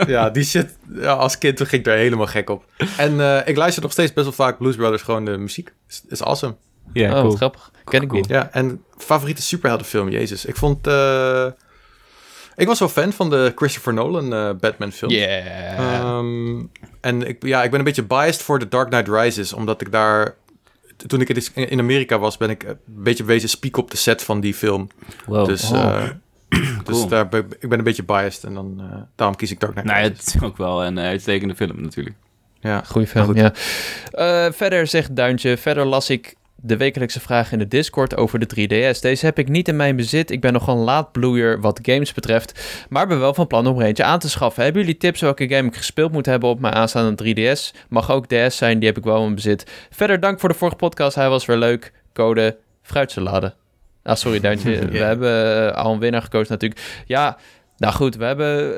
ja, 0.08 0.30
die 0.30 0.44
shit, 0.44 0.78
ja, 0.94 1.14
als 1.14 1.38
kind 1.38 1.58
ging 1.58 1.72
ik 1.72 1.84
daar 1.84 1.98
helemaal 1.98 2.28
gek 2.28 2.50
op. 2.50 2.66
En 2.98 3.14
uh, 3.14 3.48
ik 3.48 3.56
luister 3.56 3.82
nog 3.82 3.92
steeds 3.92 4.14
best 4.14 4.26
wel 4.26 4.36
vaak 4.36 4.58
Blues 4.58 4.76
Brothers, 4.76 5.02
gewoon 5.02 5.26
de 5.26 5.38
muziek. 5.38 5.74
Is, 5.90 6.02
is 6.08 6.24
awesome. 6.24 6.56
Ja, 6.94 7.02
yeah, 7.02 7.16
oh, 7.16 7.22
cool. 7.22 7.36
grappig. 7.36 7.72
Ken 7.84 8.02
ik 8.02 8.12
niet. 8.12 8.28
Ja, 8.28 8.50
en 8.52 8.84
favoriete 8.98 9.42
superheldenfilm, 9.42 10.10
jezus. 10.10 10.46
Ik 10.46 10.56
vond... 10.56 10.88
Uh, 10.88 11.46
ik 12.62 12.68
was 12.68 12.80
wel 12.80 12.90
fan 12.90 13.14
van 13.14 13.30
de 13.30 13.52
Christopher 13.56 13.94
Nolan 13.94 14.34
uh, 14.34 14.50
Batman 14.60 14.92
film. 14.92 15.12
Yeah. 15.12 16.18
Um, 16.18 16.72
en 17.02 17.28
ik, 17.28 17.46
ja, 17.46 17.64
ik 17.64 17.70
ben 17.70 17.80
een 17.80 17.86
beetje 17.86 18.04
biased 18.04 18.42
voor 18.42 18.60
The 18.60 18.68
Dark 18.68 18.90
Knight 18.90 19.08
Rises, 19.08 19.54
omdat 19.54 19.82
ik 19.82 19.92
daar... 19.92 20.36
Toen 21.08 21.22
ik 21.22 21.30
in 21.56 21.80
Amerika 21.80 22.20
was, 22.20 22.38
ben 22.38 22.50
ik 22.50 22.64
een 22.64 22.78
beetje 22.86 23.24
bezig 23.24 23.50
spiek 23.50 23.78
op 23.78 23.92
de 23.92 23.98
set 23.98 24.24
van 24.24 24.40
die 24.40 24.54
film. 24.54 24.88
Wow. 25.26 25.46
Dus, 25.46 25.72
uh, 25.72 26.04
dus 26.84 27.08
daar 27.08 27.30
ben, 27.30 27.46
ik 27.60 27.70
ben 27.70 27.78
een 27.78 27.84
beetje 27.84 28.04
biased 28.04 28.44
en 28.44 28.54
dan, 28.54 28.78
uh, 28.80 29.02
daarom 29.16 29.36
kies 29.36 29.52
ik 29.52 29.60
Dark 29.60 29.74
Knight 29.74 29.92
nou, 29.92 30.04
Het 30.04 30.26
is 30.26 30.42
ook 30.42 30.58
wel 30.58 30.86
een 30.86 31.00
uitstekende 31.00 31.56
film 31.56 31.82
natuurlijk. 31.82 32.16
Ja, 32.60 32.82
goede 32.86 33.08
film, 33.08 33.36
ja. 33.36 33.54
Uh, 34.14 34.52
verder 34.52 34.88
zegt 34.88 35.16
Duintje, 35.16 35.58
verder 35.58 35.86
las 35.86 36.10
ik 36.10 36.36
de 36.62 36.78
wekelijkse 36.78 37.20
vraag 37.20 37.52
in 37.52 37.60
de 37.60 37.68
Discord 37.68 38.16
over 38.16 38.40
de 38.40 38.50
3DS. 38.56 39.00
Deze 39.00 39.26
heb 39.26 39.40
ik 39.40 39.48
niet 39.48 39.68
in 39.68 39.76
mijn 39.76 39.96
bezit. 39.96 40.32
Ik 40.32 40.42
ben 40.42 40.54
nogal 40.54 40.78
een 40.78 40.84
laadbloeier 40.84 41.62
wat 41.62 41.80
games 41.82 42.14
betreft. 42.14 42.86
Maar 42.90 43.08
ben 43.08 43.20
wel 43.20 43.34
van 43.34 43.48
plan 43.48 43.68
om 43.68 43.80
er 43.80 43.86
eentje 43.86 44.04
aan 44.04 44.20
te 44.20 44.30
schaffen. 44.30 44.64
Hebben 44.64 44.82
jullie 44.82 44.98
tips 44.98 45.22
welke 45.22 45.50
game 45.50 45.68
ik 45.68 45.76
gespeeld 45.76 46.12
moet 46.12 46.26
hebben 46.26 46.50
op 46.50 46.60
mijn 46.60 46.74
aanstaande 46.74 47.36
3DS? 47.56 47.78
Mag 47.90 48.12
ook 48.12 48.28
DS 48.28 48.58
zijn, 48.58 48.80
die 48.80 48.88
heb 48.88 48.98
ik 48.98 49.04
wel 49.04 49.26
in 49.26 49.36
bezit. 49.36 49.88
Verder 49.90 50.20
dank 50.20 50.40
voor 50.40 50.50
de 50.50 50.56
vorige 50.56 50.78
podcast. 50.78 51.16
Hij 51.16 51.30
was 51.30 51.46
weer 51.46 51.58
leuk. 51.58 51.94
Code 52.14 52.58
fruitsalade. 52.82 53.54
Ah, 54.04 54.16
sorry 54.16 54.40
Duintje. 54.40 54.86
We 54.92 54.98
hebben 54.98 55.66
uh, 55.68 55.72
al 55.72 55.94
een 55.94 56.00
winnaar 56.00 56.22
gekozen 56.22 56.52
natuurlijk. 56.52 56.82
Ja, 57.06 57.38
nou 57.78 57.94
goed. 57.94 58.16
We 58.16 58.26
hebben, 58.26 58.70
uh, 58.70 58.76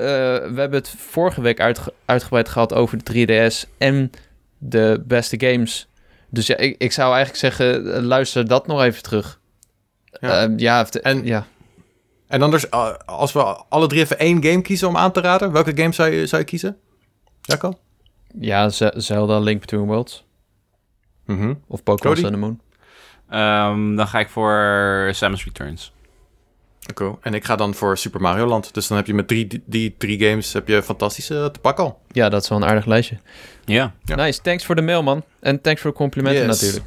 we 0.53 0.59
hebben 0.59 0.73
het 0.79 0.95
vorige 0.97 1.41
week 1.41 1.59
uitgebreid 2.05 2.49
gehad 2.49 2.73
over 2.73 3.03
de 3.03 3.27
3DS 3.27 3.69
en 3.77 4.11
de 4.57 5.03
beste 5.05 5.39
games 5.39 5.87
dus 6.33 6.47
ja, 6.47 6.57
ik, 6.57 6.75
ik 6.77 6.91
zou 6.91 7.13
eigenlijk 7.15 7.39
zeggen, 7.39 7.95
eh, 7.95 8.01
luister 8.01 8.47
dat 8.47 8.67
nog 8.67 8.81
even 8.81 9.03
terug. 9.03 9.39
Ja, 10.19 10.47
uh, 10.47 10.57
ja, 10.57 10.85
en, 10.89 11.25
ja. 11.25 11.45
En 12.27 12.41
anders, 12.41 12.65
uh, 12.65 12.93
als 13.05 13.31
we 13.31 13.43
alle 13.69 13.87
drie 13.87 14.01
even 14.01 14.19
één 14.19 14.43
game 14.43 14.61
kiezen 14.61 14.87
om 14.87 14.97
aan 14.97 15.11
te 15.11 15.21
raden, 15.21 15.51
welke 15.51 15.71
game 15.75 15.91
zou 15.91 16.09
je, 16.09 16.27
zou 16.27 16.41
je 16.41 16.47
kiezen? 16.47 16.77
Jacco? 17.41 17.73
Ja, 18.39 18.69
Zelda 18.95 19.39
Link 19.39 19.59
Between 19.59 19.85
Worlds. 19.85 20.25
Mm 21.25 21.39
-hmm. 21.39 21.63
Of 21.67 21.83
Pokémon 21.83 22.15
Sun 22.17 22.25
and 22.25 22.37
Moon. 22.37 22.61
Um, 23.69 23.95
dan 23.95 24.07
ga 24.07 24.19
ik 24.19 24.29
voor 24.29 25.09
Samus 25.11 25.43
Returns. 25.43 25.92
Cool. 26.93 27.17
En 27.21 27.33
ik 27.33 27.45
ga 27.45 27.55
dan 27.55 27.73
voor 27.73 27.97
Super 27.97 28.21
Mario 28.21 28.45
Land. 28.45 28.73
Dus 28.73 28.87
dan 28.87 28.97
heb 28.97 29.07
je 29.07 29.13
met 29.13 29.27
drie, 29.27 29.63
die 29.65 29.95
drie 29.97 30.27
games 30.27 30.53
heb 30.53 30.67
je 30.67 30.83
fantastische 30.83 31.49
te 31.53 31.59
pakken 31.59 31.83
al. 31.83 31.99
Ja, 32.11 32.29
dat 32.29 32.43
is 32.43 32.49
wel 32.49 32.57
een 32.57 32.67
aardig 32.67 32.85
lijstje. 32.85 33.17
Ja. 33.65 33.93
Nice. 34.03 34.41
Thanks 34.41 34.65
voor 34.65 34.75
de 34.75 34.81
mail, 34.81 35.03
man. 35.03 35.23
En 35.39 35.61
thanks 35.61 35.81
voor 35.81 35.91
de 35.91 35.97
complimenten 35.97 36.47
natuurlijk. 36.47 36.85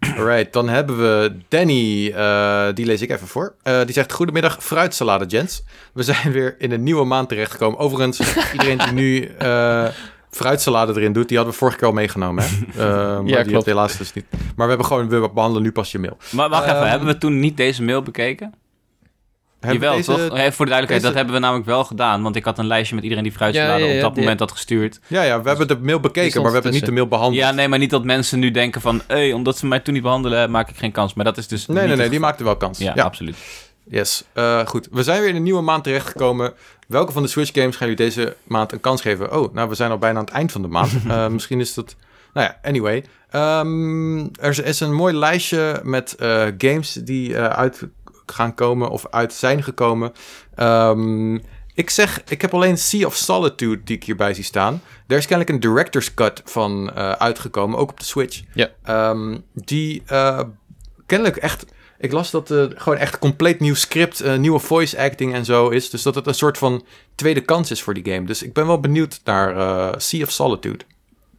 Alright, 0.16 0.52
dan 0.52 0.68
hebben 0.68 0.98
we 0.98 1.36
Danny. 1.48 2.08
Uh, 2.08 2.66
die 2.74 2.86
lees 2.86 3.02
ik 3.02 3.10
even 3.10 3.26
voor. 3.26 3.54
Uh, 3.64 3.84
die 3.84 3.92
zegt: 3.92 4.12
Goedemiddag, 4.12 4.64
fruitsalade, 4.64 5.24
gents. 5.28 5.62
We 5.92 6.02
zijn 6.02 6.32
weer 6.38 6.54
in 6.58 6.72
een 6.72 6.82
nieuwe 6.82 7.04
maand 7.04 7.28
terechtgekomen. 7.28 7.78
Overigens, 7.78 8.20
iedereen 8.52 8.78
die 8.78 8.92
nu 8.92 9.30
uh, 9.42 9.88
fruitsalade 10.30 10.92
erin 10.92 11.12
doet, 11.12 11.28
die 11.28 11.36
hadden 11.36 11.54
we 11.54 11.60
vorige 11.60 11.78
keer 11.78 11.88
al 11.88 11.94
meegenomen. 11.94 12.44
Hè? 12.44 12.48
maar 13.22 13.26
ja, 13.26 13.42
die 13.42 13.52
klopt. 13.52 13.66
helaas 13.66 13.96
dus 13.96 14.12
niet. 14.12 14.24
Maar 14.30 14.66
we 14.66 14.68
hebben 14.68 14.86
gewoon, 14.86 15.08
we 15.08 15.30
behandelen 15.34 15.62
nu 15.62 15.72
pas 15.72 15.92
je 15.92 15.98
mail. 15.98 16.16
Maar 16.30 16.48
wacht 16.48 16.64
even, 16.64 16.76
ehm, 16.76 16.88
hebben 16.88 17.08
we 17.08 17.18
toen 17.18 17.40
niet 17.40 17.56
deze 17.56 17.82
mail 17.82 18.02
bekeken? 18.02 18.54
Jawel, 19.60 19.96
deze... 19.96 20.12
toch? 20.12 20.28
voor 20.28 20.64
de 20.64 20.70
duidelijkheid, 20.70 21.02
dat 21.02 21.14
hebben 21.14 21.34
we 21.34 21.40
namelijk 21.40 21.66
wel 21.66 21.84
gedaan. 21.84 22.22
Want 22.22 22.36
ik 22.36 22.44
had 22.44 22.58
een 22.58 22.66
lijstje 22.66 22.94
met 22.94 23.04
iedereen 23.04 23.24
die 23.24 23.32
fruitsalade 23.32 23.84
ja, 23.84 23.94
op 23.94 24.00
dat 24.00 24.16
moment 24.16 24.40
had 24.40 24.52
gestuurd. 24.52 25.00
Ja, 25.06 25.22
ja, 25.22 25.42
we 25.42 25.48
hebben 25.48 25.68
de 25.68 25.78
mail 25.78 26.00
bekeken, 26.00 26.40
maar 26.42 26.50
we 26.50 26.56
hebben 26.56 26.72
niet 26.72 26.86
de 26.86 26.92
mail 26.92 27.08
behandeld. 27.08 27.42
Ja, 27.42 27.50
nee, 27.50 27.68
maar 27.68 27.78
niet 27.78 27.90
dat 27.90 28.04
mensen 28.04 28.38
nu 28.38 28.50
denken 28.50 28.80
van... 28.80 29.02
Hey, 29.06 29.32
omdat 29.32 29.58
ze 29.58 29.66
mij 29.66 29.80
toen 29.80 29.94
niet 29.94 30.02
behandelen, 30.02 30.50
maak 30.50 30.68
ik 30.68 30.76
geen 30.76 30.92
kans. 30.92 31.14
Maar 31.14 31.24
dat 31.24 31.38
is 31.38 31.48
dus 31.48 31.66
Nee, 31.66 31.86
nee, 31.86 31.96
nee, 31.96 32.08
die 32.08 32.20
maakte 32.20 32.44
wel 32.44 32.56
kans. 32.56 32.78
Ja, 32.78 32.92
absoluut. 32.92 33.36
Yes, 33.90 34.24
uh, 34.34 34.66
goed. 34.66 34.88
We 34.90 35.02
zijn 35.02 35.20
weer 35.20 35.28
in 35.28 35.36
een 35.36 35.42
nieuwe 35.42 35.62
maand 35.62 35.84
terechtgekomen. 35.84 36.52
Welke 36.88 37.12
van 37.12 37.22
de 37.22 37.28
Switch 37.28 37.52
games 37.52 37.76
gaan 37.76 37.88
jullie 37.88 38.04
deze 38.04 38.36
maand 38.42 38.72
een 38.72 38.80
kans 38.80 39.00
geven? 39.00 39.36
Oh, 39.36 39.54
nou, 39.54 39.68
we 39.68 39.74
zijn 39.74 39.90
al 39.90 39.98
bijna 39.98 40.18
aan 40.18 40.24
het 40.24 40.34
eind 40.34 40.52
van 40.52 40.62
de 40.62 40.68
maand. 40.68 40.92
uh, 41.06 41.26
misschien 41.36 41.60
is 41.60 41.74
dat... 41.74 41.96
Nou 42.32 42.46
ja, 42.46 42.68
anyway. 42.68 43.04
Um, 43.34 44.30
er 44.40 44.64
is 44.64 44.80
een 44.80 44.94
mooi 44.94 45.14
lijstje 45.14 45.80
met 45.82 46.16
uh, 46.20 46.46
games 46.58 46.92
die 46.92 47.36
uit 47.38 47.82
gaan 48.30 48.54
komen 48.54 48.90
of 48.90 49.06
uit 49.10 49.32
zijn 49.32 49.62
gekomen. 49.62 50.12
Um, 50.56 51.42
ik 51.74 51.90
zeg, 51.90 52.22
ik 52.28 52.40
heb 52.40 52.54
alleen 52.54 52.78
Sea 52.78 53.06
of 53.06 53.14
Solitude 53.14 53.80
die 53.84 53.96
ik 53.96 54.04
hierbij 54.04 54.34
zie 54.34 54.44
staan. 54.44 54.82
Er 55.06 55.16
is 55.16 55.26
kennelijk 55.26 55.54
een 55.54 55.70
director's 55.70 56.14
cut 56.14 56.42
van 56.44 56.90
uh, 56.94 57.12
uitgekomen, 57.12 57.78
ook 57.78 57.90
op 57.90 57.98
de 57.98 58.04
Switch. 58.04 58.42
Ja. 58.54 58.70
Um, 59.10 59.44
die 59.54 60.02
uh, 60.10 60.40
kennelijk 61.06 61.36
echt 61.36 61.64
Ik 61.98 62.12
las 62.12 62.30
dat 62.30 62.48
het 62.48 62.72
gewoon 62.76 62.98
echt 62.98 63.18
compleet 63.18 63.60
nieuw 63.60 63.74
script, 63.74 64.36
nieuwe 64.36 64.58
voice 64.58 64.98
acting 64.98 65.34
en 65.34 65.44
zo 65.44 65.68
is. 65.68 65.90
Dus 65.90 66.02
dat 66.02 66.14
het 66.14 66.26
een 66.26 66.34
soort 66.34 66.58
van 66.58 66.84
tweede 67.14 67.40
kans 67.40 67.70
is 67.70 67.82
voor 67.82 67.94
die 67.94 68.12
game. 68.12 68.26
Dus 68.26 68.42
ik 68.42 68.52
ben 68.52 68.66
wel 68.66 68.80
benieuwd 68.80 69.20
naar 69.24 70.00
Sea 70.00 70.22
of 70.22 70.30
Solitude. 70.30 70.84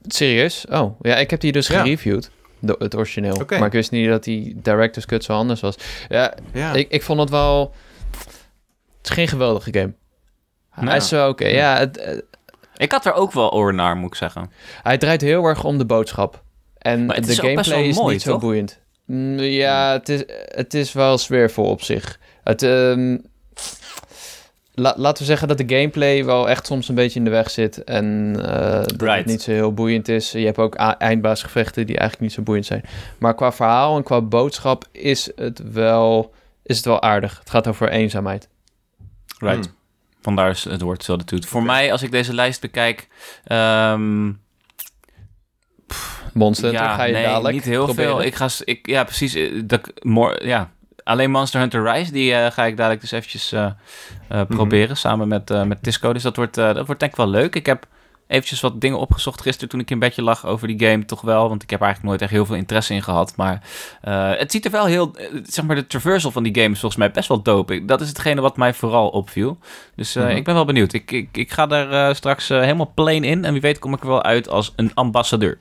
Serieus? 0.07 0.65
Oh, 0.69 0.99
ja, 1.01 1.15
ik 1.15 1.29
heb 1.29 1.39
die 1.39 1.51
dus 1.51 1.67
gereviewd. 1.67 2.31
De, 2.61 2.75
het 2.79 2.95
origineel. 2.95 3.41
Maar 3.49 3.65
ik 3.65 3.71
wist 3.71 3.91
niet 3.91 4.07
dat 4.07 4.23
die 4.23 4.59
director's 4.61 5.05
cut 5.05 5.23
zo 5.23 5.33
anders 5.33 5.59
was. 5.59 5.75
Ja, 6.09 6.33
ja. 6.53 6.73
Ik, 6.73 6.89
ik 6.89 7.03
vond 7.03 7.19
het 7.19 7.29
wel... 7.29 7.73
Het 8.97 9.09
is 9.09 9.15
geen 9.15 9.27
geweldige 9.27 9.73
game. 9.73 9.93
Hij 10.69 10.97
is 10.97 11.07
zo 11.07 11.29
oké. 11.29 11.47
Ja, 11.47 11.77
het, 11.77 12.23
ik 12.77 12.91
had 12.91 13.05
er 13.05 13.13
ook 13.13 13.31
wel 13.31 13.53
oor 13.53 13.73
naar, 13.73 13.95
moet 13.95 14.09
ik 14.09 14.15
zeggen. 14.15 14.51
Hij 14.83 14.97
draait 14.97 15.21
heel 15.21 15.45
erg 15.45 15.63
om 15.63 15.77
de 15.77 15.85
boodschap. 15.85 16.43
En 16.77 17.07
de 17.07 17.15
is 17.15 17.39
gameplay 17.39 17.83
is 17.83 17.97
niet 17.97 18.21
zo 18.21 18.37
boeiend. 18.37 18.79
Mm, 19.05 19.39
ja, 19.39 19.91
het 19.91 20.09
is, 20.09 20.23
het 20.45 20.73
is 20.73 20.93
wel 20.93 21.17
sfeervol 21.17 21.65
op 21.65 21.81
zich. 21.81 22.19
Het, 22.43 22.61
um, 22.61 23.25
laten 24.73 25.17
we 25.17 25.23
zeggen 25.23 25.47
dat 25.47 25.57
de 25.57 25.75
gameplay 25.75 26.25
wel 26.25 26.49
echt 26.49 26.65
soms 26.65 26.89
een 26.89 26.95
beetje 26.95 27.19
in 27.19 27.25
de 27.25 27.31
weg 27.31 27.49
zit. 27.49 27.83
En 27.83 28.33
uh, 28.37 28.43
dat 28.83 29.01
het 29.01 29.25
niet 29.25 29.41
zo 29.41 29.51
heel 29.51 29.73
boeiend 29.73 30.07
is. 30.07 30.31
Je 30.31 30.45
hebt 30.45 30.57
ook 30.57 30.75
eindbaasgevechten 30.75 31.85
die 31.85 31.97
eigenlijk 31.97 32.27
niet 32.27 32.37
zo 32.37 32.41
boeiend 32.41 32.65
zijn. 32.65 32.83
Maar 33.17 33.35
qua 33.35 33.51
verhaal 33.51 33.97
en 33.97 34.03
qua 34.03 34.21
boodschap 34.21 34.85
is 34.91 35.31
het 35.35 35.71
wel, 35.71 36.33
is 36.63 36.75
het 36.75 36.85
wel 36.85 37.01
aardig. 37.01 37.39
Het 37.39 37.49
gaat 37.49 37.67
over 37.67 37.89
eenzaamheid. 37.89 38.49
Right. 39.37 39.65
Hmm. 39.65 39.75
Vandaar 40.21 40.49
is 40.49 40.63
het 40.63 40.81
woord 40.81 41.03
solitude. 41.03 41.47
Voor 41.47 41.63
mij, 41.63 41.91
als 41.91 42.03
ik 42.03 42.11
deze 42.11 42.33
lijst 42.33 42.61
bekijk... 42.61 43.07
Um, 43.51 44.39
Monster 46.33 46.71
ja, 46.71 46.95
ga 46.95 47.03
je 47.03 47.13
nee, 47.13 47.23
dadelijk 47.23 47.53
niet 47.53 47.63
heel 47.63 47.93
veel. 47.93 48.23
Ik 48.23 48.35
ga, 48.35 48.49
ik, 48.63 48.87
ja, 48.87 49.03
precies. 49.03 49.33
Eh, 49.33 49.61
dat, 49.65 49.91
more, 50.01 50.47
ja, 50.47 50.71
alleen 51.11 51.31
Monster 51.31 51.59
Hunter 51.59 51.91
Rise, 51.91 52.11
die 52.11 52.31
uh, 52.31 52.45
ga 52.51 52.65
ik 52.65 52.77
dadelijk 52.77 53.01
dus 53.01 53.11
eventjes 53.11 53.53
uh, 53.53 53.65
uh, 54.31 54.41
proberen. 54.47 54.97
Samen 54.97 55.27
met, 55.27 55.65
met 55.67 55.83
Tisco. 55.83 56.13
Dus 56.13 56.23
dat 56.23 56.35
wordt, 56.35 56.55
dat 56.55 56.85
wordt 56.85 56.99
denk 56.99 57.11
ik 57.11 57.17
wel 57.17 57.27
leuk. 57.27 57.55
Ik 57.55 57.65
heb 57.65 57.85
eventjes 58.27 58.59
wat 58.59 58.81
dingen 58.81 58.99
opgezocht 58.99 59.41
gisteren 59.41 59.69
toen 59.69 59.79
ik 59.79 59.91
in 59.91 59.99
bedje 59.99 60.21
lag 60.21 60.45
over 60.45 60.67
die 60.67 60.87
game. 60.87 61.05
Toch 61.05 61.21
wel, 61.21 61.49
want 61.49 61.63
ik 61.63 61.69
heb 61.69 61.81
eigenlijk 61.81 62.09
nooit 62.11 62.21
echt 62.21 62.31
heel 62.31 62.45
veel 62.45 62.55
interesse 62.55 62.93
in 62.93 63.03
gehad. 63.03 63.33
Maar 63.35 63.61
het 64.37 64.51
ziet 64.51 64.65
er 64.65 64.71
wel 64.71 64.85
heel, 64.85 65.15
zeg 65.43 65.65
maar 65.65 65.75
de 65.75 65.87
traversal 65.87 66.31
van 66.31 66.43
die 66.43 66.55
game 66.55 66.71
is 66.71 66.79
volgens 66.79 67.01
mij 67.01 67.11
best 67.11 67.27
wel 67.27 67.41
dope. 67.41 67.85
Dat 67.85 68.01
is 68.01 68.07
hetgene 68.07 68.41
wat 68.41 68.57
mij 68.57 68.73
vooral 68.73 69.09
opviel. 69.09 69.57
Dus 69.95 70.15
uh, 70.15 70.35
ik 70.35 70.43
ben 70.43 70.53
wel 70.53 70.65
benieuwd. 70.65 70.93
Ik, 70.93 71.11
ik, 71.11 71.29
ik 71.37 71.51
ga 71.51 71.67
daar 71.67 72.15
straks 72.15 72.47
helemaal 72.47 72.91
plain 72.95 73.23
in. 73.23 73.45
En 73.45 73.51
wie 73.51 73.61
weet 73.61 73.79
kom 73.79 73.93
ik 73.93 74.01
er 74.01 74.07
wel 74.07 74.23
uit 74.23 74.49
als 74.49 74.73
een 74.75 74.91
ambassadeur. 74.93 75.57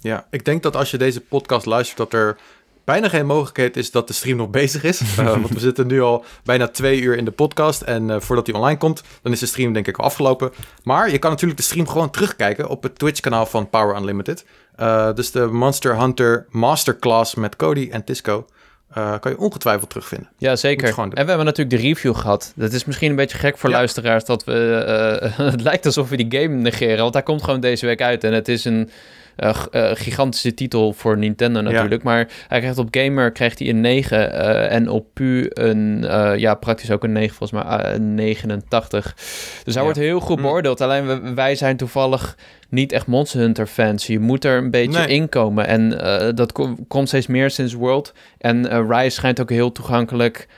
Ja, 0.00 0.26
ik 0.30 0.44
denk 0.44 0.62
dat 0.62 0.76
als 0.76 0.90
je 0.90 0.98
deze 0.98 1.20
podcast 1.20 1.66
luistert, 1.66 1.98
dat 1.98 2.12
er 2.12 2.36
bijna 2.84 3.08
geen 3.08 3.26
mogelijkheid 3.26 3.76
is 3.76 3.90
dat 3.90 4.06
de 4.06 4.12
stream 4.12 4.36
nog 4.36 4.50
bezig 4.50 4.84
is. 4.84 5.00
Uh, 5.00 5.16
want 5.42 5.48
we 5.48 5.60
zitten 5.60 5.86
nu 5.86 6.02
al 6.02 6.24
bijna 6.44 6.68
twee 6.68 7.00
uur 7.00 7.16
in 7.16 7.24
de 7.24 7.30
podcast. 7.30 7.80
En 7.82 8.08
uh, 8.08 8.16
voordat 8.20 8.44
die 8.44 8.54
online 8.54 8.78
komt, 8.78 9.02
dan 9.22 9.32
is 9.32 9.40
de 9.40 9.46
stream 9.46 9.72
denk 9.72 9.86
ik 9.86 9.98
al 9.98 10.04
afgelopen. 10.04 10.52
Maar 10.82 11.10
je 11.10 11.18
kan 11.18 11.30
natuurlijk 11.30 11.60
de 11.60 11.66
stream 11.66 11.88
gewoon 11.88 12.10
terugkijken 12.10 12.68
op 12.68 12.82
het 12.82 12.98
Twitch-kanaal 12.98 13.46
van 13.46 13.70
Power 13.70 13.96
Unlimited. 13.96 14.44
Uh, 14.80 15.12
dus 15.14 15.30
de 15.30 15.46
Monster 15.46 15.98
Hunter 15.98 16.46
Masterclass 16.50 17.34
met 17.34 17.56
Cody 17.56 17.88
en 17.90 18.04
Tisco. 18.04 18.46
kan 18.92 19.30
je 19.30 19.38
ongetwijfeld 19.38 19.90
terugvinden. 19.90 20.28
Ja, 20.38 20.56
zeker. 20.56 20.98
En 20.98 21.10
we 21.10 21.16
hebben 21.16 21.44
natuurlijk 21.44 21.76
de 21.76 21.88
review 21.88 22.16
gehad. 22.16 22.52
Dat 22.56 22.72
is 22.72 22.84
misschien 22.84 23.10
een 23.10 23.16
beetje 23.16 23.38
gek 23.38 23.58
voor 23.58 23.70
luisteraars 23.70 24.24
dat 24.24 24.44
we. 24.44 24.52
het 25.36 25.60
lijkt 25.60 25.86
alsof 25.86 26.08
we 26.08 26.16
die 26.16 26.40
game 26.40 26.54
negeren. 26.54 27.02
Want 27.02 27.14
hij 27.14 27.22
komt 27.22 27.42
gewoon 27.42 27.60
deze 27.60 27.86
week 27.86 28.02
uit. 28.02 28.24
En 28.24 28.32
het 28.32 28.48
is 28.48 28.64
een 28.64 28.90
uh, 29.36 29.90
gigantische 29.94 30.54
titel 30.54 30.92
voor 30.92 31.18
Nintendo 31.18 31.60
natuurlijk. 31.60 32.02
Maar 32.02 32.28
hij 32.48 32.58
krijgt 32.58 32.78
op 32.78 32.88
Gamer 32.90 33.32
krijgt 33.32 33.58
hij 33.58 33.68
een 33.68 33.80
9 33.80 34.18
uh, 34.18 34.72
en 34.72 34.88
op 34.88 35.06
Pu 35.12 35.46
een, 35.48 36.04
ja, 36.36 36.54
praktisch 36.54 36.90
ook 36.90 37.04
een 37.04 37.12
9, 37.12 37.34
volgens 37.34 37.62
mij 37.62 37.98
89. 37.98 39.16
Dus 39.64 39.74
hij 39.74 39.82
wordt 39.82 39.98
heel 39.98 40.20
goed 40.20 40.36
hm. 40.36 40.42
beoordeeld. 40.42 40.80
Alleen 40.80 41.34
wij 41.34 41.54
zijn 41.54 41.76
toevallig 41.76 42.36
niet 42.68 42.92
echt 42.92 43.06
Monster 43.06 43.40
Hunter 43.40 43.66
fans. 43.66 44.06
Je 44.06 44.18
moet 44.18 44.44
er 44.44 44.56
een 44.56 44.70
beetje 44.70 45.06
in 45.06 45.28
komen. 45.28 45.66
En 45.66 45.88
dat 46.34 46.52
komt 46.88 47.08
steeds 47.08 47.26
meer 47.26 47.50
sinds 47.50 47.74
World. 47.74 48.12
En 48.38 48.88
Rise 48.88 49.10
schijnt 49.10 49.40
ook 49.40 49.50
heel 49.50 49.72
toegankelijk 49.72 50.48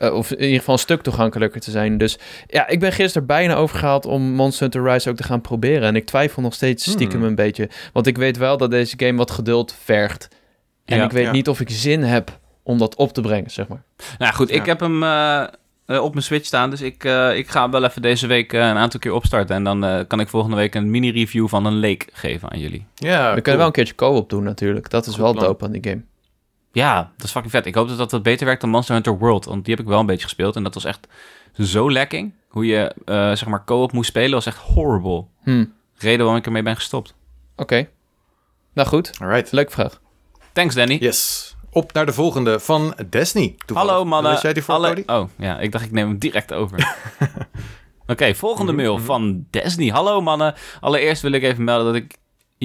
uh, 0.00 0.14
of 0.14 0.30
in 0.30 0.42
ieder 0.42 0.58
geval 0.58 0.74
een 0.74 0.80
stuk 0.80 1.02
toegankelijker 1.02 1.60
te 1.60 1.70
zijn. 1.70 1.98
Dus 1.98 2.18
ja, 2.46 2.68
ik 2.68 2.80
ben 2.80 2.92
gisteren 2.92 3.26
bijna 3.26 3.54
overgehaald 3.54 4.06
om 4.06 4.22
Monster 4.22 4.62
Hunter 4.62 4.92
Rise 4.92 5.10
ook 5.10 5.16
te 5.16 5.22
gaan 5.22 5.40
proberen. 5.40 5.82
En 5.82 5.96
ik 5.96 6.06
twijfel 6.06 6.42
nog 6.42 6.54
steeds 6.54 6.90
stiekem 6.90 7.18
hmm. 7.18 7.28
een 7.28 7.34
beetje. 7.34 7.68
Want 7.92 8.06
ik 8.06 8.16
weet 8.16 8.36
wel 8.36 8.56
dat 8.56 8.70
deze 8.70 8.94
game 8.96 9.18
wat 9.18 9.30
geduld 9.30 9.76
vergt. 9.82 10.28
En 10.84 11.02
ik 11.02 11.10
weet 11.10 11.32
niet 11.32 11.48
of 11.48 11.60
ik 11.60 11.70
zin 11.70 12.02
heb 12.02 12.38
om 12.62 12.78
dat 12.78 12.94
op 12.94 13.12
te 13.12 13.20
brengen, 13.20 13.50
zeg 13.50 13.68
maar. 13.68 13.82
Nou 14.18 14.34
goed, 14.34 14.50
ik 14.50 14.66
heb 14.66 14.80
hem 14.80 15.02
uh, 15.02 15.46
op 15.86 16.12
mijn 16.12 16.24
Switch 16.24 16.46
staan. 16.46 16.70
Dus 16.70 16.80
ik, 16.80 17.04
uh, 17.04 17.36
ik 17.36 17.48
ga 17.48 17.70
wel 17.70 17.84
even 17.84 18.02
deze 18.02 18.26
week 18.26 18.52
een 18.52 18.60
aantal 18.60 19.00
keer 19.00 19.12
opstarten. 19.12 19.56
En 19.56 19.64
dan 19.64 20.06
kan 20.06 20.20
ik 20.20 20.28
volgende 20.28 20.56
week 20.56 20.74
een 20.74 20.90
mini-review 20.90 21.48
van 21.48 21.66
een 21.66 21.80
Lake 21.80 22.06
geven 22.12 22.50
aan 22.50 22.58
jullie. 22.58 22.86
Ja, 22.94 23.34
We 23.34 23.40
kunnen 23.40 23.58
wel 23.58 23.66
een 23.66 23.72
keertje 23.72 23.94
co-op 23.94 24.30
doen 24.30 24.42
natuurlijk. 24.42 24.90
Dat 24.90 25.06
is 25.06 25.16
wel 25.16 25.34
dope 25.34 25.64
aan 25.64 25.72
die 25.72 25.84
game. 25.84 26.02
Ja, 26.72 27.12
dat 27.16 27.26
is 27.26 27.30
fucking 27.30 27.52
vet. 27.52 27.66
Ik 27.66 27.74
hoop 27.74 27.88
dat 27.88 27.98
dat 27.98 28.10
wat 28.10 28.22
beter 28.22 28.46
werkt 28.46 28.60
dan 28.60 28.70
Monster 28.70 28.94
Hunter 28.94 29.18
World. 29.18 29.44
Want 29.44 29.64
die 29.64 29.74
heb 29.74 29.82
ik 29.84 29.90
wel 29.90 30.00
een 30.00 30.06
beetje 30.06 30.24
gespeeld. 30.24 30.56
En 30.56 30.62
dat 30.62 30.74
was 30.74 30.84
echt 30.84 31.06
zo 31.58 31.90
lekking. 31.90 32.34
Hoe 32.48 32.66
je, 32.66 32.94
uh, 33.04 33.14
zeg 33.14 33.46
maar, 33.46 33.64
co-op 33.64 33.92
moest 33.92 34.08
spelen 34.08 34.30
was 34.30 34.46
echt 34.46 34.58
horrible. 34.58 35.24
Hmm. 35.42 35.74
Reden 35.96 36.18
waarom 36.18 36.36
ik 36.36 36.46
ermee 36.46 36.62
ben 36.62 36.74
gestopt. 36.74 37.14
Oké. 37.56 37.88
Nou 38.72 38.88
goed. 38.88 39.12
Alright. 39.20 39.52
Leuke 39.52 39.70
vraag. 39.70 40.00
Thanks, 40.52 40.74
Danny. 40.74 40.96
Yes. 41.00 41.54
Op 41.70 41.92
naar 41.92 42.06
de 42.06 42.12
volgende 42.12 42.60
van 42.60 42.94
Destiny. 43.10 43.56
Hallo 43.74 44.04
mannen. 44.04 44.38
jij 44.42 44.52
die 44.52 44.62
voor, 44.62 44.74
Alle... 44.74 45.02
Oh, 45.06 45.28
ja. 45.38 45.58
Ik 45.58 45.72
dacht 45.72 45.84
ik 45.84 45.90
neem 45.90 46.08
hem 46.08 46.18
direct 46.18 46.52
over. 46.52 46.96
Oké, 48.06 48.34
volgende 48.34 48.72
mail 48.72 48.98
van 48.98 49.46
Destiny. 49.50 49.88
Hallo 49.88 50.20
mannen. 50.20 50.54
Allereerst 50.80 51.22
wil 51.22 51.32
ik 51.32 51.42
even 51.42 51.64
melden 51.64 51.92
dat 51.92 52.02
ik 52.02 52.16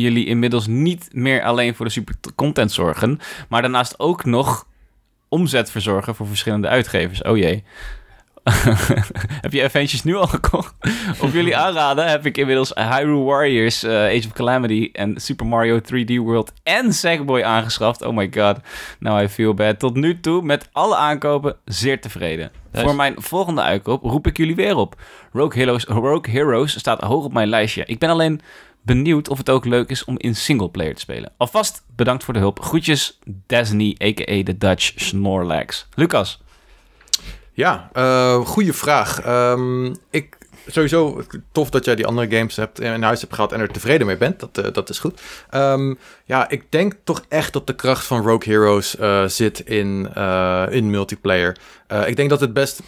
jullie 0.01 0.25
inmiddels 0.25 0.67
niet 0.67 1.09
meer 1.11 1.43
alleen 1.43 1.75
voor 1.75 1.85
de 1.85 1.91
super 1.91 2.15
content 2.35 2.71
zorgen, 2.71 3.19
maar 3.49 3.61
daarnaast 3.61 3.99
ook 3.99 4.25
nog 4.25 4.67
omzet 5.29 5.71
verzorgen 5.71 6.15
voor 6.15 6.27
verschillende 6.27 6.67
uitgevers. 6.67 7.21
Oh 7.21 7.37
jee. 7.37 7.63
heb 9.41 9.53
je 9.53 9.63
eventjes 9.63 10.03
nu 10.03 10.15
al 10.15 10.27
gekocht? 10.27 10.73
Op 11.21 11.31
jullie 11.33 11.57
aanraden 11.57 12.09
heb 12.09 12.25
ik 12.25 12.37
inmiddels 12.37 12.71
Hyrule 12.73 13.23
Warriors, 13.23 13.83
uh, 13.83 13.91
Age 13.91 14.23
of 14.25 14.33
Calamity 14.33 14.89
en 14.93 15.19
Super 15.21 15.45
Mario 15.45 15.79
3D 15.79 16.13
World 16.15 16.53
en 16.63 16.93
Sackboy 16.93 17.41
aangeschaft. 17.41 18.01
Oh 18.01 18.15
my 18.15 18.29
god, 18.33 18.57
now 18.99 19.21
I 19.21 19.27
feel 19.27 19.53
bad. 19.53 19.79
Tot 19.79 19.95
nu 19.95 20.19
toe 20.19 20.41
met 20.41 20.69
alle 20.71 20.95
aankopen 20.95 21.55
zeer 21.65 22.01
tevreden. 22.01 22.51
Voor 22.73 22.95
mijn 22.95 23.13
volgende 23.17 23.61
uitkoop 23.61 24.03
roep 24.03 24.27
ik 24.27 24.37
jullie 24.37 24.55
weer 24.55 24.75
op. 24.75 24.95
Rogue 25.31 25.61
Heroes, 25.61 25.83
Rogue 25.83 26.31
Heroes 26.31 26.79
staat 26.79 27.01
hoog 27.01 27.23
op 27.23 27.33
mijn 27.33 27.47
lijstje. 27.47 27.83
Ik 27.85 27.99
ben 27.99 28.09
alleen 28.09 28.41
benieuwd 28.87 29.29
of 29.29 29.37
het 29.37 29.49
ook 29.49 29.65
leuk 29.65 29.89
is 29.89 30.05
om 30.05 30.15
in 30.17 30.35
singleplayer 30.35 30.93
te 30.93 30.99
spelen. 30.99 31.31
Alvast 31.37 31.83
bedankt 31.95 32.23
voor 32.23 32.33
de 32.33 32.39
hulp. 32.39 32.59
Groetjes, 32.59 33.19
Disney, 33.45 33.95
a.k.a. 34.03 34.43
de 34.43 34.57
Dutch 34.57 34.93
Snorlax. 34.95 35.87
Lucas. 35.95 36.41
Ja, 37.53 37.89
uh, 37.93 38.45
goede 38.45 38.73
vraag. 38.73 39.25
Um, 39.27 39.95
ik 40.09 40.37
sowieso 40.67 41.21
tof 41.51 41.69
dat 41.69 41.85
jij 41.85 41.95
die 41.95 42.05
andere 42.05 42.37
games 42.37 42.55
hebt 42.55 42.79
in 42.79 43.03
huis 43.03 43.21
hebt 43.21 43.33
gehad 43.33 43.51
en 43.51 43.59
er 43.59 43.71
tevreden 43.71 44.07
mee 44.07 44.17
bent. 44.17 44.39
Dat, 44.39 44.57
uh, 44.57 44.73
dat 44.73 44.89
is 44.89 44.99
goed. 44.99 45.21
Um, 45.51 45.97
ja, 46.25 46.49
ik 46.49 46.71
denk 46.71 46.93
toch 47.03 47.21
echt 47.29 47.53
dat 47.53 47.67
de 47.67 47.75
kracht 47.75 48.05
van 48.05 48.21
Rogue 48.21 48.53
Heroes 48.53 48.95
zit 49.35 49.59
in, 49.59 50.13
in 50.69 50.89
multiplayer. 50.89 51.57
ik 52.05 52.15
denk 52.15 52.29
dat 52.29 52.39
het 52.39 52.53
best 52.53 52.81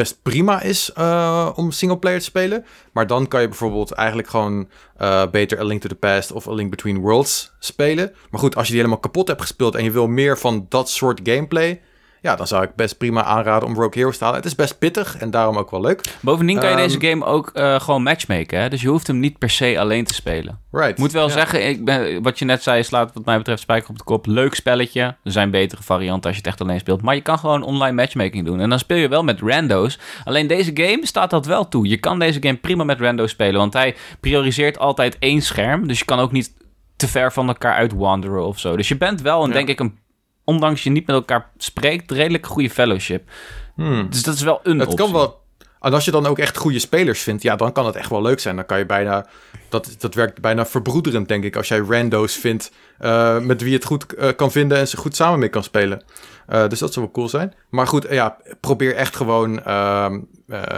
best 0.00 0.22
prima 0.22 0.62
is 0.62 0.90
uh, 0.98 1.50
om 1.54 1.70
singleplayer 1.70 2.18
te 2.18 2.24
spelen. 2.24 2.64
Maar 2.92 3.06
dan 3.06 3.28
kan 3.28 3.40
je 3.40 3.48
bijvoorbeeld 3.48 3.92
eigenlijk 3.92 4.28
gewoon 4.28 4.68
uh, 5.00 5.26
beter 5.30 5.58
A 5.58 5.64
Link 5.64 5.80
to 5.80 5.88
the 5.88 5.94
Past 5.94 6.32
of 6.32 6.48
A 6.48 6.52
Link 6.52 6.70
Between 6.70 6.98
Worlds 6.98 7.52
spelen. 7.58 8.12
Maar 8.30 8.40
goed, 8.40 8.56
als 8.56 8.66
je 8.66 8.72
die 8.72 8.80
helemaal 8.80 9.02
kapot 9.02 9.28
hebt 9.28 9.40
gespeeld 9.40 9.74
en 9.74 9.84
je 9.84 9.90
wil 9.90 10.06
meer 10.06 10.38
van 10.38 10.66
dat 10.68 10.90
soort 10.90 11.20
gameplay, 11.22 11.80
ja, 12.20 12.36
dan 12.36 12.46
zou 12.46 12.62
ik 12.62 12.74
best 12.74 12.98
prima 12.98 13.24
aanraden 13.24 13.68
om 13.68 13.74
Rogue 13.74 13.92
Heroes 13.94 14.18
te 14.18 14.24
halen. 14.24 14.38
Het 14.38 14.48
is 14.48 14.54
best 14.54 14.78
pittig 14.78 15.16
en 15.16 15.30
daarom 15.30 15.56
ook 15.56 15.70
wel 15.70 15.80
leuk. 15.80 16.00
Bovendien 16.20 16.58
kan 16.58 16.70
je 16.70 16.76
deze 16.76 16.98
ehm, 16.98 17.08
game 17.08 17.24
ook 17.24 17.50
uh, 17.54 17.80
gewoon 17.80 18.02
matchmaken. 18.02 18.60
Hè? 18.60 18.68
Dus 18.68 18.80
je 18.80 18.88
hoeft 18.88 19.06
hem 19.06 19.18
niet 19.18 19.38
per 19.38 19.50
se 19.50 19.78
alleen 19.78 20.04
te 20.04 20.14
spelen. 20.14 20.58
Right. 20.70 20.98
Moet 20.98 21.12
wel 21.12 21.28
zeggen, 21.28 21.68
ik 21.68 21.84
ben, 21.84 22.22
wat 22.22 22.38
je 22.38 22.44
net 22.44 22.62
zei, 22.62 22.82
slaat 22.82 23.14
wat 23.14 23.24
mij 23.24 23.36
betreft 23.36 23.60
spijker 23.60 23.90
op 23.90 23.98
de 23.98 24.04
kop. 24.04 24.26
Leuk 24.26 24.54
spelletje. 24.54 25.00
Er 25.00 25.32
zijn 25.32 25.50
betere 25.50 25.82
varianten 25.82 26.26
als 26.26 26.32
je 26.32 26.42
het 26.42 26.46
echt 26.46 26.60
alleen 26.60 26.80
speelt. 26.80 27.02
Maar 27.02 27.14
je 27.14 27.20
kan 27.20 27.38
gewoon 27.38 27.62
online 27.62 27.94
matchmaking 27.94 28.44
doen. 28.44 28.60
En 28.60 28.68
dan 28.68 28.78
speel 28.78 28.96
je 28.96 29.08
wel 29.08 29.24
met 29.24 29.40
rando's. 29.40 29.98
Alleen 30.24 30.46
deze 30.46 30.70
game 30.74 31.06
staat 31.06 31.30
dat 31.30 31.46
wel 31.46 31.68
toe. 31.68 31.88
Je 31.88 31.98
kan 31.98 32.18
deze 32.18 32.42
game 32.42 32.56
prima 32.56 32.84
met 32.84 33.00
rando's 33.00 33.30
spelen. 33.30 33.60
Want 33.60 33.72
hij 33.72 33.96
prioriseert 34.20 34.78
altijd 34.78 35.16
één 35.18 35.42
scherm. 35.42 35.88
Dus 35.88 35.98
je 35.98 36.04
kan 36.04 36.18
ook 36.18 36.32
niet 36.32 36.52
te 36.96 37.08
ver 37.08 37.32
van 37.32 37.48
elkaar 37.48 37.74
uitwanderen 37.74 38.46
of 38.46 38.58
zo. 38.58 38.76
Dus 38.76 38.88
je 38.88 38.96
bent 38.96 39.20
wel, 39.20 39.44
een, 39.44 39.50
denk 39.50 39.68
ik, 39.68 39.80
een 39.80 39.98
ondanks 40.44 40.82
je 40.82 40.90
niet 40.90 41.06
met 41.06 41.16
elkaar 41.16 41.50
spreekt, 41.56 42.10
redelijk 42.10 42.46
goede 42.46 42.70
fellowship. 42.70 43.30
Hmm. 43.74 44.10
Dus 44.10 44.22
dat 44.22 44.34
is 44.34 44.42
wel 44.42 44.60
een 44.62 44.78
het 44.78 44.94
Kan 44.94 45.12
wel, 45.12 45.40
En 45.80 45.92
als 45.92 46.04
je 46.04 46.10
dan 46.10 46.26
ook 46.26 46.38
echt 46.38 46.56
goede 46.56 46.78
spelers 46.78 47.20
vindt, 47.20 47.42
ja, 47.42 47.56
dan 47.56 47.72
kan 47.72 47.86
het 47.86 47.96
echt 47.96 48.10
wel 48.10 48.22
leuk 48.22 48.40
zijn. 48.40 48.56
Dan 48.56 48.66
kan 48.66 48.78
je 48.78 48.86
bijna, 48.86 49.26
dat, 49.68 49.94
dat 49.98 50.14
werkt 50.14 50.40
bijna 50.40 50.66
verbroederend, 50.66 51.28
denk 51.28 51.44
ik, 51.44 51.56
als 51.56 51.68
jij 51.68 51.78
rando's 51.78 52.34
vindt 52.36 52.72
uh, 53.00 53.38
met 53.38 53.60
wie 53.60 53.70
je 53.70 53.76
het 53.76 53.84
goed 53.84 54.06
uh, 54.18 54.28
kan 54.36 54.50
vinden 54.50 54.78
en 54.78 54.88
ze 54.88 54.96
goed 54.96 55.16
samen 55.16 55.38
mee 55.38 55.48
kan 55.48 55.62
spelen. 55.62 56.02
Uh, 56.48 56.68
dus 56.68 56.78
dat 56.78 56.92
zou 56.92 57.04
wel 57.04 57.14
cool 57.14 57.28
zijn. 57.28 57.54
Maar 57.68 57.86
goed, 57.86 58.06
ja, 58.10 58.36
probeer 58.60 58.94
echt 58.94 59.16
gewoon 59.16 59.62
ehm, 59.64 60.20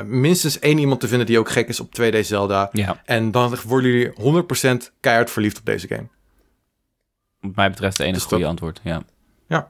minstens 0.05 0.59
één 0.59 0.79
iemand 0.79 1.01
te 1.01 1.09
vinden 1.09 1.27
die 1.27 1.39
ook 1.39 1.51
gek 1.51 1.69
is 1.69 1.81
op 1.81 2.01
2D 2.01 2.19
Zelda. 2.21 2.69
Ja. 2.73 3.03
En 3.05 3.31
dan 3.31 3.57
worden 3.67 3.91
jullie 3.91 4.45
100% 4.93 4.93
keihard 5.01 5.31
verliefd 5.31 5.59
op 5.59 5.65
deze 5.67 5.89
game. 5.89 6.09
Wat 7.41 7.55
mij 7.55 7.71
betreft 7.71 7.97
de 7.97 8.05
enige 8.05 8.19
dus 8.19 8.29
goede 8.29 8.47
antwoord, 8.47 8.81
ja. 8.83 9.03
Ja, 9.53 9.67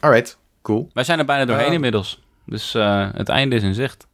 alright, 0.00 0.38
cool. 0.62 0.90
Wij 0.92 1.04
zijn 1.04 1.18
er 1.18 1.24
bijna 1.24 1.44
doorheen 1.44 1.72
inmiddels. 1.72 2.24
Dus 2.44 2.72
het 3.12 3.28
einde 3.28 3.56
is 3.56 3.62
in 3.62 3.74
zicht. 3.74 4.06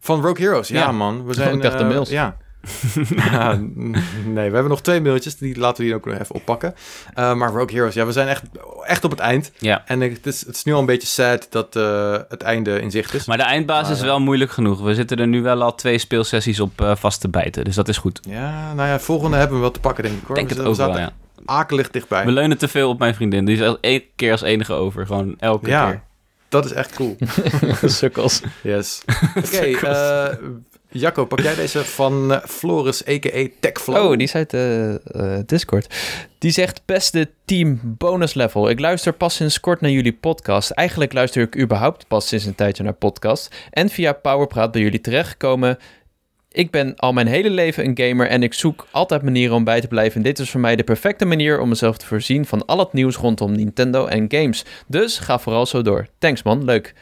Van 0.00 0.20
Rogue 0.20 0.44
Heroes, 0.44 0.68
ja, 0.68 0.92
man. 0.92 1.24
We 1.24 1.34
zijn, 1.34 1.54
ik 1.54 1.62
dacht 1.62 1.78
de 1.78 1.84
mails. 1.84 2.10
Ja, 2.10 2.36
ja, 3.30 3.58
nee, 4.24 4.48
we 4.48 4.54
hebben 4.54 4.68
nog 4.68 4.82
twee 4.82 5.00
mailtjes. 5.00 5.36
Die 5.36 5.58
laten 5.58 5.78
we 5.78 5.84
hier 5.84 5.94
ook 5.94 6.04
nog 6.04 6.18
even 6.18 6.34
oppakken. 6.34 6.74
Uh, 7.18 7.34
maar 7.34 7.50
Rogue 7.50 7.76
Heroes, 7.76 7.94
ja, 7.94 8.06
we 8.06 8.12
zijn 8.12 8.28
echt, 8.28 8.42
echt 8.84 9.04
op 9.04 9.10
het 9.10 9.20
eind. 9.20 9.52
Ja. 9.58 9.82
En 9.86 10.00
het 10.00 10.26
is, 10.26 10.46
het 10.46 10.56
is 10.56 10.64
nu 10.64 10.72
al 10.72 10.80
een 10.80 10.86
beetje 10.86 11.08
sad 11.08 11.46
dat 11.50 11.76
uh, 11.76 12.16
het 12.28 12.42
einde 12.42 12.80
in 12.80 12.90
zicht 12.90 13.14
is. 13.14 13.26
Maar 13.26 13.36
de 13.36 13.42
eindbaas 13.42 13.90
is 13.90 14.00
wel 14.00 14.20
moeilijk 14.20 14.50
genoeg. 14.50 14.80
We 14.80 14.94
zitten 14.94 15.16
er 15.16 15.26
nu 15.26 15.42
wel 15.42 15.62
al 15.62 15.74
twee 15.74 15.98
speelsessies 15.98 16.60
op 16.60 16.80
uh, 16.80 16.96
vast 16.96 17.20
te 17.20 17.28
bijten. 17.28 17.64
Dus 17.64 17.74
dat 17.74 17.88
is 17.88 17.98
goed. 17.98 18.20
Ja, 18.22 18.74
nou 18.74 18.88
ja, 18.88 18.98
volgende 18.98 19.36
hebben 19.36 19.56
we 19.56 19.62
wel 19.62 19.70
te 19.70 19.80
pakken, 19.80 20.04
denk 20.04 20.16
ik 20.16 20.26
hoor. 20.26 20.36
Denk 20.36 20.48
we 20.48 20.54
het 20.54 20.64
ook 20.64 20.76
wel, 20.76 20.98
ja. 20.98 21.12
Akelig 21.44 21.90
dichtbij. 21.90 22.24
We 22.24 22.32
leunen 22.32 22.58
te 22.58 22.68
veel 22.68 22.88
op 22.88 22.98
mijn 22.98 23.14
vriendin. 23.14 23.44
Die 23.44 23.62
is 23.62 23.74
één 23.80 24.02
keer 24.16 24.32
als 24.32 24.42
enige 24.42 24.72
over. 24.72 25.06
Gewoon 25.06 25.34
elke 25.38 25.68
ja. 25.68 25.90
keer. 25.90 26.02
Dat 26.48 26.64
is 26.64 26.72
echt 26.72 26.94
cool. 26.94 27.16
Sukkels. 27.84 28.42
Yes. 28.62 29.02
Oké, 29.36 29.76
okay, 29.76 30.38
Jacco, 30.92 31.24
pak 31.24 31.40
jij 31.40 31.54
deze 31.54 31.84
van 31.84 32.32
uh, 32.32 32.38
Floris, 32.44 33.08
a.k.a. 33.08 33.46
Techflow? 33.60 34.10
Oh, 34.10 34.10
die 34.10 34.26
is 34.26 34.34
uit 34.34 34.50
de 34.50 35.00
uh, 35.16 35.38
Discord. 35.46 35.94
Die 36.38 36.50
zegt, 36.50 36.82
beste 36.84 37.30
team 37.44 37.80
bonus 37.82 38.34
level. 38.34 38.68
Ik 38.68 38.80
luister 38.80 39.12
pas 39.12 39.34
sinds 39.34 39.60
kort 39.60 39.80
naar 39.80 39.90
jullie 39.90 40.12
podcast. 40.12 40.70
Eigenlijk 40.70 41.12
luister 41.12 41.42
ik 41.42 41.58
überhaupt 41.58 42.06
pas 42.08 42.28
sinds 42.28 42.44
een 42.44 42.54
tijdje 42.54 42.82
naar 42.82 42.92
podcast. 42.92 43.54
En 43.70 43.88
via 43.88 44.12
Powerpraat 44.12 44.72
bij 44.72 44.80
jullie 44.80 45.00
terechtgekomen. 45.00 45.78
Ik 46.52 46.70
ben 46.70 46.96
al 46.96 47.12
mijn 47.12 47.26
hele 47.26 47.50
leven 47.50 47.84
een 47.84 47.98
gamer 47.98 48.26
en 48.26 48.42
ik 48.42 48.54
zoek 48.54 48.86
altijd 48.90 49.22
manieren 49.22 49.56
om 49.56 49.64
bij 49.64 49.80
te 49.80 49.88
blijven. 49.88 50.22
dit 50.22 50.38
is 50.38 50.50
voor 50.50 50.60
mij 50.60 50.76
de 50.76 50.84
perfecte 50.84 51.24
manier 51.24 51.60
om 51.60 51.68
mezelf 51.68 51.96
te 51.96 52.06
voorzien 52.06 52.46
van 52.46 52.66
al 52.66 52.78
het 52.78 52.92
nieuws 52.92 53.16
rondom 53.16 53.52
Nintendo 53.52 54.06
en 54.06 54.24
games. 54.28 54.64
Dus 54.86 55.18
ga 55.18 55.38
vooral 55.38 55.66
zo 55.66 55.82
door. 55.82 56.06
Thanks 56.18 56.42
man, 56.42 56.64
leuk. 56.64 56.94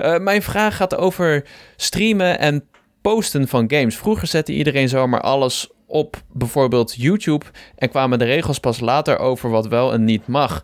Uh, 0.00 0.18
mijn 0.18 0.42
vraag 0.42 0.76
gaat 0.76 0.96
over 0.96 1.44
streamen 1.76 2.38
en 2.38 2.64
posten 3.00 3.48
van 3.48 3.70
games. 3.70 3.96
Vroeger 3.96 4.26
zette 4.28 4.52
iedereen 4.52 4.88
zomaar 4.88 5.20
alles 5.20 5.68
op 5.86 6.22
bijvoorbeeld 6.32 6.94
YouTube 6.96 7.46
en 7.76 7.88
kwamen 7.88 8.18
de 8.18 8.24
regels 8.24 8.60
pas 8.60 8.80
later 8.80 9.18
over 9.18 9.50
wat 9.50 9.66
wel 9.66 9.92
en 9.92 10.04
niet 10.04 10.26
mag. 10.26 10.62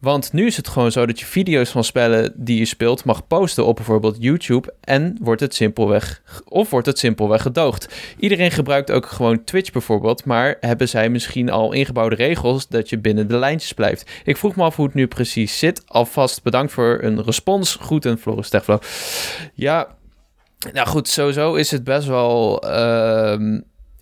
Want 0.00 0.32
nu 0.32 0.46
is 0.46 0.56
het 0.56 0.68
gewoon 0.68 0.92
zo 0.92 1.06
dat 1.06 1.20
je 1.20 1.26
video's 1.26 1.70
van 1.70 1.84
spellen 1.84 2.32
die 2.36 2.58
je 2.58 2.64
speelt 2.64 3.04
mag 3.04 3.26
posten 3.26 3.66
op 3.66 3.76
bijvoorbeeld 3.76 4.16
YouTube 4.18 4.74
en 4.80 5.16
wordt 5.20 5.40
het 5.40 5.54
simpelweg 5.54 6.22
of 6.44 6.70
wordt 6.70 6.86
het 6.86 6.98
simpelweg 6.98 7.42
gedoogd. 7.42 7.94
Iedereen 8.18 8.50
gebruikt 8.50 8.90
ook 8.90 9.06
gewoon 9.06 9.44
Twitch 9.44 9.72
bijvoorbeeld, 9.72 10.24
maar 10.24 10.56
hebben 10.60 10.88
zij 10.88 11.08
misschien 11.08 11.50
al 11.50 11.72
ingebouwde 11.72 12.14
regels 12.14 12.68
dat 12.68 12.88
je 12.88 12.98
binnen 12.98 13.28
de 13.28 13.36
lijntjes 13.36 13.72
blijft? 13.72 14.10
Ik 14.24 14.36
vroeg 14.36 14.56
me 14.56 14.62
af 14.62 14.76
hoe 14.76 14.86
het 14.86 14.94
nu 14.94 15.06
precies 15.06 15.58
zit. 15.58 15.82
Alvast 15.86 16.42
bedankt 16.42 16.72
voor 16.72 16.98
een 17.02 17.22
respons. 17.22 17.74
Groeten 17.80 18.18
Floris 18.18 18.48
Techflow. 18.48 18.80
Ja, 19.54 19.96
nou 20.72 20.88
goed, 20.88 21.08
sowieso 21.08 21.54
is 21.54 21.70
het 21.70 21.84
best 21.84 22.06
wel 22.06 22.64
uh, 22.64 23.58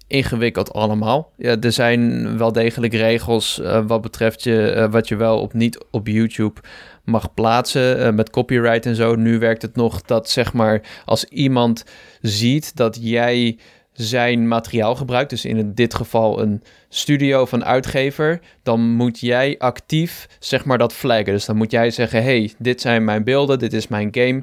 ingewikkeld 0.07 0.73
allemaal. 0.73 1.33
Ja, 1.37 1.57
er 1.61 1.73
zijn 1.73 2.39
wel 2.39 2.53
degelijk 2.53 2.93
regels 2.93 3.59
uh, 3.59 3.87
wat 3.87 4.01
betreft 4.01 4.43
je, 4.43 4.75
uh, 4.77 4.91
wat 4.91 5.09
je 5.09 5.17
wel 5.17 5.41
op 5.41 5.53
niet 5.53 5.85
op 5.91 6.07
YouTube 6.07 6.61
mag 7.05 7.35
plaatsen 7.35 7.99
uh, 8.01 8.11
met 8.11 8.31
copyright 8.31 8.87
en 8.87 8.95
zo. 8.95 9.15
Nu 9.15 9.39
werkt 9.39 9.63
het 9.63 9.77
nog 9.77 10.03
dat 10.03 10.31
zeg 10.31 10.53
maar 10.53 10.83
als 11.05 11.25
iemand 11.25 11.85
ziet 12.21 12.77
dat 12.77 12.99
jij 13.01 13.59
zijn 13.93 14.49
materiaal 14.49 14.95
gebruikt, 14.95 15.31
dus 15.31 15.45
in 15.45 15.75
dit 15.75 15.95
geval 15.95 16.41
een 16.41 16.63
studio 16.89 17.47
van 17.47 17.65
uitgever, 17.65 18.41
dan 18.63 18.81
moet 18.81 19.21
jij 19.21 19.55
actief 19.59 20.29
zeg 20.39 20.65
maar 20.65 20.79
dat 20.79 20.93
flaggen. 20.93 21.33
Dus 21.33 21.45
dan 21.45 21.57
moet 21.57 21.71
jij 21.71 21.91
zeggen: 21.91 22.23
hey, 22.23 22.53
dit 22.59 22.81
zijn 22.81 23.05
mijn 23.05 23.25
beelden, 23.25 23.59
dit 23.59 23.73
is 23.73 23.89
mijn 23.89 24.09
game. 24.11 24.43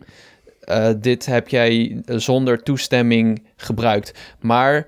Dit 0.99 1.25
heb 1.25 1.47
jij 1.47 2.01
zonder 2.05 2.63
toestemming 2.63 3.43
gebruikt. 3.55 4.13
Maar 4.39 4.87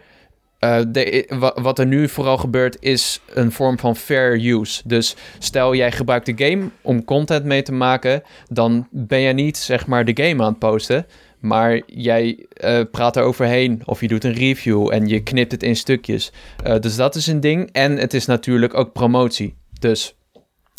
de, 0.88 1.26
wat 1.56 1.80
er 1.80 1.86
nu 1.86 2.10
vooral 2.10 2.38
gebeurt 2.38 2.78
is 2.80 3.22
een 3.34 3.52
vorm 3.52 3.80
van 3.80 3.96
fair 3.96 4.46
use. 4.46 4.82
Dus 4.86 5.16
stel 5.40 5.76
jij 5.76 5.92
gebruikt 5.92 6.26
de 6.26 6.46
game 6.46 6.70
om 6.82 7.06
content 7.06 7.46
mee 7.46 7.62
te 7.62 7.72
maken, 7.72 8.24
dan 8.48 8.88
ben 8.92 9.20
je 9.20 9.34
niet 9.34 9.58
zeg 9.58 9.88
maar 9.88 10.06
de 10.06 10.24
game 10.24 10.44
aan 10.44 10.50
het 10.50 10.60
posten. 10.60 11.06
Maar 11.40 11.82
jij 11.86 12.46
uh, 12.64 12.82
praat 12.92 13.16
er 13.16 13.24
overheen 13.24 13.82
of 13.86 14.02
je 14.02 14.08
doet 14.08 14.24
een 14.24 14.34
review 14.34 14.94
en 14.94 15.08
je 15.08 15.24
knipt 15.24 15.52
het 15.52 15.64
in 15.64 15.76
stukjes. 15.76 16.32
dus 16.80 16.96
dat 16.96 17.16
is 17.16 17.28
een 17.28 17.40
ding. 17.40 17.70
En 17.72 17.98
het 17.98 18.14
is 18.14 18.26
natuurlijk 18.26 18.74
ook 18.74 18.94
promotie. 18.94 19.56
Dus 19.80 20.16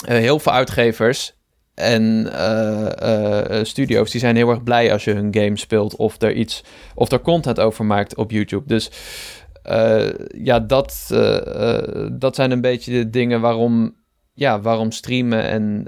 heel 0.06 0.38
veel 0.38 0.52
uitgevers 0.52 1.34
en 1.74 2.30
studio's 3.62 4.10
die 4.10 4.20
zijn 4.20 4.36
heel 4.36 4.50
erg 4.50 4.62
blij 4.62 4.92
als 4.92 5.04
je 5.04 5.12
hun 5.12 5.34
game 5.34 5.58
speelt 5.58 5.96
of 5.96 6.22
er 6.22 6.32
iets 6.32 6.62
of 6.94 7.10
er 7.10 7.20
content 7.20 7.60
over 7.60 7.84
maakt 7.84 8.16
op 8.16 8.30
YouTube. 8.30 8.66
Dus 8.66 8.90
ja, 10.28 10.60
dat, 10.60 11.06
dat 12.12 12.34
zijn 12.34 12.50
een 12.50 12.60
beetje 12.60 12.92
de 12.92 13.10
dingen 13.10 13.40
waarom, 13.40 13.94
ja, 14.32 14.60
waarom 14.60 14.90
streamen 14.90 15.42
en 15.42 15.86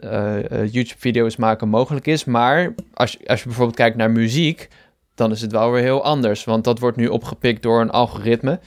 YouTube-video's 0.70 1.36
maken 1.36 1.68
mogelijk 1.68 2.06
is. 2.06 2.24
Maar 2.24 2.74
als, 2.94 3.18
als 3.26 3.38
je 3.38 3.46
bijvoorbeeld 3.46 3.76
kijkt 3.76 3.96
naar 3.96 4.10
muziek, 4.10 4.68
dan 5.14 5.30
is 5.30 5.40
het 5.40 5.52
wel 5.52 5.70
weer 5.70 5.82
heel 5.82 6.04
anders. 6.04 6.44
Want 6.44 6.64
dat 6.64 6.78
wordt 6.78 6.96
nu 6.96 7.06
opgepikt 7.06 7.62
door 7.62 7.80
een 7.80 7.90
algoritme. 7.90 8.60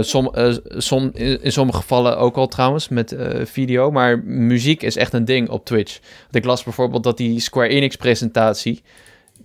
Som, 0.00 0.30
som, 0.76 1.10
in, 1.12 1.52
sommige 1.52 1.78
gevallen 1.78 2.18
ook 2.18 2.36
al 2.36 2.48
trouwens 2.48 2.88
met 2.88 3.16
video. 3.42 3.90
Maar 3.90 4.18
muziek 4.24 4.82
is 4.82 4.96
echt 4.96 5.12
een 5.12 5.24
ding 5.24 5.48
op 5.48 5.64
Twitch. 5.64 5.98
Want 6.22 6.34
ik 6.34 6.44
las 6.44 6.64
bijvoorbeeld 6.64 7.02
dat 7.02 7.16
die 7.16 7.40
Square 7.40 7.68
Enix 7.68 7.96
presentatie... 7.96 8.82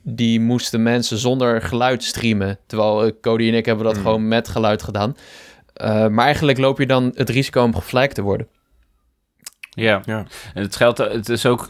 die 0.04 0.40
moesten 0.40 0.84
mensen 0.84 1.18
zonder 1.18 1.62
geluid 1.62 2.04
streamen. 2.04 2.60
Terwijl 2.66 3.20
Cody 3.22 3.48
en 3.48 3.54
ik 3.54 3.66
hebben 3.66 3.86
dat 3.86 3.96
mm. 3.96 4.02
gewoon 4.02 4.28
met 4.28 4.48
geluid 4.48 4.84
gedaan. 4.84 5.16
maar 6.12 6.26
eigenlijk 6.26 6.58
loop 6.58 6.78
je 6.78 6.86
dan 6.86 7.12
het 7.16 7.30
risico 7.30 7.64
om 7.64 7.76
geflagd 7.76 8.16
te 8.16 8.22
worden. 8.22 8.48
Ja, 9.70 10.02
ja. 10.06 10.26
en 10.54 10.64
het 10.64 10.76
geldt... 10.76 10.98
Het 10.98 11.30
is 11.30 11.46
ook... 11.46 11.70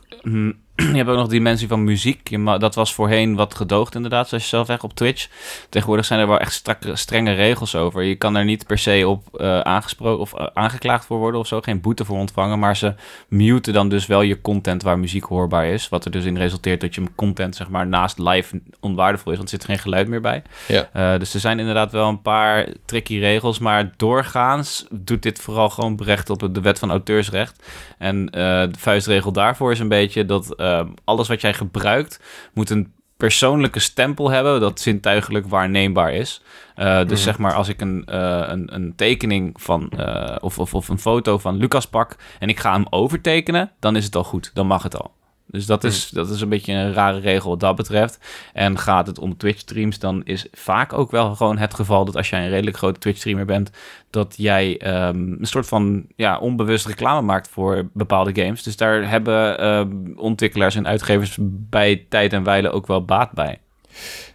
Je 0.80 0.96
hebt 0.96 1.10
ook 1.10 1.16
nog 1.16 1.28
de 1.28 1.34
dimensie 1.34 1.68
van 1.68 1.84
muziek. 1.84 2.30
Je 2.30 2.58
dat 2.60 2.76
was 2.76 2.94
voorheen 2.94 3.36
wat 3.36 3.56
gedoogd 3.56 3.96
inderdaad, 3.96 4.28
zoals 4.28 4.44
je 4.44 4.50
zelf 4.50 4.66
zegt, 4.66 4.84
op 4.84 4.94
Twitch. 4.94 5.28
Tegenwoordig 5.70 6.06
zijn 6.06 6.20
er 6.20 6.28
wel 6.28 6.40
echt 6.40 6.54
strakke, 6.54 6.96
strenge 6.96 7.34
regels 7.34 7.76
over. 7.76 8.04
Je 8.04 8.16
kan 8.16 8.36
er 8.36 8.46
niet 8.46 8.68
per 8.68 8.78
se 8.78 9.08
op 9.08 9.24
uh, 9.34 9.60
aangesproken 9.60 10.22
of 10.22 10.40
uh, 10.40 10.48
aangeklaagd 10.54 11.06
voor 11.06 11.18
worden 11.18 11.40
of 11.40 11.48
zo. 11.48 11.62
Geen 11.62 11.82
boete 11.82 12.06
voor 12.06 12.18
ontvangen. 12.18 12.60
Maar 12.60 12.78
ze 12.78 12.94
muten 13.28 13.74
dan 13.74 13.90
dus 13.90 14.06
wel 14.06 14.22
je 14.22 14.42
content 14.42 14.84
waar 14.84 15.00
muziek 15.00 15.24
hoorbaar 15.24 15.66
is. 15.66 15.90
Wat 15.90 16.06
er 16.06 16.12
dus 16.12 16.26
in 16.26 16.38
resulteert 16.38 16.82
dat 16.82 16.96
je 16.96 17.04
content 17.16 17.56
zeg 17.56 17.70
maar 17.70 17.88
naast 17.88 18.18
live 18.18 18.62
onwaardevol 18.80 19.32
is. 19.32 19.38
Want 19.38 19.52
er 19.52 19.58
zit 19.58 19.66
geen 19.66 19.80
geluid 19.80 20.08
meer 20.08 20.22
bij. 20.22 20.42
Ja. 20.68 20.90
Uh, 20.96 21.20
dus 21.20 21.34
er 21.34 21.40
zijn 21.40 21.60
inderdaad 21.60 21.92
wel 21.92 22.08
een 22.08 22.22
paar 22.22 22.68
tricky 22.86 23.20
regels. 23.20 23.60
Maar 23.60 23.92
doorgaans 23.98 24.86
doet 24.92 25.24
dit 25.24 25.40
vooral 25.40 25.70
gewoon 25.70 25.96
berecht 25.96 26.30
op 26.30 26.50
de 26.52 26.62
wet 26.62 26.80
van 26.80 26.90
auteursrecht. 26.90 27.64
En 27.98 28.26
de 28.26 28.70
vuistregel 28.78 29.32
daarvoor 29.32 29.72
is 29.72 29.80
een 29.80 29.88
beetje 29.88 30.26
dat 30.26 30.54
uh, 30.70 30.92
alles 31.04 31.28
wat 31.28 31.42
jij 31.42 31.54
gebruikt 31.54 32.20
moet 32.54 32.70
een 32.70 32.94
persoonlijke 33.20 33.80
stempel 33.80 34.30
hebben 34.30 34.60
dat 34.60 34.80
zintuigelijk 34.80 35.48
waarneembaar 35.48 36.14
is. 36.14 36.42
Uh, 36.76 36.98
dus 36.98 37.10
mm. 37.10 37.16
zeg 37.16 37.38
maar, 37.38 37.54
als 37.54 37.68
ik 37.68 37.82
een, 37.82 38.06
uh, 38.10 38.44
een, 38.48 38.76
een, 38.76 38.96
tekening 38.96 39.62
van, 39.62 39.92
uh, 39.98 40.36
of, 40.40 40.60
of, 40.60 40.74
of 40.74 40.90
een 40.90 41.00
foto 41.00 41.38
van 41.38 41.58
Lucas 41.58 41.86
pak 41.86 42.16
en 42.40 42.50
ik 42.50 42.60
ga 42.60 42.72
hem 42.72 42.86
overtekenen, 42.90 43.72
dan 43.80 43.96
is 43.96 44.06
het 44.06 44.16
al 44.16 44.24
goed. 44.24 44.52
Dan 44.54 44.68
mag 44.68 44.84
het 44.84 44.98
al. 44.98 45.14
Dus 45.52 45.66
dat 45.66 45.84
is, 45.84 46.10
dat 46.10 46.30
is 46.30 46.42
een 46.42 46.50
beetje 46.50 46.74
een 46.74 46.94
rare 46.94 47.20
regel 47.20 47.50
wat 47.50 47.60
dat 47.60 47.76
betreft. 47.76 48.20
En 48.54 48.78
gaat 48.78 49.08
het 49.08 49.20
om 49.20 49.38
Twitch-streams, 49.38 50.00
dan 50.00 50.22
is 50.24 50.48
vaak 50.52 50.94
ook 50.94 51.12
wel 51.12 51.36
gewoon 51.36 51.58
het 51.58 51.74
geval 51.74 52.06
dat 52.06 52.16
als 52.16 52.30
jij 52.30 52.44
een 52.44 52.50
redelijk 52.50 52.78
grote 52.78 53.00
Twitch-streamer 53.00 53.46
bent, 53.46 53.72
dat 54.10 54.34
jij 54.38 54.82
um, 55.08 55.38
een 55.40 55.48
soort 55.48 55.68
van 55.68 56.06
ja, 56.16 56.38
onbewust 56.38 56.86
reclame 56.86 57.22
maakt 57.22 57.48
voor 57.48 57.90
bepaalde 57.94 58.42
games. 58.42 58.64
Dus 58.64 58.78
daar 58.78 59.10
hebben 59.10 59.64
uh, 59.64 59.82
ontwikkelaars 60.18 60.76
en 60.76 60.88
uitgevers 60.88 61.38
bij 61.42 62.06
tijd 62.10 62.34
en 62.34 62.44
wijle 62.44 62.70
ook 62.70 62.88
wel 62.88 63.06
baat 63.06 63.32
bij. 63.32 63.60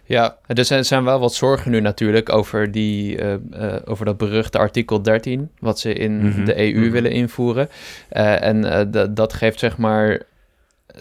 Ja, 0.03 0.37
er 0.45 0.65
zijn, 0.65 0.85
zijn 0.85 1.03
wel 1.03 1.19
wat 1.19 1.33
zorgen 1.33 1.71
nu 1.71 1.79
natuurlijk 1.79 2.31
over, 2.33 2.71
die, 2.71 3.17
uh, 3.17 3.33
uh, 3.51 3.75
over 3.85 4.05
dat 4.05 4.17
beruchte 4.17 4.57
artikel 4.57 5.01
13, 5.01 5.49
wat 5.59 5.79
ze 5.79 5.93
in 5.93 6.17
mm 6.17 6.31
-hmm. 6.31 6.45
de 6.45 6.59
EU 6.59 6.75
mm 6.75 6.81
-hmm. 6.81 6.91
willen 6.91 7.11
invoeren. 7.11 7.69
Uh, 8.11 8.43
en 8.43 8.89
dat 9.13 9.33
geeft 9.33 9.59
zeg 9.59 9.77
maar 9.77 10.21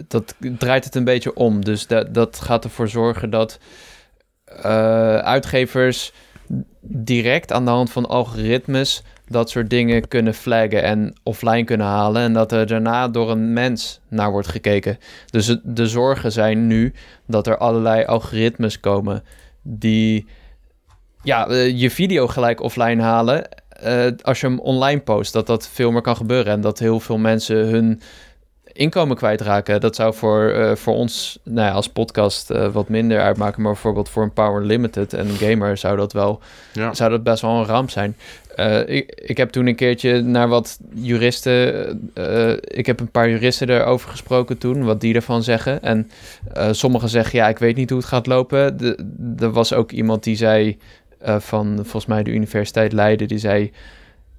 dat 0.09 0.35
draait 0.59 0.85
het 0.85 0.95
een 0.95 1.05
beetje 1.05 1.35
om. 1.35 1.65
Dus 1.65 1.87
dat, 1.87 2.15
dat 2.15 2.41
gaat 2.41 2.65
ervoor 2.65 2.89
zorgen 2.89 3.31
dat 3.31 3.59
uitgevers 5.23 6.13
direct 6.81 7.53
aan 7.53 7.65
de 7.65 7.71
hand 7.71 7.91
van 7.91 8.09
algoritmes 8.09 9.03
dat 9.29 9.51
soort 9.51 9.71
dingen 9.71 10.09
kunnen 10.09 10.35
flaggen 10.35 10.83
en 10.83 11.15
offline 11.23 11.65
kunnen 11.65 11.87
halen. 11.87 12.23
En 12.23 12.33
dat 12.33 12.53
er 12.53 12.67
daarna 12.67 13.09
door 13.09 13.31
een 13.31 13.53
mens 13.53 14.01
naar 14.09 14.31
wordt 14.31 14.49
gekeken. 14.49 14.99
Dus 15.31 15.57
de 15.63 15.87
zorgen 15.87 16.33
zijn 16.33 16.67
nu 16.67 16.93
dat 17.27 17.47
er 17.47 17.57
allerlei 17.57 18.05
algoritmes 18.05 18.81
komen 18.81 19.23
die 19.63 20.27
ja, 21.23 21.49
eh, 21.49 21.81
je 21.81 21.91
video 21.91 22.27
gelijk 22.27 22.61
offline 22.61 23.03
halen. 23.03 23.49
Uh, 23.85 24.07
als 24.23 24.41
je 24.41 24.47
hem 24.47 24.61
online 24.61 25.01
post, 25.01 25.33
dat 25.33 25.47
dat 25.47 25.69
veel 25.69 25.91
meer 25.91 26.03
kan 26.03 26.17
gebeuren. 26.17 26.53
En 26.53 26.61
dat 26.61 26.79
heel 26.79 27.01
veel 27.01 27.19
mensen 27.19 27.57
hun 27.57 28.01
inkomen 28.75 29.17
kwijtraken. 29.17 29.81
Dat 29.81 29.97
zou 29.97 30.15
voor, 30.15 30.53
uh, 30.53 30.75
voor 30.75 30.95
ons 30.95 31.39
nou 31.43 31.67
ja, 31.69 31.73
als 31.73 31.89
podcast 31.89 32.51
uh, 32.51 32.69
wat 32.69 32.89
minder 32.89 33.21
uitmaken. 33.21 33.63
Maar 33.63 33.73
bijvoorbeeld 33.73 34.09
voor 34.09 34.23
een 34.23 34.33
Power 34.33 34.63
Limited 34.63 35.13
en 35.13 35.29
een 35.29 35.35
gamer 35.35 35.77
zou 35.77 35.97
dat 35.97 36.13
wel 36.13 36.41
ja. 36.73 36.95
zou 36.95 37.11
dat 37.11 37.23
best 37.23 37.43
wel 37.43 37.51
een 37.51 37.65
ramp 37.65 37.91
zijn. 37.91 38.17
Uh, 38.57 38.89
ik, 38.89 39.13
ik 39.15 39.37
heb 39.37 39.51
toen 39.51 39.67
een 39.67 39.75
keertje 39.75 40.21
naar 40.21 40.49
wat 40.49 40.79
juristen. 40.95 42.13
ik 42.65 42.87
heb 42.87 43.01
een 43.01 43.11
paar 43.11 43.31
juristen 43.31 43.71
erover 43.71 44.11
gesproken 44.11 44.59
toen, 44.59 44.85
wat 44.85 45.01
die 45.01 45.15
ervan 45.15 45.43
zeggen. 45.43 45.83
En 45.83 46.11
sommigen 46.71 47.09
zeggen 47.09 47.39
ja, 47.39 47.49
ik 47.49 47.59
weet 47.59 47.77
niet 47.77 47.91
hoe 47.91 47.99
het 47.99 48.09
gaat 48.09 48.27
lopen. 48.27 48.79
er 49.39 49.51
was 49.51 49.73
ook 49.73 49.93
iemand 49.93 50.25
die 50.25 50.37
zei 50.37 50.79
van 51.39 51.75
volgens 51.75 52.07
mij 52.07 52.23
de 52.23 52.31
Universiteit 52.31 52.93
Leiden, 52.93 53.29
die 53.29 53.39
zei. 53.39 53.73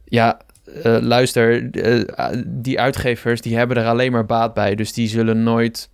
Ja, 0.05 0.39
uh, 0.83 0.97
luister, 1.01 1.75
uh, 1.75 2.03
die 2.45 2.79
uitgevers 2.79 3.41
die 3.41 3.57
hebben 3.57 3.77
er 3.77 3.87
alleen 3.87 4.11
maar 4.11 4.25
baat 4.25 4.53
bij. 4.53 4.75
Dus 4.75 4.93
die 4.93 5.07
zullen 5.07 5.43
nooit 5.43 5.89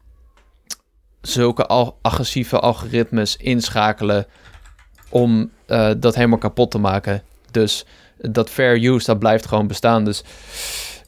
zulke 1.21 1.65
al 1.65 1.97
agressieve 2.01 2.59
algoritmes 2.59 3.37
inschakelen 3.37 4.25
om 5.09 5.51
uh, 5.67 5.91
dat 5.97 6.15
helemaal 6.15 6.37
kapot 6.37 6.71
te 6.71 6.77
maken. 6.77 7.23
Dus 7.51 7.85
dat 8.17 8.49
fair 8.49 8.83
use, 8.83 9.05
dat 9.05 9.19
blijft 9.19 9.45
gewoon 9.45 9.67
bestaan. 9.67 10.05
Dus 10.05 10.23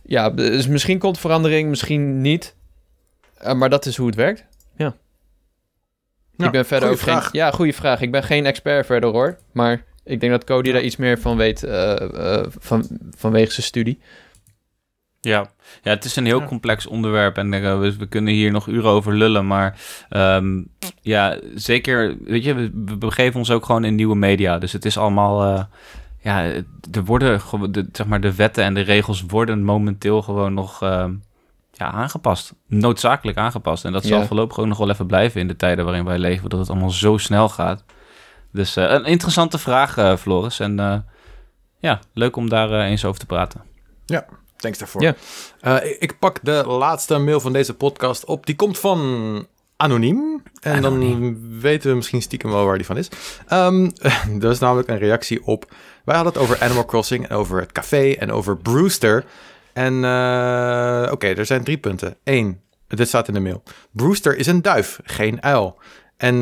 ja, 0.04 0.30
dus 0.30 0.68
misschien 0.68 1.00
komt 1.00 1.20
verandering, 1.20 1.70
misschien 1.70 2.22
niet. 2.22 2.56
maar 3.56 3.70
dat 3.70 3.86
is 3.86 3.98
hoe 3.98 4.08
het 4.08 4.16
werkt. 4.16 4.46
Ja. 4.76 4.96
ik 6.38 6.52
ben 6.52 6.66
verder 6.66 6.90
ook 6.90 7.00
geen... 7.00 7.22
Ja, 7.32 7.52
goede 7.52 7.74
vraag. 7.74 8.02
Ik 8.02 8.12
ben 8.12 8.24
geen 8.24 8.46
expert 8.46 8.86
verder 8.86 9.10
hoor. 9.10 9.38
Maar 9.52 9.84
ik 10.04 10.20
denk 10.20 10.32
dat 10.32 10.44
Cody 10.44 10.72
daar 10.72 10.82
iets 10.82 10.96
meer 10.96 11.20
van 11.20 11.38
weet 11.38 11.64
uh, 11.64 11.96
uh, 12.14 12.44
van, 12.60 12.88
vanwege 13.18 13.52
zijn 13.52 13.66
studie. 13.66 14.00
Ja. 15.22 15.50
ja, 15.82 15.92
het 15.92 16.06
is 16.06 16.16
een 16.16 16.26
heel 16.26 16.44
complex 16.44 16.88
onderwerp 16.88 17.38
en 17.38 17.54
uh, 17.54 17.80
we, 17.80 17.98
we, 17.98 18.06
kunnen 18.06 18.34
hier 18.34 18.52
nog 18.52 18.68
uren 18.68 18.90
over 18.90 19.14
lullen. 19.14 19.48
Maar 19.48 19.80
um, 20.10 20.68
ja, 21.02 21.40
zeker, 21.56 22.18
weet 22.24 22.44
je, 22.44 22.54
we, 22.54 22.72
we, 22.86 22.98
begeven 22.98 23.40
ons 23.40 23.52
ook 23.52 23.66
gewoon 23.66 23.84
in 23.84 23.96
nieuwe 23.96 24.16
media. 24.16 24.58
Dus 24.58 24.72
het 24.72 24.86
is 24.86 24.98
allemaal, 24.98 25.68
ja, 26.20 26.44
er 26.92 27.04
worden, 27.06 27.42
de, 27.72 27.88
zeg 27.92 28.08
maar, 28.08 28.22
de 28.22 28.36
wetten 28.36 28.64
en 28.64 28.74
de 28.74 28.82
regels 28.82 29.22
worden 29.28 29.64
momenteel 29.64 30.22
gewoon 30.22 30.54
nog 30.54 30.82
ehm, 30.82 31.14
ja, 31.72 31.92
aangepast. 31.92 32.54
Noodzakelijk 32.68 33.38
aangepast. 33.38 33.86
En 33.86 33.92
dat 33.92 34.06
zal 34.06 34.26
voorlopig 34.26 34.60
ook 34.60 34.66
nog 34.66 34.78
wel 34.78 34.90
even 34.90 35.08
blijven 35.08 35.42
in 35.42 35.48
de 35.48 35.56
tijden 35.56 35.86
waarin 35.86 36.06
wij 36.06 36.18
leven, 36.18 36.50
dat 36.50 36.60
het 36.60 36.70
allemaal 36.70 36.92
zo 36.92 37.18
snel 37.18 37.50
gaat. 37.50 37.84
Dus 38.54 38.78
uh, 38.78 38.90
een 38.90 39.06
interessante 39.06 39.58
vraag, 39.58 39.98
uh, 39.98 40.18
Floris. 40.18 40.60
En 40.60 40.80
uh, 40.80 40.96
ja, 41.78 42.00
leuk 42.14 42.36
om 42.36 42.50
daar 42.50 42.82
eens 42.82 43.06
over 43.06 43.20
te 43.20 43.26
praten. 43.26 43.62
Ja, 44.06 44.26
thanks 44.58 44.78
daarvoor. 44.78 45.02
Ja. 45.02 45.16
ik 45.82 46.20
pak 46.20 46.40
de 46.44 46.64
laatste 46.68 47.18
mail 47.18 47.40
van 47.40 47.54
deze 47.54 47.74
podcast 47.74 48.26
op. 48.26 48.46
Die 48.46 48.56
komt 48.56 48.80
van 48.80 49.48
Anoniem. 49.76 50.44
En 50.62 50.82
dan 50.82 51.60
weten 51.60 51.90
we 51.90 51.96
misschien 51.96 52.22
stiekem 52.22 52.52
wel 52.52 52.66
waar 52.66 52.78
die 52.78 52.86
van 52.86 52.98
is. 52.98 53.10
Um, 53.52 53.92
dat 54.40 54.52
is 54.56 54.60
namelijk 54.60 54.88
een 54.88 54.98
reactie 54.98 55.46
op... 55.46 55.74
Wij 56.06 56.16
hadden 56.16 56.34
het 56.34 56.42
over 56.42 56.62
Animal 56.62 56.86
Crossing 56.86 57.28
en 57.28 57.36
over 57.36 57.60
het 57.60 57.72
café 57.72 58.12
en 58.12 58.32
over 58.32 58.58
Brewster. 58.58 59.26
En 59.74 59.96
oké, 61.12 61.28
er 61.28 61.46
zijn 61.46 61.64
drie 61.64 61.78
punten. 61.78 62.16
Eén, 62.24 62.62
dit 62.88 63.08
staat 63.08 63.28
in 63.28 63.34
de 63.34 63.40
mail. 63.40 63.64
Brewster 63.92 64.38
is 64.38 64.48
een 64.48 64.62
duif, 64.62 65.00
geen 65.04 65.44
uil. 65.44 65.78
En 66.18 66.42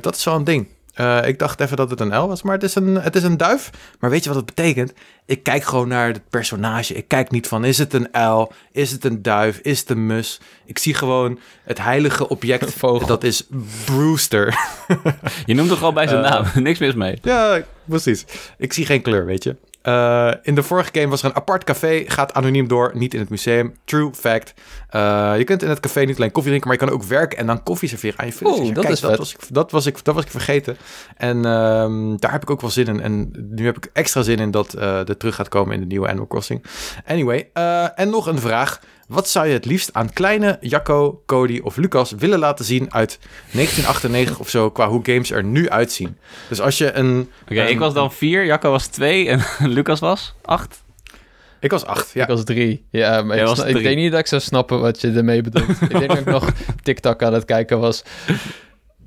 dat 0.00 0.14
is 0.14 0.22
zo'n 0.22 0.44
ding. 0.44 0.68
Uh, 1.00 1.26
ik 1.26 1.38
dacht 1.38 1.60
even 1.60 1.76
dat 1.76 1.90
het 1.90 2.00
een 2.00 2.16
L 2.16 2.26
was, 2.26 2.42
maar 2.42 2.54
het 2.54 2.62
is, 2.62 2.74
een, 2.74 2.94
het 2.94 3.16
is 3.16 3.22
een 3.22 3.36
duif. 3.36 3.70
Maar 4.00 4.10
weet 4.10 4.22
je 4.22 4.28
wat 4.28 4.38
het 4.38 4.54
betekent? 4.54 4.92
Ik 5.26 5.42
kijk 5.42 5.64
gewoon 5.64 5.88
naar 5.88 6.06
het 6.06 6.20
personage. 6.30 6.94
Ik 6.94 7.08
kijk 7.08 7.30
niet 7.30 7.48
van, 7.48 7.64
is 7.64 7.78
het 7.78 7.92
een 7.92 8.08
L? 8.12 8.52
Is 8.72 8.90
het 8.90 9.04
een 9.04 9.22
duif? 9.22 9.58
Is 9.58 9.80
het 9.80 9.90
een 9.90 10.06
mus? 10.06 10.40
Ik 10.64 10.78
zie 10.78 10.94
gewoon 10.94 11.38
het 11.64 11.78
heilige 11.78 12.28
object. 12.28 12.72
Vogel. 12.72 13.06
Dat 13.06 13.24
is 13.24 13.46
Brewster. 13.84 14.58
je 15.46 15.54
noemt 15.54 15.68
toch 15.68 15.82
al 15.82 15.92
bij 15.92 16.08
zijn 16.08 16.24
uh, 16.24 16.30
naam? 16.30 16.46
Niks 16.62 16.78
mis 16.78 16.94
mee. 16.94 17.18
Ja, 17.22 17.62
precies. 17.84 18.24
Ik 18.58 18.72
zie 18.72 18.86
geen 18.86 19.02
kleur, 19.02 19.26
weet 19.26 19.44
je. 19.44 19.56
Uh, 19.82 20.32
in 20.42 20.54
de 20.54 20.62
vorige 20.62 20.90
game 20.92 21.08
was 21.08 21.22
er 21.22 21.28
een 21.28 21.36
apart 21.36 21.64
café, 21.64 22.04
gaat 22.06 22.32
anoniem 22.32 22.68
door, 22.68 22.90
niet 22.94 23.14
in 23.14 23.20
het 23.20 23.28
museum. 23.28 23.74
True 23.84 24.10
fact. 24.14 24.54
Uh, 24.90 25.34
je 25.36 25.44
kunt 25.44 25.62
in 25.62 25.68
het 25.68 25.80
café 25.80 26.00
niet 26.00 26.16
alleen 26.16 26.30
koffie 26.30 26.50
drinken, 26.50 26.70
maar 26.70 26.80
je 26.80 26.86
kan 26.86 26.94
ook 26.94 27.02
werken 27.02 27.38
en 27.38 27.46
dan 27.46 27.62
koffie 27.62 27.88
serveren 27.88 28.18
aan 28.18 28.26
je 28.26 28.32
Oeh, 28.42 28.74
dat 28.74 28.88
is 28.88 29.00
dat 29.00 29.18
was, 29.18 29.32
ik, 29.32 29.40
dat, 29.48 29.70
was 29.70 29.86
ik, 29.86 30.04
dat 30.04 30.14
was 30.14 30.24
ik 30.24 30.30
vergeten. 30.30 30.76
En 31.16 31.36
uh, 31.36 32.16
daar 32.16 32.32
heb 32.32 32.42
ik 32.42 32.50
ook 32.50 32.60
wel 32.60 32.70
zin 32.70 32.86
in. 32.86 33.00
En 33.00 33.30
nu 33.50 33.64
heb 33.64 33.76
ik 33.76 33.90
extra 33.92 34.22
zin 34.22 34.38
in 34.38 34.50
dat 34.50 34.74
uh, 34.76 35.08
er 35.08 35.16
terug 35.16 35.34
gaat 35.34 35.48
komen 35.48 35.74
in 35.74 35.80
de 35.80 35.86
nieuwe 35.86 36.08
Animal 36.08 36.26
Crossing. 36.26 36.64
Anyway, 37.06 37.50
en 37.94 38.10
nog 38.10 38.26
een 38.26 38.38
vraag. 38.38 38.80
Wat 39.12 39.28
zou 39.28 39.46
je 39.46 39.52
het 39.52 39.64
liefst 39.64 39.92
aan 39.92 40.12
kleine 40.12 40.58
Jacco, 40.60 41.22
Cody 41.26 41.60
of 41.62 41.76
Lucas 41.76 42.12
willen 42.12 42.38
laten 42.38 42.64
zien 42.64 42.92
uit 42.94 43.18
1998 43.20 44.38
of 44.38 44.48
zo, 44.48 44.70
qua 44.70 44.88
hoe 44.88 45.00
games 45.02 45.30
er 45.30 45.44
nu 45.44 45.70
uitzien? 45.70 46.18
Dus 46.48 46.60
als 46.60 46.78
je 46.78 46.92
een... 46.92 47.30
Oké, 47.42 47.62
ik 47.62 47.78
was 47.78 47.94
dan 47.94 48.12
vier, 48.12 48.44
Jacco 48.44 48.70
was 48.70 48.86
twee 48.86 49.28
en 49.28 49.44
Lucas 49.76 50.00
was 50.00 50.34
acht? 50.42 50.82
Ik 51.60 51.70
was 51.70 51.84
acht, 51.84 52.10
ja. 52.12 52.22
Ik 52.22 52.28
was 52.28 52.44
drie. 52.44 52.86
Ja, 52.90 53.22
maar 53.22 53.36
ik, 53.36 53.46
was 53.46 53.64
ik 53.64 53.82
denk 53.82 53.96
niet 53.96 54.10
dat 54.10 54.20
ik 54.20 54.26
zou 54.26 54.40
snappen 54.40 54.80
wat 54.80 55.00
je 55.00 55.12
ermee 55.12 55.42
bedoelt. 55.42 55.80
ik 55.88 55.98
denk 55.98 56.08
dat 56.08 56.18
ik 56.18 56.24
nog 56.24 56.52
TikTok 56.82 57.22
aan 57.22 57.32
het 57.32 57.44
kijken 57.44 57.80
was. 57.80 58.02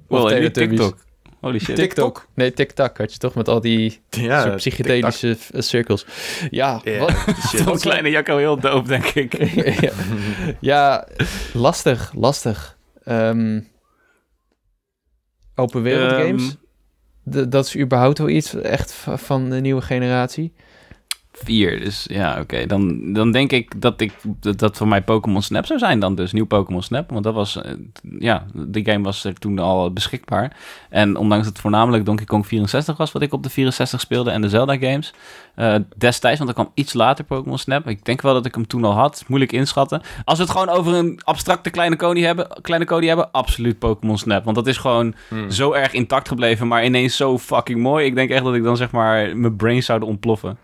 Of 0.07 0.30
well, 0.30 0.49
TikTok. 0.49 1.05
Holy 1.45 1.59
shit. 1.59 1.76
TikTok? 1.76 2.27
Nee, 2.34 2.53
TikTok 2.53 2.97
had 2.97 3.13
je 3.13 3.17
toch 3.19 3.35
met 3.35 3.47
al 3.47 3.61
die 3.61 4.01
ja, 4.09 4.55
psychedelische 4.55 5.38
cirkels. 5.51 6.05
Ja, 6.49 6.81
yeah, 6.84 6.99
wat? 6.99 7.67
Een 7.67 7.80
kleine 7.89 8.09
Jacco 8.09 8.38
heel 8.38 8.59
doop, 8.59 8.88
denk 8.88 9.05
ik. 9.05 9.34
ja. 9.81 9.91
ja, 10.59 11.07
lastig, 11.53 12.11
lastig. 12.15 12.77
Um, 13.07 13.67
open 15.55 15.81
wereld 15.81 16.11
um, 16.11 16.17
games? 16.17 16.55
dat 17.23 17.65
is 17.65 17.77
überhaupt 17.77 18.17
wel 18.17 18.30
iets 18.30 18.53
echt 18.53 18.91
van 19.15 19.49
de 19.49 19.59
nieuwe 19.61 19.81
generatie. 19.81 20.53
Vier, 21.43 21.79
dus 21.79 22.05
ja, 22.09 22.39
oké. 22.39 22.65
Dan, 22.65 23.13
dan 23.13 23.31
denk 23.31 23.51
ik 23.51 23.81
dat, 23.81 24.01
ik 24.01 24.13
dat, 24.39 24.59
dat 24.59 24.77
voor 24.77 24.87
mij 24.87 25.01
Pokémon 25.01 25.41
Snap 25.41 25.65
zou 25.65 25.79
zijn 25.79 25.99
dan 25.99 26.15
dus. 26.15 26.31
Nieuw 26.31 26.45
Pokémon 26.45 26.81
Snap, 26.81 27.09
want 27.09 27.23
dat 27.23 27.33
was... 27.33 27.55
Uh, 27.55 27.71
ja, 28.19 28.45
de 28.53 28.85
game 28.85 29.03
was 29.03 29.23
er 29.23 29.33
toen 29.33 29.59
al 29.59 29.93
beschikbaar. 29.93 30.57
En 30.89 31.17
ondanks 31.17 31.43
dat 31.43 31.53
het 31.53 31.61
voornamelijk 31.61 32.05
Donkey 32.05 32.25
Kong 32.25 32.47
64 32.47 32.97
was... 32.97 33.11
wat 33.11 33.21
ik 33.21 33.33
op 33.33 33.43
de 33.43 33.49
64 33.49 33.99
speelde 33.99 34.31
en 34.31 34.41
de 34.41 34.49
Zelda 34.49 34.77
games... 34.77 35.13
Uh, 35.55 35.75
destijds, 35.97 36.37
want 36.37 36.49
er 36.49 36.55
kwam 36.55 36.71
iets 36.73 36.93
later 36.93 37.25
Pokémon 37.25 37.57
Snap. 37.57 37.87
Ik 37.87 38.05
denk 38.05 38.21
wel 38.21 38.33
dat 38.33 38.45
ik 38.45 38.55
hem 38.55 38.67
toen 38.67 38.83
al 38.83 38.93
had. 38.93 39.23
Moeilijk 39.27 39.51
inschatten. 39.51 40.01
Als 40.23 40.37
we 40.37 40.43
het 40.43 40.53
gewoon 40.53 40.69
over 40.69 40.93
een 40.93 41.19
abstracte 41.23 41.69
kleine 41.69 41.95
Cody 41.95 42.21
hebben... 42.21 42.47
Kleine 42.61 42.85
Cody 42.85 43.05
hebben, 43.05 43.31
absoluut 43.31 43.79
Pokémon 43.79 44.17
Snap. 44.17 44.43
Want 44.43 44.55
dat 44.55 44.67
is 44.67 44.77
gewoon 44.77 45.15
hmm. 45.27 45.51
zo 45.51 45.71
erg 45.71 45.93
intact 45.93 46.27
gebleven... 46.27 46.67
maar 46.67 46.85
ineens 46.85 47.15
zo 47.15 47.37
fucking 47.37 47.79
mooi. 47.79 48.05
Ik 48.05 48.15
denk 48.15 48.29
echt 48.29 48.43
dat 48.43 48.55
ik 48.55 48.63
dan 48.63 48.77
zeg 48.77 48.91
maar... 48.91 49.37
mijn 49.37 49.55
brain 49.55 49.83
zou 49.83 50.01
ontploffen. 50.01 50.57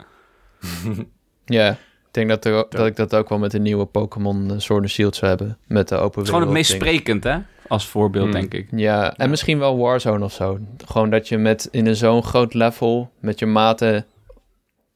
ja, 1.46 1.72
ik 1.72 2.12
denk 2.12 2.30
dat, 2.30 2.46
er, 2.46 2.66
dat 2.70 2.86
ik 2.86 2.96
dat 2.96 3.16
ook 3.16 3.30
wel 3.30 3.38
met 3.38 3.52
de 3.52 3.60
nieuwe 3.60 3.86
Pokémon 3.86 4.52
eh, 4.52 4.60
Sword 4.60 4.82
and 4.82 4.90
Shield 4.90 5.16
zou 5.16 5.30
hebben. 5.30 5.58
Met 5.68 5.88
de 5.88 5.96
open 5.96 6.10
wereld. 6.10 6.28
Gewoon 6.28 6.44
het 6.44 6.52
meest 6.52 6.72
sprekend, 6.72 7.24
hè? 7.24 7.38
Als 7.68 7.88
voorbeeld, 7.88 8.24
hmm. 8.24 8.34
denk 8.34 8.54
ik. 8.54 8.68
Ja, 8.72 9.18
en 9.18 9.30
misschien 9.30 9.60
wel 9.60 9.78
Warzone 9.78 10.24
of 10.24 10.34
zo. 10.34 10.60
Gewoon 10.86 11.10
dat 11.10 11.28
je 11.28 11.38
met 11.38 11.68
in 11.72 11.88
een 11.88 11.96
zo'n 11.96 12.24
groot 12.24 12.54
level 12.54 13.12
met 13.20 13.40
je 13.40 13.46
maten 13.46 14.06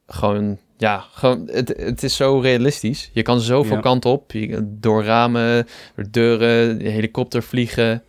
gewoon 0.06 0.58
ja, 0.78 1.04
gewoon, 1.12 1.48
het, 1.52 1.74
het 1.76 2.02
is 2.02 2.16
zo 2.16 2.38
realistisch. 2.38 3.10
Je 3.12 3.22
kan 3.22 3.40
zoveel 3.40 3.76
ja. 3.76 3.80
kanten 3.80 4.10
op. 4.10 4.32
Je, 4.32 4.58
door 4.62 5.04
ramen, 5.04 5.66
door 5.94 6.06
deuren, 6.10 6.80
helikopter 6.80 7.42
vliegen. 7.42 8.02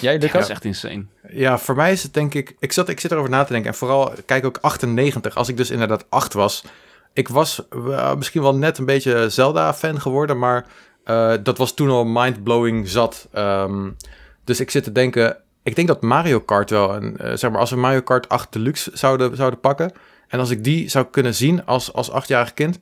Jij, 0.00 0.18
Lucas? 0.18 0.32
Ja, 0.32 0.32
dat 0.32 0.42
is 0.42 0.48
echt 0.48 0.64
insane. 0.64 1.04
Ja, 1.28 1.58
voor 1.58 1.76
mij 1.76 1.92
is 1.92 2.02
het 2.02 2.14
denk 2.14 2.34
ik... 2.34 2.56
Ik, 2.58 2.72
zat, 2.72 2.88
ik 2.88 3.00
zit 3.00 3.10
erover 3.10 3.30
na 3.30 3.44
te 3.44 3.52
denken. 3.52 3.70
En 3.70 3.76
vooral, 3.76 4.12
kijk 4.26 4.44
ook 4.44 4.58
98. 4.60 5.34
Als 5.36 5.48
ik 5.48 5.56
dus 5.56 5.70
inderdaad 5.70 6.06
8 6.08 6.32
was... 6.32 6.64
Ik 7.12 7.28
was 7.28 7.62
uh, 7.70 8.14
misschien 8.14 8.42
wel 8.42 8.54
net 8.54 8.78
een 8.78 8.84
beetje 8.84 9.30
Zelda-fan 9.30 10.00
geworden... 10.00 10.38
maar 10.38 10.66
uh, 11.04 11.34
dat 11.42 11.58
was 11.58 11.74
toen 11.74 11.90
al 11.90 12.04
mind-blowing 12.04 12.88
zat. 12.88 13.28
Um, 13.34 13.96
dus 14.44 14.60
ik 14.60 14.70
zit 14.70 14.84
te 14.84 14.92
denken... 14.92 15.36
Ik 15.62 15.76
denk 15.76 15.88
dat 15.88 16.02
Mario 16.02 16.40
Kart 16.40 16.70
wel... 16.70 16.94
Een, 16.94 17.16
uh, 17.20 17.32
zeg 17.34 17.50
maar, 17.50 17.60
als 17.60 17.70
we 17.70 17.76
Mario 17.76 18.00
Kart 18.00 18.28
8 18.28 18.52
Deluxe 18.52 18.90
zouden, 18.94 19.36
zouden 19.36 19.60
pakken... 19.60 19.92
en 20.28 20.38
als 20.38 20.50
ik 20.50 20.64
die 20.64 20.88
zou 20.88 21.06
kunnen 21.10 21.34
zien 21.34 21.66
als, 21.66 21.92
als 21.92 22.10
achtjarig 22.10 22.54
kind... 22.54 22.78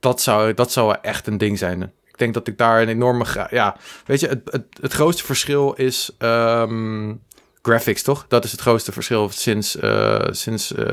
Dat 0.00 0.20
zou, 0.20 0.54
dat 0.54 0.72
zou 0.72 0.96
echt 1.02 1.26
een 1.26 1.38
ding 1.38 1.58
zijn 1.58 1.92
ik 2.16 2.22
denk 2.22 2.34
dat 2.34 2.48
ik 2.48 2.58
daar 2.58 2.82
een 2.82 2.88
enorme... 2.88 3.24
Ja, 3.50 3.76
weet 4.06 4.20
je, 4.20 4.28
het, 4.28 4.40
het, 4.44 4.64
het 4.80 4.92
grootste 4.92 5.24
verschil 5.24 5.72
is... 5.72 6.10
Ehm, 6.18 7.14
graphics, 7.62 8.02
toch? 8.02 8.24
Dat 8.28 8.44
is 8.44 8.52
het 8.52 8.60
grootste 8.60 8.92
verschil 8.92 9.28
sinds, 9.28 9.76
uh, 9.76 10.24
sinds 10.30 10.72
uh, 10.72 10.86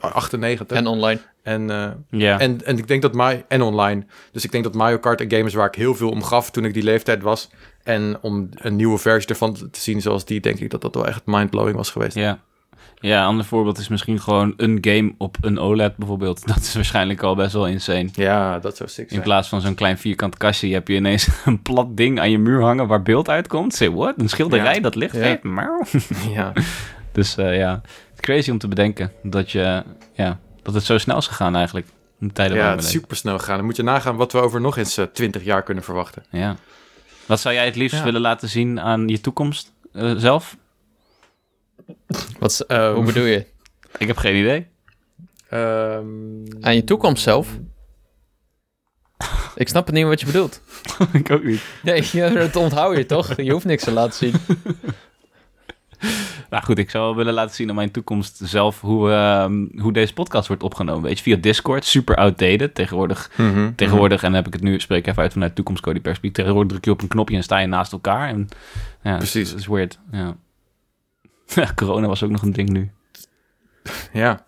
98. 0.00 0.76
En 0.76 0.86
online. 0.86 1.20
En, 1.42 1.68
uh, 2.10 2.40
en, 2.40 2.64
en 2.64 2.78
ik 2.78 2.88
denk 2.88 3.02
dat 3.02 3.12
Mario... 3.12 3.42
En 3.48 3.62
online. 3.62 4.06
Dus 4.32 4.44
ik 4.44 4.52
denk 4.52 4.64
dat 4.64 4.74
Mario 4.74 4.98
Kart 4.98 5.20
een 5.20 5.30
game 5.30 5.44
is 5.44 5.54
waar 5.54 5.66
ik 5.66 5.74
heel 5.74 5.94
veel 5.94 6.10
om 6.10 6.22
gaf 6.22 6.50
toen 6.50 6.64
ik 6.64 6.74
die 6.74 6.82
leeftijd 6.82 7.22
was. 7.22 7.50
En 7.82 8.18
om 8.20 8.48
een 8.54 8.76
nieuwe 8.76 8.98
versie 8.98 9.28
ervan 9.28 9.52
te 9.70 9.80
zien 9.80 10.00
zoals 10.00 10.24
die, 10.24 10.40
denk 10.40 10.58
ik 10.58 10.70
dat 10.70 10.80
dat 10.80 10.94
wel 10.94 11.06
echt 11.06 11.22
mindblowing 11.24 11.76
was 11.76 11.90
geweest. 11.90 12.14
Ja. 12.14 12.40
Ja, 13.00 13.20
een 13.20 13.26
ander 13.26 13.44
voorbeeld 13.44 13.78
is 13.78 13.88
misschien 13.88 14.20
gewoon 14.20 14.54
een 14.56 14.78
game 14.80 15.14
op 15.18 15.36
een 15.40 15.58
OLED 15.58 15.96
bijvoorbeeld. 15.96 16.46
Dat 16.54 16.56
is 16.56 16.74
waarschijnlijk 16.74 17.22
al 17.22 17.34
best 17.34 17.52
wel 17.52 17.66
insane. 17.66 18.08
Ja, 18.12 18.58
dat 18.58 18.76
zou 18.76 18.88
sick 18.88 19.08
zijn. 19.08 19.20
In 19.20 19.26
plaats 19.26 19.48
van 19.48 19.60
zo'n 19.60 19.74
klein 19.74 19.98
vierkant 19.98 20.36
kastje 20.36 20.72
heb 20.72 20.88
je 20.88 20.94
ineens 20.94 21.28
een 21.44 21.62
plat 21.62 21.96
ding 21.96 22.20
aan 22.20 22.30
je 22.30 22.38
muur 22.38 22.62
hangen 22.62 22.86
waar 22.86 23.02
beeld 23.02 23.28
uitkomt. 23.28 23.74
Say 23.74 23.90
what? 23.90 24.14
Een 24.16 24.28
schilderij 24.28 24.80
dat 24.80 24.94
licht 24.94 25.16
ja. 25.16 25.38
ja. 26.34 26.52
Dus 27.12 27.38
uh, 27.38 27.56
ja, 27.56 27.80
crazy 28.16 28.50
om 28.50 28.58
te 28.58 28.68
bedenken 28.68 29.12
dat, 29.22 29.50
je, 29.50 29.82
ja, 30.12 30.38
dat 30.62 30.74
het 30.74 30.84
zo 30.84 30.98
snel 30.98 31.16
is 31.16 31.26
gegaan 31.26 31.56
eigenlijk. 31.56 31.86
Tijden 32.32 32.56
ja, 32.56 32.70
het 32.70 32.82
is 32.82 32.90
super 32.90 33.16
snel 33.16 33.38
gegaan. 33.38 33.56
Dan 33.56 33.64
moet 33.64 33.76
je 33.76 33.82
nagaan 33.82 34.16
wat 34.16 34.32
we 34.32 34.40
over 34.40 34.60
nog 34.60 34.76
eens 34.76 34.98
uh, 34.98 35.04
eh, 35.04 35.10
20 35.10 35.44
jaar 35.44 35.62
kunnen 35.62 35.84
verwachten. 35.84 36.24
Ja. 36.30 36.56
Wat 37.26 37.40
zou 37.40 37.54
jij 37.54 37.64
het 37.64 37.76
liefst 37.76 38.02
willen 38.02 38.20
laten 38.20 38.48
zien 38.48 38.80
aan 38.80 39.08
je 39.08 39.20
toekomst 39.20 39.72
uh, 39.92 40.12
zelf? 40.16 40.56
Wat, 42.38 42.64
um, 42.68 42.94
hoe 42.94 43.04
bedoel 43.04 43.24
je? 43.24 43.46
Ik 43.98 44.06
heb 44.06 44.16
geen 44.16 44.36
idee. 44.36 44.66
Um, 45.52 46.44
Aan 46.60 46.74
je 46.74 46.84
toekomst 46.84 47.22
zelf? 47.22 47.58
Ik 49.54 49.68
snap 49.68 49.86
het 49.86 49.94
niet 49.94 50.04
wat 50.04 50.20
je 50.20 50.26
bedoelt. 50.26 50.60
ik 51.12 51.30
ook 51.30 51.44
niet. 51.44 51.62
Nee, 51.82 52.02
dat 52.34 52.56
onthoud 52.56 52.96
je 52.96 53.06
toch? 53.06 53.36
Je 53.36 53.52
hoeft 53.52 53.64
niks 53.64 53.84
te 53.84 53.92
laten 53.92 54.12
zien. 54.12 54.34
nou 56.50 56.64
goed, 56.64 56.78
ik 56.78 56.90
zou 56.90 57.04
wel 57.04 57.16
willen 57.16 57.34
laten 57.34 57.54
zien 57.54 57.68
aan 57.68 57.74
mijn 57.74 57.90
toekomst 57.90 58.40
zelf 58.44 58.80
hoe, 58.80 59.08
uh, 59.08 59.44
hoe 59.82 59.92
deze 59.92 60.12
podcast 60.12 60.48
wordt 60.48 60.62
opgenomen. 60.62 61.02
Weet 61.02 61.16
je, 61.16 61.22
via 61.22 61.36
Discord, 61.36 61.84
super 61.84 62.16
outdated. 62.16 62.74
Tegenwoordig, 62.74 63.30
mm 63.36 63.52
-hmm, 63.52 63.74
tegenwoordig 63.74 64.22
en 64.22 64.34
heb 64.34 64.46
ik 64.46 64.52
het 64.52 64.62
nu, 64.62 64.80
spreek 64.80 65.06
even 65.06 65.22
uit 65.22 65.32
vanuit 65.32 65.54
toekomstcode 65.54 66.00
perspectief. 66.00 66.32
Tegenwoordig 66.32 66.70
druk 66.70 66.84
je 66.84 66.90
op 66.90 67.02
een 67.02 67.08
knopje 67.08 67.36
en 67.36 67.42
sta 67.42 67.58
je 67.58 67.66
naast 67.66 67.92
elkaar. 67.92 68.28
En, 68.28 68.48
ja, 69.02 69.16
Precies. 69.16 69.50
Dat 69.50 69.58
is 69.58 69.66
weird, 69.66 69.98
ja. 70.12 70.36
corona 71.74 72.06
was 72.06 72.22
ook 72.22 72.30
nog 72.30 72.42
een 72.42 72.52
ding 72.52 72.68
nu. 72.68 72.90
Ja. 74.12 74.44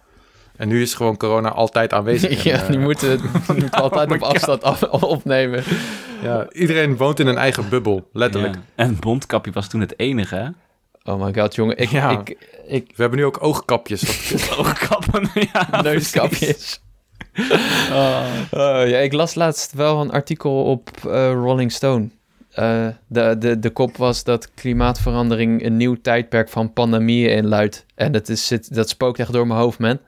En 0.56 0.68
nu 0.68 0.82
is 0.82 0.94
gewoon 0.94 1.16
corona 1.16 1.48
altijd 1.48 1.92
aanwezig. 1.92 2.42
ja, 2.52 2.66
die 2.66 2.78
moeten, 2.78 3.20
moet 3.58 3.72
altijd 3.72 4.10
oh 4.10 4.16
op 4.16 4.22
afstand 4.22 4.62
af, 4.62 4.82
opnemen. 4.82 5.64
Ja, 6.22 6.50
iedereen 6.52 6.96
woont 6.96 7.20
in 7.20 7.26
een 7.26 7.36
eigen 7.36 7.68
bubbel, 7.68 8.08
letterlijk. 8.12 8.56
En 8.74 8.96
bondkapje 8.98 9.52
was 9.52 9.68
toen 9.68 9.80
het 9.80 9.98
enige, 9.98 10.34
hè? 10.34 10.48
Oh 11.12 11.22
my 11.24 11.34
god, 11.34 11.54
jongen. 11.54 11.78
Ik, 11.78 11.88
ja. 11.88 12.10
ik, 12.10 12.36
ik... 12.66 12.92
We 12.96 13.02
hebben 13.02 13.18
nu 13.18 13.24
ook 13.24 13.42
oogkapjes. 13.42 14.32
Oogkappen, 14.58 15.30
ja. 15.52 15.82
Neuskapjes. 15.82 16.80
Oh. 17.90 18.26
ja, 18.88 18.98
ik 18.98 19.12
las 19.12 19.34
laatst 19.34 19.72
wel 19.72 20.00
een 20.00 20.10
artikel 20.10 20.64
op 20.64 20.90
uh, 21.06 21.32
Rolling 21.32 21.72
Stone. 21.72 22.08
Uh, 22.58 22.86
de, 23.06 23.36
de, 23.38 23.58
de 23.58 23.70
kop 23.70 23.96
was 23.96 24.24
dat 24.24 24.54
klimaatverandering 24.54 25.64
een 25.64 25.76
nieuw 25.76 25.96
tijdperk 26.02 26.48
van 26.48 26.72
pandemieën 26.72 27.30
inluidt. 27.30 27.86
En 27.94 28.12
dat, 28.12 28.28
is, 28.28 28.46
zit, 28.46 28.74
dat 28.74 28.88
spookt 28.88 29.18
echt 29.18 29.32
door 29.32 29.46
mijn 29.46 29.60
hoofd, 29.60 29.78
man. 29.78 29.98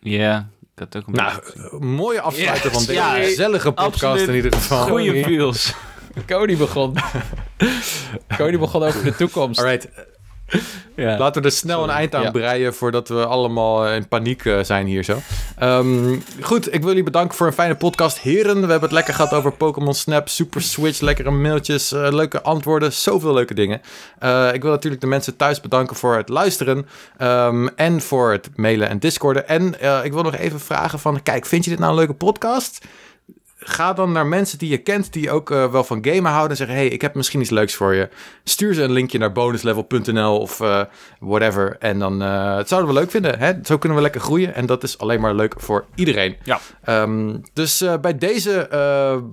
Ja, 0.00 0.48
had 0.74 0.96
ook 0.96 1.06
een 1.06 1.12
Nou, 1.12 1.42
mooie 1.84 2.20
afsluiter 2.20 2.70
van 2.70 2.80
deze 2.80 2.92
ja, 2.92 3.14
gezellige 3.14 3.72
podcast 3.72 4.26
in 4.26 4.34
ieder 4.34 4.52
geval. 4.52 4.86
Goeie 4.86 5.24
feels. 5.24 5.74
Cody 6.26 6.56
begon. 6.56 6.96
Cody 8.36 8.58
begon 8.58 8.82
over 8.82 9.04
de 9.04 9.14
toekomst. 9.16 9.60
Alright, 9.60 9.88
ja. 10.96 11.18
Laten 11.18 11.42
we 11.42 11.48
er 11.48 11.54
snel 11.54 11.82
een 11.82 11.90
eind 11.90 12.14
aan 12.14 12.32
breien 12.32 12.74
voordat 12.74 13.08
we 13.08 13.26
allemaal 13.26 13.88
in 13.88 14.08
paniek 14.08 14.44
eh, 14.44 14.58
zijn 14.62 14.86
hier 14.86 15.04
zo. 15.04 15.18
Ehm, 15.58 16.16
goed, 16.40 16.74
ik 16.74 16.80
wil 16.80 16.88
jullie 16.88 17.02
bedanken 17.02 17.36
voor 17.36 17.46
een 17.46 17.52
fijne 17.52 17.74
podcast. 17.74 18.18
Heren, 18.18 18.54
we 18.54 18.60
hebben 18.60 18.80
het 18.80 18.92
lekker 18.92 19.14
gehad 19.14 19.32
over 19.32 19.52
Pokémon 19.52 19.94
Snap, 19.94 20.28
Super 20.28 20.62
Switch, 20.62 21.00
lekkere 21.00 21.30
mailtjes, 21.30 21.92
uh, 21.92 22.08
leuke 22.10 22.42
antwoorden, 22.42 22.92
zoveel 22.92 23.32
leuke 23.32 23.54
dingen. 23.54 23.80
Uh, 24.22 24.54
ik 24.54 24.62
wil 24.62 24.70
natuurlijk 24.70 25.02
de 25.02 25.08
mensen 25.08 25.36
thuis 25.36 25.60
bedanken 25.60 25.96
voor 25.96 26.16
het 26.16 26.28
luisteren 26.28 26.86
um, 27.22 27.68
en 27.68 28.00
voor 28.00 28.32
het 28.32 28.50
mailen 28.54 28.88
en 28.88 28.98
discorden. 28.98 29.48
En 29.48 29.74
ik 30.04 30.12
wil 30.12 30.22
nog 30.22 30.36
even 30.36 30.60
vragen 30.60 30.98
van, 30.98 31.22
kijk, 31.22 31.46
vind 31.46 31.64
je 31.64 31.70
dit 31.70 31.78
nou 31.78 31.90
een 31.90 31.98
leuke 31.98 32.14
podcast? 32.14 32.86
Ga 33.64 33.92
dan 33.92 34.12
naar 34.12 34.26
mensen 34.26 34.58
die 34.58 34.70
je 34.70 34.78
kent, 34.78 35.12
die 35.12 35.30
ook 35.30 35.50
uh, 35.50 35.70
wel 35.70 35.84
van 35.84 36.04
gamen 36.04 36.30
houden. 36.30 36.50
En 36.50 36.56
zeggen: 36.56 36.76
hey, 36.76 36.86
ik 36.86 37.00
heb 37.00 37.14
misschien 37.14 37.40
iets 37.40 37.50
leuks 37.50 37.74
voor 37.74 37.94
je. 37.94 38.08
Stuur 38.44 38.74
ze 38.74 38.82
een 38.82 38.92
linkje 38.92 39.18
naar 39.18 39.32
bonuslevel.nl 39.32 40.38
of 40.38 40.60
uh, 40.60 40.80
whatever. 41.20 41.76
En 41.78 41.98
dan 41.98 42.22
uh, 42.22 42.56
het 42.56 42.68
zouden 42.68 42.94
we 42.94 43.00
leuk 43.00 43.10
vinden. 43.10 43.38
Hè? 43.38 43.52
Zo 43.62 43.78
kunnen 43.78 43.98
we 43.98 44.04
lekker 44.04 44.20
groeien. 44.20 44.54
En 44.54 44.66
dat 44.66 44.82
is 44.82 44.98
alleen 44.98 45.20
maar 45.20 45.34
leuk 45.34 45.54
voor 45.56 45.84
iedereen. 45.94 46.36
Ja. 46.42 46.60
Um, 47.02 47.40
dus 47.52 47.84
bij 48.00 48.18
deze 48.18 48.68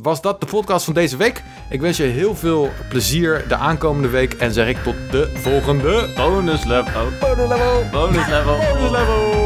was 0.01 0.21
dat 0.21 0.39
de 0.39 0.45
podcast 0.45 0.85
van 0.85 0.93
deze 0.93 1.17
week. 1.17 1.43
Ik 1.69 1.81
wens 1.81 1.97
je 1.97 2.03
heel 2.03 2.35
veel 2.35 2.69
plezier 2.89 3.45
de 3.47 3.55
aankomende 3.55 4.09
week. 4.09 4.33
En 4.33 4.53
zeg 4.53 4.67
ik 4.67 4.77
tot 4.83 4.95
de 5.11 5.31
volgende 5.33 6.09
bonus 6.15 6.63
level. 6.63 7.07
Bonus 7.19 7.47
level. 7.47 7.83
Bonus 7.91 8.27
level. 8.27 8.57
Bonus 8.57 8.91
level. 8.91 9.38